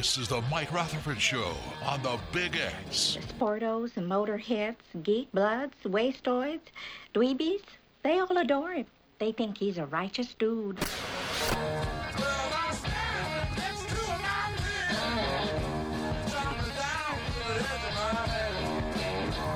This 0.00 0.16
is 0.16 0.28
the 0.28 0.40
Mike 0.50 0.72
Rutherford 0.72 1.20
Show 1.20 1.52
on 1.84 2.02
the 2.02 2.18
Big 2.32 2.56
X. 2.56 3.18
Sportos 3.38 3.98
and 3.98 4.10
motorheads, 4.10 4.76
geek 5.02 5.30
bloods, 5.30 5.74
wastoids, 5.84 6.62
dweebies, 7.14 7.60
they 8.02 8.18
all 8.18 8.38
adore 8.38 8.72
him. 8.72 8.86
They 9.18 9.32
think 9.32 9.58
he's 9.58 9.76
a 9.76 9.84
righteous 9.84 10.32
dude. 10.38 10.78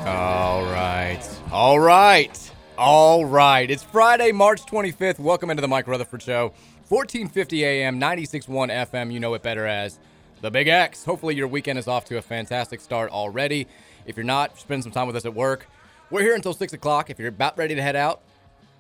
All 0.04 0.64
right. 0.64 1.22
All 1.52 1.80
right. 1.80 2.50
All 2.76 3.24
right. 3.24 3.70
It's 3.70 3.82
Friday, 3.82 4.30
March 4.30 4.66
25th. 4.66 5.19
Welcome 5.19 5.48
into 5.48 5.62
the 5.62 5.69
Mike 5.69 5.86
Rutherford 5.86 6.20
Show. 6.20 6.52
1450 6.88 7.64
AM, 7.64 7.98
96.1 7.98 8.90
FM. 8.90 9.10
You 9.10 9.20
know 9.20 9.32
it 9.32 9.42
better 9.42 9.66
as 9.66 9.98
the 10.44 10.50
Big 10.50 10.69
X. 10.69 11.06
Hopefully, 11.06 11.34
your 11.34 11.49
weekend 11.49 11.78
is 11.78 11.88
off 11.88 12.05
to 12.05 12.19
a 12.19 12.22
fantastic 12.22 12.78
start 12.78 13.10
already. 13.10 13.66
If 14.05 14.15
you're 14.15 14.25
not, 14.25 14.59
spend 14.59 14.82
some 14.82 14.93
time 14.93 15.06
with 15.06 15.16
us 15.16 15.25
at 15.25 15.32
work. 15.32 15.66
We're 16.10 16.21
here 16.21 16.34
until 16.34 16.53
6 16.53 16.75
o'clock. 16.75 17.09
If 17.09 17.19
you're 17.19 17.28
about 17.28 17.56
ready 17.56 17.75
to 17.75 17.81
head 17.81 17.97
out, 17.97 18.21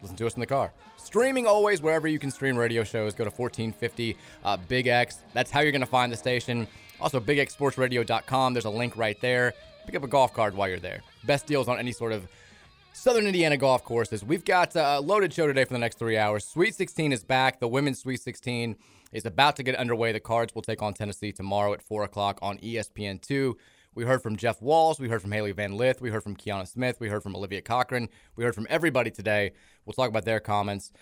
listen 0.02 0.14
to 0.18 0.26
us 0.26 0.34
in 0.34 0.40
the 0.40 0.46
car. 0.46 0.72
Streaming 0.98 1.46
always 1.46 1.80
wherever 1.80 2.06
you 2.06 2.18
can 2.18 2.30
stream 2.30 2.58
radio 2.58 2.84
shows. 2.84 3.14
Go 3.14 3.24
to 3.24 3.30
1450 3.30 4.14
uh, 4.44 4.58
Big 4.68 4.88
X. 4.88 5.20
That's 5.32 5.50
how 5.50 5.60
you're 5.60 5.72
going 5.72 5.80
to 5.80 5.86
find 5.86 6.12
the 6.12 6.18
station. 6.18 6.68
Also, 7.00 7.18
bigxsportsradio.com. 7.18 8.52
There's 8.52 8.66
a 8.66 8.70
link 8.70 8.94
right 8.98 9.18
there. 9.22 9.54
Pick 9.86 9.94
up 9.94 10.04
a 10.04 10.08
golf 10.08 10.34
card 10.34 10.54
while 10.54 10.68
you're 10.68 10.78
there. 10.78 11.00
Best 11.24 11.46
deals 11.46 11.66
on 11.66 11.78
any 11.78 11.92
sort 11.92 12.12
of 12.12 12.28
Southern 12.92 13.26
Indiana 13.26 13.56
golf 13.56 13.84
courses. 13.84 14.22
We've 14.22 14.44
got 14.44 14.76
a 14.76 15.00
loaded 15.00 15.32
show 15.32 15.46
today 15.46 15.64
for 15.64 15.72
the 15.72 15.78
next 15.78 15.98
three 15.98 16.18
hours. 16.18 16.44
Sweet 16.44 16.74
16 16.74 17.14
is 17.14 17.24
back. 17.24 17.58
The 17.58 17.68
women's 17.68 18.00
Sweet 18.00 18.20
16 18.20 18.76
is 19.14 19.24
about 19.24 19.56
to 19.56 19.62
get 19.62 19.76
underway. 19.76 20.12
The 20.12 20.20
Cards 20.20 20.54
will 20.54 20.62
take 20.62 20.82
on 20.82 20.92
Tennessee 20.92 21.32
tomorrow 21.32 21.72
at 21.72 21.80
4 21.80 22.02
o'clock 22.02 22.38
on 22.42 22.58
E 22.62 22.74
ESPN2. 22.74 23.54
We 23.94 24.04
heard 24.04 24.22
from 24.22 24.36
Jeff 24.36 24.60
Walz. 24.60 24.98
We 24.98 25.08
heard 25.08 25.22
from 25.22 25.30
Hailey 25.30 25.52
Van 25.52 25.76
Lith. 25.76 26.00
We 26.00 26.10
heard 26.10 26.24
from 26.24 26.36
Kiana 26.36 26.66
Smith. 26.66 26.98
We 26.98 27.08
heard 27.08 27.22
from 27.22 27.36
Olivia 27.36 27.62
Cochran. 27.62 28.08
We 28.34 28.44
heard 28.44 28.54
from 28.54 28.66
everybody 28.68 29.10
today. 29.10 29.52
We'll 29.86 29.92
talk 29.94 30.08
about 30.08 30.24
their 30.24 30.40
comments. 30.40 30.92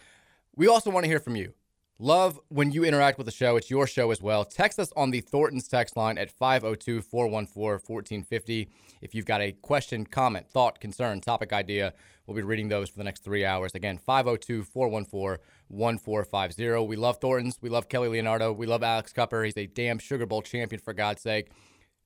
We 0.54 0.68
also 0.68 0.90
want 0.90 1.04
to 1.04 1.08
hear 1.08 1.20
from 1.20 1.36
you. 1.36 1.54
Love 1.98 2.38
when 2.48 2.72
you 2.72 2.84
interact 2.84 3.16
with 3.16 3.26
the 3.26 3.32
show. 3.32 3.56
It's 3.56 3.70
your 3.70 3.86
show 3.86 4.10
as 4.10 4.20
well. 4.20 4.44
Text 4.44 4.78
us 4.78 4.92
on 4.96 5.10
the 5.10 5.20
Thornton's 5.20 5.68
text 5.68 5.96
line 5.96 6.18
at 6.18 6.30
502 6.30 7.00
414 7.00 7.80
1450. 7.86 8.68
If 9.00 9.14
you've 9.14 9.24
got 9.24 9.40
a 9.40 9.52
question, 9.52 10.04
comment, 10.04 10.48
thought, 10.50 10.80
concern, 10.80 11.20
topic 11.20 11.52
idea, 11.52 11.94
we'll 12.26 12.36
be 12.36 12.42
reading 12.42 12.68
those 12.68 12.88
for 12.88 12.98
the 12.98 13.04
next 13.04 13.22
three 13.22 13.44
hours. 13.44 13.74
Again, 13.74 13.98
502 13.98 14.64
414 14.64 15.38
1450. 15.72 16.86
We 16.86 16.96
love 16.96 17.18
Thornton's. 17.18 17.58
We 17.60 17.70
love 17.70 17.88
Kelly 17.88 18.08
Leonardo. 18.08 18.52
We 18.52 18.66
love 18.66 18.82
Alex 18.82 19.12
Cupper. 19.12 19.44
He's 19.44 19.56
a 19.56 19.66
damn 19.66 19.98
Sugar 19.98 20.26
Bowl 20.26 20.42
champion, 20.42 20.80
for 20.80 20.92
God's 20.92 21.22
sake. 21.22 21.50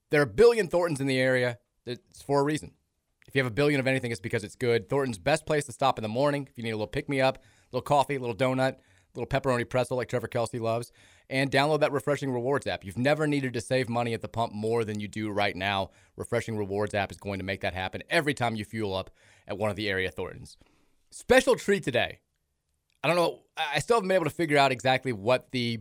There 0.09 0.21
are 0.21 0.23
a 0.23 0.27
billion 0.27 0.67
Thorntons 0.67 1.01
in 1.01 1.07
the 1.07 1.19
area. 1.19 1.59
It's 1.85 2.21
for 2.21 2.39
a 2.39 2.43
reason. 2.43 2.71
If 3.27 3.35
you 3.35 3.39
have 3.43 3.51
a 3.51 3.53
billion 3.53 3.79
of 3.79 3.87
anything, 3.87 4.11
it's 4.11 4.21
because 4.21 4.43
it's 4.45 4.55
good. 4.55 4.89
Thornton's 4.89 5.19
best 5.19 5.45
place 5.45 5.65
to 5.65 5.73
stop 5.73 5.99
in 5.99 6.03
the 6.03 6.09
morning 6.09 6.47
if 6.49 6.57
you 6.57 6.63
need 6.63 6.71
a 6.71 6.77
little 6.77 6.87
pick 6.87 7.09
me 7.09 7.19
up, 7.19 7.37
a 7.37 7.41
little 7.73 7.81
coffee, 7.81 8.15
a 8.15 8.19
little 8.19 8.35
donut, 8.35 8.75
a 8.75 9.19
little 9.19 9.27
pepperoni 9.27 9.69
pretzel 9.69 9.97
like 9.97 10.07
Trevor 10.07 10.27
Kelsey 10.27 10.59
loves, 10.59 10.93
and 11.29 11.51
download 11.51 11.81
that 11.81 11.91
Refreshing 11.91 12.31
Rewards 12.31 12.67
app. 12.67 12.85
You've 12.85 12.97
never 12.97 13.27
needed 13.27 13.53
to 13.53 13.61
save 13.61 13.89
money 13.89 14.13
at 14.13 14.21
the 14.21 14.29
pump 14.29 14.53
more 14.53 14.85
than 14.85 15.01
you 15.01 15.09
do 15.09 15.29
right 15.29 15.57
now. 15.57 15.89
Refreshing 16.15 16.57
Rewards 16.57 16.93
app 16.93 17.11
is 17.11 17.17
going 17.17 17.39
to 17.39 17.45
make 17.45 17.59
that 17.61 17.73
happen 17.73 18.01
every 18.09 18.33
time 18.33 18.55
you 18.55 18.63
fuel 18.63 18.95
up 18.95 19.09
at 19.45 19.57
one 19.57 19.69
of 19.69 19.75
the 19.75 19.89
area 19.89 20.09
Thorntons. 20.09 20.55
Special 21.09 21.55
treat 21.55 21.83
today. 21.83 22.19
I 23.03 23.07
don't 23.07 23.15
know. 23.15 23.41
I 23.55 23.79
still 23.79 23.97
haven't 23.97 24.07
been 24.07 24.15
able 24.15 24.25
to 24.25 24.31
figure 24.31 24.57
out 24.57 24.71
exactly 24.71 25.13
what 25.13 25.51
the 25.51 25.79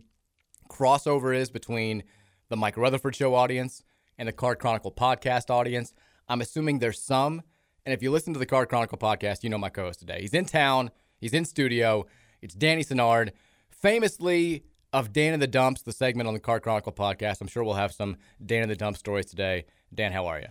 crossover 0.71 1.35
is 1.35 1.51
between 1.51 2.03
the 2.49 2.57
Mike 2.57 2.77
Rutherford 2.77 3.17
Show 3.17 3.35
audience 3.35 3.83
and 4.19 4.29
the 4.29 4.33
Card 4.33 4.59
Chronicle 4.59 4.93
podcast 4.93 5.51
audience. 5.51 5.93
I'm 6.29 6.41
assuming 6.41 6.79
there's 6.79 7.01
some. 7.01 7.43
And 7.85 7.93
if 7.93 8.03
you 8.03 8.11
listen 8.11 8.33
to 8.33 8.39
the 8.39 8.47
Card 8.47 8.69
Chronicle 8.69 8.99
podcast, 8.99 9.45
you 9.45 9.51
know 9.51 9.59
my 9.59 9.69
co 9.69 9.85
host 9.85 10.01
today. 10.01 10.21
He's 10.21 10.35
in 10.35 10.45
town, 10.45 10.91
he's 11.19 11.33
in 11.33 11.45
studio. 11.45 12.07
It's 12.43 12.55
Danny 12.55 12.85
Senard, 12.85 13.31
famously 13.71 14.65
of 14.93 15.13
Dan 15.13 15.35
in 15.35 15.41
the 15.41 15.47
Dumps, 15.47 15.83
the 15.83 15.93
segment 15.93 16.27
on 16.29 16.35
the 16.35 16.41
Card 16.41 16.63
Chronicle 16.63 16.93
podcast. 16.93 17.41
I'm 17.41 17.47
sure 17.49 17.65
we'll 17.65 17.75
have 17.75 17.93
some 17.93 18.17
Dan 18.45 18.63
in 18.63 18.69
the 18.69 18.77
Dump 18.77 18.97
stories 18.97 19.27
today. 19.27 19.67
Dan, 19.95 20.13
how 20.13 20.27
are 20.27 20.41
you? 20.41 20.49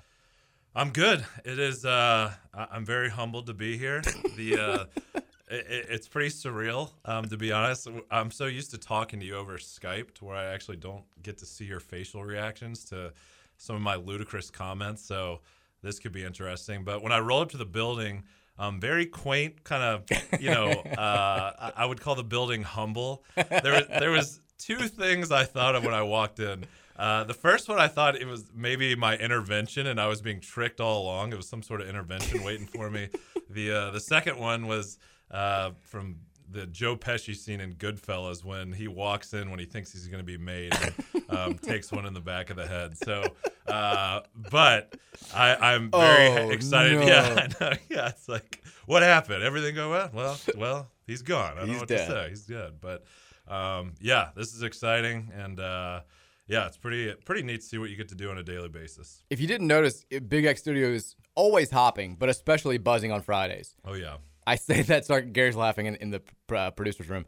I'm 0.73 0.89
good. 0.91 1.25
It 1.45 1.57
is. 1.57 1.85
Uh, 1.85 2.33
I'm 2.53 2.85
very 2.85 3.09
humbled 3.09 3.47
to 3.47 3.53
be 3.53 3.77
here. 3.77 4.01
The 4.35 4.89
uh, 5.15 5.21
it, 5.47 5.87
it's 5.89 6.07
pretty 6.07 6.29
surreal, 6.29 6.91
um, 7.05 7.27
to 7.29 7.37
be 7.37 7.51
honest. 7.51 7.87
I'm 8.11 8.31
so 8.31 8.45
used 8.45 8.71
to 8.71 8.77
talking 8.77 9.19
to 9.19 9.25
you 9.25 9.35
over 9.35 9.57
Skype 9.57 10.13
to 10.15 10.25
where 10.25 10.35
I 10.35 10.45
actually 10.45 10.77
don't 10.77 11.03
get 11.21 11.37
to 11.39 11.45
see 11.45 11.65
your 11.65 11.79
facial 11.79 12.23
reactions 12.23 12.85
to 12.85 13.13
some 13.57 13.75
of 13.75 13.81
my 13.81 13.95
ludicrous 13.95 14.49
comments. 14.49 15.05
So 15.05 15.41
this 15.81 15.99
could 15.99 16.11
be 16.11 16.23
interesting. 16.23 16.83
But 16.83 17.03
when 17.03 17.11
I 17.11 17.19
roll 17.19 17.41
up 17.41 17.51
to 17.51 17.57
the 17.57 17.65
building, 17.65 18.23
um, 18.57 18.79
very 18.79 19.05
quaint, 19.05 19.63
kind 19.63 19.83
of, 19.83 20.41
you 20.41 20.49
know, 20.49 20.69
uh, 20.97 21.71
I 21.75 21.85
would 21.85 22.01
call 22.01 22.15
the 22.15 22.23
building 22.23 22.63
humble. 22.63 23.23
There, 23.35 23.81
there 23.81 24.11
was 24.11 24.41
two 24.57 24.87
things 24.87 25.31
I 25.31 25.43
thought 25.43 25.75
of 25.75 25.83
when 25.83 25.93
I 25.93 26.03
walked 26.03 26.39
in. 26.39 26.65
Uh, 26.97 27.25
the 27.25 27.33
first 27.33 27.67
one, 27.67 27.77
I 27.77 27.89
thought 27.89 28.15
it 28.15 28.25
was 28.25 28.45
maybe 28.55 28.95
my 28.95 29.17
intervention, 29.17 29.87
and 29.87 29.99
I 29.99 30.07
was 30.07 30.21
being 30.21 30.39
tricked 30.39 30.79
all 30.79 31.03
along. 31.03 31.33
It 31.33 31.35
was 31.35 31.47
some 31.47 31.61
sort 31.61 31.81
of 31.81 31.89
intervention 31.89 32.41
waiting 32.43 32.67
for 32.67 32.89
me. 32.89 33.09
The 33.49 33.71
uh, 33.71 33.91
the 33.91 33.99
second 33.99 34.39
one 34.39 34.65
was 34.65 34.97
uh, 35.31 35.71
from 35.81 36.17
the 36.51 36.67
Joe 36.67 36.95
Pesci 36.95 37.35
scene 37.35 37.59
in 37.59 37.73
Goodfellas 37.73 38.43
when 38.43 38.71
he 38.71 38.87
walks 38.87 39.33
in 39.33 39.49
when 39.49 39.59
he 39.59 39.65
thinks 39.65 39.91
he's 39.91 40.07
going 40.07 40.19
to 40.19 40.25
be 40.25 40.37
made, 40.37 40.73
and, 40.75 40.93
um, 41.29 41.53
takes 41.61 41.91
one 41.91 42.05
in 42.05 42.13
the 42.13 42.21
back 42.21 42.49
of 42.51 42.55
the 42.55 42.67
head. 42.67 42.95
So, 42.97 43.23
uh, 43.67 44.21
but 44.51 44.95
I, 45.33 45.55
I'm 45.55 45.89
very 45.91 46.27
Oh, 46.27 46.49
excited. 46.51 46.99
no. 46.99 47.05
Yeah, 47.07 47.47
I 47.59 47.63
know. 47.71 47.77
yeah. 47.89 48.09
It's 48.09 48.29
like, 48.29 48.61
what 48.85 49.01
happened? 49.01 49.43
Everything 49.43 49.73
go 49.75 49.89
well? 49.89 50.09
Well, 50.13 50.37
well, 50.55 50.87
he's 51.07 51.23
gone. 51.23 51.53
I 51.57 51.59
don't 51.61 51.67
He's 51.69 51.73
know 51.77 51.79
what 51.81 51.87
dead. 51.89 52.07
to 52.07 52.11
say. 52.13 52.29
He's 52.29 52.45
dead. 52.45 52.73
But 52.79 53.03
um, 53.47 53.93
yeah, 53.99 54.29
this 54.35 54.53
is 54.53 54.61
exciting, 54.61 55.31
and 55.35 55.59
uh, 55.59 56.01
yeah, 56.47 56.67
it's 56.67 56.77
pretty 56.77 57.11
pretty 57.25 57.41
neat 57.41 57.61
to 57.61 57.65
see 57.67 57.79
what 57.79 57.89
you 57.89 57.95
get 57.97 58.09
to 58.09 58.15
do 58.15 58.29
on 58.29 58.37
a 58.37 58.43
daily 58.43 58.69
basis. 58.69 59.23
If 59.31 59.41
you 59.41 59.47
didn't 59.47 59.67
notice, 59.67 60.05
Big 60.27 60.45
X 60.45 60.61
Studio 60.61 60.89
is 60.89 61.15
always 61.33 61.71
hopping, 61.71 62.15
but 62.15 62.29
especially 62.29 62.77
buzzing 62.77 63.11
on 63.11 63.21
Fridays. 63.21 63.73
Oh 63.83 63.93
yeah. 63.95 64.17
I 64.47 64.55
say 64.55 64.81
that. 64.83 65.05
Sorry, 65.05 65.23
Gary's 65.23 65.55
laughing 65.55 65.85
in, 65.87 65.95
in 65.95 66.11
the 66.11 66.21
uh, 66.55 66.71
producer's 66.71 67.09
room. 67.09 67.25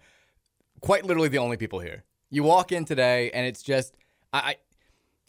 Quite 0.82 1.06
literally, 1.06 1.30
the 1.30 1.40
only 1.40 1.58
people 1.58 1.80
here. 1.80 2.04
You 2.30 2.44
walk 2.44 2.72
in 2.72 2.86
today, 2.86 3.32
and 3.32 3.46
it's 3.48 3.64
just 3.64 3.96
I, 4.34 4.40
I. 4.40 4.56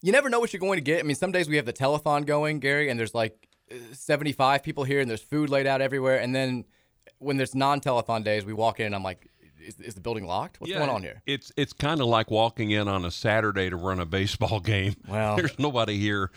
You 0.01 0.13
never 0.13 0.29
know 0.31 0.39
what 0.39 0.53
you're 0.53 0.61
going 0.61 0.77
to 0.77 0.83
get. 0.83 1.01
I 1.01 1.03
mean, 1.03 1.17
some 1.17 1.33
days 1.33 1.49
we 1.49 1.57
have 1.57 1.67
the 1.67 1.73
telethon 1.73 2.25
going, 2.25 2.61
Gary, 2.61 2.89
and 2.89 2.99
there's 3.01 3.15
like 3.15 3.49
uh, 3.71 3.75
75 3.93 4.63
people 4.63 4.85
here, 4.85 5.01
and 5.01 5.11
there's 5.11 5.23
food 5.23 5.51
laid 5.51 5.67
out 5.67 5.81
everywhere. 5.81 6.21
And 6.21 6.33
then 6.35 6.65
when 7.19 7.37
there's 7.37 7.55
non-telethon 7.55 8.23
days, 8.23 8.45
we 8.45 8.53
walk 8.53 8.79
in, 8.79 8.87
and 8.87 8.95
I'm 8.95 9.03
like, 9.03 9.27
is, 9.61 9.81
is 9.81 9.95
the 9.95 10.01
building 10.01 10.25
locked? 10.25 10.61
What's 10.61 10.71
Yeah, 10.71 10.79
going 10.79 10.91
on 10.91 11.03
here? 11.03 11.21
It's 11.27 11.51
it's 11.57 11.73
kind 11.73 12.01
of 12.01 12.07
like 12.07 12.31
walking 12.31 12.71
in 12.71 12.87
on 12.87 13.05
a 13.05 13.11
Saturday 13.11 13.71
to 13.71 13.77
run 13.77 13.99
a 13.99 14.07
baseball 14.07 14.61
game. 14.75 14.95
Well- 15.09 15.37
there's 15.37 15.59
nobody 15.59 15.99
here. 15.99 16.31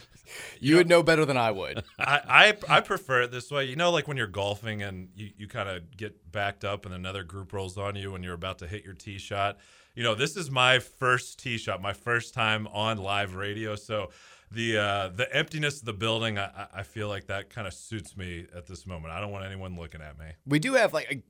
You 0.59 0.77
would 0.77 0.88
know 0.88 1.03
better 1.03 1.25
than 1.25 1.38
I 1.38 1.51
would. 1.51 1.83
I, 2.00 2.53
I 2.69 2.77
I 2.77 2.81
prefer 2.81 3.21
it 3.23 3.31
this 3.31 3.51
way. 3.51 3.65
You 3.65 3.75
know, 3.75 3.91
like 3.91 4.07
when 4.07 4.18
you're 4.18 4.27
golfing 4.27 4.81
and 4.83 5.09
you, 5.15 5.29
you 5.38 5.47
kind 5.47 5.68
of 5.69 5.95
get 5.97 6.31
backed 6.31 6.63
up 6.63 6.85
and 6.85 6.94
another 6.95 7.23
group 7.23 7.53
rolls 7.53 7.77
on 7.77 7.95
you 7.95 8.12
when 8.12 8.23
you're 8.23 8.33
about 8.33 8.59
to 8.59 8.68
hit 8.68 8.83
your 8.85 8.94
tee 8.94 9.18
shot. 9.18 9.57
You 9.95 10.03
know, 10.03 10.15
this 10.15 10.38
is 10.38 10.50
my 10.50 10.79
first 10.79 11.39
tee 11.39 11.57
shot, 11.57 11.81
my 11.81 11.94
first 11.94 12.33
time 12.33 12.68
on 12.68 12.97
live 12.97 13.35
radio. 13.35 13.75
So 13.75 14.12
the 14.51 14.77
uh, 14.77 15.09
the 15.09 15.33
emptiness 15.35 15.79
of 15.79 15.85
the 15.85 15.94
building, 15.94 16.38
I, 16.38 16.67
I- 16.75 16.83
feel 16.83 17.07
like 17.09 17.27
that 17.27 17.50
kind 17.50 17.67
of 17.67 17.74
suits 17.74 18.15
me 18.15 18.45
at 18.56 18.67
this 18.67 18.85
moment. 18.85 19.13
I 19.13 19.19
don't 19.19 19.31
want 19.31 19.45
anyone 19.45 19.77
looking 19.77 20.01
at 20.01 20.17
me. 20.19 20.25
We 20.45 20.59
do 20.59 20.74
have 20.74 20.94
like 20.94 21.12
a, 21.12 21.21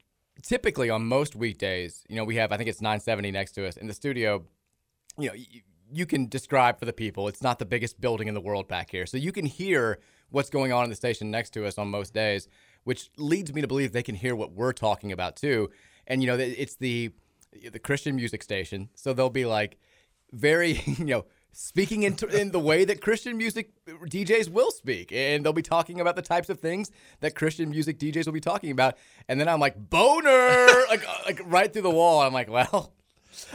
typically 0.43 0.89
on 0.89 1.05
most 1.05 1.35
weekdays, 1.35 2.03
you 2.09 2.15
know, 2.15 2.23
we 2.23 2.35
have 2.35 2.51
I 2.51 2.57
think 2.57 2.69
it's 2.69 2.81
970 2.81 3.31
next 3.31 3.53
to 3.53 3.67
us 3.67 3.77
in 3.77 3.87
the 3.87 3.93
studio. 3.93 4.45
You 5.17 5.29
know, 5.29 5.35
you 5.91 6.05
can 6.05 6.27
describe 6.27 6.79
for 6.79 6.85
the 6.85 6.93
people. 6.93 7.27
It's 7.27 7.41
not 7.41 7.59
the 7.59 7.65
biggest 7.65 7.99
building 7.99 8.27
in 8.27 8.33
the 8.33 8.41
world 8.41 8.67
back 8.67 8.91
here, 8.91 9.05
so 9.05 9.17
you 9.17 9.31
can 9.31 9.45
hear 9.45 9.99
what's 10.29 10.49
going 10.49 10.71
on 10.71 10.83
in 10.85 10.89
the 10.89 10.95
station 10.95 11.29
next 11.29 11.51
to 11.51 11.65
us 11.65 11.77
on 11.77 11.89
most 11.89 12.13
days, 12.13 12.47
which 12.83 13.09
leads 13.17 13.53
me 13.53 13.61
to 13.61 13.67
believe 13.67 13.91
they 13.91 14.03
can 14.03 14.15
hear 14.15 14.35
what 14.35 14.53
we're 14.53 14.73
talking 14.73 15.11
about 15.11 15.35
too. 15.35 15.69
And 16.07 16.21
you 16.21 16.27
know, 16.27 16.37
it's 16.37 16.75
the 16.75 17.11
the 17.71 17.79
Christian 17.79 18.15
music 18.15 18.43
station, 18.43 18.89
so 18.95 19.13
they'll 19.13 19.29
be 19.29 19.45
like 19.45 19.77
very, 20.31 20.81
you 20.85 21.05
know, 21.05 21.25
speaking 21.51 22.03
in, 22.03 22.17
in 22.31 22.51
the 22.51 22.59
way 22.59 22.85
that 22.85 23.01
Christian 23.01 23.37
music 23.37 23.71
DJs 23.87 24.49
will 24.49 24.71
speak. 24.71 25.11
And 25.11 25.45
they'll 25.45 25.53
be 25.53 25.61
talking 25.61 25.99
about 25.99 26.15
the 26.15 26.21
types 26.21 26.49
of 26.49 26.59
things 26.59 26.91
that 27.19 27.35
Christian 27.35 27.69
music 27.69 27.99
DJs 27.99 28.25
will 28.25 28.33
be 28.33 28.39
talking 28.39 28.71
about. 28.71 28.97
And 29.27 29.39
then 29.39 29.47
I'm 29.47 29.59
like, 29.59 29.75
boner, 29.89 30.67
like, 30.89 31.07
uh, 31.07 31.17
like 31.25 31.41
right 31.45 31.71
through 31.71 31.81
the 31.83 31.91
wall. 31.91 32.21
I'm 32.21 32.33
like, 32.33 32.49
well, 32.49 32.93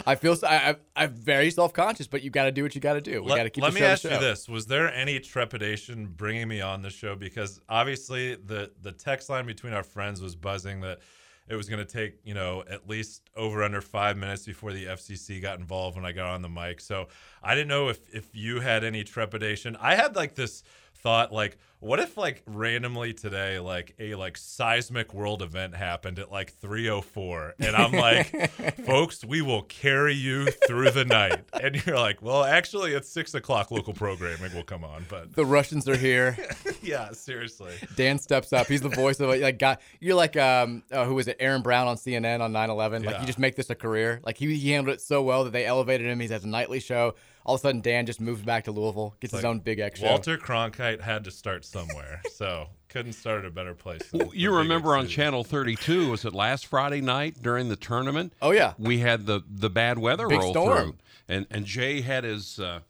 I 0.07 0.15
feel 0.15 0.37
I, 0.43 0.77
I'm 0.95 1.15
very 1.15 1.51
self 1.51 1.73
conscious, 1.73 2.07
but 2.07 2.23
you 2.23 2.31
got 2.31 2.45
to 2.45 2.53
do 2.53 2.63
what 2.63 2.75
you 2.75 2.81
got 2.81 2.95
to 2.95 3.01
do. 3.01 3.23
We 3.23 3.29
got 3.29 3.37
to 3.37 3.43
Let, 3.45 3.53
keep 3.53 3.65
let 3.65 3.75
me 3.75 3.83
ask 3.83 4.05
you 4.05 4.11
this: 4.11 4.49
Was 4.49 4.67
there 4.67 4.93
any 4.93 5.21
trepidation 5.21 6.07
bringing 6.07 6.49
me 6.49 6.61
on 6.61 6.83
the 6.83 6.91
show? 6.91 7.15
Because 7.15 7.61
obviously 7.69 8.35
the 8.35 8.71
the 8.83 8.93
text 8.93 9.29
line 9.29 9.47
between 9.47 9.73
our 9.73 9.83
friends 9.83 10.21
was 10.21 10.35
buzzing 10.37 10.81
that 10.81 11.01
it 11.49 11.55
was 11.55 11.69
going 11.69 11.85
to 11.85 11.91
take 11.91 12.19
you 12.25 12.35
know 12.35 12.65
at 12.69 12.89
least 12.89 13.23
over 13.37 13.63
under 13.63 13.81
five 13.81 14.17
minutes 14.17 14.45
before 14.45 14.73
the 14.73 14.87
FCC 14.87 15.41
got 15.41 15.59
involved 15.59 15.97
when 15.97 16.05
I 16.05 16.13
got 16.13 16.27
on 16.27 16.43
the 16.43 16.49
mic. 16.49 16.81
So 16.81 17.09
I 17.43 17.55
didn't 17.55 17.69
know 17.69 17.89
if 17.89 18.01
if 18.15 18.35
you 18.35 18.61
had 18.61 18.85
any 18.85 19.05
trepidation. 19.05 19.77
I 19.77 19.95
had 19.95 20.17
like 20.17 20.35
this 20.35 20.63
thought 21.07 21.31
like 21.33 21.57
what 21.79 22.01
if 22.01 22.17
like 22.17 22.43
randomly 22.47 23.13
today 23.13 23.61
like 23.61 23.95
a 24.01 24.17
like 24.17 24.37
seismic 24.37 25.15
world 25.15 25.41
event 25.41 25.73
happened 25.73 26.19
at 26.19 26.33
like 26.33 26.53
304 26.55 27.55
and 27.61 27.77
i'm 27.77 27.93
like 27.93 28.51
folks 28.87 29.25
we 29.25 29.41
will 29.41 29.63
carry 29.63 30.15
you 30.15 30.47
through 30.67 30.91
the 30.91 31.05
night 31.05 31.45
and 31.63 31.87
you're 31.87 31.97
like 31.97 32.21
well 32.23 32.43
actually 32.43 32.93
it's 32.93 33.09
six 33.09 33.35
o'clock 33.35 33.71
local 33.71 33.93
programming 33.95 34.53
will 34.53 34.65
come 34.65 34.83
on 34.83 35.07
but 35.09 35.33
The 35.35 35.45
Russians 35.47 35.89
are 35.89 35.97
here. 35.97 36.37
yeah 36.83 37.13
seriously 37.13 37.75
Dan 37.95 38.19
steps 38.19 38.53
up. 38.53 38.67
He's 38.67 38.81
the 38.81 38.89
voice 38.89 39.21
of. 39.21 39.29
Like, 39.29 39.59
guy, 39.59 39.77
you're 40.01 40.15
like, 40.17 40.37
um, 40.37 40.83
uh, 40.91 41.05
who 41.05 41.15
was 41.15 41.29
it? 41.29 41.37
Aaron 41.41 41.63
Brown 41.63 41.87
on 41.87 41.97
CNN 41.97 42.41
on 42.41 42.53
9/11. 42.53 43.05
Like, 43.05 43.15
Yeah. 43.15 43.21
you 43.21 43.27
just 43.27 43.39
make 43.39 43.55
this 43.57 43.71
a 43.71 43.75
career. 43.75 44.21
Like, 44.25 44.39
he, 44.39 44.55
he 44.57 44.71
handled 44.73 44.95
it 44.95 45.01
so 45.01 45.23
well 45.23 45.45
that 45.45 45.53
they 45.53 45.65
elevated 45.67 46.07
him. 46.07 46.21
He 46.21 46.29
has 46.29 46.45
a 46.45 46.49
nightly 46.49 46.81
show. 46.81 47.15
All 47.47 47.55
of 47.55 47.61
a 47.61 47.63
sudden, 47.63 47.81
Dan 47.81 48.07
just 48.07 48.21
moves 48.21 48.43
back 48.43 48.65
to 48.65 48.73
Louisville, 48.73 49.15
gets 49.21 49.33
his 49.33 49.45
own 49.45 49.61
big 49.61 49.79
X 49.79 50.01
show. 50.01 50.07
walter 50.07 50.37
cronkite 50.37 51.01
had 51.01 51.23
to 51.25 51.31
start 51.31 51.65
somewhere 51.65 52.21
so 52.35 52.67
couldn't 52.89 53.13
start 53.13 53.39
at 53.41 53.45
a 53.47 53.51
better 53.51 53.73
place 53.73 54.03
Well, 54.13 54.31
you 54.35 54.53
remember 54.55 54.97
on 54.97 55.07
Channel 55.07 55.45
32, 55.45 56.11
was 56.11 56.25
it 56.25 56.35
last 56.35 56.67
Friday 56.67 57.01
night 57.01 57.37
during 57.41 57.69
the 57.69 57.77
tournament? 57.77 58.33
Oh 58.43 58.51
yeah, 58.51 58.75
we 58.79 58.99
had 58.99 59.27
the 59.27 59.43
the 59.49 59.71
bad 59.71 59.97
weather 59.99 60.27
Big 60.27 60.41
roll 60.41 60.51
storm. 60.53 60.77
through, 60.83 60.95
and 61.29 61.47
and 61.51 61.65
Jay 61.65 62.01
had 62.01 62.25
his 62.25 62.59
uh, 62.59 62.81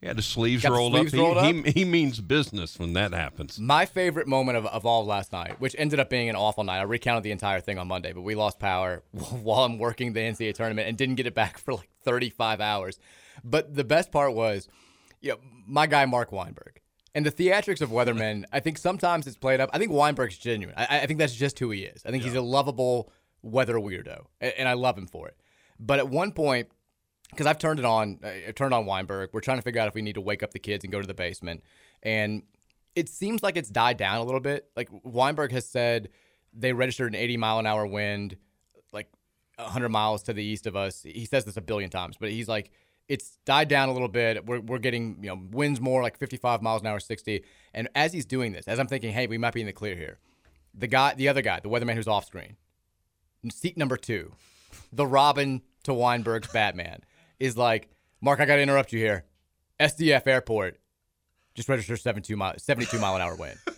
he 0.00 0.06
had 0.06 0.16
his 0.16 0.26
sleeves 0.26 0.62
Got 0.62 0.70
rolled 0.72 0.92
sleeves 0.92 1.12
up. 1.14 1.18
rolled 1.18 1.44
he, 1.44 1.62
He, 1.62 1.70
he 1.80 1.84
means 1.84 2.20
business 2.20 2.78
when 2.78 2.92
that 2.92 3.12
happens. 3.12 3.58
My 3.58 3.86
favorite 3.86 4.28
moment 4.28 4.56
of, 4.58 4.66
of 4.66 4.86
all 4.86 5.00
of 5.00 5.08
last 5.08 5.32
night, 5.32 5.58
which 5.58 5.74
ended 5.78 5.98
up 5.98 6.10
being 6.10 6.28
an 6.28 6.36
awful 6.36 6.62
night. 6.62 6.78
I 6.78 6.82
recounted 6.82 7.24
the 7.24 7.30
entire 7.32 7.60
thing 7.60 7.76
on 7.78 7.88
Monday, 7.88 8.12
but 8.12 8.20
we 8.20 8.34
lost 8.36 8.60
power 8.60 9.02
while 9.12 9.64
I'm 9.64 9.78
working 9.78 10.12
the 10.12 10.20
NCAA 10.20 10.54
tournament 10.54 10.86
and 10.86 10.96
didn't 10.96 11.14
get 11.16 11.26
it 11.26 11.34
back 11.34 11.58
for 11.64 11.74
like 11.74 11.88
35 12.04 12.60
hours. 12.60 13.00
But 13.44 13.74
the 13.74 13.84
best 13.84 14.10
part 14.12 14.34
was, 14.34 14.68
you 15.20 15.30
know, 15.32 15.38
my 15.66 15.86
guy 15.86 16.04
Marc 16.06 16.32
Weinberg. 16.32 16.80
And 17.14 17.24
the 17.24 17.32
theatrics 17.32 17.80
of 17.80 17.88
Weathermen, 17.90 18.44
I 18.52 18.60
think 18.60 18.76
sometimes 18.76 19.26
it's 19.26 19.38
played 19.38 19.58
up. 19.60 19.70
I 19.72 19.78
think 19.78 19.90
Weinberg's 19.90 20.36
genuine. 20.36 20.74
I, 20.76 21.00
I 21.00 21.06
think 21.06 21.18
that's 21.18 21.34
just 21.34 21.58
who 21.58 21.70
he 21.70 21.82
is. 21.84 22.02
I 22.04 22.10
think 22.10 22.22
he's 22.22 22.34
a 22.34 22.42
lovable 22.42 23.10
weather 23.42 23.76
weirdo, 23.76 24.26
a- 24.42 24.60
and 24.60 24.68
I 24.68 24.74
love 24.74 24.98
him 24.98 25.06
for 25.06 25.26
it. 25.28 25.36
But 25.80 25.98
at 25.98 26.08
one 26.10 26.32
point, 26.32 26.68
because 27.30 27.46
I've 27.46 27.58
turned 27.58 27.78
it 27.78 27.86
on, 27.86 28.20
uh, 28.22 28.28
I 28.48 28.52
turned 28.54 28.74
on 28.74 28.84
Weinberg. 28.84 29.30
We're 29.32 29.40
trying 29.40 29.56
to 29.58 29.62
figure 29.62 29.80
out 29.80 29.88
if 29.88 29.94
we 29.94 30.02
need 30.02 30.14
to 30.16 30.20
wake 30.20 30.42
up 30.42 30.52
the 30.52 30.58
kids 30.58 30.84
and 30.84 30.92
go 30.92 31.00
to 31.00 31.06
the 31.06 31.14
basement. 31.14 31.62
And 32.02 32.42
it 32.94 33.08
seems 33.08 33.42
like 33.42 33.56
it's 33.56 33.70
died 33.70 33.96
down 33.96 34.18
a 34.18 34.24
little 34.24 34.40
bit. 34.40 34.68
Like 34.76 34.88
Weinberg 35.02 35.52
has 35.52 35.66
said 35.66 36.10
they 36.52 36.72
registered 36.74 37.12
an 37.14 37.18
80 37.18 37.36
mile 37.38 37.58
an 37.58 37.66
hour 37.66 37.86
wind, 37.86 38.36
like 38.92 39.10
100 39.56 39.88
miles 39.88 40.22
to 40.24 40.32
the 40.34 40.44
east 40.44 40.66
of 40.66 40.76
us. 40.76 41.02
He 41.02 41.24
says 41.24 41.46
this 41.46 41.56
a 41.56 41.62
billion 41.62 41.88
times, 41.90 42.16
but 42.20 42.30
he's 42.30 42.48
like, 42.48 42.70
it's 43.08 43.38
died 43.44 43.68
down 43.68 43.88
a 43.88 43.92
little 43.92 44.08
bit. 44.08 44.44
We're, 44.46 44.60
we're 44.60 44.78
getting, 44.78 45.18
you 45.20 45.28
know, 45.28 45.40
winds 45.50 45.80
more 45.80 46.02
like 46.02 46.18
55 46.18 46.62
miles 46.62 46.80
an 46.82 46.88
hour, 46.88 47.00
60. 47.00 47.44
And 47.72 47.88
as 47.94 48.12
he's 48.12 48.26
doing 48.26 48.52
this, 48.52 48.66
as 48.66 48.78
I'm 48.78 48.88
thinking, 48.88 49.12
hey, 49.12 49.26
we 49.26 49.38
might 49.38 49.54
be 49.54 49.60
in 49.60 49.66
the 49.66 49.72
clear 49.72 49.94
here, 49.94 50.18
the 50.74 50.86
guy, 50.86 51.14
the 51.14 51.28
other 51.28 51.42
guy, 51.42 51.60
the 51.60 51.68
weatherman 51.68 51.94
who's 51.94 52.08
off 52.08 52.26
screen, 52.26 52.56
seat 53.50 53.76
number 53.76 53.96
two, 53.96 54.32
the 54.92 55.06
Robin 55.06 55.62
to 55.84 55.94
Weinberg's 55.94 56.48
Batman, 56.52 57.02
is 57.38 57.56
like, 57.56 57.88
Mark, 58.20 58.40
I 58.40 58.44
got 58.44 58.56
to 58.56 58.62
interrupt 58.62 58.92
you 58.92 58.98
here. 58.98 59.24
SDF 59.78 60.26
Airport 60.26 60.78
just 61.54 61.68
registered 61.68 62.00
72 62.00 62.36
mile, 62.36 62.54
72 62.58 62.98
mile 62.98 63.16
an 63.16 63.22
hour 63.22 63.34
wind. 63.36 63.58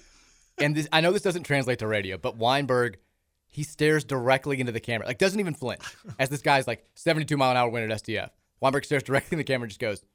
And 0.60 0.74
this, 0.74 0.88
I 0.92 1.00
know 1.00 1.12
this 1.12 1.22
doesn't 1.22 1.44
translate 1.44 1.78
to 1.78 1.86
radio, 1.86 2.18
but 2.18 2.36
Weinberg, 2.36 2.98
he 3.46 3.62
stares 3.62 4.02
directly 4.02 4.58
into 4.58 4.72
the 4.72 4.80
camera, 4.80 5.06
like 5.06 5.18
doesn't 5.18 5.38
even 5.38 5.54
flinch. 5.54 5.82
As 6.18 6.30
this 6.30 6.42
guy's 6.42 6.66
like 6.66 6.84
72 6.96 7.36
mile 7.36 7.52
an 7.52 7.56
hour 7.56 7.68
wind 7.68 7.92
at 7.92 8.02
SDF, 8.02 8.30
Weinberg 8.60 8.84
stares 8.84 9.02
directly 9.02 9.36
in 9.36 9.38
the 9.38 9.44
camera 9.44 9.64
and 9.64 9.70
just 9.70 9.80
goes, 9.80 10.00
"Did 10.00 10.08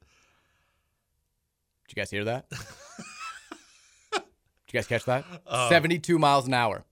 you 1.88 1.94
guys 1.96 2.10
hear 2.10 2.24
that? 2.24 2.48
Did 2.50 2.60
you 4.72 4.78
guys 4.78 4.86
catch 4.86 5.04
that? 5.04 5.24
Oh. 5.46 5.68
72 5.68 6.18
miles 6.18 6.46
an 6.46 6.54
hour. 6.54 6.84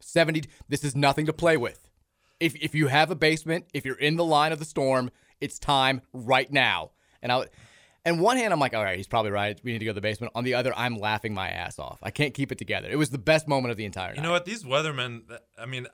70. 0.00 0.44
This 0.68 0.84
is 0.84 0.94
nothing 0.94 1.26
to 1.26 1.32
play 1.32 1.56
with. 1.56 1.88
If 2.38 2.54
if 2.56 2.74
you 2.74 2.88
have 2.88 3.10
a 3.10 3.16
basement, 3.16 3.66
if 3.74 3.84
you're 3.84 3.98
in 3.98 4.16
the 4.16 4.24
line 4.24 4.52
of 4.52 4.58
the 4.58 4.64
storm, 4.64 5.10
it's 5.40 5.58
time 5.58 6.02
right 6.12 6.50
now." 6.50 6.92
And 7.22 7.32
I. 7.32 7.46
And 8.04 8.20
one 8.20 8.36
hand, 8.36 8.52
I'm 8.52 8.60
like, 8.60 8.72
all 8.72 8.84
right, 8.84 8.96
he's 8.96 9.08
probably 9.08 9.32
right. 9.32 9.60
We 9.64 9.72
need 9.72 9.80
to 9.80 9.84
go 9.84 9.90
to 9.90 9.94
the 9.94 10.00
basement. 10.00 10.30
On 10.36 10.44
the 10.44 10.54
other, 10.54 10.72
I'm 10.76 10.94
laughing 10.96 11.34
my 11.34 11.48
ass 11.48 11.80
off. 11.80 11.98
I 12.04 12.12
can't 12.12 12.34
keep 12.34 12.52
it 12.52 12.58
together. 12.58 12.88
It 12.88 12.94
was 12.94 13.10
the 13.10 13.18
best 13.18 13.48
moment 13.48 13.72
of 13.72 13.76
the 13.76 13.84
entire 13.84 14.10
night. 14.10 14.18
You 14.18 14.22
know 14.22 14.30
what? 14.30 14.44
These 14.44 14.62
weathermen, 14.62 15.22
I 15.58 15.66
mean, 15.66 15.88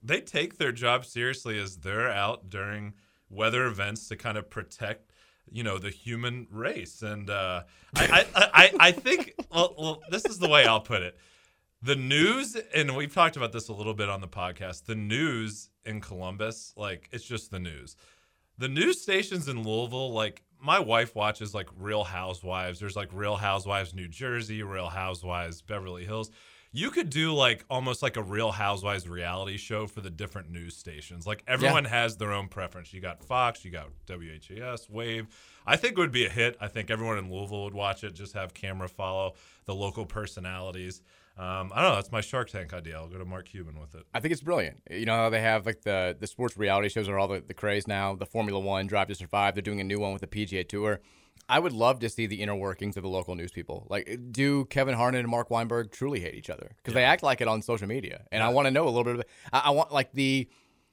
they 0.00 0.20
take 0.20 0.58
their 0.58 0.70
job 0.70 1.04
seriously 1.04 1.58
as 1.58 1.78
they're 1.78 2.08
out 2.08 2.48
during 2.48 2.94
weather 3.30 3.66
events 3.66 4.08
to 4.08 4.16
kind 4.16 4.38
of 4.38 4.50
protect, 4.50 5.12
you 5.50 5.62
know, 5.62 5.78
the 5.78 5.90
human 5.90 6.46
race. 6.50 7.02
And 7.02 7.30
uh, 7.30 7.62
I, 7.94 8.26
I, 8.34 8.50
I, 8.54 8.72
I 8.80 8.92
think, 8.92 9.34
well, 9.50 9.74
well, 9.78 10.02
this 10.10 10.24
is 10.24 10.38
the 10.38 10.48
way 10.48 10.66
I'll 10.66 10.80
put 10.80 11.02
it. 11.02 11.18
The 11.82 11.96
news, 11.96 12.56
and 12.74 12.96
we've 12.96 13.12
talked 13.12 13.36
about 13.36 13.52
this 13.52 13.68
a 13.68 13.72
little 13.72 13.94
bit 13.94 14.08
on 14.08 14.20
the 14.20 14.28
podcast, 14.28 14.86
the 14.86 14.94
news 14.94 15.70
in 15.84 16.00
Columbus, 16.00 16.72
like, 16.76 17.08
it's 17.12 17.24
just 17.24 17.50
the 17.50 17.58
news. 17.58 17.96
The 18.58 18.68
news 18.68 19.02
stations 19.02 19.48
in 19.48 19.62
Louisville, 19.62 20.12
like, 20.12 20.42
my 20.60 20.78
wife 20.80 21.14
watches 21.14 21.54
like 21.54 21.68
Real 21.78 22.04
Housewives. 22.04 22.80
There's 22.80 22.96
like 22.96 23.10
Real 23.12 23.36
Housewives 23.36 23.94
New 23.94 24.08
Jersey, 24.08 24.62
Real 24.62 24.88
Housewives 24.88 25.62
Beverly 25.62 26.04
Hills. 26.04 26.30
You 26.72 26.90
could 26.90 27.10
do 27.10 27.32
like 27.32 27.64
almost 27.70 28.02
like 28.02 28.16
a 28.16 28.22
Real 28.22 28.52
Housewives 28.52 29.08
reality 29.08 29.56
show 29.56 29.86
for 29.86 30.00
the 30.00 30.10
different 30.10 30.50
news 30.50 30.76
stations. 30.76 31.26
Like 31.26 31.42
everyone 31.46 31.84
has 31.84 32.16
their 32.16 32.32
own 32.32 32.48
preference. 32.48 32.92
You 32.92 33.00
got 33.00 33.22
Fox, 33.22 33.64
you 33.64 33.70
got 33.70 33.88
WHAS, 34.08 34.90
Wave. 34.90 35.26
I 35.66 35.76
think 35.76 35.92
it 35.92 35.98
would 35.98 36.12
be 36.12 36.26
a 36.26 36.30
hit. 36.30 36.56
I 36.60 36.68
think 36.68 36.90
everyone 36.90 37.18
in 37.18 37.30
Louisville 37.30 37.64
would 37.64 37.74
watch 37.74 38.04
it. 38.04 38.14
Just 38.14 38.34
have 38.34 38.52
camera 38.52 38.88
follow 38.88 39.34
the 39.64 39.74
local 39.74 40.04
personalities. 40.06 41.02
Um, 41.38 41.70
I 41.74 41.82
don't 41.82 41.90
know. 41.90 41.94
That's 41.96 42.12
my 42.12 42.22
Shark 42.22 42.48
Tank 42.48 42.72
idea. 42.72 42.96
I'll 42.96 43.08
go 43.08 43.18
to 43.18 43.24
Mark 43.24 43.46
Cuban 43.46 43.78
with 43.78 43.94
it. 43.94 44.06
I 44.14 44.20
think 44.20 44.32
it's 44.32 44.40
brilliant. 44.40 44.80
You 44.90 45.04
know 45.04 45.16
how 45.16 45.28
they 45.30 45.40
have 45.40 45.66
like 45.66 45.82
the 45.82 46.16
the 46.18 46.26
sports 46.26 46.56
reality 46.56 46.88
shows 46.88 47.08
are 47.08 47.18
all 47.18 47.28
the, 47.28 47.42
the 47.46 47.52
craze 47.52 47.86
now. 47.86 48.14
The 48.14 48.24
Formula 48.24 48.58
One, 48.58 48.86
Drive 48.86 49.08
to 49.08 49.14
Survive. 49.14 49.54
They're 49.54 49.62
doing 49.62 49.80
a 49.80 49.84
new 49.84 49.98
one 49.98 50.12
with 50.12 50.22
the 50.22 50.26
PGA 50.26 50.66
Tour. 50.66 51.00
I 51.48 51.58
would 51.58 51.72
love 51.72 52.00
to 52.00 52.08
see 52.08 52.26
the 52.26 52.42
inner 52.42 52.56
workings 52.56 52.96
of 52.96 53.02
the 53.02 53.08
local 53.08 53.34
news 53.34 53.52
people. 53.52 53.86
Like, 53.88 54.18
do 54.30 54.64
Kevin 54.66 54.94
Harned 54.94 55.16
and 55.16 55.28
Marc 55.28 55.50
Weinberg 55.50 55.92
truly 55.92 56.20
hate 56.20 56.34
each 56.34 56.50
other? 56.50 56.72
Because 56.76 56.94
they 56.94 57.04
act 57.04 57.22
like 57.22 57.40
it 57.40 57.48
on 57.48 57.62
social 57.62 57.86
media, 57.86 58.24
and 58.32 58.42
I 58.42 58.48
want 58.48 58.66
to 58.66 58.70
know 58.70 58.84
a 58.84 58.90
little 58.90 59.04
bit 59.04 59.14
of 59.14 59.20
it. 59.20 59.28
I, 59.52 59.62
I 59.66 59.70
want 59.70 59.92
like 59.92 60.12
the 60.12 60.48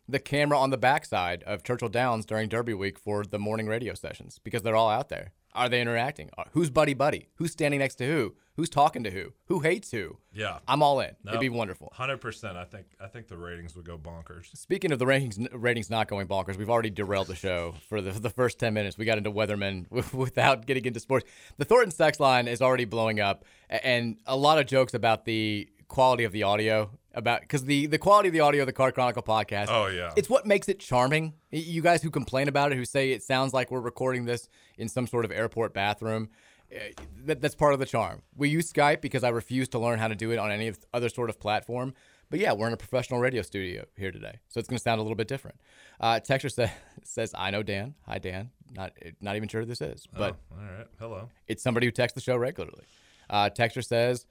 the 0.07 0.19
camera 0.19 0.59
on 0.59 0.69
the 0.69 0.77
backside 0.77 1.43
of 1.43 1.63
Churchill 1.63 1.89
Downs 1.89 2.25
during 2.25 2.49
Derby 2.49 2.73
week 2.73 2.99
for 2.99 3.23
the 3.23 3.39
morning 3.39 3.67
radio 3.67 3.93
sessions 3.93 4.39
because 4.43 4.61
they're 4.61 4.75
all 4.75 4.89
out 4.89 5.09
there. 5.09 5.31
Are 5.55 5.69
they 5.69 5.81
interacting? 5.81 6.29
Uh, 6.37 6.43
Who's 6.51 6.69
buddy 6.69 6.93
buddy? 6.93 7.29
Who's 7.35 7.51
standing 7.51 7.79
next 7.79 7.95
to 7.95 8.05
who? 8.05 8.35
Who's 8.55 8.69
talking 8.69 9.03
to 9.03 9.09
who? 9.09 9.33
Who 9.45 9.61
hates 9.61 9.89
who? 9.89 10.17
Yeah, 10.31 10.59
I'm 10.67 10.83
all 10.83 10.99
in. 10.99 11.15
It'd 11.27 11.39
be 11.39 11.49
wonderful. 11.49 11.91
Hundred 11.95 12.17
percent. 12.21 12.55
I 12.55 12.65
think 12.65 12.85
I 13.01 13.07
think 13.07 13.27
the 13.27 13.37
ratings 13.37 13.75
would 13.75 13.85
go 13.85 13.97
bonkers. 13.97 14.55
Speaking 14.55 14.91
of 14.91 14.99
the 14.99 15.05
rankings, 15.05 15.47
ratings 15.51 15.89
not 15.89 16.07
going 16.07 16.27
bonkers, 16.27 16.55
we've 16.55 16.69
already 16.69 16.91
derailed 16.91 17.27
the 17.27 17.35
show 17.35 17.73
for 17.89 17.99
the, 17.99 18.11
the 18.11 18.29
first 18.29 18.59
10 18.59 18.73
minutes. 18.73 18.95
We 18.97 19.05
got 19.05 19.17
into 19.17 19.31
Weathermen 19.31 19.89
without 20.13 20.67
getting 20.67 20.85
into 20.85 20.99
sports. 20.99 21.25
The 21.57 21.65
Thornton 21.65 21.91
sex 21.91 22.19
line 22.19 22.47
is 22.47 22.61
already 22.61 22.85
blowing 22.85 23.19
up, 23.19 23.43
and 23.69 24.17
a 24.27 24.37
lot 24.37 24.59
of 24.59 24.67
jokes 24.67 24.93
about 24.93 25.25
the 25.25 25.67
quality 25.87 26.23
of 26.23 26.31
the 26.31 26.43
audio. 26.43 26.91
About 27.15 27.41
because 27.41 27.65
the, 27.65 27.85
the 27.85 27.99
quality 27.99 28.29
of 28.29 28.33
the 28.33 28.39
audio 28.39 28.63
of 28.63 28.65
the 28.65 28.73
Card 28.73 28.95
Chronicle 28.95 29.21
podcast. 29.21 29.67
Oh, 29.69 29.85
yeah. 29.85 30.13
it's 30.15 30.29
what 30.29 30.47
makes 30.47 30.67
it 30.67 30.79
charming. 30.79 31.33
You 31.51 31.81
guys 31.81 32.01
who 32.01 32.09
complain 32.09 32.47
about 32.47 32.71
it, 32.71 32.75
who 32.75 32.85
say 32.85 33.11
it 33.11 33.21
sounds 33.21 33.53
like 33.53 33.69
we're 33.69 33.81
recording 33.81 34.25
this 34.25 34.49
in 34.77 34.89
some 34.89 35.05
sort 35.05 35.23
of 35.23 35.31
airport 35.31 35.75
bathroom, 35.75 36.29
uh, 36.73 36.79
that, 37.25 37.39
that's 37.39 37.53
part 37.53 37.73
of 37.73 37.79
the 37.79 37.85
charm. 37.85 38.23
We 38.35 38.49
use 38.49 38.71
Skype 38.71 39.01
because 39.01 39.23
I 39.23 39.29
refuse 39.29 39.67
to 39.69 39.79
learn 39.79 39.99
how 39.99 40.07
to 40.07 40.15
do 40.15 40.31
it 40.31 40.37
on 40.37 40.49
any 40.51 40.73
other 40.91 41.09
sort 41.09 41.29
of 41.29 41.39
platform. 41.39 41.93
But 42.31 42.39
yeah, 42.39 42.53
we're 42.53 42.65
in 42.65 42.73
a 42.73 42.77
professional 42.77 43.19
radio 43.19 43.43
studio 43.43 43.85
here 43.95 44.11
today, 44.11 44.39
so 44.47 44.59
it's 44.59 44.67
going 44.67 44.77
to 44.77 44.81
sound 44.81 44.99
a 44.99 45.03
little 45.03 45.15
bit 45.15 45.27
different. 45.27 45.59
Uh, 45.99 46.19
Texture 46.19 46.49
sa- 46.49 46.65
says, 47.03 47.31
"I 47.37 47.51
know 47.51 47.61
Dan. 47.61 47.93
Hi, 48.07 48.17
Dan. 48.17 48.49
Not 48.71 48.93
not 49.21 49.35
even 49.35 49.47
sure 49.49 49.61
who 49.61 49.67
this 49.67 49.81
is, 49.81 50.07
but 50.17 50.35
oh, 50.51 50.55
all 50.55 50.77
right. 50.77 50.87
Hello. 50.99 51.29
It's 51.47 51.61
somebody 51.61 51.85
who 51.85 51.91
texts 51.91 52.15
the 52.15 52.21
show 52.21 52.35
regularly." 52.37 52.85
Uh, 53.29 53.49
Texture 53.49 53.83
says, 53.83 54.25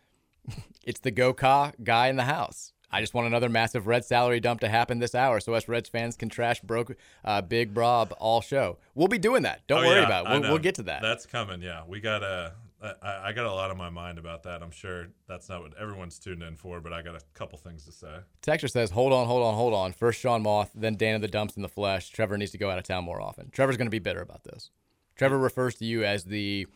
"It's 0.84 1.00
the 1.00 1.10
Go 1.10 1.32
Ka 1.32 1.72
guy 1.82 2.08
in 2.08 2.16
the 2.16 2.24
house." 2.24 2.72
I 2.94 3.00
just 3.00 3.14
want 3.14 3.26
another 3.26 3.48
massive 3.48 3.86
Red 3.86 4.04
salary 4.04 4.38
dump 4.38 4.60
to 4.60 4.68
happen 4.68 4.98
this 4.98 5.14
hour 5.14 5.40
so 5.40 5.54
us 5.54 5.66
Reds 5.66 5.88
fans 5.88 6.14
can 6.14 6.28
trash 6.28 6.60
broke 6.60 6.94
uh, 7.24 7.40
Big 7.40 7.72
Brob 7.72 8.12
all 8.18 8.42
show. 8.42 8.76
We'll 8.94 9.08
be 9.08 9.16
doing 9.16 9.44
that. 9.44 9.66
Don't 9.66 9.82
Oh, 9.82 9.86
worry 9.88 10.00
yeah, 10.00 10.06
about 10.06 10.26
it. 10.26 10.40
We'll, 10.40 10.50
we'll 10.50 10.58
get 10.58 10.74
to 10.74 10.82
that. 10.82 11.00
That's 11.00 11.24
coming. 11.24 11.62
Yeah, 11.62 11.82
we 11.88 12.00
got 12.00 12.22
a. 12.22 12.52
I, 13.00 13.28
I 13.28 13.32
got 13.32 13.46
a 13.46 13.52
lot 13.52 13.70
on 13.70 13.76
my 13.78 13.90
mind 13.90 14.18
about 14.18 14.42
that. 14.42 14.60
I'm 14.60 14.72
sure 14.72 15.06
that's 15.28 15.48
not 15.48 15.62
what 15.62 15.72
everyone's 15.80 16.18
tuned 16.18 16.42
in 16.42 16.56
for, 16.56 16.80
but 16.80 16.92
I 16.92 17.00
got 17.00 17.14
a 17.14 17.20
couple 17.32 17.56
things 17.56 17.84
to 17.84 17.92
say. 17.92 18.12
Texture 18.42 18.66
says, 18.66 18.90
hold 18.90 19.12
on, 19.12 19.28
hold 19.28 19.44
on, 19.44 19.54
hold 19.54 19.72
on. 19.72 19.92
First 19.92 20.18
Sean 20.20 20.42
Moth, 20.42 20.72
then 20.74 20.96
Dan 20.96 21.14
of 21.14 21.20
the 21.22 21.28
Dumps 21.28 21.54
in 21.54 21.62
the 21.62 21.68
flesh. 21.68 22.10
Trevor 22.10 22.36
needs 22.36 22.50
to 22.50 22.58
go 22.58 22.70
out 22.72 22.78
of 22.78 22.84
town 22.84 23.04
more 23.04 23.20
often. 23.20 23.50
Trevor's 23.50 23.76
going 23.76 23.86
to 23.86 23.90
be 23.92 24.00
bitter 24.00 24.20
about 24.20 24.42
this. 24.42 24.70
Trevor 25.14 25.38
refers 25.38 25.76
to 25.76 25.84
you 25.84 26.04
as 26.04 26.24
the 26.24 26.66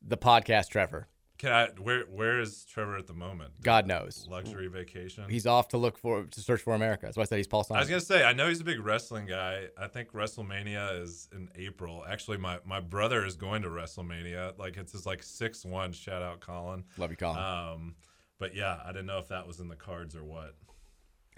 the 0.00 0.16
podcast 0.16 0.68
Trevor. 0.68 1.08
Can 1.40 1.52
I? 1.52 1.68
Where 1.80 2.02
Where 2.02 2.38
is 2.38 2.66
Trevor 2.66 2.98
at 2.98 3.06
the 3.06 3.14
moment? 3.14 3.62
God 3.62 3.86
knows. 3.86 4.26
Luxury 4.28 4.66
vacation. 4.66 5.24
He's 5.30 5.46
off 5.46 5.68
to 5.68 5.78
look 5.78 5.96
for 5.96 6.24
to 6.24 6.40
search 6.40 6.60
for 6.60 6.74
America. 6.74 7.06
That's 7.06 7.16
why 7.16 7.22
I 7.22 7.24
said 7.24 7.38
he's 7.38 7.46
Paul 7.46 7.64
Simon. 7.64 7.78
I 7.78 7.80
was 7.80 7.88
gonna 7.88 8.02
say 8.02 8.24
I 8.24 8.34
know 8.34 8.46
he's 8.46 8.60
a 8.60 8.64
big 8.64 8.78
wrestling 8.78 9.24
guy. 9.24 9.68
I 9.78 9.86
think 9.86 10.12
WrestleMania 10.12 11.00
is 11.00 11.30
in 11.32 11.48
April. 11.56 12.04
Actually, 12.06 12.36
my, 12.36 12.58
my 12.66 12.78
brother 12.78 13.24
is 13.24 13.36
going 13.36 13.62
to 13.62 13.68
WrestleMania. 13.68 14.58
Like 14.58 14.76
it's 14.76 14.92
his 14.92 15.06
like 15.06 15.22
six 15.22 15.64
one. 15.64 15.92
Shout 15.92 16.20
out 16.20 16.40
Colin. 16.40 16.84
Love 16.98 17.10
you, 17.10 17.16
Colin. 17.16 17.38
Um, 17.38 17.94
but 18.38 18.54
yeah, 18.54 18.76
I 18.84 18.88
didn't 18.88 19.06
know 19.06 19.18
if 19.18 19.28
that 19.28 19.46
was 19.46 19.60
in 19.60 19.68
the 19.68 19.76
cards 19.76 20.14
or 20.14 20.22
what. 20.22 20.56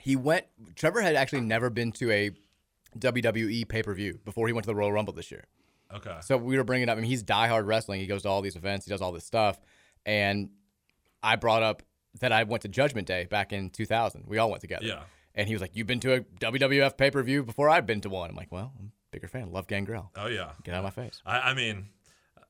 He 0.00 0.16
went. 0.16 0.46
Trevor 0.74 1.00
had 1.00 1.14
actually 1.14 1.42
never 1.42 1.70
been 1.70 1.92
to 1.92 2.10
a 2.10 2.32
WWE 2.98 3.68
pay 3.68 3.84
per 3.84 3.94
view 3.94 4.18
before 4.24 4.48
he 4.48 4.52
went 4.52 4.64
to 4.64 4.68
the 4.68 4.74
Royal 4.74 4.90
Rumble 4.90 5.12
this 5.12 5.30
year. 5.30 5.44
Okay. 5.94 6.16
So 6.22 6.36
we 6.36 6.56
were 6.56 6.64
bringing 6.64 6.88
up. 6.88 6.98
I 6.98 7.00
mean, 7.00 7.08
he's 7.08 7.22
diehard 7.22 7.66
wrestling. 7.66 8.00
He 8.00 8.08
goes 8.08 8.22
to 8.22 8.28
all 8.28 8.42
these 8.42 8.56
events. 8.56 8.84
He 8.84 8.90
does 8.90 9.00
all 9.00 9.12
this 9.12 9.24
stuff. 9.24 9.60
And 10.04 10.50
I 11.22 11.36
brought 11.36 11.62
up 11.62 11.82
that 12.20 12.32
I 12.32 12.42
went 12.44 12.62
to 12.62 12.68
Judgment 12.68 13.06
Day 13.06 13.24
back 13.24 13.52
in 13.52 13.70
2000. 13.70 14.24
We 14.26 14.38
all 14.38 14.50
went 14.50 14.60
together. 14.60 14.86
Yeah. 14.86 15.02
And 15.34 15.48
he 15.48 15.54
was 15.54 15.62
like, 15.62 15.74
"You've 15.74 15.86
been 15.86 16.00
to 16.00 16.14
a 16.14 16.20
WWF 16.20 16.96
pay 16.96 17.10
per 17.10 17.22
view 17.22 17.42
before 17.42 17.70
I've 17.70 17.86
been 17.86 18.00
to 18.02 18.10
one." 18.10 18.28
I'm 18.28 18.36
like, 18.36 18.52
"Well, 18.52 18.72
I'm 18.78 18.86
a 18.86 19.10
bigger 19.12 19.28
fan. 19.28 19.50
Love 19.50 19.66
Gangrel. 19.66 20.10
Oh 20.16 20.26
yeah. 20.26 20.50
Get 20.62 20.74
out 20.74 20.84
of 20.84 20.96
my 20.96 21.02
face." 21.02 21.22
I, 21.24 21.38
I 21.38 21.54
mean, 21.54 21.86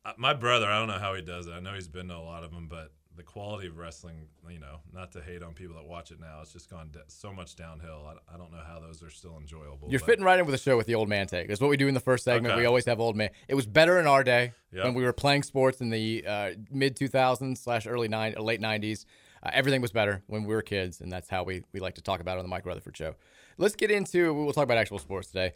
uh, 0.04 0.12
my 0.16 0.35
brother. 0.35 0.66
I 0.66 0.78
don't 0.78 0.88
know 0.88 0.99
how 0.99 1.14
he 1.14 1.23
does 1.23 1.47
it. 1.47 1.52
I 1.52 1.61
know 1.61 1.75
he's 1.75 1.87
been 1.88 2.09
to 2.09 2.16
a 2.16 2.18
lot 2.18 2.42
of 2.42 2.50
them, 2.50 2.66
but 2.68 2.90
the 3.16 3.23
quality 3.23 3.66
of 3.69 3.76
wrestling, 3.76 4.28
you 4.49 4.59
know, 4.59 4.78
not 4.92 5.12
to 5.12 5.21
hate 5.21 5.42
on 5.42 5.52
people 5.52 5.76
that 5.76 5.85
watch 5.85 6.11
it 6.11 6.19
now, 6.21 6.40
it's 6.42 6.52
just 6.52 6.71
gone 6.71 6.88
da- 6.92 7.00
so 7.09 7.33
much 7.33 7.57
downhill. 7.57 8.07
I, 8.09 8.35
I 8.35 8.38
don't 8.38 8.50
know 8.50 8.62
how 8.66 8.81
those 8.81 9.02
are 9.02 9.11
still 9.11 9.37
enjoyable. 9.38 9.88
You're 9.90 10.00
but- 10.00 10.07
fitting 10.07 10.25
right 10.25 10.38
in 10.38 10.47
with 10.47 10.54
the 10.54 10.59
show 10.59 10.76
with 10.76 10.87
the 10.87 10.95
old 10.95 11.09
man 11.09 11.26
take. 11.26 11.49
That's 11.49 11.61
what 11.61 11.69
we 11.71 11.76
do 11.76 11.88
in 11.88 11.95
the 11.95 12.00
first 12.00 12.25
segment. 12.25 12.52
Okay. 12.52 12.62
We 12.62 12.66
always 12.66 12.87
have 12.87 13.00
old 13.00 13.16
man. 13.16 13.31
It 13.49 13.54
was 13.54 13.66
better 13.66 13.99
in 14.00 14.07
our 14.07 14.25
day 14.25 14.52
Yep. 14.73 14.85
when 14.85 14.95
we 14.95 15.02
were 15.04 15.12
playing 15.12 15.42
sports 15.42 15.81
in 15.83 15.90
the 15.90 16.25
uh, 16.26 16.50
mid 16.71 16.97
2000s 16.97 17.59
slash 17.59 17.87
early 17.87 18.09
nine 18.09 18.35
late 18.38 18.61
90s. 18.61 19.04
Uh, 19.42 19.50
everything 19.52 19.83
was 19.83 19.92
better 19.92 20.23
when 20.28 20.45
we 20.45 20.54
were 20.54 20.62
kids, 20.62 21.00
and 21.00 21.11
that's 21.12 21.28
how 21.28 21.42
we, 21.42 21.62
we 21.73 21.81
like 21.81 21.97
to 21.97 22.00
talk 22.02 22.21
about 22.21 22.37
it 22.37 22.38
on 22.38 22.45
the 22.45 22.49
Mike 22.49 22.64
Rutherford 22.64 22.97
Show. 22.97 23.16
Let's 23.59 23.75
get 23.76 23.90
into. 23.90 24.33
We'll 24.33 24.52
talk 24.52 24.64
about 24.64 24.78
actual 24.78 24.99
sports 25.00 25.28
today. 25.28 25.52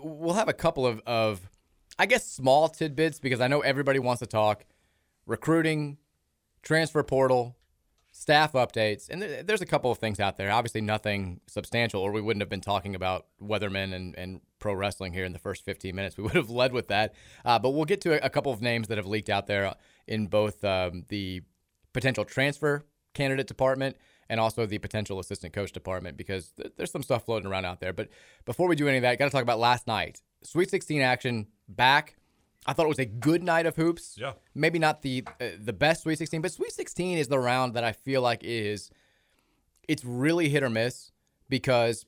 We'll 0.00 0.34
have 0.34 0.48
a 0.48 0.52
couple 0.52 0.86
of, 0.86 1.00
of 1.06 1.40
I 1.98 2.06
guess, 2.06 2.24
small 2.30 2.68
tidbits 2.68 3.18
because 3.18 3.40
I 3.40 3.48
know 3.48 3.60
everybody 3.60 3.98
wants 3.98 4.20
to 4.20 4.26
talk 4.26 4.64
recruiting, 5.26 5.96
transfer 6.62 7.02
portal, 7.02 7.56
staff 8.10 8.52
updates, 8.52 9.08
and 9.08 9.20
there- 9.22 9.42
there's 9.42 9.60
a 9.62 9.66
couple 9.66 9.90
of 9.90 9.98
things 9.98 10.20
out 10.20 10.36
there. 10.36 10.50
Obviously, 10.50 10.80
nothing 10.80 11.40
substantial, 11.46 12.00
or 12.00 12.12
we 12.12 12.20
wouldn't 12.20 12.42
have 12.42 12.48
been 12.50 12.60
talking 12.60 12.94
about 12.94 13.26
Weathermen 13.40 13.94
and, 13.94 14.16
and 14.16 14.40
pro 14.58 14.74
wrestling 14.74 15.12
here 15.12 15.24
in 15.24 15.32
the 15.32 15.38
first 15.38 15.64
15 15.64 15.94
minutes. 15.94 16.16
We 16.16 16.22
would 16.24 16.34
have 16.34 16.50
led 16.50 16.72
with 16.72 16.88
that. 16.88 17.14
Uh, 17.44 17.58
but 17.58 17.70
we'll 17.70 17.84
get 17.84 18.00
to 18.02 18.12
a, 18.22 18.26
a 18.26 18.30
couple 18.30 18.52
of 18.52 18.60
names 18.62 18.88
that 18.88 18.98
have 18.98 19.06
leaked 19.06 19.30
out 19.30 19.46
there 19.46 19.74
in 20.06 20.26
both 20.26 20.62
um, 20.64 21.04
the 21.08 21.42
potential 21.92 22.24
transfer 22.24 22.84
candidate 23.14 23.46
department 23.46 23.96
and 24.30 24.40
also 24.40 24.64
the 24.64 24.78
potential 24.78 25.18
assistant 25.18 25.52
coach 25.52 25.72
department 25.72 26.16
because 26.16 26.52
th- 26.52 26.72
there's 26.76 26.90
some 26.90 27.02
stuff 27.02 27.24
floating 27.26 27.50
around 27.50 27.64
out 27.66 27.80
there. 27.80 27.92
But 27.92 28.08
before 28.46 28.68
we 28.68 28.76
do 28.76 28.88
any 28.88 28.96
of 28.98 29.02
that, 29.02 29.18
got 29.18 29.26
to 29.26 29.30
talk 29.30 29.42
about 29.42 29.58
last 29.58 29.86
night. 29.86 30.22
Sweet 30.42 30.70
16 30.70 31.02
action 31.02 31.48
back. 31.68 32.16
I 32.66 32.72
thought 32.72 32.86
it 32.86 32.90
was 32.90 32.98
a 32.98 33.06
good 33.06 33.42
night 33.42 33.66
of 33.66 33.76
hoops. 33.76 34.16
Yeah. 34.16 34.32
Maybe 34.54 34.78
not 34.78 35.02
the 35.02 35.24
uh, 35.40 35.46
the 35.58 35.72
best 35.72 36.02
Sweet 36.02 36.18
16, 36.18 36.40
but 36.40 36.52
Sweet 36.52 36.72
16 36.72 37.18
is 37.18 37.28
the 37.28 37.38
round 37.38 37.74
that 37.74 37.84
I 37.84 37.92
feel 37.92 38.22
like 38.22 38.40
is 38.42 38.90
it's 39.88 40.04
really 40.04 40.48
hit 40.48 40.62
or 40.62 40.70
miss 40.70 41.10
because 41.48 42.06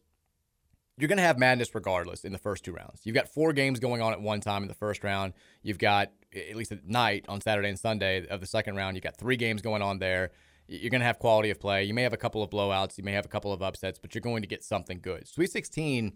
you're 0.96 1.08
going 1.08 1.18
to 1.18 1.24
have 1.24 1.38
madness 1.38 1.74
regardless 1.74 2.24
in 2.24 2.32
the 2.32 2.38
first 2.38 2.64
two 2.64 2.72
rounds. 2.72 3.00
You've 3.04 3.16
got 3.16 3.28
four 3.28 3.52
games 3.52 3.80
going 3.80 4.00
on 4.00 4.12
at 4.12 4.20
one 4.20 4.40
time 4.40 4.62
in 4.62 4.68
the 4.68 4.74
first 4.74 5.02
round. 5.02 5.32
You've 5.62 5.78
got 5.78 6.12
at 6.34 6.54
least 6.56 6.72
at 6.72 6.86
night 6.86 7.24
on 7.28 7.40
Saturday 7.40 7.68
and 7.68 7.78
Sunday 7.78 8.26
of 8.28 8.40
the 8.40 8.46
second 8.46 8.76
round. 8.76 8.96
You've 8.96 9.04
got 9.04 9.16
three 9.16 9.36
games 9.36 9.60
going 9.60 9.82
on 9.82 9.98
there. 9.98 10.30
You're 10.66 10.90
going 10.90 11.00
to 11.00 11.06
have 11.06 11.18
quality 11.18 11.50
of 11.50 11.60
play. 11.60 11.84
You 11.84 11.94
may 11.94 12.02
have 12.02 12.12
a 12.12 12.16
couple 12.16 12.42
of 12.42 12.50
blowouts. 12.50 12.96
You 12.96 13.04
may 13.04 13.12
have 13.12 13.24
a 13.24 13.28
couple 13.28 13.52
of 13.52 13.60
upsets, 13.60 13.98
but 13.98 14.14
you're 14.14 14.22
going 14.22 14.42
to 14.42 14.48
get 14.48 14.62
something 14.64 15.00
good. 15.02 15.26
Sweet 15.26 15.50
16 15.50 16.12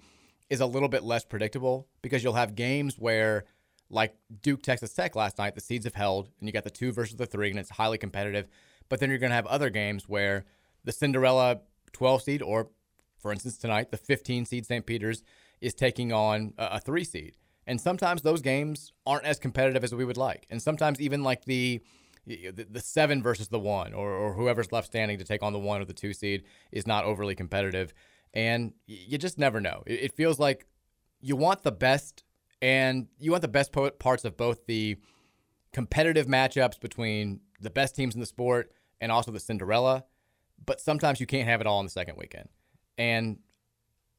is 0.48 0.60
a 0.60 0.66
little 0.66 0.88
bit 0.88 1.02
less 1.02 1.24
predictable 1.24 1.88
because 2.00 2.24
you'll 2.24 2.32
have 2.34 2.54
games 2.54 2.98
where, 2.98 3.44
like 3.90 4.14
Duke 4.42 4.62
Texas 4.62 4.92
Tech 4.92 5.16
last 5.16 5.38
night, 5.38 5.54
the 5.54 5.60
seeds 5.60 5.84
have 5.84 5.94
held, 5.94 6.30
and 6.38 6.48
you 6.48 6.52
got 6.52 6.64
the 6.64 6.70
two 6.70 6.92
versus 6.92 7.16
the 7.16 7.26
three, 7.26 7.50
and 7.50 7.58
it's 7.58 7.70
highly 7.70 7.98
competitive. 7.98 8.48
But 8.88 9.00
then 9.00 9.10
you're 9.10 9.18
going 9.18 9.30
to 9.30 9.36
have 9.36 9.46
other 9.46 9.70
games 9.70 10.08
where 10.08 10.44
the 10.84 10.92
Cinderella 10.92 11.60
12 11.92 12.22
seed, 12.22 12.42
or 12.42 12.68
for 13.18 13.32
instance 13.32 13.56
tonight, 13.56 13.90
the 13.90 13.96
15 13.96 14.44
seed 14.44 14.66
St. 14.66 14.86
Peter's 14.86 15.22
is 15.60 15.74
taking 15.74 16.12
on 16.12 16.54
a, 16.56 16.80
three 16.80 17.04
seed, 17.04 17.36
and 17.66 17.80
sometimes 17.80 18.22
those 18.22 18.42
games 18.42 18.92
aren't 19.06 19.24
as 19.24 19.38
competitive 19.38 19.82
as 19.82 19.94
we 19.94 20.04
would 20.04 20.16
like, 20.16 20.46
and 20.50 20.62
sometimes 20.62 21.00
even 21.00 21.22
like 21.22 21.44
the 21.44 21.80
the, 22.26 22.80
seven 22.80 23.22
versus 23.22 23.48
the 23.48 23.58
one, 23.58 23.94
or, 23.94 24.10
or 24.10 24.34
whoever's 24.34 24.70
left 24.70 24.88
standing 24.88 25.16
to 25.16 25.24
take 25.24 25.42
on 25.42 25.54
the 25.54 25.58
one 25.58 25.80
or 25.80 25.86
the 25.86 25.94
two 25.94 26.12
seed 26.12 26.44
is 26.70 26.86
not 26.86 27.04
overly 27.04 27.34
competitive, 27.34 27.94
and 28.34 28.74
you 28.86 29.16
just 29.16 29.38
never 29.38 29.60
know. 29.60 29.82
It 29.86 30.12
feels 30.12 30.38
like 30.38 30.66
you 31.20 31.36
want 31.36 31.62
the 31.62 31.72
best, 31.72 32.24
and 32.60 33.06
you 33.18 33.30
want 33.30 33.42
the 33.42 33.48
best 33.48 33.72
po- 33.72 33.90
parts 33.90 34.24
of 34.24 34.36
both 34.36 34.66
the 34.66 34.96
competitive 35.72 36.26
matchups 36.26 36.80
between 36.80 37.40
the 37.60 37.70
best 37.70 37.94
teams 37.94 38.14
in 38.14 38.20
the 38.20 38.26
sport 38.26 38.72
and 39.00 39.12
also 39.12 39.30
the 39.30 39.40
Cinderella, 39.40 40.04
but 40.64 40.80
sometimes 40.80 41.20
you 41.20 41.26
can't 41.26 41.48
have 41.48 41.60
it 41.60 41.66
all 41.66 41.80
in 41.80 41.86
the 41.86 41.90
second 41.90 42.16
weekend. 42.16 42.48
And 42.96 43.38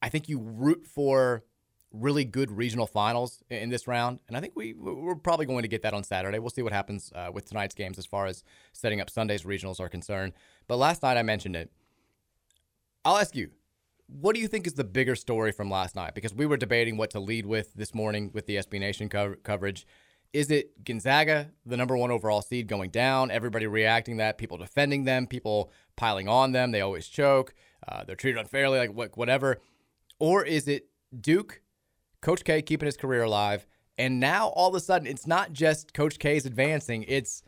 I 0.01 0.09
think 0.09 0.29
you 0.29 0.39
root 0.39 0.85
for 0.85 1.43
really 1.91 2.23
good 2.23 2.51
regional 2.51 2.85
finals 2.85 3.43
in 3.49 3.69
this 3.69 3.87
round, 3.87 4.19
and 4.27 4.37
I 4.37 4.39
think 4.39 4.53
we 4.55 4.73
we're 4.73 5.15
probably 5.15 5.45
going 5.45 5.63
to 5.63 5.67
get 5.67 5.81
that 5.81 5.93
on 5.93 6.03
Saturday. 6.03 6.39
We'll 6.39 6.51
see 6.51 6.61
what 6.61 6.71
happens 6.71 7.11
uh, 7.15 7.31
with 7.33 7.45
tonight's 7.45 7.75
games 7.75 7.97
as 7.97 8.05
far 8.05 8.27
as 8.27 8.43
setting 8.73 9.01
up 9.01 9.09
Sunday's 9.09 9.43
regionals 9.43 9.79
are 9.79 9.89
concerned. 9.89 10.33
But 10.67 10.77
last 10.77 11.03
night 11.03 11.17
I 11.17 11.23
mentioned 11.23 11.55
it. 11.55 11.71
I'll 13.03 13.17
ask 13.17 13.35
you, 13.35 13.51
what 14.11 14.35
do 14.35 14.41
you 14.41 14.47
think 14.47 14.65
is 14.65 14.73
the 14.73 14.83
bigger 14.83 15.15
story 15.15 15.51
from 15.51 15.69
last 15.69 15.95
night? 15.95 16.15
Because 16.15 16.33
we 16.33 16.45
were 16.45 16.57
debating 16.57 16.97
what 16.97 17.11
to 17.11 17.19
lead 17.19 17.45
with 17.45 17.73
this 17.75 17.93
morning 17.93 18.31
with 18.33 18.47
the 18.47 18.55
SB 18.55 18.79
Nation 18.79 19.09
co- 19.09 19.35
coverage. 19.43 19.85
Is 20.33 20.51
it 20.51 20.83
Gonzaga, 20.83 21.51
the 21.65 21.77
number 21.77 21.97
one 21.97 22.11
overall 22.11 22.41
seed, 22.41 22.67
going 22.67 22.91
down? 22.91 23.31
Everybody 23.31 23.67
reacting 23.67 24.17
that, 24.17 24.37
people 24.37 24.57
defending 24.57 25.05
them, 25.05 25.27
people 25.27 25.71
piling 25.95 26.27
on 26.27 26.51
them. 26.51 26.71
They 26.71 26.81
always 26.81 27.07
choke. 27.07 27.53
Uh, 27.87 28.03
they're 28.03 28.15
treated 28.15 28.39
unfairly, 28.39 28.79
like 28.79 28.93
what, 28.93 29.17
whatever. 29.17 29.59
Or 30.19 30.43
is 30.43 30.67
it 30.67 30.87
Duke, 31.19 31.61
Coach 32.21 32.43
K 32.43 32.61
keeping 32.61 32.85
his 32.85 32.97
career 32.97 33.23
alive, 33.23 33.65
and 33.97 34.19
now 34.19 34.47
all 34.49 34.69
of 34.69 34.75
a 34.75 34.79
sudden 34.79 35.07
it's 35.07 35.27
not 35.27 35.51
just 35.51 35.93
Coach 35.93 36.19
K's 36.19 36.45
advancing. 36.45 37.03
It's 37.07 37.43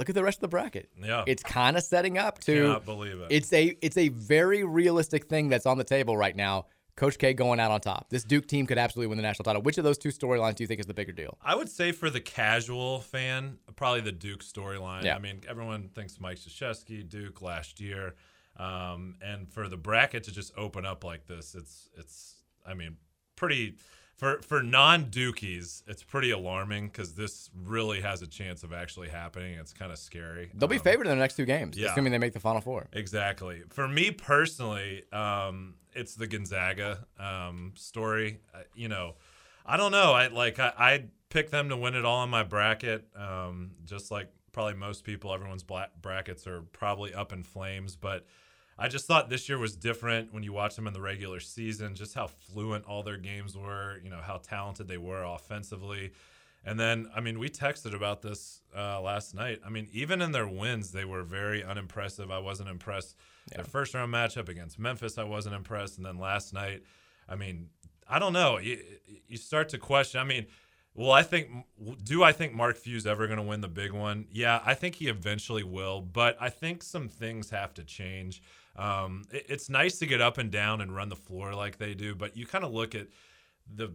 look 0.00 0.08
at 0.08 0.14
the 0.14 0.24
rest 0.24 0.38
of 0.38 0.40
the 0.40 0.48
bracket. 0.48 0.88
Yeah. 1.00 1.24
it's 1.26 1.42
kind 1.42 1.76
of 1.76 1.82
setting 1.82 2.16
up 2.16 2.40
to. 2.40 2.54
Cannot 2.54 2.86
believe 2.86 3.20
it. 3.20 3.26
It's 3.28 3.52
a 3.52 3.76
it's 3.82 3.98
a 3.98 4.08
very 4.08 4.64
realistic 4.64 5.26
thing 5.26 5.50
that's 5.50 5.66
on 5.66 5.76
the 5.76 5.84
table 5.84 6.16
right 6.16 6.34
now. 6.34 6.66
Coach 6.96 7.18
K 7.18 7.34
going 7.34 7.60
out 7.60 7.70
on 7.70 7.80
top. 7.80 8.08
This 8.08 8.24
Duke 8.24 8.46
team 8.46 8.66
could 8.66 8.78
absolutely 8.78 9.08
win 9.08 9.18
the 9.18 9.22
national 9.22 9.44
title. 9.44 9.62
Which 9.62 9.78
of 9.78 9.84
those 9.84 9.98
two 9.98 10.08
storylines 10.08 10.56
do 10.56 10.64
you 10.64 10.66
think 10.68 10.80
is 10.80 10.86
the 10.86 10.94
bigger 10.94 11.12
deal? 11.12 11.36
I 11.42 11.54
would 11.54 11.68
say 11.68 11.92
for 11.92 12.10
the 12.10 12.20
casual 12.20 13.00
fan, 13.00 13.58
probably 13.76 14.00
the 14.00 14.12
Duke 14.12 14.42
storyline. 14.42 15.04
Yeah. 15.04 15.16
I 15.16 15.18
mean, 15.18 15.42
everyone 15.48 15.90
thinks 15.94 16.18
Mike 16.18 16.38
Krzyzewski, 16.38 17.06
Duke 17.08 17.42
last 17.42 17.78
year, 17.78 18.14
um, 18.56 19.16
and 19.22 19.50
for 19.52 19.68
the 19.68 19.76
bracket 19.76 20.24
to 20.24 20.32
just 20.32 20.52
open 20.56 20.84
up 20.86 21.04
like 21.04 21.26
this, 21.26 21.54
it's 21.54 21.90
it's. 21.94 22.36
I 22.66 22.74
mean, 22.74 22.96
pretty 23.36 23.76
for 24.20 24.40
for 24.42 24.62
non 24.62 25.06
Dukies, 25.06 25.82
it's 25.88 26.02
pretty 26.02 26.30
alarming 26.30 26.88
because 26.88 27.14
this 27.14 27.48
really 27.64 28.02
has 28.02 28.20
a 28.20 28.26
chance 28.26 28.62
of 28.62 28.72
actually 28.72 29.08
happening. 29.08 29.54
It's 29.58 29.72
kind 29.72 29.90
of 29.90 29.98
scary. 29.98 30.50
They'll 30.54 30.68
be 30.68 30.76
Um, 30.76 30.82
favored 30.82 31.06
in 31.06 31.10
the 31.12 31.16
next 31.16 31.36
two 31.36 31.46
games, 31.46 31.76
yeah. 31.78 31.90
assuming 31.90 32.12
they 32.12 32.18
make 32.18 32.34
the 32.34 32.40
Final 32.40 32.60
Four. 32.60 32.86
Exactly. 32.92 33.62
For 33.70 33.88
me 33.88 34.10
personally, 34.10 35.04
um, 35.12 35.74
it's 35.94 36.14
the 36.14 36.26
Gonzaga 36.26 37.06
um, 37.18 37.72
story. 37.76 38.40
Uh, 38.54 38.58
you 38.74 38.88
know, 38.88 39.14
I 39.64 39.78
don't 39.78 39.92
know. 39.92 40.12
I 40.12 40.26
like 40.28 40.58
I, 40.58 40.72
I 40.78 41.04
picked 41.30 41.50
them 41.50 41.70
to 41.70 41.76
win 41.76 41.94
it 41.94 42.04
all 42.04 42.22
in 42.22 42.28
my 42.30 42.42
bracket, 42.42 43.06
um, 43.16 43.70
just 43.86 44.10
like 44.10 44.28
probably 44.52 44.74
most 44.74 45.02
people, 45.04 45.32
everyone's 45.32 45.62
bla- 45.62 45.88
brackets 46.02 46.46
are 46.46 46.60
probably 46.72 47.14
up 47.14 47.32
in 47.32 47.42
flames. 47.42 47.96
But 47.96 48.26
I 48.80 48.88
just 48.88 49.06
thought 49.06 49.28
this 49.28 49.46
year 49.46 49.58
was 49.58 49.76
different 49.76 50.32
when 50.32 50.42
you 50.42 50.54
watch 50.54 50.74
them 50.74 50.86
in 50.86 50.94
the 50.94 51.02
regular 51.02 51.38
season, 51.38 51.94
just 51.94 52.14
how 52.14 52.28
fluent 52.28 52.86
all 52.86 53.02
their 53.02 53.18
games 53.18 53.54
were, 53.54 54.00
you 54.02 54.08
know, 54.08 54.20
how 54.22 54.38
talented 54.38 54.88
they 54.88 54.96
were 54.96 55.22
offensively. 55.22 56.12
And 56.64 56.80
then, 56.80 57.10
I 57.14 57.20
mean, 57.20 57.38
we 57.38 57.50
texted 57.50 57.94
about 57.94 58.22
this 58.22 58.62
uh, 58.74 59.00
last 59.02 59.34
night. 59.34 59.60
I 59.64 59.68
mean, 59.68 59.88
even 59.92 60.22
in 60.22 60.32
their 60.32 60.48
wins, 60.48 60.92
they 60.92 61.04
were 61.04 61.22
very 61.22 61.62
unimpressive. 61.62 62.30
I 62.30 62.38
wasn't 62.38 62.70
impressed. 62.70 63.16
Yeah. 63.50 63.58
Their 63.58 63.64
first 63.66 63.92
round 63.92 64.12
matchup 64.14 64.48
against 64.48 64.78
Memphis, 64.78 65.18
I 65.18 65.24
wasn't 65.24 65.56
impressed. 65.56 65.98
And 65.98 66.06
then 66.06 66.18
last 66.18 66.54
night, 66.54 66.82
I 67.28 67.36
mean, 67.36 67.68
I 68.08 68.18
don't 68.18 68.32
know. 68.32 68.56
You, 68.58 68.78
you 69.28 69.36
start 69.36 69.68
to 69.70 69.78
question. 69.78 70.20
I 70.20 70.24
mean, 70.24 70.46
well, 70.94 71.12
I 71.12 71.22
think, 71.22 71.48
do 72.02 72.22
I 72.22 72.32
think 72.32 72.54
Mark 72.54 72.76
Few's 72.76 73.06
ever 73.06 73.26
going 73.26 73.38
to 73.38 73.44
win 73.44 73.60
the 73.60 73.68
big 73.68 73.92
one? 73.92 74.26
Yeah, 74.32 74.60
I 74.64 74.74
think 74.74 74.96
he 74.96 75.08
eventually 75.08 75.64
will. 75.64 76.00
But 76.00 76.36
I 76.40 76.48
think 76.48 76.82
some 76.82 77.08
things 77.08 77.50
have 77.50 77.74
to 77.74 77.84
change. 77.84 78.42
Um, 78.76 79.24
it, 79.32 79.46
it's 79.48 79.68
nice 79.68 79.98
to 79.98 80.06
get 80.06 80.20
up 80.20 80.38
and 80.38 80.50
down 80.50 80.80
and 80.80 80.94
run 80.94 81.08
the 81.08 81.16
floor 81.16 81.54
like 81.54 81.78
they 81.78 81.94
do, 81.94 82.14
but 82.14 82.36
you 82.36 82.46
kind 82.46 82.64
of 82.64 82.72
look 82.72 82.94
at 82.94 83.08
the 83.72 83.92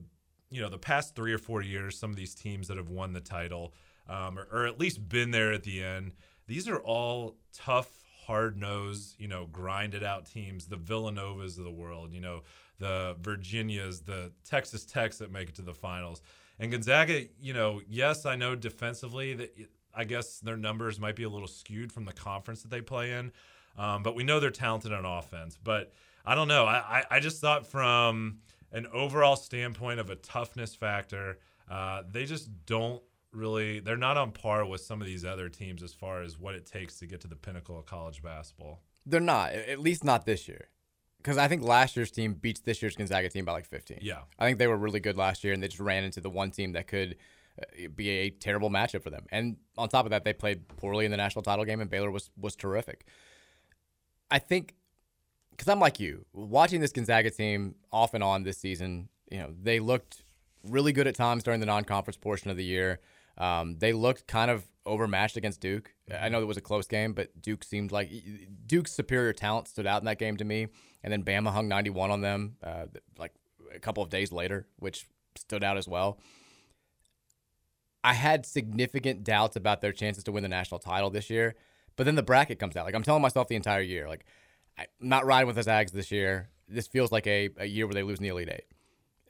you 0.49 0.61
know 0.61 0.69
the 0.69 0.77
past 0.77 1.15
three 1.15 1.33
or 1.33 1.37
four 1.37 1.61
years, 1.61 1.97
some 1.97 2.09
of 2.09 2.15
these 2.15 2.35
teams 2.35 2.67
that 2.67 2.77
have 2.77 2.89
won 2.89 3.13
the 3.13 3.21
title, 3.21 3.73
um, 4.07 4.37
or, 4.37 4.47
or, 4.51 4.67
at 4.67 4.79
least 4.79 5.07
been 5.09 5.31
there 5.31 5.51
at 5.51 5.63
the 5.63 5.83
end, 5.83 6.13
these 6.47 6.67
are 6.67 6.77
all 6.77 7.35
tough, 7.53 7.89
hard 8.25 8.57
nosed, 8.57 9.15
you 9.19 9.27
know, 9.27 9.47
grinded 9.51 10.03
out 10.03 10.25
teams. 10.25 10.67
The 10.67 10.77
Villanovas 10.77 11.57
of 11.57 11.63
the 11.63 11.71
world, 11.71 12.13
you 12.13 12.21
know, 12.21 12.43
the 12.79 13.15
Virginias, 13.21 14.01
the 14.01 14.31
Texas 14.43 14.85
Techs 14.85 15.17
that 15.17 15.31
make 15.31 15.49
it 15.49 15.55
to 15.55 15.61
the 15.61 15.73
finals. 15.73 16.21
And 16.59 16.71
Gonzaga, 16.71 17.25
you 17.39 17.53
know, 17.53 17.81
yes, 17.87 18.25
I 18.25 18.35
know 18.35 18.55
defensively 18.55 19.33
that 19.33 19.57
I 19.93 20.03
guess 20.03 20.39
their 20.39 20.57
numbers 20.57 20.99
might 20.99 21.15
be 21.15 21.23
a 21.23 21.29
little 21.29 21.47
skewed 21.47 21.91
from 21.91 22.05
the 22.05 22.13
conference 22.13 22.61
that 22.61 22.71
they 22.71 22.81
play 22.81 23.13
in, 23.13 23.31
um, 23.77 24.03
but 24.03 24.15
we 24.15 24.23
know 24.23 24.39
they're 24.39 24.51
talented 24.51 24.93
on 24.93 25.05
offense. 25.05 25.57
But 25.61 25.91
I 26.25 26.35
don't 26.35 26.47
know. 26.47 26.65
I, 26.65 26.75
I, 26.77 27.03
I 27.11 27.19
just 27.19 27.41
thought 27.41 27.67
from 27.67 28.39
an 28.71 28.87
overall 28.93 29.35
standpoint 29.35 29.99
of 29.99 30.09
a 30.09 30.15
toughness 30.15 30.75
factor, 30.75 31.39
uh, 31.69 32.03
they 32.09 32.25
just 32.25 32.49
don't 32.65 33.01
really 33.31 33.79
they're 33.79 33.97
not 33.97 34.17
on 34.17 34.31
par 34.31 34.65
with 34.65 34.81
some 34.81 35.01
of 35.01 35.07
these 35.07 35.25
other 35.25 35.49
teams 35.49 35.83
as 35.83 35.93
far 35.93 36.21
as 36.21 36.39
what 36.39 36.55
it 36.55 36.65
takes 36.65 36.97
to 36.99 37.05
get 37.05 37.21
to 37.21 37.27
the 37.27 37.35
pinnacle 37.35 37.77
of 37.77 37.85
college 37.85 38.23
basketball. 38.23 38.81
They're 39.05 39.19
not, 39.19 39.51
at 39.51 39.79
least 39.79 40.03
not 40.03 40.25
this 40.25 40.47
year. 40.47 40.69
Because 41.17 41.37
I 41.39 41.47
think 41.47 41.63
last 41.63 41.95
year's 41.95 42.11
team 42.11 42.33
beats 42.33 42.59
this 42.61 42.83
year's 42.83 42.95
Gonzaga 42.95 43.29
team 43.29 43.45
by 43.45 43.53
like 43.53 43.65
15. 43.65 43.99
Yeah. 44.01 44.19
I 44.37 44.45
think 44.45 44.59
they 44.59 44.67
were 44.67 44.77
really 44.77 44.99
good 44.99 45.17
last 45.17 45.43
year, 45.43 45.53
and 45.53 45.63
they 45.63 45.67
just 45.67 45.79
ran 45.79 46.03
into 46.03 46.21
the 46.21 46.29
one 46.29 46.51
team 46.51 46.73
that 46.73 46.85
could 46.85 47.15
uh, 47.59 47.87
be 47.95 48.09
a 48.09 48.29
terrible 48.29 48.69
matchup 48.69 49.01
for 49.01 49.09
them. 49.09 49.25
And 49.31 49.57
on 49.75 49.89
top 49.89 50.05
of 50.05 50.11
that, 50.11 50.23
they 50.23 50.33
played 50.33 50.67
poorly 50.67 51.03
in 51.03 51.09
the 51.09 51.17
national 51.17 51.41
title 51.41 51.65
game, 51.65 51.81
and 51.81 51.89
Baylor 51.89 52.11
was 52.11 52.29
was 52.39 52.55
terrific. 52.55 53.07
I 54.29 54.39
think 54.39 54.75
because 55.51 55.69
I'm 55.69 55.79
like 55.79 55.99
you, 55.99 56.25
watching 56.33 56.81
this 56.81 56.91
Gonzaga 56.91 57.29
team 57.29 57.75
off 57.91 58.13
and 58.13 58.23
on 58.23 58.43
this 58.43 58.57
season, 58.57 59.07
you 59.31 59.37
know, 59.39 59.53
they 59.61 59.79
looked 59.79 60.23
really 60.63 60.91
good 60.91 61.07
at 61.07 61.15
times 61.15 61.43
during 61.43 61.59
the 61.59 61.65
non-conference 61.65 62.17
portion 62.17 62.51
of 62.51 62.57
the 62.57 62.63
year. 62.63 62.99
Um, 63.37 63.77
they 63.77 63.93
looked 63.93 64.27
kind 64.27 64.51
of 64.51 64.65
overmatched 64.85 65.37
against 65.37 65.61
Duke. 65.61 65.93
I 66.19 66.29
know 66.29 66.41
it 66.41 66.45
was 66.45 66.57
a 66.57 66.61
close 66.61 66.87
game, 66.87 67.13
but 67.13 67.41
Duke 67.41 67.63
seemed 67.63 67.91
like 67.91 68.11
Duke's 68.65 68.91
superior 68.91 69.33
talent 69.33 69.67
stood 69.67 69.87
out 69.87 70.01
in 70.01 70.05
that 70.05 70.19
game 70.19 70.37
to 70.37 70.45
me. 70.45 70.67
And 71.03 71.11
then 71.11 71.23
Bama 71.23 71.51
hung 71.51 71.67
91 71.67 72.11
on 72.11 72.21
them 72.21 72.57
uh, 72.63 72.85
like 73.17 73.31
a 73.73 73.79
couple 73.79 74.03
of 74.03 74.09
days 74.09 74.31
later, 74.31 74.67
which 74.77 75.07
stood 75.35 75.63
out 75.63 75.77
as 75.77 75.87
well. 75.87 76.19
I 78.03 78.13
had 78.13 78.45
significant 78.45 79.23
doubts 79.23 79.55
about 79.55 79.81
their 79.81 79.91
chances 79.91 80.23
to 80.25 80.31
win 80.31 80.43
the 80.43 80.49
national 80.49 80.79
title 80.79 81.09
this 81.09 81.29
year, 81.29 81.55
but 81.95 82.05
then 82.05 82.15
the 82.15 82.23
bracket 82.23 82.59
comes 82.59 82.75
out. 82.75 82.85
Like 82.85 82.95
I'm 82.95 83.03
telling 83.03 83.21
myself 83.21 83.47
the 83.47 83.55
entire 83.55 83.81
year, 83.81 84.07
like 84.07 84.25
I'm 84.77 84.87
not 84.99 85.25
riding 85.25 85.47
with 85.47 85.55
the 85.55 85.63
Zags 85.63 85.91
this 85.91 86.11
year. 86.11 86.49
This 86.67 86.87
feels 86.87 87.11
like 87.11 87.27
a, 87.27 87.49
a 87.57 87.65
year 87.65 87.85
where 87.85 87.93
they 87.93 88.03
lose 88.03 88.19
in 88.19 88.23
the 88.23 88.29
Elite 88.29 88.49
Eight. 88.49 88.65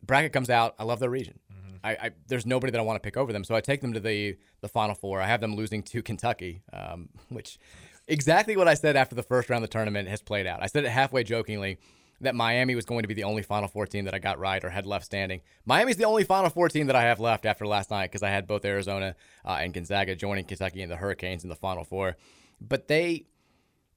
Bracket 0.06 0.34
comes 0.34 0.49
out. 0.49 0.75
I 0.80 0.84
love 0.84 0.99
their 0.99 1.10
region. 1.10 1.39
Mm-hmm. 1.51 1.75
I, 1.84 1.91
I, 1.91 2.12
there's 2.28 2.45
nobody 2.45 2.71
that 2.71 2.80
I 2.80 2.84
want 2.84 3.01
to 3.01 3.06
pick 3.06 3.17
over 3.17 3.34
them, 3.34 3.43
so 3.43 3.56
I 3.56 3.62
take 3.62 3.82
them 3.82 3.93
to 3.93 3.99
the 3.99 4.38
the 4.62 4.67
Final 4.67 4.95
Four. 4.95 5.21
I 5.21 5.28
have 5.28 5.41
them 5.41 5.56
losing 5.56 5.84
to 5.84 6.01
Kentucky, 6.01 6.62
um, 6.73 7.10
which 7.30 7.60
exactly 8.08 8.56
what 8.56 8.67
I 8.67 8.73
said 8.73 8.95
after 8.95 9.15
the 9.15 9.23
first 9.23 9.49
round 9.49 9.63
of 9.63 9.69
the 9.69 9.73
tournament 9.73 10.08
has 10.10 10.21
played 10.21 10.47
out. 10.47 10.62
I 10.63 10.67
said 10.67 10.86
it 10.86 10.89
halfway 10.89 11.23
jokingly 11.23 11.78
that 12.21 12.36
Miami 12.36 12.75
was 12.75 12.86
going 12.86 13.01
to 13.01 13.08
be 13.08 13.13
the 13.13 13.23
only 13.23 13.41
Final 13.41 13.67
Four 13.67 13.86
team 13.86 14.06
that 14.06 14.13
I 14.13 14.19
got 14.19 14.39
right 14.39 14.63
or 14.63 14.69
had 14.69 14.86
left 14.86 15.06
standing. 15.06 15.41
Miami's 15.65 15.97
the 15.97 16.06
only 16.06 16.23
Final 16.23 16.49
Four 16.49 16.69
team 16.69 16.88
that 16.88 16.95
I 16.95 17.04
have 17.04 17.19
left 17.19 17.45
after 17.45 17.67
last 17.67 17.91
night 17.91 18.10
because 18.10 18.23
I 18.23 18.30
had 18.30 18.47
both 18.47 18.63
Arizona 18.63 19.15
uh, 19.43 19.58
and 19.60 19.73
Gonzaga 19.73 20.15
joining 20.15 20.45
Kentucky 20.45 20.82
and 20.82 20.91
the 20.91 20.95
Hurricanes 20.95 21.43
in 21.43 21.49
the 21.49 21.56
Final 21.56 21.84
Four. 21.84 22.15
But 22.59 22.87
they 22.87 23.27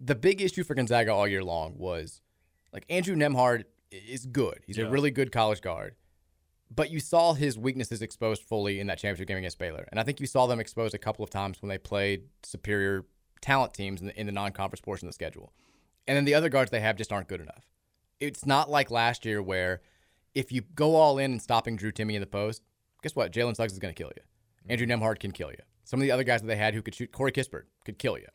the 0.01 0.15
big 0.15 0.41
issue 0.41 0.65
for 0.65 0.75
Gonzaga 0.75 1.13
all 1.13 1.27
year 1.27 1.43
long 1.43 1.75
was 1.77 2.21
like 2.73 2.85
Andrew 2.89 3.17
Nembhard 3.17 3.65
is 3.91 4.27
good. 4.27 4.61
He's 4.67 4.79
yeah. 4.79 4.85
a 4.85 4.91
really 4.91 5.11
good 5.11 5.33
college 5.33 5.61
guard. 5.61 5.95
But 6.71 6.91
you 6.91 7.01
saw 7.01 7.33
his 7.33 7.59
weaknesses 7.59 8.03
exposed 8.03 8.43
fully 8.43 8.79
in 8.79 8.89
that 8.89 8.99
championship 8.99 9.29
game 9.29 9.39
against 9.39 9.59
Baylor. 9.59 9.89
And 9.91 9.99
I 9.99 10.03
think 10.03 10.21
you 10.21 10.27
saw 10.27 10.47
them 10.47 10.61
exposed 10.61 10.95
a 10.95 10.99
couple 10.99 11.25
of 11.25 11.31
times 11.31 11.63
when 11.63 11.71
they 11.71 11.79
played 11.79 12.25
superior 12.43 13.07
talent 13.41 13.73
teams 13.73 14.01
in 14.01 14.09
the, 14.09 14.21
in 14.21 14.27
the 14.27 14.33
non 14.33 14.53
conference 14.53 14.83
portion 14.83 15.09
of 15.09 15.11
the 15.11 15.15
schedule. 15.15 15.53
And 16.07 16.17
then 16.17 16.25
the 16.25 16.35
other 16.35 16.49
guards 16.49 16.71
they 16.71 16.81
have 16.81 16.97
just 16.97 17.13
aren't 17.13 17.29
good 17.29 17.41
enough. 17.41 17.67
It's 18.21 18.45
not 18.45 18.69
like 18.69 18.91
last 18.91 19.25
year 19.25 19.43
where 19.43 19.81
if 20.35 20.53
you 20.53 20.63
go 20.75 20.97
all 20.97 21.19
in 21.19 21.33
and 21.33 21.43
stopping 21.43 21.77
Drew 21.77 21.93
Timme 21.93 22.15
in 22.15 22.21
the 22.21 22.27
post, 22.27 22.63
guess 23.03 23.17
what? 23.17 23.33
Jalen 23.33 23.57
Suggs 23.57 23.73
is 23.73 23.79
going 23.79 23.95
to 23.95 23.99
kill 23.99 24.13
you. 24.15 24.23
Andrew 24.69 24.87
Nembhard 24.87 25.21
can 25.21 25.33
kill 25.33 25.51
you. 25.51 25.59
Some 25.85 26.01
of 26.01 26.03
the 26.03 26.11
other 26.11 26.25
guys 26.25 26.43
that 26.43 26.47
they 26.49 26.57
had 26.57 26.75
who 26.75 26.83
could 26.83 26.95
shoot, 26.95 27.13
Corey 27.13 27.33
Kispert 27.33 27.65
could 27.85 27.99
kill 27.99 28.19
you. 28.19 28.27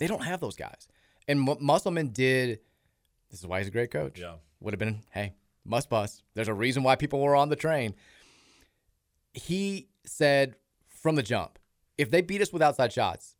They 0.00 0.06
don't 0.06 0.24
have 0.24 0.40
those 0.40 0.56
guys. 0.56 0.88
And 1.28 1.48
M- 1.48 1.58
Musselman 1.60 2.08
did. 2.08 2.58
This 3.30 3.38
is 3.40 3.46
why 3.46 3.58
he's 3.58 3.68
a 3.68 3.70
great 3.70 3.90
coach. 3.92 4.18
Yeah. 4.18 4.34
Would 4.60 4.72
have 4.74 4.78
been, 4.78 5.02
hey, 5.10 5.34
must 5.64 5.88
bust. 5.88 6.24
There's 6.34 6.48
a 6.48 6.54
reason 6.54 6.82
why 6.82 6.96
people 6.96 7.20
were 7.20 7.36
on 7.36 7.50
the 7.50 7.56
train. 7.56 7.94
He 9.34 9.88
said 10.04 10.56
from 10.88 11.14
the 11.14 11.22
jump, 11.22 11.58
if 11.98 12.10
they 12.10 12.22
beat 12.22 12.40
us 12.40 12.52
with 12.52 12.62
outside 12.62 12.92
shots, 12.92 13.36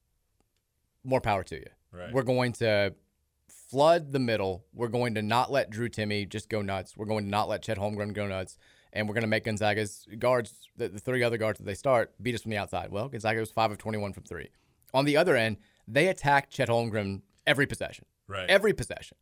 more 1.02 1.20
power 1.20 1.42
to 1.44 1.56
you. 1.56 1.66
Right. 1.92 2.12
We're 2.12 2.22
going 2.22 2.52
to 2.54 2.94
flood 3.48 4.12
the 4.12 4.18
middle. 4.18 4.66
We're 4.74 4.88
going 4.88 5.14
to 5.14 5.22
not 5.22 5.50
let 5.50 5.70
Drew 5.70 5.88
Timme 5.88 6.28
just 6.28 6.48
go 6.48 6.60
nuts. 6.60 6.96
We're 6.96 7.06
going 7.06 7.24
to 7.24 7.30
not 7.30 7.48
let 7.48 7.62
Chet 7.62 7.78
Holmgren 7.78 8.12
go 8.12 8.26
nuts. 8.26 8.58
And 8.92 9.08
we're 9.08 9.14
going 9.14 9.22
to 9.22 9.28
make 9.28 9.44
Gonzaga's 9.44 10.06
guards, 10.18 10.52
the, 10.76 10.88
the 10.88 10.98
three 10.98 11.22
other 11.22 11.38
guards 11.38 11.58
that 11.58 11.64
they 11.64 11.74
start, 11.74 12.12
beat 12.20 12.34
us 12.34 12.42
from 12.42 12.50
the 12.50 12.56
outside. 12.58 12.90
Well, 12.90 13.08
Gonzaga 13.08 13.40
was 13.40 13.50
5 13.50 13.72
of 13.72 13.78
21 13.78 14.12
from 14.12 14.24
three. 14.24 14.50
On 14.92 15.04
the 15.04 15.16
other 15.16 15.36
end, 15.36 15.56
they 15.92 16.08
attacked 16.08 16.50
Chet 16.50 16.68
Holmgren 16.68 17.22
every 17.46 17.66
possession. 17.66 18.04
Right. 18.28 18.48
Every 18.48 18.72
possession. 18.72 19.16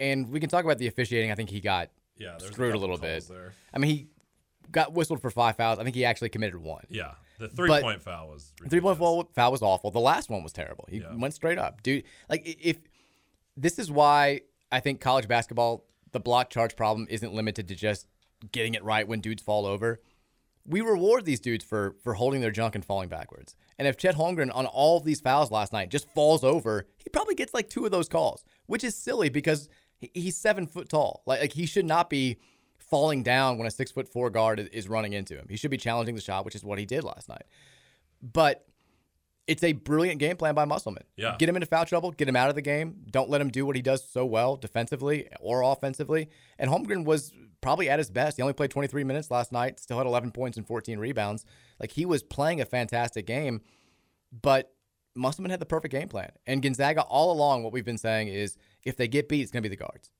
And 0.00 0.30
we 0.30 0.40
can 0.40 0.48
talk 0.48 0.64
about 0.64 0.78
the 0.78 0.86
officiating. 0.86 1.30
I 1.30 1.34
think 1.34 1.50
he 1.50 1.60
got 1.60 1.90
yeah, 2.16 2.38
screwed 2.38 2.74
a, 2.74 2.78
a 2.78 2.80
little 2.80 2.98
bit. 2.98 3.26
There. 3.28 3.52
I 3.72 3.78
mean, 3.78 3.90
he 3.90 4.06
got 4.70 4.92
whistled 4.92 5.20
for 5.20 5.30
five 5.30 5.56
fouls. 5.56 5.78
I 5.78 5.84
think 5.84 5.94
he 5.94 6.04
actually 6.04 6.28
committed 6.28 6.56
one. 6.56 6.84
Yeah. 6.88 7.12
The 7.38 7.48
three 7.48 7.68
but 7.68 7.82
point 7.82 8.00
foul 8.00 8.28
was 8.28 8.52
three 8.70 8.80
point 8.80 8.98
foul, 8.98 9.28
foul 9.34 9.52
was 9.52 9.62
awful. 9.62 9.90
The 9.90 10.00
last 10.00 10.30
one 10.30 10.42
was 10.42 10.52
terrible. 10.52 10.86
He 10.88 10.98
yeah. 10.98 11.14
went 11.14 11.34
straight 11.34 11.58
up. 11.58 11.82
Dude, 11.82 12.04
like 12.28 12.42
if 12.44 12.78
this 13.56 13.78
is 13.78 13.90
why 13.90 14.42
I 14.70 14.80
think 14.80 15.00
college 15.00 15.26
basketball, 15.26 15.84
the 16.12 16.20
block 16.20 16.50
charge 16.50 16.76
problem 16.76 17.08
isn't 17.10 17.34
limited 17.34 17.68
to 17.68 17.74
just 17.74 18.06
getting 18.52 18.74
it 18.74 18.84
right 18.84 19.06
when 19.08 19.20
dudes 19.20 19.42
fall 19.42 19.66
over 19.66 20.00
we 20.66 20.80
reward 20.80 21.24
these 21.24 21.40
dudes 21.40 21.64
for 21.64 21.96
for 22.02 22.14
holding 22.14 22.40
their 22.40 22.50
junk 22.50 22.74
and 22.74 22.84
falling 22.84 23.08
backwards. 23.08 23.54
And 23.78 23.88
if 23.88 23.96
Chet 23.96 24.16
Holmgren 24.16 24.54
on 24.54 24.66
all 24.66 24.98
of 24.98 25.04
these 25.04 25.20
fouls 25.20 25.50
last 25.50 25.72
night 25.72 25.90
just 25.90 26.08
falls 26.10 26.44
over, 26.44 26.86
he 26.96 27.10
probably 27.10 27.34
gets 27.34 27.52
like 27.52 27.68
two 27.68 27.84
of 27.84 27.90
those 27.90 28.08
calls, 28.08 28.44
which 28.66 28.84
is 28.84 28.94
silly 28.94 29.28
because 29.28 29.68
he's 29.98 30.36
seven 30.36 30.66
foot 30.66 30.88
tall. 30.88 31.22
Like, 31.26 31.40
like 31.40 31.52
he 31.52 31.66
should 31.66 31.86
not 31.86 32.08
be 32.08 32.38
falling 32.78 33.22
down 33.22 33.58
when 33.58 33.66
a 33.66 33.70
six 33.70 33.90
foot 33.90 34.08
four 34.08 34.30
guard 34.30 34.68
is 34.72 34.88
running 34.88 35.12
into 35.12 35.34
him. 35.34 35.46
He 35.48 35.56
should 35.56 35.70
be 35.70 35.76
challenging 35.76 36.14
the 36.14 36.20
shot, 36.20 36.44
which 36.44 36.54
is 36.54 36.64
what 36.64 36.78
he 36.78 36.86
did 36.86 37.04
last 37.04 37.28
night. 37.28 37.44
But 38.22 38.66
it's 39.46 39.62
a 39.62 39.72
brilliant 39.72 40.18
game 40.18 40.36
plan 40.36 40.54
by 40.54 40.64
Musselman. 40.64 41.04
Yeah. 41.16 41.36
Get 41.38 41.48
him 41.48 41.56
into 41.56 41.66
foul 41.66 41.84
trouble, 41.84 42.12
get 42.12 42.28
him 42.28 42.36
out 42.36 42.48
of 42.48 42.54
the 42.54 42.62
game. 42.62 43.04
Don't 43.10 43.28
let 43.28 43.40
him 43.40 43.50
do 43.50 43.66
what 43.66 43.76
he 43.76 43.82
does 43.82 44.08
so 44.08 44.24
well 44.24 44.56
defensively 44.56 45.28
or 45.40 45.62
offensively. 45.62 46.28
And 46.58 46.70
Holmgren 46.70 47.04
was 47.04 47.32
probably 47.60 47.88
at 47.88 47.98
his 47.98 48.10
best. 48.10 48.36
He 48.36 48.42
only 48.42 48.54
played 48.54 48.70
23 48.70 49.04
minutes 49.04 49.30
last 49.30 49.52
night, 49.52 49.80
still 49.80 49.98
had 49.98 50.06
11 50.06 50.32
points 50.32 50.56
and 50.56 50.66
14 50.66 50.98
rebounds. 50.98 51.44
Like 51.78 51.92
he 51.92 52.06
was 52.06 52.22
playing 52.22 52.60
a 52.60 52.64
fantastic 52.64 53.26
game, 53.26 53.60
but 54.32 54.72
Musselman 55.14 55.50
had 55.50 55.60
the 55.60 55.66
perfect 55.66 55.92
game 55.92 56.08
plan. 56.08 56.30
And 56.46 56.62
Gonzaga, 56.62 57.02
all 57.02 57.32
along, 57.32 57.62
what 57.62 57.72
we've 57.72 57.84
been 57.84 57.98
saying 57.98 58.28
is 58.28 58.56
if 58.82 58.96
they 58.96 59.08
get 59.08 59.28
beat, 59.28 59.42
it's 59.42 59.50
going 59.50 59.62
to 59.62 59.68
be 59.68 59.74
the 59.74 59.80
guards. 59.80 60.10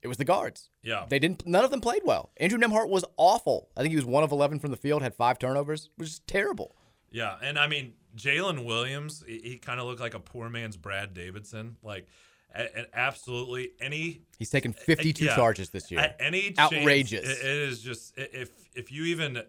It 0.00 0.08
was 0.08 0.16
the 0.16 0.24
guards. 0.24 0.70
Yeah. 0.82 1.06
They 1.08 1.18
didn't, 1.18 1.46
none 1.46 1.64
of 1.64 1.70
them 1.70 1.80
played 1.80 2.02
well. 2.04 2.30
Andrew 2.36 2.58
Nembhard 2.58 2.88
was 2.88 3.04
awful. 3.16 3.68
I 3.76 3.80
think 3.80 3.90
he 3.90 3.96
was 3.96 4.04
one 4.04 4.22
of 4.22 4.30
11 4.30 4.60
from 4.60 4.70
the 4.70 4.76
field, 4.76 5.02
had 5.02 5.14
five 5.14 5.38
turnovers, 5.38 5.90
which 5.96 6.08
is 6.08 6.20
terrible. 6.20 6.76
Yeah. 7.10 7.36
And 7.42 7.58
I 7.58 7.66
mean, 7.66 7.94
Jaylin 8.16 8.64
Williams, 8.64 9.24
he, 9.26 9.40
he 9.42 9.58
kind 9.58 9.80
of 9.80 9.86
looked 9.86 10.00
like 10.00 10.14
a 10.14 10.20
poor 10.20 10.48
man's 10.48 10.76
Brad 10.76 11.14
Davison. 11.14 11.76
Like, 11.82 12.06
and 12.54 12.86
absolutely 12.94 13.72
any 13.78 14.22
he's 14.38 14.48
taken 14.48 14.72
52 14.72 15.26
yeah, 15.26 15.36
charges 15.36 15.68
this 15.68 15.90
year 15.90 16.14
any 16.18 16.54
outrageous 16.58 17.20
chance, 17.20 17.40
it 17.40 17.44
is 17.44 17.82
just 17.82 18.14
if 18.16 18.50
if 18.74 18.90
you 18.90 19.04
even 19.04 19.42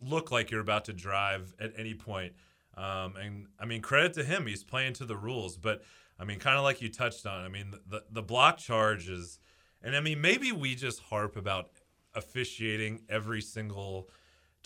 look 0.00 0.32
like 0.32 0.50
you're 0.50 0.60
about 0.60 0.86
to 0.86 0.92
drive 0.92 1.54
at 1.60 1.72
any 1.78 1.94
point 1.94 2.32
Um, 2.76 3.16
and 3.16 3.46
I 3.58 3.64
mean, 3.64 3.80
credit 3.80 4.12
to 4.14 4.24
him, 4.24 4.46
he's 4.46 4.62
playing 4.62 4.92
to 4.94 5.04
the 5.04 5.16
rules. 5.16 5.56
But 5.56 5.82
I 6.18 6.24
mean, 6.24 6.38
kind 6.38 6.56
of 6.56 6.62
like 6.62 6.82
you 6.82 6.88
touched 6.90 7.26
on, 7.26 7.44
I 7.44 7.48
mean, 7.48 7.74
the 7.88 8.04
the 8.10 8.22
block 8.22 8.58
charge 8.58 9.08
is, 9.08 9.38
and 9.82 9.96
I 9.96 10.00
mean, 10.00 10.20
maybe 10.20 10.52
we 10.52 10.74
just 10.74 11.00
harp 11.00 11.36
about 11.36 11.70
officiating 12.14 13.00
every 13.08 13.40
single 13.40 14.10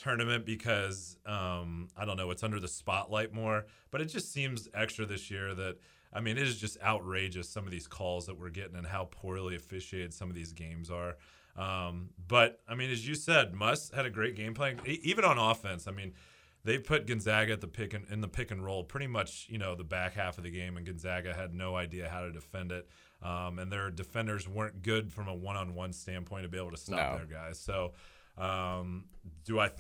tournament 0.01 0.45
because 0.47 1.17
um, 1.27 1.89
I 1.97 2.05
don't 2.05 2.17
know, 2.17 2.31
it's 2.31 2.43
under 2.43 2.61
the 2.61 2.69
spotlight 2.69 3.33
more. 3.33 3.67
But 3.91 4.01
it 4.01 4.07
just 4.07 4.33
seems 4.33 4.69
extra 4.75 5.07
this 5.07 5.31
year 5.31 5.55
that 5.55 5.77
I 6.13 6.21
mean, 6.21 6.39
it 6.39 6.43
is 6.47 6.59
just 6.59 6.77
outrageous 6.83 7.49
some 7.49 7.65
of 7.65 7.71
these 7.71 7.87
calls 7.87 8.27
that 8.27 8.37
we're 8.39 8.51
getting 8.51 8.75
and 8.77 8.87
how 8.87 9.05
poorly 9.11 9.55
officiated 9.57 10.13
some 10.13 10.29
of 10.29 10.35
these 10.35 10.53
games 10.53 10.91
are. 10.91 11.17
Um, 11.57 12.11
but 12.27 12.61
I 12.69 12.75
mean, 12.75 12.91
as 12.91 13.07
you 13.07 13.15
said, 13.15 13.55
Muss 13.55 13.91
had 13.95 14.07
a 14.07 14.11
great 14.11 14.35
game 14.37 14.55
plan, 14.55 14.81
e- 14.87 15.01
even 15.05 15.25
on 15.25 15.39
offense. 15.39 15.87
I 15.87 15.93
mean, 15.93 16.15
they 16.65 16.79
put 16.79 17.07
Gonzaga 17.07 17.53
at 17.53 17.61
the 17.61 17.67
pick 17.69 17.95
and 17.95 18.07
in 18.11 18.21
the 18.21 18.29
pick 18.29 18.51
and 18.51 18.65
roll 18.65 18.83
pretty 18.85 19.07
much, 19.07 19.47
you 19.49 19.59
know, 19.59 19.75
the 19.75 19.85
back 19.85 20.15
half 20.15 20.37
of 20.37 20.45
the 20.45 20.51
game, 20.51 20.77
and 20.77 20.85
Gonzaga 20.87 21.33
had 21.35 21.55
no 21.55 21.75
idea 21.77 22.09
how 22.09 22.21
to 22.23 22.31
defend 22.33 22.73
it. 22.73 22.89
Um, 23.23 23.59
and 23.59 23.71
their 23.71 23.91
defenders 23.91 24.49
weren't 24.49 24.83
good 24.83 25.13
from 25.13 25.29
a 25.29 25.35
one-on-one 25.35 25.93
standpoint 25.93 26.43
to 26.45 26.49
be 26.49 26.59
able 26.59 26.71
to 26.71 26.77
stop 26.77 27.13
No. 27.13 27.17
their 27.19 27.27
guys. 27.27 27.59
So, 27.61 27.93
um, 28.39 29.05
do 29.45 29.59
I 29.61 29.71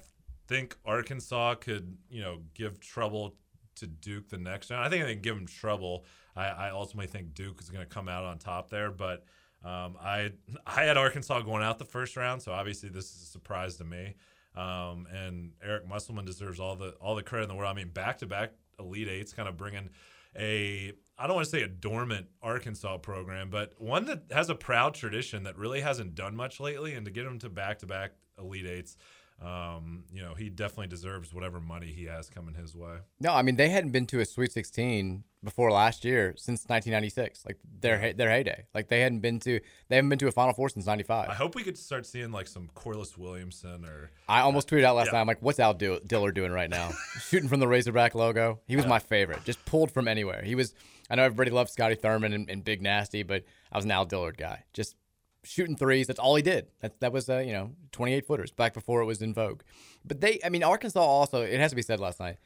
think 0.50 0.76
Arkansas 0.84 1.54
could, 1.54 1.96
you 2.10 2.20
know, 2.20 2.40
give 2.54 2.80
trouble 2.80 3.36
to 3.76 3.86
Duke 3.86 4.28
the 4.28 4.36
next 4.36 4.70
round? 4.70 4.84
I 4.84 4.88
think 4.88 5.04
they 5.04 5.12
can 5.12 5.22
give 5.22 5.36
them 5.36 5.46
trouble. 5.46 6.04
I, 6.34 6.48
I 6.48 6.70
ultimately 6.70 7.06
think 7.06 7.34
Duke 7.34 7.60
is 7.60 7.70
going 7.70 7.86
to 7.86 7.88
come 7.88 8.08
out 8.08 8.24
on 8.24 8.38
top 8.38 8.68
there, 8.68 8.90
but 8.90 9.24
um, 9.64 9.96
I 10.02 10.32
I 10.66 10.82
had 10.82 10.96
Arkansas 10.96 11.40
going 11.42 11.62
out 11.62 11.78
the 11.78 11.84
first 11.84 12.16
round, 12.16 12.42
so 12.42 12.52
obviously 12.52 12.88
this 12.88 13.06
is 13.14 13.22
a 13.22 13.26
surprise 13.26 13.76
to 13.76 13.84
me. 13.84 14.16
Um, 14.56 15.06
and 15.14 15.52
Eric 15.62 15.86
Musselman 15.86 16.24
deserves 16.24 16.58
all 16.58 16.74
the 16.74 16.90
all 17.00 17.14
the 17.14 17.22
credit 17.22 17.44
in 17.44 17.48
the 17.48 17.54
world. 17.54 17.70
I 17.70 17.74
mean, 17.74 17.90
back 17.90 18.18
to 18.18 18.26
back 18.26 18.50
Elite 18.80 19.08
Eights, 19.08 19.32
kind 19.32 19.48
of 19.48 19.56
bringing 19.56 19.88
a 20.36 20.92
I 21.16 21.26
don't 21.26 21.36
want 21.36 21.44
to 21.44 21.50
say 21.50 21.62
a 21.62 21.68
dormant 21.68 22.26
Arkansas 22.42 22.98
program, 22.98 23.50
but 23.50 23.74
one 23.78 24.06
that 24.06 24.24
has 24.32 24.50
a 24.50 24.54
proud 24.56 24.94
tradition 24.94 25.44
that 25.44 25.56
really 25.56 25.80
hasn't 25.80 26.16
done 26.16 26.34
much 26.34 26.58
lately. 26.58 26.94
And 26.94 27.04
to 27.04 27.12
get 27.12 27.24
them 27.24 27.38
to 27.38 27.48
back 27.48 27.78
to 27.80 27.86
back 27.86 28.12
Elite 28.38 28.66
Eights, 28.66 28.96
um, 29.42 30.04
you 30.12 30.22
know, 30.22 30.34
he 30.34 30.50
definitely 30.50 30.88
deserves 30.88 31.32
whatever 31.32 31.60
money 31.60 31.92
he 31.92 32.04
has 32.04 32.28
coming 32.28 32.54
his 32.54 32.74
way. 32.76 32.96
No, 33.20 33.32
I 33.32 33.42
mean 33.42 33.56
they 33.56 33.68
hadn't 33.70 33.90
been 33.90 34.06
to 34.06 34.20
a 34.20 34.24
Sweet 34.24 34.52
16 34.52 35.24
before 35.42 35.72
last 35.72 36.04
year 36.04 36.34
since 36.36 36.60
1996, 36.66 37.46
like 37.46 37.56
their 37.80 37.98
hey- 37.98 38.12
their 38.12 38.28
heyday. 38.30 38.66
Like 38.74 38.88
they 38.88 39.00
hadn't 39.00 39.20
been 39.20 39.40
to 39.40 39.60
they 39.88 39.96
haven't 39.96 40.10
been 40.10 40.18
to 40.18 40.28
a 40.28 40.32
Final 40.32 40.52
Four 40.52 40.68
since 40.68 40.84
'95. 40.86 41.28
I 41.30 41.34
hope 41.34 41.54
we 41.54 41.62
could 41.62 41.78
start 41.78 42.04
seeing 42.04 42.30
like 42.32 42.46
some 42.48 42.68
Corliss 42.74 43.16
Williamson 43.16 43.84
or 43.86 44.10
I 44.28 44.40
almost 44.40 44.68
tweeted 44.68 44.84
out 44.84 44.96
last 44.96 45.06
Yeah. 45.06 45.12
night. 45.12 45.20
I'm 45.22 45.26
like, 45.26 45.40
what's 45.40 45.58
Al 45.58 45.72
Dill- 45.74 46.00
Diller 46.06 46.32
doing 46.32 46.52
right 46.52 46.68
now? 46.70 46.90
Shooting 47.22 47.48
from 47.48 47.60
the 47.60 47.68
Razorback 47.68 48.14
logo. 48.14 48.60
He 48.66 48.76
was 48.76 48.86
my 48.86 48.98
favorite. 48.98 49.44
Just 49.44 49.64
pulled 49.64 49.90
from 49.90 50.06
anywhere. 50.08 50.42
He 50.42 50.54
was. 50.54 50.74
I 51.08 51.16
know 51.16 51.24
everybody 51.24 51.50
loved 51.50 51.70
Scotty 51.70 51.96
Thurman 51.96 52.32
and, 52.34 52.48
and 52.50 52.62
Big 52.62 52.82
Nasty, 52.82 53.22
but 53.24 53.42
I 53.72 53.78
was 53.78 53.84
an 53.84 53.90
Al 53.90 54.04
Dillard 54.04 54.36
guy. 54.36 54.62
Just 54.74 54.94
shooting 55.42 55.76
threes. 55.76 56.06
That's 56.06 56.18
all 56.20 56.34
he 56.36 56.42
did. 56.42 56.66
That 56.80 57.00
that 57.00 57.12
was 57.12 57.28
uh, 57.28 57.38
you 57.38 57.52
know 57.52 57.72
28 57.92 58.26
footers 58.26 58.50
back 58.52 58.74
before 58.74 59.00
it 59.00 59.06
was 59.06 59.22
in 59.22 59.32
vogue. 59.34 59.62
But 60.04 60.20
they, 60.20 60.38
I 60.44 60.48
mean, 60.48 60.62
Arkansas 60.62 61.00
also. 61.00 61.42
It 61.42 61.58
has 61.60 61.70
to 61.70 61.76
be 61.76 61.82
said 61.82 62.00
last 62.00 62.20
night. 62.20 62.36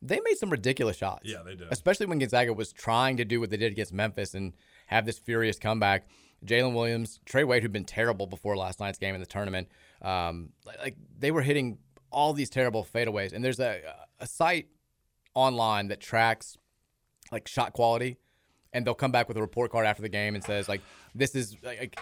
They 0.00 0.20
made 0.20 0.36
some 0.38 0.50
ridiculous 0.50 0.96
shots. 0.96 1.22
Yeah, 1.24 1.42
they 1.44 1.56
did. 1.56 1.68
Especially 1.72 2.06
when 2.06 2.18
Gonzaga 2.20 2.52
was 2.52 2.72
trying 2.72 3.16
to 3.16 3.24
do 3.24 3.40
what 3.40 3.50
they 3.50 3.56
did 3.56 3.72
against 3.72 3.92
Memphis 3.92 4.32
and 4.34 4.52
have 4.86 5.06
this 5.06 5.18
furious 5.18 5.58
comeback. 5.58 6.06
Jaylin 6.46 6.72
Williams, 6.72 7.18
Trey 7.24 7.42
Wade, 7.42 7.62
who'd 7.64 7.72
been 7.72 7.84
terrible 7.84 8.28
before 8.28 8.56
last 8.56 8.78
night's 8.78 8.96
game 8.98 9.16
in 9.16 9.20
the 9.20 9.26
tournament, 9.26 9.66
um, 10.02 10.50
like- 10.64 10.78
like 10.78 10.96
they 11.18 11.32
were 11.32 11.42
hitting 11.42 11.78
all 12.12 12.32
these 12.32 12.48
terrible 12.48 12.84
fadeaways. 12.94 13.32
And 13.32 13.44
there's 13.44 13.58
a 13.58 13.80
a 14.20 14.26
site 14.26 14.68
online 15.34 15.88
that 15.88 16.00
tracks 16.00 16.56
like 17.32 17.48
shot 17.48 17.72
quality, 17.72 18.18
and 18.72 18.86
they'll 18.86 18.94
come 18.94 19.10
back 19.12 19.26
with 19.28 19.36
a 19.36 19.40
report 19.40 19.72
card 19.72 19.84
after 19.86 20.02
the 20.02 20.08
game 20.08 20.34
and 20.36 20.44
says 20.44 20.68
like 20.68 20.80
this 21.14 21.34
is 21.34 21.56
like. 21.64 21.98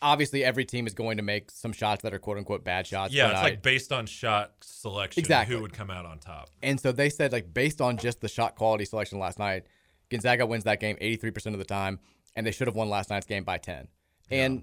Obviously, 0.00 0.44
every 0.44 0.64
team 0.64 0.86
is 0.86 0.94
going 0.94 1.16
to 1.16 1.22
make 1.24 1.50
some 1.50 1.72
shots 1.72 2.02
that 2.02 2.14
are 2.14 2.18
"quote 2.20 2.38
unquote" 2.38 2.62
bad 2.64 2.86
shots. 2.86 3.12
yeah, 3.12 3.26
but 3.26 3.30
it's 3.32 3.40
I- 3.40 3.42
like 3.44 3.62
based 3.62 3.92
on 3.92 4.06
shot 4.06 4.52
selection, 4.60 5.20
Exactly. 5.20 5.56
who 5.56 5.62
would 5.62 5.72
come 5.72 5.90
out 5.90 6.06
on 6.06 6.18
top. 6.18 6.50
and 6.62 6.78
so 6.80 6.92
they 6.92 7.10
said, 7.10 7.32
like, 7.32 7.52
based 7.52 7.80
on 7.80 7.96
just 7.96 8.20
the 8.20 8.28
shot 8.28 8.54
quality 8.54 8.84
selection 8.84 9.18
last 9.18 9.38
night, 9.38 9.64
Gonzaga 10.10 10.46
wins 10.46 10.64
that 10.64 10.78
game 10.80 10.96
83% 11.00 11.46
of 11.52 11.58
the 11.58 11.64
time, 11.64 11.98
and 12.36 12.46
they 12.46 12.52
should 12.52 12.68
have 12.68 12.76
won 12.76 12.88
last 12.88 13.10
night's 13.10 13.26
game 13.26 13.42
by 13.44 13.58
10. 13.58 13.88
And 14.30 14.62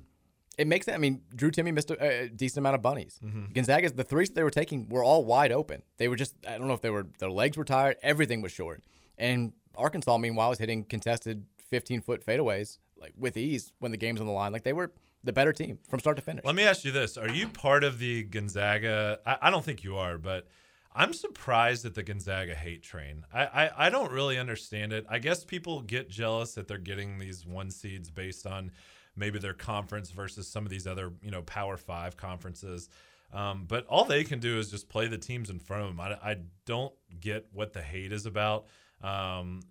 it 0.57 0.67
makes 0.67 0.87
it, 0.87 0.93
I 0.93 0.97
mean, 0.97 1.21
Drew 1.35 1.51
Timme 1.51 1.73
missed 1.73 1.91
a, 1.91 2.23
a 2.23 2.29
decent 2.29 2.59
amount 2.59 2.75
of 2.75 2.81
bunnies. 2.81 3.19
Mhm. 3.23 3.53
Gonzaga's, 3.53 3.91
the 3.93 4.03
threes 4.05 4.29
they 4.29 4.43
were 4.43 4.49
taking 4.49 4.87
were 4.87 5.03
all 5.03 5.25
wide 5.25 5.51
open. 5.51 5.83
They 5.97 6.07
were 6.07 6.15
just, 6.15 6.33
I 6.47 6.57
don't 6.57 6.67
know 6.67 6.73
if 6.73 6.81
they 6.81 6.89
were, 6.91 7.07
their 7.19 7.29
legs 7.29 7.57
were 7.57 7.65
tired, 7.65 7.97
everything 8.01 8.41
was 8.41 8.53
short. 8.53 8.83
And 9.17 9.51
Arkansas, 9.75 10.17
meanwhile, 10.17 10.49
was 10.49 10.59
hitting 10.59 10.85
contested 10.85 11.45
15 11.69 12.01
foot 12.01 12.25
fadeaways, 12.25 12.77
like, 12.97 13.13
with 13.17 13.35
ease 13.35 13.73
when 13.79 13.91
the 13.91 13.97
game's 13.97 14.21
on 14.21 14.27
the 14.27 14.33
line. 14.33 14.53
Like, 14.53 14.63
they 14.63 14.71
were 14.73 14.93
the 15.25 15.33
better 15.33 15.51
team 15.51 15.79
from 15.89 15.99
start 15.99 16.15
to 16.17 16.21
finish. 16.21 16.45
Let 16.45 16.55
me 16.55 16.63
ask 16.63 16.85
you 16.85 16.91
this: 16.91 17.17
Are 17.17 17.29
you 17.29 17.47
part 17.49 17.83
of 17.83 17.99
the 17.99 18.23
Gonzaga? 18.23 19.19
I, 19.25 19.37
I 19.43 19.49
don't 19.49 19.65
think 19.65 19.83
you 19.83 19.97
are, 19.97 20.17
but 20.17 20.47
I'm 20.93 21.13
surprised 21.13 21.85
at 21.85 21.93
the 21.93 22.03
Gonzaga 22.03 22.55
hate 22.55 22.83
train. 22.83 23.25
I, 23.33 23.45
I 23.45 23.87
I 23.87 23.89
don't 23.89 24.11
really 24.11 24.37
understand 24.37 24.93
it. 24.93 25.05
I 25.09 25.19
guess 25.19 25.43
people 25.43 25.81
get 25.81 26.09
jealous 26.09 26.53
that 26.53 26.67
they're 26.67 26.77
getting 26.77 27.19
these 27.19 27.45
one 27.45 27.69
seeds 27.69 28.09
based 28.09 28.47
on 28.47 28.71
maybe 29.15 29.39
their 29.39 29.53
conference 29.53 30.11
versus 30.11 30.47
some 30.47 30.65
of 30.65 30.69
these 30.69 30.87
other 30.87 31.11
you 31.21 31.31
know 31.31 31.41
Power 31.41 31.77
Five 31.77 32.15
conferences. 32.15 32.89
Um, 33.33 33.65
but 33.67 33.85
all 33.87 34.05
they 34.05 34.23
can 34.23 34.39
do 34.39 34.59
is 34.59 34.71
just 34.71 34.87
play 34.87 35.07
the 35.07 35.17
teams 35.17 35.49
in 35.49 35.59
front 35.59 35.83
of 35.83 35.89
them. 35.89 35.99
I, 35.99 36.31
I 36.31 36.37
don't 36.65 36.93
get 37.19 37.47
what 37.51 37.73
the 37.73 37.81
hate 37.81 38.13
is 38.13 38.25
about. 38.25 38.67
Um, 39.01 39.61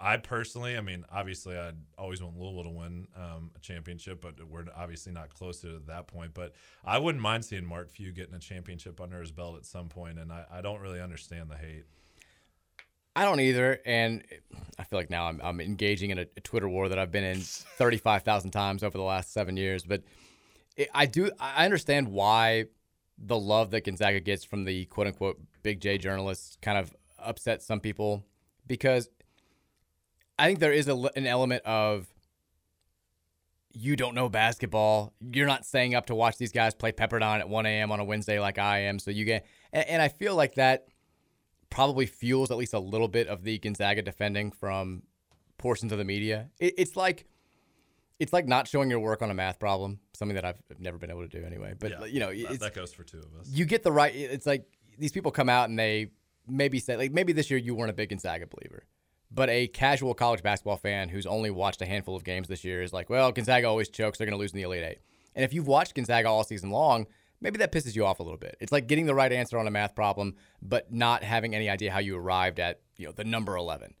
I 0.00 0.16
personally, 0.16 0.76
I 0.76 0.80
mean, 0.80 1.04
obviously, 1.12 1.56
I'd 1.56 1.76
always 1.98 2.22
want 2.22 2.38
Louisville 2.38 2.64
to 2.64 2.70
win 2.70 3.08
um, 3.16 3.50
a 3.56 3.60
championship, 3.60 4.20
but 4.20 4.34
we're 4.48 4.64
obviously 4.76 5.12
not 5.12 5.32
close 5.32 5.60
to 5.60 5.80
that 5.86 6.06
point. 6.06 6.34
But 6.34 6.52
I 6.84 6.98
wouldn't 6.98 7.22
mind 7.22 7.44
seeing 7.44 7.64
Mark 7.64 7.90
Few 7.90 8.12
getting 8.12 8.34
a 8.34 8.38
championship 8.38 9.00
under 9.00 9.20
his 9.20 9.32
belt 9.32 9.56
at 9.56 9.66
some 9.66 9.88
point, 9.88 10.18
and 10.18 10.32
I, 10.32 10.44
I 10.52 10.60
don't 10.60 10.80
really 10.80 11.00
understand 11.00 11.50
the 11.50 11.56
hate. 11.56 11.84
I 13.16 13.24
don't 13.24 13.40
either, 13.40 13.80
and 13.86 14.24
I 14.78 14.84
feel 14.84 14.98
like 14.98 15.10
now 15.10 15.26
I'm, 15.28 15.40
I'm 15.42 15.60
engaging 15.60 16.10
in 16.10 16.18
a, 16.18 16.26
a 16.36 16.40
Twitter 16.40 16.68
war 16.68 16.88
that 16.88 16.98
I've 16.98 17.12
been 17.12 17.24
in 17.24 17.40
35,000 17.42 18.50
times 18.50 18.82
over 18.82 18.98
the 18.98 19.04
last 19.04 19.32
seven 19.32 19.56
years. 19.56 19.84
But 19.84 20.02
it, 20.76 20.88
I 20.94 21.06
do, 21.06 21.30
I 21.38 21.64
understand 21.64 22.08
why 22.08 22.66
the 23.18 23.38
love 23.38 23.70
that 23.70 23.84
Gonzaga 23.84 24.20
gets 24.20 24.44
from 24.44 24.64
the 24.64 24.86
quote 24.86 25.06
unquote 25.06 25.40
Big 25.62 25.80
J 25.80 25.98
journalists 25.98 26.58
kind 26.60 26.78
of 26.78 26.94
upsets 27.18 27.64
some 27.64 27.80
people 27.80 28.24
because 28.66 29.08
I 30.38 30.46
think 30.46 30.58
there 30.58 30.72
is 30.72 30.88
a, 30.88 30.94
an 31.16 31.26
element 31.26 31.62
of 31.64 32.06
you 33.72 33.96
don't 33.96 34.14
know 34.14 34.28
basketball. 34.28 35.12
You're 35.20 35.46
not 35.46 35.64
staying 35.64 35.94
up 35.94 36.06
to 36.06 36.14
watch 36.14 36.36
these 36.38 36.52
guys 36.52 36.74
play 36.74 36.92
Pepperdine 36.92 37.40
at 37.40 37.48
1 37.48 37.66
a.m. 37.66 37.90
on 37.90 38.00
a 38.00 38.04
Wednesday 38.04 38.38
like 38.38 38.58
I 38.58 38.80
am. 38.80 38.98
So 38.98 39.10
you 39.10 39.24
get, 39.24 39.46
and, 39.72 39.86
and 39.88 40.02
I 40.02 40.08
feel 40.08 40.36
like 40.36 40.54
that 40.54 40.86
probably 41.70 42.06
fuels 42.06 42.50
at 42.52 42.56
least 42.56 42.72
a 42.72 42.78
little 42.78 43.08
bit 43.08 43.26
of 43.26 43.42
the 43.42 43.58
Gonzaga 43.58 44.00
defending 44.02 44.52
from 44.52 45.02
portions 45.58 45.90
of 45.90 45.98
the 45.98 46.04
media. 46.04 46.50
It, 46.60 46.74
it's 46.78 46.96
like 46.96 47.26
it's 48.20 48.32
like 48.32 48.46
not 48.46 48.68
showing 48.68 48.90
your 48.90 49.00
work 49.00 49.22
on 49.22 49.30
a 49.30 49.34
math 49.34 49.58
problem, 49.58 49.98
something 50.12 50.36
that 50.36 50.44
I've 50.44 50.62
never 50.78 50.98
been 50.98 51.10
able 51.10 51.22
to 51.22 51.28
do 51.28 51.44
anyway. 51.44 51.74
But 51.78 51.90
Yeah, 51.90 52.04
you 52.04 52.20
know, 52.20 52.28
that, 52.28 52.50
it's, 52.52 52.58
that 52.60 52.74
goes 52.74 52.92
for 52.92 53.02
two 53.02 53.18
of 53.18 53.40
us. 53.40 53.48
you 53.48 53.64
get 53.64 53.82
the 53.82 53.90
right. 53.90 54.14
It's 54.14 54.46
like 54.46 54.66
these 54.98 55.10
people 55.10 55.32
come 55.32 55.48
out 55.48 55.68
and 55.68 55.76
they 55.76 56.12
maybe 56.46 56.78
say 56.78 56.96
like 56.96 57.12
maybe 57.12 57.32
this 57.32 57.50
year 57.50 57.58
you 57.58 57.74
weren't 57.74 57.90
a 57.90 57.94
big 57.94 58.10
Gonzaga 58.10 58.46
believer, 58.46 58.84
but 59.34 59.50
a 59.50 59.66
casual 59.66 60.14
college 60.14 60.42
basketball 60.42 60.76
fan 60.76 61.08
who's 61.08 61.26
only 61.26 61.50
watched 61.50 61.82
a 61.82 61.86
handful 61.86 62.14
of 62.14 62.22
games 62.22 62.46
this 62.46 62.64
year 62.64 62.82
is 62.82 62.92
like, 62.92 63.10
well, 63.10 63.32
Gonzaga 63.32 63.66
always 63.66 63.88
chokes. 63.88 64.16
They're 64.16 64.26
going 64.26 64.36
to 64.36 64.40
lose 64.40 64.52
in 64.52 64.58
the 64.58 64.62
Elite 64.62 64.84
Eight. 64.84 64.98
And 65.34 65.44
if 65.44 65.52
you've 65.52 65.66
watched 65.66 65.94
Gonzaga 65.94 66.28
all 66.28 66.44
season 66.44 66.70
long, 66.70 67.06
maybe 67.40 67.58
that 67.58 67.72
pisses 67.72 67.96
you 67.96 68.06
off 68.06 68.20
a 68.20 68.22
little 68.22 68.38
bit. 68.38 68.56
It's 68.60 68.70
like 68.70 68.86
getting 68.86 69.06
the 69.06 69.14
right 69.14 69.32
answer 69.32 69.58
on 69.58 69.66
a 69.66 69.70
math 69.70 69.96
problem, 69.96 70.36
but 70.62 70.92
not 70.92 71.24
having 71.24 71.54
any 71.54 71.68
idea 71.68 71.90
how 71.90 71.98
you 71.98 72.16
arrived 72.16 72.60
at 72.60 72.80
you 72.96 73.06
know 73.06 73.12
the 73.12 73.24
number 73.24 73.56
eleven. 73.56 73.94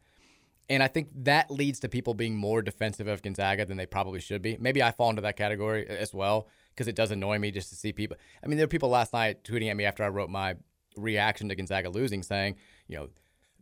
And 0.70 0.82
I 0.82 0.88
think 0.88 1.08
that 1.24 1.50
leads 1.50 1.80
to 1.80 1.88
people 1.88 2.14
being 2.14 2.36
more 2.36 2.62
defensive 2.62 3.06
of 3.06 3.20
Gonzaga 3.20 3.66
than 3.66 3.76
they 3.76 3.86
probably 3.86 4.20
should 4.20 4.40
be. 4.40 4.56
Maybe 4.58 4.82
I 4.82 4.92
fall 4.92 5.10
into 5.10 5.20
that 5.22 5.36
category 5.36 5.86
as 5.86 6.14
well 6.14 6.48
because 6.70 6.88
it 6.88 6.96
does 6.96 7.10
annoy 7.10 7.38
me 7.38 7.50
just 7.50 7.68
to 7.68 7.74
see 7.74 7.92
people. 7.92 8.16
I 8.42 8.46
mean, 8.46 8.56
there 8.56 8.64
were 8.64 8.70
people 8.70 8.88
last 8.88 9.12
night 9.12 9.44
tweeting 9.44 9.70
at 9.70 9.76
me 9.76 9.84
after 9.84 10.04
I 10.04 10.08
wrote 10.08 10.30
my 10.30 10.54
reaction 10.96 11.48
to 11.48 11.54
Gonzaga 11.54 11.90
losing, 11.90 12.22
saying, 12.22 12.56
you 12.86 12.96
know, 12.96 13.08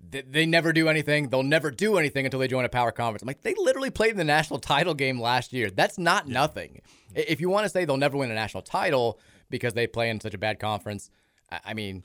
they, 0.08 0.22
they 0.22 0.46
never 0.46 0.72
do 0.72 0.88
anything. 0.88 1.28
They'll 1.28 1.42
never 1.42 1.70
do 1.70 1.96
anything 1.96 2.24
until 2.24 2.40
they 2.40 2.48
join 2.48 2.64
a 2.64 2.68
power 2.68 2.90
conference. 2.92 3.22
I'm 3.22 3.26
like, 3.28 3.42
they 3.42 3.54
literally 3.56 3.90
played 3.90 4.10
in 4.12 4.16
the 4.16 4.24
national 4.24 4.58
title 4.58 4.94
game 4.94 5.20
last 5.20 5.52
year. 5.52 5.70
That's 5.70 5.98
not 5.98 6.28
nothing. 6.28 6.80
I- 7.16 7.20
If 7.28 7.40
you 7.40 7.48
want 7.48 7.64
to 7.64 7.68
say 7.68 7.84
they'll 7.84 7.96
never 7.96 8.16
win 8.16 8.30
a 8.30 8.34
national 8.34 8.62
title 8.62 9.20
because 9.50 9.74
they 9.74 9.86
play 9.86 10.10
in 10.10 10.20
such 10.20 10.34
a 10.34 10.38
bad 10.38 10.58
conference, 10.58 11.10
I, 11.50 11.60
I 11.66 11.74
mean, 11.74 12.02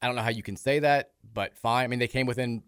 I 0.00 0.06
don't 0.06 0.16
know 0.16 0.22
how 0.22 0.30
you 0.30 0.42
can 0.42 0.56
say 0.56 0.80
that, 0.80 1.12
but 1.32 1.56
fine. 1.56 1.84
I 1.84 1.86
mean, 1.86 1.98
they 2.00 2.08
came 2.08 2.26
within 2.26 2.62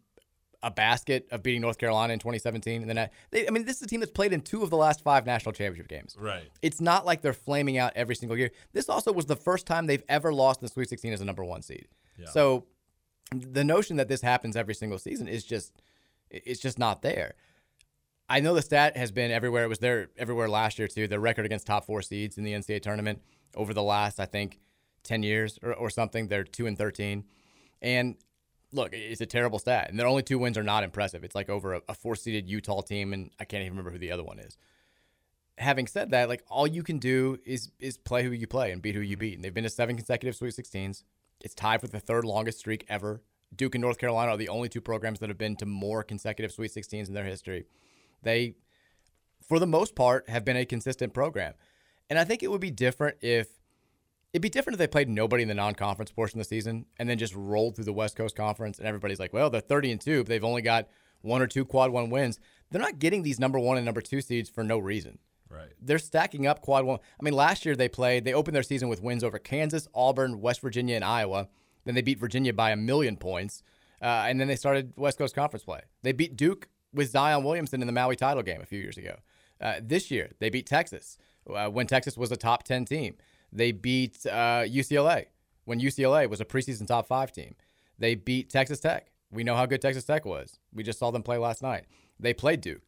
a 0.62 0.71
basket 0.71 1.27
of 1.31 1.43
beating 1.43 1.61
North 1.61 1.77
Carolina 1.77 2.12
in 2.14 2.19
2017, 2.21 2.81
and 2.83 2.88
then 2.88 2.97
I- 2.97 3.11
they, 3.31 3.47
I 3.47 3.51
mean, 3.51 3.64
this 3.67 3.77
is 3.77 3.83
a 3.83 3.87
team 3.87 4.01
that's 4.01 4.12
played 4.12 4.33
in 4.33 4.40
two 4.40 4.62
of 4.62 4.71
the 4.71 4.77
last 4.77 5.03
five 5.03 5.27
national 5.27 5.53
championship 5.53 5.88
games. 5.88 6.17
Right. 6.19 6.49
It's 6.62 6.81
not 6.81 7.05
like 7.05 7.21
they're 7.23 7.33
flaming 7.35 7.77
out 7.77 7.93
every 7.97 8.14
single 8.14 8.38
year. 8.38 8.51
This 8.73 8.88
also 8.88 9.12
was 9.12 9.27
the 9.27 9.37
first 9.37 9.67
time 9.67 9.87
they've 9.87 10.05
ever 10.09 10.33
lost 10.33 10.62
in 10.62 10.67
the 10.67 10.73
Sweet 10.73 10.88
16 10.88 11.12
as 11.12 11.21
a 11.21 11.25
number 11.25 11.45
one 11.45 11.61
seed. 11.61 11.88
Yeah. 12.17 12.29
So 12.31 12.64
the 13.40 13.64
notion 13.64 13.97
that 13.97 14.09
this 14.09 14.20
happens 14.20 14.57
every 14.57 14.75
single 14.75 14.99
season 14.99 15.29
is 15.29 15.44
just 15.44 15.73
it's 16.31 16.61
just 16.61 16.79
not 16.79 17.03
there. 17.03 17.35
I 18.29 18.40
know 18.40 18.55
the 18.55 18.62
stat 18.62 18.97
has 18.97 19.12
been 19.12 19.31
everywhere. 19.31 19.64
It 19.64 19.68
was 19.68 19.79
there 19.79 20.09
everywhere 20.16 20.49
last 20.49 20.79
year 20.79 20.88
too. 20.88 21.07
The 21.07 21.20
record 21.20 21.44
against 21.44 21.66
top 21.66 21.85
four 21.85 22.03
seeds 22.03 22.38
in 22.38 22.44
the 22.44 22.53
NCAA 22.53 22.83
tournament 22.83 23.20
over 23.55 23.75
the 23.75 23.83
last, 23.83 24.18
I 24.18 24.27
think, 24.27 24.61
ten 25.03 25.23
years 25.23 25.59
or, 25.62 25.75
or 25.75 25.90
something. 25.90 26.29
They're 26.29 26.44
two 26.44 26.66
and 26.66 26.77
thirteen, 26.77 27.25
and 27.83 28.16
look, 28.73 28.92
it's 28.92 29.20
a 29.20 29.27
terrible 29.27 29.59
stat. 29.59 29.90
And 29.90 29.99
their 29.99 30.07
only 30.07 30.23
two 30.23 30.38
wins 30.38 30.59
are 30.59 30.62
not 30.62 30.85
impressive. 30.85 31.23
It's 31.25 31.35
like 31.35 31.49
over 31.49 31.75
a, 31.75 31.83
a 31.88 31.94
four 31.94 32.16
seeded 32.16 32.49
Utah 32.49 32.83
team, 32.83 33.12
and 33.12 33.31
I 33.38 33.44
can't 33.44 33.61
even 33.61 33.73
remember 33.73 33.90
who 33.90 33.99
the 33.99 34.12
other 34.12 34.25
one 34.25 34.38
is. 34.38 34.57
Having 35.59 35.87
said 35.87 36.11
that, 36.11 36.29
like 36.29 36.42
all 36.49 36.66
you 36.66 36.83
can 36.83 36.99
do 36.99 37.38
is 37.44 37.70
is 37.79 37.97
play 37.97 38.25
who 38.25 38.31
you 38.31 38.47
play 38.47 38.73
and 38.73 38.83
beat 38.83 38.94
who 38.94 39.01
you 39.01 39.16
beat. 39.16 39.35
And 39.35 39.44
they've 39.44 39.55
been 39.55 39.64
to 39.64 39.70
seven 39.70 39.97
consecutive 39.97 40.35
Sweet 40.35 40.55
16s. 40.55 41.05
It's 41.40 41.55
tied 41.55 41.81
for 41.81 41.88
the 41.88 42.01
third 42.01 42.25
longest 42.25 42.59
streak 42.59 42.85
ever. 42.88 43.23
Duke 43.55 43.75
and 43.75 43.83
North 43.83 43.99
Carolina 43.99 44.33
are 44.33 44.37
the 44.37 44.49
only 44.49 44.68
two 44.68 44.81
programs 44.81 45.20
that 45.20 45.29
have 45.29 45.38
been 45.38 45.57
to 45.57 45.66
more 45.66 46.03
consecutive 46.03 46.53
Sweet 46.53 46.73
16s 46.73 47.09
in 47.09 47.14
their 47.14 47.25
history. 47.25 47.66
They, 48.23 48.55
for 49.47 49.59
the 49.59 49.66
most 49.66 49.94
part, 49.94 50.29
have 50.29 50.44
been 50.44 50.57
a 50.57 50.64
consistent 50.64 51.12
program. 51.12 51.55
And 52.11 52.18
I 52.18 52.25
think 52.25 52.42
it 52.42 52.51
would 52.51 52.61
be 52.61 52.70
different 52.70 53.18
if 53.20 53.49
it'd 54.33 54.42
be 54.42 54.49
different 54.49 54.75
if 54.75 54.79
they 54.79 54.87
played 54.87 55.09
nobody 55.09 55.42
in 55.42 55.49
the 55.49 55.55
non-conference 55.55 56.11
portion 56.11 56.40
of 56.40 56.47
the 56.47 56.49
season 56.49 56.87
and 56.99 57.09
then 57.09 57.18
just 57.18 57.35
rolled 57.35 57.77
through 57.77 57.85
the 57.85 57.92
West 57.92 58.16
Coast 58.16 58.37
Conference 58.37 58.79
and 58.79 58.87
everybody's 58.87 59.20
like, 59.20 59.33
well, 59.33 59.49
they're 59.49 59.61
30 59.61 59.92
and 59.92 60.01
two, 60.01 60.25
but 60.25 60.29
they've 60.29 60.44
only 60.44 60.62
got 60.62 60.88
one 61.23 61.40
or 61.40 61.47
two 61.47 61.64
quad 61.64 61.90
one 61.90 62.11
wins. 62.11 62.40
They're 62.70 62.81
not 62.81 62.99
getting 62.99 63.23
these 63.23 63.38
number 63.38 63.59
one 63.59 63.77
and 63.77 63.85
number 63.85 64.01
two 64.01 64.20
seeds 64.20 64.51
for 64.51 64.64
no 64.64 64.79
reason. 64.79 65.18
Right. 65.48 65.70
They're 65.80 65.98
stacking 65.98 66.46
up 66.46 66.62
quad 66.62 66.85
one. 66.85 66.98
I 67.20 67.22
mean, 67.22 67.35
last 67.35 67.64
year 67.64 67.76
they 67.76 67.88
played, 67.88 68.24
they 68.24 68.35
opened 68.35 68.57
their 68.57 68.62
season 68.62 68.88
with 68.88 69.02
wins 69.02 69.22
over 69.22 69.38
Kansas, 69.38 69.87
Auburn, 69.94 70.40
West 70.40 70.61
Virginia, 70.61 70.96
and 70.96 71.04
Iowa. 71.04 71.48
Then 71.85 71.94
they 71.94 72.02
beat 72.02 72.18
Virginia 72.18 72.52
by 72.52 72.70
a 72.70 72.76
million 72.76 73.16
points. 73.16 73.62
Uh, 74.02 74.24
and 74.26 74.40
then 74.40 74.48
they 74.48 74.57
started 74.57 74.92
West 74.96 75.18
Coast 75.18 75.35
Conference 75.35 75.64
play. 75.64 75.80
They 76.02 76.12
beat 76.12 76.37
Duke 76.37 76.68
with 76.92 77.11
Zion 77.11 77.44
Williamson 77.44 77.80
in 77.80 77.87
the 77.87 77.92
Maui 77.92 78.16
title 78.16 78.42
game 78.42 78.61
a 78.61 78.66
few 78.66 78.78
years 78.78 78.98
ago. 78.98 79.16
Uh, 79.61 79.74
this 79.83 80.11
year, 80.11 80.33
they 80.40 80.50
beat 80.50 80.66
Texas 80.66 81.16
uh, 81.52 81.68
when 81.68 81.87
Texas 81.87 82.16
was 82.16 82.33
a 82.33 82.37
top 82.37 82.64
10 82.64 82.85
team. 82.85 83.16
They 83.52 83.72
beat 83.72 84.18
UCLA 84.18 85.22
uh, 85.22 85.24
when 85.64 85.80
UCLA 85.80 86.28
was 86.28 86.40
a 86.40 86.44
preseason 86.44 86.87
top 86.87 87.07
five 87.07 87.33
team. 87.33 87.54
They 87.98 88.14
beat 88.14 88.50
Texas 88.50 88.80
Tech. 88.80 89.12
We 89.30 89.44
know 89.44 89.54
how 89.54 89.66
good 89.66 89.80
Texas 89.80 90.04
Tech 90.04 90.24
was. 90.24 90.59
We 90.72 90.83
just 90.83 90.98
saw 90.98 91.11
them 91.11 91.22
play 91.22 91.38
last 91.38 91.62
night. 91.62 91.85
They 92.18 92.35
played 92.35 92.61
Duke, 92.61 92.83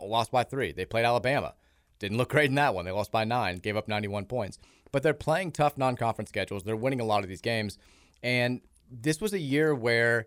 lost 0.00 0.30
by 0.30 0.44
three. 0.44 0.72
They 0.72 0.84
played 0.84 1.04
Alabama. 1.04 1.54
Didn't 2.02 2.18
look 2.18 2.30
great 2.30 2.50
in 2.50 2.56
that 2.56 2.74
one. 2.74 2.84
They 2.84 2.90
lost 2.90 3.12
by 3.12 3.22
nine, 3.24 3.58
gave 3.58 3.76
up 3.76 3.86
91 3.86 4.24
points. 4.24 4.58
But 4.90 5.04
they're 5.04 5.14
playing 5.14 5.52
tough 5.52 5.78
non 5.78 5.96
conference 5.96 6.30
schedules. 6.30 6.64
They're 6.64 6.76
winning 6.76 7.00
a 7.00 7.04
lot 7.04 7.22
of 7.22 7.28
these 7.28 7.40
games. 7.40 7.78
And 8.24 8.60
this 8.90 9.20
was 9.20 9.32
a 9.32 9.38
year 9.38 9.72
where, 9.72 10.26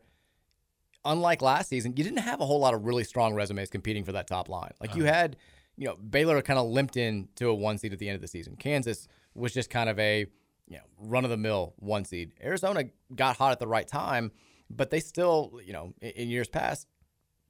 unlike 1.04 1.42
last 1.42 1.68
season, 1.68 1.94
you 1.98 2.04
didn't 2.06 2.20
have 2.20 2.40
a 2.40 2.46
whole 2.46 2.60
lot 2.60 2.74
of 2.74 2.86
really 2.86 3.04
strong 3.04 3.34
resumes 3.34 3.70
competing 3.70 4.06
for 4.06 4.14
that 4.14 4.26
top 4.26 4.48
line. 4.48 4.72
Like 4.80 4.92
uh-huh. 4.92 5.00
you 5.00 5.06
had, 5.06 5.36
you 5.76 5.86
know, 5.86 5.96
Baylor 5.98 6.42
kind 6.42 6.58
of 6.58 6.68
limped 6.68 6.96
in 6.96 7.28
to 7.36 7.50
a 7.50 7.54
one 7.54 7.78
seed 7.78 7.92
at 7.92 8.00
the 8.00 8.08
end 8.08 8.16
of 8.16 8.22
the 8.22 8.28
season. 8.30 8.56
Kansas 8.56 9.10
was 9.34 9.54
just 9.54 9.70
kind 9.70 9.90
of 9.90 10.00
a, 10.00 10.26
you 10.68 10.78
know, 10.78 10.84
run 10.98 11.26
of 11.26 11.30
the 11.30 11.38
mill 11.38 11.74
one 11.76 12.06
seed. 12.06 12.32
Arizona 12.42 12.86
got 13.14 13.36
hot 13.36 13.52
at 13.52 13.60
the 13.60 13.68
right 13.68 13.88
time, 13.88 14.32
but 14.70 14.92
they 14.92 15.02
still, 15.02 15.60
you 15.64 15.74
know, 15.74 15.94
in, 16.02 16.10
in 16.12 16.30
years 16.30 16.48
past, 16.48 16.88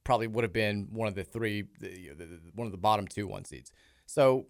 probably 0.02 0.26
would 0.26 0.42
have 0.42 0.52
been 0.52 0.88
one 0.90 1.06
of 1.06 1.14
the 1.14 1.24
three, 1.24 1.62
the, 1.78 2.10
the, 2.16 2.40
one 2.54 2.66
of 2.66 2.72
the 2.72 2.78
bottom 2.78 3.06
two 3.06 3.28
one 3.28 3.44
seeds. 3.44 3.70
So, 4.06 4.46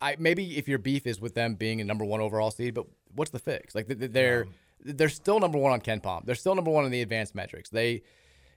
I 0.00 0.16
maybe 0.18 0.56
if 0.56 0.68
your 0.68 0.78
beef 0.78 1.06
is 1.06 1.20
with 1.20 1.34
them 1.34 1.54
being 1.54 1.80
a 1.80 1.84
number 1.84 2.04
one 2.04 2.20
overall 2.20 2.50
seed, 2.50 2.74
but 2.74 2.86
what's 3.14 3.30
the 3.30 3.38
fix? 3.38 3.74
Like 3.74 3.86
they're. 3.88 4.46
They're 4.82 5.10
still 5.10 5.40
number 5.40 5.58
one 5.58 5.72
on 5.72 5.82
KenPom. 5.82 6.24
They're 6.24 6.34
still 6.34 6.54
number 6.54 6.70
one 6.70 6.86
in 6.86 6.90
the 6.90 7.02
advanced 7.02 7.34
metrics. 7.34 7.68
They, 7.68 8.00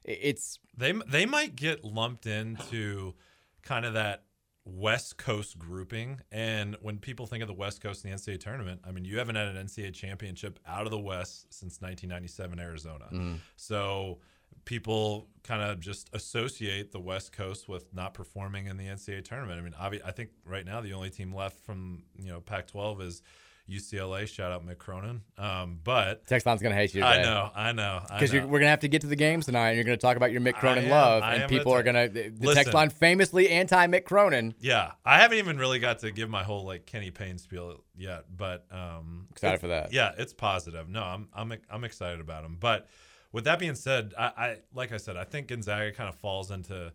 it's 0.05 0.57
they 0.77 0.93
they 1.05 1.25
might 1.25 1.57
get 1.57 1.83
lumped 1.83 2.27
into 2.27 3.13
kind 3.61 3.85
of 3.85 3.95
that 3.95 4.23
West 4.65 5.17
Coast 5.17 5.57
grouping. 5.57 6.21
And 6.31 6.77
when 6.81 6.97
people 6.97 7.25
think 7.25 7.41
of 7.41 7.47
the 7.47 7.53
West 7.53 7.81
Coast 7.81 8.05
in 8.05 8.11
the 8.11 8.17
NCAA 8.17 8.39
tournament, 8.39 8.81
I 8.85 8.91
mean, 8.91 9.05
you 9.05 9.17
haven't 9.17 9.35
had 9.35 9.47
an 9.47 9.65
NCAA 9.65 9.93
championship 9.93 10.59
out 10.67 10.85
of 10.85 10.91
the 10.91 10.99
West 10.99 11.53
since 11.53 11.81
1997 11.81 12.59
Arizona. 12.59 13.05
Mm. 13.11 13.39
So 13.55 14.19
people 14.65 15.27
kind 15.43 15.61
of 15.61 15.79
just 15.79 16.09
associate 16.13 16.91
the 16.91 16.99
West 16.99 17.33
Coast 17.33 17.67
with 17.67 17.93
not 17.93 18.13
performing 18.13 18.67
in 18.67 18.77
the 18.77 18.85
NCAA 18.85 19.25
tournament. 19.25 19.59
I 19.79 19.89
mean, 19.89 20.01
I 20.05 20.11
think 20.11 20.29
right 20.45 20.65
now 20.65 20.81
the 20.81 20.93
only 20.93 21.09
team 21.09 21.33
left 21.33 21.59
from 21.65 22.03
you 22.17 22.29
know 22.29 22.39
Pac-12 22.39 23.01
is 23.01 23.21
UCLA. 23.69 24.27
Shout 24.27 24.51
out 24.51 24.65
Mick 24.65 24.77
Cronin. 24.77 25.21
Um, 25.37 25.79
but 25.83 26.25
Texton's 26.27 26.61
gonna 26.61 26.75
hate 26.75 26.93
you. 26.93 27.01
Today. 27.01 27.21
I 27.21 27.23
know, 27.23 27.51
I 27.55 27.71
know, 27.71 28.01
because 28.07 28.33
we're 28.33 28.59
gonna 28.59 28.67
have 28.67 28.81
to 28.81 28.87
get 28.87 29.01
to 29.01 29.07
the 29.07 29.15
games 29.15 29.45
tonight, 29.45 29.69
and 29.69 29.75
you're 29.77 29.85
gonna 29.85 29.97
talk 29.97 30.17
about 30.17 30.31
your 30.31 30.41
Mick 30.41 30.55
Cronin 30.55 30.89
love, 30.89 31.23
and 31.23 31.49
people 31.49 31.73
are 31.73 31.83
gonna. 31.83 32.09
The 32.09 32.31
Listen, 32.39 32.55
text 32.55 32.73
line 32.73 32.89
famously 32.89 33.49
anti 33.49 33.87
Mick 33.87 34.05
Cronin. 34.05 34.53
Yeah, 34.59 34.91
I 35.05 35.19
haven't 35.19 35.37
even 35.37 35.57
really 35.57 35.79
got 35.79 35.99
to 35.99 36.11
give 36.11 36.29
my 36.29 36.43
whole 36.43 36.65
like 36.65 36.85
Kenny 36.85 37.11
Payne 37.11 37.37
spiel 37.37 37.83
yet, 37.95 38.25
but 38.35 38.65
um, 38.71 39.27
excited 39.31 39.59
for 39.59 39.67
that. 39.69 39.93
Yeah, 39.93 40.11
it's 40.17 40.33
positive. 40.33 40.89
No, 40.89 41.01
I'm 41.03 41.29
I'm 41.33 41.53
I'm 41.69 41.83
excited 41.83 42.19
about 42.19 42.43
him. 42.43 42.57
But 42.59 42.87
with 43.33 43.43
that 43.43 43.59
being 43.59 43.75
said, 43.75 44.13
I, 44.17 44.25
I 44.25 44.57
like 44.73 44.93
I 44.93 44.97
said, 44.97 45.17
I 45.17 45.25
think 45.25 45.47
Gonzaga 45.47 45.91
kind 45.91 46.07
of 46.07 46.15
falls 46.15 46.51
into, 46.51 46.93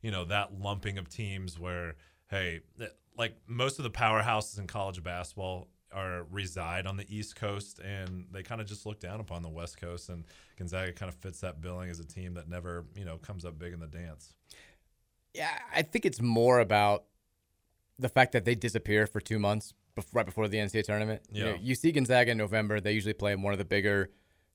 you 0.00 0.10
know, 0.10 0.24
that 0.24 0.58
lumping 0.58 0.96
of 0.96 1.10
teams 1.10 1.58
where 1.58 1.96
hey, 2.30 2.60
eh, 2.80 2.86
like 3.18 3.34
most 3.46 3.78
of 3.78 3.82
the 3.82 3.90
powerhouses 3.90 4.58
in 4.58 4.66
college 4.66 5.02
basketball 5.02 5.68
are 5.92 6.24
reside 6.30 6.86
on 6.86 6.96
the 6.96 7.04
East 7.14 7.34
Coast, 7.34 7.80
and 7.80 8.26
they 8.30 8.42
kind 8.42 8.60
of 8.60 8.66
just 8.66 8.86
look 8.86 9.00
down 9.00 9.20
upon 9.20 9.42
the 9.42 9.48
West 9.48 9.80
Coast. 9.80 10.08
And 10.08 10.24
Gonzaga 10.56 10.92
kind 10.92 11.12
of 11.12 11.16
fits 11.16 11.40
that 11.40 11.60
billing 11.60 11.90
as 11.90 11.98
a 11.98 12.06
team 12.06 12.34
that 12.34 12.48
never, 12.48 12.86
you 12.94 13.04
know, 13.04 13.18
comes 13.18 13.44
up 13.44 13.58
big 13.58 13.72
in 13.72 13.80
the 13.80 13.88
dance. 13.88 14.32
Yeah, 15.34 15.50
I 15.74 15.82
think 15.82 16.06
it's 16.06 16.22
more 16.22 16.60
about 16.60 17.04
the 17.98 18.08
fact 18.08 18.32
that 18.32 18.44
they 18.44 18.54
disappear 18.54 19.06
for 19.06 19.20
two 19.20 19.38
months 19.38 19.74
right 20.12 20.24
before 20.24 20.48
the 20.48 20.58
NCAA 20.58 20.84
tournament. 20.84 21.22
Yeah. 21.30 21.38
You, 21.38 21.50
know, 21.50 21.58
you 21.60 21.74
see 21.74 21.90
Gonzaga 21.92 22.30
in 22.30 22.38
November; 22.38 22.80
they 22.80 22.92
usually 22.92 23.12
play 23.12 23.32
in 23.32 23.42
one 23.42 23.52
of 23.52 23.58
the 23.58 23.64
bigger 23.64 24.10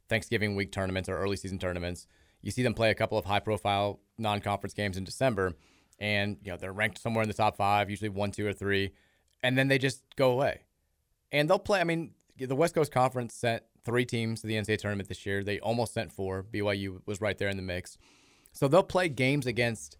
Thanksgiving 0.10 0.56
week 0.56 0.72
tournaments 0.72 1.10
or 1.10 1.18
early 1.18 1.36
season 1.36 1.60
tournaments. 1.60 2.08
You 2.42 2.52
see 2.52 2.64
them 2.64 2.74
play 2.74 2.92
a 2.92 2.96
couple 2.96 3.18
of 3.18 3.26
high-profile 3.26 4.00
non-conference 4.18 4.74
games 4.74 4.98
in 4.98 5.04
December, 5.04 5.54
and 6.00 6.38
you 6.44 6.52
know 6.52 6.58
they're 6.58 6.74
ranked 6.74 7.00
somewhere 7.00 7.24
in 7.24 7.28
the 7.28 7.34
top 7.34 7.58
five, 7.58 7.90
usually 7.90 8.10
one, 8.10 8.32
two, 8.32 8.46
or 8.46 8.54
three, 8.54 8.92
and 9.42 9.58
then 9.58 9.68
they 9.68 9.78
just 9.78 10.04
go 10.16 10.32
away 10.32 10.62
and 11.32 11.50
they'll 11.50 11.60
play. 11.60 11.82
I 11.82 11.84
mean, 11.84 12.12
the 12.38 12.56
West 12.56 12.76
Coast 12.76 12.92
Conference 12.92 13.34
sent 13.34 13.64
three 13.84 14.06
teams 14.06 14.42
to 14.42 14.48
the 14.48 14.56
NCAA 14.56 14.78
tournament 14.78 15.10
this 15.10 15.26
year. 15.26 15.44
They 15.44 15.60
almost 15.60 15.94
sent 15.94 16.12
four. 16.12 16.44
BYU 16.44 17.02
was 17.06 17.22
right 17.22 17.38
there 17.38 17.50
in 17.50 17.58
the 17.58 17.64
mix. 17.64 17.98
So 18.52 18.68
they'll 18.68 18.84
play 18.84 19.10
games 19.10 19.46
against 19.46 19.98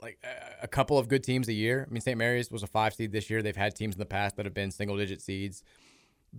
like 0.00 0.18
a 0.62 0.68
couple 0.68 0.98
of 0.98 1.08
good 1.08 1.22
teams 1.22 1.48
a 1.48 1.52
year. 1.52 1.84
I 1.86 1.92
mean, 1.92 2.00
St. 2.00 2.16
Mary's 2.16 2.50
was 2.50 2.62
a 2.62 2.66
five 2.66 2.94
seed 2.94 3.12
this 3.12 3.28
year. 3.28 3.42
They've 3.42 3.56
had 3.56 3.74
teams 3.74 3.96
in 3.96 3.98
the 3.98 4.06
past 4.06 4.36
that 4.36 4.46
have 4.46 4.54
been 4.54 4.70
single 4.70 4.96
digit 4.96 5.20
seeds, 5.20 5.62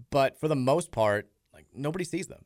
but 0.10 0.40
for 0.40 0.48
the 0.48 0.56
most 0.56 0.92
part, 0.92 1.30
like 1.54 1.68
nobody 1.76 2.06
sees 2.06 2.28
them. 2.28 2.46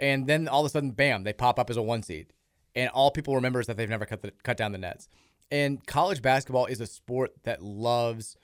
And 0.00 0.26
then 0.26 0.48
all 0.48 0.60
of 0.60 0.66
a 0.66 0.70
sudden, 0.70 0.92
bam, 0.92 1.24
they 1.24 1.32
pop 1.32 1.58
up 1.58 1.70
as 1.70 1.76
a 1.76 1.82
one 1.82 2.02
seed, 2.02 2.32
and 2.74 2.88
all 2.90 3.10
people 3.10 3.34
remember 3.34 3.60
is 3.60 3.66
that 3.66 3.76
they've 3.76 3.88
never 3.88 4.06
cut 4.06 4.22
the, 4.22 4.32
cut 4.42 4.56
down 4.56 4.72
the 4.72 4.78
nets. 4.78 5.08
And 5.50 5.84
college 5.86 6.22
basketball 6.22 6.66
is 6.66 6.80
a 6.80 6.86
sport 6.86 7.32
that 7.42 7.62
loves 7.62 8.36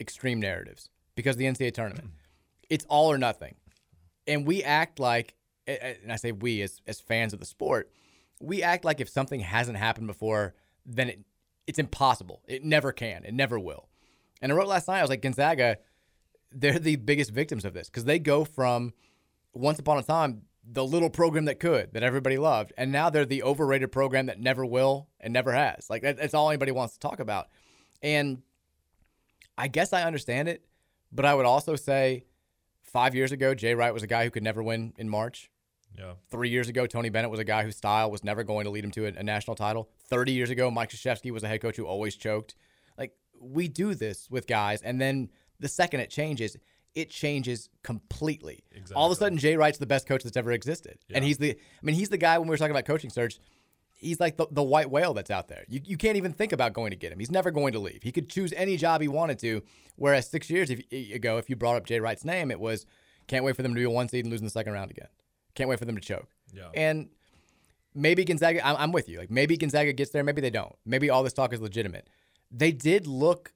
extreme 0.00 0.40
narratives 0.40 0.88
because 1.14 1.36
the 1.36 1.44
NCAA 1.44 1.74
tournament. 1.74 2.10
It's 2.70 2.86
all 2.88 3.12
or 3.12 3.18
nothing. 3.18 3.56
And 4.26 4.46
we 4.46 4.62
act 4.62 4.98
like, 4.98 5.34
and 5.66 6.10
I 6.10 6.16
say 6.16 6.32
we 6.32 6.62
as, 6.62 6.80
as 6.86 6.98
fans 6.98 7.34
of 7.34 7.38
the 7.38 7.44
sport, 7.44 7.90
we 8.40 8.62
act 8.62 8.86
like 8.86 9.02
if 9.02 9.08
something 9.10 9.40
hasn't 9.40 9.76
happened 9.76 10.06
before, 10.06 10.54
then 10.86 11.10
it, 11.10 11.20
it's 11.66 11.78
impossible. 11.78 12.40
It 12.48 12.64
never 12.64 12.90
can. 12.90 13.22
It 13.24 13.34
never 13.34 13.58
will. 13.58 13.90
And 14.40 14.50
I 14.50 14.54
wrote 14.54 14.66
last 14.66 14.88
night, 14.88 14.98
I 14.98 15.02
was 15.02 15.10
like, 15.10 15.20
Gonzaga, 15.20 15.76
they're 16.50 16.78
the 16.78 16.96
biggest 16.96 17.32
victims 17.32 17.66
of 17.66 17.74
this 17.74 17.90
because 17.90 18.06
they 18.06 18.18
go 18.18 18.46
from 18.46 18.94
once 19.52 19.78
upon 19.78 19.98
a 19.98 20.02
time, 20.02 20.42
the 20.66 20.84
little 20.84 21.10
program 21.10 21.44
that 21.46 21.60
could, 21.60 21.92
that 21.92 22.02
everybody 22.02 22.38
loved, 22.38 22.72
and 22.76 22.90
now 22.90 23.10
they're 23.10 23.24
the 23.24 23.42
overrated 23.42 23.92
program 23.92 24.26
that 24.26 24.40
never 24.40 24.64
will 24.64 25.08
and 25.20 25.32
never 25.32 25.52
has. 25.52 25.88
Like, 25.90 26.02
that, 26.02 26.16
that's 26.16 26.34
all 26.34 26.48
anybody 26.48 26.72
wants 26.72 26.94
to 26.94 27.00
talk 27.00 27.20
about. 27.20 27.48
And 28.02 28.42
I 29.58 29.68
guess 29.68 29.92
I 29.92 30.02
understand 30.02 30.48
it 30.48 30.64
but 31.14 31.24
I 31.24 31.34
would 31.34 31.46
also 31.46 31.76
say 31.76 32.24
five 32.82 33.14
years 33.14 33.32
ago, 33.32 33.54
Jay 33.54 33.74
Wright 33.74 33.94
was 33.94 34.02
a 34.02 34.06
guy 34.06 34.24
who 34.24 34.30
could 34.30 34.42
never 34.42 34.62
win 34.62 34.92
in 34.98 35.08
March. 35.08 35.50
Yeah. 35.96 36.14
Three 36.28 36.48
years 36.48 36.68
ago, 36.68 36.86
Tony 36.86 37.08
Bennett 37.08 37.30
was 37.30 37.38
a 37.38 37.44
guy 37.44 37.62
whose 37.62 37.76
style 37.76 38.10
was 38.10 38.24
never 38.24 38.42
going 38.42 38.64
to 38.64 38.70
lead 38.70 38.84
him 38.84 38.90
to 38.92 39.06
a, 39.06 39.08
a 39.10 39.22
national 39.22 39.54
title. 39.54 39.88
30 40.08 40.32
years 40.32 40.50
ago, 40.50 40.70
Mike 40.70 40.90
Krzyzewski 40.90 41.30
was 41.30 41.44
a 41.44 41.48
head 41.48 41.62
coach 41.62 41.76
who 41.76 41.86
always 41.86 42.16
choked. 42.16 42.56
Like, 42.98 43.12
we 43.40 43.68
do 43.68 43.94
this 43.94 44.28
with 44.28 44.48
guys, 44.48 44.82
and 44.82 45.00
then 45.00 45.30
the 45.60 45.68
second 45.68 46.00
it 46.00 46.10
changes, 46.10 46.56
it 46.94 47.10
changes 47.10 47.68
completely. 47.82 48.64
Exactly. 48.70 48.94
All 48.94 49.06
of 49.06 49.12
a 49.12 49.16
sudden, 49.16 49.38
Jay 49.38 49.56
Wright's 49.56 49.78
the 49.78 49.86
best 49.86 50.06
coach 50.06 50.22
that's 50.22 50.36
ever 50.36 50.52
existed. 50.52 50.98
Yeah. 51.08 51.16
And 51.16 51.24
he's 51.24 51.38
the, 51.38 51.52
I 51.52 51.56
mean, 51.82 51.94
he's 51.96 52.08
the 52.08 52.18
guy 52.18 52.38
when 52.38 52.48
we 52.48 52.52
were 52.52 52.56
talking 52.56 52.70
about 52.70 52.84
coaching 52.84 53.10
search 53.10 53.38
he's 54.04 54.20
like 54.20 54.36
the, 54.36 54.46
the 54.50 54.62
white 54.62 54.90
whale 54.90 55.14
that's 55.14 55.30
out 55.30 55.48
there. 55.48 55.64
You, 55.68 55.80
you 55.84 55.96
can't 55.96 56.16
even 56.16 56.32
think 56.32 56.52
about 56.52 56.72
going 56.72 56.90
to 56.90 56.96
get 56.96 57.12
him. 57.12 57.18
He's 57.18 57.30
never 57.30 57.50
going 57.50 57.72
to 57.72 57.78
leave. 57.78 58.02
He 58.02 58.12
could 58.12 58.28
choose 58.28 58.52
any 58.52 58.76
job 58.76 59.00
he 59.00 59.08
wanted 59.08 59.38
to. 59.40 59.62
Whereas 59.96 60.28
six 60.28 60.50
years 60.50 60.70
ago, 60.70 61.38
if 61.38 61.48
you 61.48 61.56
brought 61.56 61.76
up 61.76 61.86
Jay 61.86 62.00
Wright's 62.00 62.24
name, 62.24 62.50
it 62.50 62.60
was 62.60 62.86
can't 63.26 63.44
wait 63.44 63.56
for 63.56 63.62
them 63.62 63.72
to 63.72 63.78
be 63.78 63.84
a 63.84 63.90
one 63.90 64.08
seed 64.08 64.24
and 64.24 64.30
lose 64.30 64.40
in 64.40 64.46
the 64.46 64.50
second 64.50 64.72
round 64.72 64.90
again. 64.90 65.08
Can't 65.54 65.70
wait 65.70 65.78
for 65.78 65.84
them 65.84 65.94
to 65.94 66.00
choke. 66.00 66.28
Yeah. 66.52 66.68
And 66.74 67.08
maybe 67.94 68.24
Gonzaga, 68.24 68.66
I'm, 68.66 68.76
I'm 68.76 68.92
with 68.92 69.08
you. 69.08 69.18
Like 69.18 69.30
maybe 69.30 69.56
Gonzaga 69.56 69.92
gets 69.92 70.10
there, 70.10 70.24
maybe 70.24 70.40
they 70.40 70.50
don't. 70.50 70.74
Maybe 70.84 71.10
all 71.10 71.22
this 71.22 71.32
talk 71.32 71.52
is 71.52 71.60
legitimate. 71.60 72.08
They 72.50 72.72
did 72.72 73.06
look 73.06 73.52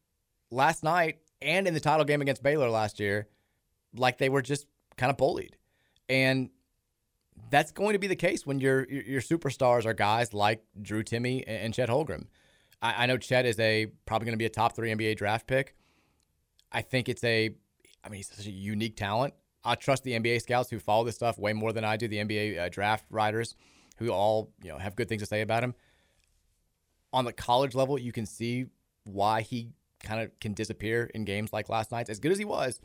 last 0.51 0.83
night 0.83 1.19
and 1.41 1.67
in 1.67 1.75
the 1.75 1.81
title 1.81 2.05
game 2.05 2.21
against 2.21 2.43
Baylor 2.43 2.71
last 2.71 3.01
year 3.01 3.29
like 3.97 4.19
they 4.19 4.29
were 4.29 4.43
just 4.43 4.67
kind 4.97 5.11
of 5.11 5.17
bullied. 5.17 5.57
And 6.09 6.51
that's 7.51 7.73
going 7.73 7.93
to 7.93 7.99
be 7.99 8.07
the 8.07 8.17
case 8.17 8.47
when 8.47 8.61
your 8.61 8.87
your 8.89 9.21
superstars 9.21 9.87
are 9.87 9.95
guys 9.95 10.35
like 10.35 10.63
Drew 10.81 11.03
Timme 11.03 11.45
and, 11.47 11.73
Chet 11.73 11.89
Holmgren. 11.89 12.27
I, 12.83 13.05
I 13.05 13.07
know 13.07 13.17
Chet 13.17 13.47
is 13.47 13.59
a 13.61 13.87
probably 14.07 14.27
going 14.27 14.35
to 14.35 14.39
be 14.39 14.47
a 14.47 14.51
top 14.51 14.75
three 14.75 14.93
NBA 14.93 15.17
draft 15.17 15.47
pick. 15.47 15.75
I 16.71 16.83
think 16.83 17.09
it's 17.09 17.25
a, 17.25 17.51
I 18.05 18.09
mean, 18.09 18.19
he's 18.19 18.29
such 18.29 18.47
a 18.47 18.51
unique 18.51 18.97
talent. 18.97 19.35
I 19.65 19.75
trust 19.75 20.05
the 20.05 20.13
NBA 20.13 20.43
scouts 20.43 20.69
who 20.71 20.79
follow 20.79 21.05
this 21.05 21.15
stuff 21.15 21.39
way 21.39 21.53
more 21.53 21.73
than 21.73 21.85
I 21.85 21.97
do. 21.97 22.09
The 22.09 22.19
NBA 22.19 22.59
uh, 22.59 22.69
draft 22.69 23.07
writers 23.11 23.55
who 23.99 24.11
all 24.11 24.53
you 24.63 24.71
know 24.71 24.79
have 24.79 24.97
good 24.97 25.09
things 25.09 25.23
to 25.23 25.27
say 25.27 25.41
about 25.41 25.63
him. 25.63 25.75
On 27.13 27.25
the 27.25 27.33
college 27.33 27.75
level, 27.75 27.99
you 27.99 28.13
can 28.13 28.27
see 28.27 28.67
why 29.05 29.41
he 29.43 29.71
kind 30.03 30.21
of 30.21 30.39
can 30.41 30.55
disappear 30.55 31.11
in 31.15 31.25
games 31.25 31.53
like 31.53 31.69
last 31.69 31.91
night's. 31.93 32.11
As 32.11 32.21
good 32.21 32.33
as 32.33 32.39
he 32.39 32.45
was, 32.45 32.81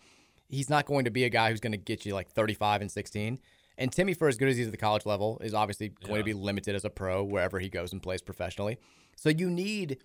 he's 0.49 0.69
not 0.69 0.85
going 0.85 1.05
to 1.05 1.11
be 1.11 1.23
a 1.23 1.29
guy 1.29 1.49
who's 1.49 1.59
going 1.59 1.71
to 1.71 1.77
get 1.77 2.05
you 2.05 2.13
like 2.13 2.29
35 2.29 2.81
and 2.81 2.91
16. 2.91 3.39
And 3.77 3.91
Timme, 3.91 4.15
for 4.15 4.27
as 4.27 4.37
good 4.37 4.49
as 4.49 4.57
he's 4.57 4.67
at 4.67 4.71
the 4.71 4.77
college 4.77 5.05
level, 5.05 5.39
is 5.43 5.53
obviously 5.53 5.89
going 5.89 6.19
to 6.19 6.23
be 6.23 6.33
limited 6.33 6.75
as 6.75 6.85
a 6.85 6.89
pro 6.89 7.23
wherever 7.23 7.59
he 7.59 7.69
goes 7.69 7.91
and 7.91 8.01
plays 8.01 8.21
professionally. 8.21 8.77
So 9.15 9.29
you 9.29 9.49
need 9.49 9.97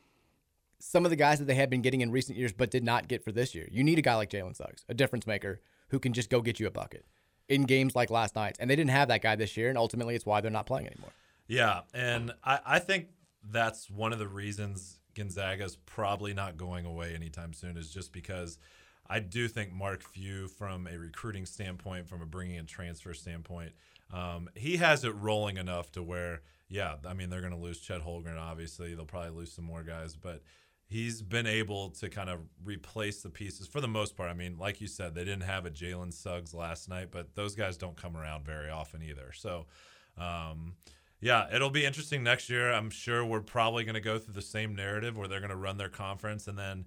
some 0.78 1.04
of 1.04 1.10
the 1.10 1.16
guys 1.16 1.38
that 1.38 1.46
they 1.46 1.54
had 1.54 1.70
been 1.70 1.82
getting 1.82 2.00
in 2.00 2.10
recent 2.10 2.38
years 2.38 2.52
but 2.52 2.70
did 2.70 2.84
not 2.84 3.08
get 3.08 3.22
for 3.22 3.32
this 3.32 3.54
year. 3.54 3.68
You 3.70 3.84
need 3.84 3.98
a 3.98 4.02
guy 4.02 4.14
like 4.14 4.30
Jalen 4.30 4.56
Suggs, 4.56 4.84
a 4.88 4.94
difference 4.94 5.26
maker 5.26 5.60
who 5.88 5.98
can 5.98 6.12
just 6.12 6.30
go 6.30 6.40
get 6.40 6.60
you 6.60 6.66
a 6.66 6.70
bucket 6.70 7.04
in 7.48 7.64
games 7.64 7.96
like 7.96 8.10
last 8.10 8.36
night's. 8.36 8.58
And 8.58 8.70
they 8.70 8.76
didn't 8.76 8.90
have 8.90 9.08
that 9.08 9.22
guy 9.22 9.36
this 9.36 9.56
year, 9.56 9.68
and 9.68 9.76
ultimately 9.76 10.14
it's 10.14 10.26
why 10.26 10.40
they're 10.40 10.50
not 10.50 10.66
playing 10.66 10.86
anymore. 10.86 11.10
Yeah, 11.46 11.80
and 11.94 12.32
I, 12.44 12.60
I 12.64 12.78
think 12.78 13.08
that's 13.42 13.90
one 13.90 14.12
of 14.12 14.18
the 14.18 14.28
reasons 14.28 14.97
Gonzaga's 15.18 15.76
probably 15.76 16.32
not 16.32 16.56
going 16.56 16.86
away 16.86 17.14
anytime 17.14 17.52
soon 17.52 17.76
is 17.76 17.90
just 17.90 18.12
because 18.12 18.58
I 19.08 19.20
do 19.20 19.48
think 19.48 19.72
Mark 19.72 20.02
Few, 20.02 20.48
from 20.48 20.86
a 20.86 20.98
recruiting 20.98 21.46
standpoint, 21.46 22.08
from 22.08 22.22
a 22.22 22.26
bringing 22.26 22.56
in 22.56 22.66
transfer 22.66 23.14
standpoint, 23.14 23.72
um, 24.12 24.48
he 24.54 24.76
has 24.76 25.04
it 25.04 25.14
rolling 25.14 25.56
enough 25.56 25.90
to 25.92 26.02
where, 26.02 26.42
yeah, 26.68 26.96
I 27.06 27.14
mean, 27.14 27.30
they're 27.30 27.40
going 27.40 27.52
to 27.52 27.58
lose 27.58 27.80
Chet 27.80 28.02
Holmgren, 28.04 28.38
obviously. 28.38 28.94
They'll 28.94 29.04
probably 29.04 29.30
lose 29.30 29.52
some 29.52 29.64
more 29.64 29.82
guys, 29.82 30.14
but 30.14 30.42
he's 30.86 31.20
been 31.20 31.46
able 31.46 31.90
to 31.90 32.08
kind 32.08 32.30
of 32.30 32.40
replace 32.64 33.22
the 33.22 33.30
pieces 33.30 33.66
for 33.66 33.80
the 33.80 33.88
most 33.88 34.16
part. 34.16 34.30
I 34.30 34.34
mean, 34.34 34.56
like 34.58 34.80
you 34.80 34.86
said, 34.86 35.14
they 35.14 35.24
didn't 35.24 35.42
have 35.42 35.66
a 35.66 35.70
Jalen 35.70 36.12
Suggs 36.12 36.54
last 36.54 36.88
night, 36.88 37.08
but 37.10 37.34
those 37.34 37.54
guys 37.54 37.76
don't 37.76 37.96
come 37.96 38.16
around 38.16 38.44
very 38.46 38.70
often 38.70 39.02
either. 39.02 39.32
So, 39.34 39.66
um, 40.16 40.74
yeah, 41.20 41.46
it'll 41.52 41.70
be 41.70 41.84
interesting 41.84 42.22
next 42.22 42.48
year. 42.48 42.72
I'm 42.72 42.90
sure 42.90 43.24
we're 43.24 43.40
probably 43.40 43.84
going 43.84 43.94
to 43.94 44.00
go 44.00 44.18
through 44.18 44.34
the 44.34 44.42
same 44.42 44.74
narrative 44.74 45.16
where 45.16 45.26
they're 45.26 45.40
going 45.40 45.50
to 45.50 45.56
run 45.56 45.76
their 45.76 45.88
conference 45.88 46.46
and 46.46 46.56
then, 46.56 46.84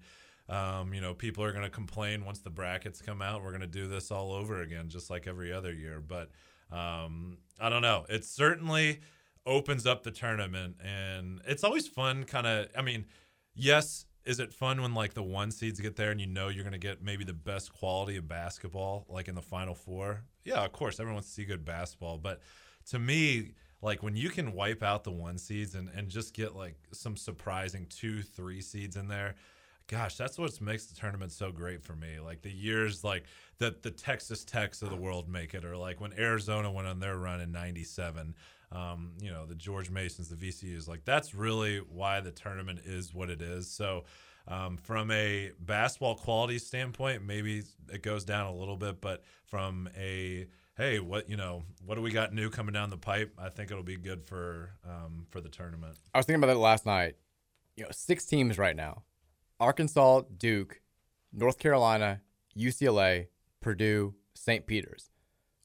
um, 0.48 0.94
you 0.94 1.00
know, 1.00 1.12
people 1.12 1.44
are 1.44 1.52
going 1.52 1.64
to 1.64 1.70
complain 1.70 2.24
once 2.24 2.40
the 2.40 2.50
brackets 2.50 3.02
come 3.02 3.20
out. 3.20 3.42
We're 3.42 3.50
going 3.50 3.60
to 3.60 3.66
do 3.66 3.88
this 3.88 4.10
all 4.10 4.32
over 4.32 4.62
again, 4.62 4.88
just 4.88 5.10
like 5.10 5.26
every 5.26 5.52
other 5.52 5.72
year. 5.72 6.00
But 6.00 6.30
um, 6.70 7.38
I 7.60 7.68
don't 7.68 7.82
know. 7.82 8.06
It 8.08 8.24
certainly 8.24 9.00
opens 9.44 9.86
up 9.86 10.02
the 10.02 10.10
tournament, 10.10 10.76
and 10.82 11.40
it's 11.46 11.64
always 11.64 11.86
fun. 11.86 12.24
Kind 12.24 12.46
of, 12.46 12.68
I 12.76 12.82
mean, 12.82 13.06
yes, 13.54 14.06
is 14.24 14.40
it 14.40 14.52
fun 14.52 14.80
when 14.80 14.94
like 14.94 15.14
the 15.14 15.22
one 15.22 15.50
seeds 15.50 15.78
get 15.80 15.96
there 15.96 16.10
and 16.10 16.20
you 16.20 16.26
know 16.26 16.48
you're 16.48 16.64
going 16.64 16.72
to 16.72 16.78
get 16.78 17.02
maybe 17.02 17.24
the 17.24 17.32
best 17.32 17.72
quality 17.72 18.16
of 18.16 18.28
basketball, 18.28 19.04
like 19.08 19.28
in 19.28 19.34
the 19.34 19.42
Final 19.42 19.74
Four? 19.74 20.22
Yeah, 20.44 20.64
of 20.64 20.72
course, 20.72 20.98
everyone 20.98 21.16
wants 21.16 21.28
to 21.28 21.34
see 21.34 21.44
good 21.44 21.64
basketball, 21.64 22.18
but 22.18 22.40
to 22.90 22.98
me 22.98 23.52
like 23.82 24.02
when 24.02 24.16
you 24.16 24.30
can 24.30 24.52
wipe 24.52 24.82
out 24.82 25.04
the 25.04 25.10
one 25.10 25.36
seeds 25.36 25.74
and, 25.74 25.90
and 25.94 26.08
just 26.08 26.32
get 26.32 26.54
like 26.54 26.76
some 26.92 27.16
surprising 27.16 27.86
two, 27.90 28.22
three 28.22 28.60
seeds 28.60 28.96
in 28.96 29.08
there, 29.08 29.34
gosh, 29.88 30.16
that's 30.16 30.38
what 30.38 30.58
makes 30.60 30.86
the 30.86 30.94
tournament 30.94 31.32
so 31.32 31.50
great 31.50 31.82
for 31.82 31.94
me. 31.94 32.20
Like 32.20 32.42
the 32.42 32.52
years 32.52 33.02
like 33.02 33.24
that 33.58 33.82
the 33.82 33.90
Texas 33.90 34.44
Techs 34.44 34.82
of 34.82 34.90
the 34.90 34.96
world 34.96 35.28
make 35.28 35.52
it, 35.52 35.64
or 35.64 35.76
like 35.76 36.00
when 36.00 36.12
Arizona 36.18 36.70
went 36.70 36.86
on 36.86 37.00
their 37.00 37.18
run 37.18 37.40
in 37.40 37.52
'97. 37.52 38.34
Um, 38.70 39.12
you 39.20 39.30
know, 39.30 39.44
the 39.44 39.54
George 39.54 39.90
Masons, 39.90 40.30
the 40.30 40.36
VCUs, 40.36 40.88
like 40.88 41.04
that's 41.04 41.34
really 41.34 41.80
why 41.80 42.20
the 42.20 42.30
tournament 42.30 42.80
is 42.86 43.12
what 43.12 43.28
it 43.28 43.42
is. 43.42 43.70
So, 43.70 44.04
um, 44.48 44.78
from 44.78 45.10
a 45.10 45.50
basketball 45.60 46.14
quality 46.14 46.58
standpoint, 46.58 47.22
maybe 47.22 47.64
it 47.92 48.02
goes 48.02 48.24
down 48.24 48.46
a 48.46 48.54
little 48.54 48.78
bit, 48.78 49.02
but 49.02 49.24
from 49.44 49.90
a 49.94 50.46
hey, 50.76 51.00
what 51.00 51.28
you 51.28 51.36
know, 51.36 51.64
what 51.84 51.96
do 51.96 52.02
we 52.02 52.10
got 52.10 52.32
new 52.32 52.50
coming 52.50 52.72
down 52.72 52.90
the 52.90 52.96
pipe? 52.96 53.32
I 53.38 53.48
think 53.48 53.70
it'll 53.70 53.82
be 53.82 53.96
good 53.96 54.24
for 54.24 54.70
um, 54.88 55.26
for 55.30 55.40
the 55.40 55.48
tournament. 55.48 55.96
I 56.14 56.18
was 56.18 56.26
thinking 56.26 56.42
about 56.42 56.52
that 56.52 56.58
last 56.58 56.86
night. 56.86 57.16
You 57.76 57.84
know, 57.84 57.90
six 57.92 58.24
teams 58.24 58.58
right 58.58 58.76
now: 58.76 59.02
Arkansas, 59.60 60.22
Duke, 60.36 60.80
North 61.32 61.58
Carolina, 61.58 62.20
UCLA, 62.56 63.28
Purdue, 63.60 64.14
St. 64.34 64.66
Peter's. 64.66 65.10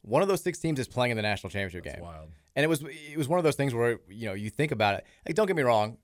One 0.02 0.22
of 0.22 0.28
those 0.28 0.42
six 0.42 0.60
teams 0.60 0.80
is 0.80 0.88
playing 0.88 1.12
in 1.12 1.18
the 1.18 1.24
national 1.24 1.50
championship 1.50 1.84
That's 1.84 1.98
game. 1.98 2.06
Wild. 2.06 2.30
And 2.56 2.64
it 2.64 2.68
was 2.68 2.84
it 2.84 3.18
was 3.18 3.28
one 3.28 3.40
of 3.40 3.44
those 3.44 3.56
things 3.56 3.74
where 3.74 4.00
you 4.10 4.28
know 4.28 4.34
you 4.34 4.50
think 4.50 4.72
about 4.72 4.96
it. 4.96 5.06
Like, 5.26 5.36
don't 5.36 5.48
get 5.48 5.56
me 5.56 5.64
wrong, 5.64 5.98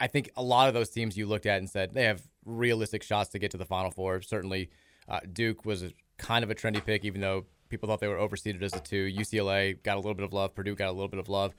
I 0.00 0.06
think 0.06 0.30
a 0.36 0.42
lot 0.42 0.68
of 0.68 0.74
those 0.74 0.90
teams 0.90 1.16
you 1.16 1.26
looked 1.26 1.46
at 1.46 1.58
and 1.58 1.68
said 1.68 1.92
they 1.92 2.04
have 2.04 2.22
realistic 2.44 3.02
shots 3.02 3.30
to 3.30 3.38
get 3.38 3.50
to 3.52 3.56
the 3.56 3.64
Final 3.64 3.90
Four. 3.90 4.22
Certainly, 4.22 4.70
uh, 5.08 5.20
Duke 5.32 5.64
was 5.64 5.82
a, 5.82 5.92
kind 6.18 6.44
of 6.44 6.50
a 6.50 6.54
trendy 6.54 6.84
pick, 6.84 7.04
even 7.04 7.20
though 7.20 7.46
people 7.68 7.88
thought 7.88 8.00
they 8.00 8.08
were 8.08 8.16
overseeded 8.16 8.62
as 8.62 8.74
a 8.74 8.80
two. 8.80 9.06
UCLA 9.06 9.82
got 9.82 9.96
a 9.96 10.00
little 10.00 10.14
bit 10.14 10.24
of 10.24 10.32
love. 10.32 10.54
Purdue 10.54 10.74
got 10.74 10.88
a 10.88 10.92
little 10.92 11.08
bit 11.08 11.20
of 11.20 11.28
love. 11.28 11.54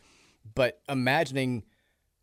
But 0.55 0.81
imagining 0.87 1.63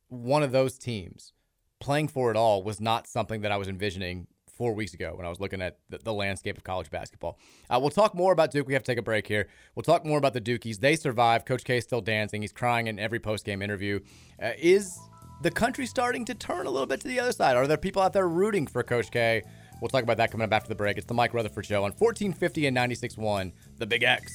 one 0.09 0.43
of 0.43 0.53
those 0.53 0.79
teams 0.79 1.33
playing 1.81 2.09
for 2.09 2.31
it 2.31 2.37
all 2.37 2.63
was 2.63 2.81
not 2.81 3.07
something 3.07 3.43
that 3.43 3.53
I 3.53 3.57
was 3.57 3.69
envisioning 3.69 4.27
four 4.57 4.73
weeks 4.73 4.95
ago 4.95 5.13
when 5.15 5.27
I 5.27 5.29
was 5.29 5.39
looking 5.39 5.61
at 5.61 5.79
the, 5.91 5.99
the 5.99 6.13
landscape 6.13 6.57
of 6.57 6.65
college 6.65 6.91
basketball. 6.91 7.39
Uh, 7.69 7.79
we'll 7.81 7.91
talk 7.91 8.15
more 8.15 8.33
about 8.33 8.51
Duke. 8.51 8.67
We 8.67 8.73
have 8.73 8.83
to 8.83 8.91
take 8.91 8.99
a 8.99 9.03
break 9.03 9.27
here. 9.27 9.49
We'll 9.75 9.83
talk 9.83 10.07
more 10.07 10.19
about 10.19 10.33
the 10.33 10.41
Dukies. 10.41 10.81
They 10.81 10.97
survived. 10.97 11.47
Coach 11.47 11.65
K 11.65 11.77
is 11.77 11.85
still 11.85 12.01
dancing. 12.01 12.41
He's 12.41 12.53
crying 12.53 12.87
in 12.87 12.99
every 12.99 13.21
post-game 13.21 13.61
interview. 13.61 14.01
Uh, 14.43 14.53
is 14.59 14.99
the 15.43 15.51
country 15.51 15.85
starting 15.85 16.25
to 16.25 16.35
turn 16.35 16.67
a 16.67 16.71
little 16.71 16.87
bit 16.87 17.01
to 17.01 17.09
the 17.09 17.21
other 17.21 17.33
side? 17.33 17.57
Are 17.57 17.67
there 17.67 17.77
people 17.77 18.01
out 18.01 18.15
there 18.15 18.29
rooting 18.29 18.67
for 18.67 18.83
Coach 18.83 19.11
K? 19.11 19.43
We'll 19.81 19.89
talk 19.89 20.03
about 20.03 20.17
that 20.17 20.31
coming 20.31 20.45
up 20.45 20.53
after 20.53 20.69
the 20.69 20.75
break. 20.75 20.97
It's 20.97 21.07
the 21.07 21.15
Mike 21.15 21.35
Rutherford 21.35 21.67
Show 21.67 21.85
on 21.85 21.93
1450 21.93 22.67
and 22.67 22.77
96.1, 22.77 23.53
The 23.79 23.87
Big 23.87 24.03
X. 24.03 24.33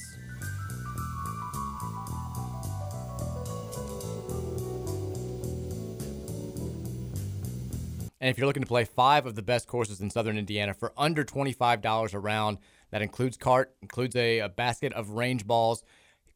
And 8.22 8.30
if 8.30 8.38
you're 8.38 8.46
looking 8.46 8.62
to 8.62 8.68
play 8.68 8.84
five 8.84 9.26
of 9.26 9.34
the 9.34 9.42
best 9.42 9.66
courses 9.66 10.00
in 10.00 10.08
Southern 10.08 10.38
Indiana 10.38 10.74
for 10.74 10.92
under 10.96 11.24
$25 11.24 12.14
a 12.14 12.18
round, 12.20 12.58
that 12.92 13.02
includes 13.02 13.36
cart, 13.36 13.74
includes 13.82 14.14
a, 14.14 14.38
a 14.38 14.48
basket 14.48 14.92
of 14.92 15.10
range 15.10 15.44
balls, 15.44 15.82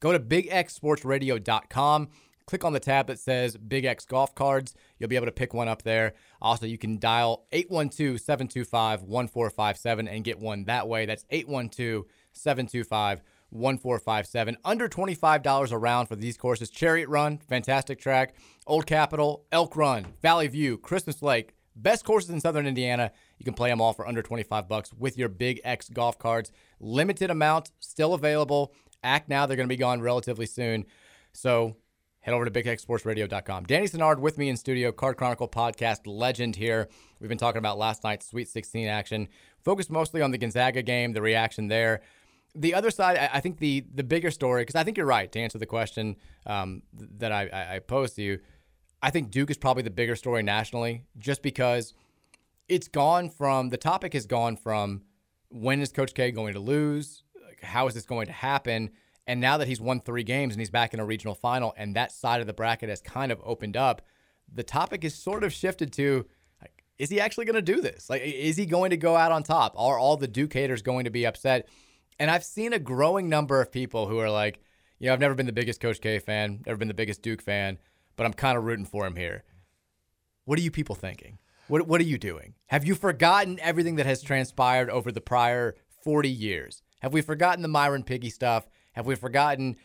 go 0.01 0.11
to 0.11 0.19
bigxsportsradio.com. 0.19 2.09
Click 2.47 2.65
on 2.65 2.73
the 2.73 2.81
tab 2.81 3.09
that 3.09 3.19
says 3.19 3.57
Big 3.57 3.85
X 3.85 4.05
Golf 4.05 4.35
Cards. 4.35 4.75
You'll 4.99 5.09
be 5.09 5.17
able 5.17 5.27
to 5.27 5.33
pick 5.33 5.53
one 5.53 5.67
up 5.67 5.83
there. 5.83 6.15
Also, 6.41 6.65
you 6.65 6.79
can 6.79 6.99
dial 6.99 7.47
812 7.51 8.21
725 8.21 9.03
1457 9.03 10.07
and 10.07 10.25
get 10.25 10.39
one 10.39 10.65
that 10.65 10.87
way. 10.87 11.07
That's 11.07 11.25
812 11.31 12.05
725 12.33 13.23
1457. 13.51 14.57
Under 14.65 14.89
$25 14.89 15.73
a 15.73 15.79
round 15.79 16.09
for 16.09 16.15
these 16.15 16.37
courses 16.37 16.71
Chariot 16.71 17.09
Run, 17.09 17.39
fantastic 17.39 17.99
track. 17.99 18.35
Old 18.65 18.87
Capitol, 18.87 19.45
Elk 19.51 19.77
Run, 19.77 20.07
Valley 20.23 20.49
View, 20.49 20.79
Christmas 20.79 21.23
Lake. 21.23 21.53
Best 21.75 22.05
courses 22.05 22.31
in 22.31 22.41
Southern 22.41 22.67
Indiana. 22.67 23.11
You 23.39 23.45
can 23.45 23.55
play 23.55 23.71
them 23.71 23.81
all 23.81 23.93
for 23.93 24.07
under 24.07 24.23
25 24.23 24.69
bucks 24.69 24.93
with 24.95 25.19
your 25.19 25.29
Big 25.29 25.61
X 25.65 25.89
golf 25.89 26.17
cards. 26.19 26.53
Limited 26.79 27.29
amount, 27.29 27.71
still 27.81 28.15
available. 28.15 28.73
Act 29.03 29.29
now, 29.29 29.47
they're 29.47 29.57
going 29.57 29.69
to 29.69 29.73
be 29.73 29.77
gone 29.77 30.01
relatively 30.01 30.47
soon. 30.47 30.87
So 31.33 31.77
head 32.27 32.35
over 32.35 32.45
to 32.45 32.51
bigxsportsradio.com. 32.51 33.65
Danny 33.67 33.87
Senard 33.87 34.19
with 34.19 34.37
me 34.37 34.49
in 34.49 34.57
studio, 34.57 34.91
Card 34.91 35.17
Chronicle 35.17 35.47
podcast 35.47 36.01
legend 36.07 36.57
here. 36.57 36.89
We've 37.21 37.29
been 37.29 37.39
talking 37.39 37.61
about 37.61 37.79
last 37.79 38.03
night's 38.03 38.27
Sweet 38.27 38.49
16 38.49 38.89
action, 38.89 39.29
focused 39.63 39.93
mostly 39.93 40.21
on 40.21 40.33
the 40.33 40.39
Gonzaga 40.39 40.83
game, 40.83 41.13
the 41.13 41.23
reaction 41.23 41.69
there. 41.69 42.01
The 42.57 42.75
other 42.75 42.91
side, 42.91 43.17
I 43.33 43.39
think 43.39 43.59
the 43.59 43.85
the 43.95 44.03
bigger 44.03 44.33
story, 44.33 44.63
because 44.63 44.75
I 44.75 44.83
think 44.83 44.97
you're 44.97 45.07
right 45.07 45.31
to 45.31 45.39
answer 45.39 45.59
the 45.59 45.67
question 45.67 46.17
um, 46.47 46.83
that 47.19 47.31
I, 47.31 47.75
I 47.77 47.79
posed 47.79 48.17
to 48.17 48.23
you. 48.23 48.41
I 49.01 49.11
think 49.11 49.31
Duke 49.31 49.51
is 49.51 49.57
probably 49.57 49.85
the 49.85 49.91
bigger 49.91 50.17
story 50.17 50.43
nationally, 50.43 51.05
just 51.19 51.43
because 51.43 51.95
it's 52.69 52.89
gone 52.89 53.31
from 53.31 53.69
the 53.69 53.77
topic 53.77 54.15
has 54.15 54.27
gone 54.27 54.57
from 54.57 55.03
when 55.51 55.81
is 55.81 55.93
Coach 55.93 56.13
K 56.13 56.33
going 56.33 56.55
to 56.55 56.61
lose? 56.61 57.23
How 57.63 57.87
is 57.87 57.95
this 57.95 58.05
going 58.05 58.27
to 58.27 58.33
happen? 58.33 58.91
And 59.27 59.41
now 59.41 59.57
that 59.57 59.69
he's 59.69 59.81
won 59.81 60.01
three 60.01 60.23
games 60.23 60.55
and 60.55 60.61
he's 60.61 60.71
back 60.71 60.95
in 60.95 61.01
a 61.01 61.05
regional 61.05 61.35
final, 61.35 61.75
and 61.77 61.97
that 61.97 62.13
side 62.13 62.41
of 62.41 62.47
the 62.47 62.53
bracket 62.53 62.89
has 62.89 63.01
kind 63.01 63.33
of 63.33 63.41
opened 63.45 63.77
up, 63.77 64.03
the 64.53 64.63
topic 64.63 65.05
is 65.05 65.15
sort 65.15 65.43
of 65.43 65.53
shifted 65.53 65.93
to 65.95 66.27
like, 66.63 66.85
is 66.99 67.11
he 67.11 67.21
actually 67.21 67.45
going 67.45 67.57
to 67.57 67.63
do 67.63 67.81
this? 67.81 68.09
Like, 68.09 68.23
is 68.23 68.57
he 68.57 68.67
going 68.67 68.91
to 68.91 68.97
go 68.97 69.17
out 69.17 69.33
on 69.33 69.43
top? 69.43 69.75
Are 69.77 69.99
all 69.99 70.17
the 70.17 70.29
Duke 70.29 70.53
haters 70.53 70.83
going 70.83 71.05
to 71.05 71.11
be 71.11 71.27
upset? 71.27 71.69
And 72.19 72.31
I've 72.31 72.45
seen 72.45 72.73
a 72.73 72.79
growing 72.79 73.29
number 73.29 73.61
of 73.61 73.73
people 73.73 74.07
who 74.07 74.19
are 74.19 74.31
like, 74.31 74.61
You 74.99 75.09
know, 75.09 75.13
I've 75.13 75.21
never 75.21 75.35
been 75.35 75.47
the 75.47 75.53
biggest 75.53 75.81
Coach 75.81 76.01
K 76.01 76.19
fan, 76.19 76.63
never 76.65 76.79
been 76.79 76.89
the 76.89 76.95
biggest 76.95 77.23
Duke 77.23 77.43
fan, 77.43 77.79
but 78.17 78.27
I'm 78.27 78.33
kind 78.33 78.57
of 78.57 78.65
rooting 78.65 78.87
for 78.87 79.07
him 79.07 79.17
here. 79.17 79.45
What 80.45 80.59
are 80.59 80.63
you 80.63 80.71
people 80.71 80.95
thinking? 80.95 81.39
What 81.69 81.87
What 81.89 82.01
are 82.01 82.05
you 82.05 82.19
doing? 82.19 82.55
Have 82.69 82.87
you 82.87 82.95
forgotten 82.95 83.59
everything 83.61 83.97
that 83.97 84.07
has 84.07 84.23
transpired 84.23 84.89
over 84.89 85.11
the 85.11 85.21
prior 85.21 85.75
40 86.05 86.31
years? 86.31 86.83
Have 87.01 87.13
we 87.13 87.21
forgotten 87.21 87.63
the 87.63 87.69
Myron 87.69 88.05
Piggie 88.05 88.33
stuff? 88.33 88.69
Have 88.97 89.07
we 89.07 89.15
forgotten 89.15 89.77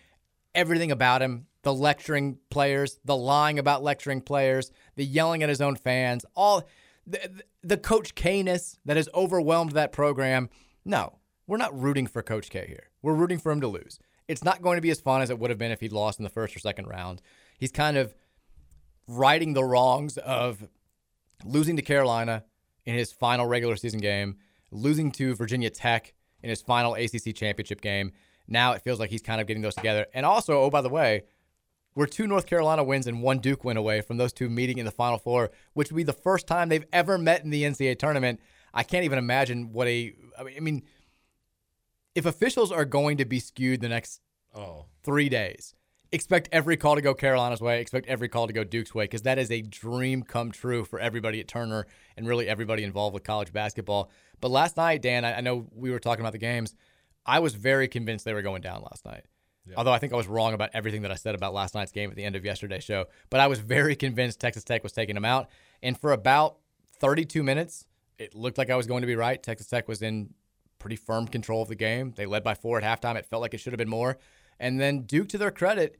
everything 0.56 0.90
about 0.90 1.22
him? 1.22 1.46
The 1.64 1.74
lecturing 1.74 2.40
players, 2.50 2.98
the 3.06 3.16
lying 3.16 3.60
about 3.60 3.84
lecturing 3.84 4.22
players, 4.22 4.72
the 4.96 5.06
yelling 5.06 5.44
at 5.44 5.50
his 5.50 5.62
own 5.62 5.76
fans, 5.76 6.26
all 6.36 6.68
the, 7.06 7.44
the 7.62 7.78
Coach 7.78 8.16
K-ness 8.16 8.80
that 8.86 8.98
has 8.98 9.10
overwhelmed 9.14 9.74
that 9.74 9.92
program. 9.92 10.50
No, 10.86 11.20
we're 11.46 11.58
not 11.58 11.80
rooting 11.80 12.08
for 12.08 12.24
Coach 12.24 12.50
K 12.50 12.66
here. 12.68 12.90
We're 13.02 13.14
rooting 13.14 13.38
for 13.38 13.52
him 13.52 13.62
to 13.62 13.68
lose. 13.68 14.00
It's 14.28 14.44
not 14.44 14.62
going 14.62 14.78
to 14.78 14.82
be 14.82 14.90
as 14.92 15.02
fun 15.02 15.22
as 15.22 15.30
it 15.30 15.38
would 15.38 15.50
have 15.50 15.60
been 15.60 15.72
if 15.72 15.82
he'd 15.82 15.92
lost 15.92 16.20
in 16.20 16.24
the 16.24 16.30
first 16.30 16.56
or 16.56 16.60
second 16.60 16.88
round. 16.88 17.22
He's 17.60 17.72
kind 17.72 17.98
of 17.98 18.16
righting 19.08 19.54
the 19.54 19.64
wrongs 19.64 20.18
of 20.18 20.68
losing 21.44 21.76
to 21.76 21.82
Carolina 21.82 22.46
in 22.86 22.96
his 22.96 23.12
final 23.12 23.46
regular 23.46 23.76
season 23.76 24.00
game, 24.00 24.38
losing 24.72 25.12
to 25.12 25.36
Virginia 25.36 25.70
Tech 25.70 26.14
in 26.42 26.50
his 26.50 26.62
final 26.62 26.96
ACC 26.96 27.36
championship 27.36 27.82
game. 27.82 28.14
Now 28.48 28.74
it 28.74 28.82
feels 28.82 29.00
like 29.00 29.10
he's 29.10 29.22
kind 29.22 29.42
of 29.42 29.48
getting 29.48 29.64
those 29.64 29.76
together. 29.76 30.08
And 30.14 30.26
also, 30.26 30.62
oh, 30.62 30.70
by 30.70 30.82
the 30.82 30.90
way, 30.90 31.24
we're 31.96 32.08
two 32.08 32.28
North 32.28 32.46
Carolina 32.46 32.84
wins 32.84 33.08
and 33.08 33.22
one 33.22 33.40
Duke 33.40 33.64
win 33.64 33.78
away 33.78 34.02
from 34.02 34.18
those 34.18 34.34
two 34.34 34.50
meeting 34.50 34.78
in 34.78 34.86
the 34.86 34.92
Final 34.92 35.18
Four, 35.18 35.52
which 35.74 35.92
would 35.92 35.98
be 35.98 36.04
the 36.04 36.14
first 36.14 36.48
time 36.48 36.70
they've 36.70 36.86
ever 36.94 37.18
met 37.18 37.44
in 37.44 37.50
the 37.50 37.64
NCAA 37.64 38.00
tournament. 38.00 38.40
I 38.74 38.84
can't 38.84 39.04
even 39.04 39.20
imagine 39.20 39.74
what 39.74 39.88
a. 39.88 40.14
I 40.40 40.60
mean, 40.60 40.84
if 42.16 42.26
officials 42.26 42.72
are 42.72 42.86
going 42.86 43.18
to 43.18 43.26
be 43.26 43.40
skewed 43.40 43.82
the 43.82 43.90
next 43.90 44.22
oh. 44.56 44.86
three 45.04 45.28
days, 45.28 45.76
expect 46.12 46.50
every 46.52 46.78
call 46.78 46.96
to 46.96 47.02
go 47.02 47.14
Carolina's 47.14 47.62
way, 47.62 47.82
expect 47.82 48.08
every 48.08 48.30
call 48.30 48.48
to 48.48 48.54
go 48.54 48.64
Duke's 48.64 48.94
way, 48.94 49.06
because 49.06 49.24
that 49.24 49.38
is 49.38 49.52
a 49.52 49.62
dream 49.62 50.24
come 50.24 50.52
true 50.52 50.86
for 50.86 51.00
everybody 51.00 51.40
at 51.40 51.48
Turner 51.48 51.88
and 52.16 52.28
really 52.28 52.48
everybody 52.48 52.84
involved 52.84 53.14
with 53.14 53.24
college 53.24 53.52
basketball. 53.52 54.10
But 54.40 54.52
last 54.52 54.78
night, 54.78 55.02
Dan, 55.02 55.26
I, 55.26 55.38
I 55.38 55.42
know 55.42 55.68
we 55.74 55.92
were 55.92 56.00
talking 56.00 56.22
about 56.22 56.34
the 56.34 56.40
games. 56.40 56.76
I 57.26 57.40
was 57.40 57.54
very 57.56 57.88
convinced 57.88 58.26
they 58.26 58.34
were 58.34 58.42
going 58.42 58.62
down 58.62 58.82
last 58.82 59.06
night. 59.06 59.26
Yeah. 59.66 59.76
Although 59.78 59.92
I 59.92 60.00
think 60.00 60.12
I 60.14 60.16
was 60.16 60.28
wrong 60.28 60.54
about 60.54 60.72
everything 60.74 61.04
that 61.04 61.12
I 61.12 61.16
said 61.16 61.36
about 61.36 61.54
last 61.54 61.76
night's 61.76 61.92
game 61.92 62.10
at 62.10 62.16
the 62.16 62.24
end 62.24 62.36
of 62.36 62.44
yesterday's 62.44 62.84
show. 62.84 63.06
But 63.30 63.40
I 63.40 63.48
was 63.48 63.60
very 63.60 63.96
convinced 63.96 64.40
Texas 64.40 64.64
Tech 64.64 64.84
was 64.84 64.92
taking 64.92 65.16
them 65.16 65.26
out. 65.26 65.50
And 65.84 66.00
for 66.00 66.14
about 66.14 66.58
32 67.00 67.44
minutes, 67.44 67.86
it 68.18 68.34
looked 68.34 68.58
like 68.58 68.70
I 68.70 68.76
was 68.76 68.88
going 68.88 69.02
to 69.02 69.08
be 69.08 69.16
right. 69.16 69.42
Texas 69.42 69.68
Tech 69.68 69.88
was 69.88 70.02
in 70.02 70.34
pretty 70.80 70.96
firm 70.96 71.28
control 71.28 71.62
of 71.62 71.68
the 71.68 71.76
game. 71.76 72.14
They 72.16 72.26
led 72.26 72.44
by 72.44 72.56
four 72.56 72.82
at 72.82 73.02
halftime. 73.02 73.16
It 73.16 73.26
felt 73.26 73.42
like 73.42 73.54
it 73.54 73.60
should 73.60 73.74
have 73.74 73.78
been 73.78 73.90
more. 73.90 74.18
And 74.60 74.80
then 74.80 75.02
Duke, 75.02 75.30
to 75.30 75.38
their 75.38 75.52
credit, 75.52 76.00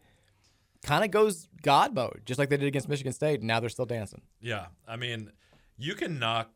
kind 0.84 1.04
of 1.04 1.12
goes 1.12 1.48
God 1.62 1.94
mode, 1.94 2.22
just 2.26 2.40
like 2.40 2.50
they 2.50 2.58
did 2.58 2.68
against 2.68 2.90
Michigan 2.90 3.14
State. 3.14 3.42
And 3.42 3.48
now 3.48 3.60
they're 3.60 3.70
still 3.70 3.86
dancing. 3.86 4.22
Yeah. 4.40 4.68
I 4.88 4.96
mean, 4.96 5.32
you 5.78 5.94
can 5.94 6.18
knock 6.18 6.52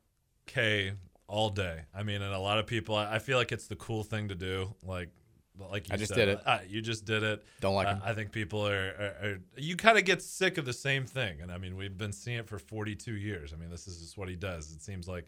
K 0.48 0.94
all 1.28 1.50
day. 1.50 1.82
I 1.94 2.04
mean, 2.04 2.22
and 2.22 2.34
a 2.34 2.40
lot 2.40 2.60
of 2.60 2.68
people, 2.68 2.96
I 2.96 3.20
feel 3.20 3.38
like 3.38 3.52
it's 3.52 3.68
the 3.68 3.76
cool 3.76 4.04
thing 4.04 4.30
to 4.30 4.36
do. 4.36 4.74
Like, 4.84 5.10
like 5.58 5.88
you 5.88 5.94
I 5.94 5.98
just 5.98 6.14
said, 6.14 6.26
did 6.26 6.30
it. 6.30 6.42
Uh, 6.46 6.60
you 6.68 6.82
just 6.82 7.06
did 7.06 7.24
it. 7.24 7.44
Don't 7.62 7.76
like 7.76 7.88
uh. 7.88 8.00
I 8.04 8.14
think 8.14 8.32
people 8.32 8.68
are, 8.68 8.90
are, 9.22 9.28
are 9.28 9.38
you 9.56 9.76
kind 9.76 9.98
of 9.98 10.06
get 10.06 10.22
sick 10.22 10.58
of 10.58 10.66
the 10.66 10.74
same 10.74 11.06
thing. 11.06 11.42
And 11.42 11.52
I 11.52 11.58
mean, 11.58 11.78
we've 11.78 11.98
been 11.98 12.12
seeing 12.12 12.40
it 12.40 12.48
for 12.48 12.60
42 12.60 13.14
years. 13.14 13.54
I 13.54 13.56
mean, 13.58 13.70
this 13.70 13.88
is 13.88 14.00
just 14.00 14.18
what 14.18 14.30
he 14.30 14.36
does. 14.36 14.72
It 14.72 14.82
seems 14.82 15.08
like 15.08 15.26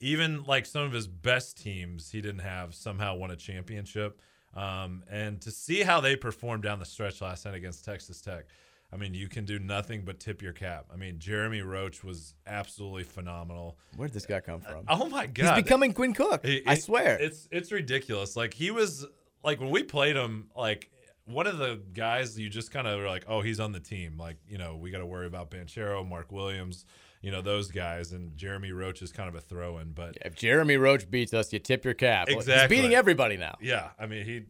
even 0.00 0.42
like 0.44 0.66
some 0.66 0.82
of 0.82 0.92
his 0.92 1.06
best 1.06 1.62
teams, 1.62 2.10
he 2.10 2.20
didn't 2.20 2.40
have 2.40 2.74
somehow 2.74 3.14
won 3.14 3.30
a 3.30 3.36
championship. 3.36 4.20
Um, 4.54 5.04
and 5.10 5.40
to 5.42 5.50
see 5.50 5.82
how 5.82 6.00
they 6.00 6.16
performed 6.16 6.64
down 6.64 6.78
the 6.78 6.84
stretch 6.84 7.22
last 7.22 7.46
night 7.46 7.54
against 7.54 7.84
Texas 7.84 8.20
Tech, 8.20 8.44
I 8.92 8.96
mean, 8.96 9.14
you 9.14 9.28
can 9.28 9.44
do 9.46 9.58
nothing 9.58 10.02
but 10.04 10.20
tip 10.20 10.42
your 10.42 10.52
cap. 10.52 10.86
I 10.92 10.96
mean, 10.96 11.18
Jeremy 11.18 11.62
Roach 11.62 12.04
was 12.04 12.34
absolutely 12.46 13.04
phenomenal. 13.04 13.78
Where 13.96 14.06
did 14.06 14.14
this 14.14 14.26
guy 14.26 14.40
come 14.40 14.60
from? 14.60 14.84
Oh 14.88 15.08
my 15.08 15.26
god, 15.26 15.54
he's 15.56 15.64
becoming 15.64 15.92
Quinn 15.94 16.12
Cook. 16.12 16.44
He- 16.44 16.62
I 16.66 16.74
swear. 16.74 17.16
it's 17.20 17.48
it's 17.50 17.72
ridiculous. 17.72 18.36
Like 18.36 18.52
he 18.52 18.70
was 18.70 19.06
like 19.42 19.60
when 19.60 19.70
we 19.70 19.82
played 19.82 20.16
him, 20.16 20.50
like 20.56 20.90
one 21.24 21.46
of 21.46 21.56
the 21.58 21.80
guys 21.94 22.38
you 22.38 22.50
just 22.50 22.70
kind 22.70 22.86
of 22.86 22.98
were 23.00 23.06
like, 23.08 23.24
oh, 23.28 23.40
he's 23.40 23.60
on 23.60 23.72
the 23.72 23.80
team. 23.80 24.18
Like 24.18 24.36
you 24.46 24.58
know, 24.58 24.76
we 24.76 24.90
got 24.90 24.98
to 24.98 25.06
worry 25.06 25.26
about 25.26 25.50
Banchero, 25.50 26.06
Mark 26.06 26.30
Williams, 26.30 26.84
you 27.22 27.30
know 27.30 27.40
those 27.40 27.70
guys, 27.70 28.12
and 28.12 28.36
Jeremy 28.36 28.72
Roach 28.72 29.00
is 29.00 29.10
kind 29.12 29.28
of 29.28 29.34
a 29.36 29.40
throw-in. 29.40 29.92
But 29.92 30.18
if 30.24 30.34
Jeremy 30.34 30.76
Roach 30.76 31.10
beats 31.10 31.32
us, 31.32 31.52
you 31.52 31.60
tip 31.60 31.84
your 31.84 31.94
cap. 31.94 32.28
Exactly, 32.28 32.76
He's 32.76 32.82
beating 32.82 32.94
everybody 32.96 33.36
now. 33.38 33.56
Yeah, 33.60 33.90
I 33.98 34.06
mean 34.06 34.26
he 34.26 34.42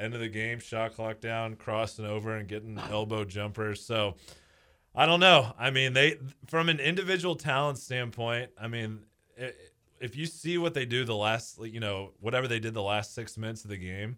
end 0.00 0.14
of 0.14 0.20
the 0.20 0.28
game, 0.28 0.58
shot 0.58 0.94
clock 0.94 1.20
down, 1.20 1.56
crossing 1.56 2.04
over 2.04 2.36
and 2.36 2.48
getting 2.48 2.78
elbow 2.78 3.24
jumpers. 3.24 3.84
So 3.84 4.16
I 4.94 5.06
don't 5.06 5.20
know. 5.20 5.52
I 5.58 5.70
mean 5.70 5.92
they 5.92 6.16
from 6.46 6.68
an 6.68 6.80
individual 6.80 7.34
talent 7.34 7.78
standpoint. 7.78 8.50
I 8.60 8.68
mean 8.68 9.00
if 10.00 10.16
you 10.16 10.26
see 10.26 10.58
what 10.58 10.74
they 10.74 10.86
do 10.86 11.04
the 11.04 11.14
last, 11.14 11.58
you 11.62 11.78
know, 11.78 12.12
whatever 12.20 12.48
they 12.48 12.58
did 12.58 12.74
the 12.74 12.82
last 12.82 13.14
six 13.14 13.36
minutes 13.36 13.64
of 13.64 13.70
the 13.70 13.76
game. 13.76 14.16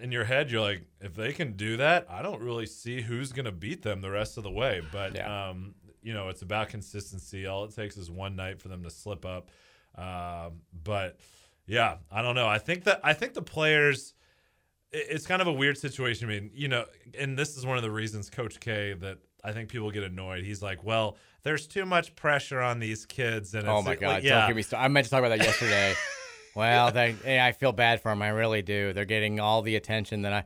In 0.00 0.12
your 0.12 0.24
head, 0.24 0.50
you're 0.50 0.60
like, 0.60 0.82
if 1.00 1.14
they 1.14 1.32
can 1.32 1.52
do 1.52 1.78
that, 1.78 2.06
I 2.10 2.20
don't 2.20 2.42
really 2.42 2.66
see 2.66 3.00
who's 3.00 3.32
going 3.32 3.46
to 3.46 3.52
beat 3.52 3.82
them 3.82 4.02
the 4.02 4.10
rest 4.10 4.36
of 4.36 4.42
the 4.42 4.50
way. 4.50 4.82
But 4.92 5.18
um, 5.26 5.74
you 6.02 6.12
know, 6.12 6.28
it's 6.28 6.42
about 6.42 6.68
consistency. 6.68 7.46
All 7.46 7.64
it 7.64 7.74
takes 7.74 7.96
is 7.96 8.10
one 8.10 8.36
night 8.36 8.60
for 8.60 8.68
them 8.68 8.82
to 8.82 8.90
slip 8.90 9.24
up. 9.24 9.50
Um, 9.96 10.60
but 10.84 11.18
yeah, 11.66 11.96
I 12.10 12.20
don't 12.20 12.34
know. 12.34 12.46
I 12.46 12.58
think 12.58 12.84
that 12.84 13.00
I 13.04 13.12
think 13.12 13.34
the 13.34 13.42
players. 13.42 14.14
It- 14.96 15.06
It's 15.10 15.26
kind 15.26 15.40
of 15.42 15.48
a 15.48 15.52
weird 15.52 15.78
situation. 15.78 16.28
I 16.28 16.32
mean, 16.32 16.50
you 16.54 16.68
know, 16.68 16.84
and 17.18 17.38
this 17.38 17.56
is 17.56 17.64
one 17.66 17.76
of 17.76 17.82
the 17.82 17.90
reasons 17.90 18.30
Coach 18.30 18.58
K 18.60 18.94
that 18.94 19.18
I 19.44 19.52
think 19.52 19.68
people 19.68 19.90
get 19.90 20.02
annoyed. 20.02 20.44
He's 20.44 20.62
like, 20.62 20.82
"Well, 20.82 21.16
there's 21.42 21.66
too 21.66 21.84
much 21.86 22.16
pressure 22.16 22.60
on 22.60 22.80
these 22.80 23.06
kids." 23.06 23.54
And 23.54 23.68
Oh 23.68 23.82
my 23.82 23.90
like, 23.90 24.00
God! 24.00 24.22
yeah, 24.24 24.40
Don't 24.40 24.48
get 24.48 24.56
me 24.56 24.62
started. 24.62 24.84
I 24.84 24.88
meant 24.88 25.04
to 25.04 25.10
talk 25.10 25.20
about 25.20 25.36
that 25.38 25.44
yesterday. 25.44 25.94
well, 26.56 26.90
they, 26.90 27.12
hey, 27.12 27.40
I 27.40 27.52
feel 27.52 27.72
bad 27.72 28.00
for 28.00 28.10
them. 28.10 28.22
I 28.22 28.28
really 28.28 28.62
do. 28.62 28.92
They're 28.92 29.04
getting 29.04 29.38
all 29.40 29.62
the 29.62 29.76
attention 29.76 30.22
that 30.22 30.32
I. 30.32 30.44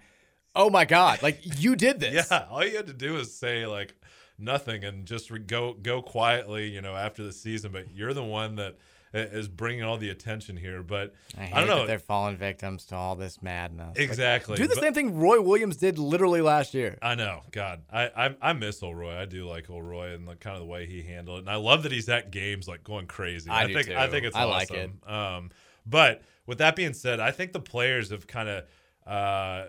Oh 0.55 0.69
my 0.69 0.85
God! 0.85 1.23
Like 1.23 1.39
you 1.63 1.77
did 1.77 2.01
this. 2.01 2.27
Yeah, 2.31 2.47
all 2.51 2.65
you 2.65 2.77
had 2.77 2.89
to 2.89 2.93
do 2.93 3.17
is 3.17 3.33
say 3.33 3.67
like 3.67 3.95
nothing 4.39 4.85
and 4.85 5.07
just 5.07 5.31
re- 5.31 5.39
go 5.39 5.75
go 5.75 6.03
quietly, 6.03 6.69
you 6.71 6.81
know, 6.81 6.97
after 6.97 7.23
the 7.23 7.33
season. 7.33 7.73
But 7.73 7.93
you're 7.93 8.13
the 8.15 8.25
one 8.25 8.57
that 8.57 8.77
is 9.13 9.49
bringing 9.49 9.83
all 9.83 9.99
the 9.99 10.11
attention 10.11 10.57
here. 10.57 10.83
But 10.83 11.15
I, 11.37 11.51
I, 11.53 11.61
don't 11.61 11.69
know. 11.69 11.79
That 11.79 11.87
they're 11.87 11.99
falling 11.99 12.37
victims 12.37 12.85
to 12.87 12.95
all 12.95 13.17
this 13.17 13.43
madness. 13.43 13.97
Like, 13.97 13.99
Exactly, 13.99 14.57
do 14.57 14.67
the 14.67 14.75
but- 14.75 14.83
same 14.83 14.95
thing 14.95 15.19
Roy 15.19 15.41
Williams 15.41 15.77
did 15.77 15.99
literally 15.99 16.41
last 16.41 16.75
year. 16.75 16.99
I 17.03 17.15
know, 17.15 17.43
God, 17.51 17.83
I, 17.93 18.05
I 18.17 18.37
I 18.41 18.53
miss 18.53 18.83
old 18.83 18.97
Roy. 18.97 19.17
I 19.17 19.25
do 19.25 19.49
like 19.49 19.69
old 19.71 19.85
Roy 19.85 20.15
and 20.15 20.29
the, 20.29 20.37
kind 20.37 20.57
of 20.57 20.63
the 20.63 20.69
way 20.69 20.87
he 20.87 21.03
handled 21.03 21.39
it, 21.39 21.41
and 21.41 21.51
I 21.51 21.57
love 21.57 21.83
that 21.85 21.93
he's 21.93 22.09
at 22.09 22.31
games 22.31 22.69
like 22.69 22.85
going 22.85 23.07
crazy. 23.07 23.51
I 23.51 23.67
do 23.67 23.75
think 23.75 23.91
I 23.91 24.09
think 24.09 24.25
it's 24.27 24.37
I 24.37 24.45
awesome. 24.45 24.53
like 24.53 24.71
it. 24.71 25.11
Um, 25.11 25.51
but 25.87 26.23
with 26.47 26.59
that 26.59 26.77
being 26.77 26.93
said, 26.95 27.21
I 27.21 27.31
think 27.31 27.53
the 27.53 27.61
players 27.61 28.11
have 28.11 28.27
kind 28.27 28.49
of 28.49 28.65
uh 29.07 29.65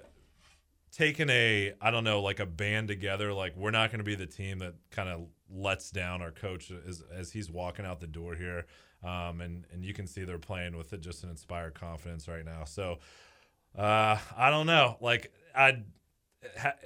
taken 0.92 1.30
a 1.30 1.74
I 1.82 1.90
don't 1.92 2.04
know 2.04 2.22
like 2.22 2.40
a 2.40 2.46
band 2.46 2.88
together. 2.90 3.34
Like 3.34 3.56
we're 3.56 3.72
not 3.72 3.92
going 3.92 4.00
to 4.00 4.06
be 4.06 4.16
the 4.16 4.26
team 4.26 4.60
that 4.60 4.76
kind 4.92 5.10
of 5.10 5.22
lets 5.50 5.92
down 5.92 6.22
our 6.22 6.32
coach 6.32 6.72
as 6.88 7.04
as 7.14 7.32
he's 7.32 7.50
walking 7.50 7.86
out 7.86 8.00
the 8.00 8.08
door 8.08 8.36
here. 8.36 8.66
Um, 9.04 9.42
and 9.42 9.66
and 9.74 9.84
you 9.84 9.94
can 9.94 10.06
see 10.08 10.24
they're 10.24 10.38
playing 10.38 10.78
with 10.78 10.94
it 10.94 11.02
just 11.02 11.24
an 11.24 11.30
inspired 11.30 11.74
confidence 11.74 12.28
right 12.28 12.46
now. 12.46 12.66
So 12.66 13.00
uh, 13.78 14.18
I 14.38 14.50
don't 14.50 14.68
know. 14.68 14.98
Like 15.02 15.32
I 15.56 15.84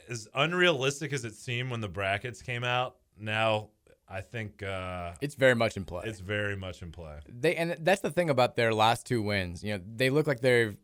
as 0.10 0.28
unrealistic 0.34 1.14
as 1.14 1.26
it 1.26 1.34
seemed 1.34 1.72
when 1.72 1.82
the 1.82 1.88
brackets 1.90 2.42
came 2.42 2.64
out. 2.64 2.96
Now 3.20 3.70
I 4.08 4.22
think 4.22 4.62
uh, 4.64 5.14
It's 5.22 5.36
very 5.36 5.56
much 5.56 5.78
in 5.78 5.86
play. 5.86 6.04
it's 6.06 6.20
very 6.20 6.56
much 6.56 6.82
in 6.82 6.92
play. 6.92 7.18
They 7.28 7.56
and 7.56 7.76
that's 7.80 8.02
the 8.02 8.12
thing 8.12 8.30
about 8.30 8.56
their 8.56 8.74
last 8.74 9.06
two 9.06 9.22
wins. 9.22 9.64
You 9.64 9.78
know, 9.78 9.84
they 9.96 10.10
look 10.10 10.28
like 10.28 10.42
they're 10.42 10.76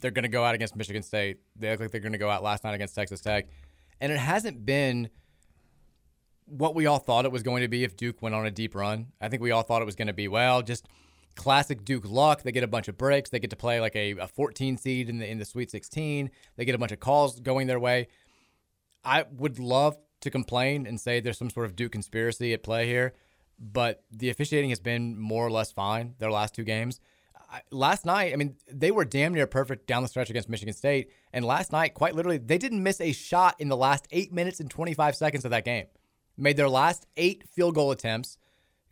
they're 0.00 0.10
going 0.10 0.24
to 0.24 0.28
go 0.28 0.44
out 0.44 0.54
against 0.56 0.74
Michigan 0.74 1.02
State. 1.02 1.38
They 1.56 1.70
look 1.70 1.80
like 1.80 1.90
they're 1.92 2.00
going 2.00 2.12
to 2.12 2.18
go 2.18 2.30
out 2.30 2.42
last 2.42 2.64
night 2.64 2.74
against 2.74 2.94
Texas 2.96 3.20
Tech, 3.20 3.46
and 4.00 4.10
it 4.10 4.18
hasn't 4.18 4.64
been 4.66 5.08
what 6.46 6.74
we 6.74 6.86
all 6.86 6.98
thought 6.98 7.24
it 7.24 7.32
was 7.32 7.42
going 7.42 7.62
to 7.62 7.68
be 7.68 7.84
if 7.84 7.96
Duke 7.96 8.20
went 8.22 8.34
on 8.34 8.46
a 8.46 8.50
deep 8.50 8.74
run. 8.74 9.08
I 9.20 9.28
think 9.28 9.42
we 9.42 9.50
all 9.50 9.62
thought 9.62 9.82
it 9.82 9.86
was 9.86 9.96
going 9.96 10.08
to 10.08 10.12
be 10.12 10.28
well, 10.28 10.62
just 10.62 10.86
classic 11.34 11.84
Duke 11.84 12.04
luck. 12.06 12.42
They 12.42 12.52
get 12.52 12.64
a 12.64 12.68
bunch 12.68 12.88
of 12.88 12.98
breaks. 12.98 13.30
They 13.30 13.38
get 13.38 13.50
to 13.50 13.56
play 13.56 13.80
like 13.80 13.96
a, 13.96 14.12
a 14.12 14.28
14 14.28 14.76
seed 14.76 15.08
in 15.08 15.18
the 15.18 15.28
in 15.28 15.38
the 15.38 15.44
Sweet 15.44 15.70
16. 15.70 16.30
They 16.56 16.64
get 16.64 16.74
a 16.74 16.78
bunch 16.78 16.92
of 16.92 17.00
calls 17.00 17.40
going 17.40 17.66
their 17.66 17.80
way. 17.80 18.08
I 19.04 19.24
would 19.36 19.58
love 19.58 19.96
to 20.20 20.30
complain 20.30 20.86
and 20.86 21.00
say 21.00 21.20
there's 21.20 21.38
some 21.38 21.50
sort 21.50 21.66
of 21.66 21.76
Duke 21.76 21.92
conspiracy 21.92 22.52
at 22.52 22.62
play 22.62 22.86
here, 22.86 23.14
but 23.58 24.02
the 24.10 24.30
officiating 24.30 24.70
has 24.70 24.80
been 24.80 25.18
more 25.18 25.46
or 25.46 25.50
less 25.50 25.72
fine 25.72 26.14
their 26.18 26.30
last 26.30 26.54
two 26.54 26.64
games. 26.64 27.00
Last 27.70 28.04
night, 28.04 28.32
I 28.32 28.36
mean, 28.36 28.56
they 28.72 28.90
were 28.90 29.04
damn 29.04 29.32
near 29.32 29.46
perfect 29.46 29.86
down 29.86 30.02
the 30.02 30.08
stretch 30.08 30.28
against 30.28 30.48
Michigan 30.48 30.74
State, 30.74 31.10
and 31.32 31.44
last 31.44 31.70
night, 31.70 31.94
quite 31.94 32.16
literally, 32.16 32.38
they 32.38 32.58
didn't 32.58 32.82
miss 32.82 33.00
a 33.00 33.12
shot 33.12 33.54
in 33.60 33.68
the 33.68 33.76
last 33.76 34.08
eight 34.10 34.32
minutes 34.32 34.58
and 34.58 34.68
25 34.68 35.14
seconds 35.14 35.44
of 35.44 35.52
that 35.52 35.64
game. 35.64 35.86
Made 36.36 36.56
their 36.56 36.68
last 36.68 37.06
eight 37.16 37.48
field 37.48 37.74
goal 37.74 37.90
attempts, 37.90 38.38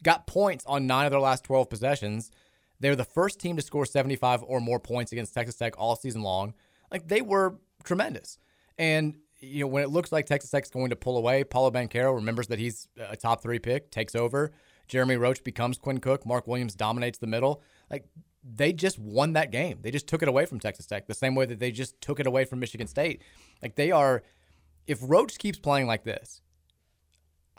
got 0.03 0.27
points 0.27 0.65
on 0.67 0.87
nine 0.87 1.07
of 1.07 1.11
their 1.11 1.21
last 1.21 1.45
12 1.45 1.69
possessions. 1.69 2.31
They 2.81 2.89
were 2.89 2.97
the 2.97 3.05
first 3.05 3.41
team 3.41 3.57
to 3.57 3.63
score 3.63 3.87
75 3.87 4.43
or 4.43 4.61
more 4.61 4.81
points 4.81 5.13
against 5.13 5.35
Texas 5.35 5.57
Tech 5.57 5.75
all 5.79 5.97
season 5.97 6.23
long. 6.23 6.55
Like 6.91 7.09
they 7.09 7.23
were 7.23 7.59
tremendous. 7.85 8.39
And 8.79 9.17
you 9.41 9.61
know, 9.61 9.67
when 9.67 9.83
it 9.83 9.91
looks 9.91 10.13
like 10.13 10.27
Texas 10.27 10.51
Tech's 10.51 10.71
going 10.71 10.91
to 10.91 10.97
pull 10.97 11.17
away, 11.19 11.43
Paolo 11.45 11.71
Banchero 11.71 12.15
remembers 12.15 12.47
that 12.49 12.59
he's 12.59 12.89
a 12.97 13.17
top 13.17 13.43
three 13.43 13.59
pick, 13.59 13.91
takes 13.91 14.15
over. 14.15 14.53
Jeremy 14.87 15.17
Roach 15.17 15.43
becomes 15.43 15.79
Quinn 15.79 15.99
Cook. 15.99 16.25
Mark 16.25 16.47
Williams 16.47 16.75
dominates 16.75 17.19
the 17.19 17.27
middle. 17.27 17.63
Like 17.91 18.07
they 18.45 18.73
just 18.73 18.99
won 18.99 19.33
that 19.35 19.51
game. 19.51 19.79
They 19.83 19.91
just 19.91 20.07
took 20.07 20.23
it 20.23 20.29
away 20.29 20.47
from 20.47 20.61
Texas 20.61 20.87
Tech 20.87 21.07
the 21.07 21.15
same 21.15 21.35
way 21.35 21.47
that 21.47 21.59
they 21.59 21.71
just 21.71 22.01
took 22.01 22.21
it 22.21 22.27
away 22.27 22.45
from 22.45 22.61
Michigan 22.61 22.87
State. 22.87 23.23
Like 23.63 23.75
they 23.75 23.91
are, 23.91 24.23
if 24.87 24.99
Roach 25.03 25.39
keeps 25.39 25.59
playing 25.59 25.87
like 25.87 26.05
this, 26.05 26.41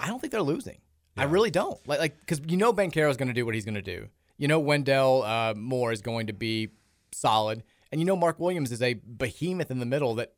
I 0.04 0.08
don't 0.08 0.20
think 0.20 0.32
they're 0.32 0.42
losing. 0.42 0.78
I 1.18 1.24
really 1.24 1.50
don't. 1.52 1.80
Like, 1.88 2.00
like 2.00 2.20
because 2.20 2.42
you 2.48 2.58
know 2.58 2.74
Banchero 2.74 3.10
is 3.10 3.18
going 3.18 3.28
to 3.30 3.34
do 3.34 3.46
what 3.46 3.56
he's 3.56 3.66
going 3.66 3.76
to 3.76 3.82
do. 3.82 4.08
You 4.38 4.48
know 4.48 4.60
Wendell 4.60 5.24
uh, 5.24 5.54
Moore 5.56 5.92
is 5.92 6.02
going 6.02 6.28
to 6.28 6.34
be 6.34 6.70
solid, 7.12 7.64
and 7.92 8.02
you 8.02 8.06
know 8.06 8.16
Mark 8.16 8.40
Williams 8.40 8.72
is 8.72 8.82
a 8.82 8.96
behemoth 8.96 9.72
in 9.72 9.80
the 9.80 9.86
middle 9.86 10.16
that 10.16 10.34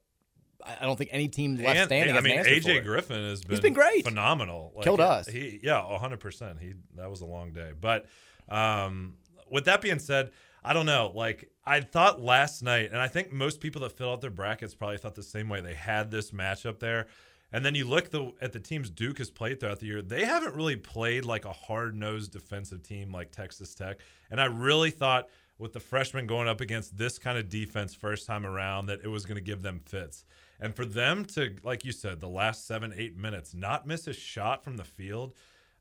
I 0.65 0.85
don't 0.85 0.97
think 0.97 1.09
any 1.13 1.27
team 1.27 1.55
left 1.57 1.77
And- 1.77 1.87
standing. 1.87 2.15
I 2.17 2.21
mean, 2.21 2.37
AJ. 2.39 2.83
Griffin 2.83 3.23
has 3.23 3.41
been 3.41 3.51
He's 3.51 3.59
been 3.61 3.73
great. 3.73 4.03
phenomenal. 4.03 4.73
Killed 4.83 4.99
us. 5.01 5.27
He 5.27 5.59
yeah, 5.63 5.81
hundred 5.97 6.19
percent. 6.19 6.59
He 6.59 6.73
that 6.97 7.09
was 7.09 7.21
a 7.21 7.25
long 7.25 7.51
day. 7.53 7.71
But 7.79 8.05
um, 8.49 9.15
with 9.49 9.65
that 9.65 9.81
being 9.81 9.99
said, 9.99 10.31
I 10.63 10.73
don't 10.73 10.85
know. 10.85 11.11
Like 11.15 11.49
I 11.65 11.81
thought 11.81 12.21
last 12.21 12.63
night, 12.63 12.89
and 12.91 12.99
I 12.99 13.07
think 13.07 13.31
most 13.31 13.59
people 13.61 13.81
that 13.83 13.91
fill 13.97 14.11
out 14.11 14.21
their 14.21 14.29
brackets 14.29 14.75
probably 14.75 14.97
thought 14.97 15.15
the 15.15 15.23
same 15.23 15.49
way. 15.49 15.61
They 15.61 15.73
had 15.73 16.11
this 16.11 16.31
matchup 16.31 16.79
there. 16.79 17.07
And 17.55 17.65
then 17.65 17.73
you 17.73 17.85
look 17.85 18.09
the, 18.09 18.33
at 18.41 18.51
the 18.51 18.59
teams 18.59 18.89
Duke 18.89 19.17
has 19.19 19.31
played 19.31 19.61
throughout 19.61 19.79
the 19.79 19.85
year. 19.85 20.01
They 20.01 20.25
haven't 20.25 20.55
really 20.55 20.75
played 20.75 21.23
like 21.23 21.45
a 21.45 21.53
hard 21.53 21.95
nosed 21.95 22.33
defensive 22.33 22.83
team 22.83 23.13
like 23.13 23.31
Texas 23.31 23.73
Tech. 23.73 23.99
And 24.29 24.41
I 24.41 24.45
really 24.47 24.91
thought 24.91 25.29
with 25.57 25.71
the 25.71 25.79
freshmen 25.79 26.27
going 26.27 26.49
up 26.49 26.59
against 26.59 26.97
this 26.97 27.17
kind 27.17 27.37
of 27.37 27.47
defense 27.47 27.95
first 27.95 28.27
time 28.27 28.45
around 28.45 28.87
that 28.87 28.99
it 29.05 29.07
was 29.07 29.25
going 29.25 29.37
to 29.37 29.41
give 29.41 29.61
them 29.61 29.79
fits. 29.85 30.25
And 30.59 30.75
for 30.75 30.83
them 30.83 31.23
to, 31.27 31.55
like 31.63 31.85
you 31.85 31.93
said, 31.93 32.19
the 32.19 32.27
last 32.27 32.67
seven, 32.67 32.93
eight 32.93 33.15
minutes, 33.15 33.53
not 33.53 33.87
miss 33.87 34.05
a 34.05 34.11
shot 34.11 34.61
from 34.61 34.75
the 34.75 34.83
field 34.83 35.33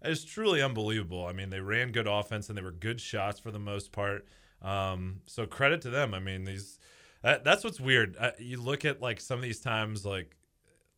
is 0.04 0.24
truly 0.24 0.62
unbelievable. 0.62 1.26
I 1.26 1.32
mean, 1.32 1.50
they 1.50 1.58
ran 1.58 1.90
good 1.90 2.06
offense 2.06 2.48
and 2.48 2.56
they 2.56 2.62
were 2.62 2.70
good 2.70 3.00
shots 3.00 3.40
for 3.40 3.50
the 3.50 3.58
most 3.58 3.90
part. 3.90 4.28
Um, 4.62 5.22
so 5.26 5.44
credit 5.44 5.80
to 5.80 5.90
them. 5.90 6.14
I 6.14 6.20
mean, 6.20 6.44
these 6.44 6.78
that, 7.22 7.42
that's 7.42 7.64
what's 7.64 7.80
weird. 7.80 8.16
Uh, 8.16 8.30
you 8.38 8.60
look 8.60 8.84
at 8.84 9.02
like 9.02 9.18
some 9.18 9.38
of 9.40 9.42
these 9.42 9.58
times, 9.58 10.06
like 10.06 10.36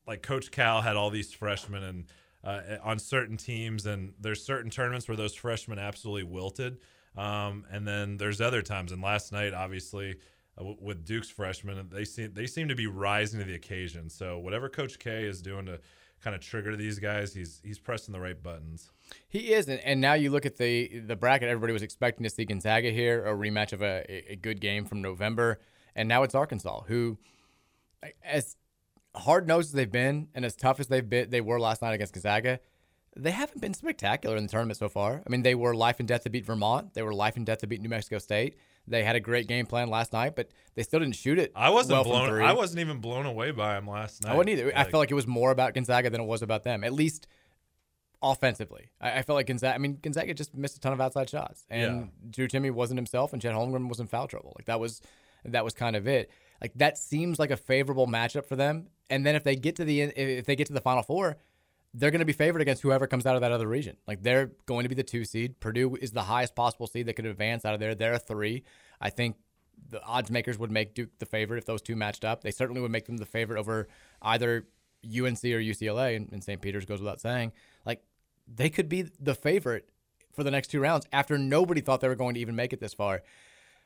like 0.07 0.23
Coach 0.23 0.51
Cal 0.51 0.83
had 0.83 0.97
all 0.97 1.11
these 1.11 1.33
freshmen 1.33 1.83
and 1.83 2.05
uh, 2.45 2.79
on 2.83 2.99
certain 2.99 3.37
teams, 3.37 3.87
and 3.87 4.15
there's 4.21 4.45
certain 4.45 4.71
tournaments 4.71 5.09
where 5.09 5.17
those 5.17 5.35
freshmen 5.35 5.79
absolutely 5.79 6.23
wilted. 6.23 6.79
Um, 7.17 7.65
and 7.71 7.87
then 7.87 8.19
there's 8.19 8.41
other 8.41 8.63
times, 8.63 8.93
and 8.93 9.03
last 9.03 9.33
night, 9.33 9.53
obviously, 9.55 10.17
uh, 10.59 10.63
w- 10.63 10.77
with 10.81 11.05
Duke's 11.05 11.31
freshmen, 11.31 11.89
they 11.91 12.05
seem 12.05 12.33
they 12.35 12.47
seem 12.47 12.69
to 12.69 12.75
be 12.75 12.87
rising 12.87 13.41
to 13.41 13.47
the 13.47 13.55
occasion. 13.55 14.09
So 14.11 14.39
whatever 14.39 14.69
Coach 14.69 14.99
K 14.99 15.25
is 15.25 15.43
doing 15.43 15.67
to 15.67 15.81
kind 16.23 16.37
of 16.37 16.43
trigger 16.43 16.77
these 16.77 16.99
guys, 16.99 17.35
he's 17.35 17.61
he's 17.65 17.79
pressing 17.79 18.13
the 18.13 18.21
right 18.21 18.41
buttons. 18.41 18.91
He 19.29 19.55
is, 19.55 19.69
and, 19.69 19.81
and 19.81 20.01
now 20.01 20.15
you 20.15 20.31
look 20.31 20.47
at 20.47 20.57
the 20.57 21.01
the 21.01 21.17
bracket. 21.17 21.49
Everybody 21.49 21.73
was 21.73 21.83
expecting 21.83 22.25
to 22.25 22.31
see 22.31 22.45
Gonzaga 22.45 22.91
here, 22.91 23.27
a 23.27 23.35
rematch 23.35 23.73
of 23.73 23.83
a, 23.83 24.05
a 24.33 24.37
good 24.37 24.61
game 24.61 24.85
from 24.85 25.03
November, 25.03 25.59
and 25.95 26.09
now 26.09 26.23
it's 26.23 26.35
Arkansas, 26.35 26.83
who, 26.87 27.19
as 28.23 28.57
hard 29.17 29.47
nosed 29.47 29.69
as 29.69 29.73
they've 29.73 29.91
been, 29.91 30.29
and 30.35 30.45
as 30.45 30.55
tough 30.55 30.81
as 30.81 30.89
they've 30.89 31.09
been, 31.09 31.31
they 31.31 31.41
were 31.41 31.59
last 31.59 31.83
night 31.83 31.93
against 31.93 32.13
Gonzaga. 32.15 32.61
They 33.19 33.31
haven't 33.31 33.61
been 33.63 33.73
spectacular 33.73 34.37
in 34.37 34.43
the 34.43 34.49
tournament 34.51 34.79
so 34.79 34.89
far. 34.91 35.23
I 35.27 35.31
mean, 35.31 35.43
they 35.43 35.55
were 35.55 35.75
life 35.75 36.01
and 36.01 36.07
death 36.07 36.25
to 36.25 36.31
beat 36.31 36.45
Vermont. 36.45 36.93
They 36.93 37.03
were 37.03 37.15
life 37.15 37.37
and 37.37 37.47
death 37.47 37.61
to 37.61 37.67
beat 37.67 37.81
New 37.81 37.89
Mexico 37.89 38.19
State. 38.19 38.57
They 38.87 39.03
had 39.05 39.17
a 39.17 39.21
great 39.21 39.49
game 39.49 39.67
plan 39.67 39.89
last 39.89 40.13
night, 40.13 40.37
but 40.37 40.51
they 40.75 40.83
still 40.83 41.01
didn't 41.01 41.17
shoot 41.17 41.39
it. 41.39 41.51
I 41.57 41.71
wasn't 41.71 41.97
well 41.97 42.05
blown. 42.05 42.43
I 42.43 42.53
wasn't 42.53 42.81
even 42.81 42.99
blown 42.99 43.27
away 43.27 43.51
by 43.51 43.79
him 43.79 43.89
last 43.89 44.23
night. 44.23 44.33
I 44.33 44.37
wasn't 44.37 44.51
either. 44.51 44.73
I 44.77 44.85
felt 44.85 45.01
like 45.01 45.11
it 45.11 45.15
was 45.15 45.27
more 45.27 45.51
about 45.51 45.75
Gonzaga 45.75 46.11
than 46.11 46.21
it 46.21 46.27
was 46.27 46.43
about 46.43 46.63
them, 46.63 46.85
at 46.85 46.93
least 46.93 47.27
offensively. 48.23 48.91
I, 49.01 49.19
I 49.19 49.23
felt 49.23 49.37
like 49.37 49.47
Gonzaga. 49.47 49.75
I 49.75 49.79
mean, 49.79 49.99
Gonzaga 50.01 50.35
just 50.35 50.55
missed 50.55 50.77
a 50.77 50.81
ton 50.81 50.93
of 50.93 51.01
outside 51.01 51.29
shots, 51.31 51.65
and 51.71 52.11
Drew 52.31 52.49
Timme 52.49 52.71
wasn't 52.73 52.99
himself, 52.99 53.33
and 53.33 53.41
Chet 53.41 53.55
Holmgren 53.55 53.89
was 53.89 53.99
in 53.99 54.07
foul 54.07 54.29
trouble. 54.29 54.53
Like 54.57 54.67
that 54.67 54.79
was 54.79 55.01
that 55.45 55.65
was 55.65 55.75
kind 55.75 55.97
of 55.97 56.07
it. 56.07 56.31
Like 56.61 56.73
that 56.77 56.99
seems 56.99 57.39
like 57.39 57.51
a 57.51 57.57
favorable 57.57 58.07
matchup 58.07 58.47
for 58.47 58.57
them. 58.57 58.89
And 59.11 59.25
then 59.25 59.37
if 59.37 59.45
they 59.45 59.57
get 59.57 59.77
to 59.77 59.85
the 59.85 60.01
if 60.01 60.47
they 60.47 60.57
get 60.57 60.67
to 60.69 60.73
the 60.73 60.81
Final 60.81 61.03
Four, 61.03 61.37
they're 61.95 62.11
going 62.11 62.21
to 62.21 62.27
be 62.27 62.33
favored 62.33 62.61
against 62.61 62.83
whoever 62.83 63.07
comes 63.07 63.27
out 63.27 63.37
of 63.37 63.41
that 63.43 63.53
other 63.53 63.67
region. 63.67 63.97
Like 64.07 64.23
they're 64.23 64.53
going 64.67 64.83
to 64.83 64.89
be 64.89 64.95
the 64.95 65.03
two 65.03 65.25
seed. 65.25 65.61
Purdue 65.61 65.97
is 65.97 66.13
the 66.13 66.23
highest 66.23 66.55
possible 66.55 66.87
seed 66.87 67.07
that 67.07 67.15
could 67.15 67.27
advance 67.27 67.65
out 67.65 67.75
of 67.75 67.81
there. 67.81 67.95
They're 67.95 68.15
a 68.15 68.19
three. 68.19 68.65
I 69.01 69.11
think 69.11 69.37
the 69.89 70.03
odds 70.03 70.31
makers 70.31 70.59
would 70.59 70.71
make 70.71 70.95
Duke 70.95 71.11
the 71.19 71.27
favorite 71.27 71.59
if 71.59 71.67
those 71.67 71.83
two 71.83 71.97
matched 71.97 72.25
up. 72.25 72.43
They 72.43 72.51
certainly 72.51 72.81
would 72.81 72.91
make 72.91 73.07
them 73.07 73.17
the 73.17 73.27
favorite 73.27 73.59
over 73.59 73.89
either 74.23 74.67
UNC 75.05 75.45
or 75.45 75.61
UCLA, 75.61 76.17
and, 76.17 76.31
and 76.33 76.43
St. 76.43 76.61
Peter's 76.61 76.85
goes 76.85 77.01
without 77.01 77.21
saying. 77.21 77.53
Like 77.85 78.03
they 78.53 78.71
could 78.71 78.89
be 78.89 79.03
the 79.21 79.35
favorite 79.35 79.89
for 80.35 80.45
the 80.45 80.51
next 80.51 80.69
two 80.69 80.81
rounds 80.81 81.07
after 81.13 81.39
nobody 81.39 81.81
thought 81.81 82.01
they 82.01 82.09
were 82.09 82.15
going 82.15 82.35
to 82.35 82.41
even 82.41 82.57
make 82.57 82.73
it 82.73 82.81
this 82.81 82.95
far. 82.95 83.23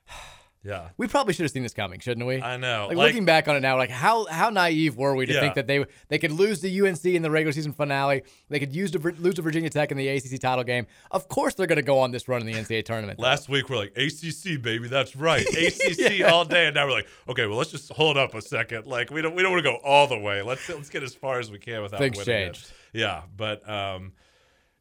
Yeah. 0.62 0.88
We 0.98 1.06
probably 1.06 1.32
should 1.32 1.44
have 1.44 1.52
seen 1.52 1.62
this 1.62 1.72
coming, 1.72 2.00
shouldn't 2.00 2.26
we? 2.26 2.42
I 2.42 2.58
know. 2.58 2.86
Like, 2.88 2.96
Like- 2.98 3.06
looking 3.08 3.24
back 3.24 3.48
on 3.48 3.56
it 3.56 3.60
now, 3.60 3.78
like 3.78 3.88
how 3.88 4.26
how 4.26 4.50
naive 4.50 4.94
were 4.96 5.14
we 5.16 5.24
to 5.24 5.32
Yeah. 5.32 5.40
think 5.40 5.54
that 5.54 5.66
they 5.66 5.86
they 6.08 6.18
could 6.18 6.32
lose 6.32 6.60
to 6.60 6.68
UNC 6.68 7.02
in 7.16 7.22
the 7.22 7.30
regular 7.30 7.52
season 7.52 7.72
finale? 7.72 8.24
They 8.50 8.58
could 8.58 8.74
use 8.76 8.90
to 8.90 8.98
lose 8.98 9.36
to 9.36 9.42
Virginia 9.42 9.70
Tech 9.70 9.90
in 9.90 9.96
the 9.96 10.06
ACC 10.08 10.38
title 10.38 10.62
game. 10.64 10.86
Of 11.10 11.28
course, 11.28 11.54
they're 11.54 11.66
going 11.66 11.76
to 11.76 11.82
go 11.82 11.98
on 11.98 12.10
this 12.10 12.28
run 12.28 12.42
in 12.42 12.46
the 12.46 12.52
NCAA 12.52 12.84
tournament. 12.84 13.18
Last 13.30 13.48
week 13.48 13.70
we're 13.70 13.76
like 13.78 13.96
ACC 13.96 14.60
baby, 14.60 14.86
that's 14.88 15.16
right, 15.16 15.46
ACC 15.48 16.22
all 16.30 16.44
day, 16.44 16.66
and 16.66 16.74
now 16.74 16.84
we're 16.86 16.92
like, 16.92 17.08
okay, 17.28 17.46
well 17.46 17.56
let's 17.56 17.70
just 17.70 17.90
hold 17.92 18.18
up 18.18 18.34
a 18.34 18.42
second. 18.42 18.86
Like 18.86 19.10
we 19.10 19.22
don't 19.22 19.34
we 19.34 19.42
don't 19.42 19.52
want 19.52 19.64
to 19.64 19.70
go 19.70 19.76
all 19.82 20.08
the 20.08 20.18
way. 20.18 20.42
Let's 20.42 20.68
let's 20.68 20.90
get 20.90 21.02
as 21.02 21.14
far 21.14 21.38
as 21.38 21.50
we 21.50 21.58
can 21.58 21.80
without 21.80 22.00
Things 22.00 22.18
winning 22.18 22.34
it. 22.34 22.44
changed. 22.54 22.72
Yeah, 22.92 23.22
but 23.34 23.66
um, 23.66 24.12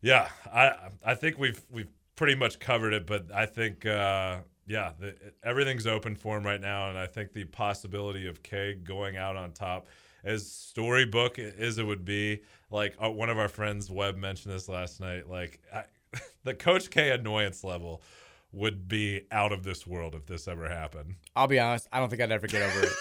yeah, 0.02 0.28
I 0.54 0.74
I 1.06 1.16
think 1.16 1.38
we've 1.40 1.62
we've 1.72 1.88
pretty 2.18 2.36
much 2.36 2.60
covered 2.60 2.92
it, 2.94 3.08
but 3.08 3.28
I 3.34 3.46
think 3.46 3.86
uh, 3.86 4.40
yeah, 4.70 4.92
the, 5.00 5.16
everything's 5.44 5.88
open 5.88 6.16
for 6.16 6.38
him 6.38 6.46
right 6.46 6.62
now, 6.62 6.90
and 6.90 6.98
I 6.98 7.08
think 7.08 7.34
the 7.34 7.44
possibility 7.44 8.28
of 8.28 8.44
K 8.44 8.76
going 8.76 9.18
out 9.18 9.36
on 9.36 9.52
top. 9.52 9.88
As 10.24 10.50
storybook 10.50 11.40
as 11.40 11.78
it 11.78 11.84
would 11.84 12.06
be, 12.06 12.42
like 12.70 12.94
uh, 13.04 13.10
one 13.10 13.30
of 13.30 13.40
our 13.40 13.48
friends 13.48 13.90
Webb 13.90 14.18
mentioned 14.18 14.54
this 14.54 14.68
last 14.70 15.00
night. 15.00 15.30
Like 15.30 15.60
I, 15.74 15.84
the 16.44 16.54
Coach 16.54 16.90
K 16.90 17.10
annoyance 17.12 17.64
level 17.64 18.04
would 18.52 18.88
be 18.88 19.22
out 19.32 19.52
of 19.52 19.64
this 19.64 19.88
world 19.88 20.14
if 20.14 20.26
this 20.26 20.48
ever 20.48 20.70
happened. 20.70 21.16
I'll 21.36 21.48
be 21.48 21.58
honest, 21.58 21.88
I 21.92 22.00
don't 22.00 22.10
think 22.10 22.22
I'd 22.22 22.32
ever 22.32 22.48
get 22.48 22.62
over 22.62 22.86
it. 22.86 22.94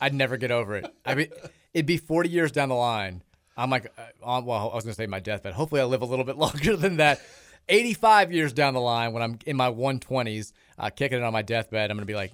I'd 0.00 0.14
never 0.14 0.36
get 0.36 0.50
over 0.50 0.76
it. 0.76 0.92
I 1.04 1.14
mean, 1.14 1.28
it'd 1.72 1.86
be 1.86 1.98
40 1.98 2.30
years 2.30 2.50
down 2.50 2.68
the 2.70 2.74
line. 2.74 3.22
I'm 3.56 3.70
like, 3.70 3.92
uh, 3.96 4.40
well, 4.44 4.70
I 4.72 4.74
was 4.74 4.84
to 4.84 4.94
say 4.94 5.06
my 5.06 5.20
deathbed. 5.20 5.52
Hopefully, 5.52 5.80
I 5.80 5.84
live 5.84 6.02
a 6.02 6.06
little 6.06 6.24
bit 6.24 6.36
longer 6.38 6.76
than 6.76 6.96
that. 6.96 7.20
85 7.68 8.32
years 8.32 8.52
down 8.52 8.74
the 8.74 8.80
line, 8.80 9.12
when 9.12 9.22
I'm 9.22 9.38
in 9.46 9.56
my 9.56 9.70
120s, 9.70 10.52
uh, 10.78 10.90
kicking 10.90 11.18
it 11.18 11.24
on 11.24 11.32
my 11.32 11.42
deathbed, 11.42 11.90
I'm 11.90 11.96
going 11.96 12.06
to 12.06 12.10
be 12.10 12.16
like, 12.16 12.32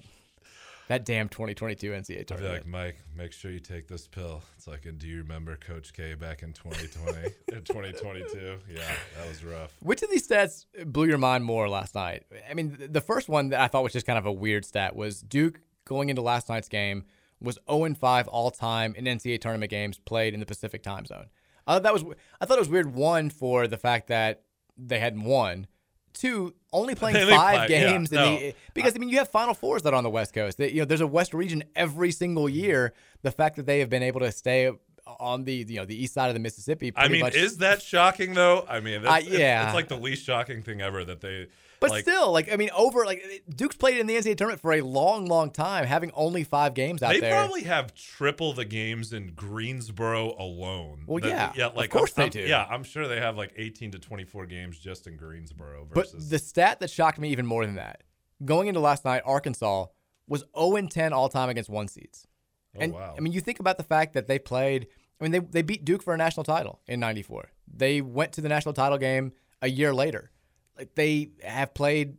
that 0.89 1.05
damn 1.05 1.29
2022 1.29 1.91
NCAA 1.91 2.25
tournament. 2.25 2.31
I'd 2.31 2.39
be 2.39 2.47
like, 2.47 2.65
Mike, 2.65 2.97
make 3.15 3.31
sure 3.31 3.51
you 3.51 3.59
take 3.59 3.87
this 3.87 4.07
pill. 4.07 4.41
It's 4.57 4.67
like, 4.67 4.87
and 4.87 4.97
do 4.97 5.07
you 5.07 5.19
remember 5.19 5.55
Coach 5.55 5.93
K 5.93 6.15
back 6.15 6.41
in 6.41 6.51
2020 6.51 7.27
in 7.53 7.63
2022? 7.63 8.57
Yeah, 8.67 8.81
that 9.15 9.27
was 9.27 9.43
rough. 9.43 9.75
Which 9.81 10.01
of 10.01 10.09
these 10.09 10.27
stats 10.27 10.65
blew 10.85 11.05
your 11.05 11.19
mind 11.19 11.45
more 11.45 11.69
last 11.69 11.93
night? 11.93 12.23
I 12.49 12.55
mean, 12.55 12.75
the 12.89 13.01
first 13.01 13.29
one 13.29 13.49
that 13.49 13.61
I 13.61 13.67
thought 13.67 13.83
was 13.83 13.93
just 13.93 14.07
kind 14.07 14.17
of 14.17 14.25
a 14.25 14.31
weird 14.31 14.65
stat 14.65 14.95
was 14.95 15.21
Duke 15.21 15.61
going 15.85 16.09
into 16.09 16.23
last 16.23 16.49
night's 16.49 16.69
game 16.69 17.05
was 17.39 17.59
0 17.69 17.93
5 17.93 18.27
all 18.27 18.49
time 18.49 18.95
in 18.95 19.05
NCAA 19.05 19.39
tournament 19.41 19.69
games 19.69 19.99
played 19.99 20.33
in 20.33 20.39
the 20.39 20.45
Pacific 20.45 20.81
time 20.81 21.05
zone. 21.05 21.27
I 21.67 21.75
thought 21.75 21.83
that 21.83 21.93
was 21.93 22.03
I 22.41 22.45
thought 22.45 22.57
it 22.57 22.61
was 22.61 22.69
weird. 22.69 22.95
One 22.95 23.29
for 23.29 23.67
the 23.67 23.77
fact 23.77 24.07
that 24.07 24.41
they 24.75 24.99
hadn't 24.99 25.23
won. 25.23 25.67
Two, 26.13 26.53
only 26.73 26.95
playing 26.95 27.15
They 27.25 27.25
five 27.25 27.69
yeah, 27.69 27.91
games 27.91 28.11
in 28.11 28.15
no. 28.15 28.37
the 28.37 28.55
because 28.73 28.95
I 28.95 28.99
mean 28.99 29.09
you 29.09 29.17
have 29.17 29.29
Final 29.29 29.53
Fours 29.53 29.83
that 29.83 29.93
are 29.93 29.97
on 29.97 30.03
the 30.03 30.09
West 30.09 30.33
Coast. 30.33 30.57
That 30.57 30.73
you 30.73 30.79
know 30.79 30.85
there's 30.85 31.01
a 31.01 31.07
West 31.07 31.33
region 31.33 31.63
every 31.75 32.11
single 32.11 32.49
year. 32.49 32.93
The 33.21 33.31
fact 33.31 33.55
that 33.57 33.65
they 33.65 33.79
have 33.79 33.89
been 33.89 34.03
able 34.03 34.19
to 34.21 34.31
stay 34.31 34.71
on 35.19 35.43
the 35.43 35.53
you 35.53 35.77
know 35.77 35.85
the 35.85 36.01
east 36.01 36.13
side 36.13 36.27
of 36.27 36.33
the 36.33 36.39
Mississippi. 36.39 36.91
I 36.95 37.07
mean, 37.07 37.21
much- 37.21 37.35
is 37.35 37.57
that 37.57 37.81
shocking 37.81 38.33
though? 38.33 38.65
I 38.67 38.79
mean, 38.79 39.03
that's, 39.03 39.27
Uh, 39.27 39.29
yeah. 39.29 39.65
it's, 39.67 39.75
like 39.75 39.87
the 39.87 39.97
least 39.97 40.25
shocking 40.25 40.61
thing 40.61 40.81
ever 40.81 41.03
that 41.05 41.21
they. 41.21 41.47
But 41.79 41.91
like, 41.91 42.03
still, 42.03 42.31
like 42.33 42.51
I 42.51 42.57
mean, 42.57 42.71
over 42.75 43.05
like 43.05 43.43
Duke's 43.55 43.77
played 43.77 43.99
in 43.99 44.07
the 44.07 44.15
NCAA 44.15 44.35
tournament 44.35 44.61
for 44.61 44.73
a 44.73 44.81
long, 44.81 45.27
long 45.27 45.49
time, 45.49 45.85
having 45.85 46.11
only 46.13 46.43
five 46.43 46.73
games 46.73 47.01
out 47.01 47.13
they 47.13 47.21
there. 47.21 47.29
They 47.29 47.35
probably 47.37 47.63
have 47.63 47.95
triple 47.95 48.51
the 48.51 48.65
games 48.65 49.13
in 49.13 49.33
Greensboro 49.33 50.35
alone. 50.37 51.03
Well, 51.07 51.21
That- 51.21 51.55
yeah, 51.55 51.71
yeah, 51.73 51.83
of 51.83 51.89
course 51.89 52.17
I'm- 52.17 52.29
they 52.29 52.41
do. 52.41 52.47
Yeah, 52.47 52.65
I'm 52.69 52.83
sure 52.83 53.07
they 53.07 53.19
have 53.21 53.37
like 53.37 53.53
18 53.55 53.91
to 53.91 53.99
24 53.99 54.45
games 54.45 54.77
just 54.77 55.07
in 55.07 55.15
Greensboro 55.15 55.87
but 55.93 56.07
the 56.13 56.39
stat 56.39 56.79
that 56.81 56.89
shocked 56.89 57.17
me 57.17 57.29
even 57.29 57.45
more 57.45 57.65
than 57.65 57.75
that, 57.75 58.03
going 58.43 58.67
into 58.67 58.79
last 58.79 59.05
night, 59.05 59.21
Arkansas 59.25 59.85
was 60.27 60.43
0 60.57 60.87
10 60.87 61.13
all 61.13 61.29
time 61.29 61.49
against 61.49 61.69
one 61.69 61.87
seeds. 61.87 62.27
Oh, 62.75 62.79
and 62.81 62.93
wow. 62.93 63.15
I 63.17 63.19
mean, 63.21 63.33
you 63.33 63.41
think 63.41 63.59
about 63.59 63.77
the 63.77 63.83
fact 63.83 64.13
that 64.13 64.27
they 64.27 64.37
played. 64.39 64.87
I 65.19 65.23
mean, 65.23 65.31
they 65.31 65.39
they 65.39 65.61
beat 65.61 65.85
Duke 65.85 66.03
for 66.03 66.13
a 66.13 66.17
national 66.17 66.43
title 66.43 66.79
in 66.87 66.99
'94. 66.99 67.51
They 67.67 68.01
went 68.01 68.33
to 68.33 68.41
the 68.41 68.49
national 68.49 68.73
title 68.73 68.97
game 68.97 69.33
a 69.61 69.69
year 69.69 69.93
later. 69.93 70.31
Like 70.77 70.95
they 70.95 71.31
have 71.43 71.73
played 71.73 72.17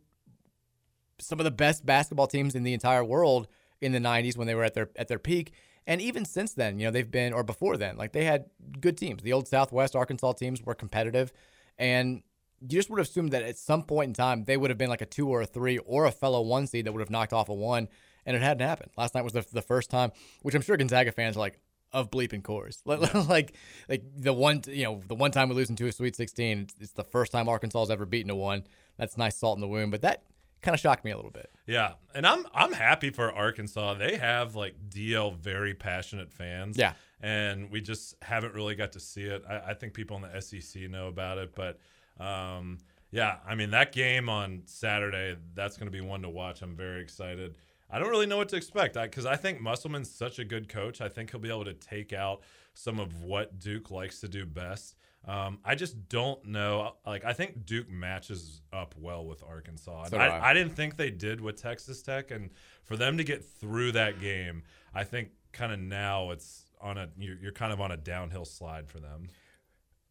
some 1.19 1.39
of 1.39 1.43
the 1.43 1.51
best 1.51 1.85
basketball 1.85 2.27
teams 2.27 2.55
in 2.55 2.63
the 2.63 2.73
entire 2.73 3.03
world 3.03 3.47
in 3.79 3.91
the 3.91 3.99
90s 3.99 4.37
when 4.37 4.47
they 4.47 4.55
were 4.55 4.63
at 4.63 4.73
their 4.73 4.89
at 4.95 5.07
their 5.07 5.19
peak 5.19 5.51
And 5.87 6.01
even 6.01 6.25
since 6.25 6.53
then, 6.53 6.79
you 6.79 6.85
know, 6.85 6.91
they've 6.91 7.09
been, 7.09 7.33
or 7.33 7.43
before 7.43 7.77
then, 7.77 7.97
like 7.97 8.11
they 8.11 8.25
had 8.25 8.45
good 8.79 8.97
teams. 8.97 9.23
The 9.23 9.33
old 9.33 9.47
Southwest 9.47 9.95
Arkansas 9.95 10.33
teams 10.33 10.61
were 10.61 10.75
competitive. 10.75 11.33
And 11.77 12.21
you 12.59 12.77
just 12.77 12.89
would 12.89 12.99
have 12.99 13.07
assumed 13.07 13.31
that 13.31 13.41
at 13.43 13.57
some 13.57 13.83
point 13.83 14.09
in 14.09 14.13
time, 14.13 14.43
they 14.45 14.57
would 14.57 14.69
have 14.69 14.77
been 14.77 14.89
like 14.89 15.01
a 15.01 15.07
two 15.07 15.27
or 15.27 15.41
a 15.41 15.47
three 15.47 15.79
or 15.79 16.05
a 16.05 16.11
fellow 16.11 16.41
one 16.41 16.67
seed 16.67 16.85
that 16.85 16.91
would 16.91 16.99
have 16.99 17.09
knocked 17.09 17.33
off 17.33 17.49
a 17.49 17.53
one. 17.53 17.89
And 18.25 18.35
it 18.35 18.43
hadn't 18.43 18.67
happened. 18.67 18.91
Last 18.95 19.15
night 19.15 19.23
was 19.23 19.33
the, 19.33 19.43
the 19.51 19.63
first 19.63 19.89
time, 19.89 20.11
which 20.43 20.53
I'm 20.53 20.61
sure 20.61 20.77
Gonzaga 20.77 21.11
fans 21.11 21.35
are 21.35 21.39
like, 21.39 21.59
of 21.93 22.11
bleeping 22.11 22.43
cores. 22.43 22.81
like, 22.85 23.53
like 23.89 24.03
the 24.17 24.33
one, 24.33 24.61
you 24.67 24.83
know, 24.83 25.01
the 25.07 25.15
one 25.15 25.31
time 25.31 25.49
we 25.49 25.55
lose 25.55 25.69
into 25.69 25.87
a 25.87 25.91
Sweet 25.91 26.15
16, 26.15 26.59
it's, 26.59 26.75
it's 26.79 26.91
the 26.93 27.03
first 27.03 27.31
time 27.31 27.49
Arkansas 27.49 27.79
has 27.79 27.91
ever 27.91 28.05
beaten 28.05 28.29
a 28.29 28.35
one. 28.35 28.63
That's 28.97 29.17
nice 29.17 29.37
salt 29.37 29.57
in 29.57 29.61
the 29.61 29.67
wound. 29.67 29.91
But 29.91 30.01
that 30.01 30.23
kind 30.61 30.75
of 30.75 30.79
shocked 30.79 31.03
me 31.03 31.11
a 31.11 31.15
little 31.15 31.31
bit. 31.31 31.49
Yeah, 31.65 31.93
and 32.13 32.25
I'm 32.25 32.45
I'm 32.53 32.71
happy 32.71 33.09
for 33.09 33.31
Arkansas. 33.31 33.95
They 33.95 34.17
have 34.17 34.55
like 34.55 34.75
DL 34.89 35.35
very 35.35 35.73
passionate 35.73 36.31
fans. 36.31 36.77
Yeah, 36.77 36.93
and 37.19 37.71
we 37.71 37.81
just 37.81 38.15
haven't 38.21 38.53
really 38.53 38.75
got 38.75 38.93
to 38.93 38.99
see 38.99 39.23
it. 39.23 39.43
I, 39.49 39.71
I 39.71 39.73
think 39.73 39.93
people 39.93 40.17
in 40.17 40.23
the 40.23 40.41
SEC 40.41 40.83
know 40.83 41.07
about 41.07 41.37
it, 41.37 41.55
but 41.55 41.79
um, 42.23 42.77
yeah, 43.11 43.37
I 43.45 43.55
mean 43.55 43.71
that 43.71 43.91
game 43.91 44.29
on 44.29 44.63
Saturday, 44.65 45.37
that's 45.53 45.77
going 45.77 45.87
to 45.87 45.91
be 45.91 46.01
one 46.01 46.21
to 46.21 46.29
watch. 46.29 46.61
I'm 46.61 46.75
very 46.75 47.01
excited. 47.01 47.55
I 47.91 47.99
don't 47.99 48.09
really 48.09 48.25
know 48.25 48.37
what 48.37 48.49
to 48.49 48.55
expect 48.55 48.95
because 48.95 49.25
I, 49.25 49.33
I 49.33 49.35
think 49.35 49.59
Musselman's 49.59 50.09
such 50.09 50.39
a 50.39 50.45
good 50.45 50.69
coach. 50.69 51.01
I 51.01 51.09
think 51.09 51.31
he'll 51.31 51.41
be 51.41 51.49
able 51.49 51.65
to 51.65 51.73
take 51.73 52.13
out 52.13 52.41
some 52.73 52.99
of 52.99 53.23
what 53.23 53.59
Duke 53.59 53.91
likes 53.91 54.21
to 54.21 54.27
do 54.27 54.45
best. 54.45 54.95
Um, 55.27 55.59
I 55.63 55.75
just 55.75 56.09
don't 56.09 56.43
know. 56.45 56.93
Like, 57.05 57.25
I 57.25 57.33
think 57.33 57.65
Duke 57.65 57.89
matches 57.89 58.61
up 58.73 58.95
well 58.97 59.25
with 59.25 59.43
Arkansas. 59.43 60.05
So 60.05 60.17
I, 60.17 60.27
I. 60.27 60.49
I 60.49 60.53
didn't 60.53 60.75
think 60.75 60.97
they 60.97 61.11
did 61.11 61.41
with 61.41 61.61
Texas 61.61 62.01
Tech, 62.01 62.31
and 62.31 62.49
for 62.83 62.97
them 62.97 63.17
to 63.17 63.23
get 63.23 63.45
through 63.45 63.91
that 63.91 64.19
game, 64.19 64.63
I 64.95 65.03
think 65.03 65.29
kind 65.51 65.71
of 65.71 65.79
now 65.79 66.31
it's 66.31 66.65
on 66.79 66.97
a 66.97 67.09
you're, 67.17 67.37
you're 67.37 67.51
kind 67.51 67.71
of 67.71 67.79
on 67.79 67.91
a 67.91 67.97
downhill 67.97 68.45
slide 68.45 68.87
for 68.87 68.99
them. 68.99 69.27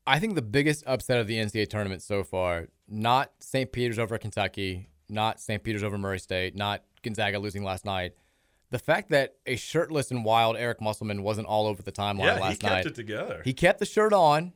I 0.07 0.19
think 0.19 0.35
the 0.35 0.43
biggest 0.43 0.85
upset 0.87 1.19
of 1.19 1.27
the 1.27 1.37
NCAA 1.37 1.69
tournament 1.69 2.03
so 2.03 2.23
far, 2.23 2.69
not 2.89 3.33
St. 3.41 3.71
Peter's 3.71 3.99
over 3.99 4.17
Kentucky, 4.19 4.89
not 5.09 5.41
St. 5.41 5.63
Peter's 5.63 5.83
over 5.83 5.99
Murray 5.99 6.19
State, 6.19 6.57
not 6.57 6.83
Gonzaga 7.03 7.39
losing 7.39 7.65
last 7.65 7.85
night. 7.85 8.13
The 8.71 8.79
fact 8.79 9.11
that 9.11 9.35
a 9.47 9.57
shirtless 9.57 10.11
and 10.11 10.25
wild 10.25 10.57
Eric 10.57 10.81
Musselman 10.81 11.23
wasn't 11.23 11.49
all 11.49 11.67
over 11.67 11.83
the 11.83 11.91
timeline 11.91 12.27
yeah, 12.27 12.41
last 12.41 12.53
he 12.53 12.59
kept 12.59 12.73
night. 12.73 12.87
it 12.87 12.95
together. 12.95 13.43
He 13.45 13.53
kept 13.53 13.81
the 13.81 13.87
shirt 13.87 14.13
on. 14.13 14.53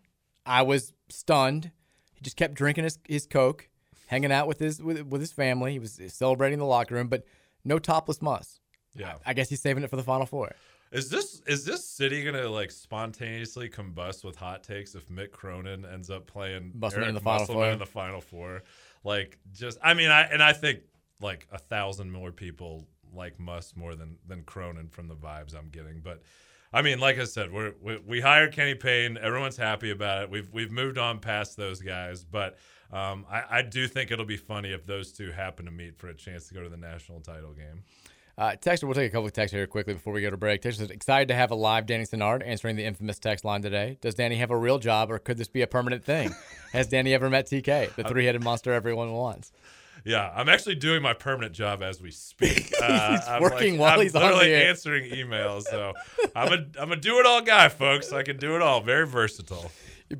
I 0.46 0.62
was 0.62 0.92
stunned. 1.08 1.72
He 2.12 2.20
just 2.22 2.36
kept 2.36 2.54
drinking 2.54 2.84
his, 2.84 2.98
his 3.08 3.26
Coke, 3.26 3.68
hanging 4.06 4.30
out 4.30 4.46
with 4.46 4.60
his 4.60 4.80
with, 4.80 5.02
with 5.02 5.20
his 5.20 5.32
family. 5.32 5.72
He 5.72 5.78
was 5.80 6.00
celebrating 6.08 6.58
the 6.60 6.64
locker 6.64 6.94
room, 6.94 7.08
but 7.08 7.24
no 7.64 7.78
topless 7.78 8.22
muss. 8.22 8.60
Yeah. 8.94 9.14
I 9.26 9.34
guess 9.34 9.48
he's 9.48 9.60
saving 9.60 9.82
it 9.82 9.90
for 9.90 9.96
the 9.96 10.04
Final 10.04 10.26
Four. 10.26 10.54
Is 10.92 11.10
this 11.10 11.42
is 11.48 11.64
this 11.64 11.84
city 11.84 12.22
gonna 12.22 12.48
like 12.48 12.70
spontaneously 12.70 13.68
combust 13.68 14.22
with 14.22 14.36
hot 14.36 14.62
takes 14.62 14.94
if 14.94 15.08
Mick 15.08 15.32
Cronin 15.32 15.84
ends 15.84 16.08
up 16.08 16.26
playing 16.28 16.70
Musselman 16.72 17.08
in 17.08 17.14
the 17.16 17.20
Final 17.20 17.46
Four? 17.46 17.68
in 17.70 17.78
the 17.80 17.86
Final 17.86 18.20
Four? 18.20 18.62
Like, 19.02 19.38
just 19.52 19.78
I 19.82 19.94
mean, 19.94 20.10
I 20.10 20.22
and 20.22 20.40
I 20.40 20.52
think 20.52 20.80
like 21.20 21.46
a 21.52 21.58
thousand 21.58 22.10
more 22.10 22.32
people 22.32 22.86
like 23.14 23.38
Muss 23.38 23.74
more 23.76 23.94
than 23.94 24.18
than 24.26 24.42
Cronin 24.42 24.88
from 24.88 25.08
the 25.08 25.14
vibes 25.14 25.56
I'm 25.56 25.68
getting. 25.68 26.00
But 26.00 26.22
I 26.72 26.82
mean, 26.82 26.98
like 26.98 27.18
I 27.18 27.24
said, 27.24 27.52
we're, 27.52 27.74
we 27.80 27.98
we 27.98 28.20
hired 28.20 28.52
Kenny 28.52 28.74
Payne. 28.74 29.16
Everyone's 29.16 29.56
happy 29.56 29.90
about 29.90 30.24
it. 30.24 30.30
We've 30.30 30.50
we've 30.52 30.72
moved 30.72 30.98
on 30.98 31.20
past 31.20 31.56
those 31.56 31.80
guys, 31.80 32.24
but 32.24 32.58
um, 32.92 33.26
I, 33.30 33.44
I 33.50 33.62
do 33.62 33.86
think 33.86 34.10
it'll 34.10 34.24
be 34.24 34.36
funny 34.36 34.72
if 34.72 34.84
those 34.84 35.12
two 35.12 35.30
happen 35.30 35.66
to 35.66 35.70
meet 35.70 35.96
for 35.96 36.08
a 36.08 36.14
chance 36.14 36.48
to 36.48 36.54
go 36.54 36.62
to 36.62 36.68
the 36.68 36.76
national 36.76 37.20
title 37.20 37.52
game. 37.52 37.84
Uh, 38.36 38.50
Texter, 38.60 38.84
we'll 38.84 38.94
take 38.94 39.08
a 39.08 39.12
couple 39.12 39.26
of 39.26 39.32
texts 39.32 39.54
here 39.54 39.66
quickly 39.68 39.94
before 39.94 40.12
we 40.12 40.20
go 40.20 40.28
to 40.28 40.36
break. 40.36 40.60
Texter 40.60 40.78
says, 40.78 40.90
excited 40.90 41.28
to 41.28 41.34
have 41.34 41.52
a 41.52 41.54
live 41.54 41.86
Danny 41.86 42.02
Senard 42.02 42.44
answering 42.44 42.74
the 42.74 42.84
infamous 42.84 43.20
text 43.20 43.44
line 43.44 43.62
today. 43.62 43.96
Does 44.00 44.16
Danny 44.16 44.36
have 44.36 44.50
a 44.50 44.56
real 44.56 44.80
job 44.80 45.12
or 45.12 45.20
could 45.20 45.38
this 45.38 45.46
be 45.46 45.62
a 45.62 45.68
permanent 45.68 46.04
thing? 46.04 46.34
Has 46.72 46.88
Danny 46.88 47.14
ever 47.14 47.30
met 47.30 47.46
TK, 47.46 47.94
the 47.94 48.02
three 48.02 48.24
headed 48.24 48.42
monster 48.42 48.72
everyone 48.72 49.12
wants? 49.12 49.52
Yeah, 50.04 50.30
I'm 50.34 50.48
actually 50.50 50.74
doing 50.74 51.00
my 51.02 51.14
permanent 51.14 51.54
job 51.54 51.82
as 51.82 52.00
we 52.00 52.10
speak. 52.10 52.72
Uh, 52.84 53.12
He's 53.12 53.26
I'm 53.26 53.40
working 53.40 53.72
like, 53.78 53.80
while 53.80 53.94
I'm 53.98 54.00
he's 54.02 54.14
literally 54.14 54.54
answering 54.54 55.10
emails. 55.10 55.62
So 55.62 55.94
I'm 56.36 56.52
a 56.52 56.66
I'm 56.78 56.92
a 56.92 56.96
do 56.96 57.18
it 57.18 57.24
all 57.24 57.40
guy, 57.40 57.68
folks. 57.70 58.12
I 58.12 58.22
can 58.22 58.36
do 58.36 58.56
it 58.56 58.60
all. 58.62 58.82
Very 58.82 59.06
versatile. 59.06 59.70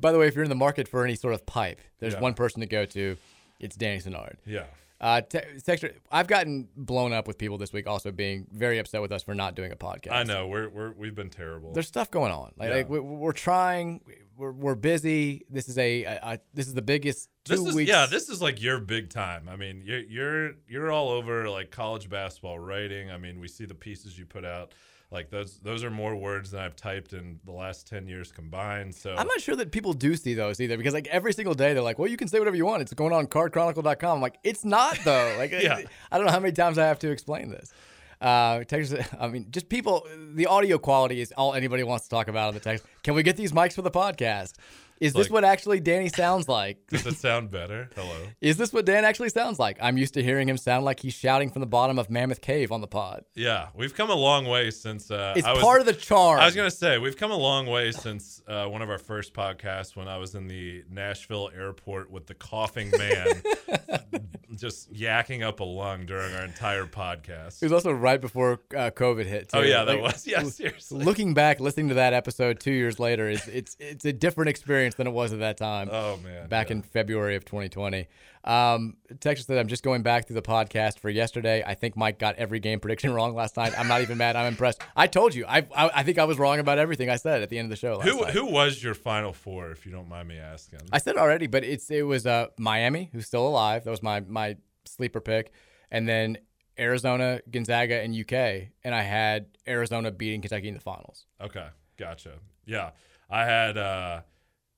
By 0.01 0.11
the 0.11 0.17
way, 0.17 0.27
if 0.27 0.33
you're 0.33 0.43
in 0.43 0.49
the 0.49 0.55
market 0.55 0.87
for 0.87 1.03
any 1.03 1.13
sort 1.15 1.35
of 1.35 1.45
pipe, 1.45 1.79
there's 1.99 2.13
Yeah. 2.15 2.21
one 2.21 2.33
person 2.33 2.61
to 2.61 2.65
go 2.65 2.85
to. 2.85 3.17
It's 3.59 3.75
Danny 3.75 3.99
Senard. 3.99 4.35
Yeah. 4.47 4.63
Uh, 5.01 5.19
te- 5.21 5.39
Texter, 5.59 5.93
I've 6.09 6.27
gotten 6.27 6.69
blown 6.75 7.11
up 7.11 7.27
with 7.27 7.37
people 7.37 7.57
this 7.57 7.73
week 7.73 7.85
also 7.85 8.11
being 8.11 8.47
very 8.51 8.79
upset 8.79 9.01
with 9.01 9.11
us 9.11 9.23
for 9.23 9.35
not 9.35 9.53
doing 9.55 9.71
a 9.71 9.75
podcast. 9.75 10.11
I 10.13 10.23
know 10.23 10.47
we're 10.47 10.69
we're 10.69 10.91
we've 10.93 11.13
been 11.15 11.29
terrible. 11.29 11.73
There's 11.73 11.87
stuff 11.87 12.09
going 12.09 12.31
on. 12.31 12.53
Like, 12.57 12.69
Yeah. 12.69 12.75
like 12.75 12.89
we, 12.89 12.99
we're 13.01 13.33
trying. 13.33 14.01
We're, 14.37 14.51
we're 14.51 14.75
busy. 14.75 15.45
This 15.49 15.69
is 15.69 15.77
a, 15.77 16.03
a, 16.05 16.19
a 16.23 16.39
this 16.53 16.67
is 16.67 16.73
the 16.73 16.81
biggest 16.81 17.29
two 17.45 17.55
This 17.55 17.65
is 17.65 17.75
weeks. 17.75 17.89
yeah, 17.89 18.05
this 18.05 18.29
is 18.29 18.41
like 18.41 18.61
your 18.61 18.79
big 18.79 19.09
time. 19.09 19.47
I 19.49 19.55
mean, 19.57 19.81
you're 19.85 19.99
you're 19.99 20.51
you're 20.67 20.91
all 20.91 21.09
over 21.09 21.49
like 21.49 21.71
college 21.71 22.09
basketball 22.09 22.59
writing. 22.59 23.11
I 23.11 23.17
mean, 23.17 23.39
we 23.39 23.47
see 23.49 23.65
the 23.65 23.75
pieces 23.75 24.17
you 24.17 24.25
put 24.25 24.45
out. 24.45 24.73
Like 25.15 25.29
those 25.29 25.57
those 25.63 25.83
are 25.83 25.89
more 25.89 26.15
words 26.15 26.51
than 26.51 26.59
I've 26.59 26.75
typed 26.75 27.13
in 27.13 27.39
the 27.45 27.53
last 27.53 27.87
ten 27.87 28.05
years 28.05 28.31
combined. 28.31 28.93
So 28.93 29.15
I'm 29.17 29.27
not 29.27 29.39
sure 29.39 29.55
that 29.55 29.71
people 29.71 29.93
do 29.93 30.15
see 30.15 30.33
those 30.33 30.59
either 30.59 30.75
because 30.77 30.93
like 30.93 31.07
every 31.07 31.33
single 31.33 31.55
day 31.55 31.73
they're 31.73 31.81
like, 31.81 31.97
well, 31.97 32.09
you 32.09 32.17
can 32.17 32.27
say 32.27 32.37
whatever 32.37 32.57
you 32.57 32.65
want. 32.65 32.81
It's 32.81 32.93
going 32.93 33.13
on 33.13 33.27
cardchronicle.com. 33.27 34.15
I'm 34.17 34.21
like, 34.21 34.37
it's 34.43 34.65
not 34.65 34.99
though. 35.05 35.35
Like, 35.37 35.51
Yeah. 35.59 35.79
I 36.11 36.17
don't 36.17 36.27
know 36.27 36.33
how 36.33 36.39
many 36.39 36.51
times 36.51 36.77
I 36.77 36.85
have 36.85 36.99
to 36.99 37.09
explain 37.09 37.49
this. 37.49 37.73
Uh, 38.21 38.63
text, 38.63 38.93
I 39.19 39.27
mean, 39.27 39.47
just 39.51 39.69
people, 39.69 40.07
the 40.33 40.47
audio 40.47 40.77
quality 40.77 41.21
is 41.21 41.33
all 41.37 41.53
anybody 41.53 41.83
wants 41.83 42.05
to 42.05 42.09
talk 42.09 42.27
about 42.27 42.49
on 42.49 42.53
the 42.53 42.59
text. 42.59 42.85
Can 43.03 43.13
we 43.13 43.23
get 43.23 43.37
these 43.37 43.51
mics 43.51 43.73
for 43.73 43.81
the 43.83 43.91
podcast? 43.91 44.53
Is 45.01 45.13
this 45.13 45.25
Like- 45.27 45.31
what 45.33 45.43
actually 45.43 45.79
Danny 45.81 46.07
sounds 46.09 46.47
like? 46.47 46.77
does 46.89 47.05
it 47.05 47.15
sound 47.17 47.51
better? 47.51 47.89
Hello. 47.95 48.15
Is 48.41 48.55
this 48.57 48.71
what 48.71 48.85
Dan 48.85 49.03
actually 49.03 49.29
sounds 49.29 49.59
like? 49.59 49.77
I'm 49.81 49.97
used 49.97 50.13
to 50.13 50.23
hearing 50.23 50.47
him 50.47 50.57
sound 50.57 50.85
like 50.85 51.01
he's 51.01 51.13
shouting 51.13 51.49
from 51.49 51.59
the 51.59 51.65
bottom 51.65 51.99
of 51.99 52.09
Mammoth 52.09 52.39
Cave 52.41 52.71
on 52.71 52.79
the 52.81 52.87
pod. 52.87 53.25
Yeah, 53.35 53.67
we've 53.75 53.93
come 53.93 54.09
a 54.09 54.15
long 54.15 54.45
way 54.45 54.71
since. 54.71 55.11
Uh, 55.11 55.33
It's 55.35 55.45
I 55.45 55.53
was, 55.53 55.61
part 55.61 55.79
of 55.81 55.85
the 55.85 55.93
charm. 55.93 56.39
I 56.39 56.45
was 56.45 56.55
gonna 56.55 56.71
say 56.71 56.97
we've 56.97 57.17
come 57.17 57.31
a 57.31 57.37
long 57.37 57.65
way 57.67 57.91
since 57.91 58.41
uh, 58.47 58.67
one 58.67 58.81
of 58.81 58.89
our 58.89 58.97
first 58.97 59.33
podcasts 59.33 59.95
when 59.95 60.07
I 60.07 60.17
was 60.17 60.33
in 60.35 60.47
the 60.47 60.83
Nashville 60.89 61.49
airport 61.53 62.09
with 62.09 62.27
the 62.27 62.33
coughing 62.35 62.89
man, 62.91 63.41
just 64.55 64.93
yakking 64.93 65.43
up 65.43 65.59
a 65.59 65.63
lung 65.63 66.05
during 66.05 66.33
our 66.35 66.43
entire 66.45 66.85
podcast. 66.85 67.61
It 67.61 67.65
was 67.65 67.73
also 67.73 67.91
right 67.91 68.21
before 68.21 68.61
uh, 68.75 68.91
COVID 68.91 69.25
hit. 69.25 69.49
Too. 69.49 69.57
Oh, 69.57 69.61
yeah, 69.61 69.83
that 69.83 69.99
was- 69.99 70.25
yeah, 70.27 70.43
seriously. 70.43 71.03
Looking 71.03 71.33
back, 71.33 71.59
listening 71.59 71.89
to 71.89 71.95
that 71.95 72.13
episode 72.13 72.59
two 72.59 72.71
years 72.71 72.99
later, 72.99 73.29
is 73.29 73.45
it's 73.47 73.75
it's 73.79 74.05
a 74.05 74.13
different 74.13 74.49
experience 74.49 74.84
than 74.93 75.07
it 75.07 75.13
was 75.13 75.33
at 75.33 75.39
that 75.39 75.57
time. 75.57 75.89
Oh 75.91 76.17
man, 76.23 76.47
back 76.47 76.69
in 76.69 76.83
February 76.83 77.35
of 77.35 77.45
2020. 77.45 78.07
Um, 78.43 78.97
Texas 79.21 79.47
said, 79.47 79.57
I'm 79.57 79.67
just 79.67 79.81
going 79.81 80.03
back 80.03 80.27
through 80.27 80.35
the 80.35 80.43
podcast 80.43 80.99
for 80.99 81.09
yesterday. 81.09 81.63
I 81.65 81.73
think 81.73 81.97
Mike 81.97 82.19
got 82.19 82.35
every 82.35 82.59
game 82.59 82.79
prediction 82.79 83.11
wrong 83.15 83.33
last 83.33 83.57
night. 83.57 83.73
I'm 83.75 83.87
not 83.87 84.01
even 84.01 84.19
mad. 84.19 84.35
I'm 84.35 84.45
impressed. 84.45 84.81
I 84.95 85.07
told 85.07 85.33
you. 85.33 85.45
I, 85.47 85.65
I 85.75 85.89
I 85.95 86.03
think 86.03 86.19
I 86.19 86.25
was 86.25 86.37
wrong 86.37 86.59
about 86.59 86.77
everything 86.77 87.09
I 87.09 87.15
said 87.15 87.41
at 87.41 87.49
the 87.49 87.57
end 87.57 87.65
of 87.65 87.69
the 87.71 87.75
show. 87.75 87.95
Last 87.97 88.07
Who 88.07 88.21
night. 88.21 88.33
who 88.33 88.45
was 88.45 88.83
your 88.83 88.93
final 88.93 89.33
four, 89.33 89.71
if 89.71 89.85
you 89.87 89.91
don't 89.91 90.07
mind 90.07 90.27
me 90.27 90.37
asking? 90.37 90.81
I 90.91 90.99
said 90.99 91.15
it 91.15 91.19
already, 91.19 91.47
but 91.47 91.63
it's 91.63 91.89
it 91.89 92.03
was 92.03 92.27
uh, 92.27 92.47
Miami, 92.59 93.09
who's 93.11 93.25
still 93.25 93.47
alive. 93.47 93.83
That 93.85 93.91
was 93.91 94.03
my 94.03 94.19
my 94.19 94.57
sleeper 94.85 95.21
pick, 95.21 95.51
and 95.89 96.07
then 96.07 96.37
Arizona, 96.77 97.39
Gonzaga, 97.49 98.01
and 98.01 98.13
UK. 98.13 98.69
And 98.83 98.93
I 98.93 99.01
had 99.01 99.47
Arizona 99.67 100.11
beating 100.11 100.41
Kentucky 100.41 100.67
in 100.67 100.73
the 100.75 100.79
finals. 100.81 101.25
Okay, 101.41 101.67
gotcha. 101.97 102.33
Yeah, 102.65 102.91
I 103.29 103.45
had 103.45 103.77
uh, 103.77 104.21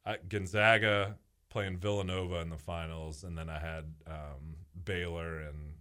I- 0.08 0.18
Gonzaga 0.28 1.18
playing 1.50 1.78
Villanova 1.78 2.40
in 2.42 2.50
the 2.50 2.58
finals, 2.58 3.24
and 3.24 3.38
then 3.38 3.50
I 3.50 3.60
had 3.60 3.86
um, 4.08 4.56
Baylor 4.86 5.40
and 5.40 5.74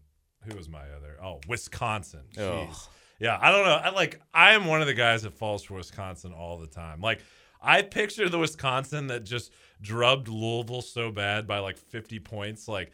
who 0.45 0.57
was 0.57 0.69
my 0.69 0.85
other? 0.97 1.17
Oh, 1.23 1.41
Wisconsin. 1.49 2.23
Jeez. 2.35 2.69
Ugh. 2.71 2.77
Yeah, 3.19 3.39
I 3.41 3.51
don't 3.51 3.65
know. 3.65 3.73
I 3.75 3.91
like 3.91 4.21
I 4.35 4.53
am 4.53 4.67
one 4.67 4.81
of 4.81 4.87
the 4.87 4.95
guys 4.95 5.23
that 5.23 5.33
falls 5.33 5.63
for 5.65 5.75
Wisconsin 5.75 6.33
all 6.33 6.59
the 6.59 6.67
time. 6.67 7.01
Like 7.01 7.21
I 7.63 7.83
picture 7.83 8.29
the 8.29 8.39
Wisconsin 8.39 9.07
that 9.07 9.25
just 9.25 9.53
drubbed 9.81 10.29
Louisville 10.29 10.83
so 10.83 11.11
bad 11.11 11.47
by 11.47 11.59
like 11.61 11.79
50 11.79 12.19
points. 12.21 12.69
Like 12.69 12.93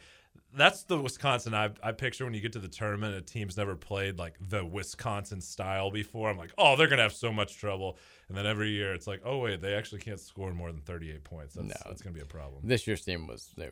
that's 0.55 0.83
the 0.83 0.97
Wisconsin 0.99 1.53
I, 1.53 1.71
I 1.81 1.91
picture 1.91 2.25
when 2.25 2.33
you 2.33 2.41
get 2.41 2.53
to 2.53 2.59
the 2.59 2.67
tournament. 2.67 3.15
A 3.15 3.21
team's 3.21 3.57
never 3.57 3.75
played 3.75 4.17
like 4.19 4.35
the 4.49 4.63
Wisconsin 4.65 5.41
style 5.41 5.91
before. 5.91 6.29
I'm 6.29 6.37
like, 6.37 6.51
oh, 6.57 6.75
they're 6.75 6.87
gonna 6.87 7.01
have 7.01 7.13
so 7.13 7.31
much 7.31 7.57
trouble. 7.57 7.97
And 8.29 8.37
then 8.37 8.45
every 8.45 8.69
year 8.69 8.93
it's 8.93 9.07
like, 9.07 9.21
oh 9.25 9.39
wait, 9.39 9.61
they 9.61 9.73
actually 9.73 10.01
can't 10.01 10.19
score 10.19 10.53
more 10.53 10.71
than 10.71 10.81
38 10.81 11.23
points. 11.23 11.55
That's, 11.55 11.67
No. 11.67 11.75
that's 11.85 12.01
gonna 12.01 12.13
be 12.13 12.21
a 12.21 12.25
problem. 12.25 12.61
This 12.63 12.85
year's 12.87 13.03
team 13.03 13.27
was 13.27 13.49
they- 13.57 13.71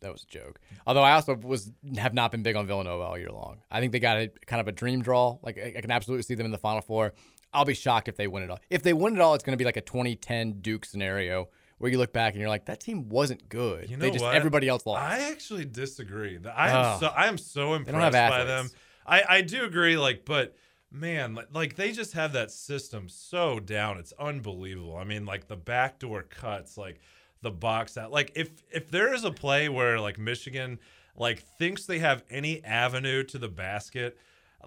that 0.00 0.12
was 0.12 0.24
a 0.24 0.26
joke. 0.26 0.60
Although 0.86 1.02
I 1.02 1.12
also 1.12 1.34
was 1.36 1.70
have 1.96 2.12
not 2.12 2.30
been 2.30 2.42
big 2.42 2.56
on 2.56 2.66
Villanova 2.66 3.04
all 3.04 3.16
year 3.16 3.30
long. 3.30 3.62
I 3.70 3.80
think 3.80 3.92
they 3.92 4.00
got 4.00 4.18
a 4.18 4.28
kind 4.46 4.60
of 4.60 4.68
a 4.68 4.72
dream 4.72 5.00
draw. 5.02 5.38
Like 5.42 5.56
I, 5.58 5.74
I 5.78 5.80
can 5.80 5.90
absolutely 5.90 6.24
see 6.24 6.34
them 6.34 6.44
in 6.46 6.52
the 6.52 6.58
Final 6.58 6.82
Four. 6.82 7.14
I'll 7.54 7.64
be 7.64 7.74
shocked 7.74 8.08
if 8.08 8.16
they 8.16 8.26
win 8.26 8.42
it 8.42 8.50
all. 8.50 8.58
If 8.68 8.82
they 8.82 8.92
win 8.92 9.14
it 9.14 9.20
all, 9.20 9.34
it's 9.34 9.44
going 9.44 9.52
to 9.56 9.56
be 9.56 9.64
like 9.64 9.76
a 9.76 9.80
2010 9.80 10.60
Duke 10.60 10.84
scenario 10.84 11.48
where 11.78 11.90
you 11.90 11.98
look 11.98 12.12
back 12.12 12.32
and 12.34 12.40
you're 12.40 12.48
like, 12.48 12.66
that 12.66 12.80
team 12.80 13.08
wasn't 13.08 13.48
good. 13.48 13.90
You 13.90 13.96
know 13.96 14.02
they 14.02 14.10
just 14.10 14.24
what? 14.24 14.34
everybody 14.34 14.68
else 14.68 14.86
lost. 14.86 15.02
I 15.02 15.30
actually 15.30 15.64
disagree. 15.64 16.38
I 16.54 16.70
am 16.70 16.76
Ugh. 16.76 17.00
so 17.00 17.06
I 17.08 17.26
am 17.26 17.38
so 17.38 17.78
They 17.78 17.92
don't 17.92 18.00
have 18.00 18.14
impressed 18.14 18.30
by 18.30 18.44
them. 18.44 18.70
I 19.06 19.22
I 19.28 19.40
do 19.42 19.64
agree. 19.64 19.96
Like, 19.96 20.24
but 20.24 20.56
man, 20.90 21.34
li- 21.34 21.44
like 21.52 21.76
they 21.76 21.92
just 21.92 22.12
have 22.14 22.32
that 22.32 22.50
system 22.50 23.08
so 23.08 23.60
down. 23.60 23.98
It's 23.98 24.12
unbelievable. 24.18 24.96
I 24.96 25.04
mean, 25.04 25.26
like 25.26 25.48
the 25.48 25.56
backdoor 25.56 26.22
cuts, 26.22 26.78
like 26.78 27.00
the 27.42 27.50
box 27.50 27.98
out. 27.98 28.10
Like 28.10 28.32
if 28.34 28.50
if 28.72 28.90
there 28.90 29.12
is 29.12 29.24
a 29.24 29.30
play 29.30 29.68
where 29.68 30.00
like 30.00 30.18
Michigan 30.18 30.78
like 31.16 31.42
thinks 31.58 31.86
they 31.86 31.98
have 31.98 32.24
any 32.30 32.64
avenue 32.64 33.22
to 33.24 33.38
the 33.38 33.48
basket, 33.48 34.16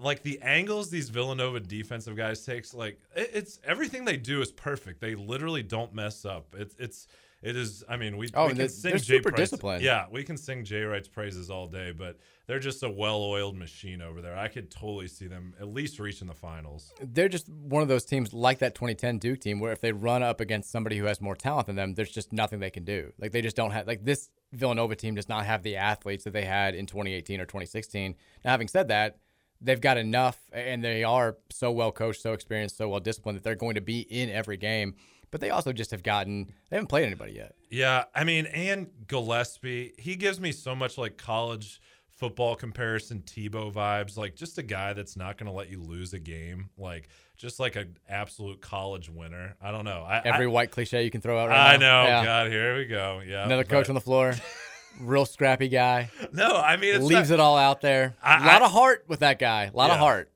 like 0.02 0.24
the 0.24 0.40
angles 0.42 0.90
these 0.90 1.10
Villanova 1.10 1.60
defensive 1.60 2.16
guys 2.16 2.46
takes, 2.46 2.74
like 2.74 3.00
it, 3.16 3.32
it's 3.34 3.60
everything 3.66 4.06
they 4.06 4.18
do 4.18 4.42
is 4.42 4.52
perfect. 4.52 5.02
They 5.02 5.16
literally 5.16 5.64
don't 5.64 5.94
mess 5.94 6.26
up. 6.26 6.56
It's 6.58 6.76
it's 6.80 7.08
it 7.44 7.56
is. 7.56 7.84
I 7.88 7.98
mean, 7.98 8.18
we, 8.18 8.30
Oh, 8.34 8.48
we 8.48 8.56
can 8.56 8.68
sing 8.68 8.92
they're 8.92 9.00
Jay 9.00 9.18
super 9.18 9.30
Price- 9.30 9.50
disciplined. 9.52 9.84
Yeah, 9.84 10.06
we 10.12 10.24
can 10.24 10.38
sing 10.38 10.64
Jay 10.66 10.82
Wright's 10.82 11.08
praises 11.08 11.52
all 11.52 11.68
day, 11.68 11.92
but 11.92 12.18
they're 12.48 12.58
just 12.60 12.82
a 12.82 12.90
well-oiled 12.90 13.56
machine 13.56 14.02
over 14.02 14.22
there. 14.22 14.36
I 14.36 14.48
could 14.48 14.72
totally 14.72 15.08
see 15.08 15.28
them 15.28 15.54
at 15.60 15.68
least 15.68 16.00
reaching 16.00 16.28
the 16.28 16.34
finals. 16.34 16.92
They're 17.00 17.30
just 17.30 17.48
one 17.48 17.84
of 17.84 17.90
those 17.90 18.06
teams 18.06 18.34
like 18.34 18.58
that 18.60 18.74
2010 18.74 19.20
Duke 19.20 19.40
team 19.40 19.60
where 19.60 19.72
if 19.72 19.82
they 19.82 19.92
run 19.92 20.24
up 20.24 20.42
against 20.42 20.72
somebody 20.72 20.98
who 20.98 21.06
has 21.06 21.22
more 21.22 21.36
talent 21.36 21.68
than 21.68 21.76
them, 21.76 21.94
there's 21.94 22.10
just 22.12 22.34
nothing 22.34 22.60
they 22.60 22.72
can 22.72 22.84
do. 22.86 23.14
Like 23.20 23.34
they 23.34 23.42
just 23.44 23.56
don't 23.56 23.72
have 23.72 23.86
like 23.86 24.04
this 24.04 24.30
Villanova 24.54 24.96
team 24.96 25.14
does 25.14 25.30
not 25.30 25.46
have 25.46 25.62
the 25.62 25.76
athletes 25.76 26.24
that 26.24 26.34
they 26.34 26.46
had 26.46 26.74
in 26.74 26.88
2018 26.88 27.40
or 27.40 27.46
2016. 27.46 28.16
Now, 28.44 28.52
having 28.52 28.68
said 28.68 28.88
that, 28.88 29.18
they've 29.62 29.82
got 29.82 29.98
enough 29.98 30.38
and 30.52 30.84
they 30.84 31.04
are 31.04 31.38
so 31.50 31.72
well 31.72 31.92
coached, 31.92 32.22
so 32.22 32.34
experienced, 32.34 32.78
so 32.78 32.90
well 32.90 33.00
disciplined 33.00 33.38
that 33.38 33.44
they're 33.44 33.56
going 33.56 33.76
to 33.76 33.82
be 33.82 34.02
in 34.02 34.30
every 34.30 34.58
game. 34.58 34.96
But 35.30 35.42
they 35.42 35.50
also 35.50 35.74
just 35.74 35.92
have 35.92 36.04
gotten 36.04 36.46
they 36.70 36.78
haven't 36.78 36.88
played 36.88 37.06
anybody 37.06 37.34
yet. 37.34 37.54
Yeah, 37.70 38.06
I 38.16 38.24
mean, 38.24 38.46
and 38.46 38.88
Gillespie, 39.08 39.94
he 39.98 40.16
gives 40.16 40.40
me 40.40 40.52
so 40.54 40.74
much 40.74 40.98
like 40.98 41.18
college 41.18 41.82
football 42.08 42.56
comparison 42.56 43.22
Tebow 43.26 43.72
vibes. 43.72 44.18
Like 44.18 44.36
just 44.36 44.58
a 44.58 44.64
guy 44.64 44.94
that's 44.94 45.18
not 45.18 45.38
going 45.38 45.48
to 45.48 45.56
let 45.56 45.70
you 45.70 45.82
lose 45.82 46.14
a 46.14 46.20
game. 46.20 46.70
Like 46.78 47.10
just 47.36 47.60
like 47.60 47.76
an 47.76 47.98
absolute 48.08 48.62
college 48.62 49.10
winner. 49.10 49.56
I 49.62 49.72
don't 49.72 49.86
know. 49.86 50.04
I, 50.08 50.22
Every 50.24 50.46
I, 50.46 50.50
white 50.50 50.72
cliche 50.72 51.04
you 51.04 51.12
can 51.12 51.22
throw 51.22 51.38
out 51.38 51.50
right 51.50 51.74
I 51.74 51.78
now. 51.78 52.04
know. 52.04 52.08
Yeah. 52.10 52.24
God, 52.26 52.48
here 52.50 52.78
we 52.78 52.86
go. 52.86 53.22
Yeah, 53.26 53.46
Another 53.46 53.64
coach 53.66 53.84
but- 53.86 53.90
on 53.90 53.96
the 53.96 54.02
floor, 54.02 54.34
real 55.00 55.26
scrappy 55.26 55.68
guy. 55.70 56.10
No, 56.34 56.56
I 56.56 56.78
mean, 56.78 56.96
it's 56.96 57.04
leaves 57.06 57.30
not- 57.30 57.36
it 57.36 57.40
all 57.40 57.58
out 57.58 57.82
there. 57.82 58.16
A 58.24 58.28
I- 58.28 58.46
lot 58.46 58.62
I- 58.62 58.66
of 58.66 58.72
heart 58.72 59.06
with 59.08 59.20
that 59.20 59.40
guy. 59.40 59.66
A 59.66 59.76
lot 59.76 59.90
of 59.92 59.98
heart. 59.98 60.32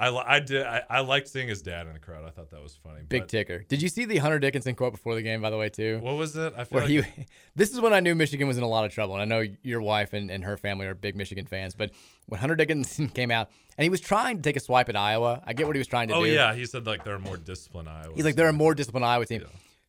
I, 0.00 0.10
I 0.14 0.38
did. 0.38 0.64
I, 0.64 0.82
I 0.88 1.00
liked 1.00 1.26
seeing 1.26 1.48
his 1.48 1.60
dad 1.60 1.88
in 1.88 1.92
the 1.92 1.98
crowd. 1.98 2.24
I 2.24 2.30
thought 2.30 2.50
that 2.50 2.62
was 2.62 2.78
funny. 2.80 3.00
Big 3.08 3.22
but- 3.22 3.28
ticker. 3.28 3.64
Did 3.68 3.82
you 3.82 3.88
see 3.88 4.04
the 4.04 4.18
Hunter 4.18 4.38
Dickinson 4.38 4.76
quote 4.76 4.92
before 4.92 5.16
the 5.16 5.22
game, 5.22 5.42
by 5.42 5.50
the 5.50 5.56
way, 5.56 5.70
too? 5.70 5.98
What 6.00 6.14
was 6.14 6.36
it? 6.36 6.54
I 6.56 6.62
feel 6.62 6.78
like 6.82 6.88
he, 6.88 7.02
this 7.56 7.72
is 7.72 7.80
when 7.80 7.92
I 7.92 7.98
knew 7.98 8.14
Michigan 8.14 8.46
was 8.46 8.56
in 8.58 8.62
a 8.62 8.68
lot 8.68 8.84
of 8.84 8.92
trouble. 8.92 9.14
And 9.16 9.22
I 9.22 9.24
know 9.24 9.44
your 9.64 9.80
wife 9.82 10.12
and, 10.12 10.30
and 10.30 10.44
her 10.44 10.56
family 10.56 10.86
are 10.86 10.94
big 10.94 11.16
Michigan 11.16 11.46
fans. 11.46 11.74
But 11.74 11.90
when 12.26 12.38
Hunter 12.38 12.54
Dickinson 12.54 13.08
came 13.14 13.32
out 13.32 13.50
and 13.76 13.82
he 13.82 13.90
was 13.90 14.00
trying 14.00 14.36
to 14.36 14.42
take 14.44 14.54
a 14.56 14.60
swipe 14.60 14.88
at 14.88 14.94
Iowa, 14.94 15.42
I 15.44 15.52
get 15.52 15.66
what 15.66 15.74
he 15.74 15.80
was 15.80 15.88
trying 15.88 16.06
to 16.08 16.14
Oh 16.14 16.24
do. 16.24 16.30
Oh 16.30 16.32
yeah, 16.32 16.54
he 16.54 16.64
said 16.64 16.86
like 16.86 17.02
there 17.02 17.14
are 17.14 17.18
more 17.18 17.36
disciplined 17.36 17.88
Iowa. 17.88 18.12
He's 18.14 18.24
like, 18.24 18.36
there 18.36 18.46
are 18.48 18.52
more 18.52 18.76
disciplined 18.76 19.04
Iowa 19.04 19.26
team. 19.26 19.44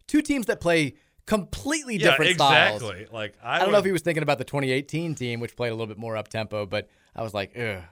Two 0.07 0.23
teams 0.23 0.47
that 0.47 0.59
play 0.59 0.95
completely 1.29 1.95
Yeah, 1.97 2.09
different 2.09 2.35
styles. 2.35 2.81
exactly. 2.81 3.07
Like, 3.11 3.35
I, 3.41 3.57
I 3.57 3.59
don't 3.59 3.71
know 3.71 3.77
if 3.77 3.85
he 3.85 3.91
was 3.91 4.01
thinking 4.01 4.23
about 4.23 4.39
the 4.39 4.43
2018 4.43 5.15
team, 5.15 5.39
which 5.39 5.55
played 5.55 5.69
a 5.69 5.73
little 5.73 5.87
bit 5.87 5.97
more 5.97 6.17
up 6.17 6.27
tempo, 6.27 6.65
but 6.65 6.89
I 7.15 7.21
was 7.21 7.33
like, 7.33 7.51
ugh. 7.57 7.83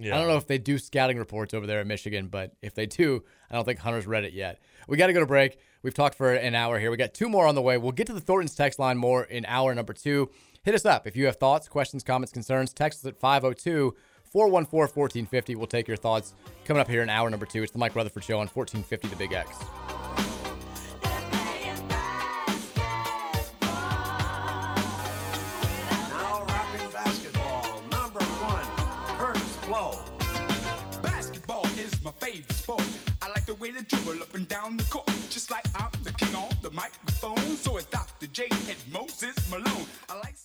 Yeah. 0.00 0.14
I 0.14 0.18
don't 0.18 0.28
know 0.28 0.36
if 0.36 0.46
they 0.46 0.58
do 0.58 0.78
scouting 0.78 1.18
reports 1.18 1.52
over 1.54 1.66
there 1.66 1.80
at 1.80 1.86
Michigan, 1.86 2.28
but 2.28 2.52
if 2.62 2.72
they 2.72 2.86
do, 2.86 3.24
I 3.50 3.56
don't 3.56 3.64
think 3.64 3.80
Hunter's 3.80 4.06
read 4.06 4.22
it 4.22 4.32
yet. 4.32 4.60
We 4.86 4.96
got 4.96 5.08
to 5.08 5.12
go 5.12 5.18
to 5.18 5.26
break. 5.26 5.58
We've 5.82 5.92
talked 5.92 6.14
for 6.14 6.32
an 6.32 6.54
hour 6.54 6.78
here. 6.78 6.92
We 6.92 6.96
got 6.96 7.14
two 7.14 7.28
more 7.28 7.48
on 7.48 7.56
the 7.56 7.62
way. 7.62 7.78
We'll 7.78 7.90
get 7.90 8.06
to 8.06 8.12
the 8.12 8.20
Thornton's 8.20 8.54
text 8.54 8.78
line 8.78 8.96
more 8.96 9.24
in 9.24 9.44
hour 9.46 9.74
number 9.74 9.92
two. 9.92 10.30
Hit 10.62 10.74
us 10.76 10.86
up 10.86 11.06
if 11.08 11.16
you 11.16 11.26
have 11.26 11.36
thoughts, 11.36 11.66
questions, 11.68 12.04
comments, 12.04 12.32
concerns. 12.32 12.72
Text 12.72 13.00
us 13.04 13.08
at 13.08 13.18
502 13.18 13.94
414 14.22 14.78
1450. 14.94 15.56
We'll 15.56 15.66
take 15.66 15.88
your 15.88 15.96
thoughts 15.96 16.34
coming 16.64 16.80
up 16.80 16.88
here 16.88 17.02
in 17.02 17.10
hour 17.10 17.28
number 17.28 17.46
two. 17.46 17.64
It's 17.64 17.72
the 17.72 17.78
Mike 17.78 17.96
Rutherford 17.96 18.22
Show 18.22 18.38
on 18.38 18.46
1450 18.46 19.08
The 19.08 19.16
Big 19.16 19.32
X. 19.32 20.07
way 33.58 33.70
they 33.70 33.82
dribble 33.82 34.22
up 34.22 34.34
and 34.34 34.46
down 34.48 34.76
the 34.76 34.84
court. 34.84 35.06
Just 35.30 35.50
like 35.50 35.64
I'm 35.74 35.90
the 36.02 36.12
king 36.12 36.34
on 36.34 36.50
the 36.62 36.70
microphone. 36.70 37.56
So 37.56 37.76
it's 37.76 37.86
Dr. 37.86 38.26
J 38.28 38.46
and 38.50 38.78
Moses 38.92 39.36
Malone. 39.50 39.86
I 40.08 40.18
like 40.18 40.36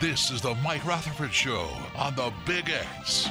This 0.00 0.30
is 0.30 0.40
the 0.40 0.54
Mike 0.54 0.84
Rutherford 0.84 1.34
Show 1.34 1.68
on 1.96 2.14
the 2.14 2.32
Big 2.46 2.70
X. 2.70 3.26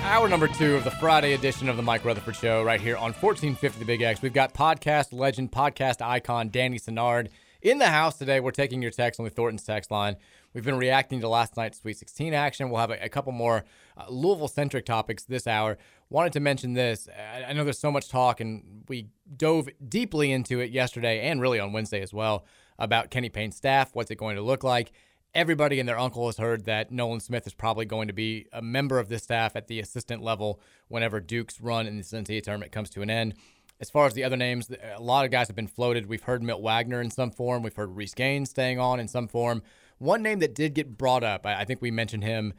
Hour 0.00 0.28
number 0.28 0.48
two 0.48 0.74
of 0.74 0.82
the 0.82 0.90
Friday 0.90 1.34
edition 1.34 1.68
of 1.68 1.76
the 1.76 1.82
Mike 1.84 2.04
Rutherford 2.04 2.34
Show, 2.34 2.64
right 2.64 2.80
here 2.80 2.96
on 2.96 3.12
1450 3.12 3.78
The 3.78 3.84
Big 3.84 4.02
X. 4.02 4.20
We've 4.20 4.32
got 4.32 4.52
podcast 4.52 5.12
legend, 5.12 5.52
podcast 5.52 6.04
icon 6.04 6.48
Danny 6.48 6.80
Senard 6.80 7.28
in 7.62 7.78
the 7.78 7.86
house 7.86 8.18
today. 8.18 8.40
We're 8.40 8.50
taking 8.50 8.82
your 8.82 8.90
text 8.90 9.20
on 9.20 9.24
the 9.24 9.30
Thornton's 9.30 9.62
text 9.62 9.92
line. 9.92 10.16
We've 10.54 10.64
been 10.64 10.78
reacting 10.78 11.20
to 11.20 11.28
last 11.28 11.56
night's 11.56 11.78
Sweet 11.80 11.98
16 11.98 12.32
action. 12.32 12.70
We'll 12.70 12.80
have 12.80 12.90
a, 12.90 13.04
a 13.04 13.08
couple 13.08 13.32
more 13.32 13.64
uh, 13.96 14.06
Louisville 14.08 14.48
centric 14.48 14.86
topics 14.86 15.24
this 15.24 15.46
hour. 15.46 15.76
Wanted 16.08 16.32
to 16.34 16.40
mention 16.40 16.74
this. 16.74 17.08
I, 17.48 17.52
know 17.52 17.64
there's 17.64 17.78
so 17.78 17.90
much 17.90 18.08
talk, 18.08 18.40
and 18.40 18.84
we 18.88 19.08
dove 19.36 19.68
deeply 19.88 20.30
into 20.30 20.60
it 20.60 20.70
yesterday 20.70 21.28
and 21.28 21.40
really 21.40 21.58
on 21.58 21.72
Wednesday 21.72 22.00
as 22.00 22.14
well 22.14 22.44
about 22.78 23.10
Kenny 23.10 23.28
Payne's 23.28 23.56
staff. 23.56 23.90
What's 23.92 24.10
it 24.10 24.16
going 24.16 24.36
to 24.36 24.42
look 24.42 24.62
like? 24.62 24.92
everybody 25.36 25.78
and 25.78 25.86
their 25.86 25.98
uncle 25.98 26.26
has 26.26 26.38
heard 26.38 26.64
that 26.64 26.90
Nolan 26.90 27.20
Smith 27.20 27.46
is 27.46 27.52
probably 27.52 27.84
going 27.84 28.08
to 28.08 28.14
be 28.14 28.46
a 28.54 28.62
member 28.62 28.98
of 28.98 29.10
this 29.10 29.22
staff 29.22 29.54
at 29.54 29.68
the 29.68 29.78
assistant 29.78 30.22
level 30.22 30.58
whenever 30.88 31.20
Duke's 31.20 31.60
run 31.60 31.86
in 31.86 31.98
the 31.98 32.02
NCAA 32.02 32.42
tournament 32.42 32.72
comes 32.72 32.88
to 32.90 33.02
an 33.02 33.10
end. 33.10 33.34
As 33.78 33.90
far 33.90 34.06
as 34.06 34.14
the 34.14 34.24
other 34.24 34.38
names, 34.38 34.70
a 34.70 35.00
lot 35.00 35.26
of 35.26 35.30
guys 35.30 35.48
have 35.48 35.54
been 35.54 35.66
floated. 35.66 36.06
We've 36.06 36.22
heard 36.22 36.42
Milt 36.42 36.62
Wagner 36.62 37.02
in 37.02 37.10
some 37.10 37.30
form. 37.30 37.62
We've 37.62 37.76
heard 37.76 37.94
Reese 37.94 38.14
Gaines 38.14 38.48
staying 38.48 38.80
on 38.80 38.98
in 38.98 39.08
some 39.08 39.28
form. 39.28 39.62
One 39.98 40.22
name 40.22 40.38
that 40.38 40.54
did 40.54 40.72
get 40.72 40.96
brought 40.96 41.22
up, 41.22 41.44
I 41.44 41.66
think 41.66 41.82
we 41.82 41.90
mentioned 41.90 42.24
him 42.24 42.54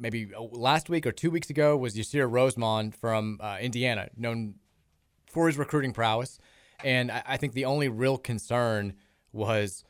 maybe 0.00 0.28
uh, 0.34 0.40
last 0.40 0.88
week 0.88 1.06
or 1.06 1.12
two 1.12 1.30
weeks 1.30 1.50
ago, 1.50 1.76
was 1.76 1.94
Yasir 1.94 2.28
Rosemond 2.30 2.94
from 2.96 3.38
uh, 3.40 3.58
Indiana, 3.60 4.08
known 4.16 4.54
for 5.30 5.46
his 5.46 5.56
recruiting 5.58 5.92
prowess. 5.92 6.38
And 6.82 7.12
I, 7.12 7.22
I 7.28 7.36
think 7.36 7.52
the 7.52 7.66
only 7.66 7.88
real 7.88 8.18
concern 8.18 8.94
was 9.32 9.84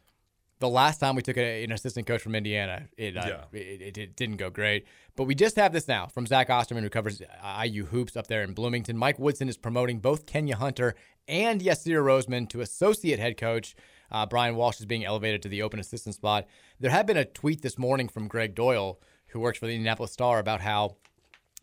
the 0.59 0.69
last 0.69 0.99
time 0.99 1.17
we 1.17 1.23
took 1.23 1.39
a, 1.39 1.65
an 1.65 1.73
assistant 1.73 2.07
coach 2.07 2.21
from 2.21 2.35
Indiana, 2.35 2.89
it, 2.99 3.17
uh, 3.17 3.23
Yeah. 3.27 3.59
it, 3.59 3.81
it, 3.81 3.99
it 3.99 4.17
didn't 4.17 4.37
go 4.37 4.51
great. 4.51 4.87
But 5.17 5.25
we 5.25 5.35
just 5.35 5.57
have 5.57 5.73
this 5.73 5.89
now 5.89 6.07
from 6.09 6.27
Zach 6.27 6.51
Osterman, 6.51 6.83
who 6.83 6.91
covers 6.91 7.23
IU 7.65 7.87
hoops 7.87 8.17
up 8.17 8.27
there 8.27 8.43
in 8.43 8.53
Bloomington. 8.53 8.99
Mike 8.99 9.19
Woodson 9.19 9.49
is 9.49 9.57
promoting 9.57 10.01
both 10.01 10.27
Kenya 10.27 10.57
Hunter 10.57 10.95
and 11.29 11.63
Yasir 11.63 12.03
Rosemond 12.05 12.51
to 12.51 12.61
associate 12.61 13.19
head 13.19 13.39
coach. 13.39 13.75
Uh, 14.11 14.27
Brian 14.27 14.57
Walsh 14.57 14.81
is 14.81 14.87
being 14.87 15.05
elevated 15.05 15.41
to 15.43 15.49
the 15.49 15.63
open 15.63 15.79
assistant 15.81 16.15
spot. 16.17 16.47
There 16.81 16.91
had 16.91 17.07
been 17.07 17.17
a 17.17 17.25
tweet 17.25 17.63
this 17.63 17.79
morning 17.79 18.09
from 18.09 18.29
Gregg 18.29 18.55
Doyel, 18.55 18.97
who 19.33 19.41
works 19.41 19.59
for 19.59 19.67
the 19.67 19.75
Indianapolis 19.75 20.13
Star, 20.13 20.39
about 20.39 20.61
how 20.61 20.97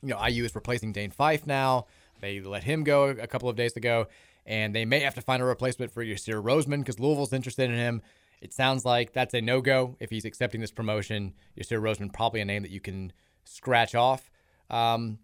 you 0.02 0.10
know 0.10 0.26
IU 0.26 0.44
is 0.44 0.56
replacing 0.56 0.94
Dane 0.94 1.12
Fife 1.12 1.46
now. 1.46 1.88
They 2.20 2.40
let 2.40 2.64
him 2.64 2.84
go 2.84 3.10
a 3.10 3.28
couple 3.28 3.50
of 3.50 3.56
days 3.56 3.76
ago, 3.76 4.08
and 4.46 4.74
they 4.74 4.86
may 4.86 5.00
have 5.02 5.16
to 5.16 5.22
find 5.22 5.42
a 5.42 5.46
replacement 5.46 5.92
for 5.92 6.04
Yasir 6.04 6.42
Rosemond 6.42 6.80
because 6.80 7.00
Louisville's 7.00 7.34
interested 7.34 7.70
in 7.70 7.76
him. 7.76 8.02
It 8.42 8.54
sounds 8.54 8.86
like 8.86 9.14
that's 9.14 9.34
a 9.34 9.42
no 9.42 9.62
go 9.62 9.96
if 10.00 10.10
he's 10.10 10.26
accepting 10.26 10.62
this 10.62 10.72
promotion. 10.72 11.34
Yasir 11.60 11.82
Rosemond, 11.82 12.14
probably 12.14 12.42
a 12.42 12.46
name 12.46 12.64
that 12.64 12.72
you 12.72 12.80
can 12.80 13.12
scratch 13.46 13.96
off. 13.96 14.30
Um, 14.70 15.20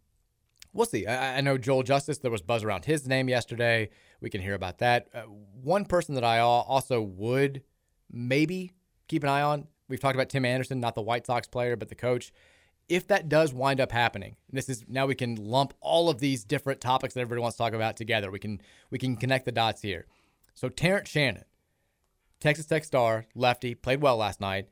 we'll 0.74 0.86
see. 0.86 1.06
I, 1.06 1.38
I, 1.38 1.42
know 1.42 1.58
Joel 1.58 1.84
Justice, 1.84 2.18
there 2.20 2.32
was 2.32 2.42
buzz 2.42 2.64
around 2.64 2.86
his 2.86 3.08
name 3.08 3.30
yesterday. 3.30 3.90
We 4.22 4.30
can 4.30 4.42
hear 4.42 4.54
about 4.54 4.80
that. 4.80 5.08
Uh, 5.14 5.22
one 5.22 5.86
person 5.86 6.16
that 6.16 6.24
I 6.24 6.40
also 6.40 7.02
would 7.02 7.62
maybe 8.12 8.72
keep 9.08 9.24
an 9.24 9.30
eye 9.30 9.42
on, 9.42 9.68
we've 9.88 10.00
talked 10.00 10.16
about 10.16 10.30
Tim 10.30 10.46
Anderson, 10.46 10.80
not 10.80 10.96
the 10.96 11.02
White 11.02 11.26
Sox 11.26 11.48
player, 11.48 11.76
but 11.76 11.90
the 11.90 11.96
coach. 11.96 12.32
If 12.90 13.08
that 13.08 13.30
does 13.30 13.54
wind 13.54 13.80
up 13.80 13.92
happening, 13.92 14.36
this 14.52 14.68
is 14.68 14.84
now 14.88 15.06
we 15.06 15.16
can 15.16 15.36
lump 15.36 15.74
all 15.80 16.10
of 16.10 16.20
these 16.20 16.44
different 16.44 16.82
topics 16.82 17.14
that 17.14 17.22
everybody 17.22 17.42
wants 17.42 17.58
to 17.58 17.64
talk 17.64 17.74
about 17.74 17.96
together. 17.96 18.30
We 18.30 18.40
can 18.40 18.62
we 18.90 19.00
can 19.00 19.16
connect 19.16 19.46
the 19.46 19.52
dots 19.52 19.82
here. 19.82 20.06
So 20.54 20.70
Terrence 20.70 21.10
Shannon, 21.10 21.46
Texas 22.40 22.66
Tech 22.66 22.84
star, 22.84 23.26
lefty, 23.36 23.74
played 23.74 24.02
well 24.02 24.18
last 24.18 24.42
night, 24.42 24.68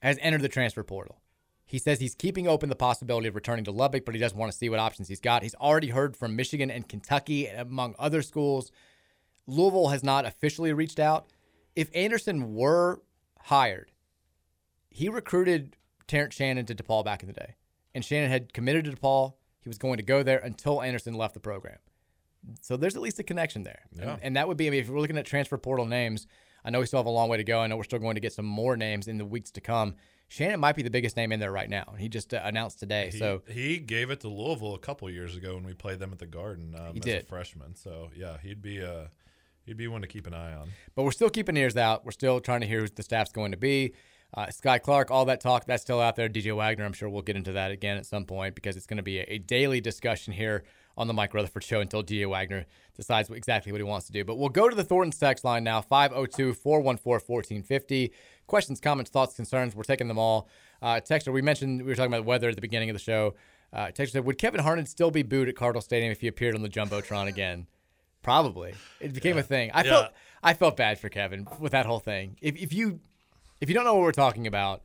has 0.00 0.18
entered 0.22 0.40
the 0.40 0.48
transfer 0.48 0.82
portal. 0.82 1.20
He 1.66 1.78
says 1.78 2.00
he's 2.00 2.14
keeping 2.14 2.46
open 2.46 2.68
the 2.68 2.76
possibility 2.76 3.28
of 3.28 3.34
returning 3.34 3.64
to 3.64 3.70
Lubbock, 3.70 4.04
but 4.04 4.14
he 4.14 4.20
doesn't 4.20 4.38
want 4.38 4.52
to 4.52 4.56
see 4.56 4.68
what 4.68 4.80
options 4.80 5.08
he's 5.08 5.20
got. 5.20 5.42
He's 5.42 5.54
already 5.54 5.88
heard 5.88 6.16
from 6.16 6.36
Michigan 6.36 6.70
and 6.70 6.88
Kentucky, 6.88 7.46
among 7.46 7.94
other 7.98 8.22
schools. 8.22 8.70
Louisville 9.46 9.88
has 9.88 10.02
not 10.02 10.26
officially 10.26 10.72
reached 10.72 10.98
out. 10.98 11.26
If 11.74 11.90
Anderson 11.94 12.54
were 12.54 13.02
hired, 13.40 13.90
he 14.94 15.08
recruited 15.08 15.76
Terrence 16.06 16.36
Shannon 16.36 16.66
to 16.66 16.74
DePaul 16.74 17.04
back 17.04 17.22
in 17.22 17.26
the 17.26 17.32
day. 17.32 17.56
And 17.96 18.04
Shannon 18.04 18.30
had 18.30 18.52
committed 18.52 18.84
to 18.84 18.92
DePaul. 18.92 19.34
He 19.60 19.68
was 19.68 19.76
going 19.76 19.96
to 19.96 20.04
go 20.04 20.22
there 20.22 20.38
until 20.38 20.80
Anderson 20.80 21.14
left 21.14 21.34
the 21.34 21.40
program. 21.40 21.78
So 22.60 22.76
there's 22.76 22.94
at 22.94 23.02
least 23.02 23.18
a 23.18 23.24
connection 23.24 23.64
there. 23.64 23.80
Yeah. 23.92 24.12
And, 24.12 24.18
and 24.22 24.36
that 24.36 24.46
would 24.46 24.56
be, 24.56 24.68
I 24.68 24.70
mean, 24.70 24.80
if 24.80 24.88
we're 24.88 25.00
looking 25.00 25.18
at 25.18 25.26
transfer 25.26 25.58
portal 25.58 25.84
names, 25.84 26.28
I 26.64 26.70
know 26.70 26.78
we 26.78 26.86
still 26.86 27.00
have 27.00 27.06
a 27.06 27.10
long 27.10 27.28
way 27.28 27.38
to 27.38 27.44
go. 27.44 27.58
I 27.58 27.66
know 27.66 27.76
we're 27.76 27.82
still 27.82 27.98
going 27.98 28.14
to 28.14 28.20
get 28.20 28.32
some 28.32 28.44
more 28.44 28.76
names 28.76 29.08
in 29.08 29.18
the 29.18 29.24
weeks 29.24 29.50
to 29.52 29.60
come. 29.60 29.96
Shannon 30.28 30.60
might 30.60 30.76
be 30.76 30.82
the 30.82 30.90
biggest 30.90 31.16
name 31.16 31.32
in 31.32 31.40
there 31.40 31.50
right 31.50 31.68
now. 31.68 31.94
He 31.98 32.08
just 32.08 32.32
uh, 32.32 32.40
announced 32.44 32.78
today. 32.78 33.10
He, 33.12 33.18
so 33.18 33.42
he 33.48 33.78
gave 33.78 34.10
it 34.10 34.20
to 34.20 34.28
Louisville 34.28 34.74
a 34.74 34.78
couple 34.78 35.10
years 35.10 35.36
ago 35.36 35.56
when 35.56 35.64
we 35.64 35.74
played 35.74 35.98
them 35.98 36.12
at 36.12 36.18
the 36.18 36.26
Garden 36.26 36.76
um, 36.78 36.92
He 36.92 37.00
as 37.00 37.04
did. 37.04 37.22
a 37.24 37.26
freshman. 37.26 37.74
So 37.74 38.10
yeah, 38.16 38.36
he'd 38.42 38.62
be 38.62 38.80
uh, 38.80 39.06
he'd 39.66 39.76
be 39.76 39.88
one 39.88 40.02
to 40.02 40.06
keep 40.06 40.26
an 40.26 40.34
eye 40.34 40.54
on. 40.54 40.70
But 40.94 41.02
we're 41.02 41.10
still 41.12 41.30
keeping 41.30 41.56
ears 41.56 41.76
out. 41.76 42.04
We're 42.04 42.12
still 42.12 42.38
trying 42.40 42.60
to 42.60 42.66
hear 42.66 42.80
who 42.82 42.88
the 42.88 43.02
staff's 43.02 43.32
going 43.32 43.50
to 43.50 43.58
be. 43.58 43.94
Uh, 44.36 44.46
Skyy 44.46 44.82
Clark, 44.82 45.10
all 45.12 45.26
that 45.26 45.40
talk, 45.40 45.64
that's 45.64 45.82
still 45.82 46.00
out 46.00 46.16
there. 46.16 46.28
DJ 46.28 46.54
Wagner, 46.56 46.84
I'm 46.84 46.92
sure 46.92 47.08
we'll 47.08 47.22
get 47.22 47.36
into 47.36 47.52
that 47.52 47.70
again 47.70 47.96
at 47.96 48.04
some 48.04 48.24
point 48.24 48.54
because 48.56 48.76
it's 48.76 48.86
going 48.86 48.96
to 48.96 49.02
be 49.02 49.20
a, 49.20 49.24
a 49.28 49.38
daily 49.38 49.80
discussion 49.80 50.32
here 50.32 50.64
on 50.96 51.06
the 51.06 51.14
Mike 51.14 51.32
Rutherford 51.34 51.62
Show 51.62 51.80
until 51.80 52.02
DJ 52.02 52.28
Wagner 52.28 52.66
decides 52.96 53.30
exactly 53.30 53.70
what 53.72 53.78
he 53.78 53.84
wants 53.84 54.06
to 54.06 54.12
do. 54.12 54.24
But 54.24 54.36
we'll 54.36 54.48
go 54.48 54.68
to 54.68 54.74
the 54.74 54.82
Thornton 54.84 55.12
text 55.18 55.44
line 55.44 55.62
now 55.62 55.80
502 55.80 56.54
414 56.54 57.26
1450. 57.26 58.12
Questions, 58.46 58.80
comments, 58.80 59.10
thoughts, 59.10 59.36
concerns. 59.36 59.74
We're 59.76 59.84
taking 59.84 60.08
them 60.08 60.18
all. 60.18 60.48
Uh, 60.82 60.96
Texter, 60.96 61.32
we 61.32 61.40
mentioned 61.40 61.80
we 61.82 61.88
were 61.88 61.94
talking 61.94 62.12
about 62.12 62.24
weather 62.26 62.48
at 62.48 62.56
the 62.56 62.60
beginning 62.60 62.90
of 62.90 62.94
the 62.94 63.00
show. 63.02 63.34
Uh, 63.72 63.86
Texter 63.86 64.10
said, 64.10 64.24
Would 64.24 64.38
Kevin 64.38 64.60
Harned 64.60 64.88
still 64.88 65.10
be 65.10 65.22
booed 65.22 65.48
at 65.48 65.56
Cardinal 65.56 65.80
Stadium 65.82 66.12
if 66.12 66.20
he 66.20 66.26
appeared 66.28 66.54
on 66.54 66.62
the 66.62 66.68
Jumbotron 66.68 67.26
again? 67.28 67.66
Probably. 68.22 68.74
It 69.00 69.12
became 69.12 69.36
Yeah. 69.36 69.40
a 69.40 69.44
thing. 69.44 69.70
I 69.74 69.84
Yeah. 69.84 69.90
felt 69.90 70.12
I 70.42 70.54
felt 70.54 70.76
bad 70.76 70.98
for 70.98 71.08
Kevin 71.08 71.46
with 71.58 71.72
that 71.72 71.86
whole 71.86 72.00
thing. 72.00 72.36
If, 72.42 72.56
if 72.56 72.72
you 72.72 73.00
if 73.64 73.70
you 73.70 73.74
don't 73.74 73.84
know 73.84 73.94
what 73.94 74.02
we're 74.02 74.12
talking 74.12 74.46
about, 74.46 74.82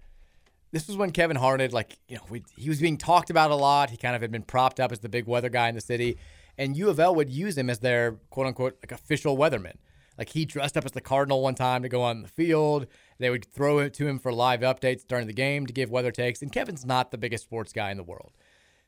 this 0.71 0.87
was 0.87 0.95
when 0.95 1.11
Kevin 1.11 1.35
Harned, 1.35 1.73
like 1.73 1.99
you 2.07 2.15
know, 2.15 2.39
he 2.55 2.69
was 2.69 2.79
being 2.79 2.97
talked 2.97 3.29
about 3.29 3.51
a 3.51 3.55
lot. 3.55 3.89
He 3.89 3.97
kind 3.97 4.15
of 4.15 4.21
had 4.21 4.31
been 4.31 4.43
propped 4.43 4.79
up 4.79 4.93
as 4.93 4.99
the 4.99 5.09
big 5.09 5.27
weather 5.27 5.49
guy 5.49 5.67
in 5.67 5.75
the 5.75 5.81
city, 5.81 6.17
and 6.57 6.77
U 6.77 6.89
of 6.89 6.97
L 6.97 7.13
would 7.13 7.29
use 7.29 7.57
him 7.57 7.69
as 7.69 7.79
their 7.79 8.13
quote 8.29 8.47
unquote 8.47 8.77
like 8.81 8.93
official 8.93 9.37
weatherman. 9.37 9.73
Like 10.17 10.29
he 10.29 10.45
dressed 10.45 10.77
up 10.77 10.85
as 10.85 10.93
the 10.93 11.01
Cardinal 11.01 11.41
one 11.41 11.55
time 11.55 11.83
to 11.83 11.89
go 11.89 12.01
on 12.01 12.21
the 12.21 12.29
field. 12.29 12.87
They 13.17 13.29
would 13.29 13.43
throw 13.43 13.79
it 13.79 13.93
to 13.95 14.07
him 14.07 14.17
for 14.17 14.31
live 14.31 14.61
updates 14.61 15.05
during 15.05 15.27
the 15.27 15.33
game 15.33 15.65
to 15.65 15.73
give 15.73 15.91
weather 15.91 16.11
takes. 16.11 16.41
And 16.41 16.49
Kevin's 16.49 16.85
not 16.85 17.11
the 17.11 17.17
biggest 17.17 17.43
sports 17.43 17.73
guy 17.73 17.91
in 17.91 17.97
the 17.97 18.03
world. 18.03 18.31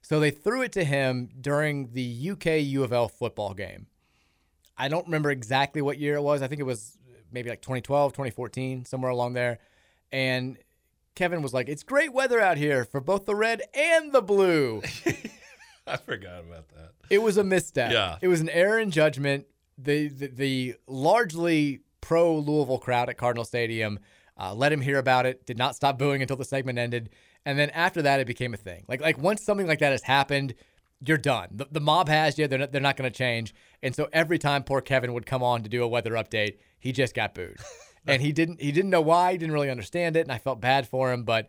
So 0.02 0.22
they 0.22 0.32
threw 0.32 0.62
it 0.62 0.72
to 0.74 0.86
him 0.86 1.28
during 1.42 1.92
the 1.92 2.32
UK 2.32 2.62
U 2.62 2.86
of 2.86 2.94
L 2.94 3.10
football 3.10 3.54
game. 3.54 3.88
I 4.78 4.88
don't 4.88 5.06
remember 5.06 5.32
exactly 5.32 5.82
what 5.82 6.00
year 6.00 6.16
it 6.16 6.22
was. 6.22 6.42
I 6.42 6.48
think 6.48 6.62
it 6.62 6.66
was 6.66 6.98
maybe 7.30 7.50
like 7.50 7.62
2012, 7.62 8.14
2014, 8.14 8.86
somewhere 8.86 9.12
along 9.12 9.34
there. 9.34 9.60
And 10.12 10.58
Kevin 11.16 11.42
was 11.42 11.54
like, 11.54 11.70
It's 11.70 11.84
great 11.84 12.14
weather 12.14 12.40
out 12.40 12.58
here 12.58 12.86
for 12.86 13.00
both 13.00 13.26
the 13.26 13.36
red 13.36 13.62
and 13.74 14.12
the 14.12 14.22
blue. 14.22 14.82
I 15.88 15.98
forgot 15.98 16.40
about 16.40 16.70
that. 16.70 16.92
It 17.10 17.22
was 17.22 17.38
a 17.38 17.44
misstep. 17.44 17.92
Yeah. 17.92 18.18
It 18.22 18.28
was 18.28 18.40
an 18.42 18.50
error 18.50 18.80
in 18.80 18.92
judgment. 18.92 19.48
The 19.78 20.08
the, 20.08 20.28
the 20.28 20.76
largely 20.88 21.82
pro 22.02 22.38
Louisville 22.38 22.80
crowd 22.80 23.10
at 23.10 23.18
Cardinal 23.18 23.46
Stadium 23.46 24.00
uh, 24.42 24.54
let 24.54 24.74
him 24.74 24.82
hear 24.82 24.98
about 24.98 25.26
it. 25.26 25.46
Did 25.46 25.58
not 25.58 25.76
stop 25.76 26.00
booing 26.00 26.22
until 26.22 26.38
the 26.38 26.46
segment 26.46 26.80
ended, 26.80 27.12
and 27.46 27.60
then 27.60 27.70
after 27.72 28.02
that, 28.02 28.20
it 28.20 28.26
became 28.28 28.54
a 28.54 28.58
thing. 28.58 28.86
Like 28.88 29.00
like 29.02 29.18
once 29.18 29.44
something 29.44 29.68
like 29.68 29.80
that 29.80 29.92
has 29.92 30.04
happened, 30.04 30.56
you're 31.06 31.18
done. 31.18 31.50
The, 31.52 31.68
the 31.72 31.80
mob 31.80 32.10
has 32.10 32.40
you. 32.40 32.48
They're 32.48 32.60
not, 32.60 32.72
they're 32.72 32.82
not 32.82 32.98
going 32.98 33.12
to 33.12 33.16
change. 33.16 33.54
And 33.84 33.96
so 33.96 34.10
every 34.12 34.40
time 34.40 34.64
poor 34.64 34.82
Kevin 34.82 35.14
would 35.14 35.26
come 35.26 35.44
on 35.44 35.62
to 35.64 35.70
do 35.70 35.84
a 35.84 35.88
weather 35.88 36.12
update, 36.14 36.58
he 36.80 36.92
just 36.92 37.14
got 37.14 37.36
booed, 37.36 37.58
and 38.08 38.22
he 38.22 38.32
didn't 38.32 38.62
he 38.62 38.72
didn't 38.72 38.90
know 38.92 39.02
why. 39.02 39.34
He 39.34 39.38
didn't 39.38 39.54
really 39.54 39.70
understand 39.70 40.16
it, 40.16 40.22
and 40.22 40.32
I 40.32 40.38
felt 40.38 40.60
bad 40.62 40.88
for 40.88 41.12
him, 41.12 41.24
but 41.24 41.48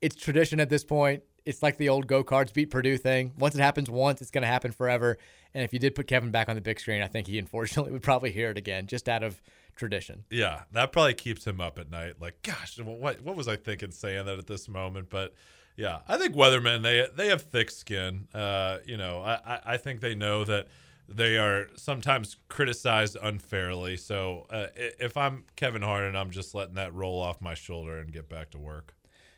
it's 0.00 0.16
tradition 0.16 0.60
at 0.60 0.68
this 0.68 0.84
point. 0.84 1.22
It's 1.44 1.62
like 1.62 1.76
the 1.76 1.88
old 1.88 2.06
go 2.06 2.22
cards 2.22 2.52
beat 2.52 2.70
Purdue 2.70 2.96
thing. 2.98 3.32
Once 3.38 3.54
it 3.54 3.60
happens 3.60 3.90
once, 3.90 4.20
it's 4.22 4.30
going 4.30 4.42
to 4.42 4.48
happen 4.48 4.70
forever. 4.70 5.18
And 5.54 5.64
if 5.64 5.72
you 5.72 5.78
did 5.80 5.94
put 5.94 6.06
Kevin 6.06 6.30
back 6.30 6.48
on 6.48 6.54
the 6.54 6.60
big 6.60 6.78
screen, 6.78 7.02
I 7.02 7.08
think 7.08 7.26
he 7.26 7.38
unfortunately 7.38 7.92
would 7.92 8.02
probably 8.02 8.30
hear 8.30 8.50
it 8.50 8.56
again, 8.58 8.86
just 8.86 9.08
out 9.08 9.22
of 9.24 9.42
tradition. 9.76 10.24
Yeah, 10.30 10.62
that 10.72 10.92
probably 10.92 11.14
keeps 11.14 11.44
him 11.46 11.60
up 11.60 11.78
at 11.78 11.90
night. 11.90 12.14
Like, 12.20 12.42
gosh, 12.42 12.78
what 12.78 13.20
what 13.22 13.36
was 13.36 13.48
I 13.48 13.56
thinking 13.56 13.90
saying 13.90 14.26
that 14.26 14.38
at 14.38 14.46
this 14.46 14.68
moment? 14.68 15.10
But 15.10 15.34
yeah, 15.76 16.00
I 16.06 16.16
think 16.16 16.34
weathermen 16.36 16.82
they 16.82 17.06
they 17.16 17.28
have 17.28 17.42
thick 17.42 17.70
skin. 17.70 18.28
Uh, 18.34 18.78
you 18.86 18.96
know, 18.96 19.20
I 19.20 19.34
I- 19.44 19.60
I 19.66 19.76
think 19.78 20.00
they 20.00 20.14
know 20.14 20.44
that 20.44 20.68
they 21.08 21.36
are 21.36 21.68
sometimes 21.76 22.36
criticized 22.48 23.16
unfairly. 23.22 23.96
So 23.96 24.46
uh, 24.50 24.66
if 24.74 25.16
I'm 25.16 25.44
Kevin 25.56 25.82
Harned, 25.82 26.16
I'm 26.16 26.30
just 26.30 26.54
letting 26.54 26.74
that 26.74 26.94
roll 26.94 27.20
off 27.20 27.40
my 27.40 27.54
shoulder 27.54 27.98
and 27.98 28.12
get 28.12 28.28
back 28.28 28.50
to 28.50 28.58
work. 28.58 28.94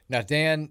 Now, 0.08 0.22
Dan, 0.22 0.70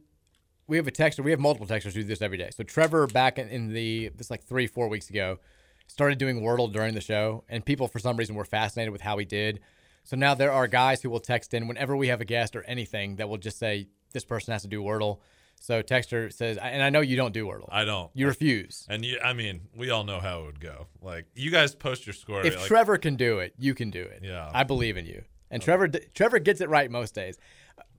we 0.67 0.77
have 0.77 0.87
a 0.87 0.91
texter. 0.91 1.23
We 1.23 1.31
have 1.31 1.39
multiple 1.39 1.67
texters 1.67 1.93
who 1.93 2.01
do 2.01 2.03
this 2.03 2.21
every 2.21 2.37
day. 2.37 2.49
So 2.55 2.63
Trevor, 2.63 3.07
back 3.07 3.37
in, 3.37 3.49
in 3.49 3.73
the 3.73 4.09
this 4.15 4.31
like 4.31 4.43
three 4.43 4.67
four 4.67 4.87
weeks 4.87 5.09
ago, 5.09 5.39
started 5.87 6.17
doing 6.17 6.41
Wordle 6.41 6.71
during 6.71 6.93
the 6.93 7.01
show, 7.01 7.43
and 7.49 7.65
people 7.65 7.87
for 7.87 7.99
some 7.99 8.17
reason 8.17 8.35
were 8.35 8.45
fascinated 8.45 8.91
with 8.91 9.01
how 9.01 9.17
he 9.17 9.25
did. 9.25 9.59
So 10.03 10.15
now 10.15 10.33
there 10.35 10.51
are 10.51 10.67
guys 10.67 11.01
who 11.01 11.09
will 11.09 11.19
text 11.19 11.53
in 11.53 11.67
whenever 11.67 11.95
we 11.95 12.09
have 12.09 12.21
a 12.21 12.25
guest 12.25 12.55
or 12.55 12.63
anything 12.63 13.17
that 13.17 13.29
will 13.29 13.37
just 13.37 13.57
say 13.57 13.87
this 14.11 14.25
person 14.25 14.51
has 14.51 14.61
to 14.63 14.67
do 14.67 14.81
Wordle. 14.81 15.19
So 15.63 15.81
texter 15.81 16.31
says, 16.31 16.57
and 16.57 16.83
I 16.83 16.89
know 16.89 16.99
you 16.99 17.15
don't 17.15 17.33
do 17.33 17.45
Wordle. 17.45 17.69
I 17.71 17.85
don't. 17.85 18.11
You 18.13 18.27
refuse. 18.27 18.85
And 18.89 19.05
you, 19.05 19.17
I 19.23 19.31
mean, 19.31 19.61
we 19.73 19.91
all 19.91 20.03
know 20.03 20.19
how 20.19 20.41
it 20.41 20.45
would 20.47 20.59
go. 20.59 20.87
Like 21.01 21.25
you 21.35 21.51
guys 21.51 21.73
post 21.73 22.05
your 22.05 22.13
score. 22.13 22.45
If 22.45 22.57
like, 22.57 22.65
Trevor 22.65 22.97
can 22.97 23.15
do 23.15 23.39
it, 23.39 23.53
you 23.57 23.73
can 23.73 23.89
do 23.89 24.01
it. 24.01 24.19
Yeah. 24.21 24.51
I 24.53 24.65
believe 24.65 24.97
in 24.97 25.05
you. 25.05 25.23
And 25.49 25.61
Trevor, 25.63 25.87
Trevor 26.13 26.39
gets 26.39 26.59
it 26.59 26.67
right 26.67 26.91
most 26.91 27.15
days. 27.15 27.37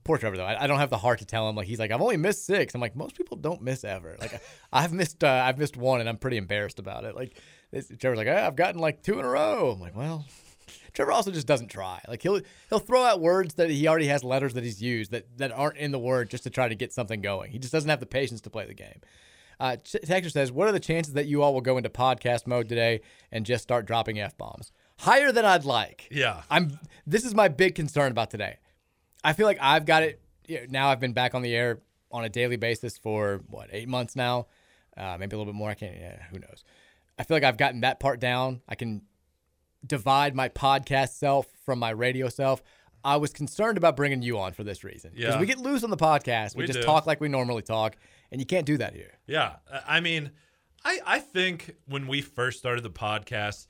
Poor 0.03 0.19
Trevor 0.19 0.37
though. 0.37 0.45
I, 0.45 0.65
I 0.65 0.67
don't 0.67 0.77
have 0.77 0.91
the 0.91 0.99
heart 0.99 1.17
to 1.19 1.25
tell 1.25 1.49
him. 1.49 1.55
Like 1.55 1.65
he's 1.65 1.79
like, 1.79 1.89
I've 1.89 2.03
only 2.03 2.17
missed 2.17 2.45
six. 2.45 2.75
I'm 2.75 2.81
like, 2.81 2.95
most 2.95 3.17
people 3.17 3.35
don't 3.35 3.63
miss 3.63 3.83
ever. 3.83 4.15
Like 4.19 4.39
I've 4.71 4.93
missed, 4.93 5.23
uh, 5.23 5.43
I've 5.43 5.57
missed 5.57 5.75
one, 5.75 6.01
and 6.01 6.07
I'm 6.07 6.17
pretty 6.17 6.37
embarrassed 6.37 6.77
about 6.77 7.03
it. 7.03 7.15
Like 7.15 7.35
this, 7.71 7.91
Trevor's 7.97 8.19
like, 8.19 8.27
"Ah, 8.29 8.45
I've 8.45 8.55
gotten 8.55 8.79
like 8.79 9.01
two 9.01 9.17
in 9.17 9.25
a 9.25 9.29
row. 9.29 9.71
I'm 9.71 9.79
like, 9.79 9.95
well, 9.95 10.23
Trevor 10.93 11.11
also 11.11 11.31
just 11.31 11.47
doesn't 11.47 11.67
try. 11.67 12.01
Like 12.07 12.21
he'll 12.21 12.41
he'll 12.69 12.79
throw 12.79 13.03
out 13.03 13.19
words 13.21 13.55
that 13.55 13.69
he 13.69 13.87
already 13.87 14.07
has 14.07 14.23
letters 14.23 14.53
that 14.53 14.63
he's 14.63 14.81
used 14.81 15.11
that 15.11 15.37
that 15.37 15.51
aren't 15.51 15.77
in 15.77 15.91
the 15.91 15.99
word 15.99 16.29
just 16.29 16.43
to 16.43 16.49
try 16.49 16.67
to 16.67 16.75
get 16.75 16.93
something 16.93 17.21
going. 17.21 17.51
He 17.51 17.59
just 17.59 17.73
doesn't 17.73 17.89
have 17.89 17.99
the 17.99 18.05
patience 18.05 18.41
to 18.41 18.49
play 18.49 18.65
the 18.65 18.73
game. 18.73 19.01
Uh, 19.59 19.77
Texter 19.83 20.31
says, 20.31 20.51
"What 20.51 20.67
are 20.67 20.71
the 20.71 20.79
chances 20.79 21.13
that 21.13 21.27
you 21.27 21.41
all 21.41 21.53
will 21.53 21.61
go 21.61 21.77
into 21.77 21.89
podcast 21.89 22.45
mode 22.45 22.67
today 22.67 23.01
and 23.31 23.45
just 23.45 23.63
start 23.63 23.85
dropping 23.85 24.19
f 24.19 24.37
bombs? 24.37 24.71
Higher 24.99 25.31
than 25.31 25.45
I'd 25.45 25.65
like. 25.65 26.07
Yeah. 26.09 26.43
I'm. 26.49 26.79
This 27.05 27.25
is 27.25 27.33
my 27.33 27.47
big 27.47 27.75
concern 27.75 28.11
about 28.11 28.31
today. 28.31 28.57
I 29.23 29.33
feel 29.33 29.45
like 29.45 29.57
I've 29.61 29.85
got 29.85 30.03
it. 30.03 30.21
You 30.47 30.61
know, 30.61 30.65
now 30.69 30.89
I've 30.89 30.99
been 30.99 31.13
back 31.13 31.35
on 31.35 31.41
the 31.41 31.53
air 31.55 31.79
on 32.11 32.23
a 32.23 32.29
daily 32.29 32.55
basis 32.55 32.97
for 32.97 33.41
what 33.49 33.69
eight 33.71 33.89
months 33.89 34.15
now, 34.15 34.47
uh, 34.95 35.17
maybe 35.19 35.35
a 35.35 35.37
little 35.37 35.51
bit 35.51 35.57
more. 35.57 35.69
I 35.69 35.73
can't. 35.73 35.95
Yeah, 35.97 36.21
who 36.31 36.39
knows? 36.39 36.63
I 37.17 37.23
feel 37.23 37.35
like 37.35 37.43
I've 37.43 37.57
gotten 37.57 37.81
that 37.81 37.99
part 37.99 38.19
down. 38.19 38.61
I 38.67 38.75
can 38.75 39.01
divide 39.85 40.35
my 40.35 40.49
podcast 40.49 41.09
self 41.09 41.47
from 41.65 41.79
my 41.79 41.89
radio 41.91 42.29
self. 42.29 42.61
I 43.03 43.17
was 43.17 43.31
concerned 43.31 43.77
about 43.77 43.95
bringing 43.95 44.21
you 44.23 44.39
on 44.39 44.53
for 44.53 44.63
this 44.63 44.83
reason 44.83 45.11
because 45.15 45.35
Yeah. 45.35 45.39
we 45.39 45.45
get 45.45 45.59
loose 45.59 45.83
on 45.83 45.91
the 45.91 45.97
podcast. 45.97 46.55
We, 46.55 46.63
We 46.63 46.67
just 46.67 46.79
do. 46.79 46.85
talk 46.85 47.05
like 47.05 47.21
we 47.21 47.27
normally 47.27 47.61
talk, 47.61 47.95
and 48.31 48.41
you 48.41 48.45
can't 48.47 48.65
do 48.65 48.77
that 48.77 48.93
here. 48.95 49.11
Yeah, 49.27 49.57
I 49.87 49.99
mean, 49.99 50.31
I 50.83 50.99
I 51.05 51.19
think 51.19 51.75
when 51.87 52.07
we 52.07 52.21
first 52.21 52.57
started 52.57 52.83
the 52.83 52.89
podcast, 52.89 53.67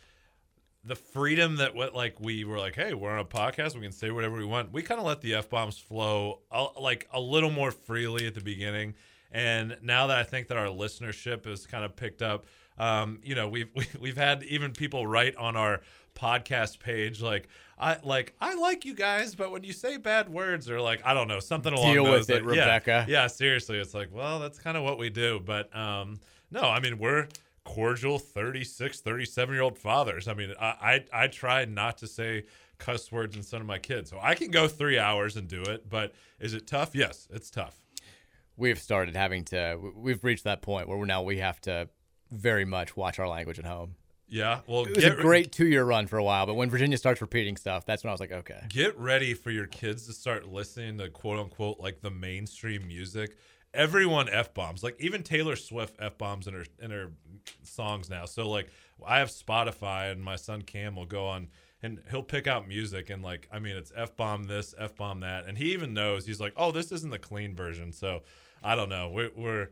the 0.86 0.96
freedom 0.96 1.58
that 1.58 1.76
what 1.76 1.94
like 1.94 2.20
we 2.20 2.46
were 2.46 2.60
like, 2.60 2.76
hey, 2.76 2.94
we're 2.94 3.12
on 3.12 3.20
a 3.20 3.26
podcast, 3.26 3.76
we 3.76 3.82
can 3.82 3.92
say 3.92 4.12
whatever 4.12 4.38
we 4.38 4.46
want. 4.46 4.72
We 4.72 4.82
kind 4.84 5.00
of 5.02 5.06
let 5.06 5.20
the 5.22 5.34
f 5.36 5.50
bombs 5.50 5.78
flow 5.78 6.40
a, 6.52 6.68
like 6.80 7.10
a 7.12 7.20
little 7.20 7.52
more 7.52 7.72
freely 7.72 8.28
at 8.28 8.36
the 8.36 8.42
beginning, 8.42 8.94
and 9.32 9.78
now 9.82 10.08
that 10.08 10.18
I 10.18 10.24
think 10.24 10.48
that 10.48 10.58
our 10.58 10.68
listenership 10.68 11.46
has 11.46 11.66
kind 11.68 11.84
of 11.84 11.96
picked 11.98 12.22
up. 12.22 12.46
Um, 12.78 13.20
you 13.24 13.36
know, 13.36 13.48
we've 13.50 13.70
we, 13.76 13.88
we've 14.00 14.18
had 14.18 14.44
even 14.44 14.72
people 14.74 15.08
write 15.08 15.36
on 15.38 15.56
our 15.56 15.82
podcast 16.16 16.80
page 16.80 17.22
like 17.22 17.48
I 17.78 17.98
like 18.04 18.34
I 18.40 18.56
like 18.56 18.86
you 18.86 18.94
guys, 18.96 19.36
but 19.36 19.52
when 19.52 19.64
you 19.64 19.74
say 19.74 19.98
bad 19.98 20.30
words 20.30 20.70
or 20.70 20.80
like 20.82 21.02
I 21.06 21.14
don't 21.14 21.28
know 21.28 21.40
something 21.42 21.74
along 21.74 21.94
Deal 21.94 22.06
those 22.06 22.22
with 22.28 22.30
it, 22.38 22.46
like- 22.46 22.56
yeah, 22.56 22.62
Rebecca. 22.64 23.06
Yeah, 23.08 23.28
seriously, 23.28 23.78
it's 23.80 23.94
like 23.94 24.10
well, 24.14 24.40
that's 24.40 24.58
kind 24.60 24.78
of 24.78 24.84
what 24.84 24.98
we 24.98 25.10
do. 25.10 25.42
But 25.44 25.76
um, 25.76 26.20
no, 26.52 26.62
I 26.62 26.80
mean 26.80 26.98
we're 26.98 27.28
cordial 27.66 28.20
36, 28.20 29.02
37 29.02 29.54
year 29.54 29.62
old 29.64 29.78
fathers. 29.78 30.28
I 30.28 30.34
mean, 30.34 30.54
I, 30.60 31.04
I 31.14 31.24
I 31.24 31.28
try 31.28 31.66
not 31.66 31.98
to 32.00 32.08
say 32.08 32.46
cuss 32.78 33.12
words 33.12 33.36
in 33.36 33.42
front 33.44 33.62
of 33.62 33.68
my 33.68 33.80
kids, 33.80 34.10
so 34.10 34.20
I 34.22 34.36
can 34.36 34.52
go 34.52 34.68
three 34.68 34.98
hours 34.98 35.36
and 35.36 35.48
do 35.48 35.62
it. 35.64 35.90
But 35.90 36.14
is 36.40 36.54
it 36.54 36.68
tough? 36.68 36.96
Yes, 36.96 37.28
it's 37.32 37.50
tough. 37.50 37.76
We've 38.58 38.80
started 38.80 39.16
having 39.18 39.44
to. 39.46 39.78
We've 39.96 40.24
reached 40.24 40.46
that 40.46 40.62
point 40.62 40.88
where 40.88 41.06
now 41.06 41.24
we 41.24 41.40
have 41.40 41.60
to 41.62 41.90
very 42.32 42.64
much 42.66 42.96
watch 42.96 43.20
our 43.20 43.28
language 43.28 43.60
at 43.60 43.66
home. 43.66 43.96
Yeah, 44.28 44.62
well, 44.68 44.86
It 44.86 44.96
was 44.96 45.06
a 45.06 45.16
re- 45.16 45.22
great 45.22 45.52
two-year 45.52 45.84
run 45.84 46.08
for 46.08 46.18
a 46.18 46.24
while, 46.24 46.46
but 46.46 46.56
when 46.56 46.70
Virginia 46.70 46.98
starts 46.98 47.22
repeating 47.22 47.58
stuff, 47.58 47.86
that's 47.86 48.04
when 48.04 48.10
I 48.10 48.14
was 48.14 48.20
like, 48.20 48.32
okay. 48.32 48.62
get 48.70 48.98
ready 48.98 49.34
for 49.34 49.52
your 49.52 49.68
kids 49.68 50.08
to 50.08 50.14
start 50.14 50.48
listening 50.48 50.98
to 50.98 51.10
quote 51.10 51.40
unquote 51.40 51.80
like 51.80 52.02
the 52.02 52.10
mainstream 52.10 52.88
music. 52.88 53.38
Everyone 53.74 54.30
f 54.30 54.54
bombs, 54.54 54.84
like 54.84 54.96
even 55.00 55.22
Taylor 55.22 55.56
Swift 55.56 55.98
f 56.00 56.18
bombs 56.18 56.48
in 56.48 56.54
her 56.54 56.66
in 56.82 56.92
her 56.92 57.12
songs 57.64 58.10
now. 58.10 58.26
So 58.26 58.50
like 58.50 58.70
I 59.06 59.20
have 59.20 59.30
Spotify, 59.30 60.12
and 60.12 60.24
my 60.24 60.38
son 60.38 60.62
Cam 60.62 60.96
will 60.96 61.06
go 61.06 61.28
on 61.28 61.50
and 61.84 62.00
he'll 62.10 62.24
pick 62.24 62.48
out 62.48 62.68
music 62.68 63.10
and 63.10 63.22
like 63.22 63.48
I 63.52 63.60
mean 63.60 63.76
it's 63.76 63.92
f 63.96 64.16
bomb 64.16 64.46
this, 64.46 64.74
f 64.78 64.96
bomb 64.96 65.20
that, 65.20 65.46
and 65.46 65.58
he 65.58 65.74
even 65.74 65.94
knows 65.94 66.26
he's 66.26 66.40
like, 66.40 66.54
oh, 66.56 66.72
this 66.72 66.92
isn't 66.92 67.12
the 67.12 67.20
clean 67.20 67.54
version. 67.54 67.92
So 67.92 68.24
I 68.64 68.76
don't 68.76 68.90
know. 68.90 69.10
We're, 69.10 69.32
we're 69.36 69.68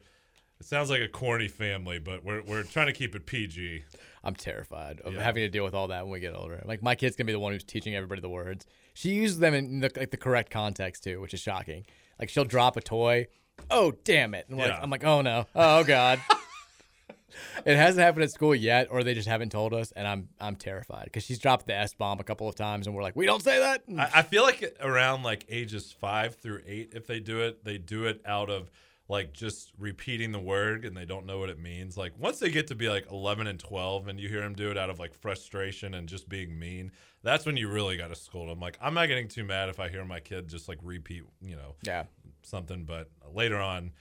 it 0.59 0.65
sounds 0.65 0.89
like 0.89 1.01
a 1.01 1.07
corny 1.07 1.47
family, 1.47 1.99
but 1.99 2.23
we're 2.23 2.41
we're 2.43 2.63
trying 2.63 2.87
to 2.87 2.93
keep 2.93 3.15
it 3.15 3.25
PG. 3.25 3.83
I'm 4.23 4.35
terrified 4.35 5.01
of 5.01 5.13
Yeah. 5.13 5.23
having 5.23 5.43
to 5.43 5.49
deal 5.49 5.65
with 5.65 5.73
all 5.73 5.87
that 5.89 6.03
when 6.05 6.11
we 6.13 6.19
get 6.19 6.33
older. 6.35 6.61
Like 6.65 6.81
my 6.81 6.95
kid's 6.95 7.15
gonna 7.15 7.25
be 7.25 7.33
the 7.33 7.39
one 7.39 7.51
who's 7.53 7.63
teaching 7.63 7.95
everybody 7.95 8.21
the 8.21 8.29
words. 8.29 8.65
She 8.93 9.09
uses 9.09 9.39
them 9.39 9.53
in 9.53 9.79
the, 9.81 9.91
like 9.97 10.11
the 10.11 10.17
correct 10.17 10.49
context 10.51 11.03
too, 11.03 11.19
which 11.19 11.33
is 11.33 11.39
shocking. 11.41 11.85
Like 12.19 12.29
she'll 12.29 12.45
drop 12.45 12.77
a 12.77 12.81
toy. 12.81 13.27
Oh 13.69 13.93
damn 14.03 14.33
it! 14.33 14.45
And 14.49 14.57
we're 14.57 14.67
like, 14.67 14.79
I'm 14.81 14.89
like, 14.89 15.03
oh 15.03 15.21
no, 15.21 15.45
oh 15.55 15.83
god. 15.83 16.19
it 17.65 17.75
hasn't 17.75 18.03
happened 18.03 18.23
at 18.23 18.31
school 18.31 18.53
yet, 18.55 18.87
or 18.89 19.03
they 19.03 19.13
just 19.13 19.27
haven't 19.27 19.51
told 19.51 19.73
us, 19.73 19.91
and 19.91 20.07
I'm 20.07 20.29
I'm 20.39 20.55
terrified 20.55 21.05
because 21.05 21.23
she's 21.23 21.39
dropped 21.39 21.67
the 21.67 21.75
s 21.75 21.93
bomb 21.93 22.19
a 22.19 22.23
couple 22.23 22.47
of 22.47 22.55
times, 22.55 22.87
and 22.87 22.95
we're 22.95 23.03
like, 23.03 23.15
we 23.15 23.25
don't 23.25 23.43
say 23.43 23.59
that. 23.59 23.83
I, 23.97 24.19
I 24.19 24.21
feel 24.23 24.43
like 24.43 24.75
around 24.81 25.23
like 25.23 25.45
ages 25.49 25.91
five 25.91 26.35
through 26.35 26.61
eight, 26.67 26.93
if 26.95 27.07
they 27.07 27.19
do 27.19 27.41
it, 27.41 27.63
they 27.63 27.77
do 27.77 28.05
it 28.05 28.21
out 28.25 28.49
of 28.49 28.71
like 29.13 29.31
just 29.31 29.71
repeating 29.77 30.31
the 30.31 30.39
word 30.39 30.85
and 30.85 30.97
they 30.97 31.05
don't 31.05 31.25
know 31.25 31.37
what 31.39 31.49
it 31.49 31.59
means. 31.59 31.95
Like 31.95 32.13
once 32.17 32.39
they 32.39 32.49
get 32.49 32.67
to 32.67 32.75
be 32.75 32.89
like 32.89 33.05
11 33.11 33.45
and 33.47 33.59
12 33.59 34.07
and 34.07 34.19
you 34.19 34.27
hear 34.27 34.41
them 34.41 34.53
do 34.55 34.71
it 34.71 34.77
out 34.77 34.89
of 34.89 34.97
like 34.99 35.13
frustration 35.13 35.93
and 35.93 36.09
just 36.09 36.27
being 36.27 36.57
mean, 36.57 36.91
that's 37.21 37.45
when 37.45 37.55
you 37.55 37.69
really 37.69 37.95
got 37.95 38.07
to 38.07 38.15
scold 38.15 38.49
them. 38.49 38.59
Like 38.59 38.77
I'm 38.81 38.93
not 38.93 39.07
getting 39.07 39.27
too 39.27 39.43
mad 39.43 39.69
if 39.69 39.79
I 39.79 39.89
hear 39.89 40.03
my 40.03 40.19
kid 40.19 40.47
just 40.47 40.67
like 40.67 40.79
repeat, 40.81 41.23
you 41.41 41.55
know, 41.55 41.75
Yeah. 41.83 42.05
something, 42.41 42.85
but 42.85 43.09
later 43.31 43.57
on, 43.59 43.91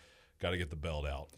got 0.41 0.51
to 0.51 0.57
get 0.59 0.71
the 0.71 0.77
belt 0.77 1.07
out. 1.07 1.29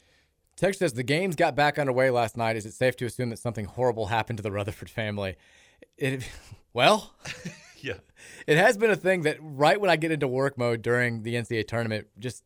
Text 0.56 0.78
says 0.78 0.92
the 0.92 1.02
games 1.02 1.34
got 1.34 1.56
back 1.56 1.78
underway 1.78 2.10
last 2.10 2.36
night. 2.36 2.54
Is 2.56 2.64
it 2.64 2.74
safe 2.74 2.96
to 2.98 3.06
assume 3.06 3.30
that 3.30 3.38
something 3.40 3.64
horrible 3.64 4.06
happened 4.06 4.36
to 4.36 4.42
the 4.42 4.52
Rutherford 4.52 4.88
family? 4.88 5.34
It, 5.98 6.26
well, 6.72 7.14
Yeah. 7.80 7.94
it 8.46 8.56
has 8.56 8.78
been 8.78 8.90
a 8.90 8.96
thing 8.96 9.22
that 9.22 9.36
right 9.40 9.78
when 9.80 9.90
I 9.90 9.96
get 9.96 10.10
into 10.12 10.26
work 10.28 10.56
mode 10.56 10.80
during 10.80 11.22
the 11.22 11.34
NCAA 11.34 11.66
tournament, 11.68 12.06
just 12.18 12.44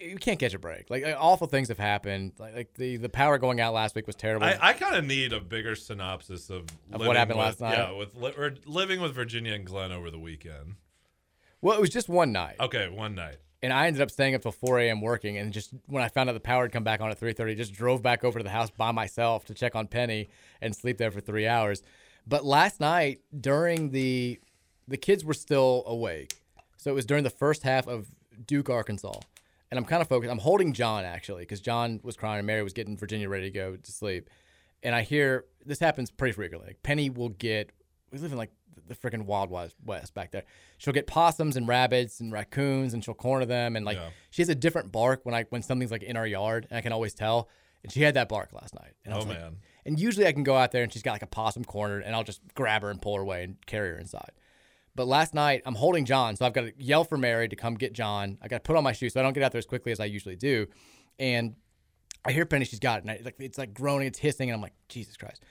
you 0.00 0.16
can't 0.16 0.38
catch 0.38 0.54
a 0.54 0.58
break. 0.58 0.90
Like 0.90 1.04
awful 1.18 1.46
things 1.46 1.68
have 1.68 1.78
happened. 1.78 2.32
Like, 2.38 2.54
like 2.54 2.74
the 2.74 2.96
the 2.96 3.08
power 3.08 3.38
going 3.38 3.60
out 3.60 3.74
last 3.74 3.94
week 3.94 4.06
was 4.06 4.16
terrible. 4.16 4.46
I, 4.46 4.58
I 4.60 4.72
kind 4.72 4.96
of 4.96 5.04
need 5.04 5.32
a 5.32 5.40
bigger 5.40 5.74
synopsis 5.74 6.50
of, 6.50 6.66
Of 6.92 7.00
what 7.06 7.16
happened 7.16 7.38
with- 7.38 7.46
last 7.46 7.60
night? 7.60 7.78
Yeah, 7.78 7.92
with 7.92 8.14
li- 8.14 8.34
or 8.36 8.54
living 8.66 9.00
with 9.00 9.14
Virginia 9.14 9.52
and 9.54 9.64
Glenn 9.66 9.92
over 9.92 10.10
the 10.10 10.18
weekend. 10.18 10.76
well, 11.60 11.76
it 11.76 11.80
was 11.80 11.90
just 11.90 12.08
one 12.08 12.32
night. 12.32 12.56
Okay, 12.60 12.88
one 12.88 13.14
night. 13.14 13.36
and 13.62 13.72
I 13.72 13.86
ended 13.86 14.00
up 14.02 14.10
staying 14.10 14.34
up 14.34 14.40
till 14.42 14.52
4 14.52 14.78
a.m. 14.80 15.00
working. 15.02 15.36
And 15.36 15.52
just 15.52 15.70
when 15.86 16.02
I 16.02 16.08
found 16.08 16.30
out 16.30 16.32
the 16.32 16.40
power 16.40 16.62
had 16.64 16.72
come 16.72 16.84
back 16.84 17.00
on 17.00 17.10
at 17.10 17.20
3:30, 17.20 17.56
just 17.56 17.72
drove 17.74 18.02
back 18.02 18.24
over 18.24 18.38
to 18.38 18.42
the 18.42 18.50
house 18.50 18.70
by 18.70 18.90
myself 18.92 19.44
to 19.46 19.54
check 19.54 19.74
on 19.76 19.86
Penny 19.86 20.30
and 20.62 20.74
sleep 20.74 20.96
there 20.98 21.10
for 21.10 21.20
three 21.20 21.46
hours. 21.46 21.82
But 22.26 22.44
last 22.44 22.80
night 22.80 23.20
during 23.38 23.90
the 23.90 24.40
the 24.88 24.96
kids 24.96 25.24
were 25.24 25.34
still 25.34 25.84
awake, 25.86 26.40
so 26.76 26.90
it 26.90 26.94
was 26.94 27.04
during 27.06 27.22
the 27.24 27.30
first 27.30 27.62
half 27.62 27.86
of 27.86 28.10
Duke 28.46 28.68
Arkansas, 28.70 29.12
and 29.70 29.78
I'm 29.78 29.84
kind 29.84 30.02
of 30.02 30.08
focused. 30.08 30.30
I'm 30.30 30.38
holding 30.38 30.72
John 30.72 31.04
actually 31.04 31.42
because 31.42 31.60
John 31.60 32.00
was 32.02 32.16
crying 32.16 32.38
and 32.38 32.46
Mary 32.46 32.62
was 32.62 32.72
getting 32.72 32.96
Virginia 32.96 33.28
ready 33.28 33.44
to 33.44 33.50
go 33.50 33.76
to 33.76 33.92
sleep, 33.92 34.28
and 34.82 34.94
I 34.94 35.02
hear 35.02 35.44
this 35.64 35.78
happens 35.80 36.10
pretty 36.10 36.32
frequently. 36.32 36.68
Like 36.68 36.82
Penny 36.82 37.10
will 37.10 37.28
get 37.30 37.70
we 38.12 38.18
live 38.18 38.32
in 38.32 38.38
like 38.38 38.50
the 38.88 38.94
freaking 38.96 39.22
wild 39.26 39.50
west 39.50 40.14
back 40.14 40.32
there. 40.32 40.42
She'll 40.78 40.92
get 40.94 41.06
possums 41.06 41.56
and 41.56 41.68
rabbits 41.68 42.18
and 42.20 42.32
raccoons 42.32 42.92
and 42.92 43.04
she'll 43.04 43.14
corner 43.14 43.44
them 43.44 43.76
and 43.76 43.84
like 43.86 43.98
Yeah. 43.98 44.08
she 44.30 44.42
has 44.42 44.48
a 44.48 44.54
different 44.54 44.90
bark 44.90 45.20
when 45.24 45.34
I 45.34 45.44
when 45.50 45.62
something's 45.62 45.92
like 45.92 46.02
in 46.02 46.16
our 46.16 46.26
yard 46.26 46.66
and 46.70 46.76
I 46.76 46.80
can 46.80 46.92
always 46.92 47.14
tell. 47.14 47.48
And 47.84 47.92
she 47.92 48.02
had 48.02 48.14
that 48.14 48.28
bark 48.28 48.52
last 48.52 48.74
night. 48.74 48.94
And 49.04 49.14
I 49.14 49.18
Oh 49.18 49.20
like- 49.20 49.38
man. 49.38 49.56
and 49.86 49.98
usually 50.00 50.26
I 50.26 50.32
can 50.32 50.42
go 50.42 50.56
out 50.56 50.72
there 50.72 50.82
and 50.82 50.92
she's 50.92 51.02
got 51.02 51.12
like 51.12 51.22
a 51.22 51.26
possum 51.26 51.64
cornered 51.64 52.02
and 52.02 52.14
I'll 52.16 52.24
just 52.24 52.40
grab 52.54 52.82
her 52.82 52.90
and 52.90 53.00
pull 53.00 53.14
her 53.14 53.22
away 53.22 53.44
and 53.44 53.56
carry 53.66 53.90
her 53.90 53.98
inside. 53.98 54.32
But 54.94 55.06
last 55.06 55.34
night 55.34 55.62
I'm 55.66 55.74
holding 55.74 56.04
John, 56.04 56.36
so 56.36 56.44
I've 56.46 56.52
got 56.52 56.62
to 56.62 56.72
yell 56.78 57.04
for 57.04 57.16
Mary 57.16 57.48
to 57.48 57.56
come 57.56 57.74
get 57.74 57.92
John. 57.92 58.38
I 58.42 58.48
got 58.48 58.56
to 58.58 58.66
put 58.66 58.76
on 58.76 58.84
my 58.84 58.92
shoes 58.92 59.12
so 59.14 59.20
I 59.20 59.22
don't 59.22 59.32
get 59.32 59.42
out 59.42 59.52
there 59.52 59.58
as 59.58 59.66
quickly 59.66 59.92
as 59.92 60.00
I 60.00 60.06
usually 60.06 60.36
do. 60.36 60.66
And 61.18 61.54
I 62.24 62.32
hear 62.32 62.44
Penny, 62.44 62.64
she's 62.64 62.80
got 62.80 62.98
it, 62.98 63.04
and 63.04 63.10
I, 63.10 63.14
it's 63.14 63.24
like 63.24 63.36
it's 63.38 63.58
like 63.58 63.72
groaning, 63.74 64.06
it's 64.08 64.18
hissing, 64.18 64.50
and 64.50 64.54
I'm 64.56 64.62
like, 64.62 64.74
Jesus 64.88 65.16
Christ! 65.16 65.42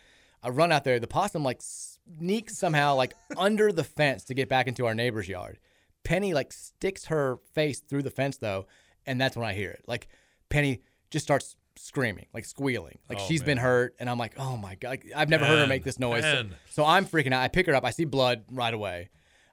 I 0.43 0.49
run 0.49 0.71
out 0.71 0.83
there. 0.83 0.99
The 0.99 1.07
possum 1.07 1.43
like 1.43 1.61
sneaks 1.61 2.57
somehow 2.57 2.95
like 2.95 3.13
under 3.37 3.71
the 3.71 3.83
fence 3.83 4.23
to 4.25 4.33
get 4.33 4.49
back 4.49 4.67
into 4.67 4.85
our 4.85 4.93
neighbor's 4.93 5.27
yard. 5.27 5.59
Penny 6.03 6.33
like 6.33 6.53
sticks 6.53 7.05
her 7.05 7.39
face 7.53 7.79
through 7.79 8.03
the 8.03 8.11
fence 8.11 8.37
though, 8.37 8.67
and 9.05 9.19
that's 9.19 9.35
when 9.35 9.47
I 9.47 9.53
hear 9.53 9.71
it. 9.71 9.83
Like 9.87 10.07
Penny 10.49 10.81
just 11.11 11.25
starts 11.25 11.55
screaming, 11.75 12.27
like 12.33 12.45
squealing, 12.45 12.99
like 13.09 13.19
Oh, 13.19 13.25
she's 13.27 13.41
been 13.43 13.57
hurt, 13.57 13.95
and 13.99 14.09
I'm 14.09 14.17
like, 14.17 14.33
oh 14.37 14.55
my 14.57 14.75
god! 14.75 14.89
Like, 14.89 15.05
I've 15.15 15.29
never 15.29 15.45
heard 15.45 15.59
her 15.59 15.67
make 15.67 15.83
this 15.83 15.97
noise. 15.99 16.23
So, 16.23 16.29
so 16.69 16.85
I'm 16.85 17.05
freaking 17.05 17.33
out. 17.33 17.41
I 17.41 17.47
pick 17.47 17.65
her 17.67 17.73
up. 17.75 17.83
I 17.85 17.91
see 17.91 18.05
blood 18.05 18.43
right 18.51 18.73
away. 18.73 19.09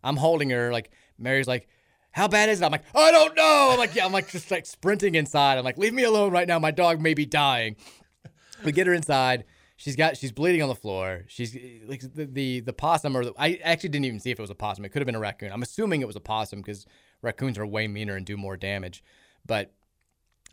I'm 0.06 0.16
holding 0.16 0.50
her. 0.50 0.72
Like 0.72 0.90
Mary's 1.18 1.48
like, 1.48 1.68
how 2.12 2.28
bad 2.28 2.48
is 2.48 2.62
it? 2.62 2.64
I'm 2.64 2.72
like, 2.72 2.84
I 2.94 3.10
don't 3.10 3.36
know. 3.36 3.68
I'm 3.72 3.78
like, 3.78 3.94
yeah, 3.94 4.06
I'm 4.06 4.12
like 4.12 4.30
just 4.30 4.50
like 4.50 4.64
sprinting 4.64 5.14
inside. 5.16 5.58
I'm 5.58 5.64
like, 5.64 5.76
leave 5.76 5.92
me 5.92 6.04
alone 6.04 6.32
right 6.32 6.48
now. 6.48 6.58
My 6.58 6.70
dog 6.70 7.00
may 7.00 7.14
be 7.14 7.26
dying. 7.26 7.76
We 8.64 8.72
get 8.72 8.86
her 8.86 8.94
inside. 8.94 9.44
She's 9.76 9.96
got 9.96 10.16
she's 10.16 10.32
bleeding 10.32 10.62
on 10.62 10.70
the 10.70 10.74
floor. 10.74 11.24
She's 11.28 11.54
like 11.86 12.00
the 12.00 12.24
the, 12.24 12.60
the 12.60 12.72
possum 12.72 13.14
or 13.16 13.24
the, 13.26 13.34
I 13.36 13.60
actually 13.62 13.90
didn't 13.90 14.06
even 14.06 14.20
see 14.20 14.30
if 14.30 14.38
it 14.38 14.42
was 14.42 14.50
a 14.50 14.54
possum. 14.54 14.86
It 14.86 14.88
could 14.90 15.02
have 15.02 15.06
been 15.06 15.14
a 15.14 15.20
raccoon. 15.20 15.52
I'm 15.52 15.62
assuming 15.62 16.00
it 16.00 16.06
was 16.06 16.16
a 16.16 16.20
possum 16.20 16.60
because 16.60 16.86
raccoons 17.20 17.58
are 17.58 17.66
way 17.66 17.86
meaner 17.86 18.16
and 18.16 18.24
do 18.24 18.38
more 18.38 18.56
damage. 18.56 19.04
But 19.44 19.74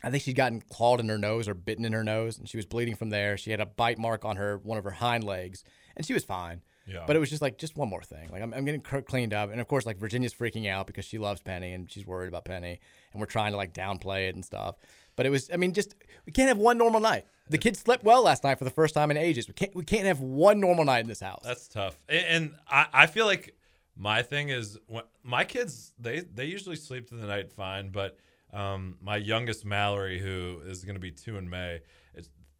I 0.02 0.10
think 0.10 0.22
she'd 0.22 0.36
gotten 0.36 0.60
clawed 0.60 1.00
in 1.00 1.08
her 1.08 1.16
nose 1.16 1.48
or 1.48 1.54
bitten 1.54 1.86
in 1.86 1.94
her 1.94 2.04
nose, 2.04 2.38
and 2.38 2.46
she 2.46 2.58
was 2.58 2.66
bleeding 2.66 2.94
from 2.94 3.08
there. 3.08 3.38
She 3.38 3.52
had 3.52 3.60
a 3.60 3.66
bite 3.66 3.98
mark 3.98 4.26
on 4.26 4.36
her 4.36 4.58
one 4.58 4.76
of 4.76 4.84
her 4.84 4.90
hind 4.90 5.24
legs, 5.24 5.64
and 5.96 6.04
she 6.04 6.12
was 6.12 6.24
fine. 6.24 6.60
Yeah. 6.86 7.04
But 7.06 7.16
it 7.16 7.18
was 7.18 7.30
just 7.30 7.42
like 7.42 7.58
just 7.58 7.76
one 7.76 7.88
more 7.88 8.02
thing. 8.02 8.28
Like 8.30 8.42
I'm, 8.42 8.52
I'm 8.52 8.64
getting 8.64 8.80
cleaned 8.80 9.32
up, 9.32 9.50
and 9.50 9.60
of 9.60 9.68
course 9.68 9.86
like 9.86 9.96
Virginia's 9.96 10.34
freaking 10.34 10.68
out 10.68 10.86
because 10.86 11.04
she 11.04 11.18
loves 11.18 11.40
Penny 11.40 11.72
and 11.72 11.90
she's 11.90 12.06
worried 12.06 12.28
about 12.28 12.44
Penny, 12.44 12.80
and 13.12 13.20
we're 13.20 13.26
trying 13.26 13.52
to 13.52 13.56
like 13.56 13.72
downplay 13.72 14.28
it 14.28 14.34
and 14.34 14.44
stuff. 14.44 14.76
But 15.16 15.26
it 15.26 15.30
was, 15.30 15.50
I 15.52 15.56
mean, 15.56 15.72
just 15.72 15.94
we 16.26 16.32
can't 16.32 16.48
have 16.48 16.58
one 16.58 16.76
normal 16.78 17.00
night. 17.00 17.26
The 17.48 17.58
kids 17.58 17.78
slept 17.78 18.04
well 18.04 18.22
last 18.22 18.42
night 18.42 18.58
for 18.58 18.64
the 18.64 18.70
first 18.70 18.94
time 18.94 19.10
in 19.10 19.16
ages. 19.16 19.46
We 19.46 19.54
can't, 19.54 19.74
we 19.74 19.84
can't 19.84 20.06
have 20.06 20.20
one 20.20 20.60
normal 20.60 20.84
night 20.84 21.00
in 21.00 21.08
this 21.08 21.20
house. 21.20 21.42
That's 21.44 21.68
tough. 21.68 21.98
And, 22.08 22.54
I, 22.68 22.86
I 22.92 23.06
feel 23.06 23.26
like 23.26 23.54
my 23.96 24.22
thing 24.22 24.48
is 24.48 24.78
when, 24.86 25.04
my 25.22 25.44
kids 25.44 25.92
they 25.98 26.20
they 26.20 26.46
usually 26.46 26.76
sleep 26.76 27.08
through 27.08 27.20
the 27.20 27.26
night 27.26 27.52
fine, 27.52 27.90
but 27.90 28.18
um, 28.52 28.96
my 29.02 29.16
youngest 29.16 29.64
Mallory, 29.64 30.18
who 30.18 30.60
is 30.66 30.84
going 30.84 30.96
to 30.96 31.00
be 31.00 31.10
two 31.10 31.36
in 31.36 31.48
May, 31.48 31.80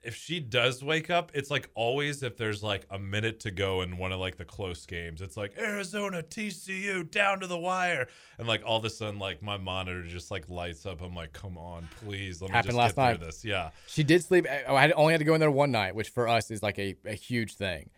if 0.05 0.15
she 0.15 0.39
does 0.41 0.83
wake 0.85 1.11
up, 1.11 1.31
it's 1.35 1.51
like 1.51 1.69
always 1.75 2.23
if 2.23 2.37
there's 2.37 2.63
like 2.63 2.87
a 2.91 2.99
minute 2.99 3.41
to 3.41 3.51
go 3.51 3.83
in 3.83 3.97
one 3.99 4.13
of 4.13 4.21
like 4.21 4.37
the 4.37 4.45
close 4.45 4.85
games, 4.87 5.21
it's 5.21 5.37
like 5.37 5.57
Arizona 5.59 6.23
TCU 6.23 7.11
down 7.11 7.41
to 7.41 7.47
the 7.47 7.59
wire, 7.59 8.07
and 8.39 8.47
like 8.47 8.63
all 8.65 8.77
of 8.79 8.85
a 8.85 8.91
sudden 8.91 9.19
like 9.19 9.43
my 9.43 9.57
monitor 9.57 10.03
just 10.07 10.31
like 10.31 10.49
lights 10.49 10.87
up. 10.87 11.01
I'm 11.03 11.15
like, 11.15 11.33
come 11.33 11.57
on, 11.59 11.89
please, 12.05 12.41
let 12.43 12.51
me 12.51 12.55
Happened 12.55 12.71
just 12.73 12.79
last 12.79 12.97
get 12.97 13.03
night. 13.03 13.17
through 13.19 13.27
this. 13.27 13.45
Yeah, 13.45 13.71
She 13.87 14.03
did 14.05 14.23
sleep. 14.23 14.47
Eh, 14.49 14.63
oh, 14.67 14.75
I 14.75 14.91
only 14.93 15.13
had 15.13 15.19
to 15.19 15.25
go 15.25 15.35
in 15.35 15.41
there 15.41 15.51
one 15.51 15.71
night, 15.73 15.95
which 15.95 16.11
for 16.11 16.29
us 16.29 16.51
is 16.51 16.63
like 16.63 16.79
a, 16.79 16.97
a 17.05 17.15
huge 17.15 17.55
thing. 17.55 17.91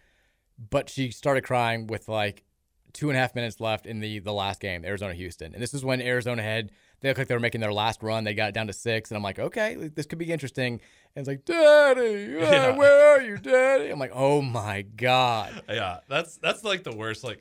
But 0.70 0.88
she 0.88 1.10
started 1.10 1.44
crying 1.44 1.86
with 1.86 2.08
like 2.08 2.44
two 2.92 3.08
and 3.10 3.16
a 3.16 3.20
half 3.20 3.34
minutes 3.34 3.60
left 3.60 3.86
in 3.86 4.00
the 4.00 4.18
the 4.20 4.32
last 4.32 4.60
game, 4.60 4.84
Arizona 4.84 5.14
Houston, 5.14 5.52
and 5.54 5.62
this 5.62 5.74
is 5.74 5.84
when 5.84 6.00
Arizona 6.00 6.42
had 6.42 6.70
they 7.00 7.08
looked 7.08 7.18
like 7.18 7.28
they 7.28 7.34
were 7.34 7.40
making 7.40 7.60
their 7.60 7.72
last 7.72 8.02
run. 8.02 8.24
They 8.24 8.32
got 8.34 8.48
it 8.48 8.54
down 8.54 8.66
to 8.68 8.72
six, 8.72 9.10
and 9.10 9.16
I'm 9.16 9.22
like, 9.22 9.38
okay, 9.38 9.74
this 9.94 10.06
could 10.06 10.18
be 10.18 10.32
interesting. 10.32 10.80
And 11.14 11.20
it's 11.22 11.28
like, 11.28 11.44
Daddy, 11.44 12.34
Yeah. 12.40 12.74
where 12.76 13.08
are 13.18 13.22
you, 13.22 13.36
Daddy? 13.36 13.90
I'm 13.90 13.98
like, 13.98 14.12
oh 14.14 14.40
my 14.42 14.82
god. 14.82 15.62
yeah. 15.68 15.98
That's 16.08 16.36
that's 16.38 16.64
like 16.64 16.84
the 16.84 16.94
worst. 16.96 17.22
Like 17.22 17.40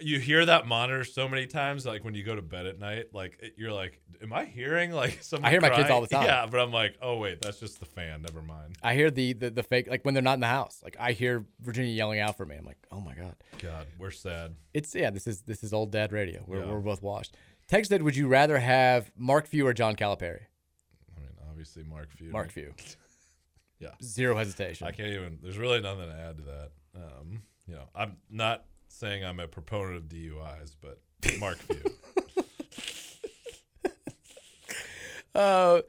you 0.00 0.18
hear 0.18 0.44
that 0.44 0.66
monitor 0.66 1.04
so 1.04 1.28
many 1.28 1.46
times, 1.46 1.86
like 1.86 2.04
when 2.04 2.14
you 2.14 2.24
go 2.24 2.34
to 2.34 2.42
bed 2.42 2.66
at 2.66 2.78
night, 2.80 3.06
like 3.12 3.38
it- 3.40 3.54
you're 3.56 3.72
like, 3.72 4.00
"Am 4.22 4.32
I 4.32 4.44
hearing 4.44 4.90
like 4.90 5.18
someone?" 5.22 5.46
I 5.46 5.50
hear 5.50 5.60
my 5.60 5.70
kids 5.70 5.88
all 5.90 6.00
the 6.00 6.08
time. 6.08 6.24
Yeah, 6.26 6.46
but 6.50 6.58
I'm 6.60 6.72
like, 6.72 6.96
"Oh 7.00 7.18
wait, 7.18 7.40
that's 7.40 7.60
just 7.60 7.78
the 7.80 7.86
fan. 7.86 8.22
Never 8.22 8.42
mind." 8.42 8.76
I 8.82 8.94
hear 8.94 9.10
the, 9.10 9.32
the 9.34 9.50
the 9.50 9.62
fake 9.62 9.86
like 9.88 10.04
when 10.04 10.12
they're 10.14 10.22
not 10.22 10.34
in 10.34 10.40
the 10.40 10.46
house. 10.48 10.80
Like 10.82 10.96
I 10.98 11.12
hear 11.12 11.44
Virginia 11.60 11.92
yelling 11.92 12.18
out 12.20 12.36
for 12.36 12.44
me. 12.44 12.56
I'm 12.56 12.64
like, 12.64 12.78
oh 12.90 13.00
my 13.00 13.14
god. 13.14 13.36
God, 13.60 13.86
we're 13.98 14.10
sad. 14.10 14.56
It's 14.72 14.94
yeah. 14.94 15.10
This 15.10 15.26
is 15.26 15.42
this 15.42 15.62
is 15.62 15.72
old 15.72 15.92
dad 15.92 16.12
radio. 16.12 16.42
We're 16.46 16.60
Yeah. 16.64 16.72
we're 16.72 16.80
both 16.80 17.02
washed. 17.02 17.36
Texted, 17.70 18.02
would 18.02 18.16
you 18.16 18.26
rather 18.28 18.58
have 18.58 19.10
Mark 19.16 19.46
Few 19.46 19.66
or 19.66 19.72
John 19.72 19.94
Calipari? 19.96 20.42
I 21.16 21.20
mean, 21.20 21.30
obviously, 21.48 21.82
Mark 21.84 22.10
Few. 22.12 22.30
Mark 22.30 22.50
Few. 22.50 22.74
Yeah. 23.80 23.90
Zero 24.02 24.36
hesitation. 24.36 24.86
I 24.86 24.92
can't 24.92 25.08
even. 25.10 25.38
There's 25.42 25.58
really 25.58 25.80
nothing 25.80 26.08
to 26.08 26.14
add 26.14 26.38
to 26.38 26.42
that. 26.44 26.70
Um, 26.96 27.42
you 27.66 27.74
know, 27.74 27.82
I'm 27.94 28.16
not 28.30 28.64
saying 28.94 29.24
I'm 29.24 29.40
a 29.40 29.48
proponent 29.48 29.96
of 29.96 30.04
DUIs, 30.04 30.74
but 30.80 31.00
Mark 31.38 31.58
Few. 31.58 31.82
Uh, 35.34 35.80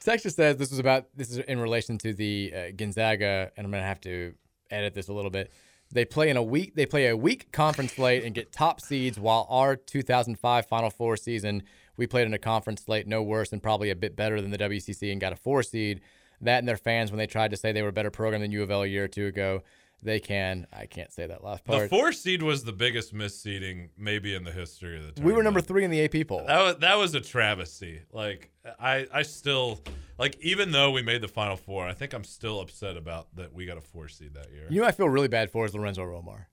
Texas 0.00 0.34
says 0.34 0.56
this 0.56 0.70
was 0.70 0.80
about 0.80 1.06
this 1.14 1.30
is 1.30 1.38
in 1.38 1.60
relation 1.60 1.98
to 1.98 2.12
the 2.12 2.52
uh, 2.52 2.62
Gonzaga, 2.76 3.52
and 3.56 3.64
I'm 3.64 3.70
gonna 3.70 3.84
have 3.84 4.00
to 4.00 4.34
edit 4.70 4.94
this 4.94 5.08
a 5.08 5.12
little 5.12 5.30
bit. 5.30 5.52
They 5.92 6.04
play 6.04 6.28
in 6.30 6.36
a 6.36 6.42
week. 6.42 6.74
They 6.74 6.84
play 6.84 7.06
a 7.06 7.16
week 7.16 7.52
conference 7.52 7.92
slate 7.92 8.24
and 8.24 8.34
get 8.34 8.52
top 8.52 8.80
seeds. 8.80 9.18
While 9.18 9.46
our 9.48 9.76
2005 9.76 10.66
Final 10.66 10.90
Four 10.90 11.16
season, 11.16 11.62
we 11.96 12.06
played 12.06 12.26
in 12.26 12.34
a 12.34 12.38
conference 12.38 12.82
slate 12.82 13.06
no 13.06 13.22
worse 13.22 13.52
and 13.52 13.62
probably 13.62 13.90
a 13.90 13.96
bit 13.96 14.16
better 14.16 14.40
than 14.40 14.50
the 14.50 14.58
WCC 14.58 15.12
and 15.12 15.20
got 15.20 15.32
a 15.32 15.36
four 15.36 15.62
seed. 15.62 16.00
That 16.40 16.58
and 16.58 16.68
their 16.68 16.76
fans 16.76 17.10
when 17.10 17.18
they 17.18 17.26
tried 17.26 17.50
to 17.50 17.56
say 17.56 17.72
they 17.72 17.82
were 17.82 17.88
a 17.88 17.92
better 17.92 18.10
program 18.10 18.40
than 18.40 18.52
U 18.52 18.62
of 18.62 18.70
L 18.70 18.82
a 18.82 18.86
year 18.86 19.04
or 19.04 19.08
two 19.08 19.26
ago, 19.26 19.62
they 20.02 20.20
can. 20.20 20.66
I 20.72 20.86
can't 20.86 21.12
say 21.12 21.26
that 21.26 21.42
last 21.42 21.64
part. 21.64 21.82
the 21.82 21.88
four 21.88 22.12
seed 22.12 22.42
was 22.42 22.64
the 22.64 22.72
biggest 22.72 23.14
misseeding 23.14 23.88
maybe 23.96 24.34
in 24.34 24.44
the 24.44 24.52
history 24.52 24.96
of 24.96 25.02
the 25.02 25.08
tournament. 25.12 25.26
we 25.26 25.32
were 25.32 25.42
number 25.42 25.60
three 25.60 25.84
in 25.84 25.90
the 25.90 26.04
AP 26.04 26.26
poll. 26.28 26.44
That 26.46 26.60
was 26.62 26.76
that 26.78 26.96
was 26.96 27.14
a 27.14 27.20
travesty. 27.20 28.02
Like 28.12 28.50
I 28.80 29.06
I 29.12 29.22
still 29.22 29.80
like 30.18 30.36
even 30.40 30.70
though 30.72 30.90
we 30.92 31.02
made 31.02 31.20
the 31.20 31.28
final 31.28 31.56
four, 31.56 31.86
I 31.86 31.92
think 31.94 32.12
I'm 32.14 32.24
still 32.24 32.60
upset 32.60 32.96
about 32.96 33.34
that 33.36 33.52
we 33.52 33.66
got 33.66 33.76
a 33.78 33.80
four 33.80 34.08
seed 34.08 34.34
that 34.34 34.50
year. 34.52 34.66
You 34.70 34.76
know, 34.76 34.82
what 34.82 34.94
I 34.94 34.96
feel 34.96 35.08
really 35.08 35.28
bad 35.28 35.50
for 35.50 35.64
is 35.64 35.74
Lorenzo 35.74 36.02
Romar. 36.02 36.46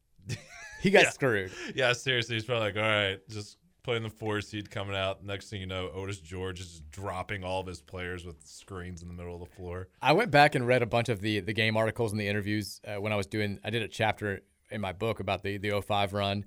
He 0.82 0.90
got 0.92 1.04
Yeah. 1.04 1.10
screwed. 1.12 1.52
Yeah, 1.76 1.94
seriously, 1.94 2.36
he's 2.36 2.46
probably 2.46 2.66
like, 2.68 2.76
all 2.78 2.82
right, 2.82 3.20
just 3.30 3.58
playing 3.86 4.02
the 4.02 4.10
four 4.10 4.42
seed 4.42 4.72
coming 4.72 4.96
out. 4.96 5.24
Next 5.24 5.50
thing 5.50 5.62
you 5.62 5.68
know, 5.68 5.92
Otis 5.94 6.18
George 6.18 6.60
is 6.60 6.82
dropping 6.92 7.44
all 7.44 7.62
of 7.62 7.68
his 7.68 7.82
players 7.82 8.26
with 8.26 8.36
screens 8.44 9.04
in 9.04 9.08
the 9.08 9.14
middle 9.14 9.36
of 9.36 9.40
the 9.40 9.56
floor. 9.56 9.88
I 10.02 10.12
went 10.14 10.32
back 10.32 10.56
and 10.56 10.66
read 10.66 10.82
a 10.82 10.88
bunch 10.88 11.08
of 11.08 11.22
the 11.22 11.40
the 11.40 11.54
game 11.54 11.78
articles 11.78 12.12
and 12.12 12.20
the 12.20 12.28
interviews 12.28 12.82
uh, 12.86 13.00
when 13.00 13.14
I 13.14 13.16
was 13.16 13.28
doing. 13.28 13.60
I 13.64 13.70
did 13.70 13.84
a 13.84 13.88
chapter 13.88 14.42
in 14.72 14.82
my 14.82 14.92
book 14.92 15.20
about 15.20 15.44
the 15.44 15.58
the 15.58 15.80
05 15.80 16.14
run. 16.14 16.46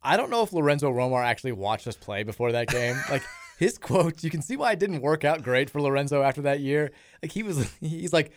I 0.00 0.16
don't 0.16 0.30
know 0.30 0.42
if 0.42 0.52
Lorenzo 0.52 0.90
Romar 0.90 1.24
actually 1.24 1.52
watched 1.52 1.88
us 1.88 1.96
play 1.96 2.22
before 2.22 2.52
that 2.52 2.68
game. 2.68 2.96
like 3.10 3.24
his 3.58 3.76
quotes, 3.76 4.22
you 4.22 4.30
can 4.30 4.40
see 4.40 4.56
why 4.56 4.70
it 4.70 4.78
didn't 4.78 5.02
work 5.02 5.24
out 5.24 5.42
great 5.42 5.68
for 5.68 5.82
Lorenzo 5.82 6.22
after 6.22 6.42
that 6.42 6.60
year. 6.60 6.92
Like 7.20 7.32
he 7.32 7.42
was, 7.42 7.70
he's 7.80 8.12
like. 8.12 8.32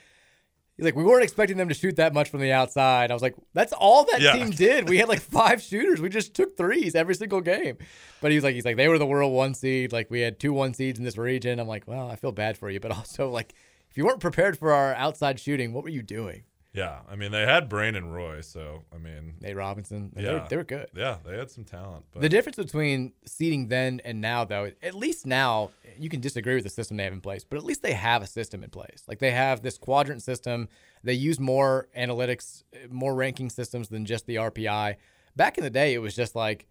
He's 0.77 0.85
like, 0.85 0.95
we 0.95 1.03
weren't 1.03 1.23
expecting 1.23 1.57
them 1.57 1.69
to 1.69 1.75
shoot 1.75 1.97
that 1.97 2.13
much 2.15 2.29
from 2.31 2.39
the 2.39 2.51
outside. 2.51 3.11
I 3.11 3.13
was 3.13 3.21
like, 3.21 3.35
that's 3.53 3.73
all 3.73 4.05
that 4.05 4.21
Yeah. 4.21 4.33
team 4.33 4.49
did. 4.49 4.89
We 4.89 4.97
had 4.97 5.07
like 5.07 5.19
five 5.39 5.61
shooters. 5.61 6.01
We 6.01 6.09
just 6.09 6.33
took 6.33 6.57
threes 6.57 6.95
every 6.95 7.13
single 7.15 7.41
game. 7.41 7.77
But 8.21 8.31
he's 8.31 8.43
like, 8.43 8.55
he's 8.55 8.65
like, 8.65 8.77
they 8.77 8.87
were 8.87 8.97
the 8.97 9.05
world 9.05 9.33
one 9.33 9.53
seed. 9.53 9.91
Like 9.93 10.09
we 10.09 10.21
had 10.21 10.39
two 10.39 10.51
one 10.53 10.73
seeds 10.73 10.97
in 10.97 11.05
this 11.05 11.17
region. 11.17 11.59
I'm 11.59 11.67
like, 11.67 11.87
well, 11.87 12.09
I 12.09 12.15
feel 12.15 12.31
bad 12.31 12.57
for 12.57 12.69
you, 12.71 12.79
but 12.79 12.91
also 12.91 13.29
like, 13.29 13.53
if 13.91 13.97
you 13.97 14.05
weren't 14.05 14.19
prepared 14.19 14.57
for 14.57 14.71
our 14.71 14.95
outside 14.95 15.39
shooting, 15.39 15.73
what 15.73 15.83
were 15.83 15.89
you 15.91 16.01
doing? 16.01 16.43
Yeah, 16.73 16.99
I 17.07 17.15
mean 17.15 17.31
they 17.31 17.45
had 17.45 17.69
Brandon 17.69 18.09
Roy, 18.09 18.41
so 18.41 18.83
I 18.91 18.97
mean 18.97 19.35
Nate 19.39 19.55
Robinson, 19.55 20.11
they, 20.15 20.23
yeah, 20.23 20.33
were, 20.33 20.45
they 20.49 20.57
were 20.57 20.63
good. 20.63 20.87
Yeah, 20.95 21.17
they 21.23 21.37
had 21.37 21.51
some 21.51 21.63
talent. 21.63 22.05
But 22.11 22.21
The 22.21 22.29
difference 22.29 22.57
between 22.57 23.13
seeding 23.25 23.67
then 23.67 24.01
and 24.03 24.21
now, 24.21 24.43
though, 24.43 24.71
at 24.81 24.95
least 24.95 25.27
now 25.27 25.69
you 25.99 26.09
can 26.09 26.19
disagree 26.19 26.55
with 26.55 26.63
the 26.63 26.71
system 26.71 26.97
they 26.97 27.03
have 27.03 27.13
in 27.13 27.21
place, 27.21 27.43
but 27.43 27.57
at 27.57 27.63
least 27.63 27.83
they 27.83 27.93
have 27.93 28.23
a 28.23 28.27
system 28.27 28.63
in 28.63 28.71
place. 28.71 29.03
Like 29.07 29.19
they 29.19 29.31
have 29.31 29.61
this 29.61 29.77
quadrant 29.77 30.23
system. 30.23 30.67
They 31.03 31.13
use 31.13 31.39
more 31.39 31.89
analytics, 31.95 32.63
more 32.89 33.13
ranking 33.13 33.51
systems 33.51 33.89
than 33.89 34.05
just 34.05 34.25
the 34.25 34.37
RPI. 34.37 34.95
Back 35.35 35.59
in 35.59 35.63
the 35.63 35.69
day, 35.69 35.93
it 35.93 35.99
was 35.99 36.15
just 36.15 36.35
like 36.35 36.65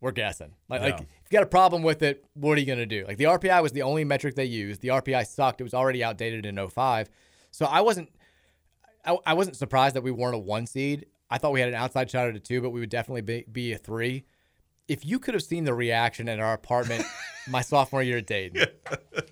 we're 0.00 0.12
guessing. 0.12 0.52
Like, 0.68 0.82
like 0.82 0.94
if 0.94 1.00
you 1.00 1.30
got 1.30 1.42
a 1.44 1.46
problem 1.46 1.82
with 1.82 2.02
it, 2.02 2.24
what 2.34 2.56
are 2.56 2.60
you 2.60 2.66
going 2.66 2.78
to 2.78 2.86
do? 2.86 3.04
Like 3.06 3.18
the 3.18 3.24
RPI 3.24 3.62
was 3.62 3.70
the 3.70 3.82
only 3.82 4.04
metric 4.04 4.34
they 4.34 4.44
used. 4.44 4.80
The 4.80 4.88
RPI 4.88 5.26
sucked. 5.26 5.60
It 5.60 5.64
was 5.64 5.74
already 5.74 6.02
outdated 6.02 6.44
in 6.44 6.68
05. 6.68 7.08
So 7.50 7.66
I 7.66 7.80
wasn't 7.80 8.10
I, 9.04 9.16
I 9.26 9.34
wasn't 9.34 9.56
surprised 9.56 9.96
that 9.96 10.02
we 10.02 10.10
weren't 10.10 10.34
a 10.34 10.38
one 10.38 10.66
seed. 10.66 11.06
I 11.30 11.38
thought 11.38 11.52
we 11.52 11.60
had 11.60 11.68
an 11.68 11.74
outside 11.74 12.10
shot 12.10 12.28
at 12.28 12.36
a 12.36 12.40
two, 12.40 12.60
but 12.60 12.70
we 12.70 12.80
would 12.80 12.90
definitely 12.90 13.22
be, 13.22 13.44
be 13.50 13.72
a 13.72 13.78
three. 13.78 14.24
If 14.86 15.04
you 15.04 15.18
could 15.18 15.34
have 15.34 15.42
seen 15.42 15.64
the 15.64 15.74
reaction 15.74 16.28
in 16.28 16.40
our 16.40 16.54
apartment 16.54 17.04
my 17.48 17.60
sophomore 17.60 18.02
year 18.02 18.18
at 18.18 18.26
Dayton, 18.26 18.66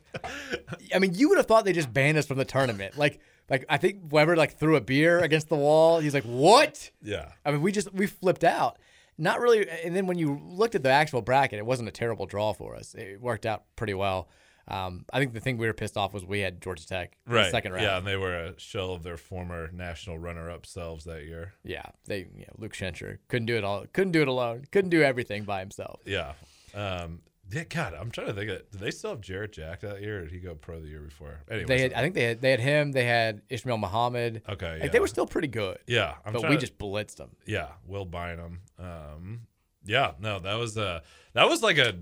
I 0.94 0.98
mean, 0.98 1.14
you 1.14 1.28
would 1.30 1.38
have 1.38 1.46
thought 1.46 1.64
they 1.64 1.72
just 1.72 1.92
banned 1.92 2.18
us 2.18 2.26
from 2.26 2.38
the 2.38 2.44
tournament. 2.44 2.98
Like, 2.98 3.20
like 3.48 3.64
I 3.68 3.78
think 3.78 4.00
Weber 4.10 4.36
like 4.36 4.58
threw 4.58 4.76
a 4.76 4.80
beer 4.80 5.20
against 5.20 5.48
the 5.48 5.56
wall. 5.56 6.00
He's 6.00 6.14
like, 6.14 6.24
"What?" 6.24 6.90
yeah, 7.02 7.30
I 7.44 7.52
mean, 7.52 7.62
we 7.62 7.72
just 7.72 7.92
we 7.94 8.06
flipped 8.06 8.44
out. 8.44 8.78
Not 9.18 9.40
really. 9.40 9.68
And 9.68 9.96
then 9.96 10.06
when 10.06 10.18
you 10.18 10.40
looked 10.44 10.74
at 10.74 10.82
the 10.82 10.90
actual 10.90 11.22
bracket, 11.22 11.58
it 11.58 11.66
wasn't 11.66 11.88
a 11.88 11.92
terrible 11.92 12.26
draw 12.26 12.52
for 12.52 12.74
us. 12.74 12.94
It 12.94 13.20
worked 13.20 13.46
out 13.46 13.64
pretty 13.76 13.94
well. 13.94 14.28
Um, 14.68 15.04
I 15.12 15.18
think 15.20 15.32
the 15.32 15.40
thing 15.40 15.58
we 15.58 15.66
were 15.66 15.72
pissed 15.72 15.96
off 15.96 16.12
was 16.12 16.24
we 16.24 16.40
had 16.40 16.60
Georgia 16.60 16.86
Tech 16.86 17.16
in 17.26 17.32
the 17.32 17.38
right, 17.38 17.50
second 17.50 17.72
round. 17.72 17.84
yeah, 17.84 17.98
and 17.98 18.06
they 18.06 18.16
were 18.16 18.34
a 18.34 18.58
shell 18.58 18.92
of 18.92 19.02
their 19.04 19.16
former 19.16 19.70
national 19.72 20.18
runner-up 20.18 20.66
selves 20.66 21.04
that 21.04 21.24
year. 21.24 21.52
Yeah, 21.62 21.84
they 22.06 22.18
you 22.34 22.40
know, 22.46 22.54
Luke 22.58 22.72
Schenscher 22.72 23.18
couldn't 23.28 23.46
do 23.46 23.56
it 23.56 23.62
all. 23.64 23.84
Couldn't 23.92 24.12
do 24.12 24.22
it 24.22 24.28
alone. 24.28 24.64
Couldn't 24.72 24.90
do 24.90 25.02
everything 25.02 25.44
by 25.44 25.60
himself. 25.60 26.00
Yeah. 26.04 26.32
Um, 26.74 27.20
yeah, 27.52 27.62
God, 27.62 27.94
I'm 27.94 28.10
trying 28.10 28.26
to 28.26 28.32
think 28.32 28.50
of 28.50 28.68
Did 28.72 28.80
they 28.80 28.90
still 28.90 29.10
have 29.10 29.20
Jarrett 29.20 29.52
Jack 29.52 29.80
that 29.82 30.02
year, 30.02 30.18
or 30.18 30.22
did 30.22 30.32
he 30.32 30.40
go 30.40 30.56
pro 30.56 30.80
the 30.80 30.88
year 30.88 30.98
before? 31.02 31.42
Anyway, 31.48 31.66
They 31.66 31.80
had, 31.82 31.92
I 31.92 32.00
think 32.02 32.14
they 32.14 32.24
had, 32.24 32.40
they 32.40 32.50
had 32.50 32.58
him. 32.60 32.90
They 32.90 33.04
had 33.04 33.48
Isma'il 33.48 33.78
Muhammad. 33.78 34.42
Okay, 34.48 34.80
like 34.80 34.90
they 34.90 34.98
were 34.98 35.06
still 35.06 35.28
pretty 35.28 35.46
good. 35.46 35.78
Yeah, 35.86 36.14
I'm 36.24 36.32
but 36.32 36.42
we 36.48 36.56
to- 36.56 36.60
just 36.60 36.76
blitzed 36.76 37.16
them. 37.18 37.36
Yeah, 37.46 37.68
Will 37.86 38.04
Bynum. 38.04 38.62
Um, 38.80 39.42
yeah, 39.86 40.12
no, 40.20 40.38
that 40.40 40.54
was 40.54 40.76
a 40.76 41.02
that 41.34 41.48
was 41.48 41.62
like 41.62 41.78
a 41.78 41.94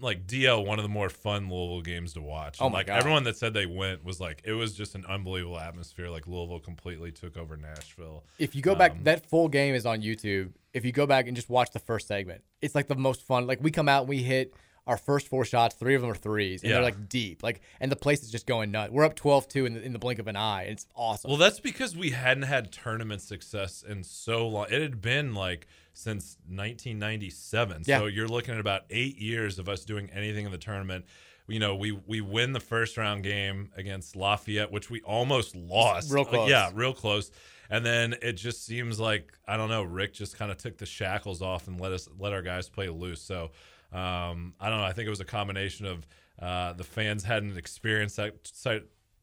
like 0.00 0.26
DL 0.26 0.64
one 0.66 0.78
of 0.78 0.82
the 0.82 0.88
more 0.88 1.08
fun 1.08 1.48
Louisville 1.48 1.82
games 1.82 2.12
to 2.14 2.20
watch. 2.20 2.58
Oh 2.60 2.66
And, 2.66 2.72
my 2.72 2.80
like 2.80 2.86
God. 2.88 2.98
everyone 2.98 3.24
that 3.24 3.36
said 3.36 3.54
they 3.54 3.66
went 3.66 4.04
was 4.04 4.20
like 4.20 4.42
it 4.44 4.52
was 4.52 4.74
just 4.74 4.94
an 4.94 5.04
unbelievable 5.08 5.58
atmosphere. 5.58 6.08
Like 6.10 6.26
Louisville 6.26 6.60
completely 6.60 7.12
took 7.12 7.36
over 7.36 7.56
Nashville. 7.56 8.24
If 8.38 8.54
you 8.56 8.62
go 8.62 8.74
back, 8.74 8.92
Um, 8.92 9.04
that 9.04 9.26
full 9.26 9.48
game 9.48 9.74
is 9.74 9.86
on 9.86 10.00
YouTube. 10.02 10.50
If 10.72 10.84
you 10.84 10.92
go 10.92 11.06
back 11.06 11.26
and 11.26 11.36
just 11.36 11.48
watch 11.48 11.70
the 11.70 11.78
first 11.78 12.08
segment, 12.08 12.42
it's 12.60 12.74
like 12.74 12.88
the 12.88 12.96
most 12.96 13.22
fun. 13.22 13.46
Like 13.46 13.62
we 13.62 13.70
come 13.70 13.88
out, 13.88 14.00
and 14.02 14.08
we 14.08 14.18
hit 14.22 14.52
our 14.86 14.96
first 14.96 15.28
four 15.28 15.44
shots. 15.44 15.74
Three 15.74 15.94
of 15.94 16.00
them 16.00 16.10
are 16.10 16.14
threes, 16.16 16.62
and 16.62 16.70
Yeah. 16.70 16.76
they're 16.76 16.84
like 16.84 17.08
deep. 17.08 17.42
Like 17.42 17.60
and 17.80 17.92
the 17.92 17.96
place 17.96 18.22
is 18.22 18.30
just 18.30 18.46
going 18.46 18.70
nuts. 18.70 18.90
We're 18.92 19.04
up 19.04 19.14
12-2 19.16 19.66
in 19.66 19.74
the, 19.74 19.82
in 19.82 19.92
the 19.92 19.98
blink 19.98 20.18
of 20.18 20.26
an 20.28 20.36
eye. 20.36 20.62
It's 20.64 20.86
awesome. 20.94 21.28
Well, 21.30 21.38
that's 21.38 21.60
because 21.60 21.94
we 21.96 22.10
hadn't 22.10 22.44
had 22.44 22.72
tournament 22.72 23.20
success 23.22 23.84
in 23.86 24.02
so 24.02 24.48
long. 24.48 24.66
It 24.70 24.80
had 24.82 25.00
been 25.00 25.34
like 25.34 25.66
since 25.98 26.36
1997. 26.46 27.82
Yeah. 27.86 27.98
So 27.98 28.06
you're 28.06 28.28
looking 28.28 28.54
at 28.54 28.60
about 28.60 28.82
eight 28.90 29.18
years 29.18 29.58
of 29.58 29.68
us 29.68 29.84
doing 29.84 30.08
anything 30.12 30.46
in 30.46 30.52
the 30.52 30.58
tournament. 30.58 31.04
You 31.48 31.58
know, 31.58 31.74
we 31.76 31.92
we 32.06 32.20
win 32.20 32.52
the 32.52 32.60
first 32.60 32.96
round 32.96 33.24
game 33.24 33.70
against 33.76 34.14
Lafayette, 34.14 34.70
which 34.70 34.90
we 34.90 35.00
almost 35.00 35.56
lost. 35.56 36.12
real 36.12 36.22
Uh, 36.22 36.26
close. 36.26 36.50
yeah, 36.50 36.70
real 36.74 36.92
close. 36.92 37.30
And 37.70 37.84
then 37.84 38.14
it 38.22 38.34
just 38.34 38.64
seems 38.66 39.00
like 39.00 39.32
I 39.46 39.56
don't 39.56 39.70
know. 39.70 39.82
Rick 39.82 40.12
just 40.14 40.36
kind 40.36 40.50
of 40.50 40.58
took 40.58 40.76
the 40.78 40.86
shackles 40.86 41.40
off 41.42 41.66
and 41.68 41.80
let 41.80 41.92
us 41.92 42.08
let 42.18 42.32
our 42.32 42.42
guys 42.42 42.68
play 42.68 42.88
loose. 42.88 43.22
So 43.22 43.50
um, 43.92 44.54
I 44.60 44.68
don't 44.68 44.78
know. 44.78 44.84
I 44.84 44.92
think 44.92 45.06
it 45.06 45.10
was 45.10 45.20
a 45.20 45.24
combination 45.24 45.86
of 45.86 46.06
uh, 46.40 46.74
the 46.74 46.84
fans 46.84 47.24
hadn't 47.24 47.56
experienced 47.56 48.16
that 48.16 48.34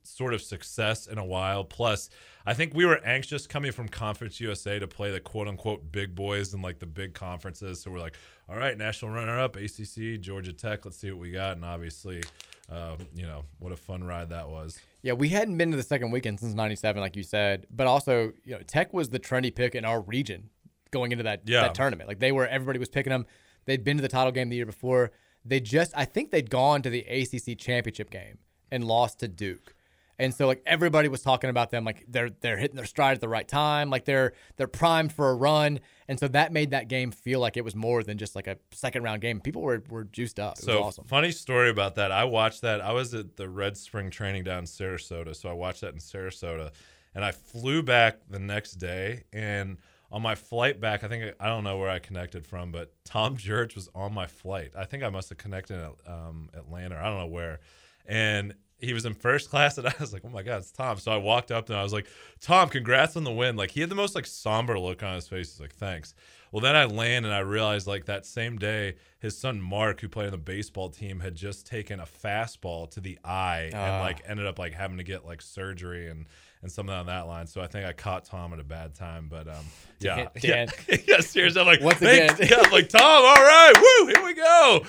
sort 0.04 0.34
of 0.34 0.42
success 0.42 1.08
in 1.08 1.18
a 1.20 1.26
while. 1.26 1.64
Plus, 1.64 2.10
I 2.46 2.54
think 2.54 2.74
we 2.76 2.86
were 2.86 3.04
anxious 3.04 3.48
coming 3.48 3.72
from 3.72 3.88
Conference 3.90 4.40
USA 4.40 4.78
to 4.80 4.88
play 4.88 5.12
the 5.12 5.20
quote 5.20 5.48
unquote 5.48 5.92
big 5.92 6.14
boys 6.16 6.54
in 6.54 6.62
like 6.62 6.80
the 6.80 6.86
big 6.86 7.14
conferences. 7.14 7.82
So 7.82 7.92
we're 7.92 8.00
like, 8.00 8.16
all 8.48 8.56
right, 8.56 8.78
national 8.78 9.12
runner 9.12 9.40
up, 9.40 9.56
ACC, 9.56 10.20
Georgia 10.20 10.54
Tech. 10.54 10.86
Let's 10.86 10.98
see 10.98 11.10
what 11.12 11.20
we 11.20 11.32
got. 11.32 11.56
And 11.56 11.66
obviously, 11.66 12.24
uh, 12.72 12.98
you 13.16 13.26
know, 13.26 13.46
what 13.60 13.72
a 13.72 13.78
fun 13.78 14.04
ride 14.04 14.30
that 14.30 14.48
was. 14.50 14.80
Yeah, 15.02 15.14
we 15.14 15.30
hadn't 15.30 15.58
been 15.58 15.72
to 15.72 15.78
the 15.78 15.84
second 15.84 16.12
weekend 16.12 16.40
since 16.40 16.54
'97, 16.54 17.00
like 17.02 17.16
you 17.16 17.24
said. 17.24 17.66
But 17.72 17.88
also, 17.88 18.32
you 18.44 18.54
know, 18.54 18.62
Tech 18.66 18.94
was 18.94 19.10
the 19.10 19.20
trendy 19.20 19.54
pick 19.54 19.76
in 19.76 19.86
our 19.86 20.02
region 20.02 20.50
going 20.92 21.12
into 21.12 21.24
that 21.24 21.42
Yeah. 21.46 21.62
that 21.62 21.76
tournament. 21.76 22.08
Like 22.08 22.20
they 22.20 22.32
were, 22.32 22.48
everybody 22.48 22.80
was 22.80 22.90
picking 22.90 23.12
them. 23.12 23.26
They'd 23.66 23.84
been 23.84 23.98
to 23.98 24.02
the 24.02 24.08
title 24.08 24.32
game 24.32 24.50
the 24.50 24.56
year 24.56 24.66
before. 24.66 25.12
They 25.44 25.60
just, 25.60 25.92
I 25.96 26.06
think 26.06 26.32
they'd 26.32 26.50
gone 26.50 26.82
to 26.84 26.90
the 26.90 27.02
ACC 27.02 27.58
championship 27.58 28.10
game 28.10 28.40
and 28.72 28.84
lost 28.84 29.20
to 29.20 29.28
Duke. 29.28 29.75
And 30.18 30.34
so 30.34 30.48
like 30.48 30.62
everybody 30.66 31.08
was 31.10 31.22
talking 31.22 31.50
about 31.50 31.72
them 31.72 31.84
like 31.84 32.06
they're 32.08 32.30
they're 32.30 32.58
hitting 32.58 32.76
their 32.76 32.86
stride 32.86 33.16
at 33.16 33.22
the 33.22 33.28
right 33.30 33.48
time, 33.48 33.90
like 33.90 34.06
they're 34.06 34.34
they're 34.58 34.68
primed 34.68 35.12
for 35.12 35.30
a 35.30 35.36
run. 35.36 35.80
And 36.08 36.20
so 36.20 36.28
that 36.30 36.54
made 36.54 36.72
that 36.72 36.88
game 36.88 37.12
feel 37.12 37.40
like 37.40 37.58
it 37.58 37.64
was 37.64 37.76
more 37.76 38.04
than 38.04 38.18
just 38.18 38.36
like 38.36 38.48
a 38.48 38.58
second 38.72 39.04
round 39.04 39.22
game. 39.22 39.40
People 39.42 39.62
were, 39.64 39.84
were 39.90 40.04
juiced 40.04 40.40
up. 40.40 40.58
It 40.60 40.64
So 40.64 40.78
was 40.78 40.86
awesome. 40.88 41.06
funny 41.06 41.32
story 41.32 41.70
about 41.70 41.96
that. 41.96 42.12
I 42.12 42.26
watched 42.26 42.62
that. 42.62 42.80
I 42.82 42.92
was 42.94 43.14
at 43.14 43.36
the 43.38 43.50
Red 43.50 43.76
Spring 43.76 44.10
training 44.12 44.44
down 44.44 44.60
in 44.60 44.66
Sarasota, 44.66 45.36
so 45.36 45.50
I 45.50 45.54
watched 45.54 45.82
that 45.82 45.94
in 45.94 46.00
Sarasota, 46.00 46.72
and 47.16 47.26
I 47.26 47.32
flew 47.32 47.82
back 47.82 48.20
the 48.30 48.40
next 48.40 48.74
day. 48.74 49.24
And 49.34 49.78
on 50.12 50.22
my 50.22 50.36
flight 50.36 50.80
back, 50.80 51.04
I 51.04 51.08
think 51.08 51.34
I 51.40 51.48
don't 51.48 51.64
know 51.64 51.78
where 51.80 51.90
I 51.90 51.98
connected 52.00 52.46
from, 52.46 52.72
but 52.72 52.94
Tom 53.04 53.36
Jurich 53.38 53.74
was 53.76 53.90
on 53.96 54.14
my 54.14 54.28
flight. 54.28 54.72
I 54.78 54.86
think 54.86 55.04
I 55.04 55.10
must 55.10 55.30
have 55.30 55.40
connected 55.40 55.80
at 55.80 55.92
um, 56.08 56.50
Atlanta. 56.54 56.96
Or 56.96 57.00
I 57.00 57.06
don't 57.06 57.18
know 57.18 57.26
where, 57.28 57.60
and 58.06 58.54
he 58.80 58.94
was 58.94 59.06
in 59.06 59.14
first 59.14 59.50
class, 59.50 59.78
and 59.78 59.88
I 59.88 59.94
was 60.00 60.14
like, 60.14 60.24
"Oh 60.26 60.30
my 60.30 60.44
god, 60.44 60.58
it's 60.58 60.72
Tom!" 60.72 60.98
So 60.98 61.12
I 61.12 61.18
walked 61.18 61.52
up 61.52 61.70
and 61.70 61.78
I 61.78 61.84
was 61.84 61.94
like, 61.94 62.08
"Tom, 62.42 62.70
congrats 62.70 63.16
on 63.16 63.24
the 63.24 63.32
win!" 63.32 63.56
Like 63.56 63.72
he 63.72 63.82
had 63.82 63.90
the 63.90 63.96
most 63.96 64.16
like 64.16 64.26
somber 64.26 64.78
look 64.80 65.04
on 65.04 65.16
his 65.16 65.28
face. 65.28 65.52
He's 65.54 65.60
like, 65.60 65.74
"Thanks." 65.76 66.14
Well, 66.52 66.62
then 66.62 66.76
I 66.76 66.86
land 66.86 67.26
and 67.26 67.34
I 67.34 67.40
realized 67.40 67.86
like 67.86 68.06
that 68.06 68.26
same 68.26 68.58
day, 68.58 68.96
his 69.20 69.38
son 69.38 69.60
Mark, 69.60 70.00
who 70.00 70.08
played 70.08 70.28
on 70.28 70.32
the 70.32 70.38
baseball 70.38 70.90
team, 70.90 71.20
had 71.20 71.36
just 71.36 71.66
taken 71.68 72.00
a 72.00 72.06
fastball 72.06 72.90
to 72.92 73.02
the 73.02 73.20
eye 73.26 73.64
and 73.74 73.76
Ah. 73.76 74.00
like 74.02 74.22
ended 74.26 74.46
up 74.46 74.58
like 74.58 74.74
having 74.74 74.98
to 74.98 75.04
get 75.04 75.26
like 75.26 75.42
surgery 75.42 76.10
and 76.10 76.26
and 76.62 76.72
something 76.72 76.96
on 76.96 77.08
that 77.08 77.28
line. 77.28 77.46
So 77.48 77.62
I 77.62 77.68
think 77.68 77.86
I 77.86 77.92
caught 77.94 78.24
Tom 78.26 78.54
at 78.54 78.60
a 78.60 78.64
bad 78.64 78.96
time. 78.96 79.28
But 79.30 79.48
um, 79.50 79.66
yeah, 80.00 80.30
Dan. 80.40 80.70
yeah, 80.88 80.98
yeah, 81.08 81.20
seriously, 81.20 81.60
I'm 81.60 81.68
like, 81.68 81.82
Once 81.82 82.02
again. 82.02 82.36
yeah, 82.40 82.62
I'm 82.64 82.72
like 82.72 82.88
Tom, 82.90 83.02
all 83.04 83.36
right, 83.36 83.74
woo, 83.76 84.08
here 84.08 84.24
we 84.24 84.34
go. 84.34 84.86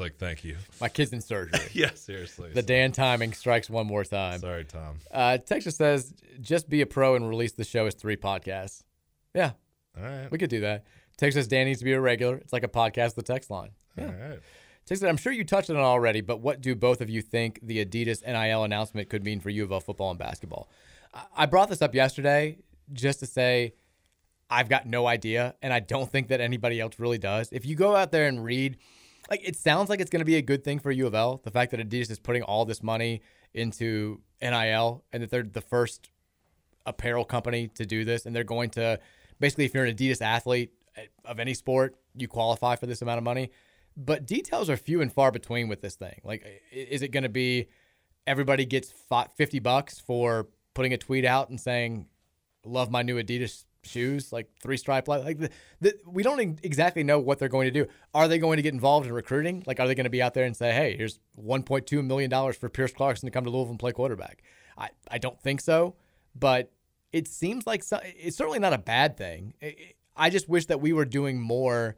Like, 0.00 0.16
thank 0.16 0.44
you. 0.44 0.56
My 0.80 0.88
kid's 0.88 1.12
in 1.12 1.20
surgery. 1.20 1.60
yeah, 1.72 1.90
seriously. 1.94 2.50
The 2.52 2.62
Dan 2.62 2.92
timing 2.92 3.32
strikes 3.32 3.70
one 3.70 3.86
more 3.86 4.04
time. 4.04 4.40
Sorry, 4.40 4.64
Tom. 4.64 4.96
Uh, 5.12 5.38
Texas 5.38 5.76
says, 5.76 6.14
just 6.40 6.68
be 6.68 6.80
a 6.80 6.86
pro 6.86 7.14
and 7.14 7.28
release 7.28 7.52
the 7.52 7.64
show 7.64 7.86
as 7.86 7.94
three 7.94 8.16
podcasts. 8.16 8.82
Yeah. 9.34 9.52
All 9.96 10.02
right. 10.04 10.30
We 10.30 10.38
could 10.38 10.50
do 10.50 10.60
that. 10.60 10.84
Texas 11.16 11.46
Dan 11.46 11.66
needs 11.66 11.80
to 11.80 11.84
be 11.84 11.92
a 11.92 12.00
regular. 12.00 12.36
It's 12.36 12.52
like 12.52 12.64
a 12.64 12.68
podcast, 12.68 13.14
the 13.14 13.22
text 13.22 13.50
line. 13.50 13.70
Yeah. 13.96 14.06
All 14.06 14.12
right. 14.12 14.40
Texas, 14.86 15.06
I'm 15.06 15.18
sure 15.18 15.32
you 15.32 15.44
touched 15.44 15.70
on 15.70 15.76
it 15.76 15.80
already, 15.80 16.20
but 16.20 16.40
what 16.40 16.60
do 16.60 16.74
both 16.74 17.00
of 17.00 17.10
you 17.10 17.22
think 17.22 17.60
the 17.62 17.84
Adidas 17.84 18.26
NIL 18.26 18.64
announcement 18.64 19.08
could 19.08 19.22
mean 19.22 19.38
for 19.38 19.50
U 19.50 19.62
of 19.62 19.70
L 19.70 19.80
football 19.80 20.10
and 20.10 20.18
basketball? 20.18 20.68
I 21.36 21.46
brought 21.46 21.68
this 21.68 21.82
up 21.82 21.94
yesterday 21.94 22.58
just 22.92 23.20
to 23.20 23.26
say 23.26 23.74
I've 24.48 24.68
got 24.68 24.86
no 24.86 25.06
idea, 25.06 25.54
and 25.62 25.72
I 25.72 25.78
don't 25.80 26.10
think 26.10 26.28
that 26.28 26.40
anybody 26.40 26.80
else 26.80 26.98
really 26.98 27.18
does. 27.18 27.50
If 27.52 27.64
you 27.64 27.76
go 27.76 27.94
out 27.94 28.10
there 28.10 28.26
and 28.26 28.44
read, 28.44 28.78
like 29.30 29.46
it 29.46 29.56
sounds 29.56 29.88
like 29.88 30.00
it's 30.00 30.10
going 30.10 30.20
to 30.20 30.26
be 30.26 30.36
a 30.36 30.42
good 30.42 30.64
thing 30.64 30.80
for 30.80 30.90
U 30.90 31.06
of 31.06 31.14
L. 31.14 31.40
The 31.44 31.50
fact 31.50 31.70
that 31.70 31.80
Adidas 31.80 32.10
is 32.10 32.18
putting 32.18 32.42
all 32.42 32.64
this 32.64 32.82
money 32.82 33.22
into 33.54 34.20
NIL 34.42 35.04
and 35.12 35.22
that 35.22 35.30
they're 35.30 35.44
the 35.44 35.60
first 35.60 36.10
apparel 36.84 37.24
company 37.24 37.68
to 37.68 37.86
do 37.86 38.04
this, 38.04 38.26
and 38.26 38.34
they're 38.34 38.44
going 38.44 38.70
to 38.70 38.98
basically, 39.38 39.64
if 39.64 39.74
you're 39.74 39.84
an 39.84 39.94
Adidas 39.94 40.20
athlete 40.20 40.72
eh, 40.96 41.06
of 41.24 41.38
any 41.38 41.54
sport, 41.54 41.96
you 42.16 42.28
qualify 42.28 42.76
for 42.76 42.86
this 42.86 43.02
amount 43.02 43.18
of 43.18 43.24
money. 43.24 43.50
But 43.96 44.26
details 44.26 44.68
are 44.68 44.76
few 44.76 45.00
and 45.00 45.12
far 45.12 45.30
between 45.30 45.68
with 45.68 45.80
this 45.80 45.94
thing. 45.94 46.20
Like, 46.24 46.44
is 46.72 47.02
it 47.02 47.08
going 47.08 47.22
to 47.22 47.28
be 47.28 47.68
everybody 48.26 48.64
gets 48.64 48.92
50 49.36 49.58
bucks 49.60 49.98
for 49.98 50.48
putting 50.74 50.92
a 50.92 50.98
tweet 50.98 51.24
out 51.24 51.50
and 51.50 51.60
saying, 51.60 52.06
love 52.64 52.90
my 52.90 53.02
new 53.02 53.22
Adidas 53.22 53.64
shoes, 53.84 54.32
like 54.32 54.48
three 54.62 54.76
stripe, 54.76 55.08
like, 55.08 55.38
the, 55.38 55.50
the, 55.80 55.94
we 56.06 56.22
don't 56.22 56.58
exactly 56.62 57.02
know 57.02 57.18
what 57.18 57.38
they're 57.38 57.48
going 57.48 57.66
to 57.66 57.70
do. 57.70 57.86
Are 58.14 58.28
they 58.28 58.38
going 58.38 58.56
to 58.56 58.62
get 58.62 58.74
involved 58.74 59.06
in 59.06 59.12
recruiting? 59.12 59.62
Like, 59.66 59.80
are 59.80 59.86
they 59.88 59.94
going 59.94 60.04
to 60.04 60.10
be 60.10 60.22
out 60.22 60.34
there 60.34 60.44
and 60.44 60.56
say, 60.56 60.72
hey, 60.72 60.96
here's 60.96 61.18
$1.2 61.42 62.04
million 62.04 62.52
for 62.52 62.68
Pierce 62.68 62.92
Clarkson 62.92 63.26
to 63.26 63.30
come 63.30 63.44
to 63.44 63.50
Louisville 63.50 63.70
and 63.70 63.78
play 63.78 63.92
quarterback? 63.92 64.42
I, 64.76 64.90
I 65.10 65.18
don't 65.18 65.40
think 65.40 65.60
so, 65.60 65.94
but 66.34 66.70
it 67.12 67.26
seems 67.28 67.66
like 67.66 67.82
so, 67.82 68.00
it's 68.02 68.36
certainly 68.36 68.58
not 68.58 68.72
a 68.72 68.78
bad 68.78 69.16
thing. 69.16 69.54
I- 69.62 69.66
I 69.66 69.74
I 70.16 70.28
just 70.28 70.48
wish 70.50 70.66
that 70.66 70.82
we 70.82 70.92
were 70.92 71.06
doing 71.06 71.40
more, 71.40 71.96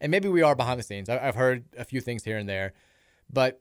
and 0.00 0.10
maybe 0.10 0.28
we 0.28 0.42
are 0.42 0.54
behind 0.54 0.78
the 0.78 0.84
scenes. 0.84 1.08
I- 1.08 1.26
I've 1.26 1.34
heard 1.34 1.64
a 1.76 1.84
few 1.84 2.00
things 2.00 2.22
here 2.22 2.36
and 2.38 2.48
there, 2.48 2.72
but 3.32 3.60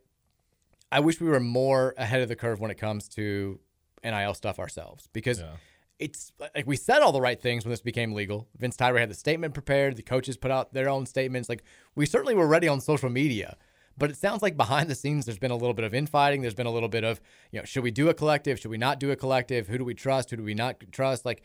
I 0.91 0.99
wish 0.99 1.19
we 1.19 1.27
were 1.29 1.39
more 1.39 1.95
ahead 1.97 2.21
of 2.21 2.27
the 2.29 2.35
curve 2.35 2.59
when 2.59 2.69
it 2.69 2.75
comes 2.77 3.07
to 3.09 3.59
NIL 4.03 4.35
stuff 4.35 4.59
ourselves 4.59 5.07
because 5.13 5.39
Yeah. 5.39 5.55
It's 5.99 6.31
like 6.39 6.67
we 6.67 6.75
said 6.75 7.01
all 7.01 7.11
the 7.11 7.21
right 7.21 7.39
things 7.41 7.63
when 7.63 7.69
this 7.71 7.81
became 7.81 8.13
legal. 8.13 8.47
Vince 8.57 8.77
Tyra 8.77 8.99
had 8.99 9.09
the 9.09 9.15
statement 9.15 9.53
prepared, 9.53 9.95
the 9.95 10.01
coaches 10.01 10.37
put 10.37 10.51
out 10.51 10.73
their 10.73 10.89
own 10.89 11.05
statements. 11.05 11.49
Like 11.49 11.63
we 11.95 12.05
certainly 12.05 12.35
were 12.35 12.47
ready 12.47 12.67
on 12.67 12.81
social 12.81 13.09
media. 13.09 13.57
But 13.95 14.09
it 14.09 14.17
sounds 14.17 14.41
like 14.41 14.57
behind 14.57 14.89
the 14.89 14.95
scenes, 14.95 15.25
there's 15.25 15.37
been 15.37 15.51
a 15.51 15.55
little 15.55 15.75
bit 15.75 15.85
of 15.85 15.93
infighting. 15.93 16.41
There's 16.41 16.55
been 16.55 16.65
a 16.65 16.71
little 16.71 16.89
bit 16.89 17.03
of, 17.03 17.21
you 17.51 17.59
know, 17.59 17.65
should 17.65 17.83
we 17.83 17.91
do 17.91 18.09
a 18.09 18.13
collective? 18.13 18.59
Should 18.59 18.71
we 18.71 18.77
not 18.77 18.99
do 18.99 19.11
a 19.11 19.15
collective? 19.15 19.67
Who 19.67 19.77
do 19.77 19.85
we 19.85 19.93
trust? 19.93 20.31
Who 20.31 20.37
do 20.37 20.43
we 20.43 20.55
not 20.55 20.77
trust? 20.91 21.25
Like, 21.25 21.43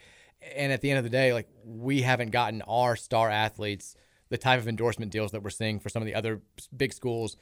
and 0.56 0.72
at 0.72 0.80
the 0.80 0.90
end 0.90 0.98
of 0.98 1.04
the 1.04 1.10
day, 1.10 1.34
like 1.34 1.48
we 1.62 2.02
haven't 2.02 2.30
gotten 2.30 2.62
our 2.62 2.96
star 2.96 3.28
athletes 3.28 3.96
the 4.30 4.38
type 4.38 4.58
of 4.58 4.68
endorsement 4.68 5.10
deals 5.10 5.32
that 5.32 5.42
we're 5.42 5.50
seeing 5.50 5.80
for 5.80 5.88
some 5.88 6.02
of 6.02 6.06
the 6.06 6.14
other 6.14 6.42
big 6.76 6.92
schools, 6.92 7.36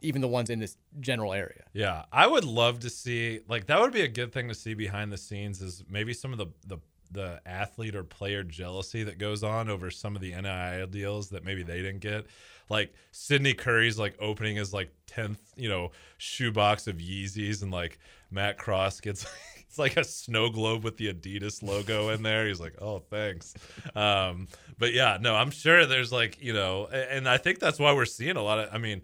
even 0.00 0.20
the 0.20 0.28
ones 0.28 0.50
in 0.50 0.58
this 0.58 0.76
general 1.00 1.32
area. 1.32 1.64
Yeah, 1.72 2.04
I 2.12 2.26
would 2.26 2.44
love 2.44 2.80
to 2.80 2.90
see 2.90 3.40
like 3.48 3.66
that 3.66 3.80
would 3.80 3.92
be 3.92 4.02
a 4.02 4.08
good 4.08 4.32
thing 4.32 4.48
to 4.48 4.54
see 4.54 4.74
behind 4.74 5.12
the 5.12 5.18
scenes 5.18 5.60
is 5.60 5.84
maybe 5.88 6.12
some 6.12 6.32
of 6.32 6.38
the 6.38 6.46
the 6.66 6.78
the 7.10 7.40
athlete 7.46 7.94
or 7.94 8.02
player 8.02 8.42
jealousy 8.42 9.04
that 9.04 9.18
goes 9.18 9.42
on 9.44 9.68
over 9.68 9.90
some 9.90 10.16
of 10.16 10.22
the 10.22 10.34
NIL 10.34 10.86
deals 10.88 11.30
that 11.30 11.44
maybe 11.44 11.62
they 11.62 11.76
didn't 11.76 12.00
get. 12.00 12.26
Like 12.68 12.92
Sydney 13.12 13.54
Curry's 13.54 13.98
like 13.98 14.16
opening 14.20 14.56
his 14.56 14.72
like 14.72 14.90
10th, 15.06 15.38
you 15.54 15.68
know, 15.68 15.92
shoebox 16.18 16.86
of 16.86 16.96
Yeezys 16.96 17.62
and 17.62 17.70
like 17.70 17.98
Matt 18.30 18.58
Cross 18.58 19.00
gets 19.00 19.26
it's 19.74 19.78
like 19.78 19.96
a 19.96 20.04
snow 20.04 20.50
globe 20.50 20.84
with 20.84 20.96
the 20.96 21.12
Adidas 21.12 21.62
logo 21.62 22.10
in 22.10 22.22
there. 22.22 22.46
He's 22.46 22.60
like, 22.60 22.74
"Oh, 22.80 23.00
thanks." 23.10 23.54
Um, 23.94 24.48
but 24.78 24.92
yeah, 24.92 25.18
no, 25.20 25.34
I'm 25.34 25.50
sure 25.50 25.84
there's 25.86 26.12
like, 26.12 26.40
you 26.40 26.52
know, 26.52 26.86
and 26.86 27.28
I 27.28 27.38
think 27.38 27.58
that's 27.58 27.78
why 27.78 27.92
we're 27.92 28.04
seeing 28.04 28.36
a 28.36 28.42
lot 28.42 28.60
of 28.60 28.68
I 28.72 28.78
mean, 28.78 29.02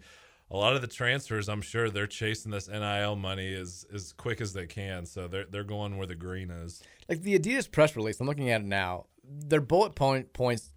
a 0.51 0.57
lot 0.57 0.75
of 0.75 0.81
the 0.81 0.87
transfers, 0.87 1.47
I'm 1.47 1.61
sure 1.61 1.89
they're 1.89 2.07
chasing 2.07 2.51
this 2.51 2.67
NIL 2.67 3.15
money 3.15 3.53
as 3.53 3.85
as 3.93 4.13
quick 4.13 4.41
as 4.41 4.51
they 4.53 4.67
can. 4.67 5.05
So 5.05 5.27
they're 5.27 5.45
they're 5.45 5.63
going 5.63 5.97
where 5.97 6.07
the 6.07 6.15
green 6.15 6.51
is. 6.51 6.83
Like 7.07 7.21
the 7.21 7.39
Adidas 7.39 7.71
press 7.71 7.95
release, 7.95 8.19
I'm 8.19 8.27
looking 8.27 8.49
at 8.49 8.61
it 8.61 8.67
now. 8.67 9.05
Their 9.23 9.61
bullet 9.61 9.95
point 9.95 10.33
points 10.33 10.71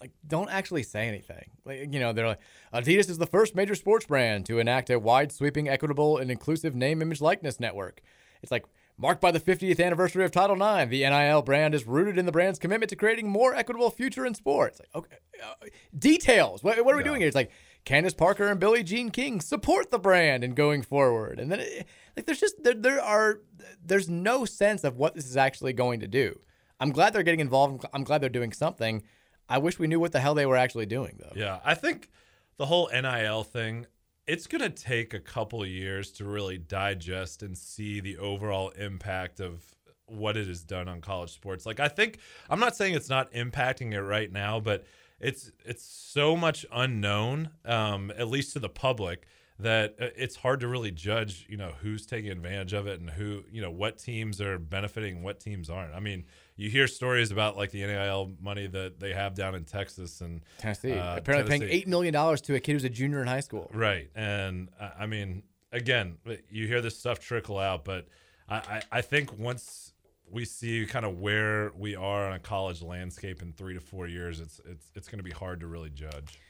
like 0.00 0.12
don't 0.26 0.48
actually 0.48 0.82
say 0.82 1.06
anything. 1.06 1.50
Like 1.66 1.92
you 1.92 2.00
know, 2.00 2.12
they're 2.14 2.26
like 2.26 2.40
Adidas 2.72 3.10
is 3.10 3.18
the 3.18 3.26
first 3.26 3.54
major 3.54 3.74
sports 3.74 4.06
brand 4.06 4.46
to 4.46 4.58
enact 4.58 4.88
a 4.88 4.98
wide 4.98 5.30
sweeping, 5.30 5.68
equitable, 5.68 6.16
and 6.16 6.30
inclusive 6.30 6.74
name, 6.74 7.02
image, 7.02 7.20
likeness 7.20 7.60
network. 7.60 8.00
It's 8.42 8.52
like 8.52 8.64
marked 8.96 9.20
by 9.20 9.30
the 9.30 9.40
50th 9.40 9.84
anniversary 9.84 10.24
of 10.24 10.30
Title 10.30 10.56
IX. 10.56 10.90
The 10.90 11.08
NIL 11.08 11.42
brand 11.42 11.74
is 11.74 11.86
rooted 11.86 12.18
in 12.18 12.26
the 12.26 12.32
brand's 12.32 12.58
commitment 12.58 12.90
to 12.90 12.96
creating 12.96 13.28
more 13.28 13.54
equitable 13.54 13.90
future 13.90 14.24
in 14.24 14.34
sports. 14.34 14.80
Like 14.80 14.88
okay, 14.94 15.16
uh, 15.42 15.66
details. 15.98 16.62
What, 16.62 16.82
what 16.84 16.94
are 16.94 16.98
we 16.98 17.04
doing 17.04 17.20
here? 17.20 17.28
It's 17.28 17.36
like 17.36 17.50
Candace 17.84 18.14
Parker 18.14 18.48
and 18.48 18.60
Billie 18.60 18.82
Jean 18.82 19.10
King 19.10 19.40
support 19.40 19.90
the 19.90 19.98
brand 19.98 20.44
and 20.44 20.54
going 20.54 20.82
forward. 20.82 21.40
And 21.40 21.50
then 21.50 21.60
it, 21.60 21.86
like 22.16 22.26
there's 22.26 22.40
just 22.40 22.62
there 22.62 22.74
there 22.74 23.00
are 23.00 23.40
there's 23.84 24.08
no 24.08 24.44
sense 24.44 24.84
of 24.84 24.96
what 24.96 25.14
this 25.14 25.26
is 25.26 25.36
actually 25.36 25.72
going 25.72 26.00
to 26.00 26.08
do. 26.08 26.38
I'm 26.80 26.90
glad 26.90 27.12
they're 27.12 27.22
getting 27.22 27.40
involved. 27.40 27.84
I'm 27.92 28.04
glad 28.04 28.20
they're 28.20 28.28
doing 28.28 28.52
something. 28.52 29.02
I 29.48 29.58
wish 29.58 29.78
we 29.78 29.86
knew 29.86 29.98
what 29.98 30.12
the 30.12 30.20
hell 30.20 30.34
they 30.34 30.46
were 30.46 30.56
actually 30.56 30.86
doing 30.86 31.18
though. 31.18 31.32
Yeah, 31.34 31.60
I 31.64 31.74
think 31.74 32.10
the 32.58 32.66
whole 32.66 32.90
NIL 32.92 33.44
thing, 33.44 33.86
it's 34.26 34.46
going 34.46 34.60
to 34.60 34.70
take 34.70 35.14
a 35.14 35.20
couple 35.20 35.64
years 35.64 36.10
to 36.12 36.24
really 36.24 36.58
digest 36.58 37.42
and 37.42 37.56
see 37.56 38.00
the 38.00 38.18
overall 38.18 38.70
impact 38.70 39.40
of 39.40 39.64
what 40.06 40.36
it 40.36 40.46
has 40.46 40.62
done 40.62 40.88
on 40.88 41.00
college 41.00 41.32
sports. 41.32 41.66
Like 41.66 41.80
I 41.80 41.88
think 41.88 42.18
I'm 42.50 42.60
not 42.60 42.76
saying 42.76 42.94
it's 42.94 43.08
not 43.08 43.32
impacting 43.32 43.92
it 43.92 44.02
right 44.02 44.30
now, 44.30 44.60
but 44.60 44.84
it's 45.20 45.50
it's 45.64 45.84
so 45.84 46.36
much 46.36 46.64
unknown 46.72 47.50
um 47.64 48.12
at 48.16 48.28
least 48.28 48.52
to 48.52 48.58
the 48.58 48.68
public 48.68 49.26
that 49.60 49.96
uh, 50.00 50.06
it's 50.16 50.36
hard 50.36 50.60
to 50.60 50.68
really 50.68 50.90
judge, 50.90 51.46
you 51.48 51.56
know, 51.56 51.72
who's 51.80 52.06
taking 52.06 52.30
advantage 52.30 52.72
of 52.72 52.86
it 52.86 53.00
and 53.00 53.10
who, 53.10 53.42
you 53.50 53.60
know, 53.60 53.70
what 53.70 53.98
teams 53.98 54.40
are 54.40 54.58
benefiting 54.58 55.22
what 55.22 55.40
teams 55.40 55.68
aren't. 55.68 55.94
I 55.94 56.00
mean, 56.00 56.24
you 56.56 56.70
hear 56.70 56.86
stories 56.86 57.30
about 57.30 57.56
like 57.56 57.70
the 57.70 57.84
NIL 57.84 58.32
money 58.40 58.66
that 58.68 59.00
they 59.00 59.12
have 59.12 59.34
down 59.34 59.54
in 59.54 59.64
Texas 59.64 60.20
and 60.20 60.42
Tennessee 60.58 60.92
uh, 60.92 61.16
apparently 61.16 61.58
paying 61.58 61.70
eight 61.70 61.88
million 61.88 62.12
dollars 62.12 62.40
to 62.42 62.54
a 62.54 62.60
kid 62.60 62.74
who's 62.74 62.84
a 62.84 62.88
junior 62.88 63.20
in 63.20 63.26
high 63.26 63.40
school. 63.40 63.70
Right. 63.74 64.10
And 64.14 64.68
uh, 64.78 64.90
I 64.98 65.06
mean, 65.06 65.42
again, 65.72 66.18
you 66.48 66.66
hear 66.66 66.80
this 66.80 66.96
stuff 66.96 67.18
trickle 67.18 67.58
out, 67.58 67.84
but 67.84 68.06
I, 68.48 68.56
I, 68.56 68.82
I 68.92 69.00
think 69.00 69.36
once 69.36 69.87
we 70.30 70.44
see 70.44 70.86
kind 70.86 71.04
of 71.04 71.18
where 71.18 71.72
we 71.76 71.96
are 71.96 72.26
on 72.26 72.32
a 72.34 72.38
college 72.38 72.82
landscape 72.82 73.42
in 73.42 73.52
three 73.52 73.74
to 73.74 73.80
four 73.80 74.06
years, 74.06 74.40
it's 74.40 74.60
it's 74.64 74.90
it's 74.94 75.08
going 75.08 75.18
to 75.18 75.24
be 75.24 75.30
hard 75.30 75.60
to 75.60 75.66
really 75.66 75.90
judge. 75.90 76.40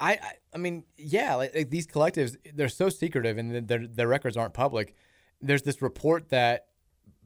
I, 0.00 0.18
I, 0.52 0.58
mean, 0.58 0.84
yeah, 0.98 1.36
like, 1.36 1.54
like 1.54 1.70
these 1.70 1.86
collectives, 1.86 2.36
they're 2.52 2.68
so 2.68 2.88
secretive 2.88 3.38
and 3.38 3.66
their 3.68 3.86
their 3.86 4.08
records 4.08 4.36
aren't 4.36 4.54
public. 4.54 4.94
There's 5.40 5.62
this 5.62 5.80
report 5.80 6.30
that 6.30 6.66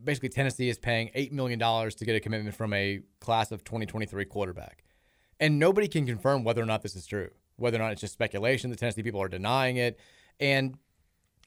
basically 0.03 0.29
Tennessee 0.29 0.69
is 0.69 0.79
paying 0.79 1.11
eight 1.15 1.33
million 1.33 1.59
dollars 1.59 1.95
to 1.97 2.05
get 2.05 2.15
a 2.15 2.21
commitment 2.21 2.55
from 2.55 2.73
a 2.73 3.01
class 3.21 3.51
of 3.51 3.65
2023 3.65 4.25
quarterback, 4.27 4.85
and 5.41 5.59
nobody 5.59 5.89
can 5.89 6.07
confirm 6.07 6.45
whether 6.45 6.63
or 6.63 6.67
not 6.67 6.83
this 6.83 6.95
is 6.95 7.07
true. 7.07 7.31
Whether 7.57 7.79
or 7.79 7.83
not 7.83 7.93
it's 7.93 8.01
just 8.01 8.13
speculation, 8.13 8.71
the 8.71 8.77
Tennessee 8.77 9.03
people 9.03 9.21
are 9.21 9.29
denying 9.29 9.79
it, 9.79 9.99
and 10.39 10.77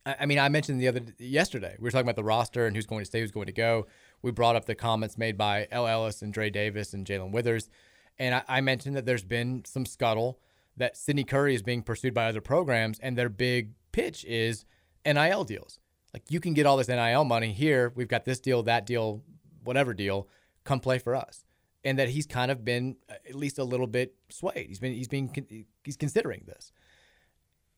I 0.06 0.26
mean, 0.26 0.40
I 0.40 0.50
mentioned 0.50 0.82
the 0.82 0.88
other 0.88 1.02
yesterday 1.20 1.76
we 1.78 1.84
were 1.84 1.92
talking 1.92 2.06
about 2.06 2.16
the 2.16 2.24
roster 2.24 2.66
and 2.66 2.76
who's 2.76 2.88
going 2.88 3.02
to 3.02 3.06
stay, 3.06 3.20
who's 3.22 3.32
going 3.32 3.46
to 3.46 3.52
go. 3.54 3.86
We 4.22 4.32
brought 4.32 4.56
up 4.56 4.66
the 4.66 4.76
comments 4.76 5.18
made 5.18 5.38
by 5.38 5.68
El 5.72 5.88
Ellis 5.88 6.22
and 6.22 6.34
Dre 6.34 6.50
Davis 6.50 6.94
and 6.94 7.06
Jae'Lyn 7.06 7.32
Withers, 7.32 7.70
and 8.18 8.36
I, 8.36 8.44
I 8.48 8.62
mentioned 8.62 8.96
that 8.96 9.06
there's 9.06 9.24
been 9.24 9.64
some 9.66 9.86
scuttle 9.86 10.40
that 10.78 10.98
Sydney 10.98 11.24
Curry 11.24 11.54
is 11.54 11.62
being 11.62 11.84
pursued 11.84 12.14
by 12.14 12.26
other 12.28 12.42
programs, 12.42 12.98
and 13.00 13.18
their 13.18 13.30
big 13.30 13.74
pitch 13.92 14.26
is 14.26 14.66
NIL 15.06 15.44
deals. 15.44 15.80
Like 16.14 16.24
you 16.30 16.40
can 16.40 16.54
get 16.54 16.66
all 16.66 16.78
this 16.78 16.88
NIL 16.88 17.24
money 17.26 17.52
here. 17.54 17.92
We've 17.96 18.08
got 18.08 18.26
this 18.26 18.40
deal, 18.40 18.64
that 18.64 18.86
deal, 18.86 19.22
whatever 19.64 19.94
deal. 19.94 20.28
Come 20.64 20.80
play 20.80 20.98
for 21.00 21.16
us. 21.16 21.46
and 21.84 21.98
that 22.00 22.10
he's 22.10 22.28
kind 22.28 22.52
of 22.52 22.64
been 22.64 22.96
uh, 23.10 23.14
at 23.28 23.36
least 23.36 23.58
a 23.58 23.64
little 23.64 23.88
bit 23.88 24.16
swayed. 24.30 24.68
He's 24.68 24.80
been 24.80 24.94
he's 24.94 25.08
being 25.08 25.66
he's 25.84 25.98
considering 25.98 26.44
this, 26.46 26.72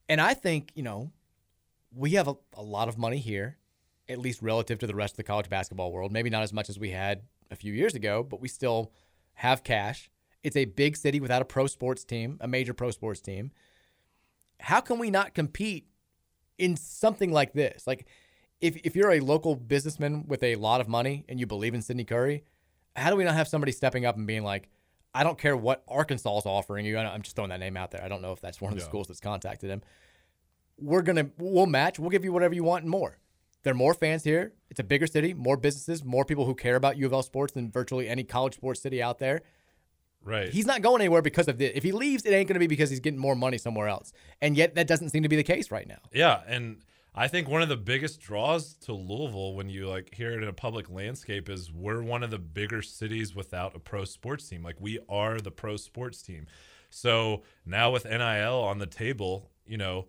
and 0.10 0.20
I 0.20 0.34
think 0.34 0.72
you 0.76 0.84
know 0.84 1.12
we 1.96 2.12
have 2.12 2.28
a, 2.28 2.36
a 2.54 2.62
lot 2.64 2.88
of 2.88 2.98
money 2.98 3.20
here, 3.20 3.58
at 4.10 4.20
least 4.20 4.42
relative 4.42 4.80
to 4.80 4.88
the 4.88 4.96
rest 4.96 5.14
of 5.14 5.18
the 5.18 5.24
college 5.24 5.50
basketball 5.50 5.92
world. 5.92 6.12
Maybe 6.12 6.30
not 6.30 6.44
as 6.44 6.54
much 6.54 6.70
as 6.70 6.80
we 6.80 6.90
had 6.92 7.22
a 7.52 7.56
few 7.56 7.74
years 7.74 7.96
ago, 7.96 8.24
but 8.24 8.42
we 8.42 8.48
still 8.48 8.92
have 9.36 9.64
cash. 9.64 10.10
It's 10.44 10.56
a 10.56 10.66
big 10.66 10.98
city 10.98 11.20
without 11.20 11.42
a 11.42 11.46
pro 11.46 11.68
sports 11.68 12.04
team, 12.04 12.38
a 12.42 12.48
major 12.48 12.74
pro 12.74 12.92
sports 12.92 13.22
team. 13.22 13.52
How 14.60 14.82
can 14.82 15.00
we 15.00 15.10
not 15.10 15.34
compete 15.34 15.88
in 16.58 16.76
something 16.76 17.32
like 17.32 17.54
this? 17.54 17.88
Like, 17.88 18.08
if, 18.62 18.78
if 18.78 18.96
you're 18.96 19.12
a 19.12 19.20
local 19.20 19.56
businessman 19.56 20.26
with 20.28 20.42
a 20.44 20.56
lot 20.56 20.80
of 20.82 20.88
money 20.88 21.26
and 21.28 21.40
you 21.40 21.46
believe 21.46 21.74
in 21.74 21.82
Sydney 21.82 22.06
Curry, 22.06 22.44
how 22.96 23.10
do 23.10 23.16
we 23.16 23.24
not 23.24 23.34
have 23.36 23.48
somebody 23.48 23.72
stepping 23.72 24.06
up 24.06 24.16
and 24.16 24.26
being 24.26 24.44
like, 24.44 24.70
I 25.14 25.24
don't 25.24 25.38
care 25.38 25.56
what 25.56 25.84
Arkansas 25.88 26.38
is 26.40 26.46
offering 26.46 26.86
you. 26.86 26.98
I'm 26.98 27.22
just 27.22 27.36
throwing 27.36 27.50
that 27.50 27.60
name 27.60 27.78
out 27.78 27.92
there. 27.92 28.04
I 28.04 28.08
don't 28.08 28.22
know 28.22 28.32
if 28.32 28.42
that's 28.42 28.60
one 28.62 28.72
of 28.72 28.78
the 28.78 28.84
Yeah. 28.84 28.90
schools 28.90 29.08
that's 29.08 29.20
contacted 29.20 29.70
him. 29.70 29.82
We're 30.78 31.02
gonna 31.02 31.30
we'll 31.38 31.66
match. 31.66 32.00
We'll 32.00 32.10
give 32.10 32.24
you 32.24 32.32
whatever 32.32 32.54
you 32.54 32.64
want 32.64 32.84
and 32.84 32.92
more. 32.92 33.18
There 33.64 33.72
are 33.72 33.76
more 33.76 33.94
fans 33.94 34.24
here. 34.24 34.54
It's 34.70 34.80
a 34.80 34.84
bigger 34.84 35.08
city, 35.08 35.34
more 35.34 35.56
businesses, 35.56 36.04
more 36.04 36.26
people 36.26 36.46
who 36.46 36.56
care 36.56 36.76
about 36.76 36.98
U 36.98 37.06
of 37.06 37.14
L 37.14 37.24
sports 37.24 37.54
than 37.54 37.72
virtually 37.72 38.10
any 38.10 38.24
college 38.24 38.56
sports 38.56 38.82
city 38.82 39.02
out 39.02 39.20
there. 39.20 39.42
Right. 40.26 40.50
He's 40.50 40.66
not 40.66 40.82
going 40.82 41.02
anywhere 41.02 41.22
because 41.22 41.48
of 41.48 41.58
this. 41.58 41.72
If 41.76 41.84
he 41.84 41.92
leaves, 41.92 42.26
it 42.26 42.32
ain't 42.32 42.48
going 42.48 42.56
to 42.56 42.60
be 42.60 42.68
because 42.68 42.90
he's 42.90 43.00
getting 43.00 43.20
more 43.20 43.36
money 43.36 43.58
somewhere 43.58 43.88
else. 43.88 44.14
And 44.42 44.56
yet, 44.56 44.76
that 44.76 44.88
doesn't 44.88 45.10
seem 45.10 45.24
to 45.24 45.30
be 45.30 45.36
the 45.36 45.44
case 45.44 45.70
right 45.70 45.88
now. 45.88 46.00
Yeah, 46.14 46.42
and 46.48 46.78
I 47.16 47.28
think 47.28 47.48
one 47.48 47.62
of 47.62 47.70
the 47.70 47.78
biggest 47.78 48.22
draws 48.22 48.74
to 48.86 48.94
Louisville 48.94 49.54
when 49.54 49.70
you 49.70 49.88
like 49.88 50.14
hear 50.14 50.32
it 50.32 50.42
in 50.42 50.50
a 50.50 50.54
public 50.54 50.90
landscape 50.90 51.50
is 51.50 51.72
we're 51.72 52.02
one 52.02 52.24
of 52.24 52.32
the 52.32 52.40
bigger 52.40 52.82
cities 52.82 53.36
without 53.36 53.76
a 53.76 53.80
pro 53.80 54.06
sports 54.06 54.48
team. 54.48 54.64
Like 54.64 54.78
we 54.80 55.00
are 55.08 55.40
the 55.40 55.52
pro 55.52 55.78
sports 55.78 56.22
team. 56.22 56.48
So 56.90 57.44
now 57.66 57.92
with 57.92 58.06
NIL 58.06 58.60
on 58.60 58.80
the 58.80 58.88
table, 58.88 59.52
you 59.66 59.78
know, 59.78 60.08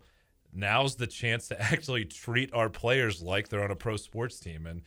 now's 0.55 0.95
the 0.95 1.07
chance 1.07 1.47
to 1.49 1.61
actually 1.61 2.05
treat 2.05 2.53
our 2.53 2.69
players 2.69 3.21
like 3.21 3.49
they're 3.49 3.63
on 3.63 3.71
a 3.71 3.75
pro 3.75 3.97
sports 3.97 4.39
team 4.39 4.65
and 4.65 4.81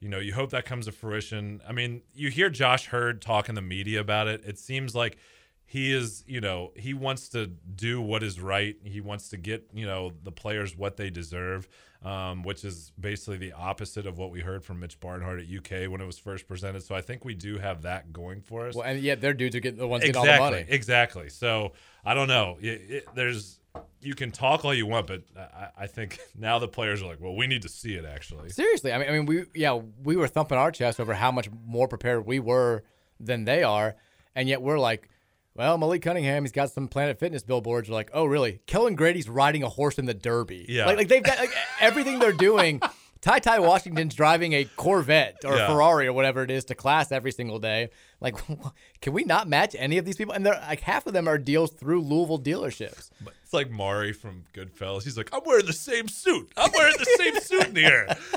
you 0.00 0.08
know, 0.08 0.18
you 0.18 0.32
hope 0.32 0.50
that 0.50 0.64
comes 0.64 0.86
to 0.86 0.92
fruition. 0.92 1.60
I 1.68 1.72
mean, 1.72 2.00
you 2.14 2.30
hear 2.30 2.48
Josh 2.48 2.88
Heird 2.90 3.20
talk 3.20 3.48
in 3.48 3.54
the 3.54 3.62
media 3.62 4.00
about 4.00 4.28
it. 4.28 4.42
It 4.46 4.58
seems 4.58 4.94
like 4.94 5.18
he 5.66 5.92
is, 5.92 6.24
you 6.26 6.40
know, 6.40 6.72
he 6.74 6.94
wants 6.94 7.28
to 7.28 7.46
do 7.46 8.00
what 8.00 8.22
is 8.22 8.40
right. 8.40 8.76
He 8.82 9.00
wants 9.00 9.28
to 9.28 9.36
get, 9.36 9.68
you 9.72 9.86
know, 9.86 10.12
the 10.24 10.32
players 10.32 10.76
what 10.76 10.96
they 10.96 11.10
deserve, 11.10 11.68
um, 12.02 12.42
which 12.42 12.64
is 12.64 12.92
basically 12.98 13.36
the 13.36 13.52
opposite 13.52 14.06
of 14.06 14.16
what 14.16 14.30
we 14.30 14.40
heard 14.40 14.64
from 14.64 14.80
Mitch 14.80 14.98
Barnhart 14.98 15.38
at 15.38 15.46
UK 15.46 15.88
when 15.90 16.00
it 16.00 16.06
was 16.06 16.18
first 16.18 16.48
presented. 16.48 16.82
So 16.82 16.94
I 16.94 17.02
think 17.02 17.24
we 17.24 17.34
do 17.34 17.58
have 17.58 17.82
that 17.82 18.12
going 18.12 18.40
for 18.40 18.66
us. 18.66 18.74
Well, 18.74 18.84
and 18.84 19.00
yet 19.00 19.20
their 19.20 19.34
dudes 19.34 19.54
are 19.54 19.60
getting 19.60 19.78
the 19.78 19.86
ones 19.86 20.02
exactly, 20.02 20.28
getting 20.28 20.42
all 20.42 20.50
the 20.50 20.56
money. 20.56 20.66
Exactly. 20.70 21.28
So 21.28 21.72
I 22.04 22.14
don't 22.14 22.28
know. 22.28 22.56
It, 22.60 22.66
it, 22.88 23.08
there's 23.14 23.59
you 24.00 24.14
can 24.14 24.30
talk 24.30 24.64
all 24.64 24.74
you 24.74 24.86
want, 24.86 25.06
but 25.06 25.22
I, 25.36 25.68
I 25.84 25.86
think 25.86 26.18
now 26.38 26.58
the 26.58 26.68
players 26.68 27.02
are 27.02 27.06
like, 27.06 27.20
well, 27.20 27.36
we 27.36 27.46
need 27.46 27.62
to 27.62 27.68
see 27.68 27.94
it 27.94 28.04
actually. 28.04 28.50
Seriously, 28.50 28.92
I 28.92 28.98
mean, 28.98 29.08
I 29.08 29.12
mean, 29.12 29.26
we 29.26 29.44
yeah, 29.54 29.78
we 30.02 30.16
were 30.16 30.28
thumping 30.28 30.58
our 30.58 30.70
chest 30.70 31.00
over 31.00 31.14
how 31.14 31.30
much 31.30 31.48
more 31.66 31.88
prepared 31.88 32.26
we 32.26 32.40
were 32.40 32.82
than 33.18 33.44
they 33.44 33.62
are, 33.62 33.96
and 34.34 34.48
yet 34.48 34.62
we're 34.62 34.78
like, 34.78 35.08
well, 35.54 35.76
Malik 35.76 36.02
Cunningham, 36.02 36.44
he's 36.44 36.52
got 36.52 36.70
some 36.70 36.88
Planet 36.88 37.18
Fitness 37.18 37.42
billboards. 37.42 37.88
We're 37.88 37.96
like, 37.96 38.10
oh, 38.14 38.24
really? 38.24 38.60
Kellan 38.66 38.94
Grady's 38.94 39.28
riding 39.28 39.62
a 39.62 39.68
horse 39.68 39.98
in 39.98 40.06
the 40.06 40.14
Derby. 40.14 40.64
Yeah. 40.68 40.86
like, 40.86 40.96
like 40.96 41.08
they've 41.08 41.22
got 41.22 41.38
like, 41.38 41.52
everything 41.80 42.18
they're 42.18 42.32
doing. 42.32 42.80
Ty 43.22 43.40
Ty 43.40 43.58
Washington's 43.60 44.14
driving 44.14 44.54
a 44.54 44.64
Corvette 44.76 45.38
or 45.44 45.54
Yeah. 45.56 45.66
Ferrari 45.66 46.06
or 46.06 46.12
whatever 46.14 46.42
it 46.42 46.50
is 46.50 46.64
to 46.66 46.74
class 46.74 47.12
every 47.12 47.32
single 47.32 47.58
day. 47.58 47.90
Like, 48.20 48.36
can 49.02 49.12
we 49.12 49.24
not 49.24 49.46
match 49.46 49.76
any 49.78 49.98
of 49.98 50.04
these 50.06 50.16
people? 50.16 50.32
And 50.32 50.44
they're 50.46 50.54
like 50.54 50.80
half 50.80 51.06
of 51.06 51.12
them 51.12 51.28
are 51.28 51.36
deals 51.36 51.70
through 51.72 52.00
Louisville 52.00 52.38
dealerships. 52.38 53.10
It's 53.42 53.52
like 53.52 53.70
Morrie 53.70 54.16
from 54.16 54.44
Goodfellas. 54.54 55.02
He's 55.04 55.16
like, 55.18 55.28
I'm 55.34 55.42
wearing 55.44 55.66
the 55.66 55.72
same 55.74 56.08
suit. 56.08 56.50
I'm 56.56 56.70
wearing 56.74 56.94
the 56.98 57.16
same 57.18 57.40
suit 57.40 57.68
in 57.68 57.76
here. 57.76 58.06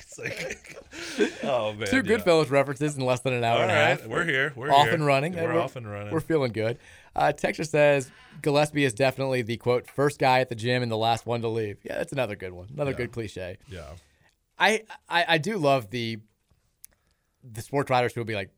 it's 0.00 0.18
like, 0.18 0.76
oh 1.44 1.72
man. 1.72 1.86
Two 1.88 1.96
yeah. 1.96 2.02
Goodfellas 2.02 2.50
references 2.50 2.96
in 2.96 3.04
less 3.06 3.20
than 3.20 3.32
an 3.32 3.44
hour 3.44 3.56
All 3.56 3.62
and 3.62 3.70
a 3.70 3.74
half. 3.74 4.06
we're 4.06 4.24
here. 4.26 4.52
We're 4.56 4.70
off 4.72 4.86
here. 4.86 4.94
and 4.94 5.06
running. 5.06 5.34
We're 5.36 5.50
And 5.50 5.58
off 5.58 5.76
and 5.76 5.90
running. 5.90 6.12
We're 6.12 6.20
feeling 6.20 6.52
good. 6.52 6.78
Uh, 7.16 7.32
Texture 7.32 7.64
says 7.64 8.10
Gillespie 8.42 8.84
is 8.84 8.92
definitely 8.92 9.40
the 9.42 9.56
quote 9.56 9.88
first 9.90 10.18
guy 10.18 10.40
at 10.40 10.48
the 10.50 10.54
gym 10.54 10.82
and 10.82 10.92
the 10.92 10.96
last 10.98 11.24
one 11.24 11.40
to 11.42 11.48
leave. 11.48 11.78
Yeah, 11.82 11.96
that's 11.98 12.12
another 12.12 12.36
good 12.36 12.52
one. 12.52 12.68
Another 12.74 12.90
Yeah. 12.90 12.96
good 12.98 13.12
cliche. 13.12 13.56
Yeah. 13.70 13.84
I, 14.58 14.82
I 15.08 15.24
I 15.28 15.38
do 15.38 15.56
love 15.58 15.90
the 15.90 16.18
the 17.44 17.62
sports 17.62 17.90
writers 17.90 18.12
who 18.14 18.20
will 18.20 18.26
be 18.26 18.34
like 18.34 18.50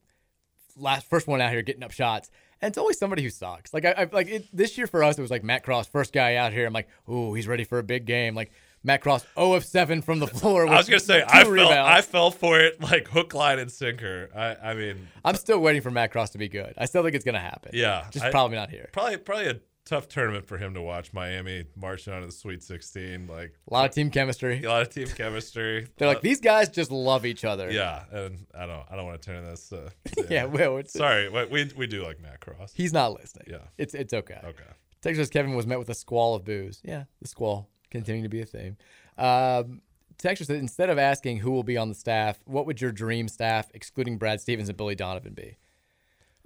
last 0.77 1.09
first 1.09 1.27
one 1.27 1.41
out 1.41 1.51
here 1.51 1.63
getting 1.63 1.83
up 1.83 1.93
shots. 1.93 2.31
And 2.63 2.69
it's 2.71 2.79
always 2.79 2.99
somebody 2.99 3.23
who 3.23 3.31
sucks. 3.31 3.73
Like 3.73 3.85
I, 3.87 3.93
I 3.93 4.09
like 4.13 4.29
it, 4.29 4.47
this 4.53 4.77
year 4.77 4.87
for 4.87 5.03
us, 5.03 5.19
it 5.19 5.23
was 5.23 5.31
like 5.31 5.43
Matt 5.43 5.63
Cross, 5.65 5.89
first 5.89 6.13
guy 6.13 6.37
out 6.37 6.53
here. 6.53 6.67
I'm 6.67 6.73
like, 6.75 6.89
ooh, 7.09 7.33
he's 7.33 7.49
ready 7.49 7.65
for 7.65 7.79
a 7.79 7.83
big 7.83 8.05
game. 8.05 8.35
Like 8.35 8.51
Matt 8.83 9.01
Cross, 9.01 9.25
0 9.35 9.55
of 9.55 9.65
seven 9.65 10.03
from 10.03 10.19
the 10.19 10.27
floor. 10.39 10.67
I 10.67 10.77
was 10.77 10.87
gonna 10.89 11.01
say 11.01 11.23
I 11.27 11.45
fell. 11.45 11.71
I 11.71 12.03
fell 12.03 12.31
for 12.31 12.61
it 12.61 12.81
like 12.83 13.09
hook, 13.09 13.33
line, 13.33 13.59
and 13.59 13.71
sinker. 13.73 14.29
I 14.37 14.71
I 14.71 14.75
mean, 14.75 15.09
I'm 15.25 15.37
still 15.37 15.59
waiting 15.61 15.81
for 15.81 15.91
Matt 15.91 16.13
Cross 16.13 16.31
to 16.31 16.39
be 16.39 16.49
good. 16.49 16.75
I 16.77 16.85
still 16.85 17.03
think 17.03 17.15
it's 17.15 17.25
gonna 17.25 17.39
happen. 17.41 17.71
yeah, 17.75 18.07
just 18.11 18.27
I- 18.27 18.31
probably 18.31 18.57
not 18.59 18.69
here. 18.71 18.91
Probably 18.93 19.17
probably 19.17 19.47
a 19.49 19.61
tough 19.91 20.09
tournament 20.09 20.47
for 20.47 20.57
him 20.57 20.73
to 20.75 20.81
watch. 20.81 21.13
Miami 21.13 21.65
marching 21.77 22.13
on 22.15 22.21
to 22.21 22.27
the 22.27 22.33
Sweet 22.33 22.63
16, 22.63 23.27
like 23.27 23.53
A 23.71 23.75
lot 23.75 23.89
of 23.89 23.95
team 23.95 24.11
chemistry. 24.11 24.63
a 24.65 24.69
lot 24.69 24.83
of 24.83 24.89
team 24.91 25.07
chemistry. 25.09 25.89
They're 25.99 26.09
like 26.09 26.21
these 26.23 26.41
guys 26.41 26.69
just 26.71 26.91
love 26.91 27.27
each 27.27 27.45
other. 27.45 27.71
Yeah, 27.71 28.05
and 28.13 28.47
I 28.59 28.67
don't 28.67 28.85
I 28.91 28.97
don't 28.97 29.05
want 29.07 29.21
to 29.21 29.27
turn 29.31 29.45
this. 29.45 29.73
Uh, 29.73 29.91
Yeah, 30.31 30.45
well, 30.45 30.79
it's- 30.79 30.93
sorry, 30.93 31.29
we, 31.29 31.45
we 31.47 31.71
we 31.77 31.87
do 31.87 32.03
like 32.05 32.21
Matt 32.21 32.41
Cross. 32.41 32.73
He's 32.75 32.93
not 32.93 33.13
listening. 33.13 33.49
Yeah. 33.51 33.67
It's 33.77 33.93
it's 33.95 34.15
okay. 34.15 34.41
Okay. 34.45 34.65
Texas 35.03 35.29
Kevin 35.31 35.55
was 35.55 35.67
met 35.67 35.79
with 35.79 35.89
a 35.89 35.95
squall 35.95 36.35
of 36.35 36.45
boos. 36.45 36.81
Yeah, 36.85 37.05
the 37.21 37.29
squall 37.29 37.69
continuing 37.91 38.23
to 38.23 38.29
be 38.29 38.41
a 38.43 38.47
theme. 38.47 38.77
Um, 39.19 39.81
Texas 40.19 40.47
said 40.49 40.57
instead 40.57 40.91
of 40.91 40.99
asking 40.99 41.39
who 41.39 41.51
will 41.51 41.63
be 41.63 41.79
on 41.79 41.89
the 41.89 41.95
staff, 41.95 42.39
what 42.45 42.67
would 42.67 42.81
your 42.81 42.93
dream 42.93 43.27
staff, 43.27 43.69
excluding 43.73 44.19
Brad 44.19 44.41
Stevens 44.41 44.69
and 44.69 44.77
Billy 44.77 44.95
Donovan, 44.95 45.33
be? 45.33 45.57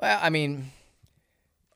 Well, 0.00 0.18
I 0.22 0.30
mean, 0.30 0.70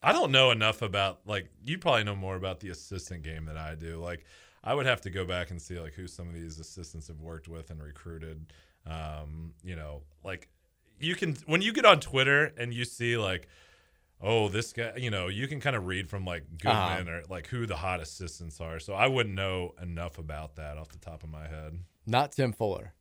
I 0.02 0.12
don't 0.12 0.30
know 0.30 0.50
enough 0.50 0.82
about 0.82 1.20
like 1.26 1.48
you 1.64 1.78
probably 1.78 2.04
know 2.04 2.16
more 2.16 2.36
about 2.36 2.60
the 2.60 2.68
assistant 2.70 3.22
game 3.22 3.44
than 3.46 3.56
I 3.56 3.74
do. 3.74 3.98
Like 4.00 4.24
I 4.62 4.74
would 4.74 4.86
have 4.86 5.00
to 5.02 5.10
go 5.10 5.24
back 5.24 5.50
and 5.50 5.60
see 5.60 5.78
like 5.78 5.94
who 5.94 6.06
some 6.06 6.28
of 6.28 6.34
these 6.34 6.58
assistants 6.58 7.08
have 7.08 7.20
worked 7.20 7.48
with 7.48 7.70
and 7.70 7.82
recruited. 7.82 8.52
Um, 8.86 9.54
you 9.62 9.76
know, 9.76 10.02
like 10.24 10.48
you 11.00 11.14
can 11.14 11.36
when 11.46 11.62
you 11.62 11.72
get 11.72 11.84
on 11.84 12.00
Twitter 12.00 12.52
and 12.56 12.72
you 12.72 12.84
see 12.84 13.16
like 13.16 13.48
oh 14.20 14.48
this 14.48 14.72
guy 14.72 14.92
you 14.96 15.10
know 15.10 15.28
you 15.28 15.46
can 15.46 15.60
kind 15.60 15.76
of 15.76 15.86
read 15.86 16.08
from 16.08 16.24
like 16.24 16.44
Uh-huh. 16.64 17.04
Or 17.06 17.22
like 17.28 17.46
who 17.48 17.66
the 17.66 17.76
hot 17.76 18.00
assistants 18.00 18.60
are. 18.60 18.78
So 18.78 18.94
I 18.94 19.06
wouldn't 19.08 19.34
know 19.34 19.74
enough 19.82 20.18
about 20.18 20.56
that 20.56 20.78
off 20.78 20.88
the 20.90 20.98
top 20.98 21.22
of 21.24 21.30
my 21.30 21.46
head. 21.48 21.78
not 22.06 22.32
Tim 22.32 22.52
Fuller, 22.52 22.94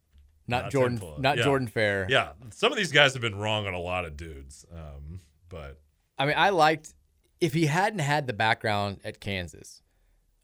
not, 0.47 0.63
Not 0.63 0.71
Jordan, 0.71 0.97
Fuller. 0.97 1.19
not 1.19 1.37
Yeah. 1.37 1.43
Jordan 1.43 1.67
Fair. 1.67 2.07
Yeah, 2.09 2.31
some 2.51 2.71
of 2.71 2.77
these 2.77 2.91
guys 2.91 3.13
have 3.13 3.21
been 3.21 3.35
wrong 3.35 3.67
on 3.67 3.73
a 3.73 3.79
lot 3.79 4.05
of 4.05 4.17
dudes. 4.17 4.65
Um, 4.71 5.21
but 5.49 5.79
I 6.17 6.25
mean, 6.25 6.35
I 6.37 6.49
liked 6.49 6.93
if 7.39 7.53
he 7.53 7.67
hadn't 7.67 7.99
had 7.99 8.27
the 8.27 8.33
background 8.33 8.99
at 9.03 9.19
Kansas, 9.19 9.81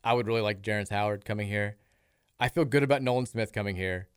I 0.03 0.13
would 0.13 0.27
really 0.27 0.41
like 0.41 0.61
Jerrance 0.61 0.89
Howard 0.89 1.25
coming 1.25 1.47
here. 1.47 1.77
I 2.39 2.49
feel 2.49 2.65
good 2.65 2.83
about 2.83 3.01
Nolan 3.01 3.25
Smith 3.25 3.53
coming 3.53 3.75
here. 3.75 4.07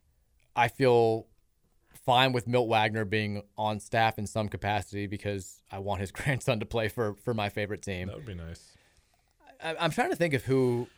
I 0.55 0.69
feel 0.69 1.27
fine 2.05 2.33
with 2.33 2.47
Milt 2.47 2.69
Wagner 2.69 3.05
being 3.05 3.43
on 3.57 3.81
staff 3.81 4.19
in 4.19 4.27
some 4.27 4.49
capacity 4.49 5.07
because 5.07 5.63
I 5.71 5.79
want 5.79 6.01
his 6.01 6.11
grandson 6.13 6.61
to 6.61 6.67
play 6.67 6.89
for 6.89 7.15
for 7.15 7.35
my 7.35 7.49
favorite 7.49 7.83
team. 7.83 8.09
that 8.09 8.17
would 8.17 8.27
be 8.27 8.35
nice. 8.35 8.73
I, 9.63 9.77
I'm 9.79 9.91
trying 9.91 10.11
to 10.11 10.17
think 10.17 10.35
of 10.35 10.45
who, 10.45 10.89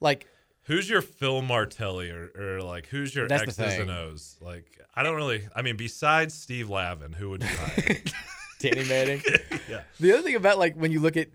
like, 0.00 0.26
Who's 0.64 0.88
your 0.88 1.02
Phil 1.02 1.42
Martelli 1.42 2.10
or, 2.10 2.30
or 2.38 2.62
like 2.62 2.86
who's 2.86 3.14
your 3.14 3.26
X's 3.30 3.58
and 3.58 3.90
O's? 3.90 4.36
Like 4.40 4.66
I 4.94 5.02
don't 5.02 5.16
really. 5.16 5.48
I 5.54 5.62
mean, 5.62 5.76
besides 5.76 6.34
Steve 6.34 6.70
Lavin, 6.70 7.12
who 7.14 7.30
would 7.30 7.42
you 7.42 7.48
hire? 7.52 7.96
Danny 8.60 8.84
Manning. 8.88 9.22
yeah, 9.68 9.82
The 9.98 10.12
other 10.12 10.22
thing 10.22 10.36
about 10.36 10.58
like 10.58 10.74
when 10.76 10.92
you 10.92 11.00
look 11.00 11.16
at 11.16 11.28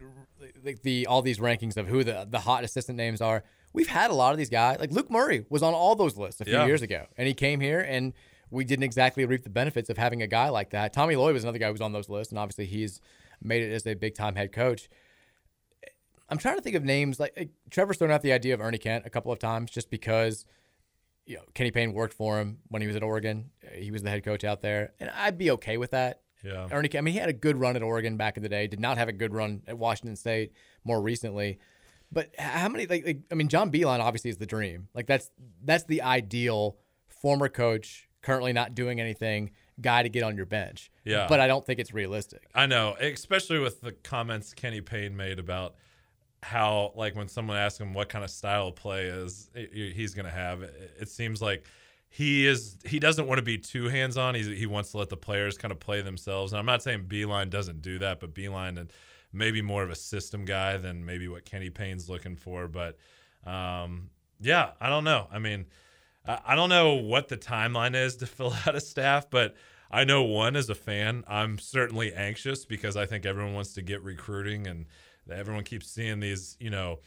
like 0.63 0.81
the 0.81 1.07
all 1.07 1.21
these 1.21 1.39
rankings 1.39 1.77
of 1.77 1.87
who 1.87 2.03
the 2.03 2.25
the 2.29 2.39
hot 2.39 2.63
assistant 2.63 2.97
names 2.97 3.19
are, 3.21 3.43
we've 3.73 3.87
had 3.89 4.09
a 4.11 4.13
lot 4.13 4.31
of 4.31 4.37
these 4.37 4.49
guys. 4.49 4.79
Like 4.79 4.91
Luke 4.91 5.11
Murray 5.11 5.45
was 5.49 5.61
on 5.63 5.73
all 5.73 5.95
those 5.95 6.17
lists 6.17 6.39
a 6.41 6.45
few 6.45 6.53
Yeah. 6.53 6.65
years 6.65 6.81
ago, 6.81 7.05
and 7.17 7.27
he 7.27 7.33
came 7.33 7.59
here 7.59 7.79
and 7.81 8.13
we 8.51 8.63
didn't 8.63 8.83
exactly 8.83 9.25
reap 9.25 9.43
the 9.43 9.49
benefits 9.49 9.89
of 9.89 9.97
having 9.97 10.21
a 10.21 10.27
guy 10.27 10.49
like 10.49 10.69
that. 10.69 10.93
Tommy 10.93 11.15
Lloyd 11.15 11.33
was 11.33 11.43
another 11.43 11.57
guy 11.57 11.65
who 11.67 11.71
was 11.73 11.81
on 11.81 11.91
those 11.93 12.09
lists, 12.09 12.31
and 12.31 12.39
obviously 12.39 12.65
he's 12.65 13.01
made 13.41 13.63
it 13.63 13.73
as 13.73 13.85
a 13.85 13.95
big 13.95 14.15
time 14.15 14.35
head 14.35 14.51
coach. 14.51 14.87
I'm 16.29 16.37
trying 16.37 16.55
to 16.55 16.61
think 16.61 16.75
of 16.75 16.83
names 16.83 17.19
like, 17.19 17.33
like 17.37 17.49
Trevor's 17.69 17.97
thrown 17.97 18.11
out 18.11 18.21
the 18.21 18.31
idea 18.33 18.53
of 18.53 18.61
Ernie 18.61 18.77
Kent 18.79 19.05
a 19.05 19.09
couple 19.09 19.31
of 19.31 19.37
times 19.39 19.69
just 19.71 19.89
because 19.91 20.45
you 21.25 21.35
know 21.35 21.43
Kenny 21.53 21.71
Payne 21.71 21.93
worked 21.93 22.13
for 22.13 22.39
him 22.39 22.59
when 22.69 22.81
he 22.81 22.87
was 22.87 22.95
at 22.95 23.03
Oregon. 23.03 23.51
He 23.73 23.91
was 23.91 24.01
the 24.03 24.09
head 24.09 24.23
coach 24.23 24.43
out 24.43 24.61
there, 24.61 24.93
and 24.99 25.09
I'd 25.11 25.37
be 25.37 25.51
okay 25.51 25.77
with 25.77 25.91
that. 25.91 26.21
Yeah. 26.45 26.67
Ernie, 26.71 26.89
I 26.95 27.01
mean, 27.01 27.13
he 27.13 27.19
had 27.19 27.29
a 27.29 27.33
good 27.33 27.57
run 27.57 27.75
at 27.75 27.81
Oregon 27.81 28.17
back 28.17 28.37
in 28.37 28.43
the 28.43 28.49
day. 28.49 28.67
Did 28.67 28.79
not 28.79 28.97
have 28.97 29.09
a 29.09 29.13
good 29.13 29.33
run 29.33 29.63
at 29.67 29.77
Washington 29.77 30.15
State 30.15 30.51
more 30.83 31.01
recently. 31.01 31.59
But 32.11 32.33
how 32.37 32.69
many? 32.69 32.85
Like, 32.85 33.05
like 33.05 33.19
I 33.31 33.35
mean, 33.35 33.49
John 33.49 33.71
Beilein 33.71 33.99
obviously 33.99 34.29
is 34.29 34.37
the 34.37 34.45
dream. 34.45 34.87
Like 34.93 35.07
that's 35.07 35.31
that's 35.63 35.85
the 35.85 36.03
ideal 36.03 36.77
former 37.09 37.49
coach, 37.49 38.07
currently 38.21 38.53
not 38.53 38.75
doing 38.75 39.01
anything, 39.01 39.51
guy 39.81 40.03
to 40.03 40.09
get 40.09 40.23
on 40.23 40.37
your 40.37 40.45
bench. 40.45 40.91
Yeah. 41.03 41.25
But 41.27 41.39
I 41.39 41.47
don't 41.47 41.65
think 41.65 41.79
it's 41.79 41.93
realistic. 41.93 42.47
I 42.53 42.67
know, 42.67 42.95
especially 42.99 43.59
with 43.59 43.81
the 43.81 43.91
comments 43.91 44.53
Kenny 44.53 44.81
Payne 44.81 45.15
made 45.15 45.39
about 45.39 45.75
how, 46.43 46.91
like, 46.95 47.15
when 47.15 47.27
someone 47.27 47.57
asks 47.57 47.79
him 47.79 47.93
what 47.93 48.07
kind 48.09 48.23
of 48.23 48.29
style 48.29 48.67
of 48.67 48.75
play 48.75 49.05
is 49.05 49.49
he's 49.55 50.13
going 50.13 50.25
to 50.25 50.31
have, 50.31 50.61
it, 50.61 50.91
it 51.01 51.09
seems 51.09 51.41
like 51.41 51.65
he 52.15 52.47
is 52.47 52.77
he 52.85 52.97
doesn't 52.97 53.27
want 53.27 53.39
to 53.39 53.43
be 53.43 53.57
too 53.57 53.89
hands 53.89 54.15
on. 54.15 54.35
He 54.35 54.65
wants 54.65 54.91
to 54.91 54.97
let 54.99 55.09
the 55.09 55.17
players 55.17 55.57
kind 55.57 55.73
of 55.73 55.81
play 55.81 56.01
themselves. 56.01 56.53
And 56.53 56.59
I'm 56.61 56.65
not 56.65 56.81
saying 56.81 57.07
Beilein 57.09 57.49
doesn't 57.49 57.81
do 57.81 57.99
that, 57.99 58.21
but 58.21 58.33
Beilein 58.33 58.79
and 58.79 58.89
maybe 59.33 59.61
more 59.61 59.83
of 59.83 59.89
a 59.89 59.95
system 59.95 60.45
guy 60.45 60.77
than 60.77 61.05
maybe 61.05 61.27
what 61.27 61.43
Kenny 61.43 61.69
Payne's 61.69 62.09
looking 62.09 62.37
for. 62.37 62.69
But 62.69 62.97
um, 63.45 64.11
yeah, 64.39 64.71
I 64.79 64.87
don't 64.87 65.03
know. 65.03 65.27
I 65.29 65.39
mean, 65.39 65.65
I 66.25 66.55
don't 66.55 66.69
know 66.69 66.93
what 66.93 67.27
the 67.27 67.35
timeline 67.35 67.95
is 67.95 68.15
to 68.17 68.25
fill 68.27 68.55
out 68.65 68.75
a 68.75 68.79
staff, 68.79 69.29
but 69.29 69.53
I 69.91 70.05
know 70.05 70.23
one 70.23 70.55
as 70.55 70.69
a 70.69 70.75
fan, 70.75 71.25
I'm 71.27 71.59
certainly 71.59 72.13
anxious 72.13 72.63
because 72.63 72.95
I 72.95 73.07
think 73.07 73.25
everyone 73.25 73.53
wants 73.53 73.73
to 73.73 73.81
get 73.81 74.01
recruiting 74.01 74.67
and 74.67 74.85
everyone 75.29 75.65
keeps 75.65 75.91
seeing 75.91 76.21
these, 76.21 76.55
you 76.61 76.69
know, 76.69 76.99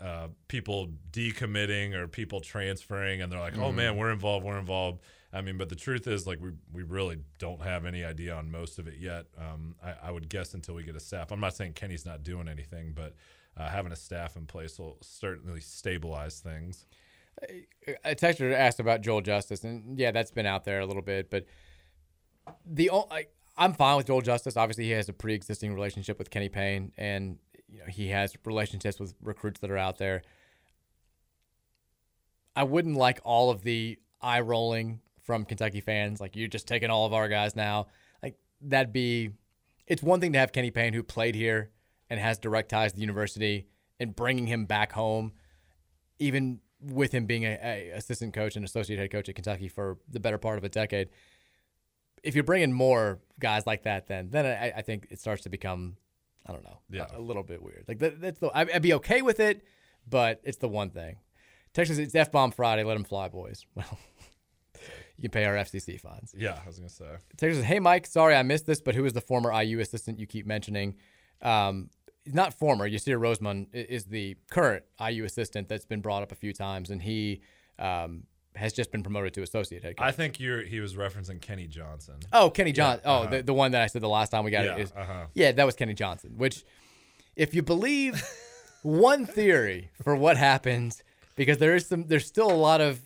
uh, 0.00 0.28
people 0.48 0.88
decommitting 1.12 1.94
or 1.94 2.08
people 2.08 2.40
transferring, 2.40 3.20
and 3.22 3.30
they're 3.30 3.40
like, 3.40 3.58
"Oh 3.58 3.72
man, 3.72 3.96
we're 3.96 4.10
involved, 4.10 4.44
we're 4.44 4.58
involved." 4.58 5.00
I 5.32 5.42
mean, 5.42 5.58
but 5.58 5.68
the 5.68 5.76
truth 5.76 6.06
is, 6.06 6.26
like, 6.26 6.40
we 6.40 6.50
we 6.72 6.82
really 6.82 7.18
don't 7.38 7.62
have 7.62 7.84
any 7.84 8.04
idea 8.04 8.34
on 8.34 8.50
most 8.50 8.78
of 8.78 8.88
it 8.88 8.94
yet. 8.98 9.26
Um, 9.38 9.76
I, 9.84 10.08
I 10.08 10.10
would 10.10 10.28
guess 10.28 10.54
until 10.54 10.74
we 10.74 10.82
get 10.82 10.96
a 10.96 11.00
staff. 11.00 11.30
I'm 11.30 11.40
not 11.40 11.54
saying 11.54 11.74
Kenny's 11.74 12.06
not 12.06 12.22
doing 12.22 12.48
anything, 12.48 12.92
but 12.94 13.14
uh, 13.56 13.68
having 13.68 13.92
a 13.92 13.96
staff 13.96 14.36
in 14.36 14.46
place 14.46 14.78
will 14.78 14.98
certainly 15.02 15.60
stabilize 15.60 16.40
things. 16.40 16.86
A 18.04 18.14
texter 18.14 18.52
asked 18.52 18.80
about 18.80 19.02
Joel 19.02 19.20
Justus, 19.20 19.64
and 19.64 19.98
yeah, 19.98 20.10
that's 20.10 20.30
been 20.30 20.46
out 20.46 20.64
there 20.64 20.80
a 20.80 20.86
little 20.86 21.02
bit, 21.02 21.30
but 21.30 21.46
the 22.66 22.90
i'm 23.56 23.72
fine 23.74 23.96
with 23.96 24.06
Joel 24.06 24.20
Justus. 24.20 24.56
Obviously, 24.56 24.84
he 24.84 24.90
has 24.90 25.08
a 25.08 25.12
pre-existing 25.12 25.74
relationship 25.74 26.18
with 26.18 26.30
Kenny 26.30 26.48
Payne, 26.48 26.92
and 26.96 27.38
you 27.70 27.78
know 27.78 27.86
he 27.88 28.08
has 28.08 28.36
relationships 28.44 28.98
with 28.98 29.14
recruits 29.22 29.60
that 29.60 29.70
are 29.70 29.78
out 29.78 29.98
there. 29.98 30.22
I 32.56 32.64
wouldn't 32.64 32.96
like 32.96 33.20
all 33.24 33.50
of 33.50 33.62
the 33.62 33.98
eye 34.20 34.40
rolling 34.40 35.00
from 35.22 35.44
Kentucky 35.44 35.80
fans, 35.80 36.20
like 36.20 36.36
you're 36.36 36.48
just 36.48 36.66
taking 36.66 36.90
all 36.90 37.06
of 37.06 37.12
our 37.12 37.28
guys 37.28 37.54
now. 37.54 37.86
Like 38.22 38.36
that'd 38.60 38.92
be. 38.92 39.30
It's 39.86 40.02
one 40.02 40.20
thing 40.20 40.32
to 40.34 40.38
have 40.38 40.52
Kenny 40.52 40.70
Payne 40.70 40.92
who 40.92 41.02
played 41.02 41.34
here 41.34 41.70
and 42.08 42.20
has 42.20 42.38
direct 42.38 42.70
ties 42.70 42.92
to 42.92 42.96
the 42.96 43.02
university, 43.02 43.66
and 44.00 44.16
bringing 44.16 44.46
him 44.46 44.64
back 44.64 44.92
home, 44.92 45.32
even 46.18 46.60
with 46.80 47.12
him 47.12 47.26
being 47.26 47.44
a, 47.44 47.58
a 47.62 47.90
assistant 47.90 48.32
coach 48.32 48.56
and 48.56 48.64
associate 48.64 48.98
head 48.98 49.10
coach 49.10 49.28
at 49.28 49.34
Kentucky 49.34 49.68
for 49.68 49.98
the 50.08 50.18
better 50.18 50.38
part 50.38 50.58
of 50.58 50.64
a 50.64 50.68
decade. 50.68 51.10
If 52.22 52.34
you're 52.34 52.44
bringing 52.44 52.72
more 52.72 53.20
guys 53.38 53.66
like 53.66 53.82
that, 53.84 54.08
then 54.08 54.30
then 54.30 54.46
I, 54.46 54.78
I 54.78 54.82
think 54.82 55.06
it 55.10 55.20
starts 55.20 55.42
to 55.42 55.48
become, 55.48 55.96
I 56.46 56.52
don't 56.52 56.64
know, 56.64 56.78
Yeah. 56.90 57.06
a, 57.14 57.18
a 57.18 57.20
little 57.20 57.42
bit 57.42 57.62
weird. 57.62 57.84
Like 57.86 57.98
that, 58.00 58.20
that's 58.20 58.38
the 58.40 58.48
I, 58.48 58.62
I'd 58.62 58.82
be 58.82 58.94
okay 58.94 59.22
with 59.22 59.40
it, 59.40 59.62
but 60.08 60.40
it's 60.44 60.56
the 60.58 60.68
one 60.68 60.90
thing. 60.90 61.16
Texas, 61.72 61.98
it's 61.98 62.14
F 62.14 62.32
bomb 62.32 62.50
Friday. 62.50 62.82
Let 62.82 62.94
them 62.94 63.04
fly, 63.04 63.28
boys. 63.28 63.64
Well, 63.76 63.98
you 65.16 65.28
can 65.28 65.32
pay 65.32 65.44
our 65.44 65.54
FCC 65.54 66.00
fines. 66.00 66.34
Yeah, 66.36 66.58
I 66.64 66.66
was 66.66 66.78
gonna 66.78 66.88
say. 66.88 67.04
Texas, 67.36 67.62
hey 67.64 67.78
Mike, 67.78 68.06
sorry 68.06 68.34
I 68.34 68.42
missed 68.42 68.64
this, 68.64 68.80
but 68.80 68.94
who 68.94 69.04
is 69.04 69.12
the 69.12 69.20
former 69.20 69.52
IU 69.52 69.78
assistant 69.80 70.18
you 70.18 70.26
keep 70.26 70.46
mentioning? 70.46 70.96
Um, 71.42 71.90
not 72.24 72.54
former. 72.54 72.88
Yasir 72.88 73.18
Rosemond 73.20 73.66
is 73.74 74.06
the 74.06 74.36
current 74.50 74.84
IU 75.06 75.24
assistant 75.24 75.68
that's 75.68 75.84
been 75.84 76.00
brought 76.00 76.22
up 76.22 76.32
a 76.32 76.34
few 76.36 76.54
times, 76.54 76.88
and 76.88 77.02
he 77.02 77.42
um, 77.78 78.24
has 78.56 78.72
just 78.72 78.90
been 78.90 79.02
promoted 79.02 79.32
to 79.34 79.42
associate 79.42 79.82
head 79.82 79.96
coach. 79.96 80.06
I 80.06 80.10
think 80.12 80.40
you're 80.40 80.62
he 80.62 80.80
was 80.80 80.94
referencing 80.94 81.40
Kenny 81.40 81.66
Johnson. 81.66 82.16
Oh, 82.32 82.50
Kenny 82.50 82.70
Yeah, 82.70 82.74
Johnson. 82.74 83.02
Oh, 83.04 83.12
uh-huh. 83.22 83.30
the, 83.30 83.42
the 83.44 83.54
one 83.54 83.72
that 83.72 83.82
I 83.82 83.86
said 83.86 84.02
the 84.02 84.08
last 84.08 84.30
time 84.30 84.44
we 84.44 84.50
got 84.50 84.64
Yeah, 84.64 84.74
it 84.76 84.80
is. 84.82 84.92
uh-huh. 84.92 85.26
Yeah, 85.34 85.52
that 85.52 85.64
was 85.64 85.74
Kenny 85.76 85.94
Johnson. 85.94 86.34
Which, 86.36 86.64
if 87.36 87.54
you 87.54 87.62
believe 87.62 88.22
one 88.82 89.26
theory 89.26 89.90
for 90.02 90.16
what 90.16 90.36
happens, 90.36 91.02
because 91.36 91.58
there 91.58 91.74
is 91.74 91.86
some, 91.86 92.06
there's 92.06 92.26
still 92.26 92.50
a 92.50 92.54
lot 92.54 92.80
of. 92.80 93.00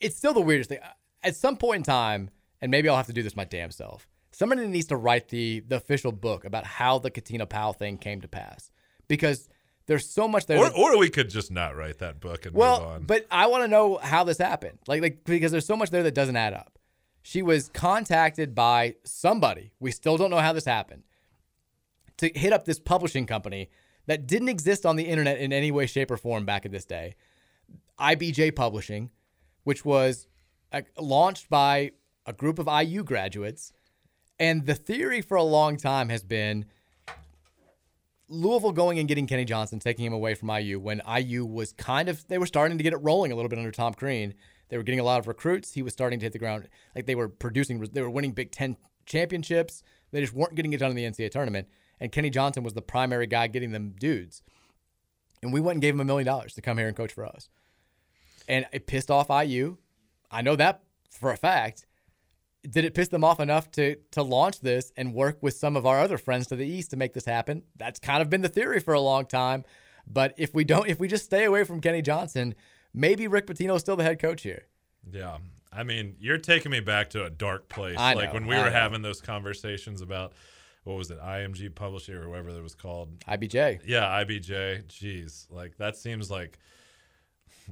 It's 0.00 0.16
still 0.16 0.32
the 0.32 0.40
weirdest 0.40 0.70
thing. 0.70 0.78
At 1.22 1.36
some 1.36 1.56
point 1.56 1.78
in 1.78 1.82
time, 1.82 2.30
and 2.60 2.70
maybe 2.70 2.88
I'll 2.88 2.96
have 2.96 3.06
to 3.06 3.12
do 3.12 3.22
this 3.22 3.36
my 3.36 3.44
damn 3.44 3.70
self. 3.70 4.06
Somebody 4.32 4.66
needs 4.66 4.86
to 4.88 4.96
write 4.96 5.28
the 5.28 5.60
the 5.60 5.76
official 5.76 6.12
book 6.12 6.44
about 6.44 6.64
how 6.66 6.98
the 6.98 7.10
Katina 7.10 7.46
Powell 7.46 7.72
thing 7.72 7.98
came 7.98 8.20
to 8.20 8.28
pass, 8.28 8.70
because 9.08 9.48
there's 9.86 10.08
so 10.08 10.26
much 10.28 10.46
there. 10.46 10.58
Or, 10.58 10.64
that- 10.70 10.74
or 10.76 10.98
we 10.98 11.10
could 11.10 11.28
just 11.30 11.50
not 11.50 11.76
write 11.76 11.98
that 11.98 12.20
book 12.20 12.46
and 12.46 12.54
move 12.54 12.62
on. 12.62 13.04
but 13.04 13.26
I 13.30 13.46
want 13.46 13.64
to 13.64 13.68
know 13.68 13.98
how 14.02 14.24
this 14.24 14.38
happened. 14.38 14.78
Like, 14.86 15.02
like 15.02 15.24
because 15.24 15.52
there's 15.52 15.66
so 15.66 15.76
much 15.76 15.90
there 15.90 16.02
that 16.02 16.14
doesn't 16.14 16.36
add 16.36 16.54
up. 16.54 16.78
She 17.22 17.42
was 17.42 17.68
contacted 17.70 18.54
by 18.54 18.96
somebody. 19.04 19.72
We 19.80 19.90
still 19.90 20.16
don't 20.16 20.30
know 20.30 20.38
how 20.40 20.52
this 20.52 20.64
happened. 20.66 21.04
To 22.18 22.30
hit 22.34 22.52
up 22.52 22.64
this 22.64 22.78
publishing 22.78 23.26
company 23.26 23.70
that 24.06 24.26
didn't 24.26 24.48
exist 24.50 24.84
on 24.86 24.96
the 24.96 25.04
internet 25.04 25.38
in 25.38 25.52
any 25.52 25.70
way, 25.70 25.86
shape, 25.86 26.10
or 26.10 26.16
form 26.16 26.44
back 26.44 26.64
in 26.66 26.70
this 26.72 26.84
day. 26.84 27.16
IBJ 27.98 28.54
Publishing, 28.54 29.10
which 29.64 29.84
was 29.84 30.26
uh, 30.72 30.82
launched 30.98 31.48
by 31.48 31.92
a 32.26 32.32
group 32.32 32.58
of 32.58 32.68
IU 32.68 33.02
graduates. 33.02 33.72
And 34.38 34.66
the 34.66 34.74
theory 34.74 35.20
for 35.22 35.36
a 35.36 35.42
long 35.42 35.76
time 35.76 36.08
has 36.08 36.22
been 36.24 36.66
Louisville 38.34 38.72
going 38.72 38.98
and 38.98 39.08
getting 39.08 39.26
Kenny 39.26 39.44
Johnson, 39.44 39.78
taking 39.78 40.04
him 40.04 40.12
away 40.12 40.34
from 40.34 40.50
IU 40.50 40.78
when 40.78 41.00
IU 41.08 41.44
was 41.44 41.72
kind 41.72 42.08
of 42.08 42.26
they 42.28 42.38
were 42.38 42.46
starting 42.46 42.78
to 42.78 42.84
get 42.84 42.92
it 42.92 42.98
rolling 42.98 43.32
a 43.32 43.34
little 43.36 43.48
bit 43.48 43.58
under 43.58 43.70
Tom 43.70 43.94
Crean. 43.94 44.34
They 44.68 44.76
were 44.76 44.82
getting 44.82 45.00
a 45.00 45.04
lot 45.04 45.20
of 45.20 45.28
recruits. 45.28 45.72
He 45.72 45.82
was 45.82 45.92
starting 45.92 46.18
to 46.20 46.26
hit 46.26 46.32
the 46.32 46.38
ground 46.38 46.68
like 46.94 47.06
they 47.06 47.14
were 47.14 47.28
producing. 47.28 47.80
They 47.80 48.02
were 48.02 48.10
winning 48.10 48.32
Big 48.32 48.50
Ten 48.50 48.76
championships. 49.06 49.82
They 50.10 50.20
just 50.20 50.32
weren't 50.32 50.54
getting 50.54 50.72
it 50.72 50.78
done 50.78 50.90
in 50.90 50.96
the 50.96 51.04
NCAA 51.04 51.30
tournament. 51.30 51.68
And 52.00 52.10
Kenny 52.10 52.30
Johnson 52.30 52.62
was 52.62 52.74
the 52.74 52.82
primary 52.82 53.26
guy 53.26 53.46
getting 53.46 53.72
them 53.72 53.94
dudes. 53.98 54.42
And 55.42 55.52
we 55.52 55.60
went 55.60 55.76
and 55.76 55.82
gave 55.82 55.94
him 55.94 56.00
a 56.00 56.04
million 56.04 56.26
dollars 56.26 56.54
to 56.54 56.62
come 56.62 56.78
here 56.78 56.88
and 56.88 56.96
coach 56.96 57.12
for 57.12 57.26
us. 57.26 57.48
And 58.48 58.66
it 58.72 58.86
pissed 58.86 59.10
off 59.10 59.28
IU. 59.30 59.76
I 60.30 60.42
know 60.42 60.56
that 60.56 60.82
for 61.10 61.30
a 61.30 61.36
fact. 61.36 61.86
Did 62.68 62.84
it 62.84 62.94
piss 62.94 63.08
them 63.08 63.24
off 63.24 63.40
enough 63.40 63.70
to 63.72 63.96
to 64.12 64.22
launch 64.22 64.60
this 64.60 64.92
and 64.96 65.14
work 65.14 65.42
with 65.42 65.54
some 65.54 65.76
of 65.76 65.86
our 65.86 66.00
other 66.00 66.18
friends 66.18 66.46
to 66.48 66.56
the 66.56 66.66
east 66.66 66.90
to 66.90 66.96
make 66.96 67.12
this 67.12 67.24
happen? 67.24 67.62
That's 67.76 67.98
kind 67.98 68.22
of 68.22 68.30
been 68.30 68.42
the 68.42 68.48
theory 68.48 68.80
for 68.80 68.94
a 68.94 69.00
long 69.00 69.26
time. 69.26 69.64
But 70.06 70.34
if 70.36 70.54
we 70.54 70.64
don't, 70.64 70.88
if 70.88 70.98
we 70.98 71.08
just 71.08 71.24
stay 71.24 71.44
away 71.44 71.64
from 71.64 71.80
Kenny 71.80 72.02
Johnson, 72.02 72.54
maybe 72.92 73.26
Rick 73.26 73.46
Pitino 73.46 73.76
is 73.76 73.80
still 73.80 73.96
the 73.96 74.04
head 74.04 74.18
coach 74.18 74.42
here. 74.42 74.66
Yeah. 75.10 75.38
I 75.72 75.82
mean, 75.82 76.16
you're 76.20 76.38
taking 76.38 76.70
me 76.70 76.80
back 76.80 77.10
to 77.10 77.24
a 77.24 77.30
dark 77.30 77.68
place. 77.68 77.96
I 77.98 78.14
like 78.14 78.32
when 78.32 78.46
we 78.46 78.54
I 78.54 78.60
were 78.60 78.66
know. 78.66 78.72
having 78.72 79.02
those 79.02 79.20
conversations 79.20 80.02
about 80.02 80.32
what 80.84 80.96
was 80.96 81.10
it, 81.10 81.20
IMG 81.20 81.74
Publishing 81.74 82.14
or 82.14 82.24
whoever 82.24 82.52
that 82.52 82.62
was 82.62 82.74
called. 82.74 83.18
IBJ. 83.26 83.80
Yeah, 83.86 84.04
IBJ. 84.24 84.84
Jeez. 84.86 85.50
Like 85.50 85.76
that 85.78 85.96
seems 85.96 86.30
like 86.30 86.58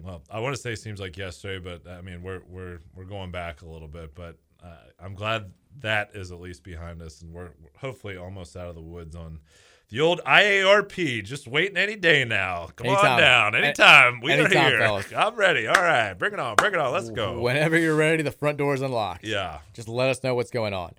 well, 0.02 0.22
I 0.30 0.40
want 0.40 0.56
to 0.56 0.60
say 0.60 0.74
seems 0.74 1.00
like 1.00 1.16
yesterday, 1.16 1.62
but 1.62 1.90
I 1.90 2.00
mean 2.00 2.22
we're 2.22 2.40
we're 2.48 2.80
we're 2.94 3.04
going 3.04 3.30
back 3.30 3.62
a 3.62 3.66
little 3.66 3.88
bit, 3.88 4.14
but 4.14 4.36
uh, 4.62 4.76
I'm 5.00 5.14
glad 5.14 5.52
that 5.80 6.10
is 6.14 6.30
at 6.32 6.40
least 6.40 6.62
behind 6.62 7.02
us, 7.02 7.22
and 7.22 7.32
we're 7.32 7.50
hopefully 7.78 8.16
almost 8.16 8.56
out 8.56 8.68
of 8.68 8.74
the 8.74 8.82
woods 8.82 9.16
on 9.16 9.40
the 9.88 10.00
old 10.00 10.20
IARP. 10.26 11.24
Just 11.24 11.46
waiting 11.46 11.76
any 11.76 11.96
day 11.96 12.24
now. 12.24 12.68
Come 12.76 12.88
on 12.88 12.94
Anytime. 12.94 13.18
down, 13.18 13.54
A- 13.54 13.58
anytime. 13.58 14.20
We 14.20 14.32
are 14.32 14.48
here. 14.48 14.78
fellas. 14.78 15.12
I'm 15.16 15.36
ready. 15.36 15.66
All 15.66 15.82
right, 15.82 16.14
bring 16.14 16.32
it 16.32 16.40
on, 16.40 16.56
bring 16.56 16.72
it 16.72 16.78
on. 16.78 16.92
Let's 16.92 17.10
go. 17.10 17.40
Whenever 17.40 17.78
you're 17.78 17.96
ready, 17.96 18.22
the 18.22 18.32
front 18.32 18.58
door 18.58 18.74
is 18.74 18.82
unlocked. 18.82 19.24
Yeah. 19.24 19.58
Just 19.74 19.88
let 19.88 20.08
us 20.08 20.22
know 20.22 20.34
what's 20.34 20.50
going 20.50 20.74
on. 20.74 20.94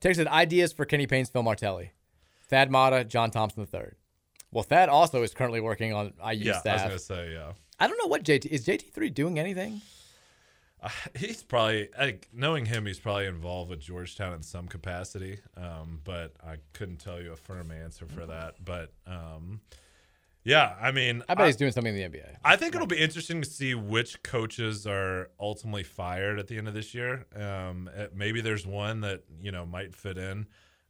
Texted 0.00 0.26
ideas 0.26 0.72
for 0.72 0.84
Kenny 0.84 1.06
Payne's 1.06 1.28
Phil 1.30 1.42
Martelli. 1.42 1.92
Thad 2.48 2.70
Matta, 2.70 3.04
John 3.04 3.30
Thompson 3.30 3.66
III. 3.72 3.92
Well, 4.50 4.64
Thad 4.64 4.88
also 4.88 5.22
is 5.22 5.32
currently 5.32 5.60
working 5.60 5.94
on 5.94 6.12
IU 6.18 6.46
yeah, 6.46 6.58
staff. 6.58 6.80
I 6.80 6.94
was 6.94 7.06
gonna 7.06 7.20
say 7.20 7.32
yeah. 7.32 7.52
I 7.78 7.86
don't 7.86 7.96
know 7.98 8.08
what 8.08 8.22
JT 8.24 8.46
is. 8.46 8.66
JT 8.66 8.92
three 8.92 9.10
doing 9.10 9.38
anything? 9.38 9.80
Uh, 10.82 10.88
he's 11.14 11.42
probably 11.42 11.88
like, 11.98 12.28
knowing 12.32 12.66
him. 12.66 12.86
He's 12.86 12.98
probably 12.98 13.26
involved 13.26 13.70
with 13.70 13.80
Georgetown 13.80 14.34
in 14.34 14.42
some 14.42 14.66
capacity, 14.66 15.38
um, 15.56 16.00
but 16.04 16.34
I 16.44 16.56
couldn't 16.72 16.98
tell 16.98 17.20
you 17.20 17.32
a 17.32 17.36
firm 17.36 17.70
answer 17.70 18.06
for 18.06 18.26
that. 18.26 18.56
But 18.64 18.92
um, 19.06 19.60
yeah, 20.44 20.74
I 20.80 20.90
mean, 20.90 21.22
I 21.28 21.34
bet 21.34 21.46
he's 21.46 21.56
doing 21.56 21.70
something 21.70 21.96
in 21.96 22.12
the 22.12 22.18
NBA. 22.18 22.36
I 22.44 22.56
think 22.56 22.74
it'll 22.74 22.86
be 22.86 22.98
interesting 22.98 23.42
to 23.42 23.48
see 23.48 23.74
which 23.74 24.22
coaches 24.24 24.86
are 24.86 25.30
ultimately 25.38 25.84
fired 25.84 26.40
at 26.40 26.48
the 26.48 26.58
end 26.58 26.66
of 26.66 26.74
this 26.74 26.94
year. 26.94 27.26
Um, 27.36 27.88
eh, 27.94 28.08
maybe 28.12 28.40
there's 28.40 28.66
one 28.66 29.02
that 29.02 29.22
you 29.40 29.52
know 29.52 29.64
might 29.64 29.94
fit 29.94 30.18
in 30.18 30.46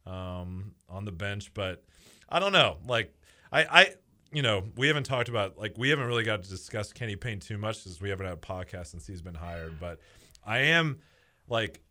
um, 0.07 0.71
on 0.89 1.05
the 1.05 1.11
bench, 1.11 1.53
but 1.53 1.83
I 2.29 2.39
don't 2.39 2.51
know. 2.51 2.77
Like 2.87 3.13
I, 3.51 3.61
I, 3.63 3.93
you 4.33 4.41
know, 4.41 4.63
we 4.75 4.87
haven't 4.87 5.03
talked 5.03 5.29
about 5.29 5.57
like 5.57 5.77
we 5.77 5.89
haven't 5.89 6.07
really 6.07 6.23
got 6.23 6.43
to 6.43 6.49
discuss 6.49 6.91
Kenny 6.91 7.15
Payne 7.15 7.39
too 7.39 7.57
much 7.57 7.83
because 7.83 8.01
we 8.01 8.09
haven't 8.09 8.25
had 8.25 8.35
a 8.35 8.41
podcast 8.41 8.87
since 8.87 9.05
he's 9.05 9.21
been 9.21 9.35
hired. 9.35 9.79
But 9.79 9.99
I 10.45 10.59
am 10.59 10.99
like 11.47 11.81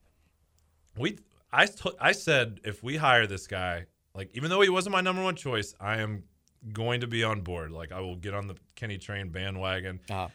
we. 0.98 1.18
I 1.52 1.66
t- 1.66 1.92
I 2.00 2.12
said 2.12 2.60
if 2.64 2.82
we 2.82 2.96
hire 2.96 3.26
this 3.26 3.46
guy, 3.46 3.86
like 4.14 4.30
even 4.34 4.50
though 4.50 4.60
he 4.60 4.70
wasn't 4.70 4.92
my 4.92 5.02
number 5.02 5.22
one 5.22 5.36
choice, 5.36 5.74
I 5.80 5.98
am 5.98 6.24
going 6.72 7.00
to 7.02 7.06
be 7.06 7.24
on 7.24 7.42
board. 7.42 7.70
Like 7.70 7.92
I 7.92 8.00
will 8.00 8.16
get 8.16 8.34
on 8.34 8.46
the 8.46 8.56
Kenny 8.74 8.98
train 8.98 9.28
bandwagon. 9.28 10.00
Uh-huh. 10.10 10.28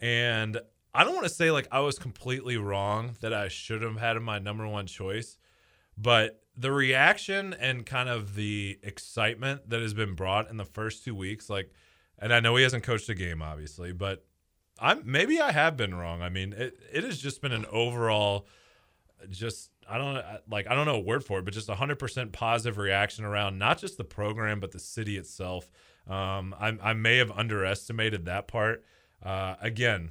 And 0.00 0.58
I 0.94 1.04
don't 1.04 1.14
want 1.14 1.26
to 1.26 1.32
say 1.32 1.50
like 1.50 1.68
I 1.70 1.80
was 1.80 1.98
completely 1.98 2.56
wrong 2.56 3.16
that 3.20 3.32
I 3.32 3.48
should 3.48 3.82
have 3.82 3.96
had 3.96 4.16
him 4.16 4.24
my 4.24 4.38
number 4.38 4.66
one 4.66 4.86
choice, 4.86 5.38
but 5.98 6.40
the 6.56 6.72
reaction 6.72 7.54
and 7.54 7.84
kind 7.84 8.08
of 8.08 8.34
the 8.34 8.78
excitement 8.82 9.68
that 9.70 9.80
has 9.80 9.94
been 9.94 10.14
brought 10.14 10.50
in 10.50 10.56
the 10.56 10.64
first 10.64 11.04
two 11.04 11.14
weeks, 11.14 11.50
like, 11.50 11.72
and 12.18 12.32
I 12.32 12.40
know 12.40 12.54
he 12.56 12.62
hasn't 12.62 12.84
coached 12.84 13.08
a 13.08 13.14
game, 13.14 13.42
obviously, 13.42 13.92
but 13.92 14.24
I'm 14.78 15.02
maybe 15.04 15.40
I 15.40 15.52
have 15.52 15.76
been 15.76 15.94
wrong. 15.94 16.22
I 16.22 16.28
mean, 16.28 16.52
it, 16.52 16.78
it 16.92 17.04
has 17.04 17.18
just 17.18 17.42
been 17.42 17.52
an 17.52 17.66
overall, 17.70 18.46
just 19.30 19.70
I 19.88 19.98
don't 19.98 20.22
like 20.48 20.68
I 20.68 20.74
don't 20.74 20.86
know 20.86 20.96
a 20.96 21.00
word 21.00 21.24
for 21.24 21.38
it, 21.38 21.44
but 21.44 21.54
just 21.54 21.68
a 21.68 21.74
hundred 21.74 21.98
percent 21.98 22.32
positive 22.32 22.78
reaction 22.78 23.24
around 23.24 23.58
not 23.58 23.78
just 23.78 23.96
the 23.96 24.04
program 24.04 24.60
but 24.60 24.72
the 24.72 24.78
city 24.78 25.16
itself. 25.16 25.70
Um, 26.08 26.54
I, 26.58 26.76
I 26.82 26.92
may 26.92 27.18
have 27.18 27.30
underestimated 27.30 28.26
that 28.26 28.46
part. 28.46 28.84
Uh, 29.22 29.54
again, 29.60 30.10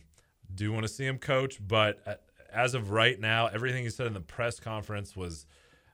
do 0.54 0.72
want 0.72 0.84
to 0.84 0.90
see 0.90 1.06
him 1.06 1.20
coach, 1.20 1.60
but 1.66 2.24
as 2.52 2.74
of 2.74 2.92
right 2.92 3.20
now, 3.20 3.48
everything 3.48 3.84
he 3.84 3.90
said 3.90 4.08
in 4.08 4.14
the 4.14 4.22
press 4.22 4.60
conference 4.60 5.16
was, 5.16 5.46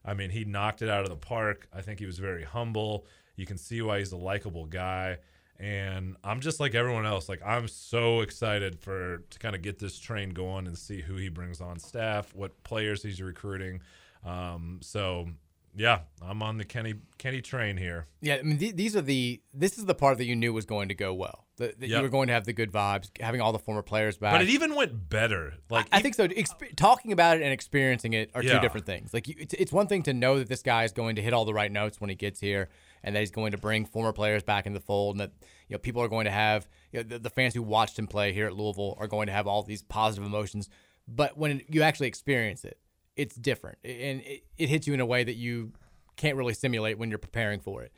I 0.06 0.14
mean, 0.14 0.30
he 0.30 0.46
knocked 0.46 0.82
it 0.82 0.90
out 0.90 1.04
of 1.04 1.10
the 1.10 1.16
park. 1.16 1.68
I 1.74 1.82
think 1.82 2.00
he 2.00 2.06
was 2.06 2.20
very 2.20 2.44
humble. 2.44 3.06
You 3.36 3.46
can 3.46 3.58
see 3.58 3.82
why 3.82 4.00
he's 4.00 4.12
a 4.12 4.18
likable 4.18 4.66
guy. 4.66 5.18
And 5.60 6.16
I'm 6.24 6.40
just 6.40 6.60
like 6.60 6.74
everyone 6.74 7.06
else. 7.06 7.28
Like 7.28 7.42
I'm 7.46 7.68
so 7.68 8.22
excited 8.22 8.80
for 8.80 9.24
to 9.30 9.40
kind 9.40 9.56
of 9.56 9.62
get 9.62 9.78
this 9.78 10.00
train 10.00 10.30
going 10.30 10.68
and 10.68 10.78
see 10.78 11.02
who 11.02 11.16
he 11.16 11.28
brings 11.28 11.60
on 11.60 11.80
staff, 11.80 12.34
what 12.34 12.64
players 12.64 13.04
he's 13.04 13.22
recruiting. 13.22 13.82
Um, 14.26 14.80
so 14.82 15.28
yeah, 15.76 16.00
I'm 16.22 16.42
on 16.42 16.58
the 16.58 16.66
Kenny 16.66 16.96
Kenny 17.18 17.42
train 17.42 17.78
here. 17.78 18.08
Yeah, 18.22 18.36
I 18.36 18.42
mean 18.42 18.58
th- 18.58 18.76
these 18.76 18.96
are 18.96 19.02
the 19.02 19.42
this 19.54 19.78
is 19.78 19.86
the 19.86 19.96
part 19.96 20.18
that 20.18 20.26
you 20.26 20.36
knew 20.36 20.54
was 20.54 20.66
going 20.66 20.90
to 20.90 20.96
go 20.96 21.14
well. 21.14 21.46
That, 21.58 21.80
that 21.80 21.90
yep. 21.90 21.98
you 21.98 22.04
were 22.04 22.10
going 22.10 22.28
to 22.28 22.34
have 22.34 22.46
the 22.46 22.54
good 22.54 22.72
vibes, 22.72 23.10
having 23.20 23.42
all 23.42 23.52
the 23.52 23.60
former 23.60 23.82
players 23.82 24.18
back. 24.18 24.34
But 24.34 24.42
it 24.42 24.50
even 24.50 24.76
went 24.76 25.10
better. 25.10 25.54
Like 25.70 25.88
I, 25.92 25.98
I 25.98 26.02
think 26.02 26.16
so. 26.16 26.28
Exp- 26.28 26.76
talking 26.76 27.12
about 27.12 27.38
it 27.38 27.44
and 27.44 27.52
experiencing 27.52 28.14
it 28.14 28.32
are 28.34 28.42
yeah. 28.42 28.54
two 28.54 28.60
different 28.60 28.86
things. 28.86 29.14
Like 29.14 29.28
you, 29.28 29.36
it's, 29.38 29.54
it's 29.54 29.72
one 29.72 29.88
thing 29.88 30.04
to 30.04 30.14
know 30.14 30.40
that 30.40 30.48
this 30.48 30.62
guy 30.62 30.86
is 30.86 30.92
going 30.92 31.18
to 31.18 31.22
hit 31.22 31.34
all 31.34 31.46
the 31.46 31.54
right 31.54 31.72
notes 31.72 32.00
when 32.00 32.10
he 32.10 32.16
gets 32.16 32.40
here, 32.40 32.70
and 33.04 33.16
that 33.16 33.20
he's 33.20 33.32
going 33.32 33.52
to 33.52 33.58
bring 33.58 33.86
former 33.86 34.14
players 34.14 34.44
back 34.44 34.66
in 34.66 34.74
the 34.74 34.80
fold, 34.80 35.16
and 35.16 35.22
that 35.22 35.32
you 35.68 35.74
know 35.74 35.80
people 35.80 36.02
are 36.02 36.08
going 36.08 36.26
to 36.26 36.32
have 36.32 36.68
you 36.92 37.00
know, 37.00 37.04
the, 37.04 37.20
the 37.20 37.30
fans 37.30 37.54
who 37.54 37.62
watched 37.62 38.00
him 38.00 38.08
play 38.08 38.34
here 38.34 38.48
at 38.48 38.56
Louisville 38.56 38.96
are 39.00 39.08
going 39.08 39.28
to 39.28 39.34
have 39.34 39.48
all 39.48 39.64
these 39.64 39.84
positive 39.84 40.26
emotions. 40.26 40.70
But 41.08 41.38
when 41.38 41.62
you 41.68 41.82
actually 41.82 42.08
experience 42.08 42.64
it, 42.64 42.80
it's 43.20 43.36
different, 43.36 43.78
and 43.84 44.22
it, 44.22 44.44
it 44.58 44.70
hits 44.70 44.88
you 44.88 44.94
in 44.94 45.02
a 45.02 45.06
way 45.06 45.26
that 45.26 45.36
you 45.36 45.74
can't 46.16 46.38
really 46.38 46.54
simulate 46.54 46.98
when 46.98 47.10
you're 47.10 47.20
preparing 47.20 47.60
for 47.60 47.84
it. 47.84 47.92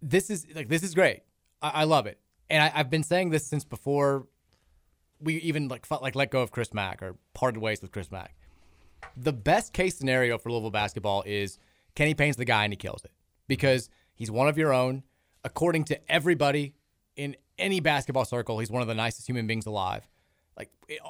This 0.00 0.30
is 0.30 0.46
like 0.54 0.68
this 0.68 0.82
is 0.82 0.94
great. 0.94 1.20
I, 1.60 1.68
I 1.68 1.84
love 1.84 2.06
it, 2.06 2.18
and 2.48 2.62
I, 2.62 2.68
have 2.68 2.88
been 2.88 3.02
saying 3.02 3.28
this 3.28 3.46
since 3.46 3.62
before 3.64 4.26
we 5.20 5.34
even 5.36 5.68
like 5.68 5.88
like 5.90 6.14
let 6.14 6.30
go 6.30 6.40
of 6.40 6.50
Chris 6.50 6.72
Mack 6.72 7.02
or 7.02 7.16
parted 7.34 7.60
ways 7.60 7.82
with 7.82 7.92
Chris 7.92 8.10
Mack. 8.10 8.34
The 9.18 9.34
best 9.34 9.74
case 9.74 9.98
scenario 9.98 10.38
for 10.38 10.50
Louisville 10.50 10.70
basketball 10.70 11.22
is 11.26 11.58
Kenny 11.94 12.14
Payne's 12.14 12.36
the 12.36 12.46
guy 12.46 12.64
and 12.64 12.72
he 12.72 12.76
kills 12.76 13.04
it 13.04 13.12
because 13.48 13.90
he's 14.14 14.30
one 14.30 14.48
of 14.48 14.56
your 14.56 14.72
own. 14.72 15.02
According 15.44 15.84
to 15.84 16.10
everybody 16.10 16.72
in 17.16 17.36
any 17.58 17.80
basketball 17.80 18.24
circle, 18.24 18.60
he's 18.60 18.70
one 18.70 18.80
of 18.80 18.88
the 18.88 18.94
nicest 18.94 19.28
human 19.28 19.46
beings 19.46 19.66
alive. 19.66 20.08
Like 20.56 20.70
it, 20.88 21.00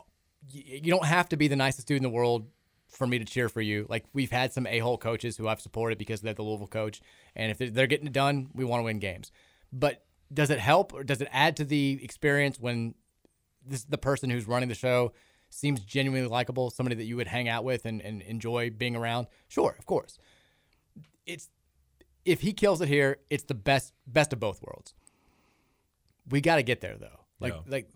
you 0.50 0.90
don't 0.90 1.06
have 1.06 1.28
to 1.30 1.36
be 1.36 1.48
the 1.48 1.56
nicest 1.56 1.86
dude 1.86 1.98
in 1.98 2.02
the 2.02 2.10
world 2.10 2.46
for 2.88 3.06
me 3.06 3.18
to 3.18 3.24
cheer 3.24 3.48
for 3.48 3.60
you. 3.60 3.86
Like 3.88 4.04
we've 4.12 4.30
had 4.30 4.52
some 4.52 4.66
a-hole 4.66 4.98
coaches 4.98 5.36
who 5.36 5.48
I've 5.48 5.60
supported 5.60 5.98
because 5.98 6.20
they're 6.20 6.34
the 6.34 6.42
Louisville 6.42 6.66
coach, 6.66 7.00
and 7.34 7.50
if 7.50 7.74
they're 7.74 7.86
getting 7.86 8.06
it 8.06 8.12
done, 8.12 8.50
we 8.54 8.64
want 8.64 8.80
to 8.80 8.84
win 8.84 8.98
games. 8.98 9.32
But 9.72 10.04
does 10.32 10.50
it 10.50 10.58
help 10.58 10.92
or 10.92 11.04
does 11.04 11.20
it 11.20 11.28
add 11.32 11.56
to 11.56 11.64
the 11.64 11.98
experience 12.02 12.58
when 12.58 12.94
this 13.66 13.84
the 13.84 13.98
person 13.98 14.30
who's 14.30 14.46
running 14.46 14.68
the 14.68 14.74
show 14.74 15.12
seems 15.50 15.80
genuinely 15.80 16.28
likable, 16.28 16.70
somebody 16.70 16.96
that 16.96 17.04
you 17.04 17.16
would 17.16 17.26
hang 17.26 17.48
out 17.48 17.64
with 17.64 17.84
and, 17.84 18.00
and 18.00 18.22
enjoy 18.22 18.70
being 18.70 18.96
around? 18.96 19.26
Sure, 19.48 19.74
of 19.78 19.86
course. 19.86 20.18
It's 21.26 21.48
if 22.24 22.40
he 22.40 22.52
kills 22.52 22.80
it 22.80 22.88
here, 22.88 23.18
it's 23.30 23.44
the 23.44 23.54
best 23.54 23.92
best 24.06 24.32
of 24.32 24.40
both 24.40 24.62
worlds. 24.62 24.94
We 26.28 26.40
got 26.40 26.56
to 26.56 26.62
get 26.62 26.80
there 26.80 26.96
though. 26.96 27.20
Like 27.40 27.54
yeah. 27.54 27.60
like 27.66 27.88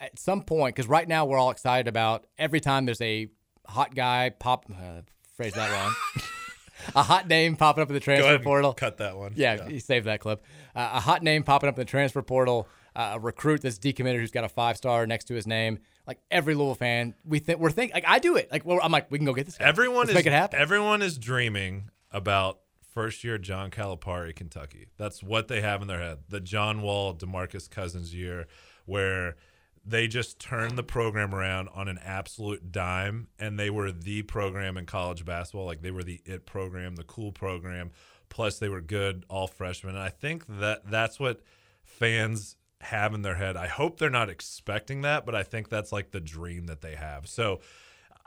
at 0.00 0.18
some 0.18 0.42
point, 0.42 0.74
because 0.74 0.88
right 0.88 1.06
now 1.06 1.24
we're 1.24 1.38
all 1.38 1.50
excited 1.50 1.88
about 1.88 2.26
every 2.38 2.60
time 2.60 2.84
there's 2.86 3.00
a 3.00 3.28
hot 3.66 3.94
guy 3.94 4.30
pop. 4.30 4.66
Uh, 4.70 5.02
phrase 5.36 5.54
that 5.54 5.70
wrong. 5.70 5.94
a 6.94 7.02
hot 7.02 7.28
name 7.28 7.56
popping 7.56 7.82
up 7.82 7.88
in 7.88 7.94
the 7.94 8.00
transfer 8.00 8.38
portal. 8.38 8.72
Cut 8.74 8.98
that 8.98 9.16
one. 9.16 9.32
Yeah, 9.36 9.54
yeah. 9.54 9.68
you 9.68 9.80
saved 9.80 10.06
that 10.06 10.20
clip. 10.20 10.42
Uh, 10.74 10.90
a 10.94 11.00
hot 11.00 11.22
name 11.22 11.42
popping 11.42 11.68
up 11.68 11.76
in 11.76 11.80
the 11.80 11.90
transfer 11.90 12.22
portal. 12.22 12.68
Uh, 12.94 13.12
a 13.14 13.20
recruit 13.20 13.62
that's 13.62 13.78
decommitted 13.78 14.18
who's 14.18 14.30
got 14.30 14.44
a 14.44 14.48
five 14.48 14.76
star 14.76 15.06
next 15.06 15.24
to 15.24 15.34
his 15.34 15.46
name. 15.46 15.78
Like 16.06 16.18
every 16.30 16.54
Louisville 16.54 16.74
fan, 16.74 17.14
we 17.24 17.38
think 17.38 17.58
we're 17.58 17.70
thinking 17.70 17.94
like 17.94 18.04
I 18.06 18.18
do 18.18 18.36
it. 18.36 18.50
Like 18.50 18.66
well, 18.66 18.80
I'm 18.82 18.92
like 18.92 19.10
we 19.10 19.18
can 19.18 19.24
go 19.24 19.32
get 19.32 19.46
this. 19.46 19.56
Guy. 19.56 19.64
Everyone 19.64 19.98
Let's 19.98 20.10
is 20.10 20.14
make 20.16 20.26
it 20.26 20.32
happen. 20.32 20.60
Everyone 20.60 21.00
is 21.00 21.16
dreaming 21.16 21.90
about 22.10 22.58
first 22.92 23.24
year 23.24 23.38
John 23.38 23.70
Calipari, 23.70 24.34
Kentucky. 24.36 24.88
That's 24.98 25.22
what 25.22 25.48
they 25.48 25.62
have 25.62 25.80
in 25.80 25.88
their 25.88 26.00
head. 26.00 26.18
The 26.28 26.40
John 26.40 26.82
Wall, 26.82 27.14
Demarcus 27.14 27.70
Cousins 27.70 28.14
year, 28.14 28.46
where 28.84 29.36
they 29.84 30.06
just 30.06 30.38
turned 30.38 30.78
the 30.78 30.82
program 30.82 31.34
around 31.34 31.68
on 31.74 31.88
an 31.88 31.98
absolute 32.02 32.70
dime 32.70 33.28
and 33.38 33.58
they 33.58 33.70
were 33.70 33.90
the 33.90 34.22
program 34.22 34.76
in 34.76 34.86
college 34.86 35.24
basketball. 35.24 35.66
Like 35.66 35.82
they 35.82 35.90
were 35.90 36.04
the 36.04 36.20
it 36.24 36.46
program 36.46 36.94
the 36.94 37.04
cool 37.04 37.32
program. 37.32 37.90
Plus 38.28 38.58
they 38.58 38.68
were 38.68 38.80
good 38.80 39.24
all 39.28 39.46
freshmen. 39.46 39.94
And 39.94 40.02
i 40.02 40.08
think 40.08 40.44
that 40.60 40.88
that's 40.90 41.18
what 41.18 41.40
fans 41.84 42.56
have 42.80 43.14
in 43.14 43.22
their 43.22 43.34
head. 43.34 43.56
I 43.56 43.66
hope 43.66 43.98
they're 43.98 44.10
not 44.10 44.30
expecting 44.30 45.02
that 45.02 45.26
but 45.26 45.34
i 45.34 45.42
think 45.42 45.68
that's 45.68 45.92
like 45.92 46.12
the 46.12 46.20
dream 46.20 46.66
that 46.66 46.80
they 46.80 46.94
have. 46.94 47.28
So 47.28 47.60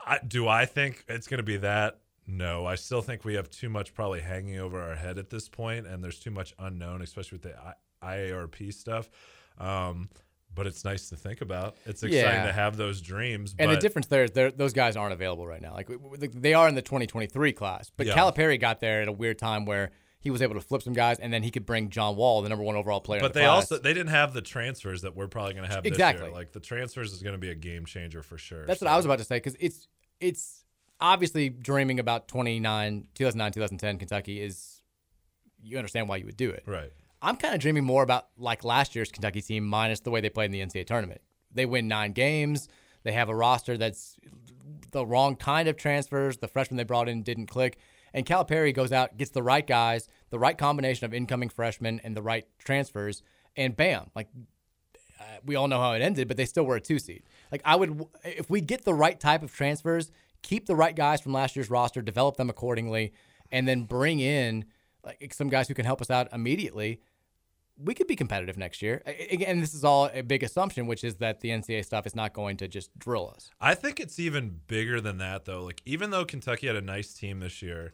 I, 0.04 0.18
do 0.26 0.46
i 0.48 0.66
think 0.66 1.04
it's 1.08 1.26
going 1.26 1.38
to 1.38 1.44
be 1.44 1.56
that? 1.58 2.00
No. 2.26 2.66
I 2.66 2.74
still 2.74 3.02
think 3.02 3.24
we 3.24 3.34
have 3.34 3.48
too 3.48 3.70
much 3.70 3.94
probably 3.94 4.20
hanging 4.20 4.58
over 4.58 4.80
our 4.80 4.96
head 4.96 5.16
at 5.16 5.30
this 5.30 5.48
point 5.48 5.86
and 5.86 6.04
there's 6.04 6.20
too 6.20 6.30
much 6.30 6.54
unknown 6.58 7.00
especially 7.00 7.36
with 7.36 7.42
the 7.42 7.54
iarp 8.02 8.74
stuff. 8.74 9.08
Um, 9.58 10.10
but 10.56 10.66
it's 10.66 10.84
nice 10.84 11.10
to 11.10 11.16
think 11.16 11.42
about. 11.42 11.76
It's 11.84 12.02
exciting 12.02 12.40
yeah. 12.40 12.46
to 12.46 12.52
have 12.52 12.76
those 12.76 13.00
dreams. 13.00 13.54
And 13.58 13.70
the 13.70 13.76
difference 13.76 14.08
there 14.08 14.24
is 14.24 14.32
those 14.32 14.72
guys 14.72 14.96
aren't 14.96 15.12
available 15.12 15.46
right 15.46 15.62
now. 15.62 15.74
Like 15.74 15.88
they 16.34 16.54
are 16.54 16.66
in 16.68 16.74
the 16.74 16.82
2023 16.82 17.52
class, 17.52 17.92
but 17.96 18.06
yeah. 18.06 18.16
Calipari 18.16 18.58
got 18.58 18.80
there 18.80 19.02
at 19.02 19.08
a 19.08 19.12
weird 19.12 19.38
time 19.38 19.66
where 19.66 19.90
he 20.18 20.30
was 20.30 20.42
able 20.42 20.54
to 20.54 20.60
flip 20.60 20.82
some 20.82 20.94
guys, 20.94 21.20
and 21.20 21.32
then 21.32 21.44
he 21.44 21.52
could 21.52 21.64
bring 21.64 21.88
John 21.90 22.16
Wall, 22.16 22.42
the 22.42 22.48
number 22.48 22.64
one 22.64 22.74
overall 22.74 23.00
player. 23.00 23.20
But 23.20 23.32
the 23.34 23.40
they 23.40 23.44
class. 23.44 23.70
also 23.70 23.78
they 23.78 23.94
didn't 23.94 24.10
have 24.10 24.32
the 24.32 24.42
transfers 24.42 25.02
that 25.02 25.14
we're 25.14 25.28
probably 25.28 25.54
going 25.54 25.68
to 25.68 25.72
have 25.72 25.86
exactly. 25.86 26.30
Like 26.30 26.50
the 26.50 26.58
transfers 26.58 27.12
is 27.12 27.22
going 27.22 27.34
to 27.34 27.38
be 27.38 27.50
a 27.50 27.54
game 27.54 27.84
changer 27.84 28.22
for 28.22 28.38
sure. 28.38 28.66
That's 28.66 28.80
so. 28.80 28.86
what 28.86 28.92
I 28.92 28.96
was 28.96 29.04
about 29.04 29.18
to 29.18 29.24
say 29.24 29.36
because 29.36 29.56
it's 29.60 29.86
it's 30.18 30.64
obviously 31.00 31.50
dreaming 31.50 32.00
about 32.00 32.26
29 32.28 33.06
2009 33.14 33.52
2010 33.52 33.98
Kentucky 33.98 34.40
is 34.40 34.80
you 35.62 35.76
understand 35.76 36.08
why 36.08 36.16
you 36.16 36.24
would 36.24 36.36
do 36.36 36.50
it 36.50 36.62
right 36.66 36.90
I'm 37.22 37.36
kind 37.36 37.54
of 37.54 37.60
dreaming 37.60 37.84
more 37.84 38.02
about 38.02 38.28
like 38.38 38.64
last 38.64 38.94
year's 38.94 39.10
Kentucky 39.10 39.42
team 39.42 39.66
minus 39.66 40.00
the 40.00 40.10
way 40.10 40.20
they 40.20 40.30
played 40.30 40.46
in 40.46 40.52
the 40.52 40.60
NCAA 40.60 40.86
tournament. 40.86 41.20
They 41.52 41.66
win 41.66 41.88
nine 41.88 42.12
games. 42.12 42.68
They 43.02 43.12
have 43.12 43.28
a 43.28 43.34
roster 43.34 43.78
that's 43.78 44.16
the 44.90 45.06
wrong 45.06 45.36
kind 45.36 45.68
of 45.68 45.76
transfers. 45.76 46.38
The 46.38 46.48
freshmen 46.48 46.76
they 46.76 46.84
brought 46.84 47.08
in 47.08 47.22
didn't 47.22 47.46
click. 47.46 47.78
And 48.12 48.24
Calipari 48.24 48.74
goes 48.74 48.92
out, 48.92 49.16
gets 49.16 49.30
the 49.30 49.42
right 49.42 49.66
guys, 49.66 50.08
the 50.30 50.38
right 50.38 50.56
combination 50.56 51.04
of 51.04 51.12
incoming 51.12 51.48
freshmen 51.48 52.00
and 52.02 52.16
the 52.16 52.22
right 52.22 52.46
transfers, 52.58 53.22
and 53.56 53.76
bam, 53.76 54.10
like 54.14 54.28
we 55.44 55.54
all 55.54 55.68
know 55.68 55.80
how 55.80 55.92
it 55.92 56.02
ended, 56.02 56.28
but 56.28 56.36
they 56.36 56.44
still 56.44 56.64
were 56.64 56.76
a 56.76 56.80
two 56.80 56.98
seed. 56.98 57.22
Like 57.52 57.62
I 57.64 57.76
would, 57.76 58.04
if 58.24 58.50
we 58.50 58.60
get 58.60 58.84
the 58.84 58.94
right 58.94 59.18
type 59.18 59.42
of 59.42 59.52
transfers, 59.52 60.10
keep 60.42 60.66
the 60.66 60.76
right 60.76 60.94
guys 60.94 61.20
from 61.20 61.32
last 61.32 61.56
year's 61.56 61.70
roster, 61.70 62.02
develop 62.02 62.36
them 62.36 62.50
accordingly, 62.50 63.12
and 63.50 63.66
then 63.66 63.84
bring 63.84 64.20
in 64.20 64.64
like 65.06 65.32
some 65.32 65.48
guys 65.48 65.68
who 65.68 65.74
can 65.74 65.86
help 65.86 66.02
us 66.02 66.10
out 66.10 66.28
immediately, 66.32 67.00
we 67.78 67.94
could 67.94 68.06
be 68.06 68.16
competitive 68.16 68.56
next 68.56 68.82
year. 68.82 69.02
Again, 69.30 69.60
this 69.60 69.74
is 69.74 69.84
all 69.84 70.10
a 70.12 70.22
big 70.22 70.42
assumption, 70.42 70.86
which 70.86 71.04
is 71.04 71.16
that 71.16 71.40
the 71.40 71.50
NCAA 71.50 71.84
stuff 71.84 72.06
is 72.06 72.14
not 72.14 72.32
going 72.32 72.56
to 72.58 72.68
just 72.68 72.98
drill 72.98 73.32
us. 73.34 73.50
I 73.60 73.74
think 73.74 74.00
it's 74.00 74.18
even 74.18 74.60
bigger 74.66 75.00
than 75.00 75.18
that, 75.18 75.44
though. 75.44 75.62
Like, 75.62 75.82
even 75.84 76.10
though 76.10 76.24
Kentucky 76.24 76.66
had 76.66 76.76
a 76.76 76.80
nice 76.80 77.12
team 77.14 77.40
this 77.40 77.62
year, 77.62 77.92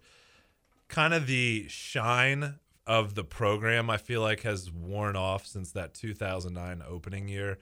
kind 0.89 1.13
of 1.13 1.27
the 1.27 1.67
shine 1.69 2.61
of 2.87 3.15
the 3.15 3.25
program, 3.25 3.91
I 3.91 3.97
feel 3.97 4.21
like, 4.21 4.43
has 4.43 4.71
worn 4.71 5.17
off 5.17 5.47
since 5.47 5.73
that 5.73 5.95
2009 5.95 6.83
opening 6.89 7.29
year. 7.29 7.59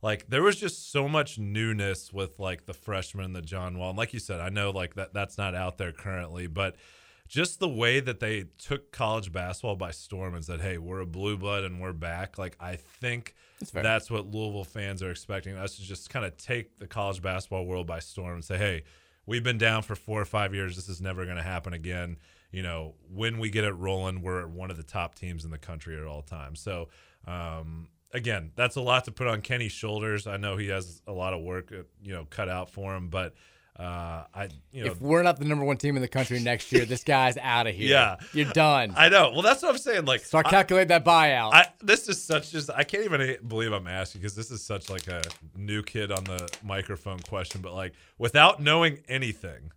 Like, 0.00 0.28
there 0.28 0.42
was 0.42 0.56
just 0.56 0.92
so 0.92 1.08
much 1.08 1.38
newness 1.38 2.12
with, 2.12 2.38
like, 2.38 2.66
the 2.66 2.74
freshman, 2.74 3.32
the 3.32 3.42
John 3.42 3.78
Wall. 3.78 3.90
And 3.90 3.98
like 3.98 4.12
you 4.12 4.20
said, 4.20 4.40
I 4.40 4.48
know, 4.48 4.70
like, 4.70 4.94
that 4.94 5.12
that's 5.12 5.36
not 5.38 5.54
out 5.54 5.76
there 5.78 5.92
currently, 5.92 6.46
but– 6.46 6.76
just 7.28 7.58
the 7.58 7.68
way 7.68 8.00
that 8.00 8.20
they 8.20 8.46
took 8.58 8.92
college 8.92 9.32
basketball 9.32 9.76
by 9.76 9.90
storm 9.90 10.34
and 10.34 10.44
said, 10.44 10.60
"Hey, 10.60 10.78
we're 10.78 11.00
a 11.00 11.06
blue 11.06 11.36
blood 11.36 11.64
and 11.64 11.80
we're 11.80 11.92
back." 11.92 12.38
Like 12.38 12.56
I 12.60 12.76
think 12.76 13.34
that's, 13.58 13.70
that's 13.70 14.10
what 14.10 14.26
Louisville 14.26 14.64
fans 14.64 15.02
are 15.02 15.10
expecting 15.10 15.56
us 15.56 15.76
to 15.76 15.82
just 15.82 16.10
kind 16.10 16.24
of 16.24 16.36
take 16.36 16.78
the 16.78 16.86
college 16.86 17.22
basketball 17.22 17.66
world 17.66 17.86
by 17.86 17.98
storm 17.98 18.34
and 18.34 18.44
say, 18.44 18.58
"Hey, 18.58 18.84
we've 19.26 19.44
been 19.44 19.58
down 19.58 19.82
for 19.82 19.94
four 19.94 20.20
or 20.20 20.26
five 20.26 20.54
years. 20.54 20.76
This 20.76 20.88
is 20.88 21.00
never 21.00 21.24
going 21.24 21.38
to 21.38 21.42
happen 21.42 21.72
again." 21.72 22.18
You 22.50 22.62
know, 22.62 22.94
when 23.12 23.38
we 23.38 23.50
get 23.50 23.64
it 23.64 23.72
rolling, 23.72 24.22
we're 24.22 24.46
one 24.46 24.70
of 24.70 24.76
the 24.76 24.84
top 24.84 25.16
teams 25.16 25.44
in 25.44 25.50
the 25.50 25.58
country 25.58 25.98
at 25.98 26.06
all 26.06 26.22
times. 26.22 26.60
So, 26.60 26.88
um, 27.26 27.88
again, 28.12 28.52
that's 28.54 28.76
a 28.76 28.80
lot 28.80 29.06
to 29.06 29.10
put 29.10 29.26
on 29.26 29.40
Kenny's 29.40 29.72
shoulders. 29.72 30.28
I 30.28 30.36
know 30.36 30.56
he 30.56 30.68
has 30.68 31.02
a 31.06 31.12
lot 31.12 31.34
of 31.34 31.42
work, 31.42 31.72
uh, 31.72 31.82
you 32.00 32.12
know, 32.12 32.26
cut 32.30 32.48
out 32.48 32.70
for 32.70 32.94
him, 32.94 33.08
but 33.08 33.34
uh, 33.78 34.22
I, 34.32 34.48
you 34.70 34.84
know, 34.84 34.92
if 34.92 35.00
we're 35.00 35.22
not 35.24 35.38
the 35.38 35.44
number 35.44 35.64
one 35.64 35.76
team 35.76 35.96
in 35.96 36.02
the 36.02 36.08
country 36.08 36.38
next 36.38 36.70
year, 36.70 36.84
this 36.84 37.02
guy's 37.02 37.36
out 37.36 37.66
of 37.66 37.74
here. 37.74 37.88
Yeah. 37.88 38.16
You're 38.32 38.52
done. 38.52 38.94
I 38.96 39.08
know. 39.08 39.32
Well, 39.32 39.42
that's 39.42 39.62
what 39.62 39.72
I'm 39.72 39.78
saying. 39.78 40.04
Like, 40.04 40.24
Start 40.24 40.46
calculating 40.46 40.88
that 40.88 41.04
buyout. 41.04 41.52
I, 41.52 41.66
this 41.82 42.08
is 42.08 42.22
such 42.22 42.52
just 42.52 42.70
I 42.70 42.84
can't 42.84 43.04
even 43.04 43.36
believe 43.48 43.72
I'm 43.72 43.88
asking 43.88 44.20
because 44.20 44.36
this 44.36 44.52
is 44.52 44.64
such 44.64 44.90
like 44.90 45.08
a 45.08 45.22
new 45.56 45.82
kid 45.82 46.12
on 46.12 46.22
the 46.22 46.48
microphone 46.62 47.18
question. 47.18 47.62
But 47.62 47.74
like, 47.74 47.94
without 48.16 48.62
knowing 48.62 49.00
anything, 49.08 49.72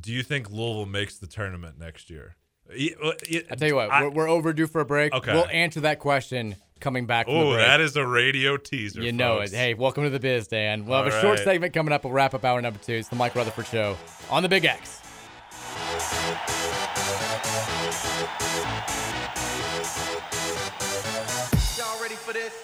do 0.00 0.12
you 0.12 0.22
think 0.22 0.50
Louisville 0.50 0.86
makes 0.86 1.18
the 1.18 1.26
tournament 1.26 1.78
next 1.78 2.10
year? 2.10 2.36
I 2.70 2.94
I 3.50 3.54
tell 3.56 3.68
you 3.68 3.74
what, 3.74 3.90
we're, 3.90 4.10
we're 4.10 4.28
overdue 4.28 4.68
for 4.68 4.80
a 4.80 4.86
break. 4.86 5.12
Okay. 5.12 5.32
We'll 5.32 5.48
answer 5.48 5.80
that 5.80 5.98
question 5.98 6.56
coming 6.84 7.06
back 7.06 7.24
from 7.26 7.34
Oh, 7.34 7.54
that 7.54 7.80
is 7.80 7.96
a 7.96 8.06
radio 8.06 8.58
teaser. 8.58 9.00
You 9.00 9.10
know 9.10 9.38
it. 9.40 9.50
Hey, 9.50 9.72
welcome 9.72 10.04
to 10.04 10.10
the 10.10 10.20
biz, 10.20 10.46
Dan. 10.48 10.84
We'll 10.84 11.02
have 11.02 11.12
All 11.12 11.18
a 11.18 11.22
short 11.22 11.38
right. 11.38 11.44
segment 11.44 11.72
coming 11.72 11.92
up. 11.94 12.04
We'll 12.04 12.12
wrap 12.12 12.34
up 12.34 12.44
hour 12.44 12.60
number 12.60 12.78
two. 12.78 12.92
It's 12.92 13.08
the 13.08 13.16
Mike 13.16 13.34
Rutherford 13.34 13.66
Show 13.66 13.96
on 14.30 14.42
the 14.42 14.48
Big 14.50 14.66
X. 14.66 15.00
Y'all 21.78 22.00
ready 22.00 22.14
for 22.14 22.32
this? 22.32 22.63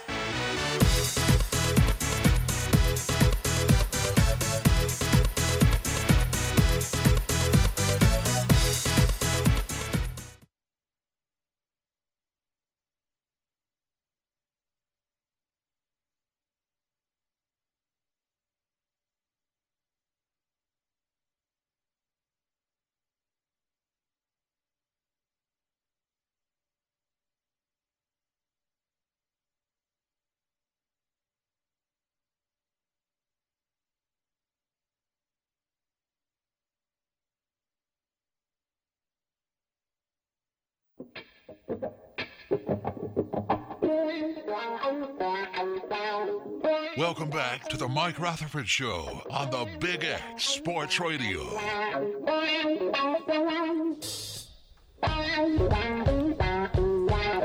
Welcome 46.97 47.31
back 47.31 47.69
to 47.69 47.77
the 47.77 47.89
Mike 47.89 48.19
Rutherford 48.19 48.69
Show 48.69 49.23
on 49.31 49.51
the 49.51 49.69
Big 49.79 50.05
X 50.05 50.45
Sports 50.45 50.99
Radio. 50.99 51.41
All 51.41 51.57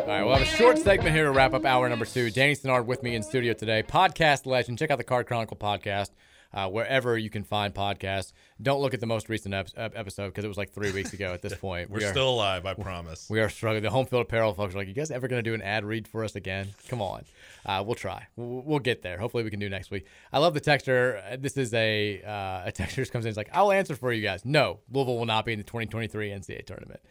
right, 0.08 0.24
we'll 0.24 0.34
have 0.36 0.42
a 0.42 0.46
short 0.46 0.78
segment 0.80 1.16
here 1.16 1.26
to 1.26 1.32
wrap 1.32 1.54
up 1.54 1.66
hour 1.66 1.88
number 1.88 2.06
two. 2.06 2.32
Danny 2.32 2.56
Sinard 2.56 2.86
with 2.86 3.04
me 3.04 3.16
in 3.16 3.24
studio 3.24 3.54
today. 3.54 3.84
Podcast 3.84 4.46
legend. 4.46 4.80
Check 4.80 4.92
out 4.92 4.98
the 4.98 5.04
Card 5.04 5.28
Chronicle 5.28 5.58
podcast 5.58 6.10
uh, 6.56 6.68
wherever 6.70 7.16
you 7.18 7.30
can 7.30 7.44
find 7.44 7.74
podcasts. 7.76 8.32
Don't 8.62 8.82
look 8.82 8.94
at 8.96 9.02
the 9.02 9.06
most 9.06 9.30
recent 9.30 9.54
ep- 9.54 9.68
ep- 9.78 9.94
episode 9.96 10.30
because 10.30 10.46
it 10.46 10.48
was 10.48 10.58
like 10.58 10.72
three 10.72 10.92
weeks 10.92 11.14
ago 11.14 11.34
at 11.34 11.42
this 11.44 11.54
point. 11.68 11.90
We're 11.92 12.00
We 12.00 12.06
are- 12.06 12.12
still 12.12 12.30
alive, 12.30 12.66
I 12.66 12.74
promise. 12.74 13.28
We 13.30 13.40
are 13.42 13.50
struggling. 13.50 13.84
The 13.84 13.90
home 13.90 14.06
field 14.06 14.22
apparel 14.24 14.54
folks 14.54 14.74
are 14.74 14.78
like, 14.78 14.88
you 14.88 14.94
guys 14.94 15.12
ever 15.12 15.28
going 15.28 15.44
to 15.44 15.48
do 15.50 15.54
an 15.54 15.62
ad 15.62 15.84
read 15.86 16.08
for 16.08 16.24
us 16.24 16.36
again? 16.36 16.70
Come 16.88 17.02
on. 17.02 17.26
Uh, 17.66 17.84
we'll 17.86 17.96
try. 17.96 18.26
We'll, 18.36 18.62
we'll 18.62 18.80
get 18.80 19.02
there. 19.02 19.18
Hopefully 19.18 19.44
we 19.44 19.50
can 19.50 19.60
do 19.60 19.70
next 19.70 19.92
week. 19.92 20.06
I 20.32 20.40
love 20.40 20.54
the 20.54 20.62
texter. 20.62 21.22
Uh, 21.34 21.38
This 21.38 21.58
is 21.58 21.74
a 21.74 22.22
uh, 22.24 22.70
a 22.70 22.72
texter 22.72 22.96
just 22.96 23.12
comes 23.12 23.26
in. 23.26 23.30
He's 23.30 23.38
like, 23.38 23.50
I'll 23.54 23.72
answer 23.72 23.96
for 23.96 24.14
you 24.14 24.22
guys. 24.24 24.46
No, 24.46 24.80
Louisville 24.92 25.18
will 25.18 25.26
not 25.26 25.46
be 25.46 25.52
in 25.54 25.60
the 25.60 25.64
2023 25.66 26.30
NCAA 26.30 26.66
tournament. 26.66 27.02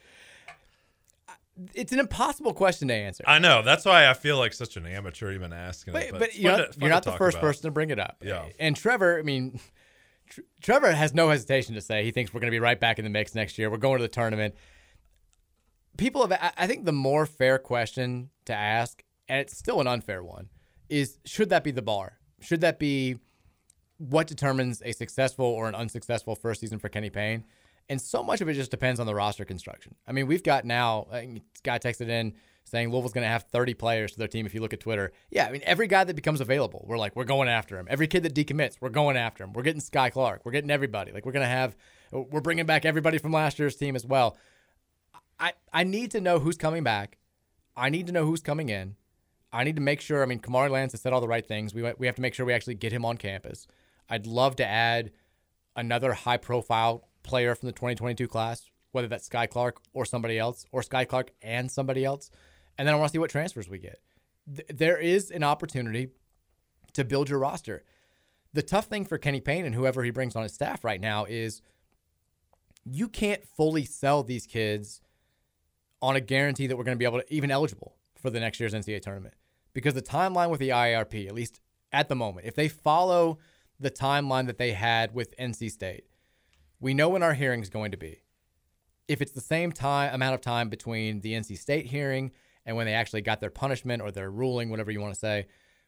It's 1.75 1.93
an 1.93 2.01
impossible 2.01 2.53
question 2.53 2.89
to 2.89 2.95
answer. 2.95 3.23
I 3.27 3.39
know. 3.39 3.63
That's 3.63 3.85
why 3.85 4.09
I 4.09 4.15
feel 4.15 4.39
like 4.39 4.53
such 4.53 4.77
an 4.77 4.87
amateur 4.87 5.33
even 5.33 5.53
asking 5.53 5.95
it. 5.95 6.11
But, 6.11 6.11
But, 6.11 6.19
but 6.21 6.35
you're 6.39 6.57
not, 6.57 6.73
to- 6.73 6.81
you're 6.81 6.89
not 6.91 7.05
the 7.05 7.13
first 7.13 7.37
about. 7.37 7.47
person 7.47 7.63
to 7.63 7.71
bring 7.71 7.91
it 7.91 7.99
up. 8.01 8.17
Yeah. 8.23 8.47
And 8.59 8.75
Trevor, 8.75 9.19
I 9.19 9.23
mean, 9.23 9.61
Tr- 10.31 10.41
Trevor 10.63 10.91
has 10.93 11.15
no 11.15 11.29
hesitation 11.31 11.75
to 11.77 11.81
say 11.81 12.03
he 12.03 12.11
thinks 12.11 12.35
we're 12.35 12.41
going 12.41 12.51
to 12.51 12.55
be 12.55 12.61
right 12.61 12.79
back 12.81 12.99
in 12.99 13.05
the 13.05 13.11
mix 13.11 13.35
next 13.35 13.57
year. 13.59 13.71
We're 13.71 13.77
going 13.77 13.99
to 13.99 14.03
the 14.03 14.09
tournament. 14.09 14.55
People 15.97 16.27
have, 16.27 16.53
I 16.57 16.67
think 16.67 16.85
the 16.87 16.93
more 16.93 17.25
fair 17.25 17.59
question 17.59 18.31
to 18.47 18.53
ask, 18.53 19.05
and 19.29 19.41
it's 19.41 19.57
still 19.57 19.81
an 19.81 19.87
unfair 19.87 20.25
one, 20.25 20.49
is 20.89 21.19
should 21.25 21.51
that 21.51 21.63
be 21.63 21.71
the 21.71 21.83
bar? 21.83 22.19
Should 22.41 22.63
that 22.63 22.81
be 22.81 23.19
what 23.99 24.27
determines 24.27 24.83
a 24.85 24.91
successful 24.93 25.47
or 25.47 25.69
an 25.69 25.75
unsuccessful 25.77 26.35
first 26.35 26.61
season 26.61 26.81
for 26.81 26.89
Kenny 26.89 27.11
Payne? 27.11 27.45
And 27.89 28.01
so 28.01 28.23
much 28.23 28.41
of 28.41 28.49
it 28.49 28.55
just 28.55 28.71
depends 28.71 28.99
on 28.99 29.07
the 29.07 29.15
roster 29.15 29.45
construction. 29.45 29.95
I 30.07 30.13
mean, 30.13 30.27
we've 30.27 30.43
got 30.43 30.65
now, 30.65 31.07
I 31.13 31.43
guy 31.63 31.79
texted 31.79 32.09
in 32.09 32.35
saying 32.65 32.91
Louisville's 32.91 33.13
going 33.13 33.25
to 33.25 33.29
have 33.29 33.43
30 33.45 33.75
players 33.75 34.13
to 34.13 34.19
their 34.19 34.29
team 34.29 34.47
if 34.47 34.55
you 34.55 34.61
look 34.61 34.73
at 34.73 34.81
Twitter. 34.81 35.13
Yeah, 35.31 35.47
I 35.47 35.53
mean, 35.53 35.61
every 35.65 35.87
guy 35.87 36.03
that 36.05 36.17
becomes 36.17 36.41
available, 36.41 36.85
we're 36.89 36.97
like, 36.97 37.15
we're 37.15 37.25
going 37.25 37.49
after 37.49 37.79
him. 37.79 37.87
Every 37.91 38.07
kid 38.07 38.23
that 38.23 38.35
decommits, 38.35 38.77
we're 38.81 38.89
going 38.89 39.19
after 39.19 39.45
him. 39.45 39.53
We're 39.53 39.63
getting 39.63 39.83
Skyy 39.83 40.11
Clark. 40.13 40.43
We're 40.45 40.53
getting 40.53 40.71
everybody. 40.71 41.13
Like, 41.13 41.27
we're 41.27 41.33
going 41.33 41.45
to 41.45 41.49
have, 41.49 41.77
we're 42.11 42.41
bringing 42.41 42.65
back 42.65 42.87
everybody 42.87 43.19
from 43.19 43.33
last 43.33 43.59
year's 43.59 43.77
team 43.77 43.97
as 43.97 44.07
well. 44.07 44.39
I, 45.39 45.53
I 45.73 45.85
need 45.85 46.11
to 46.13 46.23
know 46.23 46.39
who's 46.39 46.57
coming 46.57 46.85
back. 46.85 47.19
I 47.77 47.91
need 47.91 48.07
to 48.07 48.13
know 48.13 48.25
who's 48.25 48.41
coming 48.41 48.71
in. 48.71 48.97
I 49.53 49.63
need 49.63 49.77
to 49.77 49.83
make 49.83 50.01
sure. 50.01 50.23
I 50.23 50.27
mean, 50.27 50.41
Kamari 50.41 50.71
Lands 50.71 50.93
has 50.93 51.01
said 51.01 51.13
all 51.13 51.21
the 51.21 51.29
right 51.29 51.47
things. 51.47 51.75
We 51.75 51.83
we 51.99 52.07
have 52.07 52.17
to 52.17 52.23
make 52.23 52.35
sure 52.35 52.45
we 52.45 52.53
actually 52.53 52.75
get 52.75 52.93
him 52.93 53.05
on 53.05 53.17
campus. 53.17 53.69
I'd 54.09 54.27
love 54.27 54.57
to 54.57 54.67
add 54.67 55.13
another 55.77 56.13
high 56.13 56.37
profile 56.39 57.09
player 57.25 57.55
from 57.55 57.67
the 57.67 57.73
2022 57.73 58.29
class, 58.29 58.71
whether 58.93 59.09
that's 59.09 59.29
Skyy 59.29 59.51
Clark 59.51 59.81
or 59.93 60.05
somebody 60.05 60.39
else, 60.39 60.65
or 60.71 60.83
Skyy 60.83 61.09
Clark 61.09 61.33
and 61.43 61.71
somebody 61.71 62.05
else. 62.05 62.31
And 62.79 62.87
then 62.87 62.95
I 62.95 62.99
want 62.99 63.09
to 63.09 63.13
see 63.13 63.19
what 63.19 63.31
transfers 63.31 63.69
we 63.69 63.79
get. 63.79 64.01
Th- 64.55 64.69
there 64.69 64.97
is 64.97 65.31
an 65.31 65.43
opportunity 65.43 66.11
to 66.93 67.05
build 67.05 67.29
your 67.29 67.41
roster. 67.41 67.83
The 68.53 68.63
tough 68.63 68.87
thing 68.87 69.05
for 69.05 69.19
Kenny 69.19 69.41
Payne 69.41 69.65
and 69.65 69.75
whoever 69.75 70.05
he 70.05 70.11
brings 70.11 70.37
on 70.37 70.45
his 70.45 70.55
staff 70.55 70.85
right 70.85 71.01
now 71.01 71.25
is 71.25 71.61
you 72.85 73.09
can't 73.09 73.45
fully 73.57 73.85
sell 73.85 74.23
these 74.23 74.47
kids 74.47 75.01
on 76.01 76.15
a 76.17 76.21
guarantee 76.21 76.67
that 76.67 76.77
we're 76.77 76.85
going 76.85 76.97
to 76.97 76.99
be 76.99 77.05
able 77.05 77.21
to 77.21 77.35
even 77.35 77.51
eligible 77.51 77.97
for 78.21 78.31
the 78.31 78.39
next 78.39 78.61
year's 78.61 78.75
NCAA 78.75 79.01
tournament 79.03 79.35
because 79.73 79.95
the 79.95 80.03
timeline 80.03 80.51
with 80.51 80.61
the 80.61 80.69
IARP, 80.69 81.27
at 81.27 81.35
least 81.35 81.61
at 81.93 82.09
the 82.09 82.15
moment, 82.15 82.47
if 82.47 82.55
they 82.55 82.69
follow 82.69 83.39
the 83.81 83.91
timeline 83.91 84.47
that 84.47 84.59
they 84.59 84.73
had 84.73 85.15
with 85.15 85.37
NC 85.37 85.71
State, 85.71 86.05
we 86.85 86.93
know 86.93 87.09
when 87.09 87.23
our 87.23 87.33
hearing 87.33 87.63
is 87.63 87.71
going 87.71 87.93
to 87.93 87.97
be. 87.97 88.21
If 89.09 89.23
it's 89.23 89.33
the 89.33 89.41
same 89.41 89.73
time 89.73 90.15
amount 90.15 90.35
of 90.35 90.43
time 90.43 90.69
between 90.69 91.23
the 91.23 91.33
NC 91.33 91.57
State 91.57 91.87
hearing 91.87 92.31
and 92.67 92.77
when 92.77 92.85
they 92.85 92.93
actually 92.93 93.23
got 93.23 93.41
their 93.41 93.49
punishment 93.49 94.03
or 94.03 94.11
their 94.11 94.31
ruling, 94.31 94.69
whatever 94.69 94.91
you 94.91 95.01
want 95.01 95.15
to 95.15 95.19
say, 95.19 95.47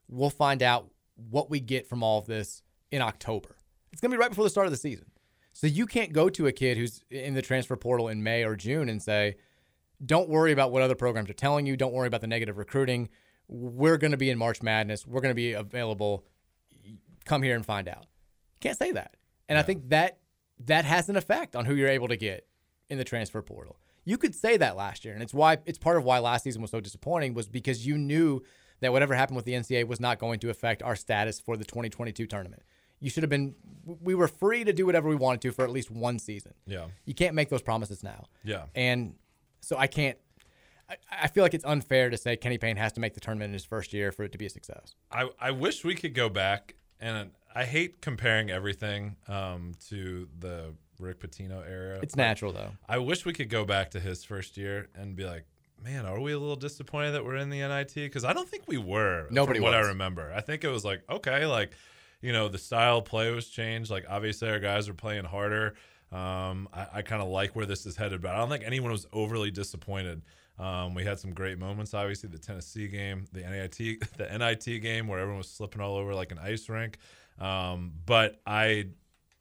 we'll 0.09 0.31
find 0.31 0.63
out 0.63 0.89
what 1.15 1.51
we 1.51 1.61
get 1.61 1.87
from 1.87 2.03
all 2.03 2.19
of 2.19 2.25
this 2.27 2.63
in 2.91 3.03
October. 3.03 3.57
It's 3.93 4.01
going 4.01 4.11
to 4.11 4.17
be 4.17 4.21
right 4.21 4.31
before 4.31 4.45
the 4.45 4.51
start 4.51 4.67
of 4.67 4.71
the 4.71 4.79
season. 4.79 5.07
So 5.53 5.67
you 5.67 5.85
can't 5.85 6.15
go 6.15 6.31
to 6.31 6.47
a 6.47 6.53
kid 6.53 6.79
who's 6.79 7.03
in 7.11 7.35
the 7.35 7.43
transfer 7.43 7.77
portal 7.77 8.09
in 8.09 8.23
May 8.23 8.43
or 8.43 8.57
June 8.57 8.89
and 8.89 9.03
say, 9.03 9.37
don't 10.05 10.31
worry 10.31 10.53
about 10.53 10.73
what 10.73 10.81
other 10.81 10.95
programs 10.95 11.29
are 11.29 11.35
telling 11.35 11.67
you. 11.67 11.77
Don't 11.77 11.93
worry 11.93 12.07
about 12.07 12.23
the 12.23 12.27
negative 12.27 12.57
recruiting. 12.57 13.11
We're 13.49 13.99
going 13.99 14.13
to 14.13 14.17
be 14.17 14.31
in 14.31 14.39
March 14.39 14.63
Madness. 14.63 15.07
We're 15.07 15.21
going 15.21 15.31
to 15.31 15.35
be 15.35 15.53
available. 15.53 16.25
Come 17.27 17.43
here 17.43 17.55
and 17.55 17.67
find 17.67 17.87
out. 17.87 18.07
Can't 18.61 18.79
say 18.79 18.93
that. 18.93 19.17
And 19.47 19.59
I 19.59 19.63
think 19.63 19.91
that 19.91 20.21
that 20.65 20.85
has 20.85 21.09
an 21.09 21.17
effect 21.17 21.55
on 21.55 21.65
who 21.65 21.75
you're 21.75 21.89
able 21.89 22.09
to 22.09 22.17
get 22.17 22.47
in 22.89 22.99
the 22.99 23.05
transfer 23.05 23.43
portal. 23.43 23.79
You 24.05 24.19
could 24.19 24.35
say 24.35 24.57
that 24.57 24.77
last 24.77 25.05
year, 25.05 25.15
and 25.15 25.23
it's 25.23 25.35
why 25.35 25.59
it's 25.67 25.79
part 25.79 25.97
of 25.97 26.05
why 26.05 26.21
last 26.21 26.45
season 26.45 26.63
was 26.63 26.71
so 26.71 26.81
disappointing 26.81 27.35
was 27.35 27.49
because 27.49 27.87
you 27.87 27.99
knew 27.99 28.43
that 28.81 28.93
whatever 28.93 29.15
happened 29.15 29.37
with 29.37 29.45
the 29.45 29.53
NCAA 29.53 29.87
was 29.87 30.01
not 30.01 30.19
going 30.19 30.39
to 30.41 30.51
affect 30.51 30.83
our 30.83 30.95
status 30.95 31.41
for 31.41 31.57
the 31.57 31.65
2022 31.65 32.27
tournament. 32.27 32.63
You 33.01 33.11
should 33.11 33.23
have 33.23 33.31
been. 33.31 33.55
We 33.85 34.15
were 34.15 34.29
free 34.29 34.65
to 34.65 34.73
do 34.73 34.87
whatever 34.87 35.09
we 35.09 35.17
wanted 35.17 35.43
to 35.43 35.53
for 35.53 35.65
at 35.65 35.71
least 35.71 35.91
one 35.91 36.19
season. 36.19 36.55
Yeah. 36.67 36.87
You 37.05 37.15
can't 37.15 37.35
make 37.35 37.49
those 37.49 37.63
promises 37.63 38.03
now. 38.03 38.27
Yeah. 38.43 38.65
And 38.75 39.15
so 39.61 39.77
I 39.77 39.87
can't. 39.87 40.17
I, 40.89 40.97
I 41.25 41.29
feel 41.29 41.43
like 41.43 41.53
it's 41.53 41.65
unfair 41.65 42.09
to 42.11 42.17
say 42.17 42.37
Kenny 42.37 42.59
Payne 42.59 42.77
has 42.77 42.93
to 42.95 43.01
make 43.01 43.15
the 43.15 43.21
tournament 43.21 43.49
in 43.49 43.53
his 43.55 43.65
first 43.65 43.93
year 43.93 44.13
for 44.13 44.23
it 44.23 44.33
to 44.33 44.39
be 44.39 44.47
a 44.47 44.51
success. 44.51 44.95
I, 45.11 45.29
I 45.41 45.51
wish 45.51 45.85
we 45.85 45.95
could 45.95 46.15
go 46.15 46.29
back, 46.29 46.77
and 47.01 47.33
I 47.57 47.65
hate 47.65 48.03
comparing 48.03 48.51
everything 48.51 49.17
um, 49.29 49.73
to 49.89 50.29
the 50.39 50.75
Rick 50.99 51.21
Pitino 51.21 51.67
era. 51.67 51.99
It's 52.03 52.15
natural, 52.15 52.53
though. 52.53 52.73
I 52.87 52.99
wish 52.99 53.25
we 53.25 53.33
could 53.33 53.49
go 53.49 53.65
back 53.65 53.93
to 53.93 54.01
his 54.01 54.23
first 54.25 54.59
year 54.59 54.89
and 54.95 55.17
be 55.17 55.25
like, 55.25 55.47
man, 55.83 56.05
are 56.05 56.21
we 56.21 56.33
a 56.33 56.39
little 56.39 56.57
disappointed 56.57 57.13
that 57.13 57.25
we're 57.25 57.37
in 57.37 57.49
the 57.49 57.61
NIT? 57.61 57.95
Because 57.95 58.27
I 58.27 58.35
don't 58.35 58.47
think 58.47 58.65
we 58.67 58.77
were. 58.77 59.27
Nobody 59.31 59.59
from 59.59 59.65
what 59.65 59.75
was. 59.75 59.87
I 59.87 59.89
remember. 59.89 60.31
I 60.37 60.43
think 60.43 60.65
it 60.65 60.69
was 60.69 60.85
like, 60.85 61.03
okay, 61.09 61.47
like, 61.47 61.73
you 62.21 62.31
know, 62.31 62.49
the 62.49 62.59
style 62.59 62.99
of 62.99 63.07
play 63.07 63.31
was 63.31 63.49
changed. 63.49 63.91
Like, 63.91 64.05
obviously, 64.07 64.51
our 64.51 64.61
guys 64.61 64.87
were 64.87 64.95
playing 64.95 65.25
harder. 65.25 65.77
Um, 66.13 66.69
I, 66.75 66.87
I 66.97 67.03
kind 67.03 67.23
of 67.23 67.29
like 67.29 67.57
where 67.57 67.65
this 67.65 67.87
is 67.87 67.97
headed, 67.97 68.21
but 68.21 68.33
I 68.33 68.37
don't 68.37 68.51
think 68.51 68.65
anyone 68.67 68.93
was 68.93 69.07
overly 69.15 69.51
disappointed. 69.51 70.21
Um, 70.59 70.95
we 70.95 71.05
had 71.05 71.19
some 71.19 71.33
great 71.33 71.59
moments, 71.59 71.93
obviously 71.93 72.31
the 72.31 72.39
Tennessee 72.39 72.89
game, 72.89 73.27
the 73.33 73.41
NIT, 73.41 73.77
the 74.17 74.39
NIT 74.39 74.83
game 74.83 75.07
where 75.07 75.19
everyone 75.19 75.39
was 75.39 75.51
slipping 75.51 75.83
all 75.83 75.97
over 75.97 76.15
like 76.15 76.33
an 76.33 76.39
ice 76.39 76.69
rink. 76.69 76.99
Um, 77.39 77.93
but 78.05 78.41
I 78.47 78.87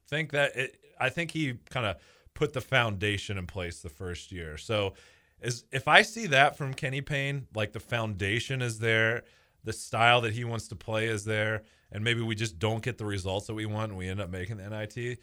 think 0.07 0.31
that 0.31 0.55
it, 0.55 0.77
I 0.99 1.09
think 1.09 1.31
he 1.31 1.55
kind 1.69 1.85
of 1.85 1.97
put 2.33 2.53
the 2.53 2.61
foundation 2.61 3.37
in 3.37 3.47
place 3.47 3.79
the 3.79 3.89
first 3.89 4.31
year. 4.31 4.57
So 4.57 4.93
is 5.41 5.65
if 5.71 5.87
I 5.87 6.01
see 6.01 6.27
that 6.27 6.57
from 6.57 6.73
Kenny 6.73 7.01
Payne, 7.01 7.47
like 7.55 7.73
the 7.73 7.79
foundation 7.79 8.61
is 8.61 8.79
there, 8.79 9.23
the 9.63 9.73
style 9.73 10.21
that 10.21 10.33
he 10.33 10.43
wants 10.43 10.67
to 10.69 10.75
play 10.75 11.07
is 11.07 11.25
there, 11.25 11.63
and 11.91 12.03
maybe 12.03 12.21
we 12.21 12.35
just 12.35 12.59
don't 12.59 12.83
get 12.83 12.97
the 12.97 13.05
results 13.05 13.47
that 13.47 13.53
we 13.53 13.65
want 13.65 13.89
and 13.89 13.97
we 13.97 14.07
end 14.07 14.21
up 14.21 14.29
making 14.29 14.57
the 14.57 14.69
NIT. 14.69 15.19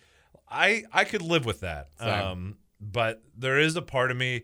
I 0.48 0.84
I 0.92 1.04
could 1.04 1.22
live 1.22 1.44
with 1.44 1.60
that. 1.60 1.90
Um, 2.30 2.56
but 2.80 3.22
there 3.36 3.58
is 3.58 3.76
a 3.76 3.82
part 3.82 4.10
of 4.10 4.16
me, 4.16 4.42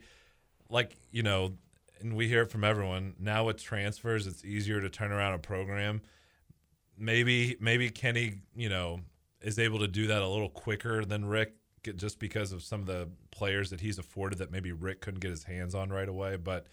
like 0.71 0.97
you 1.11 1.23
know, 1.23 1.55
and 2.01 2.15
we 2.17 2.29
hear 2.29 2.43
it 2.43 2.51
from 2.51 2.65
everyone 2.65 3.15
now 3.19 3.45
with 3.45 3.63
transfers. 3.63 4.27
It's 4.27 4.45
easier 4.45 4.81
to 4.81 4.89
turn 4.89 5.13
around 5.13 5.35
a 5.35 5.39
program. 5.39 6.01
Maybe 6.99 7.57
maybe 7.61 7.91
Kenny, 7.91 8.35
you 8.57 8.69
know, 8.69 9.01
is 9.41 9.59
able 9.59 9.79
to 9.81 9.89
do 9.89 10.09
that 10.09 10.23
a 10.23 10.29
little 10.29 10.49
quicker 10.49 11.05
than 11.05 11.25
Rick, 11.25 11.55
just 11.97 12.19
because 12.19 12.53
of 12.53 12.62
some 12.62 12.81
of 12.81 12.87
the 12.87 13.09
players 13.31 13.70
that 13.70 13.81
he's 13.81 13.99
afforded 13.99 14.39
that 14.39 14.51
maybe 14.51 14.73
Rick 14.73 15.01
couldn't 15.01 15.20
get 15.20 15.31
his 15.31 15.45
hands 15.45 15.75
on 15.75 15.91
right 15.91 16.09
away. 16.09 16.37
But 16.37 16.66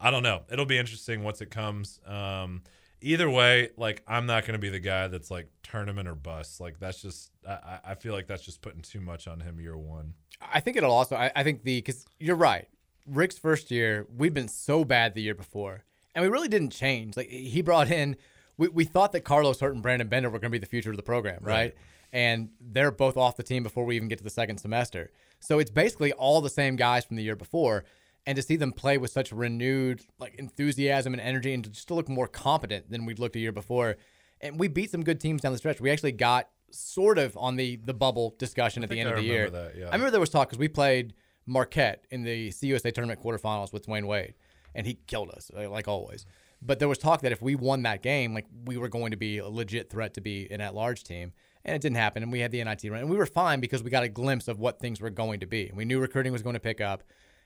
I 0.00 0.10
don't 0.10 0.22
know. 0.22 0.42
It'll 0.50 0.66
be 0.66 0.78
interesting 0.78 1.22
once 1.22 1.40
it 1.40 1.50
comes. 1.50 2.00
Um, 2.06 2.62
either 3.00 3.28
way, 3.28 3.70
like 3.76 4.02
I'm 4.06 4.26
not 4.26 4.44
going 4.44 4.54
to 4.54 4.58
be 4.58 4.70
the 4.70 4.80
guy 4.80 5.08
that's 5.08 5.30
like 5.30 5.48
tournament 5.62 6.08
or 6.08 6.14
bust. 6.14 6.60
Like 6.60 6.78
that's 6.78 7.00
just 7.00 7.30
I, 7.48 7.78
I 7.84 7.94
feel 7.94 8.12
like 8.12 8.26
that's 8.26 8.42
just 8.42 8.62
putting 8.62 8.82
too 8.82 9.00
much 9.00 9.26
on 9.28 9.40
him 9.40 9.60
year 9.60 9.76
one. 9.76 10.14
I 10.52 10.60
think 10.60 10.76
it'll 10.76 10.92
also. 10.92 11.16
I, 11.16 11.30
I 11.34 11.42
think 11.42 11.62
the 11.62 11.78
because 11.78 12.06
you're 12.18 12.36
right. 12.36 12.68
Rick's 13.06 13.38
first 13.38 13.70
year, 13.70 14.06
we've 14.16 14.34
been 14.34 14.48
so 14.48 14.84
bad 14.84 15.14
the 15.14 15.22
year 15.22 15.34
before, 15.34 15.84
and 16.14 16.22
we 16.22 16.30
really 16.30 16.48
didn't 16.48 16.70
change. 16.70 17.16
Like 17.16 17.28
he 17.28 17.62
brought 17.62 17.90
in, 17.90 18.16
we, 18.60 18.68
we 18.68 18.84
thought 18.84 19.12
that 19.12 19.22
Carlos 19.22 19.58
Hurt 19.58 19.72
and 19.72 19.82
Brandon 19.82 20.06
Bender 20.06 20.28
were 20.28 20.38
going 20.38 20.50
to 20.50 20.54
be 20.54 20.58
the 20.58 20.66
future 20.66 20.90
of 20.90 20.96
the 20.98 21.02
program, 21.02 21.38
right? 21.42 21.54
Right. 21.54 21.74
And 22.12 22.50
they're 22.60 22.90
both 22.90 23.16
off 23.16 23.36
the 23.36 23.42
team 23.42 23.62
before 23.62 23.86
we 23.86 23.96
even 23.96 24.08
get 24.08 24.18
to 24.18 24.24
the 24.24 24.30
second 24.30 24.58
semester. 24.58 25.10
So 25.38 25.60
it's 25.60 25.70
basically 25.70 26.12
all 26.12 26.42
the 26.42 26.50
same 26.50 26.76
guys 26.76 27.06
from 27.06 27.16
the 27.16 27.22
year 27.22 27.36
before. 27.36 27.84
And 28.26 28.36
to 28.36 28.42
see 28.42 28.56
them 28.56 28.72
play 28.72 28.98
with 28.98 29.10
such 29.12 29.32
renewed 29.32 30.02
like 30.18 30.34
enthusiasm 30.34 31.14
and 31.14 31.22
energy, 31.22 31.54
and 31.54 31.64
to 31.64 31.70
just 31.70 31.88
to 31.88 31.94
look 31.94 32.08
more 32.08 32.28
competent 32.28 32.90
than 32.90 33.06
we'd 33.06 33.18
looked 33.18 33.34
a 33.34 33.38
year 33.38 33.50
before, 33.50 33.96
and 34.42 34.60
we 34.60 34.68
beat 34.68 34.90
some 34.90 35.02
good 35.02 35.20
teams 35.20 35.40
down 35.40 35.52
the 35.52 35.58
stretch. 35.58 35.80
We 35.80 35.90
actually 35.90 36.12
got 36.12 36.50
sort 36.70 37.16
of 37.16 37.34
on 37.38 37.56
the 37.56 37.76
the 37.76 37.94
bubble 37.94 38.34
discussion 38.38 38.82
at 38.82 38.90
the 38.90 39.00
end 39.00 39.08
I 39.08 39.12
of 39.12 39.16
the 39.16 39.24
year. 39.24 39.48
that, 39.48 39.74
yeah. 39.74 39.86
I 39.86 39.92
remember 39.92 40.10
there 40.10 40.20
was 40.20 40.28
talk 40.28 40.50
because 40.50 40.58
we 40.58 40.68
played 40.68 41.14
Marquette 41.46 42.04
in 42.10 42.24
the 42.24 42.50
CUSA 42.50 42.92
tournament 42.92 43.22
quarterfinals 43.22 43.72
with 43.72 43.86
Dwyane 43.86 44.06
Wade, 44.06 44.34
and 44.74 44.86
he 44.86 44.98
killed 45.06 45.30
us 45.30 45.50
like 45.54 45.88
always. 45.88 46.26
But 46.62 46.78
there 46.78 46.88
was 46.88 46.98
talk 46.98 47.22
that 47.22 47.32
if 47.32 47.40
we 47.40 47.54
won 47.54 47.82
that 47.82 48.02
game, 48.02 48.34
like 48.34 48.46
we 48.64 48.76
were 48.76 48.88
going 48.88 49.12
to 49.12 49.16
be 49.16 49.38
a 49.38 49.48
legit 49.48 49.88
threat 49.88 50.14
to 50.14 50.20
be 50.20 50.50
an 50.50 50.60
at-large 50.60 51.04
team, 51.04 51.32
and 51.64 51.74
it 51.74 51.80
didn't 51.80 51.96
happen. 51.96 52.22
And 52.22 52.30
we 52.30 52.40
had 52.40 52.50
the 52.50 52.62
NIT 52.62 52.84
run, 52.84 53.00
and 53.00 53.10
we 53.10 53.16
were 53.16 53.26
fine 53.26 53.60
because 53.60 53.82
we 53.82 53.90
got 53.90 54.02
a 54.02 54.08
glimpse 54.08 54.46
of 54.46 54.58
what 54.58 54.78
things 54.78 55.00
were 55.00 55.10
going 55.10 55.40
to 55.40 55.46
be. 55.46 55.68
And 55.68 55.76
we 55.76 55.84
knew 55.84 55.98
recruiting 56.00 56.32
was 56.32 56.42
going 56.42 56.54
to 56.54 56.60
pick 56.60 56.80
up, 56.80 57.02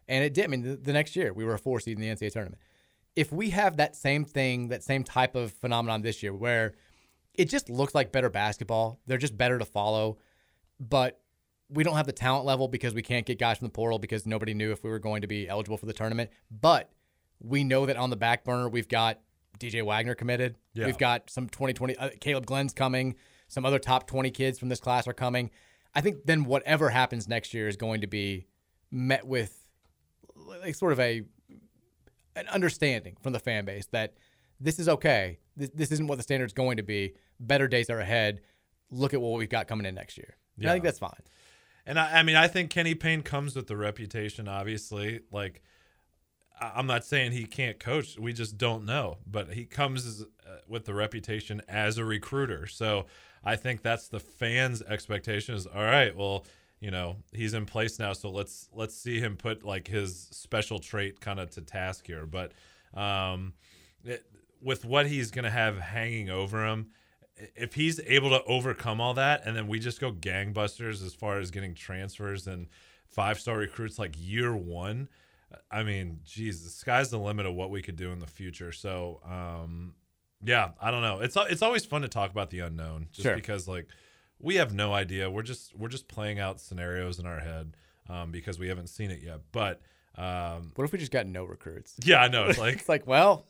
and 0.09 0.25
it 0.25 0.35
did. 0.35 0.45
I 0.45 0.49
mean, 0.49 0.63
the, 0.63 0.77
the 0.77 0.93
next 0.93 1.15
year 1.15 1.33
we 1.33 1.45
were 1.45 1.55
a 1.55 1.59
four 1.59 1.81
seed 1.81 1.99
in 1.99 2.03
the 2.03 2.09
NCAA 2.09 2.33
tournament. 2.33 2.61
If 3.15 3.33
we 3.33 3.51
have 3.51 3.77
that 3.77 3.95
same 3.95 4.25
thing, 4.25 4.69
that 4.69 4.83
same 4.83 5.05
type 5.05 5.37
of 5.37 5.53
phenomenon 5.53 6.03
this 6.03 6.23
year, 6.23 6.35
where 6.35 6.75
it 7.35 7.49
just 7.49 7.69
looks 7.69 7.95
like 7.95 8.11
better 8.11 8.31
basketball, 8.31 9.01
they're 9.07 9.19
just 9.19 9.37
better 9.37 9.59
to 9.59 9.65
follow, 9.65 10.19
but 10.81 11.21
we 11.69 11.85
don't 11.85 11.97
have 11.97 12.07
the 12.07 12.13
talent 12.13 12.45
level 12.45 12.69
because 12.69 12.95
we 12.95 13.03
can't 13.03 13.27
get 13.27 13.39
guys 13.39 13.59
from 13.59 13.67
the 13.67 13.73
portal 13.73 13.99
because 13.99 14.27
nobody 14.27 14.55
knew 14.55 14.73
if 14.73 14.85
we 14.85 14.91
were 14.91 14.99
going 14.99 15.23
to 15.23 15.27
be 15.27 15.49
eligible 15.49 15.77
for 15.77 15.87
the 15.87 15.93
tournament. 15.93 16.31
But 16.51 16.91
we 17.41 17.65
know 17.65 17.87
that 17.87 17.97
on 17.97 18.11
the 18.11 18.17
back 18.17 18.45
burner, 18.45 18.69
we've 18.69 18.89
got 18.89 19.21
DJ 19.59 19.85
Wagner 19.85 20.15
committed. 20.15 20.57
Yeah. 20.75 20.87
We've 20.87 20.99
got 20.99 21.31
some 21.31 21.49
2020, 21.49 21.97
uh, 21.97 22.11
Caleb 22.21 22.47
Glenn's 22.47 22.73
coming. 22.73 23.17
Some 23.49 23.65
other 23.65 23.79
top 23.79 24.07
20 24.07 24.31
kids 24.31 24.59
from 24.59 24.69
this 24.69 24.81
class 24.81 25.07
are 25.07 25.13
coming. 25.13 25.51
I 25.95 26.01
think 26.01 26.25
then 26.25 26.45
whatever 26.45 26.91
happens 26.91 27.29
next 27.29 27.55
year 27.55 27.69
is 27.69 27.77
going 27.77 28.01
to 28.01 28.07
be 28.07 28.47
met 28.91 29.27
with 29.27 29.65
like 30.37 30.75
sort 30.75 30.93
of 30.93 31.01
a 31.01 31.23
an 32.37 32.49
understanding 32.49 33.17
from 33.23 33.33
the 33.33 33.39
fan 33.39 33.65
base 33.65 33.87
that 33.93 34.15
this 34.61 34.79
is 34.79 34.89
okay. 34.89 35.39
This, 35.57 35.71
this 35.71 35.93
isn't 35.93 36.07
what 36.07 36.17
the 36.17 36.23
standard's 36.23 36.53
going 36.53 36.79
to 36.79 36.83
be. 36.83 37.15
Better 37.39 37.69
days 37.69 37.91
are 37.91 38.01
ahead. 38.01 38.41
Look 38.91 39.15
at 39.15 39.21
what 39.21 39.39
we've 39.39 39.49
got 39.49 39.69
coming 39.69 39.87
in 39.87 39.95
next 39.95 40.17
year. 40.17 40.37
And 40.59 40.69
I 40.69 40.73
think 40.73 40.85
that's 40.85 40.99
fine. 40.99 41.23
And 41.87 41.99
I, 41.99 42.21
I 42.21 42.23
mean, 42.23 42.37
I 42.37 42.49
think 42.49 42.71
Kenny 42.71 42.95
Payne 42.95 43.23
comes 43.23 43.55
with 43.55 43.67
the 43.67 43.77
reputation, 43.77 44.49
obviously. 44.49 45.21
Like, 45.31 45.63
I'm 46.61 46.87
not 46.87 47.05
saying 47.05 47.33
he 47.33 47.45
can't 47.45 47.79
coach. 47.79 48.19
We 48.19 48.33
just 48.33 48.57
don't 48.57 48.85
know. 48.85 49.19
But 49.27 49.53
he 49.53 49.65
comes 49.65 50.23
uh, 50.23 50.57
with 50.69 50.85
the 50.85 50.95
reputation 50.95 51.63
as 51.69 51.99
a 51.99 52.05
recruiter. 52.05 52.67
So 52.67 53.07
I 53.45 53.57
think 53.57 53.83
that's 53.83 54.09
the 54.09 54.21
fans' 54.21 54.83
expectation 54.83 55.55
is 55.55 55.67
all 55.67 55.83
right, 55.83 56.17
well, 56.17 56.47
you 56.81 56.91
know, 56.91 57.17
he's 57.33 57.55
in 57.55 57.67
place 57.67 57.99
now. 57.99 58.13
So 58.13 58.31
let's 58.31 58.69
let's 58.73 58.97
see 58.97 59.21
him 59.21 59.37
put 59.37 59.65
like 59.65 59.89
his 59.89 60.29
special 60.31 60.79
trait 60.79 61.21
kind 61.21 61.41
of 61.41 61.51
to 61.51 61.63
task 61.63 62.07
here. 62.07 62.27
But 62.27 62.53
um, 62.95 63.55
it, 64.05 64.25
with 64.61 64.85
what 64.85 65.07
he's 65.07 65.31
going 65.31 65.45
to 65.45 65.51
have 65.51 65.79
hanging 65.79 66.31
over 66.31 66.67
him, 66.67 66.89
if 67.37 67.75
he's 67.75 68.01
able 68.07 68.31
to 68.31 68.43
overcome 68.45 69.01
all 69.01 69.15
that 69.15 69.43
and 69.45 69.57
then 69.57 69.67
we 69.67 69.79
just 69.79 70.01
go 70.01 70.13
gangbusters 70.13 71.05
as 71.05 71.15
far 71.15 71.39
as 71.39 71.51
getting 71.51 71.75
transfers 71.75 72.47
and 72.47 72.69
five 73.09 73.41
star 73.41 73.59
recruits 73.59 73.99
like 73.99 74.15
year 74.19 74.55
one 74.55 75.09
i 75.71 75.83
mean 75.83 76.21
geez 76.25 76.63
the 76.63 76.71
sky's 76.71 77.11
the 77.11 77.19
limit 77.19 77.47
of 77.47 77.55
what 77.55 77.71
we 77.71 77.83
could 77.83 77.97
do 77.97 78.11
in 78.13 78.19
the 78.19 78.27
future 78.27 78.73
so 78.73 79.21
um 79.29 79.95
yeah 80.45 80.71
i 80.81 80.91
don't 80.91 81.03
know 81.03 81.21
it's 81.21 81.37
it's 81.51 81.63
always 81.63 81.85
fun 81.85 82.03
to 82.03 82.09
talk 82.09 82.31
about 82.31 82.51
the 82.51 82.61
unknown 82.61 83.07
just 83.13 83.23
Sure. 83.25 83.35
because 83.35 83.67
like 83.69 83.87
we 84.41 84.57
have 84.57 84.75
no 84.75 84.93
idea 84.93 85.31
we're 85.31 85.43
just 85.43 85.75
we're 85.77 85.89
just 85.89 86.09
playing 86.09 86.39
out 86.39 86.61
scenarios 86.61 87.19
in 87.19 87.27
our 87.27 87.41
head 87.41 87.77
um, 88.09 88.31
because 88.31 88.59
we 88.59 88.69
haven't 88.69 88.89
seen 88.89 89.11
it 89.11 89.23
yet 89.23 89.41
but 89.53 89.81
um 90.17 90.71
What 90.75 90.85
if 90.85 90.93
we 90.93 90.99
just 90.99 91.11
got 91.13 91.27
no 91.27 91.45
recruits? 91.45 91.95
yeah 92.05 92.19
i 92.23 92.29
know 92.29 92.45
it's 92.47 92.59
like 92.67 92.75
it's 92.77 92.89
like, 92.89 93.07
well, 93.07 93.47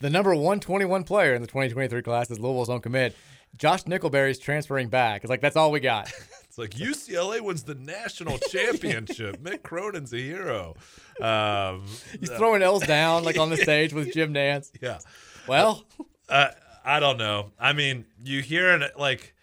the 0.00 0.10
number 0.10 0.34
121 0.34 1.04
player 1.04 1.34
in 1.34 1.40
the 1.40 1.48
2023 1.48 2.02
class 2.02 2.30
is 2.30 2.38
Louisville's 2.38 2.68
own 2.68 2.80
commit. 2.82 3.16
Josh 3.56 3.84
Nickelberry's 3.84 4.38
transferring 4.38 4.88
back. 4.88 5.24
It's 5.24 5.30
like, 5.30 5.40
that's 5.40 5.56
all 5.56 5.70
we 5.72 5.80
got. 5.80 6.12
It's 6.44 6.58
like 6.58 6.70
UCLA 6.70 7.40
wins 7.40 7.62
the 7.64 7.74
national 7.74 8.36
championship. 8.50 9.42
Mick 9.42 9.62
Cronin's 9.62 10.12
a 10.14 10.18
hero. 10.18 10.74
Um, 11.20 11.86
He's 12.18 12.30
throwing 12.30 12.62
L's 12.62 12.86
down 12.86 13.24
like 13.24 13.38
on 13.38 13.50
the 13.50 13.56
stage 13.68 13.92
with 13.92 14.12
Jim 14.12 14.34
Nantz. 14.34 14.70
Yeah. 14.80 14.98
Well, 15.46 15.84
uh, 16.28 16.48
I 16.84 17.00
don't 17.00 17.18
know. 17.18 17.52
I 17.58 17.72
mean, 17.72 18.04
you 18.22 18.42
hear 18.42 18.70
it 18.70 18.98
like 18.98 19.34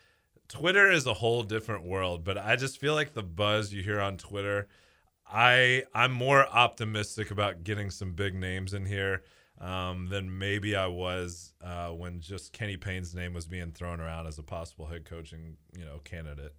Twitter 0.47 0.91
is 0.91 1.07
a 1.07 1.13
whole 1.13 1.43
different 1.43 1.83
world, 1.83 2.23
but 2.23 2.37
I 2.37 2.55
just 2.55 2.79
feel 2.79 2.93
like 2.93 3.13
the 3.13 3.23
buzz 3.23 3.73
you 3.73 3.81
hear 3.83 3.99
on 3.99 4.17
Twitter. 4.17 4.67
I 5.25 5.83
I'm 5.93 6.11
more 6.11 6.45
optimistic 6.47 7.31
about 7.31 7.63
getting 7.63 7.89
some 7.89 8.13
big 8.13 8.35
names 8.35 8.73
in 8.73 8.85
here 8.85 9.23
um, 9.59 10.07
than 10.09 10.37
maybe 10.37 10.75
I 10.75 10.87
was 10.87 11.53
uh, 11.63 11.89
when 11.89 12.19
just 12.19 12.53
Kenny 12.53 12.77
Payne's 12.77 13.15
name 13.15 13.33
was 13.33 13.45
being 13.47 13.71
thrown 13.71 13.99
around 13.99 14.27
as 14.27 14.37
a 14.37 14.43
possible 14.43 14.85
head 14.85 15.05
coaching 15.05 15.57
you 15.75 15.85
know 15.85 15.99
candidate. 16.03 16.53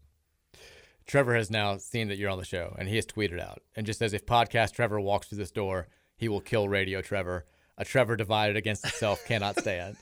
Trevor 1.06 1.34
has 1.34 1.50
now 1.50 1.76
seen 1.76 2.08
that 2.08 2.16
you're 2.18 2.30
on 2.30 2.38
the 2.38 2.44
show, 2.44 2.74
and 2.78 2.88
he 2.88 2.96
has 2.96 3.06
tweeted 3.06 3.40
out 3.40 3.62
and 3.76 3.86
just 3.86 3.98
says, 3.98 4.12
if 4.12 4.26
podcast 4.26 4.72
Trevor 4.72 5.00
walks 5.00 5.28
through 5.28 5.38
this 5.38 5.50
door, 5.50 5.88
he 6.16 6.28
will 6.28 6.40
kill 6.40 6.68
Radio 6.68 7.02
Trevor. 7.02 7.44
A 7.76 7.84
Trevor 7.84 8.16
divided 8.16 8.56
against 8.56 8.86
itself 8.86 9.24
cannot 9.26 9.58
stand. 9.58 9.96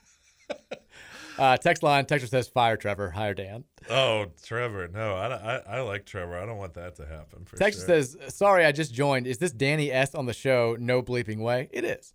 Uh, 1.39 1.57
text 1.57 1.83
line, 1.83 2.05
texter 2.05 2.29
says, 2.29 2.47
fire 2.49 2.77
Trevor, 2.77 3.11
hire 3.11 3.35
Dan. 3.35 3.65
Oh, 3.89 4.27
Trevor, 4.45 4.89
no, 4.89 5.15
I, 5.15 5.57
I, 5.57 5.57
I 5.79 5.81
like 5.81 6.05
Trevor. 6.05 6.37
I 6.37 6.45
don't 6.45 6.59
want 6.59 6.75
that 6.75 6.97
to 6.97 7.07
happen. 7.07 7.47
For 7.47 7.57
Texter 7.57 7.87
sure. 7.87 8.03
says, 8.03 8.17
sorry, 8.29 8.65
I 8.65 8.73
just 8.73 8.93
joined. 8.93 9.27
Is 9.27 9.39
this 9.39 9.53
Danny 9.53 9.91
S 9.91 10.15
on 10.15 10.27
the 10.27 10.35
show? 10.35 10.77
No 10.79 11.03
bleeping 11.03 11.39
way. 11.39 11.69
It 11.73 11.85
is. 11.85 12.13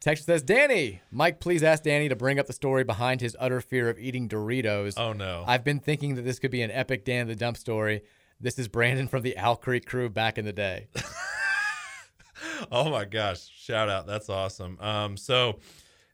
Texter 0.00 0.24
says, 0.24 0.42
Danny, 0.42 1.00
Mike, 1.10 1.40
please 1.40 1.62
ask 1.62 1.82
Danny 1.82 2.08
to 2.08 2.16
bring 2.16 2.38
up 2.38 2.46
the 2.46 2.52
story 2.52 2.84
behind 2.84 3.20
his 3.20 3.36
utter 3.38 3.60
fear 3.60 3.88
of 3.88 3.98
eating 3.98 4.28
Doritos. 4.28 4.94
Oh, 4.96 5.12
no. 5.12 5.44
I've 5.46 5.64
been 5.64 5.80
thinking 5.80 6.14
that 6.14 6.22
this 6.22 6.38
could 6.38 6.50
be 6.50 6.62
an 6.62 6.70
epic 6.70 7.04
Dan 7.04 7.28
the 7.28 7.36
Dump 7.36 7.56
story. 7.56 8.02
This 8.42 8.58
is 8.58 8.66
Brandon 8.66 9.06
from 9.06 9.22
the 9.22 9.38
Owl 9.38 9.54
Creek 9.54 9.86
crew 9.86 10.08
back 10.10 10.36
in 10.36 10.44
the 10.44 10.52
day. 10.52 10.88
oh 12.72 12.90
my 12.90 13.04
gosh. 13.04 13.48
Shout 13.54 13.88
out. 13.88 14.04
That's 14.08 14.28
awesome. 14.28 14.78
Um 14.80 15.16
so 15.16 15.60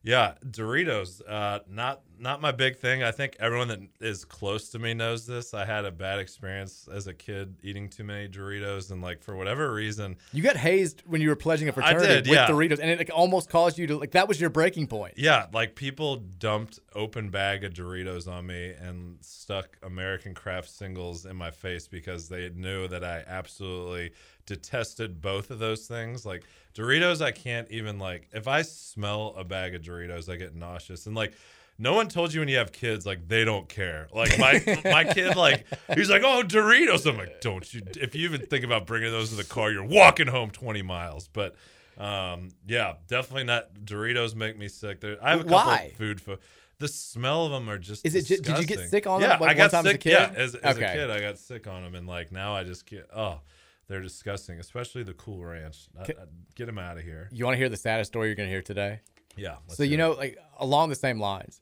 yeah 0.03 0.35
doritos 0.47 1.23
uh 1.27 1.61
not 1.71 2.03
not 2.21 2.41
my 2.41 2.53
big 2.53 2.77
thing. 2.77 3.03
I 3.03 3.11
think 3.11 3.37
everyone 3.41 3.69
that 3.69 3.81
is 4.01 4.25
close 4.25 4.69
to 4.71 4.79
me 4.79 4.95
knows 4.95 5.27
this. 5.27 5.55
I 5.55 5.65
had 5.65 5.85
a 5.85 5.91
bad 5.91 6.19
experience 6.19 6.89
as 6.93 7.07
a 7.07 7.15
kid 7.15 7.57
eating 7.63 7.89
too 7.89 8.05
many 8.05 8.29
Doritos, 8.29 8.91
and 8.91 9.01
like 9.03 9.23
for 9.23 9.37
whatever 9.37 9.73
reason, 9.73 10.17
You 10.33 10.43
got 10.43 10.57
hazed 10.57 11.03
when 11.07 11.21
you 11.21 11.29
were 11.29 11.37
pledging 11.37 11.69
a 11.69 11.73
fraternity 11.73 12.07
did, 12.07 12.27
with 12.29 12.35
yeah. 12.35 12.47
Doritos, 12.49 12.79
and 12.81 12.91
it 12.91 12.99
like, 12.99 13.11
almost 13.15 13.49
caused 13.51 13.79
you 13.79 13.87
to 13.87 13.97
like 13.99 14.13
that 14.13 14.29
was 14.29 14.41
your 14.41 14.51
breaking 14.51 14.87
point. 14.87 15.15
yeah, 15.17 15.47
like 15.53 15.75
people 15.75 16.17
dumped 16.17 16.81
open 16.95 17.31
bag 17.31 17.65
of 17.65 17.73
Doritos 17.73 18.27
on 18.27 18.47
me 18.47 18.73
and 18.81 19.19
stuck 19.21 19.77
American 19.83 20.35
Kraft 20.35 20.71
singles 20.71 21.27
in 21.27 21.37
my 21.37 21.51
face 21.51 21.89
because 21.89 22.29
they 22.29 22.51
knew 22.51 22.89
that 22.89 23.05
I 23.05 23.25
absolutely 23.27 24.13
detested 24.47 25.21
both 25.21 25.51
of 25.51 25.59
those 25.59 25.87
things. 25.87 26.25
Like 26.27 26.45
Doritos, 26.75 27.21
I 27.21 27.31
can't 27.31 27.71
even 27.71 27.99
like 27.99 28.29
if 28.33 28.49
I 28.49 28.63
smell 28.63 29.35
a 29.37 29.45
bag 29.45 29.75
of 29.75 29.83
Doritos, 29.83 30.33
I 30.33 30.37
get 30.37 30.55
nauseous. 30.55 31.07
And 31.07 31.15
like 31.15 31.35
no 31.79 31.95
one 31.95 32.09
told 32.09 32.35
you 32.35 32.41
when 32.41 32.49
you 32.49 32.57
have 32.59 32.73
kids, 32.73 33.07
like 33.07 33.29
they 33.29 33.45
don't 33.45 33.69
care. 33.69 34.09
Like 34.13 34.39
my 34.39 34.81
my 34.85 35.05
kid, 35.05 35.37
like 35.37 35.67
he's 35.95 36.11
like, 36.11 36.23
oh 36.25 36.43
Doritos. 36.45 37.07
I'm 37.09 37.17
like, 37.19 37.41
don't 37.41 37.73
you? 37.73 37.83
If 38.01 38.15
you 38.15 38.29
even 38.29 38.47
think 38.47 38.65
about 38.65 38.87
bringing 38.87 39.11
those 39.13 39.31
in 39.31 39.37
the 39.39 39.45
car, 39.45 39.71
you're 39.71 39.85
walking 39.85 40.27
home 40.27 40.51
20 40.51 40.83
miles. 40.83 41.29
But 41.29 41.55
um, 41.97 42.51
yeah, 42.67 42.95
definitely 43.09 43.45
not. 43.45 43.75
Doritos 43.85 44.35
make 44.35 44.59
me 44.59 44.69
sick. 44.69 45.01
There, 45.01 45.17
I 45.23 45.31
have 45.31 45.41
a 45.41 45.45
couple 45.45 45.57
Why? 45.57 45.83
of 45.91 45.93
food 45.97 46.21
fo- 46.21 46.39
The 46.79 46.89
smell 46.89 47.47
of 47.47 47.53
them 47.53 47.69
are 47.69 47.79
just. 47.79 48.05
Is 48.07 48.15
it 48.15 48.27
ju- 48.27 48.37
did 48.43 48.59
you 48.59 48.67
get 48.67 48.89
sick 48.91 49.07
on 49.07 49.21
yeah, 49.21 49.29
them, 49.31 49.41
like, 49.41 49.51
I 49.51 49.55
got 49.55 49.71
time 49.73 49.81
as 49.81 49.87
a 49.87 49.91
sick. 49.93 50.01
kid? 50.03 50.13
Yeah, 50.13 50.33
as, 50.37 50.55
as 50.57 50.77
Okay. 50.77 50.85
a 50.87 50.95
kid, 50.95 51.11
I 51.11 51.21
got 51.21 51.39
sick 51.39 51.67
on 51.67 51.83
them, 51.83 51.95
and 51.95 52.07
like 52.07 52.31
now 52.33 52.55
I 52.55 52.63
just 52.65 52.87
get 52.87 53.09
oh, 53.15 53.41
they're 53.89 54.01
disgusting. 54.03 54.59
Especially 54.61 55.03
the 55.03 55.15
Cool 55.15 55.45
Ranch. 55.45 55.89
I, 55.99 56.03
I- 56.03 56.15
get 56.55 56.67
them 56.67 56.79
out 56.79 56.99
of 56.99 57.05
here. 57.05 57.29
You 57.33 57.45
want 57.45 57.55
to 57.55 57.59
hear 57.59 57.69
the 57.69 57.77
saddest 57.77 58.13
story 58.13 58.29
you're 58.29 58.37
going 58.37 58.49
to 58.49 58.53
hear 58.53 58.63
today? 58.63 59.01
Yeah. 59.37 59.57
So 59.69 59.83
you 59.85 59.97
know, 59.97 60.13
like 60.13 60.37
along 60.59 60.89
the 60.91 60.95
same 60.97 61.19
lines, 61.21 61.61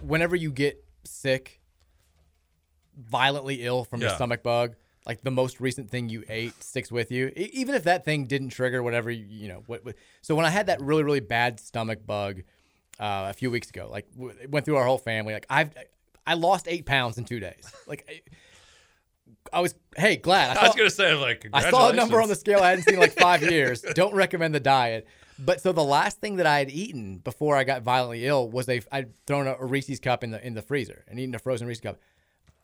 whenever 0.00 0.34
you 0.36 0.50
get 0.52 0.82
sick, 1.04 1.60
violently 2.96 3.64
ill 3.64 3.84
from 3.84 4.00
your 4.00 4.10
Yeah. 4.10 4.16
stomach 4.16 4.42
bug, 4.42 4.74
like 5.06 5.22
the 5.22 5.30
most 5.30 5.60
recent 5.60 5.90
thing 5.90 6.08
you 6.08 6.24
ate 6.28 6.62
sticks 6.62 6.92
with 6.92 7.10
you, 7.10 7.28
e- 7.36 7.50
even 7.52 7.74
if 7.74 7.84
that 7.84 8.04
thing 8.04 8.26
didn't 8.26 8.50
trigger 8.50 8.82
whatever 8.82 9.10
you, 9.10 9.24
you 9.28 9.48
know. 9.48 9.62
What, 9.66 9.84
what, 9.84 9.96
so 10.20 10.34
when 10.34 10.46
I 10.46 10.50
had 10.50 10.66
that 10.66 10.80
really 10.80 11.02
really 11.02 11.20
bad 11.20 11.58
stomach 11.58 12.06
bug 12.06 12.42
uh, 13.00 13.26
a 13.30 13.32
few 13.32 13.50
weeks 13.50 13.68
ago, 13.70 13.88
like 13.90 14.10
w- 14.14 14.34
it 14.40 14.50
went 14.50 14.64
through 14.64 14.76
our 14.76 14.84
whole 14.86 14.98
family, 14.98 15.32
like 15.34 15.46
I've 15.50 15.70
I 16.26 16.34
lost 16.34 16.68
eight 16.68 16.86
pounds 16.86 17.18
in 17.18 17.24
two 17.24 17.40
days. 17.40 17.70
Like 17.88 18.06
I, 19.52 19.56
I 19.56 19.60
was 19.60 19.74
hey 19.96 20.16
glad. 20.16 20.56
I 20.56 20.62
was 20.62 20.70
saw- 20.72 20.76
gonna 20.76 20.90
say 20.90 21.14
like 21.14 21.48
I 21.52 21.68
saw 21.70 21.90
a 21.90 21.92
number 21.94 22.20
on 22.22 22.28
the 22.28 22.34
congratulations. 22.36 22.40
scale 22.40 22.60
I 22.60 22.68
hadn't 22.70 22.84
seen 22.84 22.94
in 22.94 23.00
like 23.00 23.12
five 23.12 23.42
years. 23.50 23.82
Don't 23.94 24.14
recommend 24.14 24.54
the 24.54 24.60
diet. 24.60 25.08
But 25.38 25.60
so 25.60 25.72
the 25.72 25.84
last 25.84 26.20
thing 26.20 26.36
that 26.36 26.46
I 26.46 26.58
had 26.58 26.70
eaten 26.70 27.18
before 27.18 27.56
I 27.56 27.64
got 27.64 27.82
violently 27.82 28.26
ill 28.26 28.48
was 28.48 28.68
a 28.68 28.80
I'd 28.92 29.12
thrown 29.26 29.46
a, 29.46 29.54
a 29.58 29.64
Reese's 29.66 29.98
cup 30.00 30.22
in 30.24 30.30
the 30.30 30.44
in 30.46 30.54
the 30.54 30.62
freezer 30.62 31.04
and 31.08 31.18
eaten 31.18 31.34
a 31.34 31.38
frozen 31.38 31.66
Reese's 31.66 31.80
cup. 31.80 31.98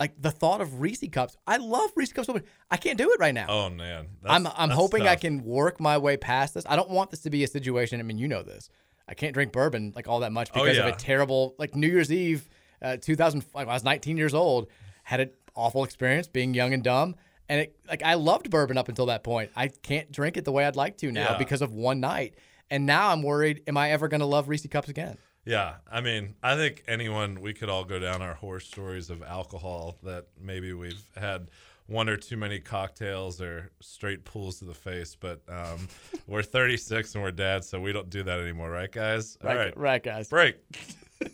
Like 0.00 0.20
the 0.20 0.30
thought 0.30 0.60
of 0.60 0.80
Reese 0.80 1.02
cups, 1.10 1.36
I 1.46 1.56
love 1.56 1.90
Reese 1.96 2.12
cups 2.12 2.26
so 2.26 2.34
much. 2.34 2.44
I 2.70 2.76
can't 2.76 2.96
do 2.98 3.10
it 3.10 3.18
right 3.18 3.34
now. 3.34 3.46
Oh 3.48 3.68
man, 3.70 4.06
I'm 4.24 4.46
I'm 4.46 4.68
that's 4.68 4.74
hoping 4.74 5.08
I 5.08 5.16
can 5.16 5.42
work 5.44 5.80
my 5.80 5.98
way 5.98 6.16
past 6.16 6.54
this. 6.54 6.64
I 6.68 6.76
don't 6.76 6.90
want 6.90 7.10
this 7.10 7.20
to 7.22 7.30
be 7.30 7.42
a 7.42 7.48
situation. 7.48 7.98
I 7.98 8.04
mean, 8.04 8.18
you 8.18 8.28
know 8.28 8.42
this. 8.44 8.70
I 9.08 9.14
can't 9.14 9.34
drink 9.34 9.50
bourbon 9.52 9.92
like 9.96 10.06
all 10.06 10.20
that 10.20 10.30
much 10.32 10.50
Oh, 10.54 10.62
because 10.62 10.78
of 10.78 10.86
a 10.86 10.92
terrible 10.92 11.54
like 11.58 11.74
New 11.74 11.88
Year's 11.88 12.12
Eve, 12.12 12.48
uh, 12.82 12.96
2000. 12.98 13.44
Like, 13.54 13.66
I 13.66 13.72
was 13.72 13.82
19 13.82 14.16
years 14.18 14.34
old, 14.34 14.68
had 15.02 15.18
an 15.20 15.30
awful 15.56 15.82
experience 15.82 16.28
being 16.28 16.54
young 16.54 16.74
and 16.74 16.84
dumb, 16.84 17.16
and 17.48 17.62
it 17.62 17.76
like 17.88 18.02
I 18.04 18.14
loved 18.14 18.50
bourbon 18.50 18.78
up 18.78 18.88
until 18.88 19.06
that 19.06 19.24
point. 19.24 19.50
I 19.56 19.66
can't 19.68 20.12
drink 20.12 20.36
it 20.36 20.44
the 20.44 20.52
way 20.52 20.64
I'd 20.64 20.76
like 20.76 20.98
to 20.98 21.10
now 21.10 21.30
Yeah. 21.32 21.38
because 21.38 21.60
of 21.62 21.72
one 21.72 21.98
night, 21.98 22.34
and 22.70 22.86
now 22.86 23.10
I'm 23.10 23.22
worried. 23.22 23.62
Am 23.66 23.76
I 23.76 23.90
ever 23.90 24.08
going 24.08 24.20
to 24.20 24.26
love 24.26 24.48
Reese 24.48 24.66
cups 24.66 24.88
again? 24.88 25.18
Yeah, 25.44 25.76
I 25.90 26.00
mean, 26.02 26.34
I 26.42 26.56
think 26.56 26.84
anyone 26.86 27.40
we 27.40 27.54
could 27.54 27.70
all 27.70 27.84
go 27.84 27.98
down 27.98 28.20
our 28.20 28.34
horror 28.34 28.60
stories 28.60 29.08
of 29.08 29.22
alcohol 29.22 29.96
that 30.02 30.26
maybe 30.38 30.74
we've 30.74 31.02
had 31.16 31.50
one 31.86 32.08
or 32.10 32.18
too 32.18 32.36
many 32.36 32.60
cocktails 32.60 33.40
or 33.40 33.70
straight 33.80 34.24
pulls 34.24 34.58
to 34.58 34.66
the 34.66 34.74
face, 34.74 35.16
but 35.18 35.40
um, 35.48 35.88
we're 36.26 36.42
36 36.42 37.14
and 37.14 37.24
we're 37.24 37.30
dads, 37.30 37.66
so 37.66 37.80
we 37.80 37.92
don't 37.92 38.10
do 38.10 38.22
that 38.22 38.40
anymore, 38.40 38.70
right, 38.70 38.92
guys? 38.92 39.38
Right, 39.42 39.50
all 39.50 39.56
right, 39.58 39.76
right, 39.76 40.02
guys. 40.02 40.28
break. 40.28 40.56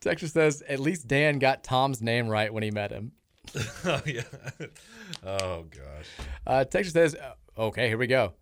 Texture 0.00 0.28
says 0.28 0.62
at 0.66 0.80
least 0.80 1.06
Dan 1.08 1.38
got 1.38 1.62
Tom's 1.62 2.00
name 2.00 2.26
right 2.28 2.52
when 2.52 2.62
he 2.62 2.70
met 2.70 2.90
him. 2.90 3.12
oh 3.84 4.00
yeah. 4.06 4.22
Oh 5.24 5.64
gosh. 5.64 6.06
Uh, 6.46 6.64
Texture 6.64 6.92
says, 6.92 7.16
okay, 7.58 7.88
here 7.88 7.98
we 7.98 8.06
go. 8.06 8.32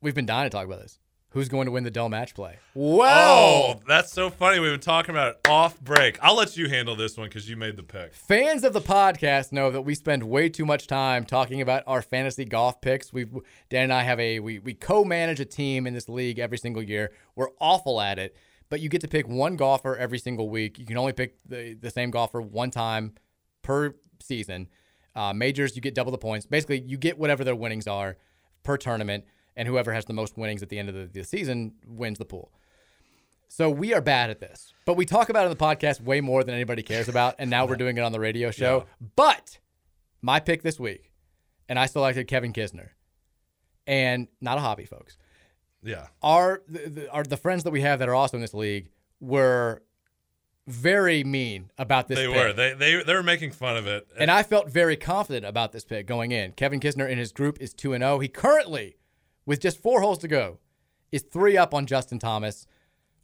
We've 0.00 0.14
been 0.14 0.26
dying 0.26 0.48
to 0.48 0.50
talk 0.50 0.64
about 0.64 0.80
this. 0.80 1.00
Who's 1.32 1.48
going 1.48 1.66
to 1.66 1.72
win 1.72 1.82
the 1.84 1.90
Dell 1.90 2.08
match 2.08 2.34
play? 2.34 2.56
Wow. 2.72 3.74
Oh, 3.76 3.80
that's 3.86 4.12
so 4.12 4.30
funny. 4.30 4.60
We've 4.60 4.70
been 4.70 4.80
talking 4.80 5.14
about 5.14 5.34
it 5.34 5.48
off 5.48 5.78
break. 5.80 6.18
I'll 6.22 6.36
let 6.36 6.56
you 6.56 6.68
handle 6.68 6.94
this 6.96 7.18
one 7.18 7.28
because 7.28 7.50
you 7.50 7.56
made 7.56 7.76
the 7.76 7.82
pick. 7.82 8.14
Fans 8.14 8.62
of 8.64 8.72
the 8.72 8.80
podcast 8.80 9.52
know 9.52 9.70
that 9.70 9.82
we 9.82 9.94
spend 9.94 10.22
way 10.22 10.48
too 10.48 10.64
much 10.64 10.86
time 10.86 11.24
talking 11.24 11.60
about 11.60 11.82
our 11.86 12.00
fantasy 12.00 12.44
golf 12.44 12.80
picks. 12.80 13.12
We 13.12 13.24
Dan 13.68 13.84
and 13.84 13.92
I 13.92 14.04
have 14.04 14.18
a 14.20 14.38
we 14.38 14.58
we 14.60 14.72
co-manage 14.72 15.40
a 15.40 15.44
team 15.44 15.86
in 15.86 15.94
this 15.94 16.08
league 16.08 16.38
every 16.38 16.58
single 16.58 16.82
year. 16.82 17.12
We're 17.34 17.50
awful 17.60 18.00
at 18.00 18.18
it, 18.18 18.36
but 18.70 18.80
you 18.80 18.88
get 18.88 19.00
to 19.02 19.08
pick 19.08 19.28
one 19.28 19.56
golfer 19.56 19.96
every 19.96 20.18
single 20.18 20.48
week. 20.48 20.78
You 20.78 20.86
can 20.86 20.96
only 20.96 21.12
pick 21.12 21.36
the, 21.46 21.74
the 21.74 21.90
same 21.90 22.10
golfer 22.10 22.40
one 22.40 22.70
time 22.70 23.14
per 23.62 23.96
season. 24.20 24.68
Uh, 25.14 25.32
majors, 25.34 25.74
you 25.76 25.82
get 25.82 25.94
double 25.94 26.12
the 26.12 26.18
points. 26.18 26.46
Basically, 26.46 26.80
you 26.80 26.96
get 26.96 27.18
whatever 27.18 27.44
their 27.44 27.56
winnings 27.56 27.86
are 27.86 28.16
per 28.62 28.76
tournament, 28.78 29.24
and 29.58 29.66
whoever 29.66 29.92
has 29.92 30.06
the 30.06 30.14
most 30.14 30.38
winnings 30.38 30.62
at 30.62 30.70
the 30.70 30.78
end 30.78 30.88
of 30.88 30.94
the, 30.94 31.06
the 31.06 31.24
season 31.24 31.72
wins 31.86 32.16
the 32.16 32.24
pool. 32.24 32.52
So 33.48 33.68
we 33.68 33.92
are 33.92 34.00
bad 34.00 34.30
at 34.30 34.40
this, 34.40 34.72
but 34.86 34.96
we 34.96 35.04
talk 35.04 35.30
about 35.30 35.42
it 35.42 35.44
on 35.46 35.50
the 35.50 35.56
podcast 35.56 36.00
way 36.00 36.20
more 36.20 36.44
than 36.44 36.54
anybody 36.54 36.82
cares 36.82 37.08
about, 37.08 37.34
and 37.38 37.50
now 37.50 37.66
we're 37.66 37.76
doing 37.84 37.98
it 37.98 38.02
on 38.02 38.12
the 38.12 38.20
radio 38.20 38.50
show. 38.50 38.86
But 39.16 39.58
my 40.22 40.38
pick 40.38 40.62
this 40.62 40.78
week, 40.78 41.10
and 41.68 41.78
I 41.78 41.86
selected 41.86 42.28
Kevin 42.28 42.52
Kisner, 42.52 42.90
and 43.86 44.28
not 44.40 44.58
a 44.58 44.60
hobby, 44.60 44.84
folks. 44.84 45.18
Yeah. 45.82 46.06
Our 46.22 46.62
the, 46.68 46.90
the, 46.90 47.10
our 47.10 47.24
the 47.24 47.36
friends 47.36 47.64
that 47.64 47.70
we 47.70 47.80
have 47.80 47.98
that 47.98 48.08
are 48.08 48.14
also 48.14 48.36
in 48.36 48.40
this 48.40 48.54
league 48.54 48.90
were 49.18 49.82
very 50.68 51.24
mean 51.24 51.70
about 51.78 52.06
this. 52.06 52.18
They 52.18 52.26
pick. 52.26 52.36
were. 52.36 52.52
They 52.52 52.74
they 52.74 53.02
they 53.02 53.14
were 53.14 53.22
making 53.22 53.52
fun 53.52 53.76
of 53.76 53.86
it. 53.86 54.06
And 54.18 54.30
I 54.30 54.42
felt 54.42 54.68
very 54.68 54.96
confident 54.96 55.46
about 55.46 55.72
this 55.72 55.84
pick 55.84 56.06
going 56.06 56.30
in. 56.30 56.52
Kevin 56.52 56.78
Kisner 56.78 57.08
in 57.08 57.18
his 57.18 57.32
group 57.32 57.58
is 57.60 57.72
2 57.72 57.94
and 57.94 58.02
0. 58.02 58.18
He 58.18 58.28
currently, 58.28 58.98
with 59.48 59.60
just 59.60 59.82
four 59.82 60.02
holes 60.02 60.18
to 60.18 60.28
go, 60.28 60.58
is 61.10 61.22
three 61.22 61.56
up 61.56 61.72
on 61.72 61.86
Justin 61.86 62.18
Thomas, 62.18 62.66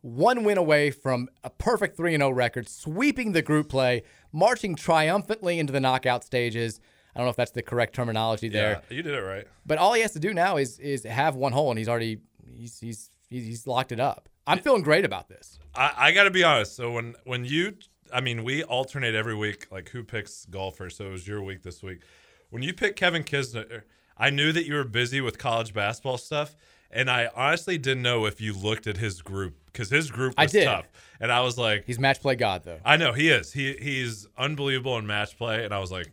one 0.00 0.42
win 0.42 0.56
away 0.56 0.90
from 0.90 1.28
a 1.44 1.50
perfect 1.50 1.98
3 1.98 2.16
0 2.16 2.30
record, 2.30 2.66
sweeping 2.66 3.32
the 3.32 3.42
group 3.42 3.68
play, 3.68 4.04
marching 4.32 4.74
triumphantly 4.74 5.58
into 5.58 5.70
the 5.70 5.80
knockout 5.80 6.24
stages. 6.24 6.80
I 7.14 7.18
don't 7.18 7.26
know 7.26 7.30
if 7.30 7.36
that's 7.36 7.50
the 7.50 7.62
correct 7.62 7.94
terminology 7.94 8.48
there. 8.48 8.82
Yeah, 8.88 8.96
you 8.96 9.02
did 9.02 9.12
it 9.12 9.20
right. 9.20 9.46
But 9.66 9.76
all 9.76 9.92
he 9.92 10.00
has 10.00 10.12
to 10.14 10.18
do 10.18 10.32
now 10.32 10.56
is 10.56 10.78
is 10.78 11.04
have 11.04 11.36
one 11.36 11.52
hole, 11.52 11.70
and 11.70 11.78
he's 11.78 11.90
already 11.90 12.20
he's 12.50 12.80
he's 12.80 13.10
he's, 13.28 13.44
he's 13.44 13.66
locked 13.66 13.92
it 13.92 14.00
up. 14.00 14.30
I'm 14.46 14.60
feeling 14.60 14.82
great 14.82 15.04
about 15.04 15.28
this. 15.28 15.58
I, 15.74 15.92
I 15.94 16.12
got 16.12 16.24
to 16.24 16.30
be 16.30 16.42
honest. 16.42 16.74
So 16.74 16.90
when 16.92 17.16
when 17.24 17.44
you, 17.44 17.74
I 18.10 18.22
mean, 18.22 18.44
we 18.44 18.64
alternate 18.64 19.14
every 19.14 19.36
week, 19.36 19.66
like 19.70 19.90
who 19.90 20.02
picks 20.02 20.46
golfer. 20.46 20.88
So 20.88 21.04
it 21.04 21.10
was 21.10 21.28
your 21.28 21.42
week 21.42 21.62
this 21.62 21.82
week. 21.82 22.00
When 22.48 22.62
you 22.62 22.72
pick 22.72 22.96
Kevin 22.96 23.24
Kisner, 23.24 23.82
I 24.16 24.30
knew 24.30 24.52
that 24.52 24.64
you 24.66 24.74
were 24.74 24.84
busy 24.84 25.20
with 25.20 25.38
college 25.38 25.74
basketball 25.74 26.18
stuff, 26.18 26.56
and 26.90 27.10
I 27.10 27.28
honestly 27.34 27.78
didn't 27.78 28.02
know 28.02 28.26
if 28.26 28.40
you 28.40 28.52
looked 28.52 28.86
at 28.86 28.96
his 28.96 29.22
group 29.22 29.54
because 29.66 29.90
his 29.90 30.10
group 30.10 30.34
I 30.38 30.44
was 30.44 30.52
did. 30.52 30.64
tough. 30.64 30.86
And 31.20 31.32
I 31.32 31.40
was 31.40 31.58
like, 31.58 31.84
He's 31.86 31.98
match 31.98 32.20
play 32.20 32.36
god 32.36 32.62
though. 32.64 32.78
I 32.84 32.96
know 32.96 33.12
he 33.12 33.28
is. 33.28 33.52
He 33.52 33.74
he's 33.74 34.26
unbelievable 34.36 34.96
in 34.98 35.06
match 35.06 35.36
play, 35.36 35.64
and 35.64 35.72
I 35.74 35.78
was 35.78 35.90
like, 35.90 36.12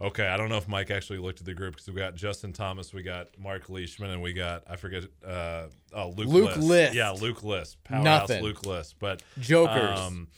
okay, 0.00 0.26
I 0.26 0.36
don't 0.36 0.48
know 0.48 0.56
if 0.56 0.68
Mike 0.68 0.90
actually 0.90 1.18
looked 1.20 1.40
at 1.40 1.46
the 1.46 1.54
group 1.54 1.74
because 1.74 1.88
we 1.88 1.94
got 1.94 2.14
Justin 2.14 2.52
Thomas, 2.52 2.92
we 2.92 3.02
got 3.02 3.28
Mark 3.38 3.68
Leishman, 3.68 4.10
and 4.10 4.22
we 4.22 4.32
got 4.32 4.64
I 4.68 4.76
forget 4.76 5.04
uh 5.26 5.66
oh 5.94 6.10
Luke 6.10 6.28
Luke 6.28 6.56
List. 6.56 6.94
Yeah, 6.94 7.10
Luke 7.10 7.42
List. 7.42 7.82
Powerhouse 7.84 8.04
Nothing. 8.28 8.42
Luke 8.42 8.66
List. 8.66 8.96
But 8.98 9.22
Jokers. 9.40 9.98
Um, 9.98 10.28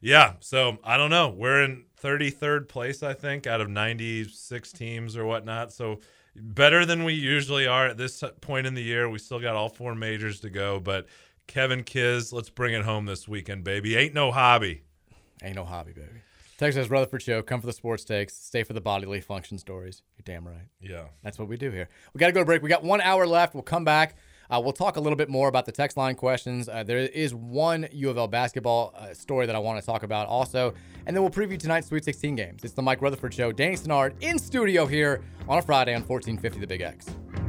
yeah, 0.00 0.34
so 0.40 0.78
I 0.84 0.98
don't 0.98 1.08
know. 1.08 1.30
We're 1.30 1.62
in 1.64 1.84
33rd 2.02 2.68
place, 2.68 3.02
I 3.02 3.14
think, 3.14 3.46
out 3.46 3.62
of 3.62 3.70
96 3.70 4.72
teams 4.72 5.16
or 5.16 5.24
whatnot. 5.24 5.72
So 5.72 6.00
better 6.36 6.84
than 6.84 7.04
we 7.04 7.14
usually 7.14 7.66
are 7.66 7.86
at 7.86 7.96
this 7.96 8.22
point 8.40 8.66
in 8.66 8.74
the 8.74 8.82
year. 8.82 9.08
We 9.08 9.18
still 9.18 9.40
got 9.40 9.54
all 9.54 9.68
four 9.68 9.94
majors 9.94 10.40
to 10.40 10.50
go, 10.50 10.80
but 10.80 11.06
Kevin 11.46 11.84
Kiz, 11.84 12.32
let's 12.32 12.50
bring 12.50 12.74
it 12.74 12.84
home 12.84 13.06
this 13.06 13.28
weekend, 13.28 13.64
baby. 13.64 13.96
Ain't 13.96 14.14
no 14.14 14.32
hobby. 14.32 14.82
Ain't 15.42 15.56
no 15.56 15.64
hobby, 15.64 15.92
baby. 15.92 16.22
Texas 16.56 16.88
Rutherford 16.88 17.22
Show. 17.22 17.42
Come 17.42 17.60
for 17.60 17.66
the 17.66 17.72
sports 17.72 18.04
takes. 18.04 18.34
Stay 18.36 18.62
for 18.62 18.72
the 18.72 18.80
bodily 18.80 19.20
function 19.20 19.58
stories. 19.58 20.02
You're 20.16 20.22
damn 20.24 20.46
right. 20.46 20.68
Yeah. 20.80 21.06
That's 21.22 21.38
what 21.38 21.48
we 21.48 21.56
do 21.56 21.70
here. 21.70 21.88
We 22.12 22.18
got 22.18 22.26
to 22.26 22.32
go 22.32 22.40
to 22.40 22.46
break. 22.46 22.62
We 22.62 22.68
got 22.68 22.84
one 22.84 23.00
hour 23.00 23.26
left. 23.26 23.54
We'll 23.54 23.62
come 23.62 23.84
back. 23.84 24.16
Uh, 24.54 24.60
we'll 24.60 24.72
talk 24.72 24.96
a 24.96 25.00
little 25.00 25.16
bit 25.16 25.28
more 25.28 25.48
about 25.48 25.66
the 25.66 25.72
text 25.72 25.96
line 25.96 26.14
questions. 26.14 26.68
Uh, 26.68 26.84
there 26.84 26.98
is 26.98 27.34
one 27.34 27.88
U 27.90 28.08
of 28.08 28.16
L 28.16 28.28
basketball 28.28 28.94
uh, 28.96 29.12
story 29.12 29.46
that 29.46 29.56
I 29.56 29.58
want 29.58 29.80
to 29.80 29.84
talk 29.84 30.04
about 30.04 30.28
also. 30.28 30.74
And 31.06 31.16
then 31.16 31.24
we'll 31.24 31.32
preview 31.32 31.58
tonight's 31.58 31.88
Sweet 31.88 32.04
16 32.04 32.36
games. 32.36 32.62
It's 32.62 32.72
the 32.72 32.82
Mike 32.82 33.02
Rutherford 33.02 33.34
Show. 33.34 33.50
Danny 33.50 33.74
Snard 33.74 34.14
in 34.22 34.38
studio 34.38 34.86
here 34.86 35.22
on 35.48 35.58
a 35.58 35.62
Friday 35.62 35.92
on 35.92 36.02
1450 36.02 36.60
The 36.60 36.66
Big 36.68 36.82
X. 36.82 37.43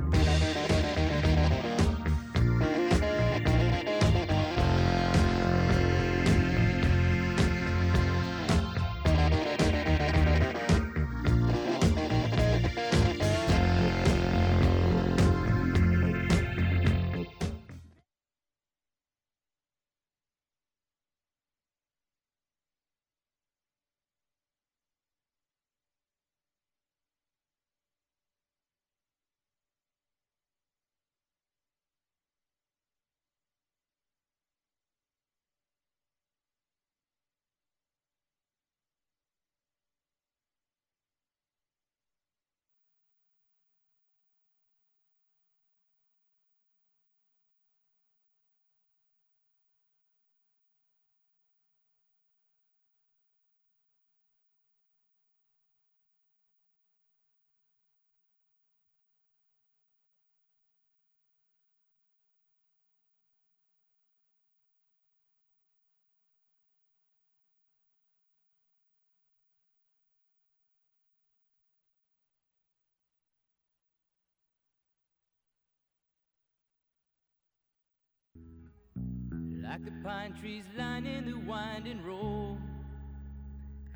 Like 79.76 79.84
the 79.84 79.92
pine 80.06 80.34
trees 80.40 80.64
lining 80.78 81.26
the 81.26 81.38
winding 81.38 82.02
road. 82.06 82.58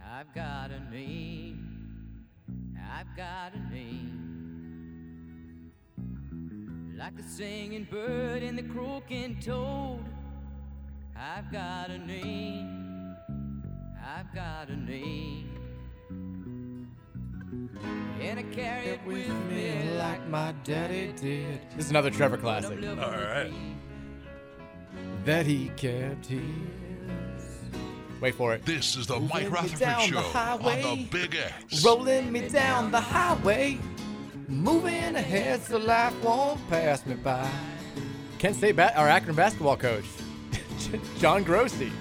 I've 0.06 0.35
got 0.35 0.72
a 0.72 0.81
name. 0.93 2.26
I've 2.93 3.15
got 3.15 3.53
a 3.53 3.60
name. 3.73 5.72
Like 6.97 7.15
the 7.15 7.23
singing 7.23 7.88
bird 7.89 8.43
and 8.43 8.57
the 8.57 8.64
croaking 8.64 9.39
toad. 9.39 10.03
I've 11.15 11.49
got 11.49 11.91
a 11.91 11.97
name. 11.97 13.15
I've 14.06 14.35
got 14.35 14.68
a 14.68 14.76
name. 14.76 15.47
And 18.19 18.38
I 18.38 18.43
carry 18.51 18.88
it 18.88 18.99
with 19.06 19.30
me 19.49 19.91
like 19.97 20.27
my 20.27 20.53
daddy 20.65 21.14
did. 21.14 21.61
This 21.77 21.85
is 21.85 21.91
another 21.91 22.11
Trevor 22.11 22.35
classic. 22.35 22.84
All 22.84 23.11
right. 23.11 23.53
That 25.30 25.45
he 25.45 25.69
kept 25.77 26.26
his. 26.26 26.41
Wait 28.19 28.34
for 28.34 28.56
it. 28.56 28.65
This 28.65 28.95
is 28.95 29.06
the 29.06 29.19
Mike 29.19 29.43
Moving 29.43 29.51
Rutherford 29.51 29.80
down 29.80 29.99
the 29.99 30.07
Show 30.07 30.22
highway. 30.22 30.81
on 30.81 30.97
the 30.97 31.03
Big 31.03 31.35
X. 31.35 31.85
Rolling 31.85 32.31
me 32.31 32.49
down 32.49 32.89
the 32.89 32.99
highway. 32.99 33.77
Moving 34.47 35.15
ahead 35.15 35.61
so 35.61 35.77
life 35.77 36.19
won't 36.23 36.68
pass 36.68 37.06
me 37.06 37.14
by. 37.14 37.47
Kent 38.39 38.56
State 38.56 38.76
ba- 38.76 38.97
our 38.97 39.07
Akron 39.07 39.35
basketball 39.35 39.77
coach, 39.77 40.06
John 41.19 41.45
Groce. 41.45 41.91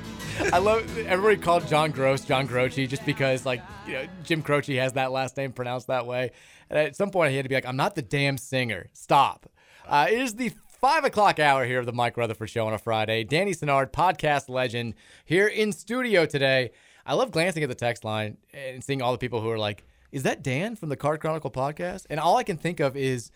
I 0.50 0.56
love 0.56 0.96
everybody 0.96 1.36
called 1.36 1.66
John 1.68 1.90
Gross 1.90 2.22
John 2.22 2.48
Croce 2.48 2.86
just 2.86 3.04
because 3.04 3.44
like 3.44 3.60
you 3.86 3.92
know 3.92 4.06
Jim 4.24 4.40
Croce 4.40 4.74
has 4.76 4.94
that 4.94 5.12
last 5.12 5.36
name 5.36 5.52
pronounced 5.52 5.88
that 5.88 6.06
way. 6.06 6.30
And 6.70 6.78
at 6.78 6.96
some 6.96 7.10
point 7.10 7.32
he 7.32 7.36
had 7.36 7.44
to 7.44 7.50
be 7.50 7.56
like, 7.56 7.66
I'm 7.66 7.76
not 7.76 7.94
the 7.94 8.00
damn 8.00 8.38
singer. 8.38 8.86
Stop. 8.94 9.50
Uh, 9.86 10.06
it 10.08 10.18
is 10.18 10.34
the 10.34 10.50
five 10.80 11.04
o'clock 11.04 11.38
hour 11.38 11.64
here 11.64 11.80
of 11.80 11.86
the 11.86 11.92
Mike 11.92 12.16
Rutherford 12.16 12.50
Show 12.50 12.66
on 12.66 12.72
a 12.72 12.78
Friday. 12.78 13.24
Danny 13.24 13.52
Sennard, 13.52 13.92
podcast 13.92 14.48
legend, 14.48 14.94
here 15.24 15.48
in 15.48 15.72
studio 15.72 16.26
today. 16.26 16.70
I 17.04 17.14
love 17.14 17.30
glancing 17.30 17.62
at 17.62 17.68
the 17.68 17.74
text 17.74 18.04
line 18.04 18.36
and 18.52 18.82
seeing 18.82 19.02
all 19.02 19.12
the 19.12 19.18
people 19.18 19.40
who 19.40 19.50
are 19.50 19.58
like, 19.58 19.84
"Is 20.12 20.22
that 20.24 20.42
Dan 20.42 20.76
from 20.76 20.88
the 20.88 20.96
Card 20.96 21.20
Chronicle 21.20 21.50
podcast?" 21.50 22.06
And 22.10 22.20
all 22.20 22.36
I 22.36 22.42
can 22.42 22.56
think 22.56 22.80
of 22.80 22.96
is 22.96 23.30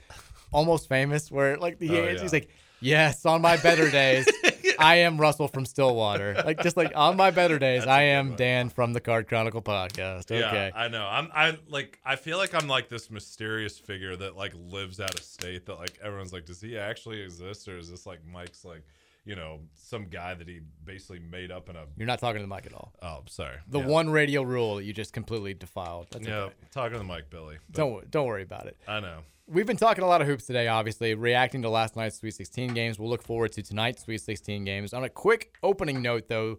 almost 0.52 0.88
famous, 0.88 1.30
where 1.30 1.56
like 1.56 1.78
the 1.78 1.90
Oh, 1.90 2.16
he's 2.20 2.32
like, 2.32 2.50
"Yes, 2.82 3.24
on 3.24 3.40
my 3.40 3.56
better 3.56 3.90
days, 3.90 4.26
I 4.78 4.96
am 4.96 5.18
Russell 5.18 5.48
from 5.48 5.64
Stillwater." 5.64 6.42
Like 6.44 6.62
just 6.62 6.76
like 6.76 6.92
on 6.94 7.16
my 7.16 7.30
better 7.30 7.58
days, 7.58 7.86
I 7.86 8.02
am 8.02 8.36
Dan 8.36 8.68
from 8.68 8.92
the 8.92 9.00
Card 9.00 9.28
Chronicle 9.28 9.62
podcast. 9.62 10.30
Okay. 10.30 10.40
Yeah, 10.40 10.70
I 10.74 10.88
know. 10.88 11.06
I'm 11.06 11.30
I 11.34 11.58
like 11.68 11.98
I 12.04 12.16
feel 12.16 12.38
like 12.38 12.54
I'm 12.54 12.68
like 12.68 12.88
this 12.88 13.10
mysterious 13.10 13.78
figure 13.78 14.16
that 14.16 14.36
like 14.36 14.54
lives 14.56 15.00
out 15.00 15.14
of 15.14 15.24
state 15.24 15.66
that 15.66 15.78
like 15.78 15.98
everyone's 16.02 16.32
like, 16.32 16.44
does 16.46 16.60
he 16.60 16.76
actually 16.76 17.22
exist 17.22 17.68
or 17.68 17.78
is 17.78 17.90
this 17.90 18.06
like 18.06 18.20
Mike's 18.26 18.64
like, 18.64 18.82
you 19.24 19.36
know, 19.36 19.60
some 19.74 20.06
guy 20.06 20.34
that 20.34 20.48
he 20.48 20.60
basically 20.84 21.20
made 21.20 21.50
up 21.52 21.68
in 21.68 21.76
a 21.76 21.84
You're 21.96 22.06
not 22.06 22.18
talking 22.18 22.40
to 22.40 22.46
the 22.46 22.52
mic 22.54 22.66
at 22.66 22.74
all. 22.74 22.92
Oh, 23.02 23.22
sorry. 23.28 23.56
The 23.68 23.78
Yeah. 23.80 23.86
one 23.86 24.10
radio 24.10 24.42
rule 24.42 24.76
that 24.76 24.84
you 24.84 24.92
just 24.92 25.12
completely 25.12 25.54
defiled. 25.54 26.08
That's 26.10 26.26
Yeah, 26.26 26.36
okay. 26.44 26.54
talking 26.72 26.92
to 26.94 26.98
the 26.98 27.04
mic, 27.04 27.30
Billy. 27.30 27.58
Don't 27.70 28.10
don't 28.10 28.26
worry 28.26 28.42
about 28.42 28.66
it. 28.66 28.76
I 28.88 29.00
know. 29.00 29.20
We've 29.46 29.66
been 29.66 29.76
talking 29.76 30.02
a 30.04 30.06
lot 30.06 30.20
of 30.22 30.26
hoops 30.28 30.46
today, 30.46 30.68
obviously, 30.68 31.14
reacting 31.14 31.62
to 31.62 31.68
last 31.68 31.94
night's 31.96 32.16
Sweet 32.18 32.32
16 32.34 32.74
games. 32.74 32.98
We'll 32.98 33.10
look 33.10 33.22
forward 33.22 33.52
to 33.52 33.62
tonight's 33.62 34.02
Sweet 34.02 34.18
16 34.20 34.64
games. 34.64 34.94
On 34.94 35.04
a 35.04 35.08
quick 35.10 35.56
opening 35.62 36.00
note, 36.00 36.28
though, 36.28 36.58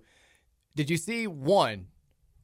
did 0.75 0.89
you 0.89 0.97
see 0.97 1.25
one 1.27 1.87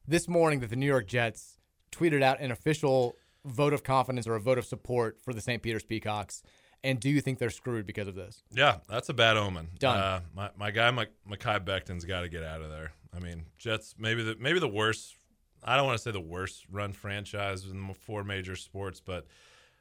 this 0.08 0.28
morning 0.28 0.60
that 0.62 0.70
the 0.70 0.76
New 0.76 0.86
York 0.86 1.08
Jets 1.08 1.60
tweeted 1.91 2.22
out 2.24 2.40
an 2.40 2.52
official 2.52 3.16
vote 3.46 3.74
of 3.74 3.84
confidence 3.84 4.28
or 4.28 4.36
a 4.36 4.40
vote 4.41 4.58
of 4.58 4.66
support 4.66 5.20
for 5.22 5.34
the 5.34 5.41
St. 5.41 5.62
Peter's 5.62 5.84
Peacocks? 5.84 6.41
And 6.84 6.99
do 6.99 7.10
you 7.10 7.19
think 7.22 7.39
they're 7.39 7.49
screwed 7.49 7.85
because 7.85 8.07
of 8.07 8.15
this? 8.15 8.41
Yeah, 8.51 8.77
that's 8.88 9.10
a 9.10 9.14
bad 9.14 9.35
omen. 9.38 9.68
Done. 9.80 9.97
Uh, 9.97 10.19
my 10.35 10.49
my 10.57 10.72
guy, 10.72 10.89
Mike, 10.91 11.11
Mekhi 11.30 11.64
Becton's 11.65 12.06
got 12.06 12.22
to 12.22 12.30
get 12.30 12.43
out 12.43 12.61
of 12.61 12.69
there. 12.69 12.93
I 13.15 13.19
mean, 13.19 13.45
Jets 13.57 13.95
maybe 13.97 14.23
the 14.23 14.35
maybe 14.39 14.60
the 14.60 14.68
worst. 14.68 15.15
I 15.64 15.76
don't 15.76 15.85
want 15.85 15.97
to 15.97 16.01
say 16.03 16.11
the 16.11 16.22
worst 16.22 16.65
run 16.72 16.93
franchise 16.93 17.65
in 17.65 17.85
the 17.88 17.93
four 17.93 18.23
major 18.23 18.56
sports, 18.56 19.01
but 19.06 19.27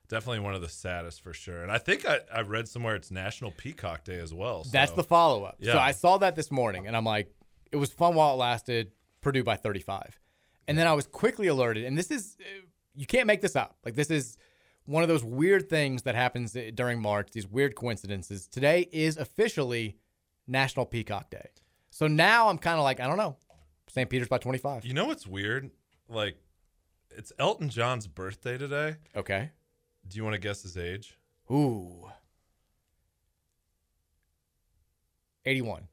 definitely 0.09 0.41
one 0.41 0.55
of 0.55 0.61
the 0.61 0.69
saddest 0.69 1.21
for 1.23 1.33
sure. 1.33 1.63
And 1.63 1.71
I 1.71 1.79
think 1.79 2.05
I, 2.05 2.19
I 2.35 2.41
read 2.41 2.67
somewhere 2.67 2.97
it's 2.97 3.13
National 3.13 3.53
Peacock 3.53 4.03
Day 4.03 4.19
as 4.19 4.35
well. 4.35 4.65
so- 4.65 4.71
That's 4.73 4.91
the 4.93 5.05
follow 5.05 5.45
up. 5.45 5.57
Yeah. 5.61 5.75
So 5.75 5.79
I 5.79 5.93
saw 5.93 6.19
that 6.19 6.35
this 6.35 6.51
morning 6.51 6.89
and 6.89 6.97
I'm 6.97 7.05
like, 7.05 7.33
it 7.71 7.77
was 7.77 7.93
fun 7.93 8.15
while 8.17 8.35
it 8.35 8.39
lasted. 8.39 8.91
Purdue 9.21 9.45
by 9.45 9.55
35. 9.57 10.19
And 10.67 10.77
then 10.77 10.87
I 10.89 10.95
was 10.95 11.07
quickly 11.07 11.47
alerted, 11.49 11.85
and 11.85 11.97
this 11.99 12.11
is, 12.11 12.37
uh, 12.41 12.45
you 12.95 13.05
can't 13.07 13.27
make 13.27 13.41
this 13.41 13.57
up. 13.57 13.77
Like, 13.85 13.95
this 13.95 14.11
is 14.11 14.37
one 14.89 15.03
of 15.03 15.09
those 15.09 15.23
weird 15.23 15.69
things 15.69 16.03
that 16.03 16.15
happens 16.15 16.57
uh, 16.57 16.71
during 16.75 17.01
March, 17.01 17.29
these 17.33 17.47
weird 17.47 17.75
coincidences. 17.75 18.49
Today 18.49 18.89
is 18.91 19.19
officially 19.19 19.99
National 20.47 20.87
Peacock 20.87 21.31
Day. 21.31 21.51
So 21.91 22.07
now 22.07 22.49
I'm 22.49 22.57
kind 22.57 22.79
of 22.79 22.85
like, 22.85 22.99
I 22.99 23.07
don't 23.07 23.19
know. 23.19 23.37
St. 23.89 24.09
Peter's 24.09 24.29
by 24.29 24.39
25. 24.39 24.87
You 24.87 24.95
know 24.95 25.05
what's 25.05 25.27
weird? 25.27 25.71
Like, 26.09 26.37
it's 27.11 27.35
Elton 27.39 27.69
John's 27.69 28.07
birthday 28.07 28.57
today. 28.57 28.97
Okay. 29.15 29.51
Do 30.07 30.17
you 30.17 30.25
want 30.25 30.35
to 30.35 30.41
guess 30.41 30.63
his 30.63 30.79
age? 30.79 31.19
Ooh. 31.51 32.09
81. 35.45 35.87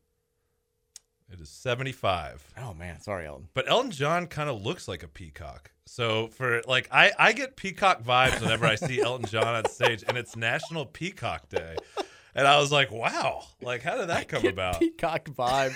It 1.36 1.41
is 1.41 1.49
75. 1.49 2.53
Oh, 2.57 2.74
man. 2.74 3.02
Sorry, 3.02 3.28
Elton. 3.28 3.49
But 3.53 3.70
Elton 3.70 3.91
John 3.91 4.28
kind 4.28 4.49
of 4.49 4.62
looks 4.62 4.88
like 4.88 5.03
a 5.03 5.07
peacock. 5.10 5.72
So 5.86 6.28
for 6.30 6.62
like 6.66 6.88
I 6.91 7.12
I 7.20 7.34
get 7.34 7.57
peacock 7.57 8.03
vibes 8.03 8.41
whenever 8.41 8.66
I 8.66 8.76
see 8.76 9.02
Elton 9.02 9.28
John 9.28 9.48
on 9.48 9.70
stage 9.70 10.03
and 10.07 10.18
it's 10.18 10.36
National 10.36 10.86
Peacock 10.86 11.49
Day. 11.49 11.76
And 12.34 12.48
I 12.48 12.60
was 12.60 12.72
like, 12.72 12.90
wow, 12.90 13.44
like 13.62 13.84
how 13.84 13.98
did 13.98 14.07
that 14.07 14.28
come 14.28 14.41
Get 14.41 14.53
about? 14.53 14.80
Peacock 14.80 15.26
vibes. 15.26 15.76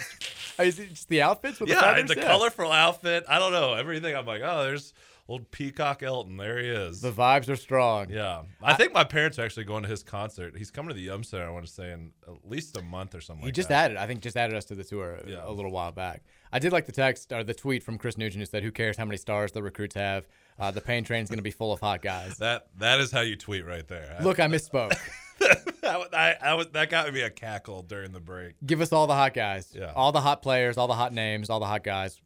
Is 0.59 0.79
it 0.79 0.89
just 0.89 1.09
the 1.09 1.21
outfits 1.21 1.59
with 1.59 1.69
the 1.69 1.75
yeah, 1.75 1.81
feathers? 1.81 2.09
the 2.09 2.15
colorful 2.15 2.71
outfit. 2.71 3.25
I 3.29 3.37
don't 3.37 3.51
know. 3.51 3.75
Everything 3.75 4.15
I'm 4.15 4.25
like, 4.25 4.41
oh, 4.43 4.63
there's 4.63 4.93
old 5.29 5.51
Peacock 5.51 6.01
Elton. 6.03 6.37
There 6.37 6.57
he 6.59 6.67
is. 6.67 7.01
The 7.01 7.11
vibes 7.11 7.47
are 7.49 7.55
strong. 7.55 8.09
yeah. 8.09 8.41
I, 8.61 8.73
think 8.73 8.93
my 8.93 9.03
parents 9.03 9.37
are 9.39 9.43
actually 9.45 9.63
going 9.65 9.83
to 9.83 9.89
his 9.89 10.03
concert. 10.03 10.57
He's 10.57 10.71
coming 10.71 10.89
to 10.89 10.95
the 10.95 11.01
Yum 11.01 11.23
Center, 11.23 11.45
I 11.47 11.51
want 11.51 11.65
to 11.65 11.71
say, 11.71 11.91
in 11.91 12.11
at 12.27 12.49
least 12.49 12.75
a 12.77 12.81
month 12.81 13.13
or 13.15 13.21
something 13.21 13.43
He 13.43 13.47
like 13.47 13.53
just 13.53 13.69
that. 13.69 13.85
added, 13.85 13.97
I 13.97 14.07
think, 14.07 14.21
just 14.21 14.35
added 14.35 14.55
us 14.57 14.65
to 14.65 14.75
the 14.75 14.83
tour 14.83 15.15
a- 15.23 15.29
Yeah. 15.29 15.37
a 15.43 15.51
little 15.51 15.71
while 15.71 15.91
back. 15.91 16.23
I 16.51 16.57
did 16.59 16.71
like 16.71 16.87
the 16.87 16.91
text 16.91 17.31
or 17.31 17.43
the 17.43 17.53
tweet 17.53 17.83
from 17.83 17.97
Chris 17.99 18.17
Nugent 18.17 18.41
who 18.41 18.45
said, 18.47 18.63
"Who 18.63 18.71
cares 18.71 18.97
how 18.97 19.05
many 19.05 19.17
stars 19.17 19.51
the 19.51 19.61
recruits 19.61 19.93
have? 19.93 20.27
Uh, 20.57 20.71
the 20.71 20.81
pain 20.81 21.03
train's 21.03 21.29
going 21.29 21.37
to 21.37 21.43
be 21.43 21.51
full 21.51 21.71
of 21.71 21.79
hot 21.79 22.01
guys." 22.01 22.37
That 22.39 22.67
that 22.79 22.99
is 22.99 23.11
how 23.11 23.21
you 23.21 23.35
tweet 23.35 23.65
right 23.67 23.87
there. 23.87 24.17
Look, 24.23 24.39
I 24.39 24.47
misspoke. 24.47 24.97
that, 25.39 26.09
I, 26.13 26.35
I 26.41 26.53
was, 26.55 26.67
that 26.73 26.89
got 26.89 27.13
me 27.13 27.21
a 27.21 27.29
cackle 27.29 27.83
during 27.83 28.11
the 28.13 28.19
break. 28.19 28.55
Give 28.65 28.81
us 28.81 28.91
all 28.91 29.05
the 29.05 29.13
hot 29.13 29.33
guys, 29.35 29.71
Yeah. 29.75 29.93
all 29.95 30.11
the 30.11 30.21
hot 30.21 30.41
players, 30.41 30.77
all 30.77 30.87
the 30.87 30.95
hot 30.95 31.13
names, 31.13 31.51
all 31.51 31.59
the 31.59 31.67
hot 31.67 31.83
guys. 31.83 32.19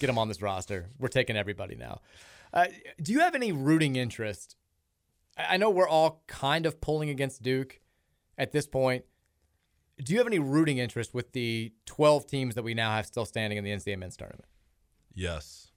Get 0.00 0.06
them 0.06 0.18
on 0.18 0.28
this 0.28 0.40
roster. 0.40 0.86
We're 0.98 1.08
taking 1.08 1.36
everybody 1.36 1.74
now. 1.74 2.00
Uh, 2.52 2.66
do 3.02 3.12
you 3.12 3.20
have 3.20 3.34
any 3.34 3.52
rooting 3.52 3.96
interest? 3.96 4.56
I 5.36 5.56
know 5.56 5.70
we're 5.70 5.88
all 5.88 6.22
kind 6.26 6.66
of 6.66 6.80
pulling 6.80 7.10
against 7.10 7.42
Duke 7.42 7.80
at 8.38 8.52
this 8.52 8.66
point. 8.66 9.04
Do 10.02 10.12
you 10.12 10.18
have 10.18 10.26
any 10.26 10.38
rooting 10.38 10.78
interest 10.78 11.14
with 11.14 11.32
the 11.32 11.72
12 11.86 12.26
teams 12.26 12.54
that 12.54 12.62
we 12.62 12.74
now 12.74 12.92
have 12.92 13.06
still 13.06 13.24
standing 13.24 13.58
in 13.58 13.64
the 13.64 13.70
NCAA 13.70 13.98
men's 13.98 14.16
tournament? 14.16 14.46
Yes. 15.14 15.70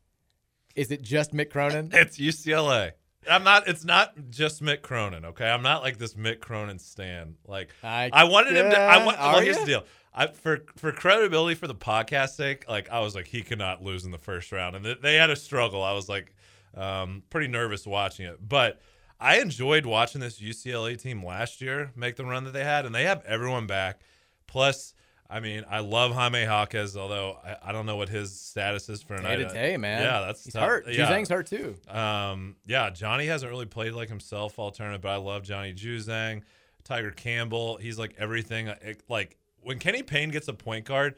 Is 0.76 0.92
it 0.92 1.02
just 1.02 1.34
Mick 1.34 1.50
Cronin? 1.50 1.90
It's 1.94 2.18
UCLA. 2.20 2.92
I'm 3.30 3.44
not. 3.44 3.68
It's 3.68 3.84
not 3.84 4.14
just 4.30 4.64
Mick 4.64 4.82
Cronin. 4.82 5.26
Okay, 5.26 5.50
I'm 5.50 5.64
not 5.64 5.82
like 5.82 5.98
this 5.98 6.14
Mick 6.14 6.40
Cronin 6.40 6.80
stan. 6.80 7.36
Like 7.46 7.74
I- 7.84 8.10
I, 8.14 8.24
wanted 8.26 8.56
him 8.56 8.70
to. 8.70 8.80
I 8.80 9.06
want. 9.06 9.18
Well, 9.20 9.40
here's 9.42 9.58
the 9.58 9.66
deal. 9.66 9.84
I 10.18 10.28
for 10.28 10.64
for 10.76 10.92
credibility 10.92 11.54
for 11.54 11.68
the 11.68 11.76
podcast 11.76 12.30
sake, 12.30 12.68
like 12.68 12.90
I 12.90 13.02
was 13.02 13.14
like 13.14 13.28
he 13.28 13.44
cannot 13.44 13.84
lose 13.84 14.04
in 14.04 14.12
the 14.12 14.18
first 14.18 14.52
round, 14.52 14.76
and 14.76 14.84
they, 14.84 14.96
they 14.96 15.16
had 15.16 15.30
a 15.30 15.36
struggle. 15.36 15.84
I 15.84 15.94
was 15.94 16.10
like 16.10 16.34
um, 16.76 17.22
pretty 17.30 17.48
nervous 17.48 17.86
watching 17.86 18.26
it, 18.26 18.40
but 18.42 18.82
I 19.20 19.40
enjoyed 19.40 19.86
watching 19.86 20.20
this 20.20 20.40
UCLA 20.42 21.00
team 21.00 21.24
last 21.24 21.62
year 21.62 21.92
make 21.96 22.16
the 22.16 22.26
run 22.26 22.46
that 22.46 22.52
they 22.52 22.64
had, 22.64 22.86
and 22.86 22.96
they 22.96 23.04
have 23.04 23.24
everyone 23.26 23.68
back. 23.68 24.02
Plus, 24.48 24.96
I 25.30 25.40
mean, 25.40 25.66
I 25.70 25.80
love 25.80 26.14
Jaime 26.14 26.42
Jaquez, 26.42 26.98
although 26.98 27.38
I, 27.44 27.70
I 27.70 27.72
don't 27.72 27.86
know 27.86 27.98
what 27.98 28.10
his 28.10 28.40
status 28.40 28.90
is 28.90 29.04
for 29.04 29.16
a 29.16 29.22
Day 29.22 29.36
to 29.36 29.50
day, 29.50 29.78
man. 29.78 30.02
Yeah, 30.02 30.22
that's 30.22 30.46
He's 30.46 30.54
tough. 30.54 30.68
hurt. 30.68 30.88
Yeah. 30.88 31.06
Juzang's 31.06 31.30
hurt 31.30 31.46
too. 31.48 31.76
Um, 31.88 32.56
yeah, 32.66 32.90
Johnny 32.90 33.28
hasn't 33.28 33.52
really 33.52 33.66
played 33.68 33.94
like 33.94 34.10
himself 34.10 34.58
all 34.58 34.72
tournament, 34.72 35.04
but 35.04 35.10
I 35.10 35.18
love 35.18 35.44
Johnny 35.44 35.74
Juzang, 35.74 36.42
Tiger 36.84 37.12
Campbell. 37.12 37.78
He's 37.78 38.00
like 38.00 38.16
everything. 38.18 38.72
Like 39.10 39.38
when 39.68 39.80
Kenny 39.80 40.02
Payne 40.02 40.30
gets 40.30 40.48
a 40.48 40.54
point 40.54 40.86
guard, 40.86 41.16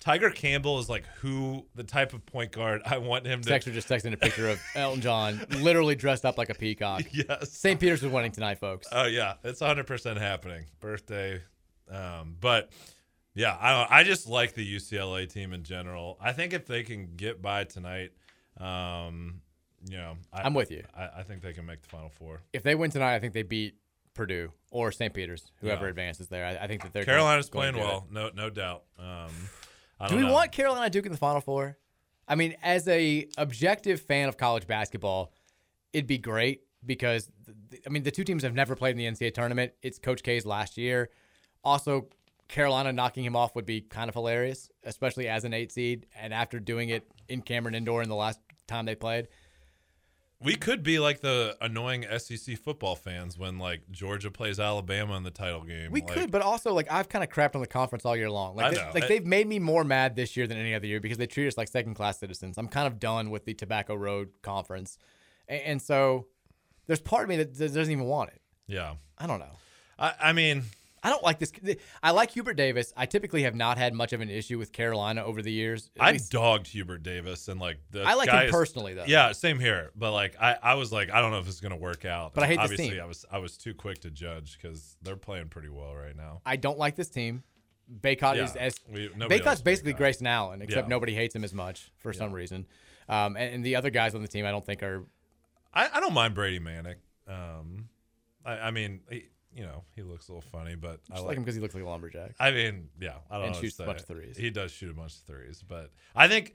Tiger 0.00 0.30
Campbell 0.30 0.80
is 0.80 0.88
like 0.88 1.06
who 1.20 1.64
the 1.76 1.84
type 1.84 2.12
of 2.12 2.26
point 2.26 2.50
guard 2.50 2.82
I 2.84 2.98
want 2.98 3.24
him 3.24 3.40
to. 3.42 3.48
Texter 3.48 3.72
just 3.72 3.88
texting 3.88 4.12
a 4.12 4.16
picture 4.16 4.48
of 4.48 4.60
Elton 4.74 5.00
John 5.00 5.40
literally 5.60 5.94
dressed 5.94 6.24
up 6.24 6.36
like 6.36 6.50
a 6.50 6.54
peacock. 6.54 7.02
Yes. 7.12 7.52
St. 7.52 7.78
Peter's 7.78 8.02
is 8.02 8.10
winning 8.10 8.32
tonight, 8.32 8.58
folks. 8.58 8.88
Oh 8.90 9.06
yeah, 9.06 9.34
it's 9.44 9.60
100 9.60 9.86
percent 9.86 10.18
happening. 10.18 10.64
Birthday, 10.80 11.40
um, 11.88 12.36
but 12.40 12.70
yeah, 13.34 13.52
I 13.52 14.00
I 14.00 14.02
just 14.02 14.26
like 14.26 14.54
the 14.54 14.76
UCLA 14.76 15.32
team 15.32 15.52
in 15.52 15.62
general. 15.62 16.18
I 16.20 16.32
think 16.32 16.52
if 16.52 16.66
they 16.66 16.82
can 16.82 17.14
get 17.14 17.40
by 17.40 17.62
tonight, 17.62 18.10
um, 18.58 19.42
you 19.88 19.96
know, 19.96 20.16
I, 20.32 20.42
I'm 20.42 20.54
with 20.54 20.72
you. 20.72 20.82
I, 20.96 21.10
I 21.18 21.22
think 21.22 21.42
they 21.42 21.52
can 21.52 21.64
make 21.64 21.80
the 21.82 21.88
Final 21.88 22.08
Four. 22.08 22.40
if 22.52 22.64
they 22.64 22.74
win 22.74 22.90
tonight, 22.90 23.14
I 23.14 23.20
think 23.20 23.34
they 23.34 23.42
beat 23.44 23.76
Purdue 24.14 24.52
or 24.70 24.92
St. 24.92 25.12
Peter's, 25.14 25.50
whoever 25.60 25.84
Yeah. 25.84 25.90
advances 25.90 26.28
there. 26.28 26.44
I, 26.46 26.64
I 26.64 26.66
think 26.66 26.82
that 26.82 26.92
they're 26.92 27.04
Carolina's 27.04 27.48
going 27.50 27.72
playing 27.72 27.74
to 27.74 27.80
do 27.80 27.86
it. 27.86 27.88
well, 27.88 28.06
no 28.10 28.30
no 28.34 28.50
doubt. 28.50 28.84
Um, 28.98 29.30
I 30.00 30.08
Do 30.08 30.14
don't 30.14 30.20
we 30.22 30.26
know. 30.26 30.32
want 30.32 30.52
Carolina 30.52 30.90
Duke 30.90 31.06
in 31.06 31.12
the 31.12 31.18
Final 31.18 31.40
Four? 31.40 31.78
I 32.28 32.34
mean, 32.34 32.54
as 32.62 32.86
a 32.88 33.28
objective 33.38 34.00
fan 34.00 34.28
of 34.28 34.36
college 34.36 34.66
basketball, 34.66 35.32
it'd 35.92 36.06
be 36.06 36.18
great 36.18 36.62
because 36.84 37.30
th- 37.46 37.56
th- 37.70 37.82
I 37.86 37.90
mean 37.90 38.02
the 38.02 38.10
two 38.10 38.24
teams 38.24 38.42
have 38.42 38.54
never 38.54 38.74
played 38.76 38.92
in 38.92 38.98
the 38.98 39.06
NCAA 39.06 39.34
tournament. 39.34 39.72
It's 39.82 39.98
Coach 39.98 40.22
K's 40.22 40.44
last 40.46 40.76
year. 40.78 41.10
Also, 41.64 42.08
Carolina 42.48 42.92
knocking 42.92 43.24
him 43.24 43.36
off 43.36 43.54
would 43.54 43.66
be 43.66 43.80
kind 43.80 44.08
of 44.08 44.14
hilarious, 44.14 44.70
especially 44.84 45.28
as 45.28 45.44
an 45.44 45.54
eight 45.54 45.72
seed 45.72 46.06
and 46.20 46.34
after 46.34 46.58
doing 46.60 46.88
it 46.90 47.06
in 47.28 47.40
Cameron 47.40 47.74
Indoor 47.74 48.02
in 48.02 48.08
the 48.08 48.14
last 48.16 48.40
time 48.66 48.84
they 48.84 48.94
played. 48.94 49.28
We 50.44 50.56
could 50.56 50.82
be 50.82 50.98
like 50.98 51.20
the 51.20 51.56
annoying 51.60 52.04
SEC 52.18 52.58
football 52.58 52.96
fans 52.96 53.38
when 53.38 53.58
like 53.58 53.90
Georgia 53.90 54.30
plays 54.30 54.58
Alabama 54.58 55.16
in 55.16 55.22
the 55.22 55.30
title 55.30 55.62
game. 55.62 55.92
We 55.92 56.02
Like, 56.02 56.12
could, 56.12 56.30
but 56.30 56.42
also 56.42 56.72
like 56.72 56.90
I've 56.90 57.08
kind 57.08 57.22
of 57.22 57.30
crapped 57.30 57.54
on 57.54 57.60
the 57.60 57.66
conference 57.66 58.04
all 58.04 58.16
year 58.16 58.30
long. 58.30 58.56
Like, 58.56 58.66
I 58.66 58.70
they, 58.70 59.00
like 59.00 59.04
I, 59.04 59.08
they've 59.08 59.26
made 59.26 59.46
me 59.46 59.58
more 59.58 59.84
mad 59.84 60.16
this 60.16 60.36
year 60.36 60.46
than 60.46 60.58
any 60.58 60.74
other 60.74 60.86
year 60.86 61.00
because 61.00 61.18
they 61.18 61.26
treat 61.26 61.46
us 61.46 61.56
like 61.56 61.68
second 61.68 61.94
class 61.94 62.18
citizens. 62.18 62.58
I'm 62.58 62.68
kind 62.68 62.86
of 62.86 62.98
done 62.98 63.30
with 63.30 63.44
the 63.44 63.54
Tobacco 63.54 63.94
Road 63.94 64.30
conference, 64.42 64.98
and, 65.48 65.60
and 65.62 65.82
so 65.82 66.26
there's 66.86 67.00
part 67.00 67.24
of 67.24 67.28
me 67.28 67.36
that 67.36 67.54
that 67.54 67.74
doesn't 67.74 67.92
even 67.92 68.04
want 68.04 68.30
it. 68.30 68.40
Yeah. 68.66 68.94
I 69.18 69.26
don't 69.26 69.38
know. 69.38 69.56
I, 69.98 70.14
I 70.20 70.32
mean, 70.32 70.64
I 71.04 71.10
don't 71.10 71.22
like 71.24 71.38
this. 71.40 71.52
I 72.02 72.12
like 72.12 72.30
Hubert 72.30 72.54
Davis. 72.54 72.92
I 72.96 73.06
typically 73.06 73.42
have 73.42 73.54
not 73.56 73.76
had 73.76 73.92
much 73.92 74.12
of 74.12 74.20
an 74.20 74.30
issue 74.30 74.58
with 74.58 74.72
Carolina 74.72 75.24
over 75.24 75.42
the 75.42 75.50
years. 75.50 75.90
I 75.98 76.12
least- 76.12 76.30
dogged 76.30 76.68
Hubert 76.68 77.02
Davis 77.02 77.48
and 77.48 77.58
like 77.60 77.78
the 77.90 78.02
I 78.04 78.14
like 78.14 78.28
him 78.30 78.46
is- 78.46 78.50
personally, 78.52 78.94
though. 78.94 79.04
Yeah, 79.06 79.32
same 79.32 79.58
here. 79.58 79.90
But 79.96 80.12
like 80.12 80.36
I, 80.40 80.56
I 80.62 80.74
was 80.74 80.92
like 80.92 81.10
I 81.10 81.20
don't 81.20 81.32
know 81.32 81.38
if 81.40 81.48
it's 81.48 81.60
gonna 81.60 81.76
work 81.76 82.04
out. 82.04 82.34
But 82.34 82.44
I 82.44 82.46
hate 82.46 82.56
this 82.56 82.70
Obviously, 82.70 82.90
team. 82.90 83.00
I 83.02 83.06
was 83.06 83.24
I 83.32 83.38
was 83.38 83.56
too 83.56 83.74
quick 83.74 83.98
to 84.02 84.10
judge 84.10 84.56
because 84.60 84.96
they're 85.02 85.16
playing 85.16 85.48
pretty 85.48 85.68
well 85.70 85.94
right 85.94 86.16
now. 86.16 86.40
I 86.46 86.56
don't 86.56 86.78
like 86.78 86.94
this 86.96 87.08
team. 87.08 87.42
Bacot 88.00 88.42
is 88.42 88.54
as 88.56 88.76
we- 88.88 89.08
Bacot's 89.08 89.60
basically 89.60 89.92
Grayson 89.92 90.26
Allen, 90.26 90.62
except 90.62 90.86
Yeah. 90.86 90.88
nobody 90.88 91.14
hates 91.14 91.34
him 91.34 91.42
as 91.44 91.52
much 91.52 91.90
for 91.98 92.12
some 92.12 92.32
reason. 92.32 92.66
Um, 93.08 93.36
and, 93.36 93.56
and 93.56 93.64
the 93.64 93.74
other 93.76 93.90
guys 93.90 94.14
on 94.14 94.22
the 94.22 94.28
team, 94.28 94.46
I 94.46 94.50
don't 94.52 94.64
think 94.64 94.82
are. 94.84 95.04
I, 95.74 95.88
I 95.94 96.00
don't 96.00 96.14
mind 96.14 96.34
Brady 96.34 96.60
Manek. 96.60 96.94
Um, 97.28 97.88
I, 98.46 98.52
I 98.52 98.70
mean, 98.70 99.00
he, 99.10 99.24
you 99.54 99.62
know, 99.64 99.84
he 99.94 100.02
looks 100.02 100.28
a 100.28 100.32
little 100.32 100.48
funny, 100.50 100.74
but 100.74 101.00
I 101.10 101.14
Just 101.14 101.26
like 101.26 101.36
him 101.36 101.42
because 101.42 101.54
he 101.54 101.60
looks 101.60 101.74
like 101.74 101.84
a 101.84 101.86
lumberjack. 101.88 102.32
I 102.40 102.50
mean, 102.50 102.88
yeah, 103.00 103.16
I 103.30 103.36
don't 103.36 103.46
And 103.46 103.54
know. 103.54 103.60
shoots 103.60 103.78
a 103.80 103.84
bunch 103.84 104.00
of 104.00 104.06
threes. 104.06 104.36
He 104.36 104.50
does 104.50 104.70
shoot 104.72 104.90
a 104.90 104.94
bunch 104.94 105.14
of 105.14 105.20
threes, 105.22 105.62
but 105.66 105.90
I 106.14 106.28
think 106.28 106.54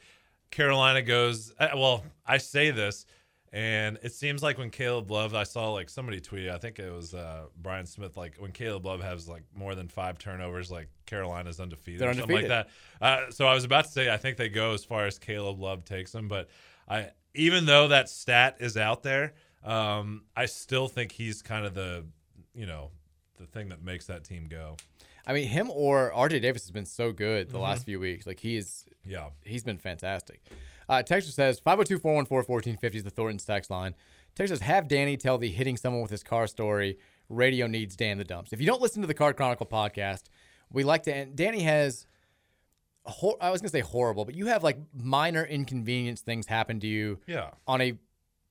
Carolina 0.52 1.02
goes. 1.02 1.54
uh, 1.60 1.70
Well, 1.76 2.04
I 2.26 2.38
say 2.38 2.72
this, 2.72 3.06
and 3.54 3.98
it 4.04 4.14
seems 4.14 4.44
like 4.44 4.58
when 4.58 4.70
Caleb 4.70 5.10
Love, 5.10 5.34
I 5.34 5.44
saw 5.44 5.72
like 5.72 5.90
somebody 5.90 6.20
tweet. 6.20 6.50
I 6.50 6.58
think 6.58 6.80
it 6.80 6.92
was 6.92 7.14
uh, 7.14 7.46
Brian 7.58 7.86
Smith. 7.86 8.18
Like 8.18 8.36
when 8.40 8.52
Caleb 8.52 8.86
Love 8.86 9.02
has 9.02 9.28
like 9.28 9.44
more 9.56 9.74
than 9.76 9.88
five 9.88 10.18
turnovers, 10.18 10.70
like 10.70 10.90
Carolina's 11.06 11.60
undefeated, 11.60 12.02
They're 12.02 12.10
or 12.10 12.14
something 12.14 12.36
like 12.36 12.46
undefeated. 12.46 12.68
that. 13.00 13.06
Uh, 13.28 13.32
so 13.32 13.48
I 13.48 13.54
was 13.54 13.64
about 13.64 13.86
to 13.86 13.92
say 13.92 14.12
I 14.12 14.18
think 14.18 14.38
they 14.38 14.50
go 14.50 14.74
as 14.74 14.84
far 14.84 15.06
as 15.06 15.18
Caleb 15.18 15.60
Love 15.60 15.86
takes 15.86 16.12
them, 16.12 16.28
but 16.28 16.50
I 16.90 17.12
even 17.36 17.66
though 17.66 17.88
that 17.90 18.10
stat 18.10 18.58
is 18.60 18.76
out 18.78 19.04
there, 19.04 19.34
um, 19.64 20.24
I 20.36 20.46
still 20.48 20.88
think 20.88 21.12
he's 21.12 21.42
kind 21.42 21.66
of 21.66 21.74
the 21.74 22.06
you 22.58 22.66
know 22.66 22.92
the 23.38 23.46
thing 23.46 23.70
that 23.70 23.82
makes 23.84 24.08
that 24.08 24.24
team 24.24 24.48
go. 24.50 24.76
I 25.26 25.34
mean, 25.34 25.48
him 25.48 25.70
or 25.70 26.12
RJ 26.14 26.42
Davis 26.42 26.64
has 26.64 26.72
been 26.72 26.86
so 26.86 27.12
good 27.12 27.50
the 27.50 27.58
Mhm. 27.60 27.62
last 27.62 27.86
few 27.86 28.00
weeks. 28.00 28.26
Like 28.26 28.40
he 28.40 28.58
is, 28.58 28.86
Yeah. 29.06 29.30
he's 29.44 29.64
been 29.64 29.78
fantastic. 29.78 30.42
Uh, 30.90 31.04
Texas 31.04 31.36
says 31.36 31.60
502 31.60 32.00
414 32.00 32.48
1450 32.48 32.98
is 32.98 33.04
the 33.04 33.10
Thornton's 33.10 33.46
text 33.46 33.70
line. 33.70 33.94
Texas, 34.36 34.62
have 34.62 34.88
Danny 34.88 35.18
tell 35.18 35.38
the 35.38 35.50
hitting 35.52 35.78
someone 35.78 36.02
with 36.02 36.12
his 36.12 36.24
car 36.24 36.48
story. 36.48 36.98
Radio 37.30 37.68
needs 37.68 37.96
Dan 37.96 38.18
the 38.18 38.24
Dumps. 38.24 38.54
If 38.54 38.62
you 38.62 38.66
don't 38.68 38.82
listen 38.82 39.02
to 39.02 39.08
the 39.08 39.14
Card 39.14 39.36
Chronicle 39.36 39.66
podcast, 39.66 40.24
we 40.72 40.84
like 40.84 41.04
to. 41.04 41.14
And 41.14 41.36
Danny 41.36 41.64
has, 41.64 42.06
hor- 43.06 43.38
I 43.42 43.50
was 43.52 43.62
gonna 43.62 43.70
say 43.70 43.82
horrible, 43.82 44.26
but 44.26 44.36
you 44.36 44.48
have 44.48 44.64
like 44.64 44.78
minor 44.94 45.44
inconvenience 45.44 46.22
things 46.22 46.48
happen 46.48 46.80
to 46.80 46.88
you. 46.88 47.20
Yeah. 47.28 47.52
On 47.68 47.82
a 47.82 47.98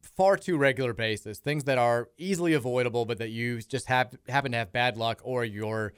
far 0.06 0.36
too 0.36 0.56
regular 0.56 0.92
basis, 0.92 1.38
things 1.38 1.64
that 1.64 1.78
are 1.78 2.08
easily 2.18 2.52
avoidable, 2.54 3.04
but 3.04 3.18
that 3.18 3.30
you 3.30 3.60
just 3.60 3.86
have 3.86 4.16
happen 4.28 4.52
to 4.52 4.58
have 4.58 4.72
bad 4.72 4.96
luck 4.96 5.20
or 5.24 5.44
your 5.44 5.92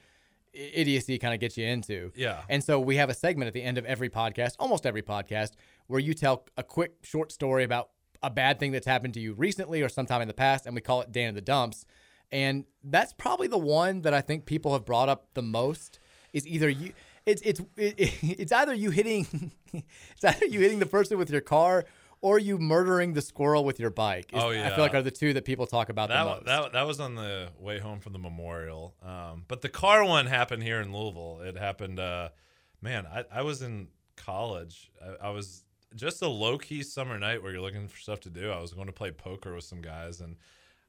idiocy 0.53 1.17
kind 1.17 1.33
of 1.33 1.39
gets 1.39 1.57
you 1.57 1.65
into. 1.65 2.11
Yeah. 2.15 2.41
And 2.49 2.63
so 2.63 2.79
we 2.79 2.95
have 2.97 3.09
a 3.09 3.13
segment 3.13 3.47
at 3.47 3.53
the 3.53 3.63
end 3.63 3.77
of 3.77 3.85
every 3.85 4.09
podcast, 4.09 4.53
almost 4.59 4.85
every 4.85 5.01
podcast, 5.01 5.51
where 5.87 5.99
you 5.99 6.13
tell 6.13 6.45
a 6.57 6.63
quick 6.63 6.93
short 7.03 7.31
story 7.31 7.63
about 7.63 7.89
a 8.21 8.29
bad 8.29 8.59
thing 8.59 8.71
that's 8.71 8.87
happened 8.87 9.13
to 9.13 9.19
you 9.19 9.33
recently 9.33 9.81
or 9.81 9.89
sometime 9.89 10.21
in 10.21 10.27
the 10.27 10.33
past, 10.33 10.65
and 10.65 10.75
we 10.75 10.81
call 10.81 11.01
it 11.01 11.11
Dan 11.11 11.29
in 11.29 11.35
the 11.35 11.41
Dumps. 11.41 11.85
And 12.31 12.65
that's 12.83 13.13
probably 13.13 13.47
the 13.47 13.57
one 13.57 14.01
that 14.01 14.13
I 14.13 14.21
think 14.21 14.45
people 14.45 14.73
have 14.73 14.85
brought 14.85 15.09
up 15.09 15.33
the 15.33 15.41
most. 15.41 15.99
Is 16.31 16.45
either 16.45 16.69
you, 16.69 16.93
it's 17.25 17.41
it's 17.41 17.61
it's 17.77 18.51
either 18.51 18.73
you 18.73 18.91
hitting, 18.91 19.51
it's 19.73 20.23
either 20.23 20.45
you 20.45 20.59
hitting 20.59 20.79
the 20.79 20.85
person 20.85 21.17
with 21.17 21.31
your 21.31 21.41
car 21.41 21.85
or 22.21 22.37
you 22.39 22.57
murdering 22.57 23.13
the 23.13 23.21
squirrel 23.21 23.63
with 23.63 23.79
your 23.79 23.89
bike. 23.89 24.31
is- 24.33 24.43
Oh, 24.43 24.49
I 24.49 24.69
feel 24.69 24.79
like 24.79 24.93
are 24.93 25.01
the 25.01 25.11
two 25.11 25.33
that 25.33 25.45
people 25.45 25.65
talk 25.67 25.89
about 25.89 26.09
that, 26.09 26.23
the 26.23 26.29
most. 26.29 26.45
that 26.45 26.73
that 26.73 26.87
was 26.87 26.99
on 26.99 27.15
the 27.15 27.49
way 27.59 27.79
home 27.79 27.99
from 27.99 28.13
the 28.13 28.19
memorial. 28.19 28.95
Um, 29.01 29.45
but 29.47 29.61
the 29.61 29.69
car 29.69 30.03
one 30.03 30.25
happened 30.25 30.63
here 30.63 30.81
in 30.81 30.93
Louisville. 30.93 31.41
It 31.41 31.57
happened. 31.57 31.99
Uh, 31.99 32.29
man, 32.81 33.05
I, 33.07 33.23
I 33.31 33.41
was 33.43 33.61
in 33.61 33.87
college. 34.17 34.91
I, 35.01 35.27
I 35.27 35.29
was 35.29 35.63
just 35.95 36.21
a 36.21 36.27
low 36.27 36.57
key 36.57 36.83
summer 36.83 37.17
night 37.17 37.41
where 37.41 37.51
you're 37.51 37.61
looking 37.61 37.87
for 37.87 37.97
stuff 37.97 38.19
to 38.21 38.29
do. 38.29 38.51
I 38.51 38.59
was 38.59 38.73
going 38.73 38.87
to 38.87 38.93
play 38.93 39.11
poker 39.11 39.55
with 39.55 39.63
some 39.63 39.81
guys, 39.81 40.19
and 40.21 40.35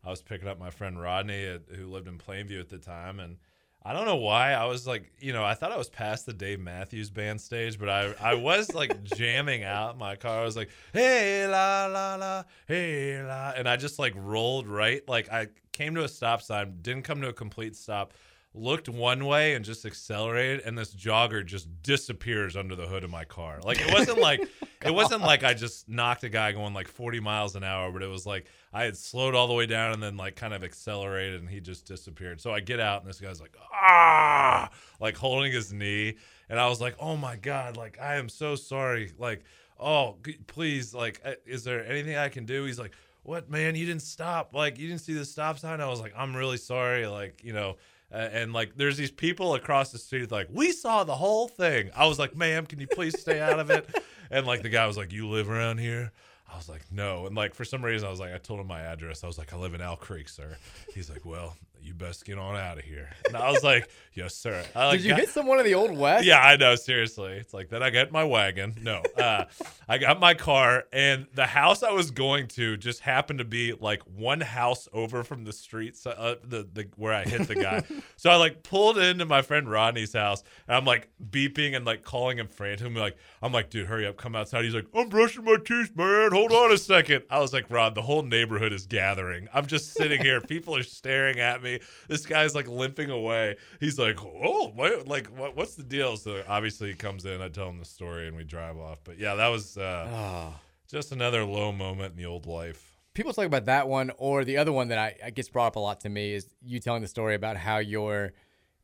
I 0.04 0.10
was 0.10 0.20
picking 0.22 0.48
up 0.48 0.58
my 0.58 0.70
friend 0.70 1.00
Rodney, 1.00 1.44
at, 1.46 1.62
who 1.74 1.86
lived 1.86 2.08
in 2.08 2.18
Plainview 2.18 2.60
at 2.60 2.68
the 2.68 2.78
time, 2.78 3.20
and. 3.20 3.36
I 3.82 3.94
don't 3.94 4.04
know 4.04 4.16
why 4.16 4.52
I 4.52 4.66
was 4.66 4.86
like, 4.86 5.10
you 5.20 5.32
know, 5.32 5.42
I 5.42 5.54
thought 5.54 5.72
I 5.72 5.78
was 5.78 5.88
past 5.88 6.26
the 6.26 6.34
Dave 6.34 6.60
Matthews 6.60 7.08
Band 7.08 7.40
stage, 7.40 7.78
but 7.78 7.88
I 7.88 8.14
I 8.20 8.34
was 8.34 8.74
like 8.74 9.02
jamming 9.16 9.64
out 9.64 9.96
my 9.96 10.16
car. 10.16 10.40
I 10.40 10.44
was 10.44 10.56
like, 10.56 10.68
hey 10.92 11.46
la 11.46 11.86
la 11.86 12.16
la, 12.16 12.44
hey 12.68 13.22
la, 13.22 13.52
and 13.56 13.66
I 13.68 13.76
just 13.76 13.98
like 13.98 14.12
rolled 14.16 14.68
right. 14.68 15.06
Like 15.08 15.32
I 15.32 15.48
came 15.72 15.94
to 15.94 16.04
a 16.04 16.08
stop 16.08 16.42
sign, 16.42 16.78
didn't 16.82 17.04
come 17.04 17.22
to 17.22 17.28
a 17.28 17.32
complete 17.32 17.74
stop, 17.74 18.12
looked 18.52 18.88
one 18.88 19.24
way 19.26 19.54
and 19.54 19.64
just 19.64 19.84
accelerated, 19.86 20.60
and 20.66 20.76
this 20.76 20.94
jogger 20.94 21.44
just 21.44 21.68
disappears 21.82 22.56
under 22.56 22.74
the 22.74 22.86
hood 22.86 23.04
of 23.04 23.10
my 23.10 23.24
car. 23.24 23.60
Like 23.62 23.80
it 23.80 23.92
wasn't 23.92 24.18
like 24.20 24.48
it 24.84 24.92
wasn't 24.92 25.22
like 25.22 25.44
I 25.44 25.54
just 25.54 25.88
knocked 25.88 26.24
a 26.24 26.28
guy 26.28 26.52
going 26.52 26.74
like 26.74 26.88
40 26.88 27.20
miles 27.20 27.54
an 27.54 27.62
hour, 27.62 27.92
but 27.92 28.02
it 28.02 28.08
was 28.08 28.26
like 28.26 28.46
I 28.72 28.84
had 28.84 28.96
slowed 28.96 29.34
all 29.34 29.46
the 29.46 29.54
way 29.54 29.66
down 29.66 29.92
and 29.92 30.02
then 30.02 30.16
like 30.16 30.36
kind 30.36 30.52
of 30.52 30.64
accelerated, 30.64 31.40
and 31.40 31.48
he 31.48 31.60
just 31.60 31.86
disappeared. 31.86 32.40
So 32.40 32.52
I 32.52 32.60
get 32.60 32.80
out, 32.80 33.02
and 33.02 33.08
this 33.08 33.20
guy's 33.20 33.40
like 33.40 33.56
ah, 33.72 34.70
like 35.00 35.16
holding 35.16 35.52
his 35.52 35.72
knee, 35.72 36.16
and 36.48 36.58
I 36.58 36.68
was 36.68 36.80
like, 36.80 36.96
oh 36.98 37.16
my 37.16 37.36
god, 37.36 37.76
like 37.76 37.98
I 38.00 38.16
am 38.16 38.28
so 38.28 38.56
sorry, 38.56 39.12
like 39.18 39.44
oh 39.78 40.16
please, 40.48 40.92
like 40.92 41.20
uh, 41.24 41.34
is 41.46 41.62
there 41.62 41.86
anything 41.86 42.16
I 42.16 42.28
can 42.28 42.46
do? 42.46 42.64
He's 42.64 42.78
like. 42.78 42.94
What 43.22 43.50
man? 43.50 43.74
You 43.74 43.84
didn't 43.84 44.00
stop. 44.00 44.54
Like 44.54 44.78
you 44.78 44.88
didn't 44.88 45.02
see 45.02 45.12
the 45.12 45.26
stop 45.26 45.58
sign. 45.58 45.82
I 45.82 45.88
was 45.88 46.00
like, 46.00 46.14
I'm 46.16 46.34
really 46.34 46.56
sorry. 46.56 47.06
Like 47.06 47.44
you 47.44 47.52
know, 47.52 47.76
uh, 48.12 48.16
and 48.16 48.52
like 48.52 48.76
there's 48.76 48.96
these 48.96 49.10
people 49.10 49.54
across 49.54 49.92
the 49.92 49.98
street 49.98 50.30
like 50.30 50.48
we 50.52 50.72
saw 50.72 51.04
the 51.04 51.14
whole 51.14 51.48
thing. 51.48 51.90
I 51.94 52.06
was 52.06 52.18
like 52.18 52.36
ma'am 52.36 52.66
can 52.66 52.80
you 52.80 52.86
please 52.86 53.20
stay 53.20 53.40
out 53.40 53.58
of 53.60 53.70
it? 53.70 53.88
And 54.32 54.46
like 54.46 54.62
the 54.62 54.68
guy 54.68 54.86
was 54.86 54.96
like 54.96 55.12
you 55.12 55.26
live 55.28 55.50
around 55.50 55.78
here? 55.78 56.12
I 56.48 56.56
was 56.56 56.68
like 56.68 56.82
no. 56.92 57.26
And 57.26 57.34
like 57.34 57.52
for 57.52 57.64
some 57.64 57.84
reason 57.84 58.06
i 58.06 58.10
was 58.10 58.20
like 58.20 58.32
i 58.32 58.38
told 58.38 58.60
him 58.60 58.68
my 58.68 58.80
address. 58.80 59.24
I 59.24 59.26
was 59.26 59.38
like 59.38 59.52
i 59.52 59.56
live 59.56 59.74
in 59.74 59.80
Owl 59.80 59.96
creek 59.96 60.28
sir. 60.28 60.56
He's 60.94 61.10
like 61.10 61.24
well 61.26 61.56
you 61.82 61.94
best 61.94 62.24
get 62.24 62.38
on 62.38 62.56
out 62.56 62.78
of 62.78 62.84
here 62.84 63.10
and 63.26 63.36
i 63.36 63.50
was 63.50 63.62
like 63.62 63.88
yes 64.14 64.34
sir 64.34 64.62
I, 64.74 64.86
like, 64.86 64.98
Did 64.98 65.04
you 65.04 65.10
got- 65.10 65.20
hit 65.20 65.28
someone 65.30 65.58
in 65.58 65.64
the 65.64 65.74
old 65.74 65.96
west? 65.96 66.24
yeah, 66.26 66.40
I 66.40 66.56
know. 66.56 66.74
Seriously, 66.74 67.32
it's 67.34 67.54
like 67.54 67.68
then 67.68 67.82
I 67.82 67.90
got 67.90 68.10
my 68.12 68.24
wagon. 68.24 68.74
No, 68.82 69.02
uh, 69.16 69.44
I 69.88 69.98
got 69.98 70.18
my 70.20 70.34
car, 70.34 70.84
and 70.92 71.26
the 71.34 71.46
house 71.46 71.82
I 71.82 71.92
was 71.92 72.10
going 72.10 72.48
to 72.48 72.76
just 72.76 73.00
happened 73.00 73.38
to 73.38 73.44
be 73.44 73.72
like 73.72 74.02
one 74.02 74.40
house 74.40 74.88
over 74.92 75.22
from 75.22 75.44
the 75.44 75.52
street, 75.52 75.96
so, 75.96 76.10
uh, 76.10 76.34
the 76.42 76.68
the 76.72 76.88
where 76.96 77.12
I 77.14 77.24
hit 77.24 77.46
the 77.46 77.54
guy. 77.54 77.82
so 78.16 78.30
I 78.30 78.36
like 78.36 78.62
pulled 78.62 78.98
into 78.98 79.24
my 79.26 79.42
friend 79.42 79.70
Rodney's 79.70 80.12
house, 80.12 80.42
and 80.66 80.76
I'm 80.76 80.84
like 80.84 81.08
beeping 81.30 81.76
and 81.76 81.84
like 81.84 82.02
calling 82.02 82.38
him 82.38 82.48
frantically. 82.48 83.00
Like 83.00 83.16
I'm 83.42 83.52
like, 83.52 83.70
dude, 83.70 83.86
hurry 83.86 84.06
up, 84.06 84.16
come 84.16 84.34
outside. 84.34 84.64
He's 84.64 84.74
like, 84.74 84.86
I'm 84.94 85.08
brushing 85.08 85.44
my 85.44 85.56
teeth, 85.64 85.92
man. 85.94 86.32
Hold 86.32 86.52
on 86.52 86.72
a 86.72 86.78
second. 86.78 87.24
I 87.30 87.38
was 87.38 87.52
like, 87.52 87.70
Rod, 87.70 87.94
the 87.94 88.02
whole 88.02 88.22
neighborhood 88.22 88.72
is 88.72 88.86
gathering. 88.86 89.48
I'm 89.54 89.66
just 89.66 89.94
sitting 89.94 90.20
here. 90.20 90.40
People 90.50 90.74
are 90.76 90.82
staring 90.82 91.38
at 91.38 91.62
me. 91.62 91.69
This 92.08 92.26
guy's 92.26 92.54
like 92.54 92.66
limping 92.68 93.10
away. 93.10 93.56
He's 93.78 93.98
like, 93.98 94.18
oh, 94.22 94.72
what, 94.74 95.06
like 95.06 95.26
what, 95.28 95.56
what's 95.56 95.74
the 95.76 95.82
deal? 95.82 96.16
So 96.16 96.42
obviously 96.48 96.88
he 96.88 96.94
comes 96.94 97.24
in. 97.24 97.40
I 97.40 97.48
tell 97.48 97.68
him 97.68 97.78
the 97.78 97.84
story, 97.84 98.26
and 98.26 98.36
we 98.36 98.44
drive 98.44 98.76
off. 98.78 98.98
But 99.04 99.18
yeah, 99.18 99.34
that 99.36 99.48
was 99.48 99.76
uh, 99.78 100.08
Ah. 100.10 100.60
just 100.90 101.12
another 101.12 101.44
low 101.44 101.70
moment 101.72 102.12
in 102.12 102.16
the 102.16 102.26
old 102.26 102.46
life. 102.46 102.96
people 103.14 103.32
talk 103.32 103.44
about 103.46 103.66
that 103.66 103.88
one 103.88 104.10
or 104.18 104.44
the 104.44 104.56
other 104.56 104.72
one 104.72 104.88
that 104.88 104.98
I, 104.98 105.16
I 105.26 105.30
gets 105.30 105.48
brought 105.48 105.68
up 105.68 105.76
a 105.76 105.80
lot 105.80 106.00
to 106.00 106.08
me 106.08 106.32
is 106.34 106.46
you 106.62 106.78
telling 106.80 107.02
the 107.02 107.08
story 107.08 107.34
about 107.34 107.56
how 107.56 107.78
your 107.78 108.32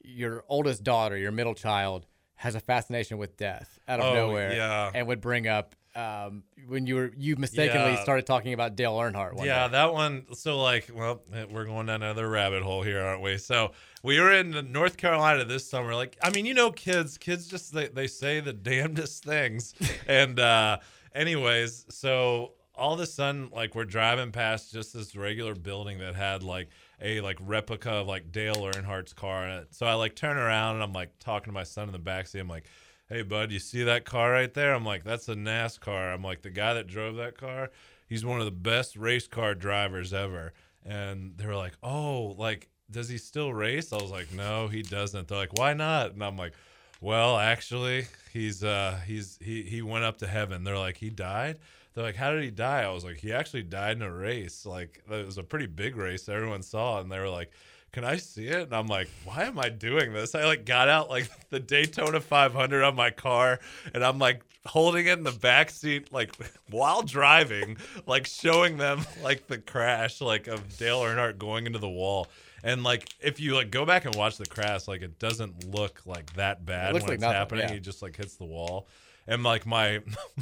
your 0.03 0.45
oldest 0.49 0.85
daughter, 0.85 1.17
your 1.17 1.33
middle 1.33 1.55
child, 1.55 2.07
has 2.37 2.55
a 2.55 2.61
fascination 2.61 3.19
with 3.19 3.37
death 3.37 3.79
out 3.89 3.99
of 4.01 4.07
Oh, 4.07 4.15
nowhere, 4.15 4.53
yeah. 4.55 4.91
and 4.95 5.07
would 5.09 5.21
bring 5.21 5.49
up 5.49 5.75
um, 5.97 6.43
when 6.69 6.87
you 6.87 6.95
were 6.97 7.13
you 7.17 7.37
mistakenly 7.37 7.93
Yeah. 7.93 8.03
started 8.03 8.27
talking 8.27 8.53
about 8.53 8.77
Dale 8.77 8.95
Earnhardt. 8.95 9.33
One 9.35 9.47
yeah, 9.47 9.67
day. 9.67 9.73
that 9.73 9.93
one. 9.95 10.27
So, 10.35 10.61
like, 10.63 10.91
well, 10.95 11.23
we're 11.51 11.65
going 11.65 11.87
down 11.87 12.03
another 12.03 12.29
rabbit 12.29 12.63
hole 12.63 12.83
here, 12.83 13.01
aren't 13.01 13.23
we? 13.23 13.39
So, 13.39 13.73
we 14.03 14.21
were 14.21 14.33
in 14.33 14.73
North 14.73 14.97
Carolina 14.97 15.45
this 15.45 15.69
summer. 15.69 15.95
Like, 15.95 16.17
I 16.23 16.31
mean, 16.31 16.45
you 16.47 16.55
know, 16.55 16.71
kids, 16.71 17.17
kids 17.19 17.49
just 17.49 17.73
they, 17.73 17.89
they 17.89 18.07
say 18.07 18.41
the 18.41 18.53
damnedest 18.53 19.25
things. 19.25 19.75
and, 20.07 20.39
uh, 20.39 20.79
anyways, 21.15 21.87
so 21.89 22.53
all 22.75 22.93
of 22.95 23.01
a 23.01 23.07
sudden, 23.07 23.49
like, 23.55 23.75
we're 23.75 23.85
driving 23.87 24.33
past 24.33 24.73
just 24.73 24.93
this 24.93 25.17
regular 25.17 25.55
building 25.55 25.99
that 25.99 26.15
had 26.15 26.43
like 26.43 26.69
a 27.01 27.21
like 27.23 27.39
replica 27.41 27.91
of 27.91 28.07
like 28.07 28.33
Dale 28.33 28.55
Earnhardt's 28.57 29.13
car 29.13 29.47
in 29.49 29.51
it. 29.59 29.75
So 29.75 29.87
I 29.87 29.95
like 29.95 30.15
turn 30.15 30.37
around 30.37 30.75
and 30.77 30.83
I'm 30.85 30.93
like 30.93 31.19
talking 31.19 31.47
to 31.47 31.53
my 31.53 31.63
son 31.63 31.89
in 31.89 31.93
the 31.93 31.99
backseat. 31.99 32.41
I'm 32.41 32.49
like, 32.49 32.65
hey 33.09 33.23
bud, 33.23 33.53
you 33.53 33.59
see 33.59 33.85
that 33.85 34.05
car 34.05 34.33
right 34.33 34.53
there? 34.53 34.75
I'm 34.75 34.85
like, 34.85 35.05
that's 35.05 35.29
a 35.29 35.35
NASCAR. 35.35 36.13
I'm 36.13 36.23
like, 36.23 36.43
the 36.43 36.51
guy 36.51 36.75
that 36.75 36.87
drove 36.87 37.17
that 37.17 37.39
car, 37.39 37.71
he's 38.09 38.25
one 38.25 38.41
of 38.41 38.45
the 38.45 38.51
best 38.51 38.97
race 38.97 39.27
car 39.29 39.55
drivers 39.55 40.13
ever. 40.13 40.53
And 40.85 41.37
they 41.37 41.47
were 41.47 41.57
like, 41.57 41.75
oh, 41.83 42.35
like, 42.39 42.69
does 42.91 43.09
he 43.09 43.19
still 43.19 43.53
race? 43.53 43.93
I 43.93 43.97
was 43.97 44.11
like, 44.11 44.33
no, 44.33 44.69
he 44.69 44.83
doesn't. 44.83 45.29
They're 45.29 45.39
like, 45.39 45.59
why 45.59 45.73
not? 45.75 46.13
And 46.13 46.23
I'm 46.23 46.37
like, 46.37 46.55
well, 47.01 47.37
actually, 47.37 48.07
he's 48.33 48.65
uh 48.65 48.99
he's 49.07 49.39
he 49.41 49.63
he 49.63 49.83
went 49.83 50.05
up 50.05 50.19
to 50.19 50.27
heaven. 50.27 50.65
They're 50.65 50.79
like, 50.79 50.97
he 50.97 51.11
died. 51.11 51.59
They're 51.95 52.05
like, 52.05 52.17
how 52.17 52.31
did 52.31 52.45
he 52.45 52.51
die? 52.51 52.83
I 52.83 52.89
was 52.91 53.05
like, 53.05 53.17
he 53.17 53.33
actually 53.33 53.63
died 53.63 53.97
in 53.97 54.03
a 54.03 54.13
race. 54.13 54.67
Like 54.67 55.03
it 55.11 55.27
was 55.27 55.39
a 55.39 55.43
pretty 55.43 55.67
big 55.67 55.97
race. 55.97 56.29
Everyone 56.29 56.63
saw, 56.63 57.01
and 57.01 57.11
they 57.11 57.19
were 57.19 57.29
like, 57.29 57.51
can 57.97 58.05
I 58.05 58.19
see 58.19 58.47
it? 58.49 58.65
And 58.65 58.75
I'm 58.75 58.89
like, 58.89 59.09
why 59.25 59.45
am 59.45 59.59
I 59.59 59.71
doing 59.71 60.13
this? 60.13 60.35
I 60.35 60.45
like 60.45 60.67
got 60.67 60.91
out 60.91 61.09
like 61.09 61.31
the 61.49 61.59
Daytona 61.59 62.21
500 62.21 62.85
on 62.85 62.95
my 62.95 63.09
car, 63.09 63.59
and 63.95 64.05
I'm 64.05 64.19
like 64.19 64.43
holding 64.67 65.07
it 65.07 65.17
in 65.17 65.25
the 65.25 65.33
back 65.33 65.71
seat, 65.71 66.13
like 66.13 66.31
while 66.71 67.01
driving, 67.01 67.79
like 68.05 68.27
showing 68.27 68.77
them 68.77 69.07
like 69.23 69.47
the 69.47 69.57
crash, 69.57 70.21
like 70.21 70.47
of 70.47 70.77
Dale 70.77 71.01
Earnhardt 71.01 71.39
going 71.39 71.65
into 71.65 71.79
the 71.79 71.89
wall. 71.89 72.29
And 72.63 72.85
like, 72.85 73.09
if 73.19 73.41
you 73.41 73.55
like 73.55 73.71
go 73.71 73.87
back 73.87 74.05
and 74.05 74.15
watch 74.15 74.37
the 74.37 74.45
crash, 74.45 74.87
like 74.87 75.01
it 75.01 75.19
doesn't 75.19 75.75
look 75.75 76.03
like 76.05 76.35
that 76.35 76.67
bad 76.67 76.93
looks 76.93 77.05
when 77.05 77.13
like 77.13 77.15
it's 77.15 77.23
nothing, 77.23 77.37
happening. 77.39 77.69
yeah. 77.69 77.75
He 77.77 77.81
just 77.81 78.03
like 78.03 78.15
hits 78.15 78.37
the 78.37 78.45
wall 78.45 78.89
and 79.27 79.43
like 79.43 79.67
my 79.67 80.01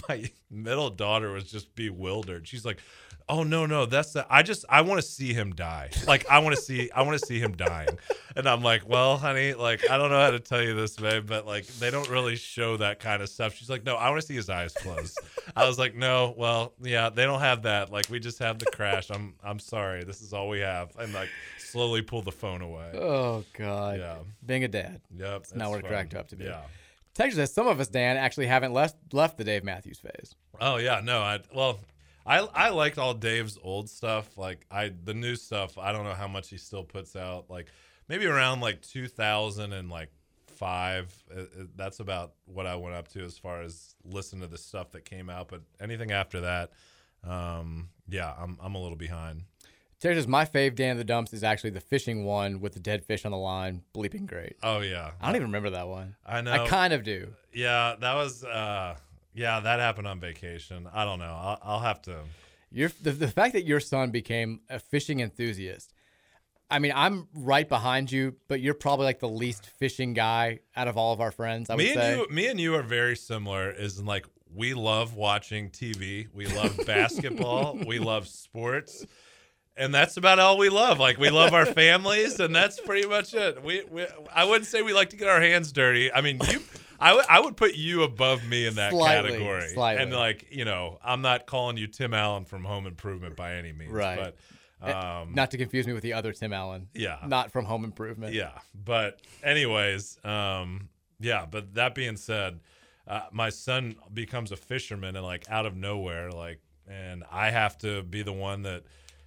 my 0.08 0.30
middle 0.50 0.90
daughter 0.90 1.30
was 1.32 1.44
just 1.44 1.74
bewildered 1.74 2.46
she's 2.46 2.64
like 2.64 2.78
oh 3.28 3.42
no 3.42 3.64
no 3.64 3.86
that's 3.86 4.12
the 4.12 4.26
i 4.28 4.42
just 4.42 4.64
i 4.68 4.82
want 4.82 5.00
to 5.00 5.06
see 5.06 5.32
him 5.32 5.54
die 5.54 5.88
like 6.06 6.28
i 6.28 6.38
want 6.38 6.54
to 6.54 6.60
see 6.60 6.90
i 6.90 7.00
want 7.00 7.18
to 7.18 7.26
see 7.26 7.38
him 7.38 7.56
dying 7.56 7.88
and 8.36 8.46
i'm 8.46 8.62
like 8.62 8.86
well 8.86 9.16
honey 9.16 9.54
like 9.54 9.88
i 9.90 9.96
don't 9.96 10.10
know 10.10 10.20
how 10.20 10.30
to 10.30 10.38
tell 10.40 10.62
you 10.62 10.74
this 10.74 10.96
babe 10.96 11.26
but 11.26 11.46
like 11.46 11.66
they 11.78 11.90
don't 11.90 12.10
really 12.10 12.36
show 12.36 12.76
that 12.76 13.00
kind 13.00 13.22
of 13.22 13.28
stuff 13.28 13.54
she's 13.54 13.70
like 13.70 13.82
no 13.84 13.96
i 13.96 14.10
want 14.10 14.20
to 14.20 14.26
see 14.26 14.34
his 14.34 14.50
eyes 14.50 14.74
closed 14.74 15.18
i 15.56 15.66
was 15.66 15.78
like 15.78 15.94
no 15.94 16.34
well 16.36 16.74
yeah 16.82 17.08
they 17.08 17.24
don't 17.24 17.40
have 17.40 17.62
that 17.62 17.90
like 17.90 18.08
we 18.10 18.20
just 18.20 18.38
have 18.38 18.58
the 18.58 18.66
crash 18.66 19.10
i'm 19.10 19.34
i'm 19.42 19.58
sorry 19.58 20.04
this 20.04 20.20
is 20.20 20.34
all 20.34 20.48
we 20.48 20.60
have 20.60 20.94
and 20.98 21.14
like 21.14 21.30
slowly 21.58 22.02
pull 22.02 22.20
the 22.22 22.32
phone 22.32 22.60
away 22.60 22.90
Oh 22.94 23.44
God. 23.54 23.98
Yeah. 23.98 24.18
Being 24.46 24.64
a 24.64 24.68
dad. 24.68 25.00
Yep, 25.16 25.40
It's 25.40 25.54
not 25.54 25.70
what 25.70 25.80
it 25.80 25.86
cracked 25.86 26.14
up 26.14 26.28
to 26.28 26.36
be. 26.36 26.44
Yeah. 26.44 26.60
Texas 27.14 27.36
says 27.36 27.52
some 27.52 27.66
of 27.66 27.80
us, 27.80 27.88
Dan, 27.88 28.16
actually 28.16 28.46
haven't 28.46 28.72
left 28.72 28.96
left 29.12 29.38
the 29.38 29.44
Dave 29.44 29.64
Matthews 29.64 29.98
phase. 29.98 30.34
Oh 30.60 30.76
yeah, 30.76 31.00
no, 31.02 31.20
I 31.20 31.40
well, 31.54 31.80
I 32.26 32.38
I 32.38 32.70
liked 32.70 32.98
all 32.98 33.14
Dave's 33.14 33.58
old 33.62 33.88
stuff. 33.90 34.36
Like 34.38 34.64
I 34.70 34.90
the 35.04 35.14
new 35.14 35.36
stuff, 35.36 35.76
I 35.78 35.92
don't 35.92 36.04
know 36.04 36.14
how 36.14 36.28
much 36.28 36.48
he 36.50 36.56
still 36.58 36.84
puts 36.84 37.16
out. 37.16 37.50
Like 37.50 37.68
maybe 38.08 38.26
around 38.26 38.60
like 38.60 38.80
2000 38.82 39.72
and 39.72 39.90
like 39.90 40.10
five. 40.46 41.12
It- 41.30 41.50
it- 41.56 41.76
that's 41.76 42.00
about 42.00 42.34
what 42.46 42.66
I 42.66 42.76
went 42.76 42.94
up 42.94 43.08
to 43.08 43.24
as 43.24 43.36
far 43.38 43.60
as 43.62 43.94
listen 44.04 44.40
to 44.40 44.46
the 44.46 44.58
stuff 44.58 44.90
that 44.92 45.04
came 45.04 45.28
out. 45.28 45.48
But 45.48 45.62
anything 45.80 46.12
after 46.12 46.40
that, 46.42 46.70
um, 47.22 47.88
yeah, 48.08 48.32
I'm 48.38 48.58
I'm 48.62 48.74
a 48.74 48.80
little 48.80 48.96
behind. 48.96 49.42
Texas, 50.00 50.26
my 50.26 50.44
fave 50.44 50.74
Dan 50.74 50.92
of 50.92 50.98
the 50.98 51.04
Dumps 51.04 51.32
is 51.32 51.42
actually 51.42 51.70
the 51.70 51.80
fishing 51.80 52.24
one 52.26 52.60
with 52.60 52.74
the 52.74 52.80
dead 52.80 53.02
fish 53.04 53.24
on 53.24 53.32
the 53.32 53.38
line, 53.38 53.82
bleeping 53.94 54.26
great. 54.26 54.56
Oh 54.62 54.80
yeah, 54.80 55.12
I 55.20 55.26
don't 55.26 55.36
even 55.36 55.48
remember 55.48 55.70
that 55.70 55.88
one. 55.88 56.16
I 56.26 56.40
know. 56.42 56.52
I 56.52 56.66
kind 56.68 56.92
of 56.92 57.04
do. 57.04 57.28
Yeah, 57.54 57.94
that 58.00 58.14
was 58.14 58.44
uh, 58.44 58.96
yeah, 59.34 59.60
that 59.60 59.80
happened 59.80 60.06
on 60.06 60.20
vacation. 60.20 60.88
I 60.92 61.04
don't 61.04 61.18
know. 61.18 61.24
I'll, 61.24 61.58
I'll 61.62 61.80
have 61.80 62.00
to. 62.02 62.20
Your 62.70 62.90
the, 63.02 63.12
the 63.12 63.28
fact 63.28 63.52
that 63.54 63.64
your 63.64 63.80
son 63.80 64.10
became 64.10 64.60
a 64.70 64.78
fishing 64.78 65.20
enthusiast. 65.20 65.92
I 66.70 66.78
mean, 66.78 66.92
I'm 66.94 67.28
right 67.34 67.68
behind 67.68 68.10
you, 68.10 68.36
but 68.48 68.60
you're 68.60 68.74
probably 68.74 69.04
like 69.04 69.20
the 69.20 69.28
least 69.28 69.66
fishing 69.66 70.14
guy 70.14 70.60
out 70.74 70.88
of 70.88 70.96
all 70.96 71.12
of 71.12 71.20
our 71.20 71.30
friends. 71.30 71.68
I 71.68 71.76
me 71.76 71.84
would 71.84 71.96
and 71.96 72.00
say. 72.00 72.16
you, 72.16 72.28
me 72.34 72.46
and 72.46 72.58
you 72.58 72.74
are 72.74 72.82
very 72.82 73.16
similar. 73.16 73.70
Is 73.70 73.98
in 73.98 74.06
like 74.06 74.26
we 74.52 74.74
love 74.74 75.14
watching 75.14 75.70
TV, 75.70 76.28
we 76.32 76.46
love 76.46 76.78
basketball, 76.86 77.78
we 77.86 77.98
love 77.98 78.26
sports, 78.28 79.04
and 79.76 79.94
that's 79.94 80.16
about 80.16 80.38
all 80.38 80.58
we 80.58 80.68
love. 80.68 80.98
Like 80.98 81.18
we 81.18 81.30
love 81.30 81.52
our 81.52 81.66
families, 81.82 82.40
and 82.40 82.54
that's 82.54 82.80
pretty 82.80 83.06
much 83.06 83.34
it. 83.34 83.62
We, 83.62 83.84
we 83.90 84.06
I 84.32 84.44
wouldn't 84.44 84.66
say 84.66 84.82
we 84.82 84.92
like 84.92 85.10
to 85.10 85.16
get 85.16 85.28
our 85.28 85.40
hands 85.40 85.70
dirty. 85.72 86.12
I 86.12 86.22
mean, 86.22 86.40
you. 86.50 86.60
I 87.04 87.14
would 87.14 87.24
I 87.28 87.40
would 87.40 87.56
put 87.56 87.74
you 87.74 88.02
above 88.02 88.44
me 88.46 88.66
in 88.66 88.74
that 88.76 88.92
Slightly, 88.92 89.30
category, 89.32 89.68
slightly. 89.68 90.02
and 90.02 90.12
like 90.12 90.46
you 90.50 90.64
know, 90.64 90.98
I'm 91.04 91.20
not 91.22 91.46
calling 91.46 91.76
you 91.76 91.86
Tim 91.86 92.14
Allen 92.14 92.44
from 92.46 92.64
Home 92.64 92.86
Improvement 92.86 93.36
by 93.36 93.54
any 93.54 93.72
means, 93.72 93.92
Right. 93.92 94.18
But 94.18 94.36
Eh, 94.82 94.90
um, 94.92 95.32
Not 95.34 95.50
to 95.52 95.56
confuse 95.58 95.86
me 95.86 95.92
with 95.94 96.02
the 96.02 96.12
other 96.12 96.32
Tim 96.32 96.52
Allen. 96.52 96.88
Yeah. 96.94 97.18
Not 97.26 97.50
from 97.52 97.64
Home 97.64 97.84
Improvement. 97.84 98.34
yeah, 98.34 98.50
but 98.74 99.20
anyways, 99.42 100.18
um, 100.24 100.88
yeah. 101.20 101.46
But 101.50 101.74
that 101.74 101.94
being 101.94 102.16
said, 102.16 102.60
uh, 103.06 103.22
my 103.32 103.48
son 103.50 103.96
becomes 104.12 104.52
a 104.52 104.56
fisherman 104.56 105.16
and 105.16 105.24
like 105.24 105.48
out 105.48 105.64
of 105.64 105.74
nowhere, 105.76 106.30
like, 106.30 106.60
and 106.88 107.24
I 107.30 107.50
have 107.50 107.78
to 107.78 108.02
be 108.02 108.22
the 108.22 108.32
one 108.32 108.62
that, 108.62 108.82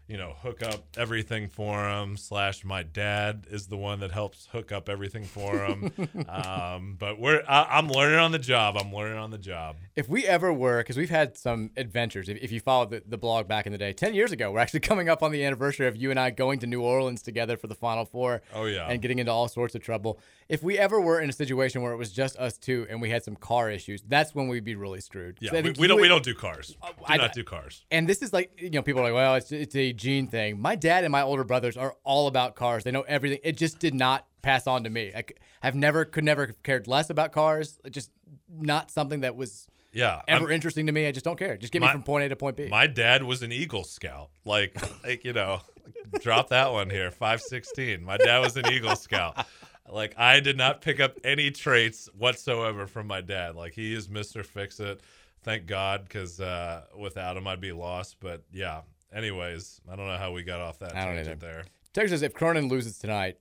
you 0.08 0.18
know, 0.18 0.36
hook 0.42 0.64
up 0.64 0.86
everything 0.98 1.50
for 1.50 1.90
him. 1.90 2.16
Slash, 2.16 2.64
my 2.64 2.84
dad 2.84 3.46
is 3.50 3.68
the 3.68 3.76
one 3.76 4.00
that 4.00 4.12
helps 4.12 4.48
hook 4.52 4.72
up 4.72 4.88
everything 4.88 5.26
for 5.26 5.66
him. 5.66 5.92
um, 6.30 6.96
but 6.98 7.20
we're 7.20 7.44
I, 7.48 7.78
I'm 7.78 7.90
learning 7.90 8.20
on 8.20 8.32
the 8.32 8.40
job. 8.40 8.78
I'm 8.78 8.94
learning 8.94 9.18
on 9.18 9.32
the 9.32 9.38
job. 9.38 9.78
If 9.96 10.08
we 10.08 10.26
ever 10.26 10.54
were, 10.54 10.78
because 10.78 10.98
we've 10.98 11.10
had 11.10 11.38
some 11.38 11.72
adventures, 11.76 12.30
if, 12.30 12.38
if 12.38 12.52
you 12.52 12.60
followed 12.62 12.92
the, 12.92 13.04
the 13.06 13.18
blog 13.18 13.48
back 13.48 13.66
in 13.66 13.74
the 13.74 13.78
day, 13.78 13.92
10 13.92 14.14
years 14.14 14.32
ago, 14.32 14.52
we're 14.52 14.60
actually 14.60 14.80
coming 14.82 15.10
up 15.10 15.22
on 15.22 15.32
the 15.32 15.44
anniversary 15.44 15.88
of 15.88 15.98
you 15.98 16.10
and 16.10 16.20
I 16.20 16.30
going 16.30 16.60
to 16.60 16.68
New 16.68 16.82
Orleans 16.82 17.22
together 17.22 17.58
for 17.58 17.68
the 17.68 17.76
Final 17.76 18.06
Four. 18.06 18.42
Oh, 18.54 18.66
yeah. 18.66 18.88
And 18.88 19.02
getting 19.02 19.20
into 19.20 19.32
all 19.32 19.48
sorts 19.50 19.76
of 19.76 19.82
trouble. 19.82 20.20
If 20.50 20.64
we 20.64 20.78
ever 20.78 21.02
were 21.02 21.20
in 21.20 21.30
a 21.30 21.34
situation 21.34 21.82
where 21.82 21.92
it 21.92 21.98
was 21.98 22.12
just 22.12 22.38
us 22.38 22.58
two 22.58 22.88
and 22.90 23.02
we 23.02 23.10
had 23.10 23.24
some 23.24 23.36
car 23.36 23.70
issues, 23.70 24.02
that's 24.08 24.34
when 24.34 24.48
we'd 24.48 24.64
be 24.64 24.76
really 24.76 25.02
screwed. 25.02 25.38
Yeah, 25.42 25.52
we, 25.62 25.72
we 25.72 25.88
don't 25.88 26.00
we 26.00 26.08
don't 26.08 26.24
do 26.24 26.34
cars. 26.34 26.76
We 26.82 26.90
do 26.90 26.96
I- 27.06 27.18
not 27.18 27.34
do 27.34 27.44
cars. 27.44 27.84
And 27.92 28.08
this 28.08 28.22
is 28.22 28.32
like, 28.32 28.52
you 28.58 28.70
know, 28.70 28.82
people 28.82 29.02
are 29.02 29.06
like, 29.06 29.14
well, 29.14 29.36
it's, 29.36 29.52
it's 29.52 29.76
a 29.76 29.92
gene 29.92 30.28
thing. 30.28 30.62
My 30.62 30.76
dad 30.76 31.04
and 31.04 31.12
my 31.12 31.22
older 31.22 31.44
brothers 31.44 31.76
are 31.76 31.96
all 32.04 32.28
about 32.28 32.56
cars. 32.56 32.84
They 32.86 32.92
know 32.92 33.02
everything. 33.02 33.40
It 33.44 33.58
just 33.58 33.80
did 33.80 33.94
not 33.94 34.26
pass 34.42 34.68
on 34.68 34.86
to 34.86 34.90
me. 34.90 35.12
I, 35.14 35.24
have 35.62 35.76
never, 35.76 36.06
could 36.06 36.24
never 36.24 36.46
have 36.48 36.64
cared 36.64 36.88
less 36.88 37.10
about 37.10 37.34
cars. 37.34 37.80
It 37.84 37.90
Just 37.90 38.12
not 38.50 38.90
something 38.90 39.22
that 39.22 39.36
was 39.36 39.68
Yeah, 39.92 40.22
ever 40.30 40.46
I'm- 40.46 40.52
interesting 40.54 40.86
to 40.86 40.94
me. 40.94 41.08
I 41.08 41.12
just 41.12 41.26
don't 41.26 41.38
care. 41.38 41.58
Just 41.58 41.74
get 41.74 41.82
me 41.82 41.90
from 41.90 42.04
point 42.04 42.24
A 42.24 42.30
to 42.30 42.36
point 42.38 42.56
B. 42.56 42.70
My 42.70 42.88
dad 42.88 43.24
was 43.24 43.44
an 43.44 43.52
Eagle 43.52 43.84
Scout. 43.84 44.30
Like, 44.46 44.78
like 45.04 45.26
you 45.26 45.34
know, 45.34 45.60
drop 46.22 46.50
that 46.50 46.72
one 46.72 46.90
here. 46.90 47.12
Five 47.12 47.42
sixteen. 47.42 48.04
My 48.06 48.16
dad 48.18 48.40
was 48.40 48.56
an 48.56 48.72
Eagle 48.72 48.96
Scout. 48.96 49.46
Like, 49.92 50.14
I 50.18 50.40
did 50.40 50.58
not 50.58 50.82
pick 50.82 51.00
up 51.00 51.18
any 51.24 51.52
traits 51.52 52.10
whatsoever 52.18 52.88
from 52.88 53.08
my 53.08 53.22
dad. 53.22 53.56
Like, 53.56 53.74
he 53.74 53.94
is 53.94 54.10
Mister 54.10 54.44
Fix 54.44 54.80
It. 54.80 55.02
Thank 55.44 55.66
God, 55.66 56.04
because 56.04 56.42
uh, 56.42 56.84
without 56.98 57.38
him, 57.38 57.48
I'd 57.48 57.62
be 57.62 57.72
lost. 57.72 58.18
But 58.20 58.44
yeah. 58.52 58.82
Anyways, 59.14 59.80
I 59.90 59.96
don't 59.96 60.06
know 60.06 60.18
how 60.18 60.34
we 60.34 60.44
got 60.44 60.60
off 60.60 60.80
that 60.80 60.94
I 60.94 61.06
tangent 61.06 61.40
there. 61.40 61.64
Texas 61.94 62.12
says 62.12 62.22
if 62.22 62.34
Cronin 62.34 62.68
loses 62.68 62.98
tonight, 62.98 63.38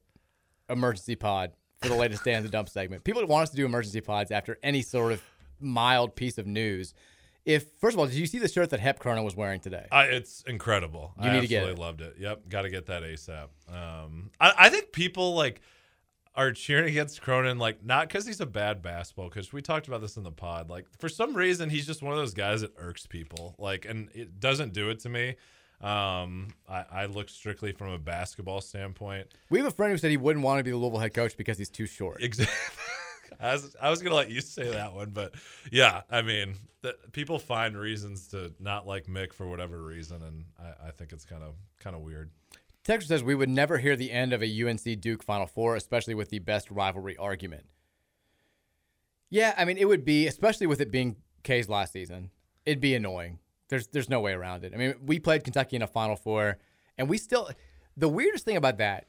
emergency 0.70 1.16
pod 1.16 1.50
for 1.82 1.88
the 1.88 1.96
latest 1.96 2.22
stand 2.22 2.44
the 2.44 2.48
dump 2.48 2.68
segment. 2.68 3.02
People 3.02 3.26
want 3.26 3.42
us 3.42 3.50
to 3.50 3.56
do 3.56 3.66
emergency 3.66 4.00
pods 4.00 4.30
after 4.30 4.58
any 4.62 4.80
sort 4.80 5.10
of 5.10 5.20
mild 5.58 6.14
piece 6.14 6.38
of 6.38 6.46
news. 6.46 6.94
If 7.44 7.66
first 7.80 7.94
of 7.94 7.98
all, 7.98 8.06
did 8.06 8.14
you 8.14 8.26
see 8.26 8.38
the 8.38 8.46
shirt 8.46 8.70
that 8.70 8.78
Hep 8.78 9.00
Cronin 9.00 9.24
was 9.24 9.34
wearing 9.34 9.58
today? 9.58 9.86
I, 9.90 10.04
it's 10.04 10.44
incredible. 10.46 11.12
You 11.20 11.30
I 11.30 11.32
need 11.34 11.40
to 11.40 11.48
get 11.48 11.68
it. 11.68 11.78
loved 11.80 12.00
it. 12.00 12.14
Yep, 12.16 12.48
got 12.48 12.62
to 12.62 12.70
get 12.70 12.86
that 12.86 13.02
ASAP. 13.02 13.48
Um, 13.68 14.30
I, 14.40 14.52
I 14.56 14.68
think 14.68 14.92
people 14.92 15.34
like 15.34 15.60
are 16.36 16.52
cheering 16.52 16.88
against 16.88 17.22
Cronin, 17.22 17.58
like 17.58 17.84
not 17.84 18.08
because 18.08 18.26
he's 18.26 18.40
a 18.40 18.46
bad 18.46 18.82
basketball. 18.82 19.28
Because 19.28 19.52
we 19.52 19.62
talked 19.62 19.88
about 19.88 20.00
this 20.00 20.16
in 20.16 20.22
the 20.22 20.30
pod. 20.30 20.68
Like 20.68 20.86
for 20.98 21.08
some 21.08 21.34
reason, 21.34 21.70
he's 21.70 21.86
just 21.86 22.02
one 22.02 22.12
of 22.12 22.18
those 22.18 22.34
guys 22.34 22.60
that 22.60 22.72
irks 22.78 23.06
people. 23.06 23.54
Like, 23.58 23.84
and 23.84 24.08
it 24.14 24.40
doesn't 24.40 24.72
do 24.72 24.90
it 24.90 25.00
to 25.00 25.08
me. 25.08 25.36
Um, 25.80 26.48
I, 26.68 26.84
I 26.90 27.06
look 27.06 27.28
strictly 27.28 27.72
from 27.72 27.88
a 27.88 27.98
basketball 27.98 28.60
standpoint. 28.60 29.28
We 29.50 29.58
have 29.58 29.66
a 29.66 29.70
friend 29.70 29.92
who 29.92 29.98
said 29.98 30.10
he 30.10 30.16
wouldn't 30.16 30.44
want 30.44 30.58
to 30.58 30.64
be 30.64 30.70
the 30.70 30.76
Louisville 30.76 31.00
head 31.00 31.14
coach 31.14 31.36
because 31.36 31.58
he's 31.58 31.68
too 31.68 31.86
short. 31.86 32.22
Exactly. 32.22 32.54
I 33.40 33.52
was, 33.52 33.76
I 33.80 33.90
was 33.90 34.02
gonna 34.02 34.14
let 34.14 34.30
you 34.30 34.40
say 34.40 34.70
that 34.70 34.94
one, 34.94 35.10
but 35.10 35.34
yeah, 35.70 36.02
I 36.10 36.22
mean, 36.22 36.54
that 36.82 37.12
people 37.12 37.38
find 37.38 37.76
reasons 37.76 38.28
to 38.28 38.52
not 38.58 38.86
like 38.86 39.06
Mick 39.06 39.32
for 39.32 39.46
whatever 39.46 39.82
reason, 39.82 40.22
and 40.22 40.44
I, 40.58 40.88
I 40.88 40.90
think 40.92 41.12
it's 41.12 41.24
kind 41.24 41.42
of 41.42 41.54
kind 41.78 41.94
of 41.94 42.02
weird. 42.02 42.30
Texas 42.86 43.08
says 43.08 43.24
we 43.24 43.34
would 43.34 43.48
never 43.48 43.78
hear 43.78 43.96
the 43.96 44.12
end 44.12 44.32
of 44.32 44.44
a 44.44 44.64
UNC 44.64 45.00
Duke 45.00 45.24
Final 45.24 45.48
Four, 45.48 45.74
especially 45.74 46.14
with 46.14 46.30
the 46.30 46.38
best 46.38 46.70
rivalry 46.70 47.16
argument. 47.16 47.66
Yeah, 49.28 49.54
I 49.58 49.64
mean, 49.64 49.76
it 49.76 49.86
would 49.86 50.04
be, 50.04 50.28
especially 50.28 50.68
with 50.68 50.80
it 50.80 50.92
being 50.92 51.16
K's 51.42 51.68
last 51.68 51.92
season. 51.92 52.30
it'd 52.64 52.80
be 52.80 52.94
annoying. 52.94 53.40
There's 53.68 53.88
there's 53.88 54.08
no 54.08 54.20
way 54.20 54.32
around 54.32 54.62
it. 54.62 54.72
I 54.72 54.76
mean, 54.76 54.94
we 55.04 55.18
played 55.18 55.42
Kentucky 55.42 55.74
in 55.74 55.82
a 55.82 55.88
Final 55.88 56.14
Four, 56.14 56.58
and 56.96 57.08
we 57.08 57.18
still. 57.18 57.50
The 57.96 58.08
weirdest 58.08 58.44
thing 58.44 58.56
about 58.56 58.78
that, 58.78 59.08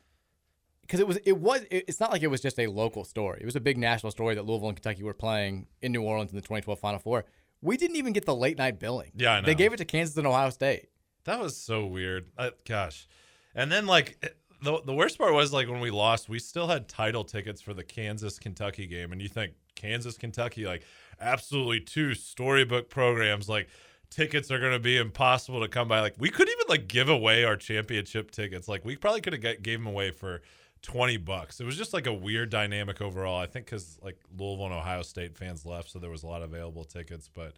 because 0.81 0.99
it 0.99 1.07
was 1.07 1.17
it 1.17 1.37
was 1.37 1.63
it's 1.69 1.99
not 1.99 2.11
like 2.11 2.23
it 2.23 2.31
was 2.31 2.41
just 2.41 2.57
a 2.59 2.65
local 2.65 3.03
story. 3.03 3.37
It 3.41 3.45
was 3.45 3.55
a 3.55 3.61
big 3.61 3.77
national 3.77 4.11
story 4.11 4.33
that 4.33 4.45
Louisville 4.47 4.69
and 4.69 4.75
Kentucky 4.81 5.03
were 5.03 5.13
playing 5.13 5.67
in 5.83 5.91
New 5.91 6.01
Orleans 6.01 6.31
in 6.31 6.35
the 6.35 6.41
2012 6.41 6.79
Final 6.79 6.99
Four. 6.99 7.25
We 7.61 7.77
didn't 7.77 7.97
even 7.97 8.13
get 8.13 8.25
the 8.25 8.35
late 8.35 8.57
night 8.57 8.79
billing. 8.79 9.11
Yeah, 9.15 9.33
I 9.33 9.41
know. 9.41 9.45
They 9.45 9.55
gave 9.55 9.71
it 9.71 9.77
to 9.77 9.85
Kansas 9.85 10.17
and 10.17 10.25
Ohio 10.25 10.49
State. 10.49 10.87
That 11.25 11.39
was 11.39 11.55
so 11.55 11.85
weird. 11.85 12.31
I, 12.39 12.53
gosh. 12.65 13.07
And 13.57 13.71
then 13.71 13.87
like 13.87 14.23
the 14.61 14.81
the 14.85 14.93
worst 14.93 15.17
part 15.17 15.33
was 15.33 15.51
like 15.51 15.67
when 15.67 15.81
we 15.81 15.91
lost, 15.91 16.29
we 16.29 16.39
still 16.39 16.67
had 16.67 16.87
title 16.87 17.23
tickets 17.23 17.59
for 17.59 17.73
the 17.73 17.83
Kansas 17.83 18.39
Kentucky 18.39 18.85
game, 18.85 19.11
and 19.11 19.21
you 19.21 19.27
think 19.27 19.53
Kansas 19.75 20.15
Kentucky 20.15 20.65
like 20.65 20.83
absolutely 21.19 21.79
two 21.79 22.13
storybook 22.13 22.89
programs 22.89 23.49
like 23.49 23.67
tickets 24.11 24.51
are 24.51 24.59
going 24.59 24.73
to 24.73 24.79
be 24.79 24.95
impossible 24.95 25.59
to 25.61 25.67
come 25.67 25.87
by. 25.87 26.01
Like 26.01 26.13
we 26.19 26.29
could 26.29 26.47
even 26.47 26.65
like 26.69 26.87
give 26.87 27.09
away 27.09 27.43
our 27.43 27.57
championship 27.57 28.29
tickets. 28.29 28.67
Like 28.67 28.85
we 28.85 28.95
probably 28.95 29.21
could 29.21 29.33
have 29.33 29.63
gave 29.63 29.79
them 29.79 29.87
away 29.87 30.11
for. 30.11 30.41
20 30.83 31.17
bucks. 31.17 31.59
It 31.59 31.65
was 31.65 31.75
just 31.75 31.91
like 31.91 32.05
a 32.05 32.13
weird 32.13 32.51
dynamic 32.51 33.01
overall. 33.01 33.35
I 33.37 33.47
think 33.47 33.65
because 33.65 33.97
like 34.03 34.15
Louisville 34.37 34.67
and 34.67 34.75
Ohio 34.75 35.01
State 35.01 35.35
fans 35.35 35.65
left, 35.65 35.89
so 35.89 35.97
there 35.97 36.11
was 36.11 36.21
a 36.21 36.27
lot 36.27 36.43
of 36.43 36.53
available 36.53 36.83
tickets. 36.83 37.27
But 37.33 37.53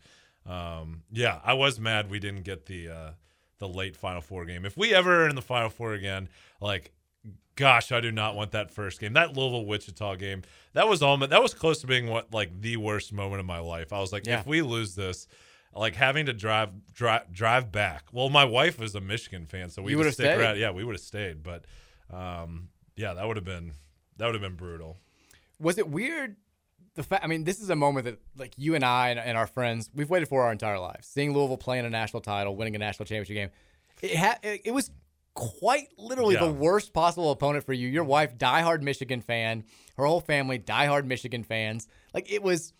um, 0.49 1.03
yeah, 1.11 1.39
I 1.43 1.53
was 1.53 1.81
mad 1.81 2.09
we 2.09 2.19
didn't 2.19 2.43
get 2.43 2.65
the 2.65 2.87
uh, 2.87 3.11
the 3.59 3.67
late 3.67 3.95
Final 3.95 4.21
Four 4.21 4.45
game. 4.45 4.65
If 4.65 4.75
we 4.75 4.93
ever 4.93 5.23
are 5.25 5.29
in 5.29 5.35
the 5.35 5.41
Final 5.41 5.69
Four 5.69 5.93
again, 5.93 6.29
like, 6.59 6.91
gosh, 7.55 7.91
I 7.91 7.99
do 8.01 8.11
not 8.11 8.35
want 8.35 8.51
that 8.51 8.71
first 8.71 8.99
game. 8.99 9.13
That 9.13 9.35
Louisville 9.37 9.65
Wichita 9.65 10.15
game, 10.15 10.41
that 10.73 10.87
was 10.87 11.01
almost 11.03 11.29
that 11.29 11.41
was 11.43 11.53
close 11.53 11.79
to 11.81 11.87
being 11.87 12.07
what 12.07 12.33
like 12.33 12.61
the 12.61 12.77
worst 12.77 13.13
moment 13.13 13.39
of 13.39 13.45
my 13.45 13.59
life. 13.59 13.93
I 13.93 13.99
was 13.99 14.11
like, 14.11 14.25
Yeah. 14.25 14.39
if 14.39 14.47
we 14.47 14.61
lose 14.61 14.95
this. 14.95 15.27
Like 15.75 15.93
having 15.95 16.25
to 16.25 16.33
drive 16.33 16.69
drive 16.93 17.31
drive 17.31 17.71
back. 17.71 18.05
Well, 18.11 18.29
my 18.29 18.43
wife 18.43 18.79
was 18.79 18.95
a 18.95 19.01
Michigan 19.01 19.45
fan, 19.45 19.69
so 19.69 19.83
we 19.83 19.93
would 19.95 19.99
would've 20.05 20.13
stayed. 20.15 20.39
around. 20.39 20.57
Yeah, 20.57 20.71
we 20.71 20.83
would 20.83 20.95
have 20.95 21.01
stayed, 21.01 21.43
but 21.43 21.63
um, 22.11 22.69
yeah, 22.95 23.13
that 23.13 23.27
would 23.27 23.37
have 23.37 23.45
been 23.45 23.73
that 24.17 24.25
would 24.25 24.33
have 24.33 24.41
been 24.41 24.55
brutal. 24.55 24.97
Was 25.59 25.77
it 25.77 25.87
weird? 25.87 26.37
The 26.95 27.03
fact, 27.03 27.23
I 27.23 27.27
mean, 27.27 27.43
this 27.43 27.59
is 27.61 27.69
a 27.69 27.75
moment 27.75 28.05
that 28.05 28.19
like 28.37 28.53
you 28.57 28.75
and 28.75 28.83
I 28.83 29.09
and, 29.09 29.19
and 29.19 29.37
our 29.37 29.47
friends 29.47 29.89
we've 29.93 30.09
waited 30.09 30.27
for 30.27 30.43
our 30.43 30.51
entire 30.51 30.79
lives. 30.79 31.07
Seeing 31.07 31.33
Louisville 31.33 31.57
playing 31.57 31.85
a 31.85 31.89
national 31.89 32.21
title, 32.21 32.55
winning 32.55 32.75
a 32.75 32.79
national 32.79 33.05
championship 33.05 33.35
game, 33.35 33.49
it 34.01 34.17
ha- 34.17 34.39
it, 34.41 34.71
was 34.73 34.91
quite 35.35 35.87
literally 35.97 36.35
Yeah. 36.35 36.45
the 36.45 36.51
worst 36.51 36.91
possible 36.93 37.31
opponent 37.31 37.65
for 37.65 37.73
you. 37.73 37.87
Your 37.87 38.03
wife, 38.03 38.37
diehard 38.37 38.81
Michigan 38.81 39.21
fan, 39.21 39.63
her 39.97 40.05
whole 40.05 40.19
family, 40.21 40.59
diehard 40.59 41.05
Michigan 41.05 41.43
fans. 41.43 41.87
Like 42.13 42.31
it 42.31 42.41
was, 42.43 42.73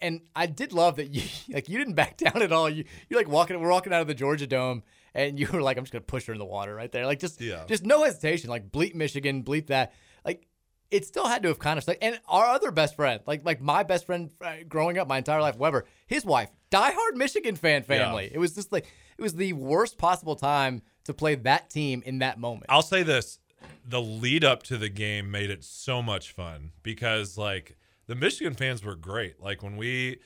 and 0.00 0.20
I 0.34 0.46
did 0.46 0.72
love 0.72 0.96
that 0.96 1.08
you 1.08 1.22
like 1.54 1.68
you 1.68 1.76
didn't 1.78 1.94
back 1.94 2.16
down 2.18 2.40
at 2.42 2.52
all. 2.52 2.70
You 2.70 2.84
you're 3.08 3.20
like 3.20 3.28
walking, 3.28 3.60
we're 3.60 3.70
walking 3.70 3.92
out 3.92 4.00
of 4.00 4.06
the 4.06 4.14
Georgia 4.14 4.46
Dome, 4.46 4.82
and 5.14 5.38
you 5.38 5.48
were 5.52 5.60
like, 5.60 5.76
I'm 5.76 5.84
just 5.84 5.92
gonna 5.92 6.02
push 6.02 6.26
her 6.26 6.32
in 6.32 6.38
the 6.38 6.44
water 6.44 6.74
right 6.74 6.90
there, 6.90 7.04
like 7.04 7.18
just 7.18 7.40
Yeah. 7.40 7.64
just 7.66 7.84
no 7.84 8.04
hesitation, 8.04 8.48
like 8.48 8.70
bleep 8.70 8.94
Michigan, 8.94 9.42
bleep 9.42 9.66
that. 9.66 9.92
It 10.90 11.06
still 11.06 11.26
had 11.26 11.42
to 11.42 11.48
have 11.48 11.58
kind 11.58 11.76
of 11.76 11.84
stuck. 11.84 11.96
And 12.02 12.18
our 12.28 12.46
other 12.46 12.70
best 12.70 12.96
friend, 12.96 13.20
like 13.26 13.44
like 13.44 13.60
my 13.60 13.82
best 13.82 14.06
friend 14.06 14.30
uh, 14.40 14.56
growing 14.68 14.98
up 14.98 15.08
my 15.08 15.18
entire 15.18 15.40
life, 15.40 15.56
Weber, 15.56 15.86
his 16.06 16.24
wife, 16.24 16.50
diehard 16.70 17.14
Michigan 17.14 17.56
fan 17.56 17.82
family. 17.82 18.30
It 18.32 18.38
was 18.38 18.54
just 18.54 18.72
like 18.72 18.86
it 19.16 19.22
was 19.22 19.34
the 19.34 19.52
worst 19.52 19.98
possible 19.98 20.36
time 20.36 20.82
to 21.04 21.14
play 21.14 21.34
that 21.36 21.70
team 21.70 22.02
in 22.04 22.18
that 22.18 22.38
moment. 22.38 22.66
I'll 22.68 22.82
say 22.82 23.02
this: 23.02 23.38
the 23.86 24.00
lead 24.00 24.44
up 24.44 24.62
to 24.64 24.76
the 24.78 24.88
game 24.88 25.30
made 25.30 25.50
it 25.50 25.64
so 25.64 26.02
much 26.02 26.32
fun 26.32 26.72
because 26.82 27.38
like 27.38 27.76
the 28.06 28.14
Michigan 28.14 28.54
fans 28.54 28.84
were 28.84 28.96
great. 28.96 29.40
Like 29.40 29.62
when 29.62 29.76
we 29.76 30.18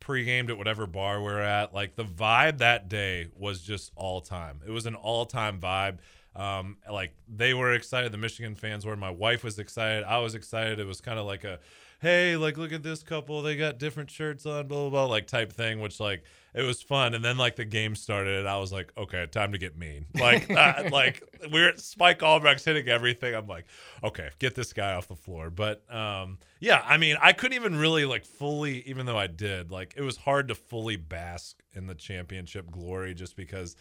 pre-gamed 0.00 0.50
at 0.50 0.58
whatever 0.58 0.86
bar 0.86 1.22
we're 1.22 1.40
at, 1.40 1.72
like 1.72 1.96
the 1.96 2.04
vibe 2.04 2.58
that 2.58 2.88
day 2.88 3.28
was 3.34 3.62
just 3.62 3.90
all 3.96 4.20
time. 4.20 4.60
It 4.66 4.70
was 4.70 4.84
an 4.84 4.94
all 4.94 5.24
time 5.24 5.58
vibe. 5.58 5.98
Um, 6.36 6.78
like 6.90 7.14
they 7.28 7.54
were 7.54 7.72
excited. 7.72 8.12
The 8.12 8.18
Michigan 8.18 8.54
fans 8.54 8.84
were. 8.84 8.96
My 8.96 9.10
wife 9.10 9.44
was 9.44 9.58
excited. 9.58 10.04
I 10.04 10.18
was 10.18 10.34
excited. 10.34 10.80
It 10.80 10.86
was 10.86 11.00
kind 11.00 11.18
of 11.18 11.26
like 11.26 11.44
a, 11.44 11.60
hey, 12.00 12.36
like 12.36 12.58
look 12.58 12.72
at 12.72 12.82
this 12.82 13.02
couple. 13.02 13.42
They 13.42 13.56
got 13.56 13.78
different 13.78 14.10
shirts 14.10 14.44
on, 14.44 14.66
blah 14.66 14.88
blah 14.88 14.90
blah, 14.90 15.04
like 15.06 15.26
type 15.26 15.52
thing. 15.52 15.80
Which 15.80 16.00
like 16.00 16.24
it 16.52 16.62
was 16.62 16.82
fun. 16.82 17.14
And 17.14 17.24
then 17.24 17.36
like 17.36 17.54
the 17.54 17.64
game 17.64 17.94
started, 17.94 18.40
and 18.40 18.48
I 18.48 18.58
was 18.58 18.72
like, 18.72 18.92
okay, 18.96 19.26
time 19.26 19.52
to 19.52 19.58
get 19.58 19.76
mean. 19.76 20.06
Like 20.18 20.50
uh, 20.50 20.88
like 20.90 21.22
we're 21.52 21.76
Spike 21.76 22.22
Albrecht's 22.22 22.64
hitting 22.64 22.88
everything. 22.88 23.34
I'm 23.34 23.46
like, 23.46 23.66
okay, 24.02 24.30
get 24.38 24.54
this 24.54 24.72
guy 24.72 24.94
off 24.94 25.06
the 25.06 25.16
floor. 25.16 25.50
But 25.50 25.82
um, 25.92 26.38
yeah, 26.58 26.82
I 26.84 26.96
mean, 26.96 27.16
I 27.20 27.32
couldn't 27.32 27.56
even 27.56 27.76
really 27.76 28.06
like 28.06 28.24
fully, 28.24 28.82
even 28.88 29.06
though 29.06 29.18
I 29.18 29.28
did, 29.28 29.70
like 29.70 29.94
it 29.96 30.02
was 30.02 30.16
hard 30.16 30.48
to 30.48 30.56
fully 30.56 30.96
bask 30.96 31.62
in 31.74 31.86
the 31.86 31.94
championship 31.94 32.70
glory 32.70 33.14
just 33.14 33.36
because 33.36 33.76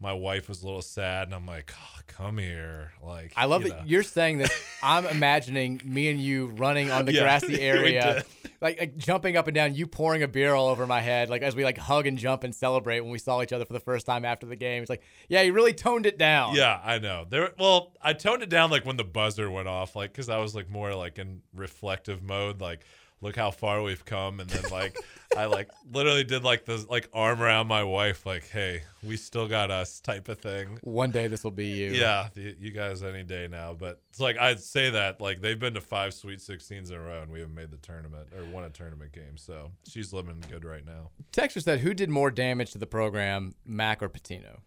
my 0.00 0.12
wife 0.12 0.48
was 0.48 0.62
a 0.62 0.66
little 0.66 0.82
sad, 0.82 1.28
and 1.28 1.34
I'm 1.34 1.46
like, 1.46 1.72
oh, 1.74 2.00
come 2.06 2.38
here, 2.38 2.92
like 3.02 3.32
I 3.36 3.46
love 3.46 3.62
you 3.62 3.70
that 3.70 3.78
know. 3.78 3.84
you're 3.86 4.02
saying 4.02 4.38
this. 4.38 4.52
I'm 4.82 5.06
imagining 5.06 5.80
me 5.84 6.10
and 6.10 6.20
you 6.20 6.46
running 6.48 6.90
on 6.90 7.06
the 7.06 7.14
Yeah, 7.14 7.22
grassy 7.22 7.60
area, 7.62 8.24
like, 8.60 8.78
like 8.78 8.96
jumping 8.98 9.36
up 9.36 9.46
and 9.46 9.54
down. 9.54 9.74
You 9.74 9.86
pouring 9.86 10.22
a 10.22 10.28
beer 10.28 10.54
all 10.54 10.68
over 10.68 10.86
my 10.86 11.00
head, 11.00 11.30
like 11.30 11.42
as 11.42 11.56
we 11.56 11.64
like 11.64 11.78
hug 11.78 12.06
and 12.06 12.18
jump 12.18 12.44
and 12.44 12.54
celebrate 12.54 13.00
when 13.00 13.10
we 13.10 13.18
saw 13.18 13.42
each 13.42 13.52
other 13.52 13.64
for 13.64 13.72
the 13.72 13.80
first 13.80 14.04
time 14.04 14.24
after 14.26 14.46
the 14.46 14.56
game. 14.56 14.82
It's 14.82 14.90
like, 14.90 15.02
yeah, 15.28 15.42
you 15.42 15.52
really 15.54 15.72
toned 15.72 16.04
it 16.04 16.18
down. 16.18 16.54
Yeah, 16.54 16.78
I 16.84 16.98
know. 16.98 17.24
There. 17.28 17.52
Well, 17.58 17.92
I 18.02 18.12
toned 18.12 18.42
it 18.42 18.50
down 18.50 18.70
like 18.70 18.84
when 18.84 18.96
the 18.98 19.04
buzzer 19.04 19.50
went 19.50 19.68
off, 19.68 19.96
like 19.96 20.12
because 20.12 20.28
I 20.28 20.38
was 20.38 20.54
like 20.54 20.68
more 20.68 20.94
like 20.94 21.18
in 21.18 21.40
reflective 21.54 22.22
mode, 22.22 22.60
like 22.60 22.80
look 23.20 23.36
how 23.36 23.50
far 23.50 23.82
we've 23.82 24.04
come, 24.04 24.40
and 24.40 24.48
then 24.48 24.70
like 24.70 24.98
I 25.36 25.46
like 25.46 25.70
literally 25.90 26.24
did 26.24 26.44
like 26.44 26.64
the 26.64 26.84
like 26.88 27.08
arm 27.12 27.42
around 27.42 27.66
my 27.66 27.84
wife, 27.84 28.26
like 28.26 28.48
hey, 28.48 28.82
we 29.02 29.16
still 29.16 29.48
got 29.48 29.70
us 29.70 30.00
type 30.00 30.28
of 30.28 30.38
thing. 30.38 30.78
One 30.82 31.10
day 31.10 31.26
this 31.26 31.44
will 31.44 31.50
be 31.50 31.66
you. 31.66 31.90
Yeah, 31.92 32.28
you 32.34 32.70
guys 32.70 33.02
any 33.02 33.22
day 33.22 33.48
now, 33.50 33.74
but 33.78 34.00
it's 34.10 34.20
like 34.20 34.38
I'd 34.38 34.60
say 34.60 34.90
that 34.90 35.20
like 35.20 35.40
they've 35.40 35.58
been 35.58 35.74
to 35.74 35.80
five 35.80 36.14
Sweet 36.14 36.38
16s 36.38 36.90
in 36.90 36.96
a 36.96 37.00
row, 37.00 37.22
and 37.22 37.30
we 37.30 37.40
haven't 37.40 37.54
made 37.54 37.70
the 37.70 37.78
tournament 37.78 38.28
or 38.36 38.44
won 38.46 38.64
a 38.64 38.70
tournament 38.70 39.12
game, 39.12 39.36
so 39.36 39.70
she's 39.88 40.12
living 40.12 40.42
good 40.50 40.64
right 40.64 40.84
now. 40.84 41.10
Texter 41.32 41.62
said, 41.62 41.80
"Who 41.80 41.94
did 41.94 42.10
more 42.10 42.30
damage 42.30 42.72
to 42.72 42.78
the 42.78 42.86
program, 42.86 43.54
Mack 43.64 44.02
or 44.02 44.08
Pitino?" 44.08 44.60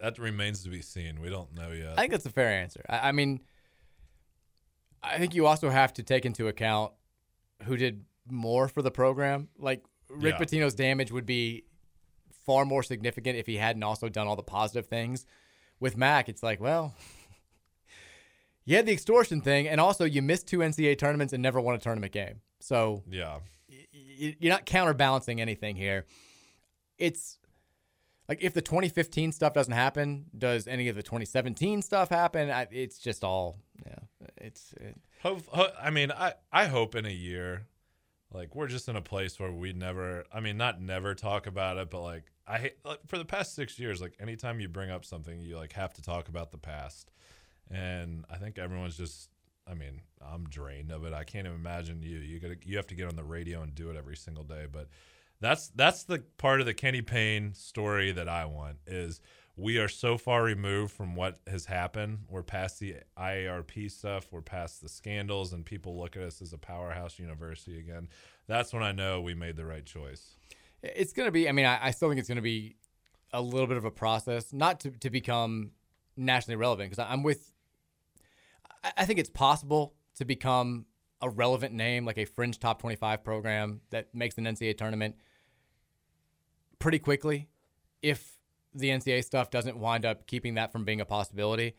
That 0.00 0.18
remains 0.18 0.62
to 0.64 0.70
be 0.70 0.80
seen. 0.80 1.20
We 1.20 1.28
don't 1.28 1.54
know 1.54 1.72
yet. 1.72 1.92
I 1.98 2.02
think 2.02 2.12
that's 2.12 2.24
a 2.24 2.30
fair 2.30 2.48
answer. 2.48 2.82
I, 2.88 3.08
I 3.08 3.12
mean, 3.12 3.40
I 5.02 5.18
think 5.18 5.34
you 5.34 5.46
also 5.46 5.70
have 5.70 5.92
to 5.94 6.02
take 6.02 6.26
into 6.26 6.48
account 6.48 6.92
who 7.64 7.76
did 7.76 8.04
more 8.28 8.68
for 8.68 8.82
the 8.82 8.90
program. 8.90 9.48
Like 9.58 9.82
Rick 10.08 10.34
Yeah. 10.38 10.44
Pitino's 10.44 10.74
damage 10.74 11.10
would 11.10 11.26
be 11.26 11.64
far 12.46 12.64
more 12.64 12.82
significant 12.82 13.38
if 13.38 13.46
he 13.46 13.56
hadn't 13.56 13.82
also 13.82 14.08
done 14.08 14.26
all 14.26 14.36
the 14.36 14.42
positive 14.42 14.86
things. 14.86 15.26
With 15.78 15.96
Mack, 15.96 16.28
it's 16.28 16.42
like, 16.42 16.60
well, 16.60 16.94
you 18.64 18.76
had 18.76 18.86
the 18.86 18.92
extortion 18.92 19.40
thing, 19.40 19.66
and 19.68 19.80
also 19.80 20.04
you 20.04 20.20
missed 20.22 20.46
two 20.46 20.58
NCAA 20.58 20.98
tournaments 20.98 21.32
and 21.32 21.42
never 21.42 21.60
won 21.60 21.74
a 21.74 21.78
tournament 21.78 22.12
game. 22.12 22.40
So 22.60 23.02
yeah. 23.10 23.38
y- 23.68 24.36
you're 24.38 24.52
not 24.52 24.66
counterbalancing 24.66 25.40
anything 25.40 25.76
here. 25.76 26.04
It's 26.98 27.38
like 28.28 28.42
if 28.42 28.52
the 28.52 28.60
2015 28.62 29.32
stuff 29.32 29.54
doesn't 29.54 29.72
happen, 29.72 30.26
does 30.36 30.66
any 30.66 30.88
of 30.88 30.96
the 30.96 31.02
2017 31.02 31.80
stuff 31.82 32.10
happen? 32.10 32.50
I, 32.50 32.68
it's 32.70 32.98
just 32.98 33.24
all, 33.24 33.56
yeah. 33.86 33.94
It's 34.40 34.72
it, 34.74 34.96
Hope, 35.22 35.46
ho- 35.48 35.72
I 35.80 35.90
mean, 35.90 36.10
I, 36.10 36.34
I 36.50 36.66
hope 36.66 36.94
in 36.94 37.04
a 37.04 37.10
year, 37.10 37.66
like 38.32 38.54
we're 38.54 38.68
just 38.68 38.88
in 38.88 38.96
a 38.96 39.02
place 39.02 39.38
where 39.38 39.52
we 39.52 39.72
never, 39.72 40.24
I 40.32 40.40
mean, 40.40 40.56
not 40.56 40.80
never 40.80 41.14
talk 41.14 41.46
about 41.46 41.76
it, 41.76 41.90
but 41.90 42.00
like 42.00 42.24
I 42.46 42.58
hate 42.58 42.76
like, 42.84 43.00
for 43.06 43.18
the 43.18 43.24
past 43.24 43.54
six 43.54 43.78
years, 43.78 44.00
like 44.00 44.14
anytime 44.20 44.60
you 44.60 44.68
bring 44.68 44.90
up 44.90 45.04
something, 45.04 45.40
you 45.40 45.56
like 45.56 45.72
have 45.74 45.92
to 45.94 46.02
talk 46.02 46.28
about 46.28 46.50
the 46.50 46.58
past, 46.58 47.10
and 47.70 48.24
I 48.30 48.36
think 48.36 48.58
everyone's 48.58 48.96
just, 48.96 49.28
I 49.66 49.74
mean, 49.74 50.00
I'm 50.20 50.44
drained 50.44 50.90
of 50.90 51.04
it. 51.04 51.12
I 51.12 51.24
can't 51.24 51.46
even 51.46 51.58
imagine 51.58 52.02
you. 52.02 52.18
You 52.18 52.40
got 52.40 52.66
you 52.66 52.76
have 52.76 52.86
to 52.88 52.94
get 52.94 53.08
on 53.08 53.16
the 53.16 53.24
radio 53.24 53.62
and 53.62 53.74
do 53.74 53.90
it 53.90 53.96
every 53.96 54.16
single 54.16 54.44
day, 54.44 54.66
but 54.70 54.88
that's 55.40 55.68
that's 55.68 56.04
the 56.04 56.22
part 56.38 56.60
of 56.60 56.66
the 56.66 56.74
Kenny 56.74 57.02
Payne 57.02 57.54
story 57.54 58.12
that 58.12 58.28
I 58.28 58.44
want 58.44 58.76
is 58.86 59.20
we 59.60 59.76
are 59.76 59.88
so 59.88 60.16
far 60.16 60.42
removed 60.42 60.92
from 60.92 61.14
what 61.14 61.38
has 61.46 61.66
happened. 61.66 62.20
We're 62.30 62.42
past 62.42 62.80
the 62.80 62.96
IARP 63.18 63.90
stuff. 63.90 64.28
We're 64.30 64.40
past 64.40 64.80
the 64.80 64.88
scandals, 64.88 65.52
and 65.52 65.66
people 65.66 65.98
look 65.98 66.16
at 66.16 66.22
us 66.22 66.40
as 66.40 66.54
a 66.54 66.58
powerhouse 66.58 67.18
university 67.18 67.78
again. 67.78 68.08
That's 68.46 68.72
when 68.72 68.82
I 68.82 68.92
know 68.92 69.20
we 69.20 69.34
made 69.34 69.56
the 69.56 69.66
right 69.66 69.84
choice. 69.84 70.38
it's 70.82 71.12
going 71.12 71.26
to 71.26 71.32
be, 71.32 71.46
I 71.46 71.52
mean, 71.52 71.66
I, 71.66 71.78
I 71.86 71.90
still 71.90 72.08
think 72.08 72.18
it's 72.18 72.28
going 72.28 72.36
to 72.36 72.42
be 72.42 72.76
a 73.34 73.42
little 73.42 73.66
bit 73.66 73.76
of 73.76 73.84
a 73.84 73.90
process, 73.90 74.50
not 74.50 74.80
to, 74.80 74.90
to 74.92 75.10
become 75.10 75.72
nationally 76.16 76.56
relevant, 76.56 76.90
because 76.90 77.04
I'm 77.06 77.22
with, 77.22 77.52
I, 78.96 79.04
think 79.04 79.18
it's 79.18 79.30
possible 79.30 79.94
to 80.16 80.24
become 80.24 80.86
a 81.20 81.28
relevant 81.28 81.74
name, 81.74 82.06
like 82.06 82.16
a 82.16 82.24
fringe 82.24 82.58
top 82.58 82.80
25 82.80 83.22
program 83.22 83.82
that 83.90 84.14
makes 84.14 84.38
an 84.38 84.44
NCAA 84.44 84.78
tournament 84.78 85.16
pretty 86.78 86.98
quickly 86.98 87.50
if 88.00 88.39
the 88.74 88.88
NCAA 88.90 89.24
stuff 89.24 89.50
doesn't 89.50 89.76
wind 89.76 90.04
up 90.04 90.26
keeping 90.26 90.54
that 90.54 90.72
from 90.72 90.84
being 90.84 91.00
a 91.00 91.04
possibility. 91.04 91.74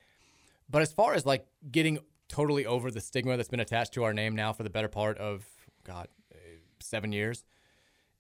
But 0.70 0.82
as 0.82 0.92
far 0.94 1.14
as 1.14 1.26
like 1.26 1.46
getting 1.72 2.00
totally 2.28 2.66
over 2.66 2.92
the 2.92 3.02
stigma 3.02 3.36
that's 3.38 3.50
been 3.50 3.60
attached 3.60 3.94
to 3.94 4.04
our 4.04 4.14
name 4.14 4.36
now 4.36 4.54
for 4.54 4.64
the 4.64 4.70
better 4.70 4.88
part 4.88 5.18
of 5.18 5.46
God, 5.84 6.08
uh, 6.34 6.38
seven 6.80 7.12
years, 7.12 7.44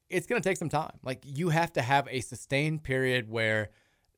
it's 0.10 0.28
going 0.28 0.42
to 0.42 0.48
take 0.48 0.58
some 0.58 0.70
time. 0.70 0.98
Like 1.04 1.22
you 1.24 1.50
have 1.50 1.72
to 1.74 1.82
have 1.82 2.08
a 2.12 2.20
sustained 2.22 2.84
period 2.84 3.30
where 3.30 3.70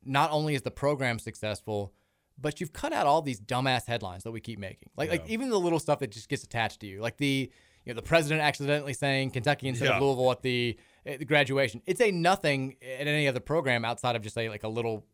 not 0.03 0.31
only 0.31 0.55
is 0.55 0.63
the 0.63 0.71
program 0.71 1.19
successful, 1.19 1.93
but 2.41 2.59
you've 2.59 2.73
cut 2.73 2.91
out 2.91 3.05
all 3.05 3.21
these 3.21 3.39
dumbass 3.39 3.85
headlines 3.85 4.23
that 4.23 4.31
we 4.31 4.41
keep 4.41 4.57
making. 4.59 4.89
Like 4.97 5.11
like 5.11 5.29
even 5.29 5.49
the 5.49 5.59
little 5.59 5.79
stuff 5.79 5.99
that 5.99 6.09
just 6.11 6.27
gets 6.29 6.43
attached 6.43 6.79
to 6.81 6.87
you, 6.87 6.99
like 7.01 7.17
the 7.17 7.51
you 7.85 7.93
know 7.93 7.95
the 7.95 8.01
president 8.01 8.41
accidentally 8.41 8.93
saying 8.93 9.29
Kentucky 9.31 9.67
instead 9.67 9.85
Yeah. 9.89 9.97
of 9.97 10.01
Louisville 10.01 10.31
at 10.31 10.41
the, 10.41 10.77
at 11.05 11.19
the 11.19 11.25
graduation. 11.25 11.81
It's 11.85 12.01
a 12.01 12.11
nothing 12.11 12.75
at 12.81 13.07
any 13.07 13.27
other 13.27 13.39
program 13.39 13.85
outside 13.85 14.15
of 14.15 14.21
just 14.21 14.37
a 14.37 14.49
like 14.49 14.63
a 14.63 14.69
little 14.69 15.05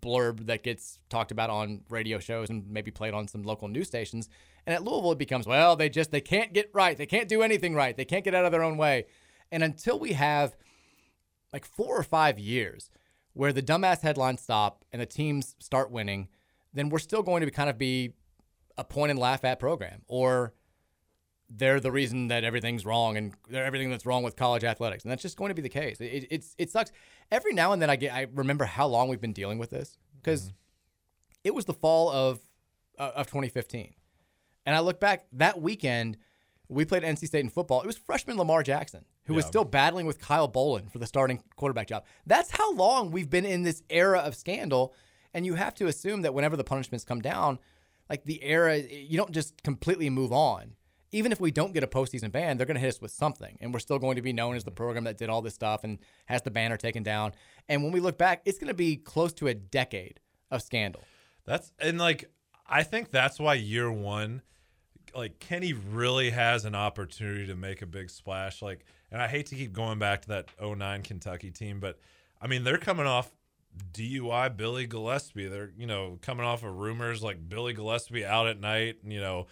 blurb 0.00 0.46
that 0.46 0.62
gets 0.62 0.98
talked 1.08 1.30
about 1.30 1.50
on 1.50 1.82
radio 1.88 2.18
shows 2.18 2.50
and 2.50 2.68
maybe 2.68 2.90
played 2.90 3.14
on 3.14 3.26
some 3.28 3.42
local 3.42 3.68
news 3.68 3.86
stations. 3.86 4.28
And 4.66 4.74
at 4.74 4.84
Louisville, 4.84 5.12
it 5.12 5.18
becomes, 5.18 5.46
well, 5.46 5.76
they 5.76 5.88
just 5.88 6.10
they 6.10 6.20
can't 6.20 6.52
get 6.52 6.70
right. 6.74 6.96
They 6.96 7.06
can't 7.06 7.28
do 7.28 7.42
anything 7.42 7.74
right. 7.74 7.96
They 7.96 8.04
can't 8.04 8.24
get 8.24 8.34
out 8.34 8.44
of 8.44 8.52
their 8.52 8.62
own 8.62 8.76
way. 8.76 9.06
And 9.50 9.62
until 9.62 9.98
we 9.98 10.12
have 10.12 10.56
like 11.52 11.64
four 11.64 11.96
or 11.96 12.02
five 12.02 12.38
years 12.38 12.90
where 13.32 13.52
the 13.52 13.62
dumbass 13.62 14.02
headlines 14.02 14.42
stop 14.42 14.84
and 14.92 15.00
the 15.00 15.06
teams 15.06 15.56
start 15.58 15.90
winning, 15.90 16.28
then 16.74 16.90
we're 16.90 16.98
still 16.98 17.22
going 17.22 17.40
to 17.40 17.46
be 17.46 17.52
kind 17.52 17.70
of 17.70 17.78
be 17.78 18.12
a 18.76 18.84
point 18.84 19.10
and 19.10 19.18
laugh 19.18 19.44
at 19.44 19.58
program 19.58 20.02
or 20.06 20.52
they're 21.50 21.80
the 21.80 21.92
reason 21.92 22.28
that 22.28 22.44
everything's 22.44 22.84
wrong 22.84 23.16
and 23.16 23.32
they're 23.48 23.64
everything 23.64 23.90
that's 23.90 24.04
wrong 24.04 24.22
with 24.22 24.36
college 24.36 24.64
athletics. 24.64 25.04
And 25.04 25.10
that's 25.10 25.22
just 25.22 25.36
going 25.36 25.48
to 25.48 25.54
be 25.54 25.62
the 25.62 25.68
case. 25.68 26.00
It, 26.00 26.26
it's, 26.30 26.54
it 26.58 26.70
sucks. 26.70 26.92
Every 27.30 27.54
now 27.54 27.72
and 27.72 27.80
then 27.80 27.88
I 27.90 27.96
get, 27.96 28.12
I 28.12 28.26
remember 28.34 28.64
how 28.64 28.86
long 28.86 29.08
we've 29.08 29.20
been 29.20 29.32
dealing 29.32 29.58
with 29.58 29.70
this 29.70 29.96
because 30.20 30.52
it 31.44 31.54
was 31.54 31.64
the 31.64 31.74
fall 31.74 32.10
of, 32.10 32.40
uh, 32.98 33.12
of 33.14 33.26
2015. 33.28 33.94
And 34.66 34.76
I 34.76 34.80
look 34.80 35.00
back 35.00 35.26
that 35.32 35.60
weekend, 35.60 36.18
we 36.68 36.84
played 36.84 37.02
NC 37.02 37.26
State 37.26 37.40
in 37.40 37.48
football. 37.48 37.80
It 37.80 37.86
was 37.86 37.96
freshman 37.96 38.36
Lamar 38.36 38.62
Jackson 38.62 39.06
who 39.28 39.34
was 39.34 39.44
still 39.44 39.64
battling 39.64 40.06
with 40.06 40.18
Kyle 40.18 40.48
Bolin 40.48 40.90
for 40.90 40.98
the 40.98 41.06
starting 41.06 41.42
quarterback 41.54 41.86
job. 41.86 42.04
That's 42.26 42.50
how 42.50 42.72
long 42.72 43.10
we've 43.10 43.28
been 43.28 43.44
in 43.44 43.62
this 43.62 43.82
era 43.90 44.20
of 44.20 44.34
scandal. 44.34 44.94
And 45.34 45.44
you 45.44 45.54
have 45.54 45.74
to 45.74 45.86
assume 45.86 46.22
that 46.22 46.32
whenever 46.32 46.56
the 46.56 46.64
punishments 46.64 47.04
come 47.04 47.20
down, 47.20 47.58
like 48.08 48.24
the 48.24 48.42
era, 48.42 48.78
you 48.78 49.18
don't 49.18 49.30
just 49.30 49.62
completely 49.62 50.08
move 50.08 50.32
on. 50.32 50.72
Even 51.10 51.32
if 51.32 51.40
we 51.40 51.50
don't 51.50 51.72
get 51.72 51.82
a 51.82 51.86
postseason 51.86 52.30
ban, 52.30 52.56
they're 52.56 52.66
going 52.66 52.74
to 52.74 52.80
hit 52.80 52.94
us 52.94 53.00
with 53.00 53.10
something. 53.10 53.56
And 53.60 53.72
we're 53.72 53.80
still 53.80 53.98
going 53.98 54.16
to 54.16 54.22
be 54.22 54.32
known 54.32 54.56
as 54.56 54.64
the 54.64 54.70
mm-hmm. 54.70 54.76
program 54.76 55.04
that 55.04 55.18
did 55.18 55.30
all 55.30 55.42
this 55.42 55.54
stuff 55.54 55.84
and 55.84 55.98
has 56.26 56.42
the 56.42 56.50
banner 56.50 56.76
taken 56.76 57.02
down. 57.02 57.32
And 57.68 57.82
when 57.82 57.92
we 57.92 58.00
look 58.00 58.18
back, 58.18 58.42
it's 58.44 58.58
going 58.58 58.68
to 58.68 58.74
be 58.74 58.96
close 58.96 59.32
to 59.34 59.48
a 59.48 59.54
decade 59.54 60.20
of 60.50 60.62
scandal. 60.62 61.02
That's 61.44 61.72
and 61.78 61.98
like 61.98 62.30
I 62.68 62.82
think 62.82 63.10
that's 63.10 63.40
why 63.40 63.54
year 63.54 63.90
one, 63.90 64.42
like 65.14 65.38
Kenny 65.38 65.72
really 65.72 66.30
has 66.30 66.64
an 66.64 66.74
opportunity 66.74 67.46
to 67.46 67.56
make 67.56 67.80
a 67.80 67.86
big 67.86 68.10
splash. 68.10 68.60
Like, 68.60 68.84
and 69.10 69.22
I 69.22 69.28
hate 69.28 69.46
to 69.46 69.54
keep 69.54 69.72
going 69.72 69.98
back 69.98 70.22
to 70.22 70.28
that 70.28 70.48
09 70.62 71.02
Kentucky 71.02 71.50
team, 71.50 71.80
but 71.80 71.98
I 72.40 72.46
mean 72.46 72.64
they're 72.64 72.78
coming 72.78 73.06
off 73.06 73.30
DUI 73.92 74.54
Billy 74.56 74.86
Gillispie. 74.86 75.50
They're 75.50 75.72
you 75.76 75.86
know 75.86 76.18
coming 76.20 76.44
off 76.44 76.62
of 76.62 76.76
rumors 76.76 77.22
like 77.22 77.48
Billy 77.48 77.74
Gillispie 77.74 78.24
out 78.24 78.46
at 78.46 78.60
night, 78.60 78.98
you 79.02 79.20
know, 79.20 79.46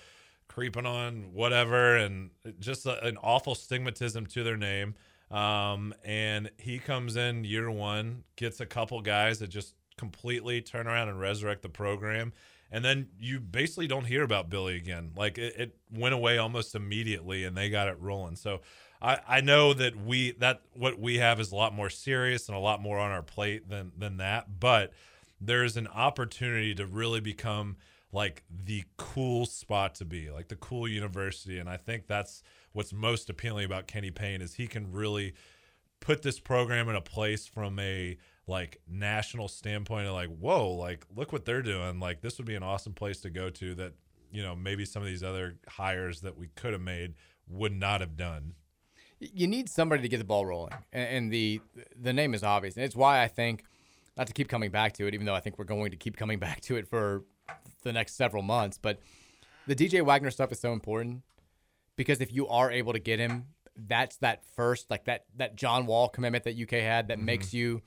creeping 0.56 0.86
on 0.86 1.34
whatever, 1.34 1.96
and 1.96 2.30
just 2.58 2.86
a, 2.86 3.04
an 3.04 3.18
awful 3.18 3.54
stigmatism 3.54 4.26
to 4.26 4.42
their 4.42 4.56
name. 4.56 4.94
Um, 5.30 5.92
and 6.02 6.50
he 6.56 6.78
comes 6.78 7.14
in 7.14 7.44
year 7.44 7.70
one, 7.70 8.24
gets 8.36 8.58
a 8.60 8.64
couple 8.64 9.02
guys 9.02 9.40
that 9.40 9.48
just 9.48 9.74
completely 9.98 10.62
turn 10.62 10.86
around 10.86 11.10
and 11.10 11.20
resurrect 11.20 11.60
the 11.60 11.68
program. 11.68 12.32
And 12.72 12.82
then 12.82 13.08
you 13.20 13.38
basically 13.38 13.86
don't 13.86 14.06
hear 14.06 14.22
about 14.22 14.48
Billy 14.48 14.76
again. 14.76 15.10
Like 15.14 15.36
it, 15.36 15.56
it 15.58 15.76
went 15.92 16.14
away 16.14 16.38
almost 16.38 16.74
immediately 16.74 17.44
and 17.44 17.54
they 17.54 17.68
got 17.68 17.88
it 17.88 17.98
rolling. 18.00 18.36
So 18.36 18.62
I, 19.02 19.18
I 19.28 19.40
know 19.42 19.74
that 19.74 19.94
we 20.06 20.32
that 20.38 20.62
what 20.72 20.98
we 20.98 21.18
have 21.18 21.38
is 21.38 21.52
a 21.52 21.56
lot 21.56 21.74
more 21.74 21.90
serious 21.90 22.48
and 22.48 22.56
a 22.56 22.60
lot 22.60 22.80
more 22.80 22.98
on 22.98 23.10
our 23.10 23.22
plate 23.22 23.68
than 23.68 23.92
than 23.98 24.16
that. 24.16 24.58
But 24.58 24.94
there's 25.38 25.76
an 25.76 25.86
opportunity 25.86 26.74
to 26.76 26.86
really 26.86 27.20
become 27.20 27.76
like 28.16 28.44
the 28.64 28.82
cool 28.96 29.44
spot 29.44 29.94
to 29.96 30.06
be, 30.06 30.30
like 30.30 30.48
the 30.48 30.56
cool 30.56 30.88
university. 30.88 31.58
And 31.58 31.68
I 31.68 31.76
think 31.76 32.06
that's 32.06 32.42
what's 32.72 32.94
most 32.94 33.28
appealing 33.28 33.66
about 33.66 33.86
Kenny 33.86 34.10
Payne 34.10 34.40
is 34.40 34.54
he 34.54 34.66
can 34.66 34.90
really 34.90 35.34
put 36.00 36.22
this 36.22 36.40
program 36.40 36.88
in 36.88 36.96
a 36.96 37.02
place 37.02 37.46
from 37.46 37.78
a 37.78 38.16
like 38.46 38.80
national 38.88 39.48
standpoint 39.48 40.06
of 40.06 40.14
like 40.14 40.28
whoa 40.28 40.70
like 40.70 41.04
look 41.16 41.32
what 41.32 41.44
they're 41.44 41.62
doing 41.62 41.98
like 41.98 42.20
this 42.20 42.38
would 42.38 42.46
be 42.46 42.54
an 42.54 42.62
awesome 42.62 42.92
place 42.92 43.20
to 43.20 43.28
go 43.28 43.50
to 43.50 43.74
that 43.74 43.92
you 44.30 44.40
know 44.40 44.54
maybe 44.54 44.84
some 44.84 45.02
of 45.02 45.08
these 45.08 45.24
other 45.24 45.56
hires 45.68 46.20
that 46.20 46.36
we 46.38 46.46
could 46.54 46.72
have 46.72 46.82
made 46.82 47.14
would 47.48 47.72
not 47.72 48.00
have 48.00 48.16
done 48.16 48.52
you 49.18 49.46
need 49.46 49.68
somebody 49.68 50.02
to 50.02 50.08
get 50.08 50.18
the 50.18 50.24
ball 50.24 50.44
rolling, 50.44 50.72
and, 50.92 51.32
the 51.32 51.60
the 51.98 52.12
name 52.12 52.34
is 52.34 52.42
obvious, 52.42 52.76
and 52.76 52.84
it's 52.84 52.94
why 52.94 53.22
I 53.22 53.28
think 53.28 53.64
not 54.16 54.26
to 54.26 54.34
keep 54.34 54.46
coming 54.46 54.70
back 54.70 54.92
to 54.94 55.06
it, 55.06 55.14
even 55.14 55.26
though 55.26 55.34
I 55.34 55.40
think 55.40 55.58
we're 55.58 55.64
going 55.64 55.90
to 55.90 55.96
keep 55.96 56.16
coming 56.16 56.38
back 56.38 56.60
to 56.62 56.76
it 56.76 56.86
for 56.86 57.24
the 57.82 57.92
next 57.92 58.14
several 58.14 58.42
months. 58.42 58.78
But 58.78 59.00
the 59.66 59.74
DJ 59.74 60.02
Wagner 60.02 60.30
stuff 60.30 60.52
is 60.52 60.60
so 60.60 60.72
important 60.72 61.22
because 61.96 62.20
if 62.20 62.32
you 62.32 62.46
are 62.48 62.70
able 62.70 62.92
to 62.92 62.98
get 62.98 63.18
him, 63.18 63.46
that's 63.76 64.16
that 64.18 64.42
first 64.54 64.90
like 64.90 65.04
that 65.04 65.24
that 65.36 65.56
John 65.56 65.86
Wall 65.86 66.08
commitment 66.08 66.44
that 66.44 66.56
UK 66.60 66.82
had 66.82 67.08
that 67.08 67.18
mm-hmm. 67.18 67.26
makes 67.26 67.52
you 67.52 67.82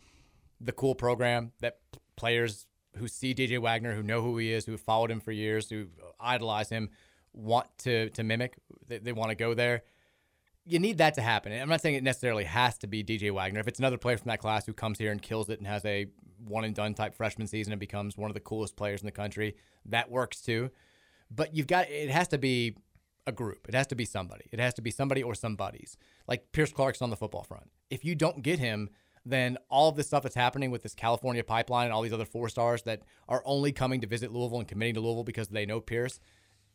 the 0.61 0.72
cool 0.72 0.94
program 0.94 1.52
that 1.61 1.80
players 2.15 2.68
who 2.98 3.07
see 3.07 3.34
DJ 3.34 3.60
Wagner, 3.60 3.95
who 3.95 4.03
know 4.03 4.22
who 4.22 4.38
he 4.38 4.52
is, 4.52 4.65
who 4.65 4.77
followed 4.77 5.10
him 5.10 5.19
for 5.19 5.31
years, 5.31 5.69
who 5.69 5.88
idolize 6.19 6.69
him, 6.69 6.90
want 7.34 7.68
to 7.80 8.10
to 8.11 8.23
mimic. 8.23 8.56
They, 8.88 8.99
they 8.99 9.14
want 9.14 9.30
to 9.30 9.36
go 9.36 9.53
there 9.53 9.84
you 10.69 10.79
need 10.79 10.99
that 10.99 11.15
to 11.15 11.21
happen. 11.21 11.51
I'm 11.51 11.67
not 11.67 11.81
saying 11.81 11.95
it 11.95 12.03
necessarily 12.03 12.43
has 12.43 12.77
to 12.79 12.87
be 12.87 13.03
DJ 13.03 13.31
Wagner. 13.31 13.59
If 13.59 13.67
it's 13.67 13.79
another 13.79 13.97
player 13.97 14.17
from 14.17 14.29
that 14.29 14.39
class 14.39 14.65
who 14.65 14.73
comes 14.73 14.99
here 14.99 15.11
and 15.11 15.21
kills 15.21 15.49
it 15.49 15.57
and 15.57 15.67
has 15.67 15.83
a 15.83 16.05
one 16.45 16.63
and 16.63 16.75
done 16.75 16.93
type 16.93 17.15
freshman 17.15 17.47
season 17.47 17.73
and 17.73 17.79
becomes 17.79 18.17
one 18.17 18.29
of 18.29 18.35
the 18.35 18.39
coolest 18.39 18.75
players 18.75 19.01
in 19.01 19.05
the 19.05 19.11
country, 19.11 19.55
that 19.85 20.11
works 20.11 20.41
too. 20.41 20.69
But 21.31 21.55
you've 21.55 21.67
got 21.67 21.89
it 21.89 22.09
has 22.09 22.27
to 22.29 22.37
be 22.37 22.75
a 23.25 23.31
group. 23.31 23.67
It 23.67 23.73
has 23.73 23.87
to 23.87 23.95
be 23.95 24.05
somebody. 24.05 24.45
It 24.51 24.59
has 24.59 24.75
to 24.75 24.81
be 24.81 24.91
somebody 24.91 25.23
or 25.23 25.33
somebody's. 25.33 25.97
Like 26.27 26.51
Pierce 26.51 26.71
Clarkson 26.71 27.03
on 27.03 27.09
the 27.09 27.17
football 27.17 27.43
front. 27.43 27.69
If 27.89 28.05
you 28.05 28.13
don't 28.13 28.43
get 28.43 28.59
him, 28.59 28.89
then 29.25 29.57
all 29.69 29.89
of 29.89 29.95
this 29.95 30.07
stuff 30.07 30.23
that's 30.23 30.35
happening 30.35 30.71
with 30.71 30.83
this 30.83 30.95
California 30.95 31.43
pipeline 31.43 31.85
and 31.85 31.93
all 31.93 32.01
these 32.01 32.13
other 32.13 32.25
four 32.25 32.47
stars 32.47 32.83
that 32.83 33.01
are 33.27 33.41
only 33.45 33.71
coming 33.71 34.01
to 34.01 34.07
visit 34.07 34.31
Louisville 34.31 34.59
and 34.59 34.67
committing 34.67 34.95
to 34.95 35.01
Louisville 35.01 35.23
because 35.23 35.49
they 35.49 35.65
know 35.65 35.79
Pierce, 35.79 36.19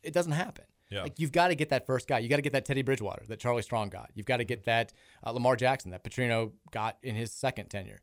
it 0.02 0.12
doesn't 0.12 0.32
happen. 0.32 0.64
Yeah. 0.94 1.02
Like 1.02 1.18
you've 1.18 1.32
got 1.32 1.48
to 1.48 1.54
get 1.54 1.68
that 1.70 1.86
first 1.86 2.06
guy. 2.08 2.20
You 2.20 2.28
got 2.28 2.36
to 2.36 2.42
get 2.42 2.52
that 2.52 2.64
Teddy 2.64 2.82
Bridgewater 2.82 3.24
that 3.28 3.38
Charlie 3.38 3.62
Strong 3.62 3.90
got. 3.90 4.10
You've 4.14 4.26
got 4.26 4.38
to 4.38 4.44
get 4.44 4.64
that 4.64 4.92
uh, 5.24 5.30
Lamar 5.32 5.56
Jackson 5.56 5.90
that 5.90 6.04
Petrino 6.04 6.52
got 6.70 6.96
in 7.02 7.14
his 7.14 7.32
second 7.32 7.68
tenure. 7.68 8.00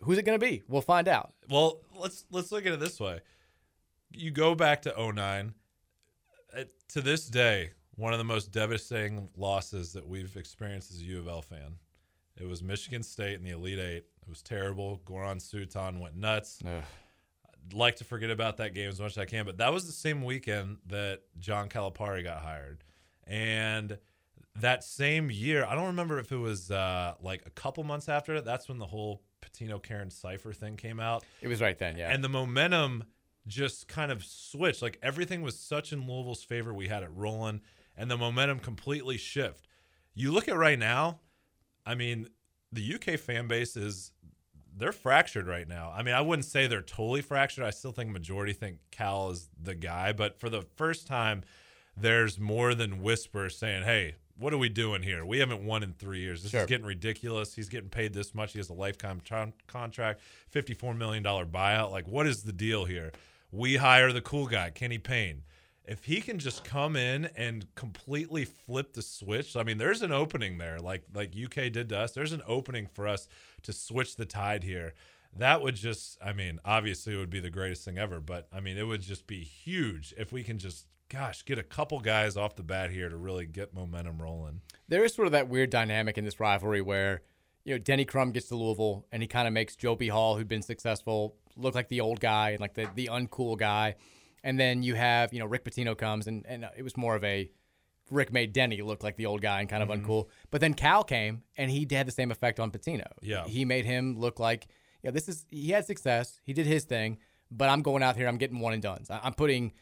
Who's 0.00 0.18
it 0.18 0.24
going 0.24 0.38
to 0.38 0.44
be? 0.44 0.62
We'll 0.68 0.82
find 0.82 1.06
out. 1.06 1.32
well 1.48 1.80
let's 1.96 2.24
let's 2.30 2.50
look 2.50 2.66
at 2.66 2.72
it 2.72 2.80
this 2.80 2.98
way 2.98 3.20
you 4.14 4.30
go 4.30 4.54
back 4.54 4.82
to 4.82 5.12
09 5.12 5.54
uh, 6.56 6.64
to 6.88 7.00
this 7.00 7.26
day 7.28 7.70
one 7.94 8.12
of 8.12 8.18
the 8.18 8.24
most 8.24 8.50
devastating 8.52 9.28
losses 9.36 9.92
that 9.92 10.06
we've 10.06 10.36
experienced 10.36 10.90
as 10.92 11.00
a 11.00 11.04
u 11.04 11.18
of 11.18 11.28
l 11.28 11.40
fan 11.42 11.76
it 12.38 12.46
was 12.46 12.62
michigan 12.62 13.02
state 13.02 13.34
in 13.38 13.42
the 13.44 13.50
elite 13.50 13.78
eight 13.78 14.04
it 14.22 14.28
was 14.28 14.42
terrible 14.42 15.00
goran 15.06 15.36
suton 15.38 15.98
went 16.00 16.16
nuts 16.16 16.58
I'd 16.66 16.82
like 17.72 17.96
to 17.96 18.04
forget 18.04 18.30
about 18.30 18.58
that 18.58 18.74
game 18.74 18.88
as 18.88 19.00
much 19.00 19.12
as 19.12 19.18
I 19.18 19.24
can, 19.24 19.44
but 19.44 19.58
that 19.58 19.72
was 19.72 19.86
the 19.86 19.92
same 19.92 20.22
weekend 20.22 20.78
that 20.86 21.20
John 21.38 21.68
Calipari 21.68 22.22
got 22.22 22.42
hired. 22.42 22.84
And 23.26 23.98
that 24.60 24.84
same 24.84 25.30
year, 25.30 25.64
I 25.64 25.74
don't 25.74 25.86
remember 25.86 26.18
if 26.18 26.32
it 26.32 26.36
was 26.36 26.70
uh, 26.70 27.14
like 27.22 27.42
a 27.46 27.50
couple 27.50 27.84
months 27.84 28.08
after 28.08 28.34
it, 28.34 28.44
that's 28.44 28.68
when 28.68 28.78
the 28.78 28.86
whole 28.86 29.22
Pitino 29.40 29.82
Karen 29.82 30.10
Sypher 30.10 30.52
thing 30.52 30.76
came 30.76 31.00
out. 31.00 31.24
It 31.40 31.48
was 31.48 31.60
right 31.60 31.78
then, 31.78 31.96
yeah. 31.96 32.12
And 32.12 32.22
the 32.22 32.28
momentum 32.28 33.04
just 33.46 33.88
kind 33.88 34.12
of 34.12 34.24
switched. 34.24 34.82
Like 34.82 34.98
everything 35.02 35.42
was 35.42 35.58
such 35.58 35.92
in 35.92 36.06
Louisville's 36.06 36.44
favor. 36.44 36.72
We 36.72 36.88
had 36.88 37.02
it 37.02 37.10
rolling, 37.14 37.60
and 37.96 38.10
the 38.10 38.16
momentum 38.16 38.58
completely 38.58 39.16
shift. 39.16 39.66
You 40.14 40.32
look 40.32 40.48
at 40.48 40.56
right 40.56 40.78
now, 40.78 41.20
I 41.86 41.94
mean, 41.94 42.28
the 42.70 42.94
UK 42.94 43.18
fan 43.18 43.48
base 43.48 43.76
is 43.76 44.11
they're 44.76 44.92
fractured 44.92 45.46
right 45.46 45.68
now. 45.68 45.92
I 45.94 46.02
mean, 46.02 46.14
I 46.14 46.20
wouldn't 46.20 46.46
say 46.46 46.66
they're 46.66 46.82
totally 46.82 47.20
fractured. 47.22 47.64
I 47.64 47.70
still 47.70 47.92
think 47.92 48.10
majority 48.10 48.52
think 48.52 48.78
Cal 48.90 49.30
is 49.30 49.48
the 49.62 49.74
guy, 49.74 50.12
but 50.12 50.38
for 50.40 50.48
the 50.48 50.62
first 50.76 51.06
time, 51.06 51.42
there's 51.96 52.38
more 52.38 52.74
than 52.74 53.02
whispers 53.02 53.56
saying, 53.58 53.82
"Hey, 53.84 54.14
what 54.38 54.52
are 54.54 54.58
we 54.58 54.70
doing 54.70 55.02
here? 55.02 55.26
We 55.26 55.38
haven't 55.40 55.64
won 55.64 55.82
in 55.82 55.92
three 55.92 56.20
years. 56.20 56.42
This 56.42 56.52
Sure. 56.52 56.62
is 56.62 56.66
getting 56.66 56.86
ridiculous. 56.86 57.54
He's 57.54 57.68
getting 57.68 57.90
paid 57.90 58.14
this 58.14 58.34
much. 58.34 58.52
He 58.54 58.58
has 58.58 58.70
a 58.70 58.74
lifetime 58.74 59.20
contract, 59.66 60.20
fifty-four 60.50 60.94
million 60.94 61.22
dollar 61.22 61.44
buyout. 61.44 61.90
Like, 61.90 62.08
what 62.08 62.26
is 62.26 62.44
the 62.44 62.52
deal 62.52 62.86
here? 62.86 63.12
We 63.50 63.76
hire 63.76 64.10
the 64.12 64.22
cool 64.22 64.46
guy, 64.46 64.70
Kenny 64.70 64.96
Payne. 64.98 65.42
If 65.84 66.04
he 66.04 66.20
can 66.20 66.38
just 66.38 66.64
come 66.64 66.94
in 66.94 67.26
and 67.36 67.66
completely 67.74 68.44
flip 68.44 68.92
the 68.92 69.02
switch, 69.02 69.56
I 69.56 69.64
mean, 69.64 69.78
there's 69.78 70.02
an 70.02 70.12
opening 70.12 70.58
there, 70.58 70.78
like 70.78 71.04
like 71.14 71.34
UK 71.36 71.72
did 71.72 71.88
to 71.88 71.98
us. 71.98 72.12
There's 72.12 72.32
an 72.32 72.42
opening 72.46 72.86
for 72.86 73.08
us 73.08 73.28
to 73.62 73.72
switch 73.72 74.16
the 74.16 74.26
tide 74.26 74.62
here. 74.62 74.94
That 75.36 75.62
would 75.62 75.76
just, 75.76 76.18
I 76.22 76.34
mean, 76.34 76.60
obviously 76.64 77.14
it 77.14 77.16
would 77.16 77.30
be 77.30 77.40
the 77.40 77.50
greatest 77.50 77.84
thing 77.84 77.98
ever, 77.98 78.20
but 78.20 78.48
I 78.52 78.60
mean, 78.60 78.76
it 78.76 78.86
would 78.86 79.00
just 79.00 79.26
be 79.26 79.40
huge 79.40 80.14
if 80.18 80.30
we 80.30 80.44
can 80.44 80.58
just 80.58 80.86
gosh, 81.12 81.44
get 81.44 81.58
a 81.58 81.62
couple 81.62 82.00
guys 82.00 82.36
off 82.38 82.56
the 82.56 82.62
bat 82.62 82.90
here 82.90 83.08
to 83.08 83.16
really 83.16 83.44
get 83.44 83.74
momentum 83.74 84.20
rolling. 84.20 84.62
There 84.88 85.04
is 85.04 85.14
sort 85.14 85.26
of 85.26 85.32
that 85.32 85.46
weird 85.46 85.68
dynamic 85.68 86.16
in 86.16 86.24
this 86.24 86.40
rivalry 86.40 86.80
where, 86.80 87.20
you 87.64 87.74
know, 87.74 87.78
Denny 87.78 88.06
Crum 88.06 88.32
gets 88.32 88.48
to 88.48 88.56
Louisville 88.56 89.04
and 89.12 89.22
he 89.22 89.28
kind 89.28 89.46
of 89.46 89.52
makes 89.52 89.76
Joe 89.76 89.94
B. 89.94 90.08
Hall, 90.08 90.36
who'd 90.36 90.48
been 90.48 90.62
successful, 90.62 91.36
look 91.54 91.74
like 91.74 91.88
the 91.88 92.00
old 92.00 92.18
guy 92.18 92.50
and 92.50 92.60
like 92.60 92.74
the, 92.74 92.88
the 92.94 93.10
uncool 93.12 93.58
guy. 93.58 93.96
And 94.44 94.58
then 94.58 94.82
you 94.82 94.94
have, 94.94 95.32
you 95.32 95.38
know, 95.38 95.46
Rick 95.46 95.64
Pitino 95.64 95.96
comes 95.96 96.26
and, 96.26 96.44
and 96.46 96.66
it 96.76 96.82
was 96.82 96.96
more 96.96 97.14
of 97.14 97.24
a 97.24 97.50
Rick 98.10 98.32
made 98.32 98.52
Denny 98.52 98.82
look 98.82 99.02
like 99.02 99.16
the 99.16 99.26
old 99.26 99.40
guy 99.40 99.60
and 99.60 99.68
kind 99.68 99.82
of 99.82 99.88
Mhm. 99.88 100.04
uncool. 100.04 100.28
But 100.50 100.60
then 100.60 100.74
Cal 100.74 101.02
came 101.04 101.44
and 101.56 101.70
he 101.70 101.86
had 101.90 102.06
the 102.06 102.12
same 102.12 102.30
effect 102.30 102.60
on 102.60 102.70
Pitino. 102.70 103.06
Yeah. 103.22 103.44
He 103.46 103.64
made 103.64 103.84
him 103.86 104.18
look 104.18 104.38
like, 104.40 104.66
yeah, 105.02 105.12
this 105.12 105.28
is, 105.28 105.46
he 105.50 105.70
had 105.70 105.86
success. 105.86 106.40
He 106.44 106.52
did 106.52 106.66
his 106.66 106.84
thing, 106.84 107.18
but 107.50 107.70
I'm 107.70 107.80
going 107.80 108.02
out 108.02 108.16
here, 108.16 108.26
I'm 108.28 108.36
getting 108.36 108.58
one 108.58 108.72
and 108.74 108.82
done. 108.82 109.04
I'm 109.08 109.32
putting 109.34 109.72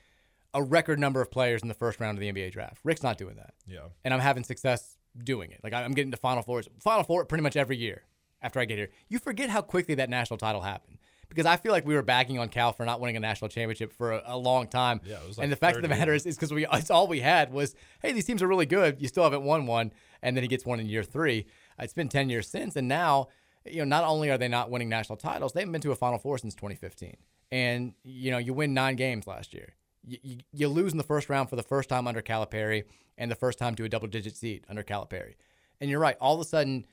a 0.54 0.62
record 0.62 0.98
number 1.00 1.20
of 1.20 1.30
players 1.30 1.62
in 1.62 1.68
the 1.68 1.74
first 1.74 1.98
round 1.98 2.18
of 2.18 2.20
the 2.20 2.28
NBA 2.30 2.50
draft. 2.52 2.78
Rick's 2.84 3.02
not 3.02 3.18
doing 3.18 3.36
that. 3.36 3.54
Yeah. 3.66 3.88
And 4.04 4.12
I'm 4.14 4.20
having 4.20 4.44
success 4.44 4.96
doing 5.24 5.50
it. 5.50 5.60
Like 5.64 5.72
I'm 5.72 5.92
getting 5.92 6.10
to 6.12 6.16
Final 6.16 6.42
Fours, 6.42 6.68
Final 6.78 7.02
Four 7.02 7.24
pretty 7.24 7.42
much 7.42 7.56
every 7.56 7.76
year 7.78 8.04
after 8.42 8.60
I 8.60 8.64
get 8.64 8.78
here. 8.78 8.90
You 9.08 9.18
forget 9.18 9.50
how 9.50 9.60
quickly 9.62 9.94
that 9.96 10.08
national 10.10 10.36
title 10.38 10.60
happened. 10.60 10.98
Because 11.30 11.46
I 11.46 11.56
feel 11.56 11.72
like 11.72 11.86
we 11.86 11.94
were 11.94 12.02
backing 12.02 12.38
on 12.38 12.48
Cal 12.48 12.72
for 12.72 12.84
not 12.84 13.00
winning 13.00 13.16
a 13.16 13.20
national 13.20 13.48
championship 13.48 13.92
for 13.92 14.12
a, 14.12 14.22
a 14.26 14.36
long 14.36 14.66
time. 14.66 15.00
Yeah, 15.04 15.22
it 15.22 15.28
was 15.28 15.38
and 15.38 15.50
the 15.50 15.56
fact 15.56 15.76
of 15.76 15.82
the 15.82 15.88
30 15.88 15.98
matter 16.00 16.12
is, 16.12 16.26
is 16.26 16.36
because 16.36 16.52
we 16.52 16.66
it's 16.66 16.90
all 16.90 17.06
we 17.06 17.20
had 17.20 17.52
was, 17.52 17.74
hey, 18.02 18.12
these 18.12 18.26
teams 18.26 18.42
are 18.42 18.48
really 18.48 18.66
good. 18.66 19.00
You 19.00 19.08
still 19.08 19.22
haven't 19.22 19.44
won 19.44 19.66
one, 19.66 19.92
and 20.22 20.36
then 20.36 20.42
he 20.42 20.48
gets 20.48 20.66
one 20.66 20.80
in 20.80 20.86
year 20.86 21.04
three. 21.04 21.46
It's 21.78 21.94
been 21.94 22.08
ten 22.08 22.28
years 22.28 22.48
since, 22.48 22.76
and 22.76 22.88
now, 22.88 23.28
you 23.64 23.78
know, 23.78 23.84
not 23.84 24.04
only 24.04 24.28
are 24.30 24.36
they 24.36 24.48
not 24.48 24.70
winning 24.70 24.88
national 24.88 25.16
titles, 25.16 25.52
they 25.52 25.60
haven't 25.60 25.72
been 25.72 25.80
to 25.82 25.92
a 25.92 25.96
Final 25.96 26.18
Four 26.18 26.36
since 26.36 26.54
2015. 26.54 27.16
And 27.52 27.94
you 28.04 28.30
know, 28.30 28.38
you 28.38 28.52
win 28.52 28.74
nine 28.74 28.96
games 28.96 29.26
last 29.26 29.54
year. 29.54 29.74
You, 30.04 30.18
you, 30.22 30.36
you 30.52 30.68
lose 30.68 30.92
in 30.92 30.98
the 30.98 31.04
first 31.04 31.28
round 31.28 31.48
for 31.48 31.56
the 31.56 31.62
first 31.62 31.88
time 31.88 32.06
under 32.06 32.22
Calipari, 32.22 32.84
and 33.16 33.30
the 33.30 33.36
first 33.36 33.58
time 33.58 33.74
to 33.76 33.84
a 33.84 33.88
double-digit 33.88 34.36
seed 34.36 34.64
under 34.68 34.82
Calipari. 34.82 35.34
And 35.80 35.88
you're 35.90 36.00
right. 36.00 36.16
All 36.20 36.34
of 36.34 36.40
a 36.40 36.44
sudden, 36.44 36.86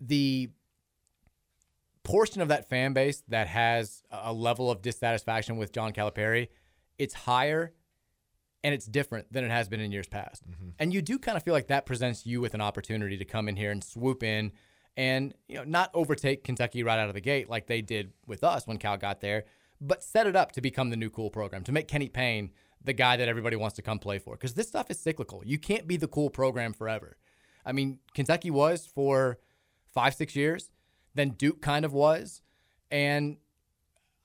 the 0.00 0.50
portion 2.08 2.40
of 2.40 2.48
that 2.48 2.70
fan 2.70 2.94
base 2.94 3.22
that 3.28 3.48
has 3.48 4.02
a 4.10 4.32
level 4.32 4.70
of 4.70 4.80
dissatisfaction 4.80 5.58
with 5.58 5.72
John 5.72 5.92
Calipari, 5.92 6.48
it's 6.96 7.12
higher 7.12 7.74
and 8.64 8.74
it's 8.74 8.86
different 8.86 9.30
than 9.30 9.44
it 9.44 9.50
has 9.50 9.68
been 9.68 9.78
in 9.78 9.92
years 9.92 10.08
past. 10.08 10.42
Mm-hmm. 10.48 10.70
And 10.78 10.94
you 10.94 11.02
do 11.02 11.18
kind 11.18 11.36
of 11.36 11.42
feel 11.42 11.52
like 11.52 11.66
that 11.66 11.84
presents 11.84 12.24
you 12.24 12.40
with 12.40 12.54
an 12.54 12.62
opportunity 12.62 13.18
to 13.18 13.26
come 13.26 13.46
in 13.46 13.56
here 13.56 13.70
and 13.70 13.84
swoop 13.84 14.22
in 14.22 14.52
and 14.96 15.34
you 15.48 15.56
know 15.56 15.64
not 15.64 15.90
overtake 15.92 16.44
Kentucky 16.44 16.82
right 16.82 16.98
out 16.98 17.08
of 17.08 17.14
the 17.14 17.20
gate 17.20 17.50
like 17.50 17.66
they 17.66 17.82
did 17.82 18.14
with 18.26 18.42
us 18.42 18.66
when 18.66 18.78
Cal 18.78 18.96
got 18.96 19.20
there, 19.20 19.44
but 19.78 20.02
set 20.02 20.26
it 20.26 20.34
up 20.34 20.52
to 20.52 20.62
become 20.62 20.88
the 20.88 20.96
new 20.96 21.10
cool 21.10 21.28
program, 21.28 21.62
to 21.64 21.72
make 21.72 21.88
Kenny 21.88 22.08
Payne 22.08 22.52
the 22.82 22.94
guy 22.94 23.18
that 23.18 23.28
everybody 23.28 23.56
wants 23.56 23.76
to 23.76 23.82
come 23.82 23.98
play 23.98 24.18
for 24.18 24.34
because 24.34 24.54
this 24.54 24.66
stuff 24.66 24.90
is 24.90 24.98
cyclical. 24.98 25.42
You 25.44 25.58
can't 25.58 25.86
be 25.86 25.98
the 25.98 26.08
cool 26.08 26.30
program 26.30 26.72
forever. 26.72 27.18
I 27.66 27.72
mean, 27.72 27.98
Kentucky 28.14 28.50
was 28.50 28.86
for 28.86 29.38
5 29.92 30.14
6 30.14 30.34
years 30.34 30.70
then 31.14 31.30
Duke 31.30 31.60
kind 31.62 31.84
of 31.84 31.92
was. 31.92 32.42
And 32.90 33.36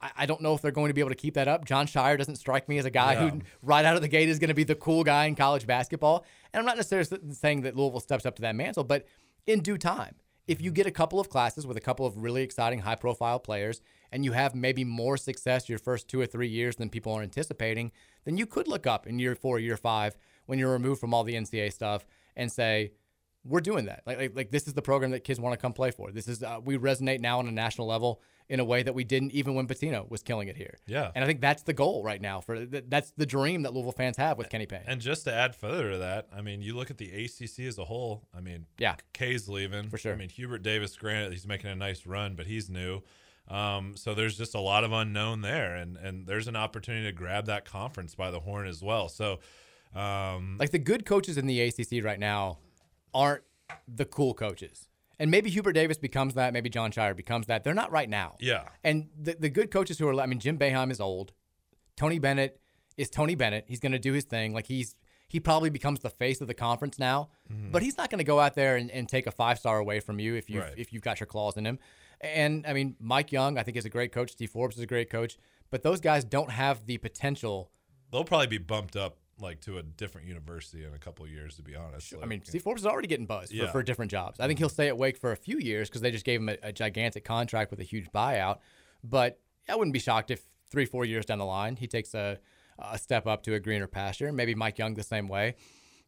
I, 0.02 0.12
I 0.18 0.26
don't 0.26 0.42
know 0.42 0.54
if 0.54 0.62
they're 0.62 0.72
going 0.72 0.90
to 0.90 0.94
be 0.94 1.02
able 1.02 1.12
to 1.12 1.16
keep 1.16 1.34
that 1.36 1.48
up. 1.48 1.66
Jon 1.66 1.86
Scheyer 1.88 2.18
doesn't 2.18 2.36
strike 2.36 2.68
me 2.70 2.78
as 2.78 2.86
a 2.86 2.90
guy 2.92 3.14
Yeah. 3.14 3.30
who, 3.30 3.42
right 3.62 3.86
out 3.86 3.96
of 3.96 4.02
the 4.02 4.08
gate, 4.08 4.30
is 4.30 4.40
going 4.40 4.50
to 4.50 4.54
be 4.54 4.64
the 4.64 4.76
cool 4.76 5.04
guy 5.04 5.26
in 5.26 5.36
college 5.36 5.66
basketball. 5.68 6.26
And 6.54 6.60
I'm 6.60 6.66
not 6.66 6.76
necessarily 6.78 7.34
saying 7.34 7.62
that 7.62 7.76
Louisville 7.76 8.00
steps 8.00 8.26
up 8.26 8.36
to 8.36 8.42
that 8.44 8.56
mantle, 8.56 8.84
but 8.84 9.06
in 9.48 9.60
due 9.62 9.78
time, 9.78 10.16
if 10.46 10.62
you 10.62 10.72
get 10.72 10.86
a 10.86 10.92
couple 10.92 11.20
of 11.22 11.30
classes 11.30 11.66
with 11.66 11.78
a 11.78 11.82
couple 11.82 12.06
of 12.06 12.18
really 12.18 12.44
exciting, 12.44 12.80
high 12.80 12.96
profile 12.96 13.40
players, 13.40 13.80
and 14.12 14.26
you 14.26 14.34
have 14.34 14.54
maybe 14.54 14.84
more 14.84 15.16
success 15.16 15.70
your 15.70 15.80
first 15.80 16.10
two 16.10 16.20
or 16.20 16.26
three 16.26 16.50
years 16.50 16.76
than 16.76 16.90
people 16.90 17.14
are 17.14 17.22
anticipating, 17.24 17.92
then 18.26 18.36
you 18.38 18.46
could 18.46 18.68
look 18.68 18.86
up 18.86 19.08
in 19.08 19.20
year 19.20 19.36
four, 19.36 19.58
year 19.58 19.78
five, 19.78 20.18
when 20.46 20.60
you're 20.60 20.74
removed 20.74 21.00
from 21.00 21.14
all 21.14 21.24
the 21.24 21.34
NCAA 21.36 21.72
stuff 21.72 22.06
and 22.36 22.52
say, 22.52 22.92
we're 23.46 23.62
doing 23.62 23.86
that. 23.86 24.04
Like, 24.06 24.18
like, 24.18 24.36
like 24.36 24.52
this 24.52 24.68
is 24.68 24.74
the 24.74 24.82
program 24.82 25.12
that 25.12 25.24
kids 25.24 25.40
want 25.40 25.54
to 25.54 25.58
come 25.62 25.74
play 25.74 25.92
for. 25.92 26.12
This 26.12 26.28
is 26.28 26.42
uh, 26.44 26.60
we 26.64 26.78
resonate 26.78 27.20
now 27.20 27.40
on 27.40 27.48
a 27.48 27.52
national 27.52 27.88
level 27.88 28.22
in 28.50 28.60
a 28.60 28.64
way 28.64 28.84
that 28.84 28.94
we 28.94 29.04
didn't 29.04 29.32
even 29.32 29.56
when 29.56 29.68
Pitino 29.68 30.10
was 30.10 30.22
killing 30.22 30.48
it 30.50 30.58
here. 30.58 30.76
Yeah. 30.86 31.12
and 31.16 31.24
I 31.24 31.28
think 31.28 31.40
that's 31.42 31.64
the 31.64 31.74
goal 31.74 32.04
right 32.04 32.22
now. 32.22 32.42
For 32.42 32.66
th- 32.66 32.86
that's 32.90 33.12
the 33.18 33.26
dream 33.26 33.62
that 33.64 33.74
Louisville 33.74 33.94
fans 33.94 34.18
have 34.18 34.38
with 34.38 34.50
Kenny 34.50 34.66
Payne. 34.66 34.82
And 34.86 35.00
just 35.02 35.24
to 35.26 35.34
add 35.34 35.56
further 35.56 35.92
to 35.92 35.98
that, 36.00 36.28
I 36.36 36.42
mean, 36.42 36.62
you 36.62 36.76
look 36.76 36.92
at 36.92 36.98
the 36.98 37.10
ACC 37.10 37.60
as 37.68 37.78
a 37.78 37.86
whole. 37.86 38.28
I 38.36 38.42
mean, 38.42 38.66
Yeah. 38.78 38.96
Kay's 39.14 39.48
leaving 39.48 39.90
For 39.90 39.98
sure. 39.98 40.14
I 40.14 40.16
mean, 40.18 40.30
Hubert 40.30 40.62
Davis, 40.64 40.96
granted, 40.98 41.32
he's 41.32 41.48
making 41.48 41.70
a 41.70 41.76
nice 41.76 42.06
run, 42.06 42.36
but 42.36 42.46
he's 42.46 42.70
new. 42.70 43.02
Um, 43.50 43.96
so 43.98 44.14
there's 44.14 44.38
just 44.38 44.56
a 44.56 44.60
lot 44.60 44.84
of 44.86 44.94
unknown 44.94 45.42
there, 45.42 45.76
and 45.76 45.98
and 45.98 46.26
there's 46.26 46.48
an 46.48 46.56
opportunity 46.56 47.06
to 47.08 47.12
grab 47.12 47.48
that 47.48 47.66
conference 47.66 48.16
by 48.16 48.32
the 48.32 48.40
horn 48.40 48.68
as 48.68 48.82
well. 48.82 49.10
So, 49.10 49.40
um, 49.94 50.58
Like 50.60 50.72
the 50.72 50.80
good 50.80 51.06
coaches 51.06 51.38
in 51.38 51.46
the 51.46 51.60
ACC 51.62 52.04
right 52.04 52.20
now 52.20 52.60
aren't 53.14 53.44
the 53.88 54.06
cool 54.06 54.34
coaches. 54.34 54.88
And 55.20 55.30
maybe 55.32 55.50
Hubert 55.50 55.74
Davis 55.74 55.98
becomes 55.98 56.34
that. 56.34 56.54
Maybe 56.54 56.70
Jon 56.70 56.92
Scheyer 56.92 57.16
becomes 57.16 57.48
that. 57.48 57.64
They're 57.64 57.74
not 57.74 57.92
right 57.92 58.10
now. 58.10 58.36
Yeah. 58.40 58.64
And 58.84 59.10
the, 59.18 59.36
the 59.40 59.50
good 59.50 59.72
coaches 59.72 60.00
who 60.00 60.08
are, 60.08 60.20
I 60.20 60.26
mean, 60.26 60.40
Jim 60.40 60.58
Boeheim 60.58 60.92
is 60.92 61.00
old. 61.00 61.34
Tony 61.96 62.20
Bennett 62.20 62.60
is 62.98 63.10
Tony 63.10 63.36
Bennett. 63.36 63.66
He's 63.68 63.80
going 63.80 63.92
to 63.92 64.00
do 64.00 64.14
his 64.14 64.26
thing. 64.26 64.54
Like 64.54 64.66
he's, 64.68 64.96
he 65.28 65.40
probably 65.40 65.70
becomes 65.70 66.00
the 66.00 66.10
face 66.10 66.42
of 66.42 66.48
the 66.48 66.54
conference 66.54 67.00
now, 67.00 67.30
mm-hmm. 67.52 67.72
but 67.72 67.82
he's 67.84 67.98
not 67.98 68.10
going 68.10 68.20
to 68.20 68.24
go 68.26 68.40
out 68.40 68.56
there 68.56 68.76
and, 68.76 68.92
and 68.92 69.08
take 69.08 69.26
a 69.28 69.32
five 69.32 69.60
star 69.60 69.78
away 69.78 70.00
from 70.00 70.20
you 70.20 70.36
if 70.36 70.50
you 70.50 70.60
Right. 70.62 70.74
if 70.78 70.92
you've 70.92 71.02
got 71.04 71.20
your 71.20 71.28
claws 71.28 71.58
in 71.58 71.66
him. 71.66 71.80
And 72.22 72.66
I 72.68 72.74
mean, 72.74 72.96
Mike 73.00 73.32
Young, 73.32 73.58
I 73.58 73.64
think 73.64 73.78
is 73.78 73.86
a 73.86 73.90
great 73.90 74.12
coach. 74.12 74.32
Steve 74.32 74.50
Forbes 74.52 74.76
is 74.78 74.82
a 74.84 74.88
great 74.88 75.10
coach, 75.10 75.38
but 75.70 75.84
those 75.84 76.02
guys 76.02 76.24
don't 76.24 76.52
have 76.52 76.86
the 76.86 76.98
potential. 76.98 77.72
they'll 78.12 78.24
probably 78.24 78.48
be 78.48 78.58
bumped 78.60 78.96
up 78.96 79.18
like 79.40 79.60
to 79.62 79.78
a 79.78 79.84
different 79.84 80.28
university 80.28 80.84
in 80.86 80.94
a 80.94 81.00
couple 81.00 81.26
of 81.26 81.32
years, 81.32 81.56
to 81.56 81.64
be 81.64 81.76
honest. 81.76 82.14
I 82.14 82.18
Like, 82.20 82.28
mean, 82.30 82.44
Steve 82.44 82.62
Forbes 82.62 82.82
is 82.82 82.86
already 82.88 83.08
getting 83.08 83.26
buzzed 83.26 83.50
for, 83.52 83.56
Yeah. 83.58 83.72
for 83.72 83.82
different 83.84 84.12
jobs. 84.12 84.40
I 84.40 84.48
think 84.48 84.60
he'll 84.60 84.70
stay 84.70 84.88
at 84.88 84.98
Wake 84.98 85.18
for 85.18 85.32
a 85.32 85.36
few 85.38 85.58
years 85.60 85.90
because 85.90 86.02
they 86.02 86.12
just 86.12 86.26
gave 86.26 86.40
him 86.40 86.50
a, 86.50 86.58
a 86.64 86.72
gigantic 86.72 87.26
contract 87.26 87.72
with 87.72 87.80
a 87.80 87.84
huge 87.84 88.12
buyout. 88.12 88.60
But 89.04 89.40
I 89.68 89.76
wouldn't 89.76 89.94
be 89.94 90.00
shocked 90.00 90.30
if 90.32 90.42
three, 90.70 90.86
four 90.86 91.04
years 91.06 91.26
down 91.26 91.40
the 91.40 91.46
line 91.46 91.76
he 91.78 91.88
takes 91.88 92.14
a, 92.14 92.40
a 92.80 92.98
step 92.98 93.26
up 93.28 93.44
to 93.44 93.54
a 93.56 93.60
greener 93.60 93.88
pasture. 93.88 94.32
Maybe 94.32 94.56
Mike 94.56 94.78
Young 94.78 94.94
the 94.94 95.04
same 95.04 95.28
way. 95.28 95.56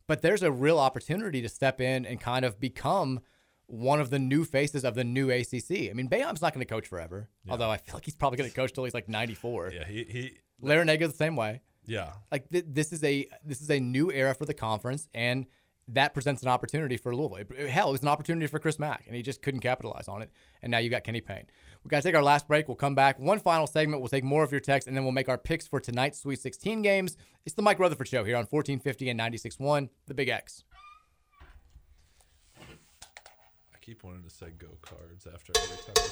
But 0.07 0.21
there's 0.21 0.43
a 0.43 0.51
real 0.51 0.77
opportunity 0.77 1.41
to 1.41 1.49
step 1.49 1.81
in 1.81 2.05
and 2.05 2.19
kind 2.19 2.45
of 2.45 2.59
become 2.59 3.21
one 3.67 3.99
of 3.99 4.11
the 4.11 4.19
new 4.19 4.45
faces 4.45 4.85
of 4.85 4.93
the 4.93 5.03
new 5.03 5.31
ACC. 5.31 5.89
I 5.89 5.93
mean, 5.93 6.07
Boeheim's 6.07 6.41
not 6.43 6.53
going 6.53 6.63
to 6.63 6.71
coach 6.71 6.87
forever, 6.87 7.29
although 7.49 7.71
I 7.71 7.77
feel 7.77 7.95
like 7.95 8.05
he's 8.05 8.15
probably 8.15 8.37
going 8.37 8.49
to 8.51 8.55
coach 8.55 8.71
till 8.73 8.83
he's 8.83 8.93
like 8.93 9.09
94. 9.09 9.71
yeah, 9.73 9.83
he 9.87 10.03
he 10.03 10.31
Larranaga 10.63 11.07
the 11.07 11.13
same 11.17 11.35
way. 11.35 11.61
Yeah. 11.87 12.13
Like 12.31 12.49
th- 12.49 12.65
this 12.67 12.91
is 12.93 13.03
a 13.03 13.27
this 13.43 13.61
is 13.61 13.69
a 13.69 13.79
new 13.79 14.11
era 14.11 14.33
for 14.33 14.45
the 14.45 14.53
conference, 14.53 15.07
and 15.13 15.45
that 15.89 16.13
presents 16.15 16.41
an 16.41 16.47
opportunity 16.49 16.97
for 16.97 17.15
Louisville. 17.15 17.37
It- 17.57 17.69
hell, 17.69 17.89
it 17.89 17.91
was 17.91 18.01
an 18.01 18.07
opportunity 18.07 18.47
for 18.47 18.57
Chris 18.59 18.79
Mack, 18.79 19.03
and 19.07 19.15
he 19.15 19.21
just 19.21 19.41
couldn't 19.41 19.59
capitalize 19.59 20.07
on 20.07 20.21
it. 20.23 20.31
And 20.63 20.71
now 20.71 20.79
you 20.79 20.89
got 20.89 21.03
Kenny 21.03 21.21
Payne. 21.21 21.45
We 21.83 21.89
got 21.89 21.97
to 21.97 22.03
take 22.03 22.15
our 22.15 22.23
last 22.23 22.47
break. 22.47 22.67
We'll 22.67 22.75
come 22.75 22.95
back. 22.95 23.19
One 23.19 23.39
final 23.39 23.67
segment. 23.67 24.01
We'll 24.01 24.09
take 24.09 24.23
more 24.23 24.43
of 24.43 24.51
your 24.51 24.61
text, 24.61 24.87
and 24.87 24.97
then 24.97 25.03
we'll 25.03 25.11
make 25.13 25.29
our 25.29 25.37
picks 25.37 25.67
for 25.67 25.79
tonight's 25.79 26.19
Sweet 26.19 26.39
16 26.39 26.81
games. 26.81 27.17
It's 27.45 27.53
the 27.53 27.61
Mike 27.61 27.77
Rutherford 27.77 28.07
Show 28.07 28.23
here 28.23 28.35
on 28.35 28.45
1450 28.49 29.09
and 29.11 29.19
96.1, 29.19 29.89
The 30.07 30.15
Big 30.15 30.29
X. 30.29 30.63
I 32.59 33.77
keep 33.81 34.03
wanting 34.03 34.23
to 34.23 34.31
say 34.31 34.47
go 34.57 34.79
cards 34.81 35.27
after 35.31 35.53
every 35.55 35.77
time. 35.93 36.05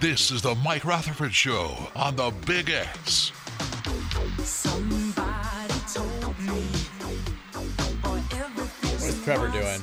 This 0.00 0.30
is 0.30 0.42
the 0.42 0.54
Mike 0.54 0.84
Rutherford 0.84 1.34
Show 1.34 1.76
on 1.96 2.14
the 2.14 2.32
Big 2.46 2.70
X. 2.70 3.30
What 8.90 9.08
is 9.08 9.24
Trevor 9.24 9.48
doing? 9.48 9.80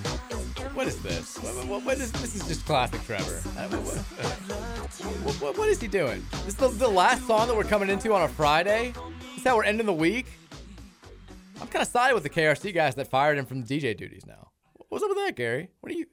What 0.74 0.88
is 0.88 1.02
this? 1.02 1.38
What, 1.40 1.68
what, 1.68 1.84
what 1.84 1.98
is 1.98 2.14
this? 2.14 2.34
Is 2.34 2.48
just 2.48 2.66
classic 2.66 3.04
Trevor. 3.04 3.42
Uh, 3.58 3.68
What, 5.24 5.36
what, 5.42 5.58
what 5.58 5.68
is 5.68 5.82
he 5.82 5.88
doing? 5.90 6.26
This 6.32 6.48
is 6.48 6.56
the, 6.56 6.70
the 6.70 6.88
last 6.88 7.28
song 7.28 7.48
that 7.48 7.58
we're 7.58 7.64
coming 7.66 7.90
into 7.90 8.14
on 8.14 8.22
a 8.22 8.28
Friday. 8.30 8.94
This 9.20 9.40
is 9.40 9.44
how 9.44 9.58
we're 9.58 9.66
ending 9.66 9.86
the 9.86 9.94
week. 9.94 10.28
I'm 11.60 11.68
kind 11.68 11.82
of 11.82 11.90
sided 11.90 12.14
with 12.14 12.24
the 12.24 12.30
KRC 12.30 12.74
guys 12.74 12.96
that 12.96 13.10
fired 13.10 13.38
him 13.38 13.46
from 13.46 13.64
the 13.64 13.80
DJ 13.80 13.98
duties 13.98 14.26
now. 14.26 14.52
What's 14.88 15.04
up 15.04 15.10
with 15.10 15.18
that, 15.18 15.36
Gary? 15.36 15.72
What 15.82 15.92
are 15.92 15.96
you? 15.96 16.06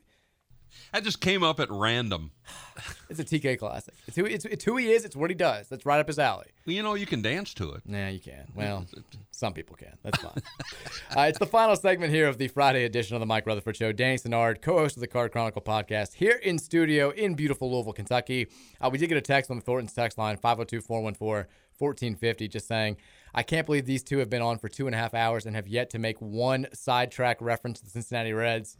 That 0.92 1.04
just 1.04 1.20
came 1.20 1.42
up 1.42 1.60
at 1.60 1.70
random. 1.70 2.32
It's 3.18 3.32
a 3.32 3.38
TK 3.38 3.58
classic. 3.58 3.94
It's 4.06 4.16
who, 4.16 4.24
it's, 4.24 4.44
it's 4.44 4.64
who 4.64 4.76
he 4.76 4.92
is. 4.92 5.04
It's 5.04 5.14
what 5.14 5.30
he 5.30 5.34
does. 5.34 5.68
That's 5.68 5.84
right 5.84 6.00
up 6.00 6.06
his 6.06 6.18
alley. 6.18 6.46
Well, 6.66 6.74
you 6.74 6.82
know, 6.82 6.94
you 6.94 7.06
can 7.06 7.20
dance 7.20 7.52
to 7.54 7.72
it. 7.72 7.82
Yeah, 7.86 8.08
you 8.08 8.20
can. 8.20 8.46
Well, 8.54 8.86
some 9.30 9.52
people 9.52 9.76
can. 9.76 9.92
That's 10.02 10.18
fine. 10.18 10.42
uh, 11.16 11.26
it's 11.28 11.38
the 11.38 11.46
final 11.46 11.76
segment 11.76 12.12
here 12.12 12.28
of 12.28 12.38
the 12.38 12.48
Friday 12.48 12.84
edition 12.84 13.14
of 13.14 13.20
the 13.20 13.26
Mike 13.26 13.46
Rutherford 13.46 13.76
Show. 13.76 13.92
Danny 13.92 14.16
Sennard, 14.16 14.62
co-host 14.62 14.96
of 14.96 15.00
the 15.00 15.06
Card 15.06 15.32
Chronicle 15.32 15.60
podcast, 15.60 16.14
here 16.14 16.40
in 16.42 16.58
studio 16.58 17.10
in 17.10 17.34
beautiful 17.34 17.70
Louisville, 17.70 17.92
Kentucky. 17.92 18.48
Uh, 18.80 18.88
we 18.90 18.98
did 18.98 19.08
get 19.08 19.18
a 19.18 19.22
text 19.22 19.50
on 19.50 19.58
the 19.58 19.62
Thornton's 19.62 19.92
text 19.92 20.16
line, 20.16 20.38
502-414-1450, 20.38 22.50
just 22.50 22.66
saying, 22.66 22.96
I 23.34 23.42
can't 23.42 23.66
believe 23.66 23.86
these 23.86 24.02
two 24.02 24.18
have 24.18 24.30
been 24.30 24.42
on 24.42 24.58
for 24.58 24.68
two 24.68 24.86
and 24.86 24.94
a 24.94 24.98
half 24.98 25.14
hours 25.14 25.46
and 25.46 25.56
have 25.56 25.68
yet 25.68 25.90
to 25.90 25.98
make 25.98 26.20
one 26.20 26.66
sidetrack 26.72 27.40
reference 27.40 27.80
to 27.80 27.84
the 27.84 27.90
Cincinnati 27.90 28.32
Reds. 28.32 28.76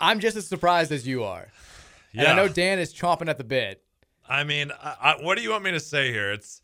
I'm 0.00 0.20
just 0.20 0.36
as 0.36 0.46
surprised 0.46 0.92
as 0.92 1.06
you 1.06 1.24
are. 1.24 1.48
And 2.16 2.26
I 2.26 2.34
know 2.34 2.48
Dan 2.48 2.78
is 2.78 2.92
chomping 2.94 3.28
at 3.28 3.38
the 3.38 3.44
bit. 3.44 3.82
I 4.28 4.44
mean, 4.44 4.72
I, 4.82 4.94
I, 5.00 5.22
what 5.22 5.36
do 5.36 5.42
you 5.42 5.50
want 5.50 5.64
me 5.64 5.70
to 5.72 5.80
say 5.80 6.12
here? 6.12 6.30
It's 6.32 6.60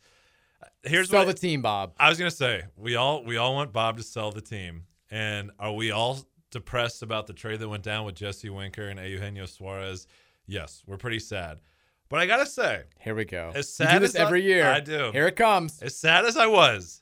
here's 0.83 1.09
Sell 1.09 1.25
what 1.25 1.27
the 1.27 1.33
team, 1.39 1.61
Bob. 1.61 1.93
I 1.99 2.09
was 2.09 2.17
gonna 2.17 2.31
say 2.31 2.63
we 2.77 2.95
all 2.95 3.23
we 3.23 3.37
all 3.37 3.53
want 3.55 3.73
Bob 3.73 3.97
to 3.97 4.03
sell 4.03 4.31
the 4.31 4.41
team, 4.41 4.83
and 5.09 5.51
are 5.59 5.73
we 5.73 5.91
all 5.91 6.19
depressed 6.51 7.01
about 7.01 7.27
the 7.27 7.33
trade 7.33 7.59
that 7.59 7.69
went 7.69 7.83
down 7.83 8.05
with 8.05 8.15
Jesse 8.15 8.49
Winker 8.49 8.87
and 8.87 8.99
Eugenio 8.99 9.45
Suarez? 9.45 10.07
Yes, 10.47 10.83
we're 10.85 10.97
pretty 10.97 11.19
sad. 11.19 11.59
But 12.07 12.19
I 12.19 12.27
gotta 12.27 12.45
say, 12.45 12.83
Here 12.99 13.15
we 13.15 13.25
go. 13.25 13.49
as 13.55 13.65
You 13.79 13.85
sad 13.85 13.93
do 13.93 13.99
this 14.01 14.15
as 14.15 14.21
I- 14.21 14.25
every 14.25 14.43
year. 14.43 14.65
I 14.67 14.79
do. 14.79 15.11
Here 15.11 15.27
it 15.27 15.35
comes. 15.35 15.81
As 15.81 15.97
sad 15.97 16.25
as 16.25 16.37
I 16.37 16.45
was, 16.45 17.01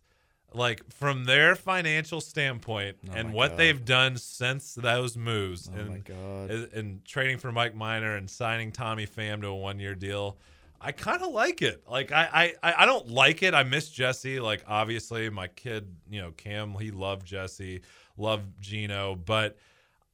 like 0.54 0.82
from 0.92 1.26
their 1.26 1.56
financial 1.56 2.22
standpoint 2.22 2.98
oh 3.10 3.14
and 3.14 3.28
Oh 3.28 3.30
my 3.30 3.36
what 3.36 3.50
God. 3.52 3.60
they've 3.60 3.86
done 3.86 4.18
since 4.18 4.76
those 4.76 5.18
moves, 5.18 5.70
Oh 5.74 5.80
and, 5.80 6.08
and 6.10 6.74
and 6.74 7.06
trading 7.06 7.38
for 7.38 7.52
Mike 7.52 7.76
Minor 7.76 8.16
and 8.16 8.30
signing 8.30 8.72
Tommy 8.72 9.08
Pham 9.08 9.42
to 9.42 9.48
a 9.48 9.56
one 9.56 9.80
year 9.80 9.96
deal. 9.96 10.38
I 10.86 10.92
kind 10.92 11.22
of 11.22 11.32
like 11.32 11.62
it. 11.62 11.82
Like 11.90 12.12
I, 12.12 12.54
I, 12.62 12.74
I 12.80 12.86
don't 12.86 13.08
like 13.10 13.42
it. 13.42 13.54
I 13.54 13.64
miss 13.64 13.90
Jesse. 13.90 14.42
Like 14.42 14.66
obviously, 14.68 15.30
my 15.30 15.48
kid, 15.48 15.88
you 16.10 16.22
know, 16.22 16.32
Cam, 16.32 16.74
he 16.74 16.92
loved 16.92 17.26
Jesse, 17.26 17.82
loved 18.18 18.60
Gino. 18.60 19.16
But 19.16 19.58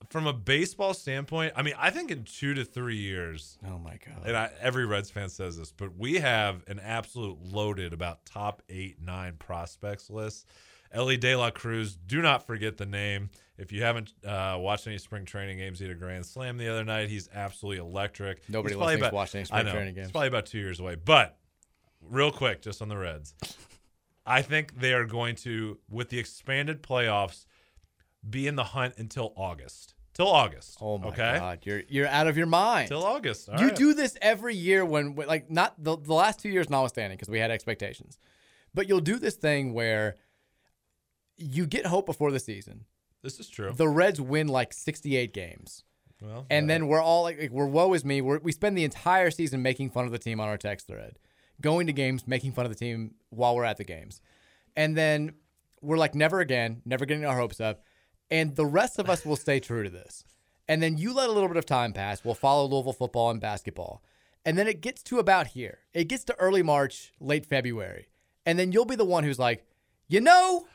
from 0.10 0.28
a 0.28 0.34
baseball 0.34 0.94
standpoint, 0.94 1.54
I 1.56 1.62
mean, 1.62 1.74
I 1.78 1.90
think 1.90 2.10
in 2.12 2.24
two 2.24 2.54
to 2.56 2.64
three 2.66 2.96
years, 2.98 3.58
Oh 3.68 3.78
my 3.78 3.98
god. 4.06 4.26
and 4.26 4.36
I, 4.38 4.50
every 4.62 4.86
Reds 4.86 5.10
fan 5.12 5.30
says 5.30 5.58
this, 5.58 5.72
but 5.72 5.98
we 5.98 6.16
have 6.16 6.64
an 6.68 6.80
absolute 6.80 7.38
loaded 7.44 7.94
about 7.94 8.26
top 8.26 8.62
eight, 8.70 9.02
nine 9.02 9.36
prospects 9.38 10.10
list. 10.10 10.48
Elly 10.92 11.18
De 11.18 11.36
La 11.36 11.52
Cruz, 11.52 11.96
do 11.96 12.22
not 12.22 12.48
forget 12.48 12.78
the 12.78 12.86
name. 12.86 13.30
If 13.60 13.72
you 13.72 13.84
haven't 13.84 14.12
uh, 14.26 14.56
watched 14.60 14.88
any 14.88 14.98
spring 14.98 15.26
training 15.26 15.58
games, 15.60 15.78
he 15.80 15.86
had 15.86 15.96
a 15.96 16.00
grand 16.00 16.26
slam 16.26 16.58
the 16.58 16.68
other 16.70 16.84
night. 16.84 17.10
He's 17.10 17.30
absolutely 17.32 17.86
electric. 17.86 18.42
Nobody 18.50 18.74
He's 18.74 18.80
listening's 18.80 19.02
about- 19.02 19.14
watched 19.14 19.36
any 19.36 19.46
spring 19.46 19.66
know. 19.66 19.72
training 19.72 19.94
games. 19.94 20.08
He's 20.08 20.12
probably 20.12 20.30
about 20.30 20.48
two 20.48 20.58
years 20.58 20.80
away. 20.80 20.96
But 20.96 21.38
real 22.02 22.32
quick, 22.32 22.62
just 22.64 22.82
on 22.82 22.88
the 22.90 22.98
Reds, 22.98 23.36
I 24.26 24.42
think 24.42 24.80
they 24.80 24.94
are 24.94 25.06
going 25.06 25.36
to, 25.38 25.78
with 25.90 26.10
the 26.10 26.18
expanded 26.18 26.82
playoffs, 26.82 27.46
be 28.28 28.48
in 28.48 28.56
the 28.56 28.64
hunt 28.64 28.96
until 28.98 29.34
August. 29.36 29.96
Till 30.14 30.28
August. 30.28 30.78
Oh 30.82 30.98
my 30.98 31.08
okay? 31.10 31.38
god, 31.40 31.60
you're 31.64 31.84
you're 31.88 32.08
out 32.08 32.28
of 32.28 32.36
your 32.38 32.48
mind. 32.48 32.90
Till 32.90 33.06
August. 33.06 33.48
All 33.48 33.60
you 33.60 33.68
right. 33.68 33.76
do 33.76 33.94
this 33.94 34.18
every 34.22 34.56
year 34.56 34.84
when, 34.84 35.16
like 35.16 35.50
not 35.50 35.82
the, 35.82 35.98
the 35.98 36.14
last 36.14 36.40
two 36.40 36.50
years 36.50 36.70
notwithstanding 36.70 37.18
because 37.18 37.30
we 37.30 37.40
had 37.40 37.52
expectations, 37.52 38.18
but 38.74 38.90
you'll 38.90 39.00
do 39.00 39.18
this 39.18 39.36
thing 39.36 39.74
where 39.74 40.16
you 41.38 41.66
get 41.66 41.86
hope 41.86 42.06
before 42.06 42.32
the 42.32 42.40
season. 42.40 42.86
This 43.22 43.40
is 43.40 43.50
true. 43.50 43.72
The 43.74 43.88
Reds 43.88 44.20
win 44.20 44.48
like 44.48 44.74
68 44.74 45.34
games. 45.34 45.84
Well, 46.22 46.46
And 46.50 46.70
then 46.70 46.88
we're 46.88 47.02
all 47.02 47.24
like, 47.24 47.40
like 47.40 47.52
we're 47.52 47.66
woe 47.66 47.94
is 47.94 48.04
me. 48.04 48.22
We're, 48.22 48.40
we 48.40 48.52
spend 48.52 48.78
the 48.78 48.84
entire 48.84 49.32
season 49.32 49.62
making 49.62 49.92
fun 49.92 50.06
of 50.06 50.12
the 50.12 50.20
team 50.20 50.40
on 50.42 50.50
our 50.50 50.58
text 50.58 50.88
thread, 50.88 51.18
going 51.62 51.88
to 51.88 51.94
games, 51.94 52.28
making 52.28 52.52
fun 52.52 52.66
of 52.66 52.72
the 52.72 52.78
team 52.78 53.16
while 53.30 53.56
we're 53.56 53.64
at 53.64 53.78
the 53.78 53.86
games. 53.86 54.22
And 54.76 54.98
then 54.98 55.34
we're 55.82 55.98
like, 55.98 56.16
never 56.16 56.42
again, 56.42 56.82
never 56.86 57.06
getting 57.06 57.26
our 57.26 57.38
hopes 57.38 57.62
up. 57.62 57.84
And 58.32 58.56
the 58.56 58.66
rest 58.66 59.00
of 59.00 59.10
us 59.10 59.26
will 59.26 59.36
stay 59.36 59.60
true 59.60 59.84
to 59.84 59.90
this. 59.90 60.24
And 60.68 60.84
then 60.84 60.98
you 60.98 61.14
let 61.14 61.30
a 61.30 61.32
little 61.32 61.48
bit 61.48 61.58
of 61.58 61.66
time 61.66 61.94
pass. 61.94 62.24
We'll 62.24 62.36
follow 62.36 62.68
Louisville 62.68 62.94
football 62.94 63.32
and 63.32 63.42
basketball. 63.42 64.04
And 64.46 64.58
then 64.58 64.68
it 64.68 64.82
gets 64.82 65.02
to 65.04 65.20
about 65.20 65.48
here. 65.48 65.80
It 65.94 66.08
gets 66.08 66.24
to 66.26 66.36
early 66.40 66.62
March, 66.62 67.12
late 67.20 67.46
February. 67.46 68.08
And 68.46 68.58
then 68.58 68.72
you'll 68.72 68.86
be 68.86 68.96
the 68.96 69.06
one 69.06 69.24
who's 69.24 69.40
like, 69.40 69.66
you 70.08 70.22
know, 70.22 70.68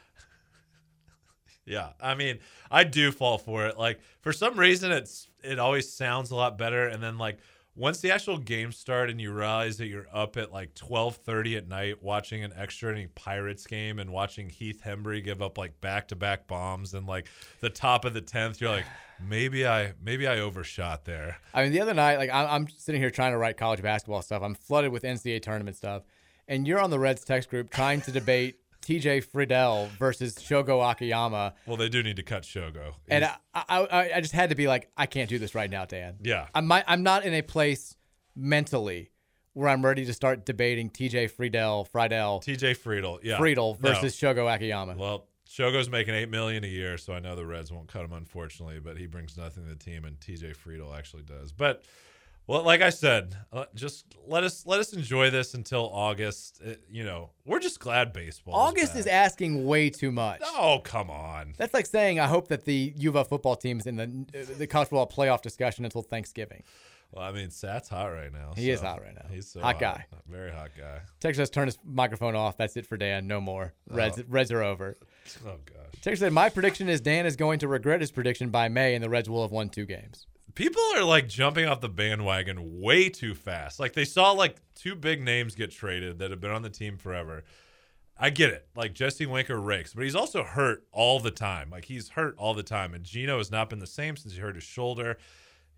Yeah, 1.67 1.91
I 2.01 2.15
mean, 2.15 2.41
I 2.71 2.85
do 2.85 3.11
fall 3.11 3.39
for 3.39 3.67
it. 3.67 3.79
Like 3.79 4.01
for 4.21 4.33
some 4.33 4.59
reason, 4.59 4.93
it's 4.93 5.29
it 5.43 5.59
always 5.59 5.91
sounds 5.93 6.31
a 6.31 6.37
lot 6.37 6.59
better, 6.59 6.87
and 6.89 7.03
then 7.03 7.17
like 7.19 7.39
once 7.77 8.01
the 8.01 8.11
actual 8.11 8.39
game 8.39 8.71
start 8.71 9.11
and 9.11 9.21
you 9.21 9.33
realize 9.33 9.79
that 9.79 9.87
you're 9.87 10.07
up 10.13 10.37
at 10.37 10.53
like 10.53 10.75
twelve 10.75 11.17
thirty 11.17 11.57
at 11.57 11.67
night 11.67 12.03
watching 12.03 12.45
an 12.45 12.53
extra 12.57 12.93
inning 12.93 13.09
Pirates 13.15 13.67
game 13.67 13.99
and 13.99 14.11
watching 14.11 14.49
Heath 14.49 14.83
Hembree 14.85 15.25
give 15.25 15.43
up 15.43 15.59
like 15.59 15.81
back 15.81 16.09
to 16.09 16.17
back 16.17 16.47
bombs 16.47 16.95
and 16.95 17.07
like 17.07 17.29
the 17.61 17.71
top 17.71 18.05
of 18.05 18.15
the 18.15 18.21
tenth, 18.21 18.61
you're 18.61 18.71
like, 18.71 18.87
maybe 19.21 19.67
I 19.67 19.95
maybe 20.03 20.27
I 20.27 20.39
overshot 20.41 21.05
there. 21.05 21.39
I 21.53 21.63
mean, 21.63 21.73
the 21.73 21.81
other 21.81 21.95
night, 21.95 22.19
like 22.19 22.31
I'm, 22.31 22.49
I'm 22.49 22.69
sitting 22.69 23.01
here 23.01 23.11
trying 23.11 23.33
to 23.33 23.39
write 23.39 23.57
college 23.57 23.83
basketball 23.83 24.23
stuff. 24.23 24.43
I'm 24.43 24.55
flooded 24.55 24.93
with 24.93 25.03
NCAA 25.03 25.43
tournament 25.43 25.77
stuff, 25.77 26.03
and 26.47 26.67
you're 26.67 26.81
on 26.81 26.91
the 26.91 26.99
Reds 26.99 27.25
text 27.25 27.51
group 27.51 27.71
trying 27.71 28.01
to 28.03 28.13
debate 28.13 28.57
TJ 28.85 29.25
Friedl 29.27 29.89
versus 29.99 30.35
Shogo 30.37 30.89
Akiyama. 30.91 31.55
Well, 31.67 31.77
they 31.77 31.89
do 31.89 32.03
need 32.03 32.17
to 32.17 32.23
cut 32.23 32.43
Shogo. 32.43 32.95
And 33.09 33.25
He's- 33.25 33.37
I, 33.55 33.65
I, 33.69 33.79
I, 33.85 34.17
I 34.17 34.21
just 34.21 34.35
had 34.35 34.51
to 34.51 34.55
be 34.55 34.69
like, 34.69 34.91
I 34.97 35.07
can't 35.07 35.29
do 35.29 35.39
this 35.39 35.55
right 35.55 35.71
now, 35.71 35.85
Dan. 35.85 36.17
Yeah. 36.23 36.47
I'm, 36.55 36.71
I'm 36.71 37.03
not 37.03 37.25
in 37.25 37.33
a 37.35 37.43
place 37.43 37.97
mentally 38.37 39.11
where 39.55 39.69
I'm 39.69 39.85
ready 39.85 40.05
to 40.05 40.13
start 40.13 40.45
debating 40.45 40.91
TJ 40.91 41.31
Friedl, 41.33 41.89
Friedl, 41.91 42.43
TJ 42.45 42.77
Friedl, 42.77 43.21
yeah, 43.23 43.39
Friedl 43.39 43.81
No. 43.81 43.89
versus 43.91 44.17
Shogo 44.17 44.53
Akiyama. 44.53 44.97
Well, 44.99 45.27
Shogo's 45.49 45.89
making 45.89 46.15
eight 46.15 46.29
million 46.29 46.65
a 46.65 46.69
year, 46.69 46.99
so 46.99 47.13
I 47.13 47.21
know 47.21 47.37
the 47.37 47.47
Reds 47.47 47.71
won't 47.71 47.87
cut 47.87 48.05
him, 48.05 48.13
unfortunately. 48.13 48.81
But 48.81 48.97
he 48.99 49.07
brings 49.07 49.37
nothing 49.37 49.63
to 49.65 49.71
the 49.71 49.77
team, 49.77 50.05
and 50.05 50.19
TJ 50.19 50.57
Friedl 50.57 50.97
actually 50.97 51.23
does. 51.23 51.53
But 51.53 51.85
well, 52.47 52.63
like 52.63 52.83
I 52.83 52.91
said, 52.91 53.37
uh, 53.53 53.65
just 53.75 54.05
let 54.27 54.45
us 54.45 54.67
let 54.67 54.81
us 54.81 54.93
enjoy 54.93 55.31
this 55.31 55.55
until 55.55 55.89
August. 55.93 56.61
Uh, 56.67 56.73
you 56.91 57.05
know, 57.05 57.31
we're 57.47 57.59
just 57.61 57.81
glad 57.81 58.13
baseball. 58.13 58.55
August 58.55 58.97
is 58.97 59.07
asking 59.07 59.67
way 59.67 59.91
too 59.91 60.13
much. 60.13 60.41
Oh 60.45 60.81
come 60.85 61.11
on! 61.11 61.55
That's 61.57 61.75
like 61.75 61.87
saying 61.87 62.21
I 62.21 62.27
hope 62.27 62.49
that 62.49 62.65
the 62.65 62.93
Uva 62.97 63.25
football 63.25 63.57
team's 63.57 63.87
in 63.87 63.97
the 63.97 64.45
the 64.59 64.67
college 64.67 64.89
football 64.89 65.09
playoff 65.09 65.43
discussion 65.43 65.85
until 65.85 66.03
Thanksgiving. 66.03 66.63
Well, 67.13 67.23
I 67.25 67.31
mean, 67.31 67.51
Sat's 67.51 67.89
hot 67.89 68.07
right 68.07 68.33
now. 68.33 68.55
He 68.57 68.71
is 68.71 68.81
hot 68.81 69.01
right 69.01 69.15
now. 69.15 69.27
He's 69.31 69.47
so 69.49 69.61
Hot 69.61 69.79
guy. 69.79 70.05
very 70.29 70.51
hot 70.51 70.71
guy. 70.77 70.99
Texas 71.21 71.49
turn 71.49 71.67
his 71.69 71.79
microphone 71.85 72.35
off. 72.35 72.57
That's 72.57 72.77
it 72.77 72.87
for 72.87 72.97
Dan. 72.97 73.29
No 73.29 73.41
more. 73.41 73.73
Reds, 73.89 74.19
Oh. 74.19 74.25
Reds 74.29 74.51
are 74.51 74.63
over. 74.65 74.99
Oh 75.47 75.57
gosh. 75.65 76.01
Texas 76.03 76.21
said 76.21 76.33
my 76.35 76.51
prediction 76.51 76.89
is 76.89 77.01
Dan 77.01 77.25
is 77.25 77.37
going 77.37 77.61
to 77.61 77.69
regret 77.69 78.01
his 78.03 78.11
prediction 78.11 78.51
by 78.51 78.69
May, 78.69 78.95
and 78.95 79.03
the 79.03 79.09
Reds 79.09 79.31
will 79.31 79.41
have 79.43 79.53
won 79.53 79.71
two 79.71 79.87
games. 79.87 80.27
People 80.55 80.83
are 80.95 81.03
like 81.03 81.29
jumping 81.29 81.67
off 81.67 81.81
the 81.81 81.89
bandwagon 81.89 82.81
way 82.81 83.09
too 83.09 83.35
fast. 83.35 83.81
Like 83.81 83.93
they 83.93 84.05
saw 84.05 84.31
like 84.31 84.57
two 84.75 84.95
big 84.95 85.23
names 85.23 85.55
get 85.55 85.71
traded 85.71 86.19
that 86.19 86.31
have 86.31 86.41
been 86.41 86.53
on 86.53 86.63
the 86.63 86.71
team 86.71 86.97
forever. 86.97 87.45
I 88.17 88.31
get 88.31 88.51
it. 88.51 88.69
Like 88.77 88.95
Jesse 88.95 89.27
Winker 89.27 89.61
rakes, 89.61 89.93
but 89.93 90.05
he's 90.05 90.15
also 90.15 90.45
hurt 90.45 90.85
all 90.93 91.19
the 91.19 91.33
time. 91.33 91.71
Like 91.71 91.87
he's 91.87 92.11
hurt 92.11 92.37
all 92.39 92.55
the 92.55 92.63
time. 92.63 92.95
And 92.95 93.03
Gino 93.03 93.39
has 93.39 93.51
not 93.51 93.69
been 93.69 93.81
the 93.81 93.87
same 93.87 94.17
since 94.17 94.35
he 94.35 94.41
hurt 94.41 94.55
his 94.55 94.65
shoulder. 94.65 95.19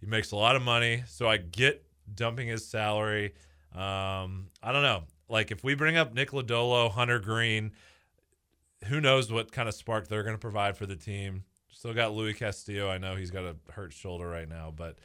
He 0.01 0.07
makes 0.07 0.33
a 0.33 0.37
lot 0.37 0.57
of 0.57 0.63
money. 0.63 1.05
So 1.07 1.29
I 1.29 1.39
get 1.39 1.83
dumping 2.15 2.49
his 2.49 2.67
salary. 2.67 3.33
Um, 3.75 4.49
I 4.63 4.73
don't 4.73 4.83
know. 4.83 5.05
Like 5.29 5.51
if 5.51 5.65
we 5.65 5.75
bring 5.75 5.97
up 5.97 6.13
Nick 6.15 6.31
Lodolo, 6.31 6.91
Hunter 6.91 7.19
Greene, 7.19 7.73
who 8.85 9.01
knows 9.01 9.33
what 9.33 9.51
kind 9.53 9.69
of 9.69 9.75
spark 9.75 10.09
they're 10.09 10.23
going 10.23 10.35
to 10.35 10.41
provide 10.41 10.77
for 10.77 10.87
the 10.87 10.97
team. 10.97 11.45
Still 11.77 11.93
got 11.93 12.15
Luis 12.15 12.39
Castillo. 12.39 12.89
I 12.89 12.97
know 12.97 13.17
he's 13.17 13.31
got 13.31 13.45
a 13.45 13.55
hurt 13.71 13.93
shoulder 13.93 14.27
right 14.27 14.49
now, 14.49 14.73
but 14.75 14.97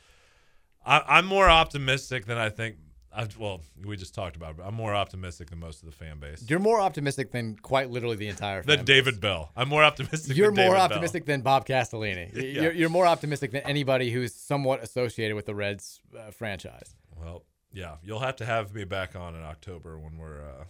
I, 0.86 1.02
I'm 1.06 1.26
more 1.26 1.50
optimistic 1.50 2.26
than 2.26 2.38
I 2.38 2.50
think. 2.50 2.78
I, 3.14 3.28
well, 3.38 3.60
we 3.84 3.98
just 3.98 4.16
talked 4.16 4.38
about 4.38 4.52
it, 4.52 4.58
but 4.58 4.66
I'm 4.66 4.74
more 4.74 4.96
optimistic 4.96 5.50
than 5.50 5.60
most 5.60 5.84
of 5.84 5.90
the 5.90 5.92
fan 5.92 6.20
base. 6.20 6.46
You're 6.48 6.60
more 6.60 6.80
optimistic 6.80 7.32
than 7.32 7.58
quite 7.58 7.90
literally 7.90 8.16
the 8.16 8.30
entire. 8.30 8.64
Than 8.64 8.86
David 8.86 9.16
base. 9.16 9.20
Bell. 9.20 9.52
I'm 9.54 9.68
more 9.68 9.84
optimistic. 9.84 10.38
You're 10.38 10.48
than 10.48 10.56
more 10.56 10.64
David 10.68 10.76
Bell. 10.76 10.82
optimistic 10.84 11.26
than 11.26 11.42
Bob 11.42 11.66
Castellini. 11.68 12.34
Yeah. 12.34 12.62
You're, 12.62 12.72
you're 12.72 12.90
more 12.90 13.06
optimistic 13.06 13.52
than 13.52 13.64
anybody 13.64 14.10
who's 14.12 14.34
somewhat 14.34 14.82
associated 14.82 15.36
with 15.36 15.46
the 15.46 15.54
Reds 15.54 16.00
uh, 16.18 16.32
franchise. 16.32 16.96
Well, 17.20 17.44
Yeah, 17.74 17.98
you'll 18.02 18.20
have 18.20 18.38
to 18.38 18.46
have 18.46 18.74
me 18.74 18.86
back 18.86 19.14
on 19.18 19.36
in 19.36 19.44
October 19.44 20.00
when 20.00 20.18
we're, 20.18 20.42
uh, 20.42 20.64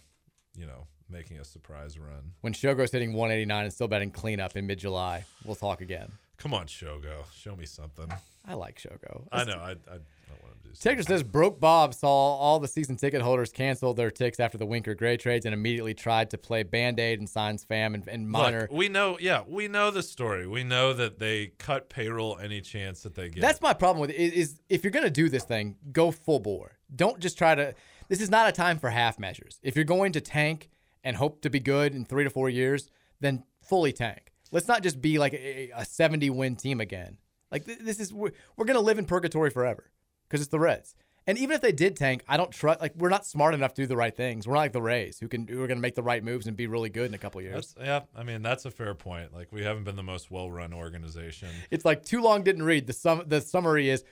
you 0.56 0.66
know, 0.66 0.88
making 1.12 1.38
a 1.38 1.44
surprise 1.44 1.98
run. 1.98 2.32
When 2.40 2.52
Shogo's 2.52 2.90
hitting 2.90 3.12
189 3.12 3.64
and 3.64 3.72
still 3.72 3.88
betting 3.88 4.10
cleanup 4.10 4.56
in 4.56 4.66
mid 4.66 4.78
July, 4.78 5.24
we'll 5.44 5.54
talk 5.54 5.80
again. 5.80 6.10
Come 6.38 6.54
on, 6.54 6.66
Shogo, 6.66 7.24
show 7.32 7.54
me 7.54 7.66
something. 7.66 8.12
I 8.44 8.54
like 8.54 8.76
Shogo. 8.78 9.28
I 9.30 9.44
know. 9.44 9.52
I, 9.52 9.70
I 9.70 9.74
don't 9.74 10.42
want 10.42 10.54
him 10.54 10.60
to 10.64 10.68
do. 10.70 10.74
Texas 10.74 11.06
says 11.06 11.22
Broke 11.22 11.60
Bob 11.60 11.94
saw 11.94 12.08
all 12.08 12.58
the 12.58 12.66
season 12.66 12.96
ticket 12.96 13.22
holders 13.22 13.52
cancel 13.52 13.94
their 13.94 14.10
ticks 14.10 14.40
after 14.40 14.58
the 14.58 14.66
Winker 14.66 14.94
Gray 14.94 15.16
trades 15.16 15.46
and 15.46 15.54
immediately 15.54 15.94
tried 15.94 16.30
to 16.30 16.38
play 16.38 16.64
Band 16.64 16.98
Aid 16.98 17.20
and 17.20 17.28
signs 17.28 17.64
Pham 17.64 17.94
and, 17.94 18.08
and 18.08 18.28
minor. 18.28 18.62
Look, 18.62 18.72
we 18.72 18.88
know, 18.88 19.18
yeah, 19.20 19.42
we 19.46 19.68
know 19.68 19.92
the 19.92 20.02
story. 20.02 20.48
We 20.48 20.64
know 20.64 20.92
that 20.94 21.20
they 21.20 21.52
cut 21.58 21.88
payroll 21.88 22.38
any 22.38 22.60
chance 22.60 23.02
that 23.04 23.14
they 23.14 23.28
get. 23.28 23.40
That's 23.40 23.60
my 23.60 23.72
problem 23.72 24.00
with 24.00 24.10
it 24.10 24.16
is 24.16 24.58
if 24.68 24.82
you're 24.82 24.90
going 24.90 25.04
to 25.04 25.10
do 25.10 25.28
this 25.28 25.44
thing, 25.44 25.76
go 25.92 26.10
full 26.10 26.40
bore. 26.40 26.78
Don't 26.94 27.20
just 27.20 27.38
try 27.38 27.54
to. 27.54 27.74
This 28.08 28.20
is 28.20 28.30
not 28.30 28.48
a 28.48 28.52
time 28.52 28.78
for 28.80 28.90
half 28.90 29.18
measures. 29.18 29.60
If 29.62 29.76
you're 29.76 29.84
going 29.84 30.12
to 30.12 30.20
tank 30.20 30.68
and 31.04 31.16
hope 31.16 31.42
to 31.42 31.50
be 31.50 31.60
good 31.60 31.94
in 31.94 32.04
three 32.04 32.24
to 32.24 32.30
four 32.30 32.48
years, 32.48 32.90
then 33.20 33.44
fully 33.62 33.92
tank. 33.92 34.32
Let's 34.50 34.68
not 34.68 34.82
just 34.82 35.00
be 35.00 35.18
like 35.18 35.34
a, 35.34 35.70
a 35.74 35.84
70 35.84 36.30
win 36.30 36.56
team 36.56 36.80
again. 36.80 37.18
Like 37.50 37.64
this 37.64 38.00
is 38.00 38.12
we're, 38.12 38.32
we're 38.56 38.64
going 38.64 38.78
to 38.78 38.80
live 38.80 38.98
in 38.98 39.04
purgatory 39.04 39.50
forever 39.50 39.90
because 40.28 40.40
it's 40.40 40.50
the 40.50 40.60
Reds. 40.60 40.94
And 41.26 41.38
even 41.38 41.54
if 41.54 41.60
they 41.60 41.72
did 41.72 41.96
tank, 41.96 42.24
I 42.26 42.36
don't 42.36 42.50
trust. 42.50 42.80
Like 42.80 42.94
we're 42.96 43.08
not 43.08 43.24
smart 43.24 43.54
enough 43.54 43.74
to 43.74 43.82
do 43.82 43.86
the 43.86 43.96
right 43.96 44.14
things. 44.14 44.46
We're 44.46 44.54
not 44.54 44.60
like 44.60 44.72
the 44.72 44.82
Rays, 44.82 45.20
who 45.20 45.28
can 45.28 45.46
who 45.46 45.62
are 45.62 45.66
going 45.66 45.78
to 45.78 45.82
make 45.82 45.94
the 45.94 46.02
right 46.02 46.22
moves 46.22 46.46
and 46.46 46.56
be 46.56 46.66
really 46.66 46.88
good 46.88 47.06
in 47.06 47.14
a 47.14 47.18
couple 47.18 47.40
years. 47.40 47.74
That's, 47.74 47.86
yeah, 47.86 48.00
I 48.16 48.24
mean 48.24 48.42
that's 48.42 48.64
a 48.64 48.70
fair 48.70 48.94
point. 48.94 49.32
Like 49.32 49.52
we 49.52 49.62
haven't 49.62 49.84
been 49.84 49.96
the 49.96 50.02
most 50.02 50.30
well-run 50.30 50.72
organization. 50.72 51.48
It's 51.70 51.84
like 51.84 52.04
too 52.04 52.22
long 52.22 52.42
didn't 52.42 52.64
read. 52.64 52.86
The 52.86 52.92
sum 52.92 53.22
the 53.26 53.40
summary 53.40 53.88
is, 53.88 54.02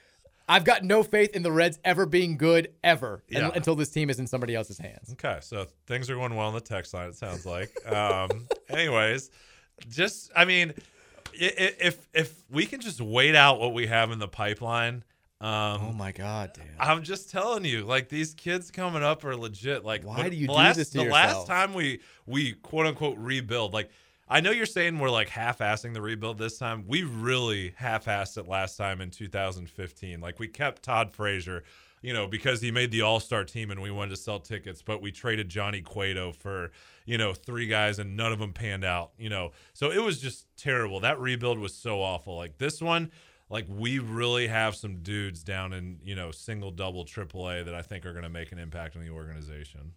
I've 0.50 0.64
got 0.64 0.82
no 0.84 1.02
faith 1.02 1.34
in 1.36 1.42
the 1.42 1.52
Reds 1.52 1.78
ever 1.84 2.06
being 2.06 2.36
good 2.36 2.72
ever 2.82 3.22
Yeah. 3.28 3.46
un- 3.46 3.52
until 3.54 3.76
this 3.76 3.88
team 3.90 4.10
is 4.10 4.18
in 4.18 4.26
somebody 4.26 4.54
else's 4.54 4.78
hands. 4.78 5.12
Okay, 5.12 5.38
so 5.40 5.66
things 5.86 6.10
are 6.10 6.16
going 6.16 6.34
well 6.34 6.48
on 6.48 6.54
the 6.54 6.60
text 6.60 6.92
line. 6.92 7.08
It 7.08 7.14
sounds 7.16 7.46
like. 7.46 7.70
Um, 7.90 8.48
anyways, 8.68 9.30
just 9.88 10.30
I 10.34 10.44
mean, 10.44 10.74
if 11.32 12.06
if 12.12 12.42
we 12.50 12.66
can 12.66 12.80
just 12.80 13.00
wait 13.00 13.34
out 13.34 13.60
what 13.60 13.72
we 13.74 13.86
have 13.86 14.10
in 14.10 14.18
the 14.18 14.28
pipeline. 14.28 15.04
Um, 15.42 15.80
Oh 15.88 15.92
my 15.94 16.12
God, 16.12 16.52
dude. 16.52 16.64
I'm 16.78 17.02
just 17.02 17.30
telling 17.30 17.64
you, 17.64 17.84
like 17.84 18.10
these 18.10 18.34
kids 18.34 18.70
coming 18.70 19.02
up 19.02 19.24
are 19.24 19.34
legit. 19.36 19.84
Like, 19.86 20.04
Why 20.04 20.24
the- 20.24 20.30
do 20.30 20.36
you 20.36 20.46
the 20.48 20.52
do 20.52 20.58
last, 20.58 20.76
this 20.76 20.90
to 20.90 20.98
The 20.98 21.04
yourself? 21.04 21.36
last 21.38 21.46
time 21.46 21.72
we 21.72 22.00
we 22.26 22.52
quote 22.52 22.86
unquote 22.86 23.16
rebuild, 23.16 23.72
like 23.72 23.90
I 24.33 24.41
know 24.41 24.52
you're 24.52 24.65
saying 24.65 25.00
we're 25.00 25.10
like 25.10 25.28
half-assing 25.28 25.92
the 25.92 26.00
rebuild 26.00 26.39
this 26.39 26.57
time. 26.57 26.84
We 26.86 27.02
really 27.02 27.75
half-assed 27.76 28.39
it 28.39 28.47
last 28.47 28.76
time 28.76 29.00
in 29.00 29.10
2015. 29.10 30.20
Like 30.20 30.39
we 30.39 30.47
kept 30.47 30.84
Todd 30.84 31.12
Frazier, 31.12 31.65
you 32.00 32.12
know, 32.12 32.28
because 32.28 32.60
he 32.60 32.70
made 32.70 32.92
the 32.92 33.02
All-Star 33.02 33.44
team 33.44 33.73
and 33.73 33.83
we 33.83 33.91
wanted 33.91 34.10
to 34.10 34.17
sell 34.17 34.39
tickets, 34.39 34.83
but 34.83 35.02
we 35.02 35.10
traded 35.10 35.49
Johnny 35.49 35.83
Cueto 35.83 36.31
for 36.31 36.70
you 37.07 37.18
know 37.18 37.34
three 37.34 37.67
guys 37.67 37.99
and 37.99 38.17
none 38.17 38.33
of 38.33 38.39
them 38.39 38.52
panned 38.52 38.84
out. 38.84 39.10
You 39.18 39.31
know, 39.31 39.50
so 39.73 39.91
it 39.91 40.02
was 40.02 40.20
just 40.20 40.47
terrible. 40.57 41.00
That 41.00 41.18
rebuild 41.18 41.59
was 41.59 41.75
so 41.75 42.00
awful. 42.00 42.36
Like 42.36 42.57
this 42.59 42.81
one 42.81 43.10
like 43.50 43.67
we 43.68 43.99
really 43.99 44.47
have 44.47 44.76
some 44.76 45.02
dudes 45.02 45.42
down 45.42 45.73
in 45.73 45.99
you 46.05 46.15
know 46.15 46.31
single 46.31 46.70
double 46.70 47.05
triple 47.05 47.50
a 47.50 47.62
that 47.62 47.75
i 47.75 47.83
think 47.83 48.07
are 48.07 48.12
going 48.12 48.23
to 48.23 48.31
make 48.31 48.52
an 48.52 48.59
impact 48.59 48.97
on 48.97 49.02
the 49.02 49.10
organization 49.10 49.92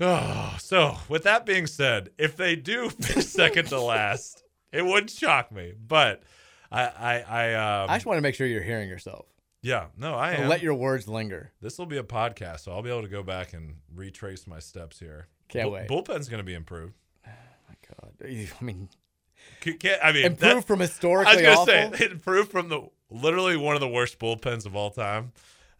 oh 0.00 0.56
so 0.58 0.96
with 1.08 1.22
that 1.22 1.46
being 1.46 1.66
said 1.66 2.10
if 2.18 2.36
they 2.36 2.56
do 2.56 2.90
finish 3.00 3.26
second 3.26 3.66
to 3.68 3.80
last 3.80 4.42
it 4.72 4.84
wouldn't 4.84 5.10
shock 5.10 5.52
me 5.52 5.72
but 5.86 6.22
i 6.72 6.82
i 6.84 7.20
i 7.22 7.54
um 7.54 7.90
I 7.90 7.96
just 7.96 8.06
want 8.06 8.18
to 8.18 8.22
make 8.22 8.34
sure 8.34 8.46
you're 8.46 8.62
hearing 8.62 8.88
yourself. 8.88 9.26
yeah 9.62 9.86
no 9.96 10.14
i 10.14 10.34
So 10.36 10.42
am 10.42 10.48
let 10.48 10.62
your 10.62 10.74
words 10.74 11.06
linger. 11.08 11.52
this 11.60 11.78
will 11.78 11.86
be 11.86 11.98
a 11.98 12.02
podcast 12.02 12.60
so 12.60 12.72
i'll 12.72 12.82
be 12.82 12.90
able 12.90 13.02
to 13.02 13.08
go 13.08 13.22
back 13.22 13.52
and 13.52 13.76
retrace 13.94 14.46
my 14.46 14.58
steps 14.58 14.98
here 14.98 15.28
Can't 15.48 15.70
wait. 15.70 15.88
bullpen's 15.88 16.28
going 16.28 16.38
to 16.40 16.44
be 16.44 16.54
improved 16.54 16.94
Oh 17.26 17.30
my 17.68 17.74
God, 18.00 18.12
I 18.60 18.64
mean, 18.64 18.88
Can't, 19.60 19.98
I 20.02 20.12
mean, 20.12 20.24
Improved 20.26 20.56
that- 20.56 20.66
from 20.66 20.80
I 20.80 20.84
was 20.84 20.98
gonna 21.42 21.66
say 21.66 22.06
improved 22.10 22.50
from 22.50 22.68
the 22.68 22.88
literally 23.10 23.56
one 23.56 23.74
of 23.76 23.80
the 23.80 23.88
worst 23.88 24.18
bullpens 24.18 24.64
of 24.66 24.74
all 24.74 24.90
time. 24.90 25.32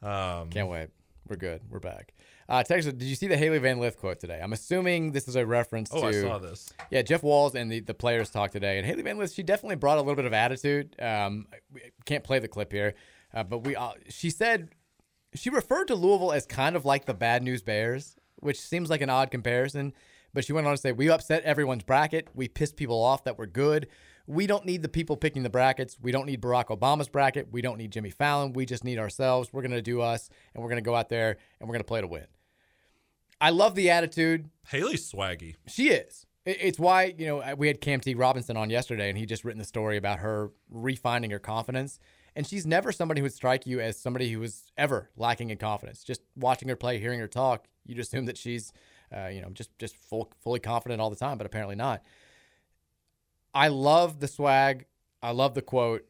Um, 0.02 0.50
Can't 0.50 0.68
wait. 0.68 0.88
We're 1.28 1.36
good. 1.36 1.62
We're 1.70 1.78
back. 1.80 2.12
Uh, 2.48 2.62
Texas, 2.62 2.92
did 2.92 3.06
you 3.06 3.14
see 3.14 3.26
the 3.26 3.36
Hailey 3.36 3.58
Van 3.58 3.78
Lith 3.78 3.96
quote 3.96 4.20
today? 4.20 4.40
I'm 4.42 4.52
assuming 4.52 5.12
this 5.12 5.28
is 5.28 5.36
a 5.36 5.46
reference 5.46 5.90
Oh, 5.92 6.00
to. 6.00 6.06
Oh, 6.06 6.08
I 6.08 6.12
saw 6.12 6.38
this. 6.38 6.72
Yeah, 6.90 7.02
Jeff 7.02 7.22
Walz 7.22 7.54
and 7.54 7.70
the, 7.72 7.80
the 7.80 7.94
players 7.94 8.30
talked 8.30 8.52
today, 8.52 8.76
and 8.78 8.86
Hailey 8.86 9.02
Van 9.02 9.16
Lith, 9.18 9.32
she 9.32 9.42
definitely 9.42 9.76
brought 9.76 9.96
a 9.98 10.02
little 10.02 10.16
bit 10.16 10.26
of 10.26 10.32
attitude. 10.32 10.94
Um, 11.00 11.46
we 11.72 11.80
can't 12.04 12.22
play 12.24 12.38
the 12.38 12.48
clip 12.48 12.70
here, 12.72 12.94
uh, 13.32 13.44
but 13.44 13.58
we. 13.58 13.74
Uh, 13.76 13.92
she 14.08 14.28
said 14.30 14.68
she 15.34 15.48
referred 15.50 15.86
to 15.88 15.94
Louisville 15.94 16.32
as 16.32 16.44
kind 16.46 16.76
of 16.76 16.84
like 16.84 17.06
the 17.06 17.14
Bad 17.14 17.42
News 17.42 17.62
Bears, 17.62 18.16
which 18.36 18.60
seems 18.60 18.90
like 18.90 19.00
an 19.00 19.10
odd 19.10 19.30
comparison. 19.30 19.92
But 20.34 20.44
she 20.44 20.52
went 20.52 20.66
on 20.66 20.74
to 20.74 20.80
say, 20.80 20.92
"We 20.92 21.08
upset 21.10 21.44
everyone's 21.44 21.84
bracket. 21.84 22.28
We 22.34 22.48
pissed 22.48 22.76
people 22.76 23.02
off 23.02 23.24
that 23.24 23.38
were 23.38 23.46
good. 23.46 23.86
We 24.26 24.46
don't 24.46 24.64
need 24.66 24.82
the 24.82 24.88
people 24.88 25.16
picking 25.16 25.42
the 25.44 25.50
brackets. 25.50 25.96
We 26.00 26.10
don't 26.10 26.26
need 26.26 26.40
Barack 26.40 26.66
Obama's 26.66 27.08
bracket. 27.08 27.48
We 27.52 27.60
don't 27.62 27.76
need 27.78 27.90
Jimmy 27.92 28.10
Fallon. 28.10 28.52
We 28.52 28.64
just 28.66 28.82
need 28.82 28.98
ourselves. 28.98 29.52
We're 29.52 29.62
gonna 29.62 29.80
do 29.82 30.00
us, 30.00 30.28
and 30.54 30.62
we're 30.62 30.70
gonna 30.70 30.80
go 30.82 30.94
out 30.94 31.08
there 31.08 31.36
and 31.60 31.68
we're 31.68 31.74
gonna 31.74 31.84
play 31.84 32.00
to 32.00 32.06
win." 32.06 32.26
I 33.40 33.50
love 33.50 33.74
the 33.74 33.90
attitude. 33.90 34.50
Hailey's 34.68 35.10
swaggy. 35.10 35.56
She 35.66 35.90
is. 35.90 36.26
It's 36.46 36.78
why, 36.78 37.14
you 37.16 37.26
know, 37.26 37.54
we 37.56 37.68
had 37.68 37.80
Cam 37.80 38.00
T. 38.00 38.14
Robinson 38.14 38.56
on 38.56 38.68
yesterday, 38.68 39.08
and 39.08 39.16
he 39.16 39.24
just 39.24 39.44
written 39.44 39.58
the 39.58 39.64
story 39.64 39.96
about 39.96 40.18
her 40.18 40.50
refining 40.68 41.30
her 41.30 41.38
confidence. 41.38 41.98
And 42.36 42.46
she's 42.46 42.66
never 42.66 42.92
somebody 42.92 43.20
who 43.20 43.22
would 43.22 43.32
strike 43.32 43.66
you 43.66 43.80
as 43.80 43.98
somebody 43.98 44.30
who 44.30 44.40
was 44.40 44.70
ever 44.76 45.10
lacking 45.16 45.50
in 45.50 45.56
confidence. 45.56 46.04
Just 46.04 46.20
watching 46.36 46.68
her 46.68 46.76
play, 46.76 46.98
hearing 46.98 47.20
her 47.20 47.28
talk, 47.28 47.66
you'd 47.86 47.98
assume 47.98 48.26
that 48.26 48.36
she's, 48.36 48.72
uh, 49.16 49.28
you 49.28 49.40
know, 49.40 49.48
just 49.50 49.70
just 49.78 49.96
full, 49.96 50.32
fully 50.42 50.60
confident 50.60 51.00
all 51.00 51.10
the 51.10 51.16
time, 51.16 51.38
but 51.38 51.46
apparently 51.46 51.76
not. 51.76 52.02
I 53.54 53.68
love 53.68 54.20
the 54.20 54.28
swag. 54.28 54.86
I 55.22 55.30
love 55.30 55.54
the 55.54 55.62
quote. 55.62 56.04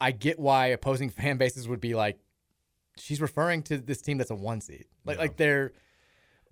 I 0.00 0.10
get 0.10 0.38
why 0.38 0.66
opposing 0.66 1.08
fan 1.10 1.38
bases 1.38 1.68
would 1.68 1.80
be 1.80 1.94
like, 1.94 2.18
she's 2.98 3.20
referring 3.20 3.62
to 3.64 3.78
this 3.78 4.02
team 4.02 4.18
that's 4.18 4.30
a 4.30 4.34
one 4.34 4.60
seed. 4.60 4.86
Like, 5.04 5.18
like 5.18 5.36
they're. 5.36 5.72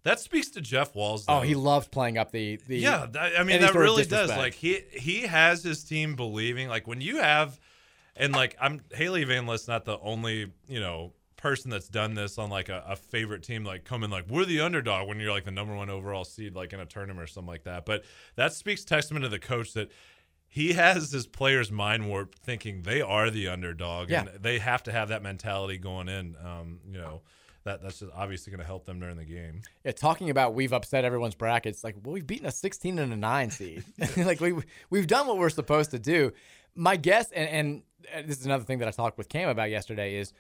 That 0.03 0.19
speaks 0.21 0.49
to 0.51 0.61
Jeff 0.61 0.95
Walz. 0.95 1.25
Oh, 1.29 1.41
he 1.41 1.55
loves 1.55 1.87
playing 1.89 2.17
up 2.19 2.31
the 2.33 2.57
the. 2.67 2.79
yeah, 2.79 3.07
that, 3.13 3.33
I 3.39 3.43
mean 3.43 3.61
that 3.61 3.75
really 3.75 4.05
does. 4.05 4.31
Like 4.31 4.55
he 4.55 4.81
he 4.93 5.23
has 5.23 5.63
his 5.63 5.85
team 5.85 6.17
believing. 6.17 6.69
Like 6.69 6.87
when 6.87 7.01
you 7.01 7.19
have, 7.19 7.61
and 8.17 8.33
like 8.33 8.57
I'm 8.61 8.81
Hailey 8.93 9.25
Van 9.25 9.47
Lith's 9.47 9.69
not 9.69 9.85
the 9.85 9.99
only 10.01 10.53
you 10.69 10.81
know 10.81 11.13
person 11.37 11.71
that's 11.71 11.89
done 11.89 12.15
this 12.15 12.37
on 12.39 12.51
like 12.51 12.69
a, 12.69 12.85
a 12.89 12.97
favorite 12.97 13.43
team. 13.43 13.65
Like 13.65 13.85
coming 13.85 14.11
like 14.11 14.29
we're 14.29 14.45
the 14.47 14.61
underdog 14.61 15.07
when 15.09 15.21
you're 15.21 15.33
like 15.33 15.45
the 15.45 15.51
number 15.51 15.75
one 15.75 15.91
overall 15.91 16.25
seed 16.25 16.55
like 16.55 16.73
in 16.73 16.81
a 16.81 16.87
tournament 16.87 17.23
or 17.23 17.27
something 17.27 17.49
like 17.49 17.65
that. 17.65 17.85
But 17.85 18.05
that 18.37 18.53
speaks 18.55 18.85
testament 18.85 19.25
to 19.25 19.29
the 19.29 19.39
coach 19.39 19.73
that. 19.75 19.91
He 20.53 20.73
has 20.73 21.13
his 21.13 21.29
players 21.29 21.71
mind 21.71 22.09
warped, 22.09 22.41
thinking 22.41 22.83
they 22.83 23.01
are 23.01 23.31
the 23.31 23.47
underdog, 23.47 24.11
Yeah. 24.11 24.23
and 24.23 24.43
they 24.43 24.59
have 24.59 24.83
to 24.83 24.91
have 24.91 25.11
that 25.11 25.23
mentality 25.23 25.79
going 25.79 26.09
in. 26.09 26.35
Um, 26.45 26.81
you 26.91 26.99
know, 26.99 27.23
that 27.71 27.83
that's 27.83 28.01
just 28.01 28.13
obviously 28.15 28.51
going 28.51 28.61
to 28.61 28.67
help 28.67 28.85
them 28.85 28.99
during 28.99 29.17
the 29.17 29.25
game. 29.25 29.63
Yeah, 29.85 29.93
talking 29.93 30.31
about 30.31 30.55
we've 30.55 30.73
upset 30.73 31.05
everyone's 31.05 31.35
brackets. 31.35 31.85
Like, 31.85 31.97
well, 32.03 32.13
we've 32.13 32.27
beaten 32.27 32.47
a 32.47 32.51
16 32.51 32.99
and 32.99 33.13
a 33.13 33.17
nine 33.17 33.51
seed. 33.51 33.85
like 34.17 34.41
we 34.41 34.55
we've 34.91 35.07
done 35.07 35.27
what 35.27 35.39
we're 35.39 35.51
supposed 35.51 35.91
to 35.93 35.99
do. 35.99 36.33
My 36.75 36.97
guess, 36.97 37.31
and, 37.33 37.49
and 37.49 37.83
uh, 38.15 38.23
this 38.27 38.39
is 38.39 38.47
another 38.47 38.65
thing 38.65 38.79
that 38.79 38.89
I 38.89 38.91
talked 38.91 39.19
with 39.19 39.29
Cam 39.29 39.49
about 39.49 39.71
yesterday, 39.71 40.17
is 40.17 40.33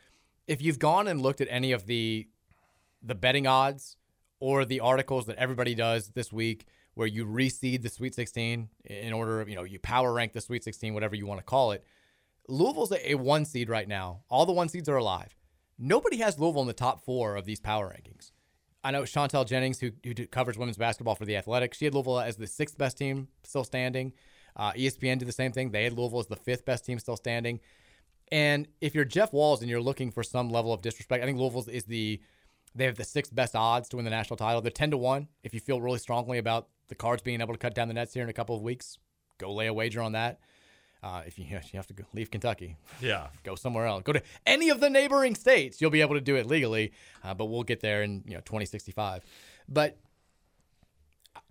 if 0.46 0.60
you've 0.60 0.78
gone 0.78 1.08
and 1.08 1.20
looked 1.20 1.40
at 1.40 1.48
any 1.50 1.72
of 1.72 1.86
the 1.86 2.26
the 3.02 3.14
betting 3.14 3.46
odds 3.46 3.96
or 4.40 4.64
the 4.64 4.80
articles 4.80 5.26
that 5.26 5.36
everybody 5.36 5.74
does 5.74 6.08
this 6.08 6.32
week, 6.32 6.66
where 6.94 7.06
you 7.06 7.24
reseed 7.24 7.82
the 7.82 7.88
Sweet 7.88 8.14
16 8.14 8.68
in 8.84 9.12
order 9.12 9.40
of 9.40 9.48
you 9.48 9.54
know 9.54 9.64
you 9.64 9.78
power 9.78 10.12
rank 10.12 10.32
the 10.32 10.40
Sweet 10.40 10.64
16, 10.64 10.94
whatever 10.94 11.14
you 11.14 11.26
want 11.26 11.38
to 11.38 11.44
call 11.44 11.72
it. 11.72 11.84
Louisville's 12.48 12.90
a, 12.90 13.12
a 13.12 13.14
one 13.14 13.44
seed 13.44 13.68
right 13.68 13.86
now. 13.86 14.22
All 14.28 14.44
the 14.44 14.52
one 14.52 14.68
seeds 14.68 14.88
are 14.88 14.96
alive. 14.96 15.36
Nobody 15.82 16.18
has 16.18 16.38
Louisville 16.38 16.60
in 16.60 16.68
the 16.68 16.74
top 16.74 17.02
four 17.02 17.36
of 17.36 17.46
these 17.46 17.58
power 17.58 17.88
rankings. 17.88 18.32
I 18.84 18.90
know 18.90 19.02
Chantel 19.02 19.46
Jennings, 19.46 19.80
who, 19.80 19.90
who 20.04 20.14
covers 20.26 20.58
women's 20.58 20.76
basketball 20.76 21.14
for 21.14 21.24
the 21.24 21.36
Athletic, 21.36 21.72
she 21.72 21.86
had 21.86 21.94
Louisville 21.94 22.20
as 22.20 22.36
the 22.36 22.46
sixth 22.46 22.76
best 22.76 22.98
team 22.98 23.28
still 23.44 23.64
standing. 23.64 24.12
Uh, 24.56 24.72
ESPN 24.72 25.18
did 25.18 25.26
the 25.26 25.32
same 25.32 25.52
thing. 25.52 25.70
They 25.70 25.84
had 25.84 25.94
Louisville 25.94 26.20
as 26.20 26.26
the 26.26 26.36
fifth 26.36 26.66
best 26.66 26.84
team 26.84 26.98
still 26.98 27.16
standing. 27.16 27.60
And 28.30 28.68
if 28.80 28.94
you're 28.94 29.06
Jeff 29.06 29.32
Walz 29.32 29.62
and 29.62 29.70
you're 29.70 29.80
looking 29.80 30.10
for 30.10 30.22
some 30.22 30.50
level 30.50 30.72
of 30.72 30.82
disrespect, 30.82 31.22
I 31.22 31.26
think 31.26 31.38
Louisville 31.38 31.66
is 31.68 31.84
the 31.84 32.20
they 32.74 32.84
have 32.84 32.96
the 32.96 33.04
sixth 33.04 33.34
best 33.34 33.56
odds 33.56 33.88
to 33.88 33.96
win 33.96 34.04
the 34.04 34.10
national 34.10 34.36
title. 34.36 34.60
They're 34.60 34.70
ten 34.70 34.92
to 34.92 34.96
one. 34.96 35.28
If 35.42 35.54
you 35.54 35.60
feel 35.60 35.80
really 35.80 35.98
strongly 35.98 36.38
about 36.38 36.68
the 36.88 36.94
Cards 36.94 37.22
being 37.22 37.40
able 37.40 37.54
to 37.54 37.58
cut 37.58 37.74
down 37.74 37.88
the 37.88 37.94
nets 37.94 38.14
here 38.14 38.22
in 38.22 38.28
a 38.28 38.34
couple 38.34 38.54
of 38.54 38.62
weeks, 38.62 38.98
go 39.38 39.52
lay 39.52 39.66
a 39.66 39.74
wager 39.74 40.00
on 40.00 40.12
that. 40.12 40.38
Uh, 41.02 41.22
if 41.26 41.38
you, 41.38 41.44
you 41.50 41.58
have 41.74 41.86
to 41.86 41.94
go, 41.94 42.04
leave 42.12 42.30
Kentucky, 42.30 42.76
Yeah. 43.00 43.28
go 43.42 43.54
somewhere 43.54 43.86
else. 43.86 44.02
Go 44.02 44.12
to 44.12 44.22
any 44.46 44.68
of 44.68 44.80
the 44.80 44.90
neighboring 44.90 45.34
states. 45.34 45.80
You'll 45.80 45.90
be 45.90 46.00
able 46.02 46.14
to 46.14 46.20
do 46.20 46.36
it 46.36 46.46
legally, 46.46 46.92
uh, 47.24 47.34
but 47.34 47.46
we'll 47.46 47.62
get 47.62 47.80
there 47.80 48.02
in 48.02 48.22
you 48.26 48.34
know 48.34 48.40
2065. 48.40 49.24
But 49.68 49.98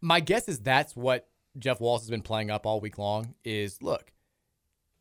my 0.01 0.19
guess 0.19 0.47
is 0.47 0.59
that's 0.59 0.95
what 0.95 1.27
Jeff 1.57 1.79
Walz 1.81 2.01
has 2.01 2.09
been 2.09 2.21
playing 2.21 2.51
up 2.51 2.65
all 2.65 2.79
week 2.79 2.97
long. 2.97 3.33
Is 3.43 3.81
look, 3.81 4.11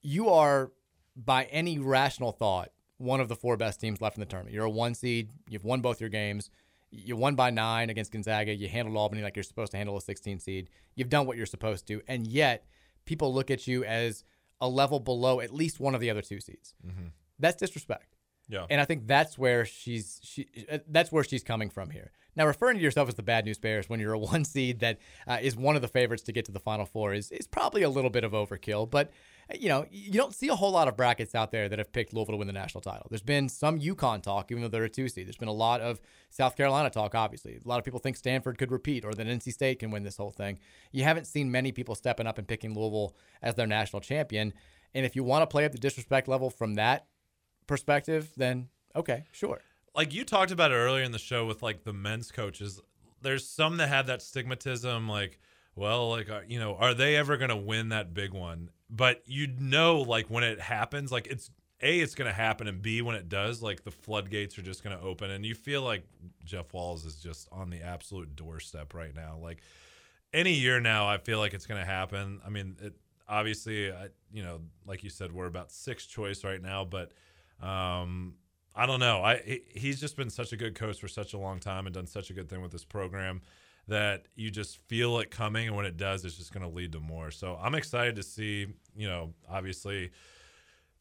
you 0.02 0.30
are 0.30 0.72
by 1.16 1.44
any 1.44 1.78
rational 1.78 2.32
thought 2.32 2.70
one 2.98 3.20
of 3.20 3.28
the 3.28 3.36
four 3.36 3.56
best 3.56 3.80
teams 3.80 4.00
left 4.00 4.16
in 4.16 4.20
the 4.20 4.26
tournament. 4.26 4.54
You're 4.54 4.64
a 4.64 4.70
one 4.70 4.94
seed. 4.94 5.30
You've 5.48 5.64
won 5.64 5.80
both 5.80 6.00
your 6.00 6.10
games. 6.10 6.50
You 6.90 7.16
won 7.16 7.34
by 7.34 7.50
nine 7.50 7.90
against 7.90 8.12
Gonzaga. 8.12 8.54
You 8.54 8.66
handled 8.68 8.96
Albany 8.96 9.22
like 9.22 9.36
you're 9.36 9.42
supposed 9.44 9.72
to 9.72 9.76
handle 9.76 9.96
a 9.96 10.00
16 10.00 10.40
seed. 10.40 10.70
You've 10.96 11.10
done 11.10 11.26
what 11.26 11.36
you're 11.36 11.46
supposed 11.46 11.86
to, 11.88 12.00
and 12.08 12.26
yet 12.26 12.64
people 13.04 13.32
look 13.32 13.50
at 13.50 13.66
you 13.68 13.84
as 13.84 14.24
a 14.60 14.68
level 14.68 15.00
below 15.00 15.40
at 15.40 15.52
least 15.52 15.80
one 15.80 15.94
of 15.94 16.00
the 16.00 16.10
other 16.10 16.22
two 16.22 16.40
seeds. 16.40 16.74
Mhm. 16.86 17.12
That's 17.38 17.56
disrespect. 17.56 18.16
Yeah. 18.48 18.66
And 18.70 18.80
I 18.80 18.84
think 18.86 19.06
that's 19.06 19.36
where 19.38 19.64
she's 19.64 20.20
she 20.22 20.46
uh, 20.70 20.78
that's 20.88 21.12
where 21.12 21.22
she's 21.24 21.42
coming 21.44 21.68
from 21.70 21.90
here. 21.90 22.10
Now, 22.34 22.46
referring 22.46 22.76
to 22.78 22.82
yourself 22.82 23.08
as 23.08 23.14
the 23.16 23.22
bad 23.22 23.44
news 23.44 23.58
bears 23.58 23.88
when 23.88 24.00
you're 24.00 24.12
a 24.14 24.18
one 24.34 24.44
seed 24.44 24.80
that 24.80 24.98
uh, 25.26 25.38
is 25.40 25.54
one 25.56 25.76
of 25.76 25.82
the 25.82 25.88
favorites 25.88 26.22
to 26.24 26.32
get 26.32 26.44
to 26.46 26.52
the 26.52 26.60
final 26.60 26.86
four 26.86 27.12
is 27.14 27.30
is 27.30 27.46
probably 27.46 27.82
a 27.82 27.90
little 27.90 28.10
bit 28.10 28.24
of 28.24 28.32
overkill. 28.32 28.88
But 28.90 29.10
you 29.54 29.68
know, 29.68 29.86
you 29.90 30.12
don't 30.12 30.34
see 30.34 30.48
a 30.48 30.54
whole 30.54 30.72
lot 30.72 30.88
of 30.88 30.96
brackets 30.96 31.34
out 31.34 31.50
there 31.50 31.68
that 31.68 31.78
have 31.78 31.92
picked 31.92 32.12
Louisville 32.12 32.34
to 32.34 32.36
win 32.38 32.46
the 32.46 32.52
national 32.52 32.82
title. 32.82 33.06
There's 33.08 33.22
been 33.22 33.48
some 33.48 33.80
UConn 33.80 34.22
talk, 34.22 34.50
even 34.50 34.62
though 34.62 34.68
they're 34.68 34.84
a 34.84 34.90
two 34.90 35.08
seed. 35.08 35.26
There's 35.26 35.36
been 35.36 35.48
a 35.48 35.52
lot 35.52 35.80
of 35.80 36.00
South 36.30 36.56
Carolina 36.56 36.90
talk. 36.90 37.14
Obviously, 37.14 37.54
a 37.54 37.68
lot 37.68 37.78
of 37.78 37.84
people 37.84 38.00
think 38.00 38.16
Stanford 38.16 38.58
could 38.58 38.70
repeat 38.70 39.04
or 39.04 39.14
that 39.14 39.26
NC 39.26 39.52
State 39.52 39.78
can 39.78 39.90
win 39.90 40.02
this 40.02 40.16
whole 40.16 40.30
thing. 40.30 40.58
You 40.92 41.04
haven't 41.04 41.26
seen 41.26 41.50
many 41.50 41.72
people 41.72 41.94
stepping 41.94 42.26
up 42.26 42.38
and 42.38 42.46
picking 42.46 42.74
Louisville 42.74 43.14
as 43.42 43.54
their 43.54 43.66
national 43.66 44.00
champion. 44.00 44.52
And 44.94 45.06
if 45.06 45.16
you 45.16 45.24
want 45.24 45.42
to 45.42 45.46
play 45.46 45.64
up 45.64 45.72
the 45.72 45.78
disrespect 45.78 46.28
level 46.28 46.50
from 46.50 46.74
that 46.74 47.06
perspective, 47.66 48.30
then 48.36 48.68
okay, 48.96 49.24
sure. 49.32 49.60
like 49.94 50.12
you 50.12 50.24
talked 50.24 50.50
about 50.50 50.72
it 50.72 50.74
earlier 50.74 51.04
in 51.04 51.12
the 51.12 51.18
show 51.18 51.46
with 51.46 51.62
like 51.62 51.84
the 51.84 51.92
men's 51.92 52.30
coaches 52.30 52.80
there's 53.22 53.46
some 53.46 53.76
that 53.78 53.88
have 53.88 54.06
that 54.06 54.20
stigmatism 54.20 55.08
like 55.08 55.40
well 55.74 56.10
like 56.10 56.30
uh, 56.30 56.40
you 56.46 56.58
know 56.58 56.74
are 56.76 56.94
they 56.94 57.16
ever 57.16 57.36
going 57.36 57.50
to 57.50 57.56
win 57.56 57.88
that 57.90 58.14
big 58.14 58.32
one 58.32 58.70
but 58.90 59.22
you 59.26 59.46
know 59.58 60.00
like 60.00 60.28
when 60.28 60.44
it 60.44 60.60
happens 60.60 61.12
like 61.12 61.26
it's 61.26 61.50
a 61.80 62.00
it's 62.00 62.14
going 62.14 62.28
to 62.28 62.34
happen 62.34 62.66
and 62.66 62.82
b 62.82 63.02
when 63.02 63.14
it 63.14 63.28
does 63.28 63.62
like 63.62 63.84
the 63.84 63.90
floodgates 63.90 64.58
are 64.58 64.62
just 64.62 64.82
going 64.82 64.96
to 64.96 65.02
open 65.02 65.30
and 65.30 65.44
you 65.46 65.54
feel 65.54 65.82
like 65.82 66.02
jeff 66.44 66.72
walz 66.72 67.04
is 67.04 67.16
just 67.16 67.48
on 67.52 67.70
the 67.70 67.80
absolute 67.80 68.34
doorstep 68.34 68.94
right 68.94 69.14
now. 69.14 69.38
Like 69.40 69.58
any 70.32 70.54
year 70.54 70.80
now 70.80 71.08
i 71.08 71.18
feel 71.18 71.38
like 71.38 71.54
it's 71.54 71.66
going 71.66 71.80
to 71.80 71.86
happen. 71.86 72.40
I 72.44 72.50
mean 72.50 72.76
it 72.80 72.94
obviously 73.28 73.92
I, 73.92 74.08
you 74.32 74.42
know 74.42 74.60
like 74.86 75.04
you 75.04 75.10
said 75.10 75.32
we're 75.32 75.46
about 75.46 75.70
sixth 75.70 76.08
choice 76.08 76.44
right 76.44 76.62
now 76.62 76.84
but 76.84 77.12
um 77.60 78.34
I 78.74 78.86
don't 78.86 79.00
know. 79.00 79.24
I 79.24 79.38
he- 79.38 79.64
he's 79.74 80.00
just 80.00 80.16
been 80.16 80.30
such 80.30 80.52
a 80.52 80.56
good 80.56 80.76
coach 80.76 81.00
for 81.00 81.08
such 81.08 81.34
a 81.34 81.38
long 81.38 81.58
time 81.58 81.86
and 81.86 81.94
done 81.94 82.06
such 82.06 82.30
a 82.30 82.32
good 82.32 82.48
thing 82.48 82.62
with 82.62 82.70
this 82.70 82.84
program 82.84 83.40
that 83.88 84.26
you 84.36 84.50
just 84.50 84.78
feel 84.86 85.18
it 85.18 85.30
coming, 85.30 85.66
and 85.66 85.76
when 85.76 85.86
it 85.86 85.96
does, 85.96 86.24
it's 86.24 86.36
just 86.36 86.52
going 86.52 86.68
to 86.68 86.74
lead 86.74 86.92
to 86.92 87.00
more. 87.00 87.30
So 87.30 87.58
I'm 87.60 87.74
excited 87.74 88.16
to 88.16 88.22
see. 88.22 88.66
You 88.96 89.08
know, 89.08 89.34
obviously 89.48 90.10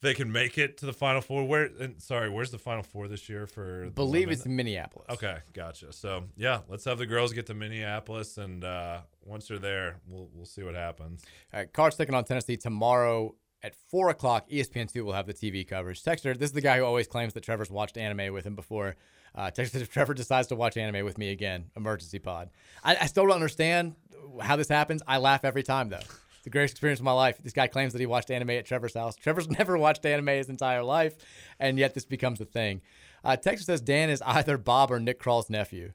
they 0.00 0.14
can 0.14 0.30
make 0.30 0.58
it 0.58 0.78
to 0.78 0.86
the 0.86 0.92
final 0.92 1.20
four. 1.20 1.46
Where? 1.46 1.70
And 1.80 2.00
sorry, 2.00 2.30
where's 2.30 2.50
the 2.50 2.58
final 2.58 2.82
four 2.82 3.08
this 3.08 3.28
year 3.28 3.46
for? 3.46 3.90
Believe 3.90 4.30
it's 4.30 4.46
Minneapolis. 4.46 5.06
Okay, 5.10 5.38
gotcha. 5.52 5.92
So 5.92 6.24
yeah, 6.36 6.60
let's 6.68 6.84
have 6.84 6.98
the 6.98 7.06
girls 7.06 7.32
get 7.32 7.46
to 7.46 7.54
Minneapolis, 7.54 8.38
and 8.38 8.64
uh, 8.64 9.00
once 9.24 9.48
they're 9.48 9.58
there, 9.58 10.00
we'll 10.06 10.28
we'll 10.32 10.46
see 10.46 10.62
what 10.62 10.74
happens. 10.74 11.24
All 11.52 11.60
right, 11.60 11.72
Cards 11.72 11.96
taking 11.96 12.14
on 12.14 12.24
Tennessee 12.24 12.56
tomorrow 12.56 13.34
at 13.62 13.74
four 13.90 14.08
o'clock. 14.10 14.46
E 14.50 14.60
ESPN2 14.60 15.02
will 15.02 15.12
have 15.12 15.26
the 15.26 15.34
TV 15.34 15.66
coverage. 15.66 16.02
Texter, 16.02 16.38
this 16.38 16.50
is 16.50 16.52
the 16.52 16.60
guy 16.60 16.78
who 16.78 16.84
always 16.84 17.06
claims 17.06 17.34
that 17.34 17.42
Trevor's 17.42 17.70
watched 17.70 17.98
anime 17.98 18.32
with 18.32 18.46
him 18.46 18.54
before. 18.54 18.96
Uh, 19.34 19.50
if 19.56 19.90
Trevor 19.92 20.14
decides 20.14 20.48
to 20.48 20.56
watch 20.56 20.76
anime 20.76 21.04
with 21.04 21.18
me 21.18 21.30
again, 21.30 21.70
emergency 21.76 22.18
pod. 22.18 22.50
I, 22.82 22.96
I 22.96 23.06
still 23.06 23.24
don't 23.24 23.34
understand 23.34 23.94
how 24.40 24.56
this 24.56 24.68
happens. 24.68 25.02
I 25.06 25.18
laugh 25.18 25.44
every 25.44 25.62
time 25.62 25.88
though. 25.88 25.96
It's 25.96 26.44
the 26.44 26.50
greatest 26.50 26.74
experience 26.74 27.00
of 27.00 27.04
my 27.04 27.12
life. 27.12 27.38
This 27.42 27.52
guy 27.52 27.66
claims 27.66 27.92
that 27.92 28.00
he 28.00 28.06
watched 28.06 28.30
anime 28.30 28.50
at 28.50 28.66
Trevor's 28.66 28.94
house. 28.94 29.16
Trevor's 29.20 29.48
never 29.48 29.76
watched 29.76 30.04
anime 30.06 30.28
his 30.28 30.48
entire 30.48 30.82
life, 30.82 31.16
and 31.58 31.78
yet 31.78 31.94
this 31.94 32.04
becomes 32.04 32.40
a 32.40 32.44
thing. 32.44 32.80
Uh, 33.24 33.36
Texter 33.36 33.64
says 33.64 33.80
Dan 33.80 34.10
is 34.10 34.22
either 34.22 34.56
Bob 34.56 34.92
or 34.92 35.00
Nick 35.00 35.18
Krall's 35.18 35.50
nephew. 35.50 35.92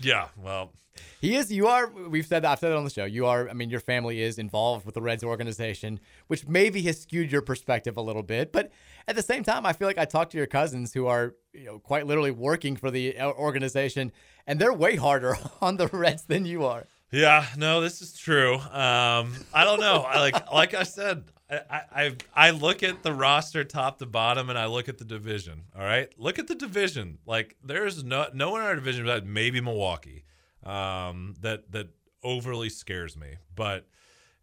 Yeah, 0.00 0.28
well, 0.36 0.72
He 1.20 1.34
is. 1.36 1.50
You 1.52 1.66
are. 1.66 1.88
We've 1.88 2.26
said 2.26 2.42
that. 2.44 2.52
I've 2.52 2.58
said 2.58 2.72
it 2.72 2.76
on 2.76 2.84
the 2.84 2.90
show. 2.90 3.04
You 3.04 3.26
are. 3.26 3.48
I 3.48 3.52
mean, 3.52 3.70
your 3.70 3.80
family 3.80 4.20
is 4.22 4.38
involved 4.38 4.86
with 4.86 4.94
the 4.94 5.02
Reds 5.02 5.24
organization, 5.24 6.00
which 6.28 6.46
maybe 6.46 6.82
has 6.82 7.00
skewed 7.00 7.32
your 7.32 7.42
perspective 7.42 7.96
a 7.96 8.00
little 8.00 8.22
bit. 8.22 8.52
But 8.52 8.70
at 9.08 9.16
the 9.16 9.22
same 9.22 9.42
time, 9.42 9.66
I 9.66 9.72
feel 9.72 9.88
like 9.88 9.98
I 9.98 10.04
talk 10.04 10.30
to 10.30 10.36
your 10.36 10.46
cousins 10.46 10.92
who 10.94 11.06
are, 11.06 11.34
you 11.52 11.64
know, 11.64 11.78
quite 11.78 12.06
literally 12.06 12.30
working 12.30 12.76
for 12.76 12.90
the 12.90 13.18
uh, 13.18 13.32
organization, 13.32 14.12
and 14.46 14.60
they're 14.60 14.72
way 14.72 14.96
harder 14.96 15.36
on 15.60 15.76
the 15.76 15.88
Reds 15.88 16.24
than 16.24 16.46
you 16.46 16.64
are. 16.64 16.86
Yeah, 17.10 17.46
no, 17.56 17.80
this 17.80 18.02
is 18.02 18.16
true. 18.16 18.54
Um, 18.56 19.34
I 19.52 19.62
don't 19.64 19.80
know. 19.80 19.98
I 20.08 20.20
like 20.20 20.52
like 20.52 20.74
I 20.74 20.82
said, 20.82 21.24
I, 21.70 21.82
I 21.92 22.16
I 22.34 22.50
look 22.50 22.82
at 22.82 23.02
the 23.02 23.12
roster 23.12 23.64
top 23.64 23.98
to 23.98 24.06
bottom, 24.06 24.48
and 24.50 24.58
I 24.58 24.66
look 24.66 24.88
at 24.88 24.98
the 24.98 25.04
division. 25.04 25.64
All 25.76 25.84
right, 25.84 26.08
look 26.18 26.38
at 26.38 26.48
the 26.48 26.54
division. 26.54 27.18
Like 27.26 27.56
there's 27.62 28.04
no 28.04 28.26
no 28.32 28.50
one 28.50 28.60
in 28.60 28.66
our 28.66 28.74
division 28.74 29.06
but 29.06 29.26
maybe 29.26 29.60
Milwaukee 29.60 30.24
um, 30.64 31.34
that 31.40 31.70
that 31.72 31.88
overly 32.22 32.68
scares 32.68 33.16
me. 33.16 33.36
But 33.54 33.86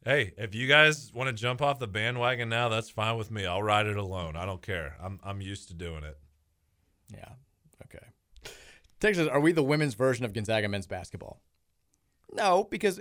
hey, 0.06 0.34
if 0.38 0.56
you 0.56 0.68
guys 0.68 1.12
want 1.14 1.28
to 1.28 1.34
jump 1.34 1.62
off 1.62 1.80
the 1.80 1.88
bandwagon 1.88 2.50
now, 2.50 2.70
that's 2.70 2.90
fine 2.90 3.18
with 3.18 3.32
me. 3.32 3.46
I'll 3.46 3.64
ride 3.64 3.88
it 3.88 3.98
alone. 3.98 4.36
I 4.36 4.46
don't 4.46 4.62
care. 4.62 4.96
I'm 5.02 5.20
I'm 5.24 5.42
used 5.42 5.68
to 5.70 5.74
doing 5.74 6.04
it. 6.04 6.18
Yeah. 7.12 7.34
Okay. 7.86 8.06
Texas, 9.00 9.28
are 9.28 9.40
we 9.40 9.52
the 9.52 9.64
women's 9.64 9.96
version 9.96 10.26
of 10.26 10.34
Gonzaga 10.34 10.70
men's 10.70 10.88
basketball? 10.88 11.42
No, 12.34 12.64
because 12.64 13.00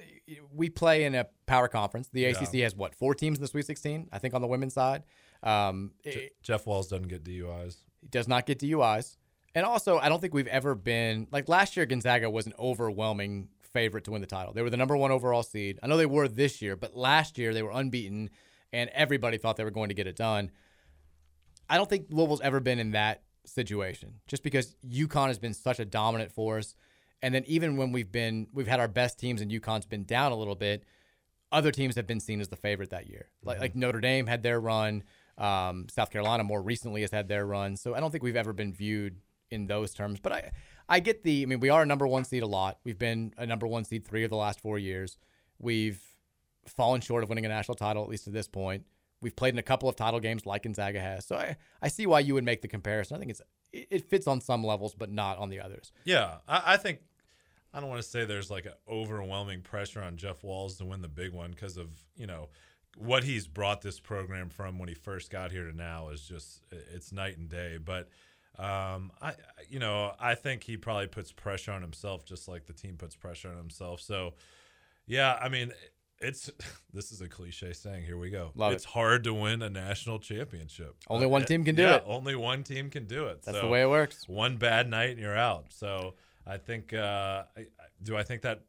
we 0.52 0.68
play 0.70 1.04
in 1.04 1.14
a 1.14 1.26
power 1.46 1.68
conference. 1.68 2.08
The 2.12 2.22
Yeah. 2.22 2.28
ACC 2.30 2.60
has 2.62 2.74
what 2.74 2.94
four 2.94 3.14
teams 3.14 3.38
in 3.38 3.42
the 3.42 3.48
Sweet 3.48 3.66
16? 3.66 4.08
I 4.12 4.18
think 4.18 4.34
on 4.34 4.40
the 4.42 4.48
women's 4.48 4.74
side. 4.74 5.04
Um, 5.42 5.92
Je- 6.04 6.30
Jeff 6.42 6.66
Walz 6.66 6.88
doesn't 6.88 7.08
get 7.08 7.24
DUIs. 7.24 7.76
He 8.00 8.08
does 8.08 8.28
not 8.28 8.46
get 8.46 8.58
DUIs. 8.58 9.16
And 9.54 9.64
also, 9.66 9.98
I 9.98 10.08
don't 10.08 10.20
think 10.20 10.34
we've 10.34 10.46
ever 10.46 10.74
been 10.74 11.26
like 11.32 11.48
last 11.48 11.76
year. 11.76 11.86
Gonzaga 11.86 12.28
was 12.30 12.46
an 12.46 12.54
overwhelming 12.58 13.48
favorite 13.72 14.04
to 14.04 14.10
win 14.10 14.20
the 14.20 14.26
title. 14.26 14.52
They 14.52 14.62
were 14.62 14.70
the 14.70 14.76
number 14.76 14.96
one 14.96 15.10
overall 15.10 15.42
seed. 15.42 15.78
I 15.82 15.86
know 15.86 15.96
they 15.96 16.06
were 16.06 16.28
this 16.28 16.60
year, 16.62 16.76
but 16.76 16.96
last 16.96 17.38
year 17.38 17.52
they 17.54 17.62
were 17.62 17.70
unbeaten, 17.72 18.30
and 18.72 18.90
everybody 18.90 19.38
thought 19.38 19.56
they 19.56 19.64
were 19.64 19.70
going 19.70 19.88
to 19.88 19.94
get 19.94 20.06
it 20.06 20.16
done. 20.16 20.50
I 21.68 21.76
don't 21.76 21.88
think 21.88 22.06
Louisville's 22.10 22.40
ever 22.40 22.60
been 22.60 22.78
in 22.78 22.92
that 22.92 23.22
situation, 23.44 24.20
just 24.26 24.42
because 24.42 24.74
UConn 24.88 25.28
has 25.28 25.38
been 25.38 25.54
such 25.54 25.78
a 25.80 25.84
dominant 25.84 26.32
force. 26.32 26.74
And 27.22 27.34
then 27.34 27.44
even 27.46 27.76
when 27.76 27.92
we've 27.92 28.10
been, 28.10 28.46
we've 28.52 28.66
had 28.66 28.80
our 28.80 28.88
best 28.88 29.18
teams, 29.18 29.40
and 29.40 29.50
UConn's 29.50 29.86
been 29.86 30.04
down 30.04 30.32
a 30.32 30.36
little 30.36 30.54
bit. 30.54 30.84
Other 31.52 31.70
teams 31.70 31.96
have 31.96 32.06
been 32.06 32.20
seen 32.20 32.40
as 32.40 32.48
the 32.48 32.56
favorite 32.56 32.90
that 32.90 33.08
year. 33.08 33.28
Like 33.42 33.60
like 33.60 33.74
Notre 33.74 34.00
Dame 34.00 34.26
had 34.26 34.42
their 34.42 34.60
run. 34.60 35.02
Um, 35.36 35.86
South 35.90 36.10
Carolina 36.10 36.44
more 36.44 36.62
recently 36.62 37.00
has 37.00 37.10
had 37.10 37.28
their 37.28 37.46
run. 37.46 37.76
So 37.76 37.94
I 37.94 38.00
don't 38.00 38.10
think 38.10 38.22
we've 38.22 38.36
ever 38.36 38.52
been 38.52 38.72
viewed 38.72 39.16
in 39.50 39.66
those 39.66 39.92
terms. 39.92 40.20
But 40.20 40.32
I, 40.32 40.52
I 40.88 41.00
get 41.00 41.24
the. 41.24 41.42
I 41.42 41.46
mean, 41.46 41.60
we 41.60 41.68
are 41.68 41.82
a 41.82 41.86
number 41.86 42.06
one 42.06 42.24
seed 42.24 42.42
a 42.42 42.46
lot. 42.46 42.78
We've 42.84 42.98
been 42.98 43.34
a 43.36 43.46
number 43.46 43.66
one 43.66 43.84
seed 43.84 44.06
three 44.06 44.24
of 44.24 44.30
the 44.30 44.36
last 44.36 44.60
four 44.60 44.78
years. 44.78 45.16
We've 45.58 46.00
fallen 46.66 47.00
short 47.00 47.22
of 47.22 47.28
winning 47.28 47.46
a 47.46 47.48
national 47.48 47.74
title 47.74 48.02
at 48.02 48.08
least 48.08 48.24
to 48.24 48.30
this 48.30 48.48
point. 48.48 48.84
We've 49.22 49.36
played 49.36 49.54
in 49.54 49.58
a 49.58 49.62
couple 49.62 49.88
of 49.88 49.96
title 49.96 50.20
games 50.20 50.46
like 50.46 50.62
Gonzaga 50.62 51.00
has. 51.00 51.26
So 51.26 51.36
I, 51.36 51.56
I 51.82 51.88
see 51.88 52.06
why 52.06 52.20
you 52.20 52.34
would 52.34 52.44
make 52.44 52.62
the 52.62 52.68
comparison. 52.68 53.16
I 53.16 53.18
think 53.18 53.30
it's 53.32 53.42
it, 53.72 53.88
it 53.90 54.08
fits 54.08 54.26
on 54.26 54.40
some 54.40 54.64
levels, 54.64 54.94
but 54.94 55.10
not 55.10 55.38
on 55.38 55.50
the 55.50 55.60
others. 55.60 55.92
Yeah, 56.04 56.36
I, 56.48 56.74
I 56.74 56.76
think 56.76 57.00
I 57.72 57.80
don't 57.80 57.88
want 57.88 58.02
to 58.02 58.08
say 58.08 58.24
there's 58.24 58.50
like 58.50 58.66
an 58.66 58.72
overwhelming 58.88 59.62
pressure 59.62 60.02
on 60.02 60.16
Jeff 60.16 60.42
Walz 60.42 60.76
to 60.78 60.84
win 60.84 61.02
the 61.02 61.08
big 61.08 61.32
one 61.32 61.50
because 61.50 61.76
of 61.76 61.88
you 62.16 62.26
know 62.26 62.48
what 62.96 63.22
he's 63.22 63.46
brought 63.46 63.80
this 63.80 64.00
program 64.00 64.48
from 64.48 64.78
when 64.78 64.88
he 64.88 64.94
first 64.94 65.30
got 65.30 65.52
here 65.52 65.70
to 65.70 65.76
now 65.76 66.08
is 66.08 66.22
just 66.22 66.62
it's 66.70 67.12
night 67.12 67.38
and 67.38 67.48
day. 67.48 67.78
But 67.78 68.08
um, 68.58 69.12
I 69.22 69.34
you 69.68 69.78
know 69.78 70.12
I 70.18 70.34
think 70.34 70.64
he 70.64 70.76
probably 70.76 71.06
puts 71.06 71.30
pressure 71.32 71.72
on 71.72 71.82
himself 71.82 72.24
just 72.24 72.48
like 72.48 72.66
the 72.66 72.72
team 72.72 72.96
puts 72.96 73.14
pressure 73.14 73.48
on 73.48 73.56
himself. 73.56 74.00
So 74.00 74.34
yeah, 75.06 75.38
I 75.40 75.48
mean. 75.48 75.72
It's 76.22 76.50
this 76.92 77.12
is 77.12 77.22
a 77.22 77.28
cliche 77.28 77.72
saying. 77.72 78.04
Here 78.04 78.18
we 78.18 78.28
go. 78.28 78.50
Love 78.54 78.74
it's 78.74 78.84
hard 78.84 79.24
to 79.24 79.32
win 79.32 79.62
a 79.62 79.70
national 79.70 80.18
championship. 80.18 80.94
Only 81.08 81.24
one 81.24 81.46
team 81.46 81.64
can 81.64 81.74
do 81.74 81.80
yeah, 81.80 81.94
it. 81.94 82.04
Only 82.06 82.36
one 82.36 82.62
team 82.62 82.90
can 82.90 83.06
do 83.06 83.28
it. 83.28 83.40
That's 83.42 83.56
So 83.56 83.62
the 83.62 83.68
way 83.68 83.80
it 83.80 83.88
works. 83.88 84.28
One 84.28 84.58
bad 84.58 84.86
night 84.86 85.12
and 85.12 85.18
you're 85.18 85.34
out. 85.34 85.68
So 85.70 86.16
I 86.46 86.56
think. 86.58 86.92
Uh, 86.92 87.44
I, 87.56 87.66
do 88.02 88.16
I 88.16 88.22
think 88.22 88.42
that 88.42 88.62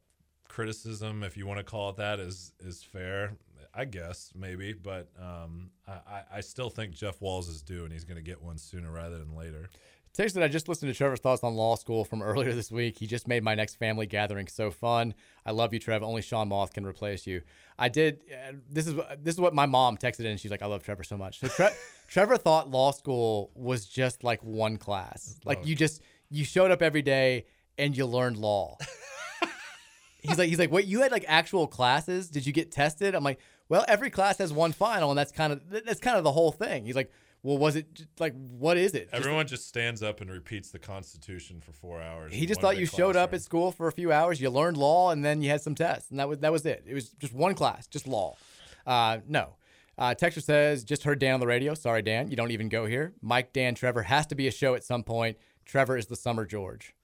criticism, 0.48 1.24
if 1.24 1.38
you 1.38 1.46
want 1.48 1.60
to 1.60 1.64
call 1.64 1.90
it 1.92 1.98
that, 1.98 2.20
is 2.20 2.54
is 2.60 2.84
fair? 2.84 3.34
I 3.74 3.86
guess 3.86 4.34
maybe, 4.36 4.74
but 4.74 5.10
um, 5.18 5.70
I, 5.88 5.92
I- 5.92 6.24
I 6.38 6.42
still 6.42 6.70
think 6.70 6.94
Jeff 6.94 7.22
Walz 7.22 7.48
is 7.48 7.62
due, 7.62 7.84
and 7.86 7.94
he's 7.94 8.04
going 8.04 8.18
to 8.18 8.22
get 8.22 8.42
one 8.42 8.58
sooner 8.58 8.92
rather 8.92 9.18
than 9.18 9.34
later. 9.36 9.70
Text 10.14 10.36
that 10.36 10.44
I 10.44 10.50
just 10.50 10.68
listened 10.68 10.92
to 10.92 10.98
Trevor's 10.98 11.22
thoughts 11.22 11.42
on 11.42 11.56
law 11.56 11.76
school 11.78 12.04
from 12.04 12.22
earlier 12.32 12.52
this 12.52 12.70
week. 12.70 12.98
He 13.00 13.08
just 13.08 13.30
made 13.30 13.44
my 13.44 13.56
next 13.56 13.76
family 13.76 14.06
gathering 14.08 14.48
so 14.48 14.70
fun. 14.72 15.14
I 15.46 15.52
love 15.52 15.72
you, 15.72 15.80
Trev. 15.80 16.04
Only 16.04 16.22
Sean 16.22 16.50
Moth 16.50 16.74
can 16.74 16.86
replace 16.86 17.26
you. 17.26 17.44
I 17.80 17.88
did. 17.88 18.20
Uh, 18.30 18.56
this 18.70 18.88
is 18.88 18.96
this 19.24 19.36
is 19.36 19.40
what 19.40 19.54
my 19.56 19.66
mom 19.68 19.96
texted 19.96 20.26
in. 20.26 20.36
She's 20.36 20.52
like, 20.52 20.62
"I 20.62 20.66
love 20.66 20.84
Trevor 20.84 21.04
so 21.04 21.16
much." 21.16 21.40
So 21.40 21.48
Tre- 21.48 21.72
Trevor 22.10 22.36
thought 22.36 22.70
law 22.70 22.92
school 22.92 23.52
was 23.56 23.86
just 23.86 24.22
like 24.26 24.44
one 24.44 24.76
class. 24.76 25.40
Like 25.46 25.66
you 25.66 25.76
just 25.78 26.02
you 26.30 26.44
showed 26.44 26.72
up 26.72 26.82
every 26.82 27.02
day 27.04 27.46
and 27.82 27.98
you 27.98 28.06
learned 28.06 28.38
law. 28.38 28.78
he's 30.22 30.38
like 30.38 30.50
he's 30.50 30.60
like, 30.60 30.72
"Wait, 30.72 30.86
you 30.86 31.02
had 31.02 31.12
like 31.12 31.26
actual 31.28 31.68
classes? 31.68 32.30
Did 32.30 32.46
you 32.46 32.54
get 32.54 32.72
tested?" 32.72 33.16
I'm 33.16 33.24
like, 33.24 33.40
"Well, 33.70 33.84
every 33.88 34.10
class 34.10 34.38
has 34.38 34.54
one 34.54 34.72
final, 34.72 35.10
and 35.10 35.18
that's 35.18 35.32
kind 35.32 35.52
of 35.52 35.62
that's 35.70 36.00
kind 36.00 36.18
of 36.18 36.24
the 36.24 36.32
whole 36.32 36.52
thing." 36.52 36.86
He's 36.86 36.96
like, 36.96 37.12
Well, 37.44 37.58
was 37.58 37.76
it 37.76 37.88
like 38.20 38.34
what 38.36 38.78
is 38.78 38.94
it? 38.94 39.10
Just- 39.12 39.16
Everyone 39.16 39.48
just 39.48 39.68
stands 39.68 40.04
up 40.04 40.22
and 40.22 40.30
repeats 40.32 40.70
the 40.72 40.80
Constitution 40.80 41.60
for 41.60 41.72
four 41.74 42.02
hours. 42.02 42.34
he 42.34 42.46
just 42.46 42.62
thought 42.62 42.78
you 42.78 42.86
showed 42.86 43.16
up 43.16 43.34
at 43.34 43.42
school 43.42 43.72
for 43.72 43.88
a 43.88 43.92
few 43.92 44.12
hours, 44.12 44.40
you 44.40 44.50
learned 44.50 44.78
law, 44.78 45.12
and 45.12 45.26
then 45.26 45.42
you 45.42 45.50
had 45.50 45.62
some 45.62 45.76
tests, 45.76 46.12
and 46.12 46.20
that 46.20 46.30
was 46.30 46.38
that 46.40 46.52
was 46.52 46.66
it. 46.66 46.84
It 46.88 46.94
was 46.94 47.10
just 47.20 47.34
one 47.34 47.56
class, 47.56 47.88
just 47.88 48.08
law. 48.08 48.36
Uh, 48.86 49.18
no. 49.28 49.56
Uh, 49.98 50.16
Texture 50.16 50.42
says, 50.42 50.84
just 50.84 51.04
heard 51.04 51.20
Dan 51.20 51.36
on 51.36 51.40
the 51.40 51.46
radio. 51.46 51.76
Sorry, 51.76 52.02
Dan, 52.02 52.30
you 52.32 52.36
don't 52.36 52.50
even 52.50 52.70
go 52.70 52.86
here. 52.88 53.14
Mike, 53.22 53.54
Dan, 53.54 53.76
Trevor 53.76 54.02
has 54.04 54.26
to 54.28 54.36
be 54.36 54.48
a 54.48 54.52
show 54.52 54.74
at 54.74 54.84
some 54.84 55.04
point. 55.04 55.38
Trevor 55.66 55.96
is 55.98 56.08
the 56.08 56.16
summer 56.16 56.44
George. 56.46 56.96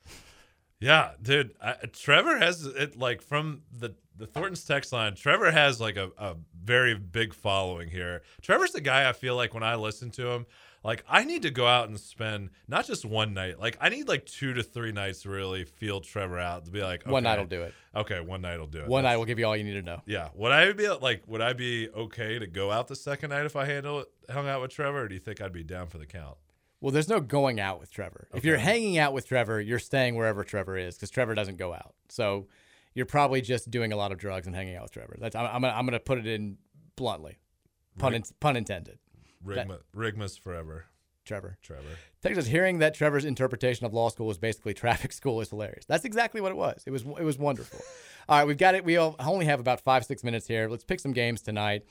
Yeah, 0.79 1.11
dude. 1.21 1.55
I, 1.61 1.73
Trevor 1.91 2.37
has 2.37 2.65
it 2.65 2.97
like 2.97 3.21
from 3.21 3.63
the 3.71 3.95
the 4.15 4.27
Thornton's 4.27 4.63
text 4.63 4.91
line. 4.91 5.15
Trevor 5.15 5.51
has 5.51 5.79
like 5.79 5.95
a, 5.97 6.09
a 6.17 6.35
very 6.63 6.95
big 6.95 7.33
following 7.33 7.87
here. 7.89 8.23
Trevor's 8.41 8.71
the 8.71 8.81
guy 8.81 9.07
I 9.07 9.13
feel 9.13 9.35
like 9.35 9.53
when 9.53 9.63
I 9.63 9.75
listen 9.75 10.09
to 10.11 10.29
him, 10.29 10.45
like 10.83 11.03
I 11.07 11.23
need 11.23 11.43
to 11.43 11.51
go 11.51 11.67
out 11.67 11.89
and 11.89 11.99
spend 11.99 12.49
not 12.67 12.85
just 12.85 13.05
one 13.05 13.33
night. 13.33 13.59
Like 13.59 13.77
I 13.81 13.89
need 13.89 14.07
like 14.07 14.25
two 14.25 14.53
to 14.53 14.63
three 14.63 14.91
nights 14.91 15.23
to 15.23 15.29
really 15.29 15.65
feel 15.65 15.99
Trevor 16.01 16.39
out 16.39 16.65
to 16.65 16.71
be 16.71 16.81
like 16.81 17.05
One 17.07 17.23
night 17.23 17.39
will 17.39 17.45
do 17.45 17.61
it. 17.63 17.73
Okay, 17.95 18.19
one 18.19 18.41
night 18.41 18.59
will 18.59 18.67
do 18.67 18.79
it. 18.79 18.87
One 18.87 19.03
That's- 19.03 19.13
night 19.13 19.17
will 19.17 19.25
give 19.25 19.39
you 19.39 19.45
all 19.45 19.55
you 19.57 19.63
need 19.63 19.73
to 19.73 19.81
know. 19.81 20.01
Yeah. 20.05 20.29
Would 20.35 20.51
I 20.51 20.71
be 20.73 20.89
like? 20.89 21.23
Would 21.27 21.41
I 21.41 21.53
be 21.53 21.89
okay 21.89 22.39
to 22.39 22.47
go 22.47 22.71
out 22.71 22.87
the 22.87 22.95
second 22.95 23.31
night 23.31 23.45
if 23.45 23.55
I 23.55 23.65
handle 23.65 24.01
it, 24.01 24.07
hung 24.31 24.47
out 24.47 24.61
with 24.61 24.71
Trevor? 24.71 25.03
Or 25.03 25.07
do 25.07 25.15
you 25.15 25.21
think 25.21 25.41
I'd 25.41 25.53
be 25.53 25.63
down 25.63 25.87
for 25.87 25.97
the 25.97 26.05
count? 26.05 26.37
Well, 26.79 26.91
there's 26.91 27.09
no 27.09 27.19
going 27.19 27.59
out 27.59 27.79
with 27.79 27.91
Trevor. 27.91 28.27
If 28.33 28.45
you're 28.45 28.57
hanging 28.57 28.97
out 28.97 29.13
with 29.13 29.27
Trevor, 29.27 29.59
you're 29.59 29.79
staying 29.79 30.15
wherever 30.15 30.43
Trevor 30.43 30.77
is 30.77 30.95
because 30.95 31.09
Trevor 31.09 31.33
doesn't 31.33 31.57
go 31.57 31.73
out. 31.73 31.95
So 32.09 32.47
you're 32.93 33.05
probably 33.07 33.41
just 33.41 33.71
doing 33.71 33.91
a 33.91 33.95
lot 33.95 34.11
of 34.11 34.19
drugs 34.19 34.45
and 34.47 34.55
hanging 34.55 34.75
out 34.75 34.83
with 34.83 34.91
Trevor. 34.91 35.17
That's 35.19 35.35
I'm, 35.35 35.45
I'm, 35.47 35.61
gonna, 35.61 35.73
I'm 35.73 35.85
gonna 35.85 35.99
put 35.99 36.19
it 36.19 36.27
in 36.27 36.57
bluntly, 36.95 37.39
pun, 37.97 38.13
in, 38.13 38.23
pun 38.39 38.55
intended. 38.57 38.99
That- 39.45 39.67
Rigma, 39.67 39.79
Rigma's 39.95 40.37
forever. 40.37 40.85
Trevor. 41.25 41.57
Trevor. 41.61 41.83
Texas 42.21 42.47
hearing 42.47 42.79
that 42.79 42.93
Trevor's 42.93 43.25
interpretation 43.25 43.85
of 43.85 43.93
law 43.93 44.07
school 44.09 44.27
was 44.27 44.37
basically 44.37 44.73
traffic 44.75 45.11
school 45.11 45.41
is 45.41 45.49
hilarious. 45.49 45.85
That's 45.85 46.05
exactly 46.05 46.41
what 46.41 46.51
it 46.51 46.57
was. 46.57 46.83
It 46.85 46.91
was 46.91 47.03
it 47.03 47.23
was 47.23 47.37
wonderful. 47.37 47.79
all 48.29 48.37
right, 48.39 48.47
we've 48.47 48.57
got 48.57 48.75
it. 48.75 48.85
We 48.85 48.97
all- 48.97 49.15
only 49.19 49.45
have 49.45 49.59
about 49.59 49.81
five 49.81 50.05
six 50.05 50.23
minutes 50.23 50.47
here. 50.47 50.69
Let's 50.69 50.83
pick 50.83 50.99
some 50.99 51.11
games 51.11 51.41
tonight. 51.41 51.83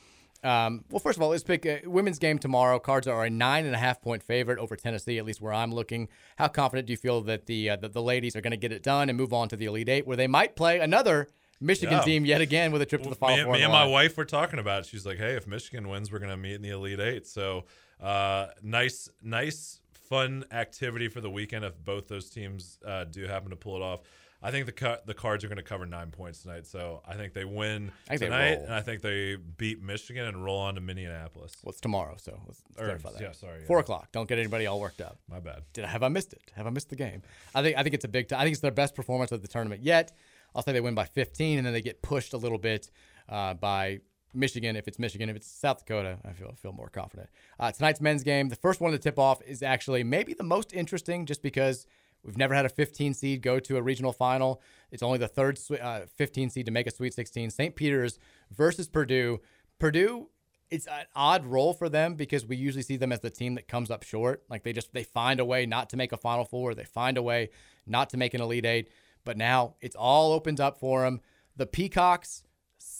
Um, 0.46 0.84
well, 0.90 1.00
first 1.00 1.18
of 1.18 1.22
all, 1.22 1.30
let's 1.30 1.42
pick 1.42 1.66
a 1.66 1.82
women's 1.86 2.18
game 2.18 2.38
tomorrow. 2.38 2.78
Cards 2.78 3.06
are 3.08 3.24
a 3.24 3.30
nine 3.30 3.66
and 3.66 3.74
a 3.74 3.78
half 3.78 4.00
point 4.00 4.22
favorite 4.22 4.58
over 4.58 4.76
Tennessee, 4.76 5.18
at 5.18 5.24
least 5.24 5.40
where 5.40 5.52
I'm 5.52 5.74
looking. 5.74 6.08
How 6.36 6.48
confident 6.48 6.86
do 6.86 6.92
you 6.92 6.96
feel 6.96 7.20
that 7.22 7.46
the 7.46 7.70
uh, 7.70 7.76
the, 7.76 7.88
the 7.88 8.02
ladies 8.02 8.36
are 8.36 8.40
going 8.40 8.52
to 8.52 8.56
get 8.56 8.70
it 8.72 8.82
done 8.82 9.08
and 9.08 9.18
move 9.18 9.32
on 9.32 9.48
to 9.48 9.56
the 9.56 9.64
Elite 9.66 9.88
Eight, 9.88 10.06
where 10.06 10.16
they 10.16 10.28
might 10.28 10.54
play 10.54 10.78
another 10.78 11.28
Michigan 11.60 11.94
Yeah. 11.98 12.02
team 12.04 12.24
yet 12.24 12.40
again 12.40 12.70
with 12.70 12.80
a 12.82 12.86
trip 12.86 13.02
to 13.02 13.08
the 13.08 13.14
Final 13.16 13.36
me, 13.38 13.42
Four? 13.44 13.52
me 13.54 13.62
and 13.62 13.72
my 13.72 13.86
wife 13.86 14.16
were 14.16 14.24
talking 14.24 14.58
about 14.58 14.80
it. 14.80 14.86
She's 14.86 15.04
like, 15.04 15.18
"Hey, 15.18 15.34
if 15.34 15.46
Michigan 15.46 15.88
wins, 15.88 16.12
we're 16.12 16.18
gonna 16.20 16.36
meet 16.36 16.54
in 16.54 16.62
the 16.62 16.70
Elite 16.70 17.00
Eight. 17.00 17.26
So, 17.26 17.64
uh, 18.00 18.48
nice, 18.62 19.08
nice, 19.22 19.80
fun 19.94 20.44
activity 20.52 21.08
for 21.08 21.20
the 21.20 21.30
weekend 21.30 21.64
if 21.64 21.76
both 21.84 22.06
those 22.06 22.30
teams 22.30 22.78
uh, 22.86 23.04
do 23.04 23.26
happen 23.26 23.50
to 23.50 23.56
pull 23.56 23.74
it 23.76 23.82
off. 23.82 24.00
I 24.46 24.50
think 24.52 24.66
the 24.66 24.72
cu- 24.72 25.02
the 25.06 25.14
Cards 25.14 25.44
are 25.44 25.48
going 25.48 25.56
to 25.56 25.62
cover 25.62 25.84
nine 25.86 26.10
points 26.10 26.42
tonight. 26.42 26.66
So 26.66 27.02
I 27.06 27.14
think 27.14 27.32
they 27.34 27.44
win 27.44 27.90
think 28.08 28.20
they 28.20 28.26
tonight, 28.26 28.54
roll. 28.56 28.64
and 28.64 28.74
I 28.74 28.80
think 28.80 29.02
they 29.02 29.36
beat 29.36 29.82
Michigan 29.82 30.24
and 30.26 30.44
roll 30.44 30.58
on 30.60 30.74
to 30.76 30.80
Minneapolis. 30.80 31.52
Well, 31.62 31.70
it's 31.72 31.80
tomorrow, 31.80 32.14
so 32.18 32.40
let's 32.46 32.62
Or, 32.78 32.84
clarify 32.84 33.12
that. 33.12 33.20
yeah, 33.20 33.32
sorry, 33.32 33.60
yeah. 33.60 33.66
Four 33.66 33.80
o'clock. 33.80 34.12
Don't 34.12 34.28
get 34.28 34.38
anybody 34.38 34.66
all 34.66 34.80
worked 34.80 35.00
up. 35.00 35.18
My 35.28 35.40
bad. 35.40 35.62
Did 35.72 35.84
I 35.84 35.88
have 35.88 36.02
I 36.02 36.08
missed 36.08 36.32
it? 36.32 36.42
Have 36.54 36.66
I 36.66 36.70
missed 36.70 36.88
the 36.90 36.96
game? 36.96 37.22
I 37.54 37.62
think 37.62 37.76
I 37.76 37.82
think 37.82 37.94
it's 37.94 38.04
a 38.04 38.08
big. 38.08 38.28
T- 38.28 38.34
I 38.36 38.42
think 38.44 38.52
it's 38.52 38.62
their 38.62 38.70
best 38.70 38.94
performance 38.94 39.32
of 39.32 39.42
the 39.42 39.48
tournament 39.48 39.82
yet. 39.82 40.12
I'll 40.54 40.62
say 40.62 40.72
they 40.72 40.80
win 40.80 40.94
by 40.94 41.04
15, 41.04 41.58
and 41.58 41.66
then 41.66 41.74
they 41.74 41.82
get 41.82 42.00
pushed 42.00 42.32
a 42.32 42.38
little 42.38 42.56
bit 42.58 42.90
uh, 43.28 43.52
by 43.54 44.00
Michigan. 44.32 44.76
If 44.76 44.88
it's 44.88 44.98
Michigan, 44.98 45.28
if 45.28 45.36
it's 45.36 45.46
South 45.50 45.80
Dakota, 45.80 46.18
I 46.24 46.32
feel 46.32 46.54
feel 46.56 46.72
more 46.72 46.88
confident. 46.88 47.28
Uh, 47.58 47.72
tonight's 47.72 48.00
men's 48.00 48.22
game, 48.22 48.48
the 48.48 48.56
first 48.56 48.80
one 48.80 48.92
to 48.92 48.98
tip 48.98 49.18
off, 49.18 49.42
is 49.42 49.62
actually 49.62 50.04
maybe 50.04 50.34
the 50.34 50.44
most 50.44 50.72
interesting, 50.72 51.26
just 51.26 51.42
because 51.42 51.86
we've 52.26 52.36
never 52.36 52.54
had 52.54 52.66
a 52.66 52.68
15 52.68 53.14
seed 53.14 53.40
go 53.40 53.58
to 53.60 53.76
a 53.76 53.82
regional 53.82 54.12
final. 54.12 54.60
It's 54.90 55.02
only 55.02 55.18
the 55.18 55.28
third 55.28 55.58
uh, 55.80 56.00
15 56.16 56.50
seed 56.50 56.66
to 56.66 56.72
make 56.72 56.86
a 56.86 56.90
Sweet 56.90 57.14
16. 57.14 57.50
St. 57.50 57.74
Peter's 57.74 58.18
versus 58.50 58.88
Purdue. 58.88 59.40
Purdue 59.78 60.28
it's 60.70 60.86
an 60.86 61.06
odd 61.14 61.46
role 61.46 61.72
for 61.72 61.88
them 61.88 62.14
because 62.14 62.44
we 62.44 62.56
usually 62.56 62.82
see 62.82 62.96
them 62.96 63.12
as 63.12 63.20
the 63.20 63.30
team 63.30 63.54
that 63.54 63.68
comes 63.68 63.90
up 63.90 64.02
short. 64.02 64.42
Like 64.50 64.64
they 64.64 64.72
just 64.72 64.92
they 64.92 65.04
find 65.04 65.40
a 65.40 65.44
way 65.44 65.66
not 65.66 65.90
to 65.90 65.96
make 65.96 66.12
a 66.12 66.16
Final 66.16 66.44
Four, 66.44 66.74
they 66.74 66.84
find 66.84 67.16
a 67.16 67.22
way 67.22 67.50
not 67.86 68.10
to 68.10 68.16
make 68.16 68.34
an 68.34 68.40
Elite 68.40 68.64
Eight. 68.66 68.88
But 69.24 69.36
now 69.36 69.74
it's 69.80 69.96
all 69.96 70.32
opened 70.32 70.60
up 70.60 70.78
for 70.78 71.02
them. 71.02 71.20
The 71.56 71.66
Peacocks, 71.66 72.42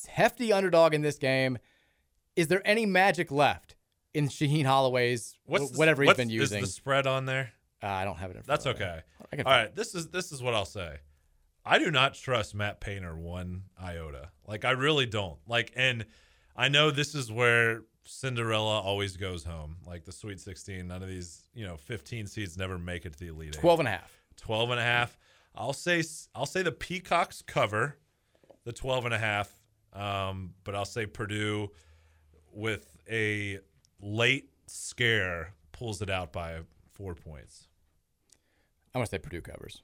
hefty 0.09 0.53
underdog 0.53 0.95
in 0.95 1.03
this 1.03 1.19
game. 1.19 1.59
Is 2.37 2.49
there 2.49 2.63
any 2.65 2.87
magic 2.87 3.31
left 3.31 3.77
in 4.15 4.29
Shaheen 4.29 4.65
Holloway's 4.67 5.37
What's 5.45 5.71
the- 5.71 5.79
whatever 5.79 6.03
he's 6.03 6.09
what's- 6.09 6.19
been 6.19 6.31
using? 6.31 6.63
Is 6.63 6.69
the 6.71 6.73
spread 6.75 7.07
on 7.07 7.27
there? 7.27 7.53
Uh, 7.83 7.87
I 7.87 8.05
don't 8.05 8.17
have 8.17 8.31
it 8.31 8.37
in 8.37 8.43
front 8.43 8.63
That's 8.63 8.67
of 8.67 8.79
me. 8.79 8.85
okay. 8.85 9.01
I 9.33 9.37
can 9.37 9.47
All 9.47 9.67
this 9.75 9.95
is 9.95 10.09
this 10.09 10.33
is 10.33 10.43
what 10.43 10.55
I'll 10.55 10.65
say. 10.65 10.99
I 11.65 11.79
do 11.79 11.91
not 11.91 12.15
trust 12.15 12.55
Matt 12.55 12.81
Painter 12.81 13.17
one 13.17 13.65
iota. 13.83 14.31
Like 14.47 14.65
I 14.65 14.71
really 14.71 15.07
don't. 15.07 15.39
Like 15.47 15.73
and 15.77 16.07
I 16.57 16.69
know 16.69 16.91
this 16.91 17.15
is 17.15 17.31
where 17.31 17.83
Cinderella 18.05 18.81
always 18.81 19.17
goes 19.17 19.45
home. 19.45 19.77
Like 19.87 20.05
the 20.05 20.13
Sweet 20.13 20.41
16, 20.41 20.87
none 20.87 21.03
of 21.03 21.09
these, 21.09 21.43
you 21.55 21.67
know, 21.67 21.77
15 21.77 22.27
seeds 22.29 22.57
never 22.57 22.79
make 22.79 23.05
it 23.05 23.13
to 23.15 23.19
the 23.19 23.29
Elite 23.29 23.55
Eight. 23.57 23.61
12 23.61 23.81
and 23.81 23.89
a 23.89 23.91
half. 23.91 24.13
12 24.37 24.71
and 24.71 24.81
a 24.81 24.83
half. 24.83 25.19
I'll 25.55 25.73
say 25.73 26.03
I'll 26.35 26.47
say 26.47 26.63
the 26.63 26.73
Peacocks 26.73 27.43
cover 27.43 27.99
the 28.65 28.73
12 28.73 29.07
and 29.07 29.15
a 29.15 29.19
half. 29.19 29.51
Um, 29.93 30.55
but 30.65 30.75
I'll 30.75 30.85
say 30.85 31.07
Purdue 31.07 31.71
with 32.53 32.97
a 33.11 33.61
late 34.01 34.51
scare 34.67 35.55
pulls 35.73 36.03
it 36.03 36.11
out 36.11 36.33
by 36.33 36.61
4 36.97 37.15
points. 37.15 37.69
I'm 38.95 39.01
gonna 39.01 39.07
say 39.07 39.19
Purdue 39.19 39.43
covers. 39.43 39.83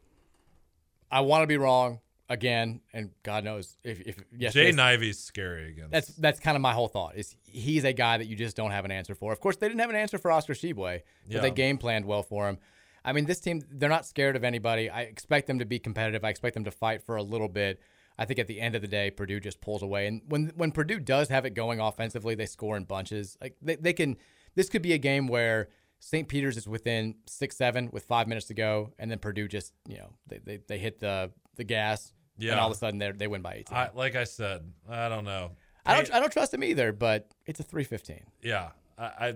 I 1.11 1.21
want 1.21 1.43
to 1.43 1.47
be 1.47 1.59
wrong 1.59 2.01
again, 2.31 2.81
and 2.95 3.11
God 3.23 3.45
knows 3.45 3.77
if 3.85 4.01
if 4.01 4.17
yes, 4.37 4.55
Jaden 4.55 4.79
Ivey's 4.79 5.19
scary 5.19 5.69
again. 5.69 5.89
That's 5.91 6.09
that's 6.09 6.41
kind 6.41 6.57
of 6.57 6.63
my 6.63 6.73
whole 6.73 6.89
thought. 6.89 7.17
Is 7.17 7.37
he's 7.45 7.85
a 7.85 7.93
guy 7.93 8.17
that 8.19 8.27
you 8.27 8.37
just 8.37 8.57
don't 8.57 8.71
have 8.71 8.85
an 8.87 8.91
answer 8.91 9.15
for. 9.15 9.33
Of 9.33 9.41
course, 9.41 9.57
they 9.57 9.69
didn't 9.69 9.81
have 9.81 9.91
an 9.91 9.97
answer 9.97 10.17
for 10.19 10.31
Oscar 10.31 10.55
Tshiebwe, 10.55 10.75
but 10.77 11.03
Yeah. 11.35 11.41
they 11.41 11.51
game 11.51 11.77
planned 11.79 12.07
well 12.07 12.23
for 12.23 12.49
him. 12.49 12.59
I 13.05 13.13
mean, 13.13 13.27
this 13.27 13.41
team 13.41 13.63
they're 13.71 13.91
not 13.91 14.07
scared 14.07 14.37
of 14.37 14.45
anybody. 14.45 14.89
I 14.89 15.03
expect 15.03 15.47
them 15.47 15.59
to 15.59 15.67
be 15.67 15.79
competitive. 15.79 16.25
I 16.25 16.31
expect 16.31 16.55
them 16.55 16.65
to 16.65 16.71
fight 16.71 17.03
for 17.03 17.17
a 17.17 17.23
little 17.23 17.49
bit. 17.49 17.81
I 18.19 18.25
think 18.25 18.39
at 18.39 18.47
the 18.47 18.61
end 18.61 18.75
of 18.75 18.83
the 18.83 18.89
day, 18.89 19.11
Purdue 19.11 19.41
just 19.41 19.61
pulls 19.61 19.83
away. 19.83 20.07
And 20.07 20.23
when 20.29 20.53
when 20.57 20.71
Purdue 20.73 21.01
does 21.01 21.29
have 21.29 21.45
it 21.45 21.51
going 21.51 21.81
offensively, 21.81 22.35
they 22.35 22.47
score 22.47 22.77
in 22.79 22.85
bunches. 22.85 23.37
Like 23.41 23.57
they, 23.61 23.77
they 23.77 23.93
can. 23.93 24.17
This 24.55 24.69
could 24.69 24.83
be 24.83 24.93
a 24.93 24.99
game 24.99 25.27
where 25.29 25.69
St. 26.05 26.27
Peter's 26.27 26.57
is 26.57 26.67
within 26.67 27.15
six 27.27 27.57
seven 27.57 27.89
with 27.93 28.05
five 28.05 28.27
minutes 28.27 28.47
to 28.47 28.55
go, 28.55 28.93
and 28.99 29.09
then 29.09 29.21
Purdue 29.21 29.47
just 29.47 29.73
you 29.89 29.99
know 29.99 30.11
they 30.27 30.39
they, 30.39 30.59
they 30.69 30.79
hit 30.79 30.99
the 30.99 31.31
the 31.57 31.65
gas. 31.65 32.13
And 32.41 32.59
all 32.59 32.67
of 32.67 32.73
a 32.73 32.79
sudden 32.79 32.99
they 32.99 33.13
they 33.13 33.29
win 33.29 33.41
by 33.41 33.55
18. 33.55 33.77
I, 33.79 33.91
like 33.95 34.17
I 34.17 34.25
said, 34.25 34.63
I 34.91 35.09
don't 35.09 35.25
know. 35.25 35.53
I 35.87 35.95
don't 35.95 36.13
I 36.13 36.19
don't 36.19 36.33
trust 36.33 36.53
him 36.53 36.65
either, 36.65 36.93
but 36.93 37.31
it's 37.47 37.61
a 37.61 37.63
315. 37.63 38.25
Yeah, 38.43 38.71
I, 38.99 39.05
I 39.05 39.35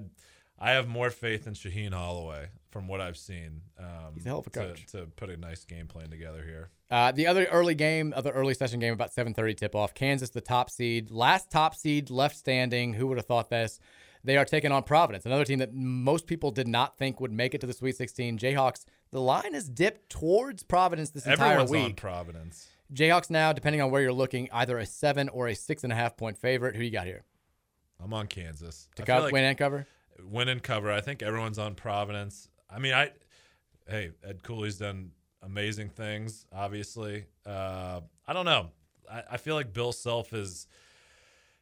I 0.59 0.71
have 0.73 0.89
more 0.89 1.11
faith 1.11 1.47
in 1.47 1.53
Shaheen 1.53 1.93
Holloway 1.93 2.49
from 2.71 2.89
what 2.89 3.01
I've 3.01 3.17
seen. 3.17 3.61
Um, 3.79 4.15
He's 4.15 4.27
a 4.27 4.29
hell 4.31 4.39
of 4.41 4.49
a 4.49 4.51
to- 4.51 4.59
coach. 4.59 4.87
to, 4.87 5.07
put 5.15 5.31
a 5.31 5.37
nice 5.37 5.65
game 5.65 5.87
plan 5.87 6.11
together 6.11 6.43
here. 6.43 6.71
Uh, 6.91 7.13
the 7.13 7.27
other 7.29 7.45
early 7.47 7.75
game, 7.75 8.13
other 8.17 8.33
early 8.33 8.55
session 8.55 8.81
game, 8.81 8.93
about 8.93 9.15
7:30 9.15 9.57
tip 9.57 9.75
off. 9.77 9.95
Kansas, 9.95 10.31
the 10.31 10.41
top 10.41 10.69
seed, 10.71 11.13
last 11.13 11.49
top 11.51 11.77
seed 11.77 12.11
left 12.11 12.37
standing. 12.37 12.95
Who 12.95 13.07
would 13.07 13.19
have 13.19 13.27
thought 13.27 13.51
this? 13.51 13.79
They 14.27 14.37
are 14.37 14.45
taking 14.45 14.73
on 14.73 14.83
Providence, 14.83 15.25
another 15.25 15.45
team 15.45 15.61
that 15.61 15.73
most 15.73 16.27
people 16.27 16.51
did 16.51 16.67
not 16.67 16.99
think 16.99 17.21
would 17.21 17.31
make 17.31 17.55
it 17.55 17.61
to 17.61 17.67
the 17.67 17.73
Sweet 17.73 17.97
16. 17.97 18.39
Jayhawks. 18.39 18.85
The 19.13 19.21
line 19.21 19.55
has 19.55 19.69
dipped 19.69 20.11
towards 20.11 20.65
Providence 20.65 21.11
this 21.11 21.27
entire 21.27 21.59
week. 21.59 21.63
Everyone's 21.63 21.85
on. 21.91 21.95
Providence. 21.95 22.69
Jayhawks 22.93 23.31
now, 23.31 23.53
depending 23.53 23.81
on 23.81 23.93
where 23.93 24.03
you're 24.03 24.13
looking, 24.13 24.49
either 24.53 24.79
a 24.79 24.85
seven 24.85 25.29
or 25.29 25.47
a 25.47 25.55
six 25.55 25.85
and 25.85 25.93
a 25.93 25.97
half 25.97 26.17
point 26.17 26.37
favorite. 26.39 26.75
Who 26.75 26.83
you 26.83 26.91
got 26.91 27.07
here? 27.07 27.23
I'm 28.03 28.13
on 28.13 28.27
Kansas 28.27 28.89
To 28.97 29.05
co- 29.05 29.31
win 29.31 29.45
and 29.45 29.57
cover. 29.57 29.87
Win 30.25 30.49
and 30.49 30.61
cover. 30.61 30.91
I 30.91 31.01
think 31.01 31.23
everyone's 31.23 31.59
on 31.61 31.77
Providence. 31.77 32.49
I 32.69 32.81
mean, 32.81 32.95
I 32.95 33.13
hey 33.89 34.11
Ed 34.25 34.43
Cooley's 34.43 34.79
done 34.79 35.13
amazing 35.43 35.91
things. 35.91 36.47
Obviously, 36.53 37.27
uh, 37.47 38.01
I 38.27 38.33
don't 38.33 38.45
know. 38.45 38.71
I, 39.09 39.23
I 39.33 39.37
feel 39.37 39.55
like 39.55 39.73
Bill 39.73 39.93
Self 39.93 40.33
is. 40.33 40.67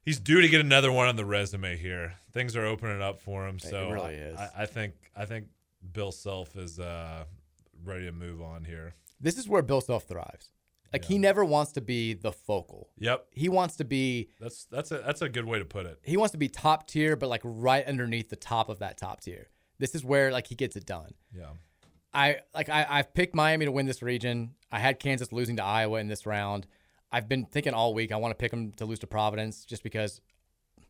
He's 0.04 0.20
due 0.20 0.40
to 0.40 0.48
get 0.48 0.60
another 0.60 0.92
one 0.92 1.08
on 1.08 1.16
the 1.16 1.24
resume 1.24 1.76
here. 1.76 2.14
Things 2.32 2.56
are 2.56 2.64
opening 2.64 3.00
up 3.00 3.20
for 3.20 3.46
him, 3.48 3.58
so 3.58 3.90
really 3.90 4.16
I, 4.16 4.18
is. 4.18 4.38
I, 4.38 4.50
I 4.58 4.66
think 4.66 4.94
I 5.16 5.24
think 5.24 5.46
Bill 5.92 6.12
Self 6.12 6.56
is 6.56 6.78
uh, 6.78 7.24
ready 7.84 8.04
to 8.04 8.12
move 8.12 8.42
on 8.42 8.64
here. 8.64 8.94
This 9.20 9.38
is 9.38 9.48
where 9.48 9.62
Bill 9.62 9.80
Self 9.80 10.04
thrives. 10.04 10.50
Like 10.92 11.06
he 11.06 11.18
never 11.18 11.44
wants 11.44 11.72
to 11.72 11.80
be 11.80 12.14
the 12.14 12.30
focal. 12.30 12.88
Yep, 12.98 13.26
He 13.32 13.48
wants 13.48 13.74
to 13.76 13.84
be 13.84 14.28
that's 14.38 14.66
that's 14.66 14.92
a 14.92 14.98
that's 14.98 15.22
a 15.22 15.28
good 15.28 15.44
way 15.44 15.58
to 15.58 15.64
put 15.64 15.86
it. 15.86 15.98
he 16.04 16.16
wants 16.16 16.30
to 16.32 16.38
be 16.38 16.48
top 16.48 16.86
tier, 16.86 17.16
but 17.16 17.28
like 17.28 17.40
right 17.42 17.84
underneath 17.84 18.28
the 18.28 18.36
top 18.36 18.68
of 18.68 18.78
that 18.78 18.96
top 18.96 19.20
tier. 19.20 19.48
This 19.80 19.96
is 19.96 20.04
where 20.04 20.30
like 20.30 20.46
he 20.46 20.54
gets 20.54 20.76
it 20.76 20.86
done. 20.86 21.14
Yeah. 21.36 21.46
I 22.12 22.36
like 22.54 22.68
I, 22.68 22.86
I've 22.88 23.12
picked 23.12 23.34
Miami 23.34 23.64
to 23.64 23.72
win 23.72 23.86
this 23.86 24.02
region. 24.02 24.54
I 24.70 24.78
had 24.78 25.00
Kansas 25.00 25.32
losing 25.32 25.56
to 25.56 25.64
Iowa 25.64 25.98
in 25.98 26.06
this 26.06 26.26
round. 26.26 26.68
I've 27.14 27.28
been 27.28 27.44
thinking 27.46 27.74
all 27.74 27.94
week 27.94 28.10
I 28.12 28.16
want 28.16 28.32
to 28.32 28.34
pick 28.36 28.50
them 28.50 28.72
to 28.72 28.84
lose 28.86 28.98
to 29.00 29.06
Providence 29.06 29.64
just 29.64 29.82
because 29.82 30.20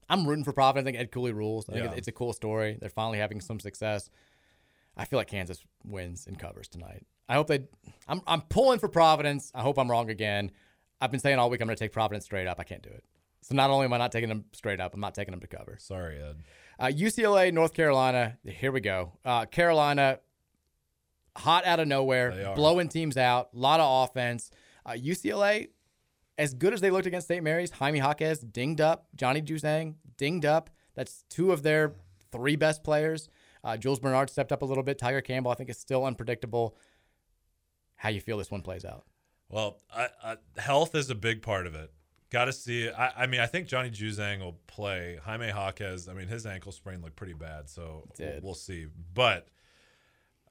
I'm 0.08 0.26
rooting 0.26 0.44
for 0.44 0.52
Providence. 0.52 0.84
I 0.86 0.92
think 0.92 0.98
Ed 1.00 1.10
Cooley 1.12 1.32
rules. 1.32 1.68
I 1.68 1.72
think 1.74 1.84
Yeah. 1.84 1.92
it's 1.96 2.08
a 2.08 2.12
cool 2.12 2.32
story. 2.32 2.78
They're 2.80 2.88
finally 2.90 3.18
having 3.18 3.40
some 3.40 3.60
success. 3.60 4.08
I 4.96 5.04
feel 5.04 5.18
like 5.18 5.28
Kansas 5.28 5.62
wins 5.84 6.26
and 6.26 6.38
covers 6.38 6.68
tonight. 6.68 7.04
I 7.28 7.34
hope 7.34 7.48
they. 7.48 7.60
I'm 8.08 8.20
I'm 8.26 8.40
pulling 8.42 8.78
for 8.78 8.88
Providence. 8.88 9.50
I 9.54 9.60
hope 9.62 9.78
I'm 9.78 9.90
wrong 9.90 10.08
again. 10.10 10.50
I've 11.00 11.10
been 11.10 11.20
saying 11.20 11.38
all 11.38 11.50
week 11.50 11.60
I'm 11.60 11.66
going 11.66 11.76
to 11.76 11.84
take 11.84 11.92
Providence 11.92 12.24
straight 12.24 12.46
up. 12.46 12.58
I 12.60 12.64
can't 12.64 12.82
do 12.82 12.90
it. 12.90 13.04
So 13.42 13.54
not 13.54 13.68
only 13.70 13.84
am 13.84 13.92
I 13.92 13.98
not 13.98 14.12
taking 14.12 14.28
them 14.30 14.44
straight 14.52 14.80
up, 14.80 14.94
I'm 14.94 15.00
not 15.00 15.14
taking 15.14 15.32
them 15.32 15.40
to 15.40 15.46
cover. 15.46 15.76
Sorry, 15.78 16.18
Ed. 16.22 16.36
Uh, 16.78 16.86
UCLA, 16.86 17.52
North 17.52 17.74
Carolina. 17.74 18.38
Here 18.46 18.72
we 18.72 18.80
go. 18.80 19.12
Uh, 19.24 19.44
Carolina, 19.44 20.20
hot 21.36 21.66
out 21.66 21.80
of 21.80 21.88
nowhere, 21.88 22.52
blowing 22.54 22.88
teams 22.88 23.16
out. 23.16 23.50
A 23.54 23.58
lot 23.58 23.80
of 23.80 24.08
offense. 24.08 24.50
Uh, 24.86 24.92
UCLA, 24.92 25.68
as 26.38 26.54
good 26.54 26.72
as 26.72 26.80
they 26.80 26.90
looked 26.90 27.06
against 27.06 27.28
St. 27.28 27.42
Mary's, 27.42 27.70
Jaime 27.70 27.98
Jaquez 27.98 28.40
dinged 28.40 28.80
up. 28.80 29.06
Johnny 29.14 29.40
Juzang 29.42 29.94
dinged 30.16 30.44
up. 30.44 30.70
That's 30.94 31.24
two 31.28 31.52
of 31.52 31.62
their 31.62 31.94
three 32.32 32.56
best 32.56 32.82
players. 32.82 33.28
Uh, 33.62 33.76
Jules 33.76 33.98
Bernard 33.98 34.30
stepped 34.30 34.52
up 34.52 34.62
a 34.62 34.64
little 34.64 34.82
bit. 34.82 34.98
Tiger 34.98 35.20
Campbell, 35.20 35.50
I 35.50 35.54
think, 35.54 35.70
is 35.70 35.78
still 35.78 36.04
unpredictable. 36.04 36.76
How 37.96 38.08
you 38.10 38.20
feel 38.20 38.36
this 38.36 38.50
one 38.50 38.60
plays 38.60 38.84
out? 38.84 39.04
Well, 39.48 39.78
I, 39.94 40.08
I, 40.22 40.36
health 40.58 40.94
is 40.94 41.10
a 41.10 41.14
big 41.14 41.42
part 41.42 41.66
of 41.66 41.74
it. 41.74 41.92
Got 42.30 42.46
to 42.46 42.52
see. 42.52 42.90
I, 42.90 43.22
I 43.22 43.26
mean, 43.26 43.40
I 43.40 43.46
think 43.46 43.68
Johnny 43.68 43.90
Juzang 43.90 44.40
will 44.40 44.58
play. 44.66 45.18
Jaime 45.24 45.46
Jaquez. 45.46 46.08
I 46.08 46.14
mean, 46.14 46.26
his 46.26 46.46
ankle 46.46 46.72
sprain 46.72 47.00
looked 47.00 47.16
pretty 47.16 47.32
bad, 47.32 47.70
so 47.70 48.08
we'll, 48.18 48.40
we'll 48.42 48.54
see. 48.54 48.86
But 49.14 49.48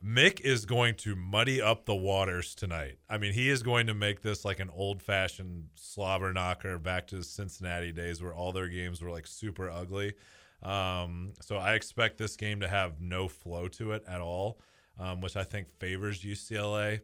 Mick 0.06 0.42
is 0.42 0.66
going 0.66 0.96
to 0.96 1.16
muddy 1.16 1.62
up 1.62 1.86
the 1.86 1.96
waters 1.96 2.56
tonight. 2.56 2.98
I 3.10 3.18
mean, 3.18 3.32
he 3.32 3.50
is 3.50 3.64
going 3.64 3.88
to 3.88 3.94
make 3.94 4.22
this 4.22 4.44
like 4.44 4.60
an 4.60 4.70
old-fashioned 4.74 5.70
slobber 5.76 6.34
knocker 6.34 6.78
back 6.78 7.08
to 7.08 7.16
the 7.16 7.24
Cincinnati 7.24 7.94
days, 7.94 8.22
where 8.22 8.34
all 8.34 8.52
their 8.52 8.68
games 8.68 9.02
were 9.02 9.12
like 9.12 9.26
super 9.26 9.70
ugly. 9.70 10.14
Um, 10.62 11.34
so 11.42 11.56
I 11.56 11.74
expect 11.76 12.18
this 12.18 12.36
game 12.36 12.60
to 12.62 12.68
have 12.68 13.00
no 13.00 13.28
flow 13.28 13.68
to 13.70 13.94
it 13.94 14.04
at 14.08 14.20
all, 14.20 14.60
um, 15.00 15.22
which 15.22 15.38
I 15.38 15.44
think 15.44 15.70
favors 15.80 16.22
UCLA. 16.22 17.02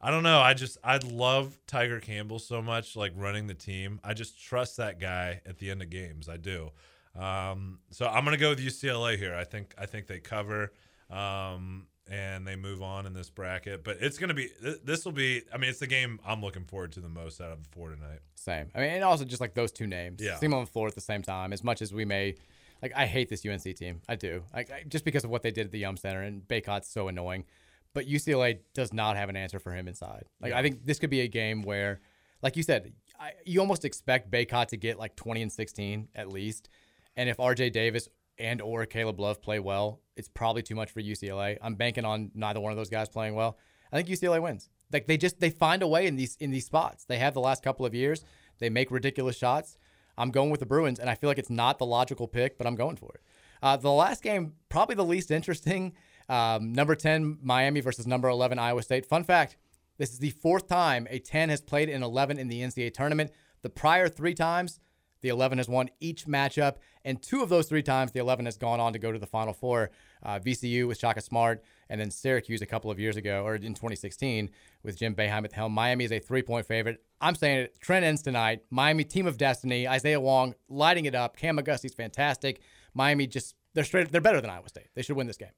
I 0.00 0.10
don't 0.10 0.22
know. 0.22 0.40
I 0.40 0.54
just 0.54 0.78
I 0.82 0.98
love 0.98 1.58
Tiger 1.66 2.00
Campbell 2.00 2.38
so 2.38 2.62
much, 2.62 2.96
like 2.96 3.12
running 3.16 3.46
the 3.46 3.54
team. 3.54 4.00
I 4.02 4.14
just 4.14 4.42
trust 4.42 4.78
that 4.78 4.98
guy 4.98 5.42
at 5.44 5.58
the 5.58 5.70
end 5.70 5.82
of 5.82 5.90
games. 5.90 6.28
I 6.28 6.38
do. 6.38 6.70
Um, 7.14 7.80
so 7.90 8.06
I'm 8.06 8.24
gonna 8.24 8.38
go 8.38 8.50
with 8.50 8.60
UCLA 8.60 9.18
here. 9.18 9.34
I 9.34 9.44
think 9.44 9.74
I 9.76 9.84
think 9.84 10.06
they 10.06 10.18
cover, 10.18 10.72
um, 11.10 11.86
and 12.10 12.46
they 12.46 12.56
move 12.56 12.82
on 12.82 13.06
in 13.06 13.14
this 13.14 13.30
bracket. 13.30 13.84
But 13.84 13.98
it's 14.00 14.18
gonna 14.18 14.34
be 14.34 14.48
th- 14.62 14.80
this 14.84 15.04
will 15.04 15.12
be. 15.12 15.42
I 15.52 15.58
mean, 15.58 15.70
it's 15.70 15.78
the 15.78 15.86
game 15.86 16.20
I'm 16.26 16.42
looking 16.42 16.64
forward 16.64 16.92
to 16.92 17.00
the 17.00 17.08
most 17.08 17.40
out 17.40 17.52
of 17.52 17.62
the 17.62 17.68
four 17.70 17.90
tonight. 17.90 18.18
Same. 18.34 18.70
I 18.74 18.80
mean, 18.80 18.90
and 18.90 19.04
also 19.04 19.24
just 19.24 19.40
like 19.40 19.54
those 19.54 19.72
two 19.72 19.86
names. 19.86 20.20
Yeah. 20.20 20.36
See 20.36 20.46
them 20.46 20.54
on 20.54 20.64
the 20.64 20.70
floor 20.70 20.88
at 20.88 20.94
the 20.94 21.00
same 21.00 21.22
time. 21.22 21.52
As 21.52 21.62
much 21.62 21.80
as 21.80 21.94
we 21.94 22.04
may, 22.04 22.34
like, 22.82 22.92
I 22.96 23.06
hate 23.06 23.28
this 23.28 23.44
UNC 23.46 23.62
team. 23.76 24.00
I 24.08 24.16
do. 24.16 24.42
Like, 24.52 24.70
I, 24.70 24.82
just 24.88 25.04
because 25.04 25.24
of 25.24 25.30
what 25.30 25.42
they 25.42 25.50
did 25.50 25.66
at 25.66 25.72
the 25.72 25.78
Yum 25.78 25.96
Center 25.96 26.22
and 26.22 26.46
Bacot's 26.46 26.88
so 26.88 27.08
annoying. 27.08 27.44
But 27.92 28.06
UCLA 28.06 28.60
does 28.72 28.92
not 28.92 29.16
have 29.16 29.28
an 29.28 29.36
answer 29.36 29.58
for 29.58 29.72
him 29.72 29.88
inside. 29.88 30.24
Like, 30.40 30.52
I 30.52 30.62
think 30.62 30.86
this 30.86 30.98
could 30.98 31.10
be 31.10 31.22
a 31.22 31.28
game 31.28 31.62
where, 31.62 32.00
like 32.40 32.56
you 32.56 32.62
said, 32.62 32.92
I, 33.18 33.32
you 33.44 33.60
almost 33.60 33.84
expect 33.84 34.30
Baycott 34.30 34.68
to 34.68 34.76
get 34.76 34.98
like 34.98 35.16
20 35.16 35.42
and 35.42 35.52
16 35.52 36.08
at 36.14 36.28
least. 36.28 36.68
And 37.16 37.28
if 37.28 37.36
RJ 37.36 37.72
Davis 37.72 38.08
and 38.38 38.62
or 38.62 38.86
Caleb 38.86 39.20
Love 39.20 39.42
play 39.42 39.58
well, 39.58 40.00
it's 40.20 40.28
probably 40.28 40.62
too 40.62 40.76
much 40.76 40.90
for 40.92 41.00
UCLA. 41.00 41.58
I'm 41.60 41.74
banking 41.74 42.04
on 42.04 42.30
neither 42.34 42.60
one 42.60 42.70
of 42.70 42.76
those 42.78 42.90
guys 42.90 43.08
playing 43.08 43.34
well. 43.34 43.58
I 43.92 43.96
think 43.96 44.08
UCLA 44.08 44.40
wins. 44.40 44.70
Like 44.92 45.06
they 45.06 45.16
just 45.16 45.40
they 45.40 45.50
find 45.50 45.82
a 45.82 45.88
way 45.88 46.06
in 46.06 46.14
these 46.16 46.36
in 46.38 46.50
these 46.50 46.66
spots. 46.66 47.04
They 47.04 47.18
have 47.18 47.34
the 47.34 47.40
last 47.40 47.62
couple 47.62 47.84
of 47.86 47.94
years. 47.94 48.24
They 48.58 48.70
make 48.70 48.90
ridiculous 48.90 49.36
shots. 49.36 49.78
I'm 50.18 50.30
going 50.30 50.50
with 50.50 50.60
the 50.60 50.66
Bruins, 50.66 50.98
and 50.98 51.08
I 51.08 51.14
feel 51.14 51.30
like 51.30 51.38
it's 51.38 51.50
not 51.50 51.78
the 51.78 51.86
logical 51.86 52.28
pick, 52.28 52.58
but 52.58 52.66
I'm 52.66 52.76
going 52.76 52.96
for 52.96 53.10
it. 53.14 53.22
Uh, 53.62 53.76
the 53.76 53.90
last 53.90 54.22
game, 54.22 54.54
probably 54.68 54.94
the 54.94 55.04
least 55.04 55.30
interesting. 55.30 55.94
Um, 56.28 56.72
number 56.72 56.94
10 56.94 57.38
Miami 57.42 57.80
versus 57.80 58.06
number 58.06 58.28
11 58.28 58.58
Iowa 58.58 58.82
State. 58.82 59.06
Fun 59.06 59.24
fact: 59.24 59.56
this 59.98 60.10
is 60.10 60.18
the 60.18 60.30
fourth 60.30 60.66
time 60.66 61.06
a 61.10 61.18
10 61.18 61.48
has 61.48 61.60
played 61.60 61.88
an 61.88 62.02
11 62.02 62.38
in 62.38 62.48
the 62.48 62.60
NCAA 62.60 62.92
tournament. 62.92 63.30
The 63.62 63.70
prior 63.70 64.08
three 64.08 64.34
times, 64.34 64.80
the 65.20 65.28
11 65.28 65.58
has 65.58 65.68
won 65.68 65.90
each 66.00 66.26
matchup, 66.26 66.76
and 67.04 67.20
two 67.22 67.42
of 67.42 67.48
those 67.48 67.68
three 67.68 67.82
times, 67.82 68.12
the 68.12 68.20
11 68.20 68.46
has 68.46 68.56
gone 68.56 68.80
on 68.80 68.92
to 68.92 68.98
go 68.98 69.12
to 69.12 69.18
the 69.18 69.26
Final 69.26 69.52
Four. 69.52 69.90
Uh, 70.22 70.38
VCU 70.38 70.86
with 70.86 70.98
Shaka 70.98 71.20
Smart, 71.20 71.62
and 71.88 72.00
then 72.00 72.10
Syracuse 72.10 72.62
a 72.62 72.66
couple 72.66 72.90
of 72.90 72.98
years 73.00 73.16
ago, 73.16 73.44
or 73.44 73.54
in 73.54 73.74
2016, 73.74 74.50
with 74.82 74.96
Jim 74.96 75.14
Boeheim 75.14 75.44
at 75.44 75.50
the 75.50 75.56
helm. 75.56 75.72
Miami 75.72 76.04
is 76.04 76.12
a 76.12 76.18
three-point 76.18 76.66
favorite. 76.66 77.02
I'm 77.20 77.34
saying 77.34 77.58
it. 77.60 77.80
Trend 77.80 78.04
ends 78.04 78.22
tonight. 78.22 78.62
Miami, 78.70 79.04
team 79.04 79.26
of 79.26 79.36
destiny. 79.36 79.88
Isaiah 79.88 80.20
Wong 80.20 80.54
lighting 80.68 81.04
it 81.06 81.14
up. 81.14 81.36
Kam 81.36 81.58
McGusty's 81.58 81.94
fantastic. 81.94 82.60
Miami 82.94 83.26
just 83.26 83.54
they're 83.74 83.84
straight. 83.84 84.10
They're 84.10 84.20
better 84.20 84.40
than 84.40 84.50
Iowa 84.50 84.68
State. 84.68 84.88
They 84.94 85.02
should 85.02 85.16
win 85.16 85.26
this 85.26 85.36
game. 85.36 85.50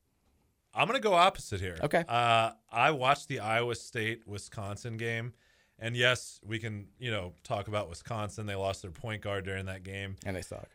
I'm 0.75 0.87
gonna 0.87 1.01
go 1.01 1.15
opposite 1.15 1.61
here. 1.61 1.77
Okay. 1.83 2.05
Uh, 2.09 2.53
I 2.71 2.91
watched 2.93 3.29
the 3.29 3.41
Iowa 3.41 3.75
State 3.75 4.27
Wisconsin 4.27 4.97
game, 4.97 5.35
and 5.79 5.97
yes, 5.97 6.41
we 6.45 6.59
can 6.59 6.89
you 6.99 7.11
know 7.11 7.35
talk 7.45 7.69
about 7.69 7.89
Wisconsin. 7.89 8.47
They 8.47 8.55
lost 8.55 8.83
their 8.83 8.91
point 8.91 9.23
guard 9.23 9.45
during 9.45 9.67
that 9.67 9.83
game, 9.83 10.17
and 10.25 10.35
they 10.35 10.43
suck. 10.43 10.69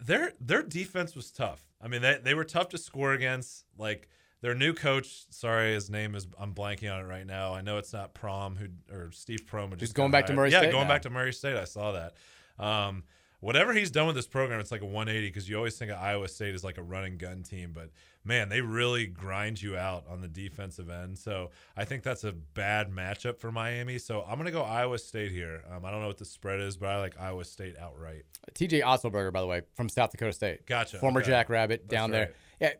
Their 0.00 0.32
their 0.40 0.62
defense 0.62 1.14
was 1.14 1.30
tough. 1.30 1.62
I 1.80 1.88
mean, 1.88 2.02
they 2.02 2.18
they 2.22 2.34
were 2.34 2.44
tough 2.44 2.68
to 2.70 2.78
score 2.78 3.12
against. 3.12 3.64
Like 3.78 4.08
their 4.42 4.54
new 4.54 4.74
coach, 4.74 5.24
sorry, 5.30 5.74
his 5.74 5.90
name 5.90 6.14
is 6.14 6.26
I'm 6.38 6.54
blanking 6.54 6.92
on 6.92 7.00
it 7.00 7.06
right 7.08 7.26
now. 7.26 7.54
I 7.54 7.62
know 7.62 7.78
it's 7.78 7.92
not 7.92 8.14
Prohm 8.14 8.56
who 8.56 8.68
or 8.94 9.10
Steve 9.12 9.42
Prohm. 9.50 9.70
He's 9.70 9.80
just 9.80 9.94
going 9.94 10.10
back 10.10 10.26
to. 10.26 10.34
Murray 10.34 10.50
yeah, 10.50 10.60
State 10.60 10.72
going 10.72 10.84
now. 10.84 10.94
back 10.94 11.02
to 11.02 11.10
Murray 11.10 11.32
State. 11.32 11.56
I 11.56 11.64
saw 11.64 11.92
that. 11.92 12.14
Um, 12.58 13.04
whatever 13.40 13.72
he's 13.72 13.90
done 13.90 14.06
with 14.06 14.16
this 14.16 14.26
program, 14.26 14.60
it's 14.60 14.70
like 14.70 14.82
a 14.82 14.86
180 14.86 15.28
because 15.28 15.48
you 15.48 15.56
always 15.56 15.76
think 15.76 15.90
of 15.90 15.98
Iowa 15.98 16.28
State 16.28 16.54
as 16.54 16.64
like 16.64 16.78
a 16.78 16.82
run 16.82 17.04
and 17.04 17.18
gun 17.18 17.42
team, 17.42 17.72
but 17.74 17.90
man, 18.24 18.48
they 18.48 18.60
really 18.60 19.06
grind 19.06 19.60
you 19.62 19.76
out 19.76 20.04
on 20.08 20.20
the 20.20 20.28
defensive 20.28 20.90
end. 20.90 21.18
So 21.18 21.50
I 21.76 21.84
think 21.84 22.02
that's 22.02 22.24
a 22.24 22.32
bad 22.32 22.90
matchup 22.90 23.38
for 23.38 23.52
Miami. 23.52 23.98
So 23.98 24.24
I'm 24.28 24.36
gonna 24.36 24.50
go 24.50 24.62
Iowa 24.62 24.98
State 24.98 25.32
here. 25.32 25.62
Um, 25.70 25.84
I 25.84 25.90
don't 25.90 26.00
know 26.00 26.08
what 26.08 26.18
the 26.18 26.24
spread 26.24 26.60
is, 26.60 26.76
but 26.76 26.88
I 26.88 26.98
like 26.98 27.20
Iowa 27.20 27.44
State 27.44 27.76
outright. 27.78 28.24
TJ 28.54 28.82
Otzelberger, 28.82 29.32
by 29.32 29.40
the 29.40 29.46
way, 29.46 29.62
from 29.74 29.88
South 29.88 30.10
Dakota 30.10 30.32
State. 30.32 30.66
Gotcha, 30.66 30.98
Former 30.98 31.20
okay. 31.20 31.30
Jackrabbit 31.30 31.82
That's 31.82 31.90
down 31.90 32.10
right. 32.10 32.18
there. 32.18 32.32
Yeah, 32.60 32.72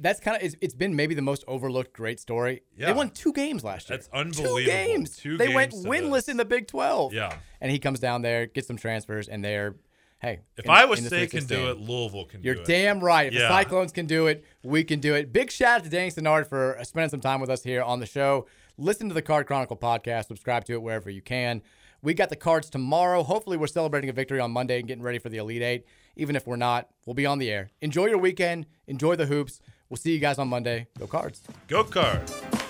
that's 0.00 0.20
kind 0.20 0.36
of 0.36 0.42
it's, 0.42 0.56
it's 0.60 0.74
been 0.74 0.96
maybe 0.96 1.14
the 1.14 1.22
most 1.22 1.44
overlooked 1.46 1.92
great 1.92 2.20
story. 2.20 2.62
Yeah. 2.76 2.86
They 2.86 2.92
won 2.92 3.10
two 3.10 3.32
games 3.32 3.64
last 3.64 3.88
year. 3.88 3.98
That's 3.98 4.08
unbelievable. 4.12 4.58
Two 4.58 4.64
games. 4.64 5.16
Two 5.16 5.36
they 5.36 5.48
went 5.48 5.72
games 5.72 5.84
to 5.84 5.90
winless 5.90 6.28
in 6.28 6.36
the 6.36 6.44
Big 6.44 6.66
12. 6.66 7.12
Yeah. 7.12 7.36
And 7.60 7.70
he 7.70 7.78
comes 7.78 8.00
down 8.00 8.22
there, 8.22 8.46
gets 8.46 8.66
some 8.66 8.76
transfers, 8.76 9.28
and 9.28 9.44
they're 9.44 9.76
hey. 10.22 10.40
If 10.56 10.64
in- 10.64 10.70
Iowa 10.70 10.96
State 10.96 11.30
can 11.30 11.44
do 11.44 11.70
it, 11.70 11.78
Louisville 11.78 12.24
can 12.24 12.42
You're 12.42 12.54
do 12.54 12.60
it. 12.62 12.66
damn 12.66 13.00
right. 13.00 13.26
If 13.26 13.34
Yeah. 13.34 13.40
the 13.42 13.48
Cyclones 13.48 13.92
can 13.92 14.06
do 14.06 14.28
it, 14.28 14.44
we 14.62 14.82
can 14.84 15.00
do 15.00 15.14
it. 15.14 15.32
Big 15.32 15.50
shout 15.50 15.78
out 15.80 15.84
to 15.84 15.90
Danny 15.90 16.10
Stannard 16.10 16.46
for 16.48 16.78
uh, 16.78 16.84
spending 16.84 17.10
some 17.10 17.20
time 17.20 17.40
with 17.40 17.50
us 17.50 17.62
here 17.62 17.82
on 17.82 18.00
the 18.00 18.06
show. 18.06 18.46
Listen 18.78 19.08
to 19.08 19.14
the 19.14 19.20
Card 19.22 19.46
Chronicle 19.46 19.76
podcast. 19.76 20.26
Subscribe 20.28 20.64
to 20.64 20.72
it 20.72 20.80
wherever 20.82 21.10
you 21.10 21.20
can. 21.20 21.60
We 22.00 22.14
got 22.14 22.30
the 22.30 22.36
cards 22.36 22.68
tomorrow. 22.70 23.22
Hopefully, 23.22 23.56
we're 23.56 23.66
celebrating 23.68 24.08
a 24.10 24.12
victory 24.12 24.40
on 24.40 24.50
Monday 24.50 24.78
and 24.78 24.88
getting 24.88 25.04
ready 25.04 25.18
for 25.18 25.28
the 25.28 25.36
Elite 25.36 25.62
Eight. 25.62 25.84
Even 26.16 26.34
if 26.36 26.46
we're 26.46 26.56
not, 26.56 26.88
we'll 27.06 27.14
be 27.14 27.26
on 27.26 27.38
the 27.38 27.50
air. 27.50 27.70
Enjoy 27.80 28.06
your 28.06 28.18
weekend. 28.18 28.66
Enjoy 28.86 29.14
the 29.16 29.26
hoops. 29.26 29.60
We'll 29.88 29.98
see 29.98 30.12
you 30.12 30.18
guys 30.18 30.38
on 30.38 30.48
Monday. 30.48 30.86
Go 30.98 31.06
Cards. 31.06 31.42
Go 31.68 31.84
Cards. 31.84 32.61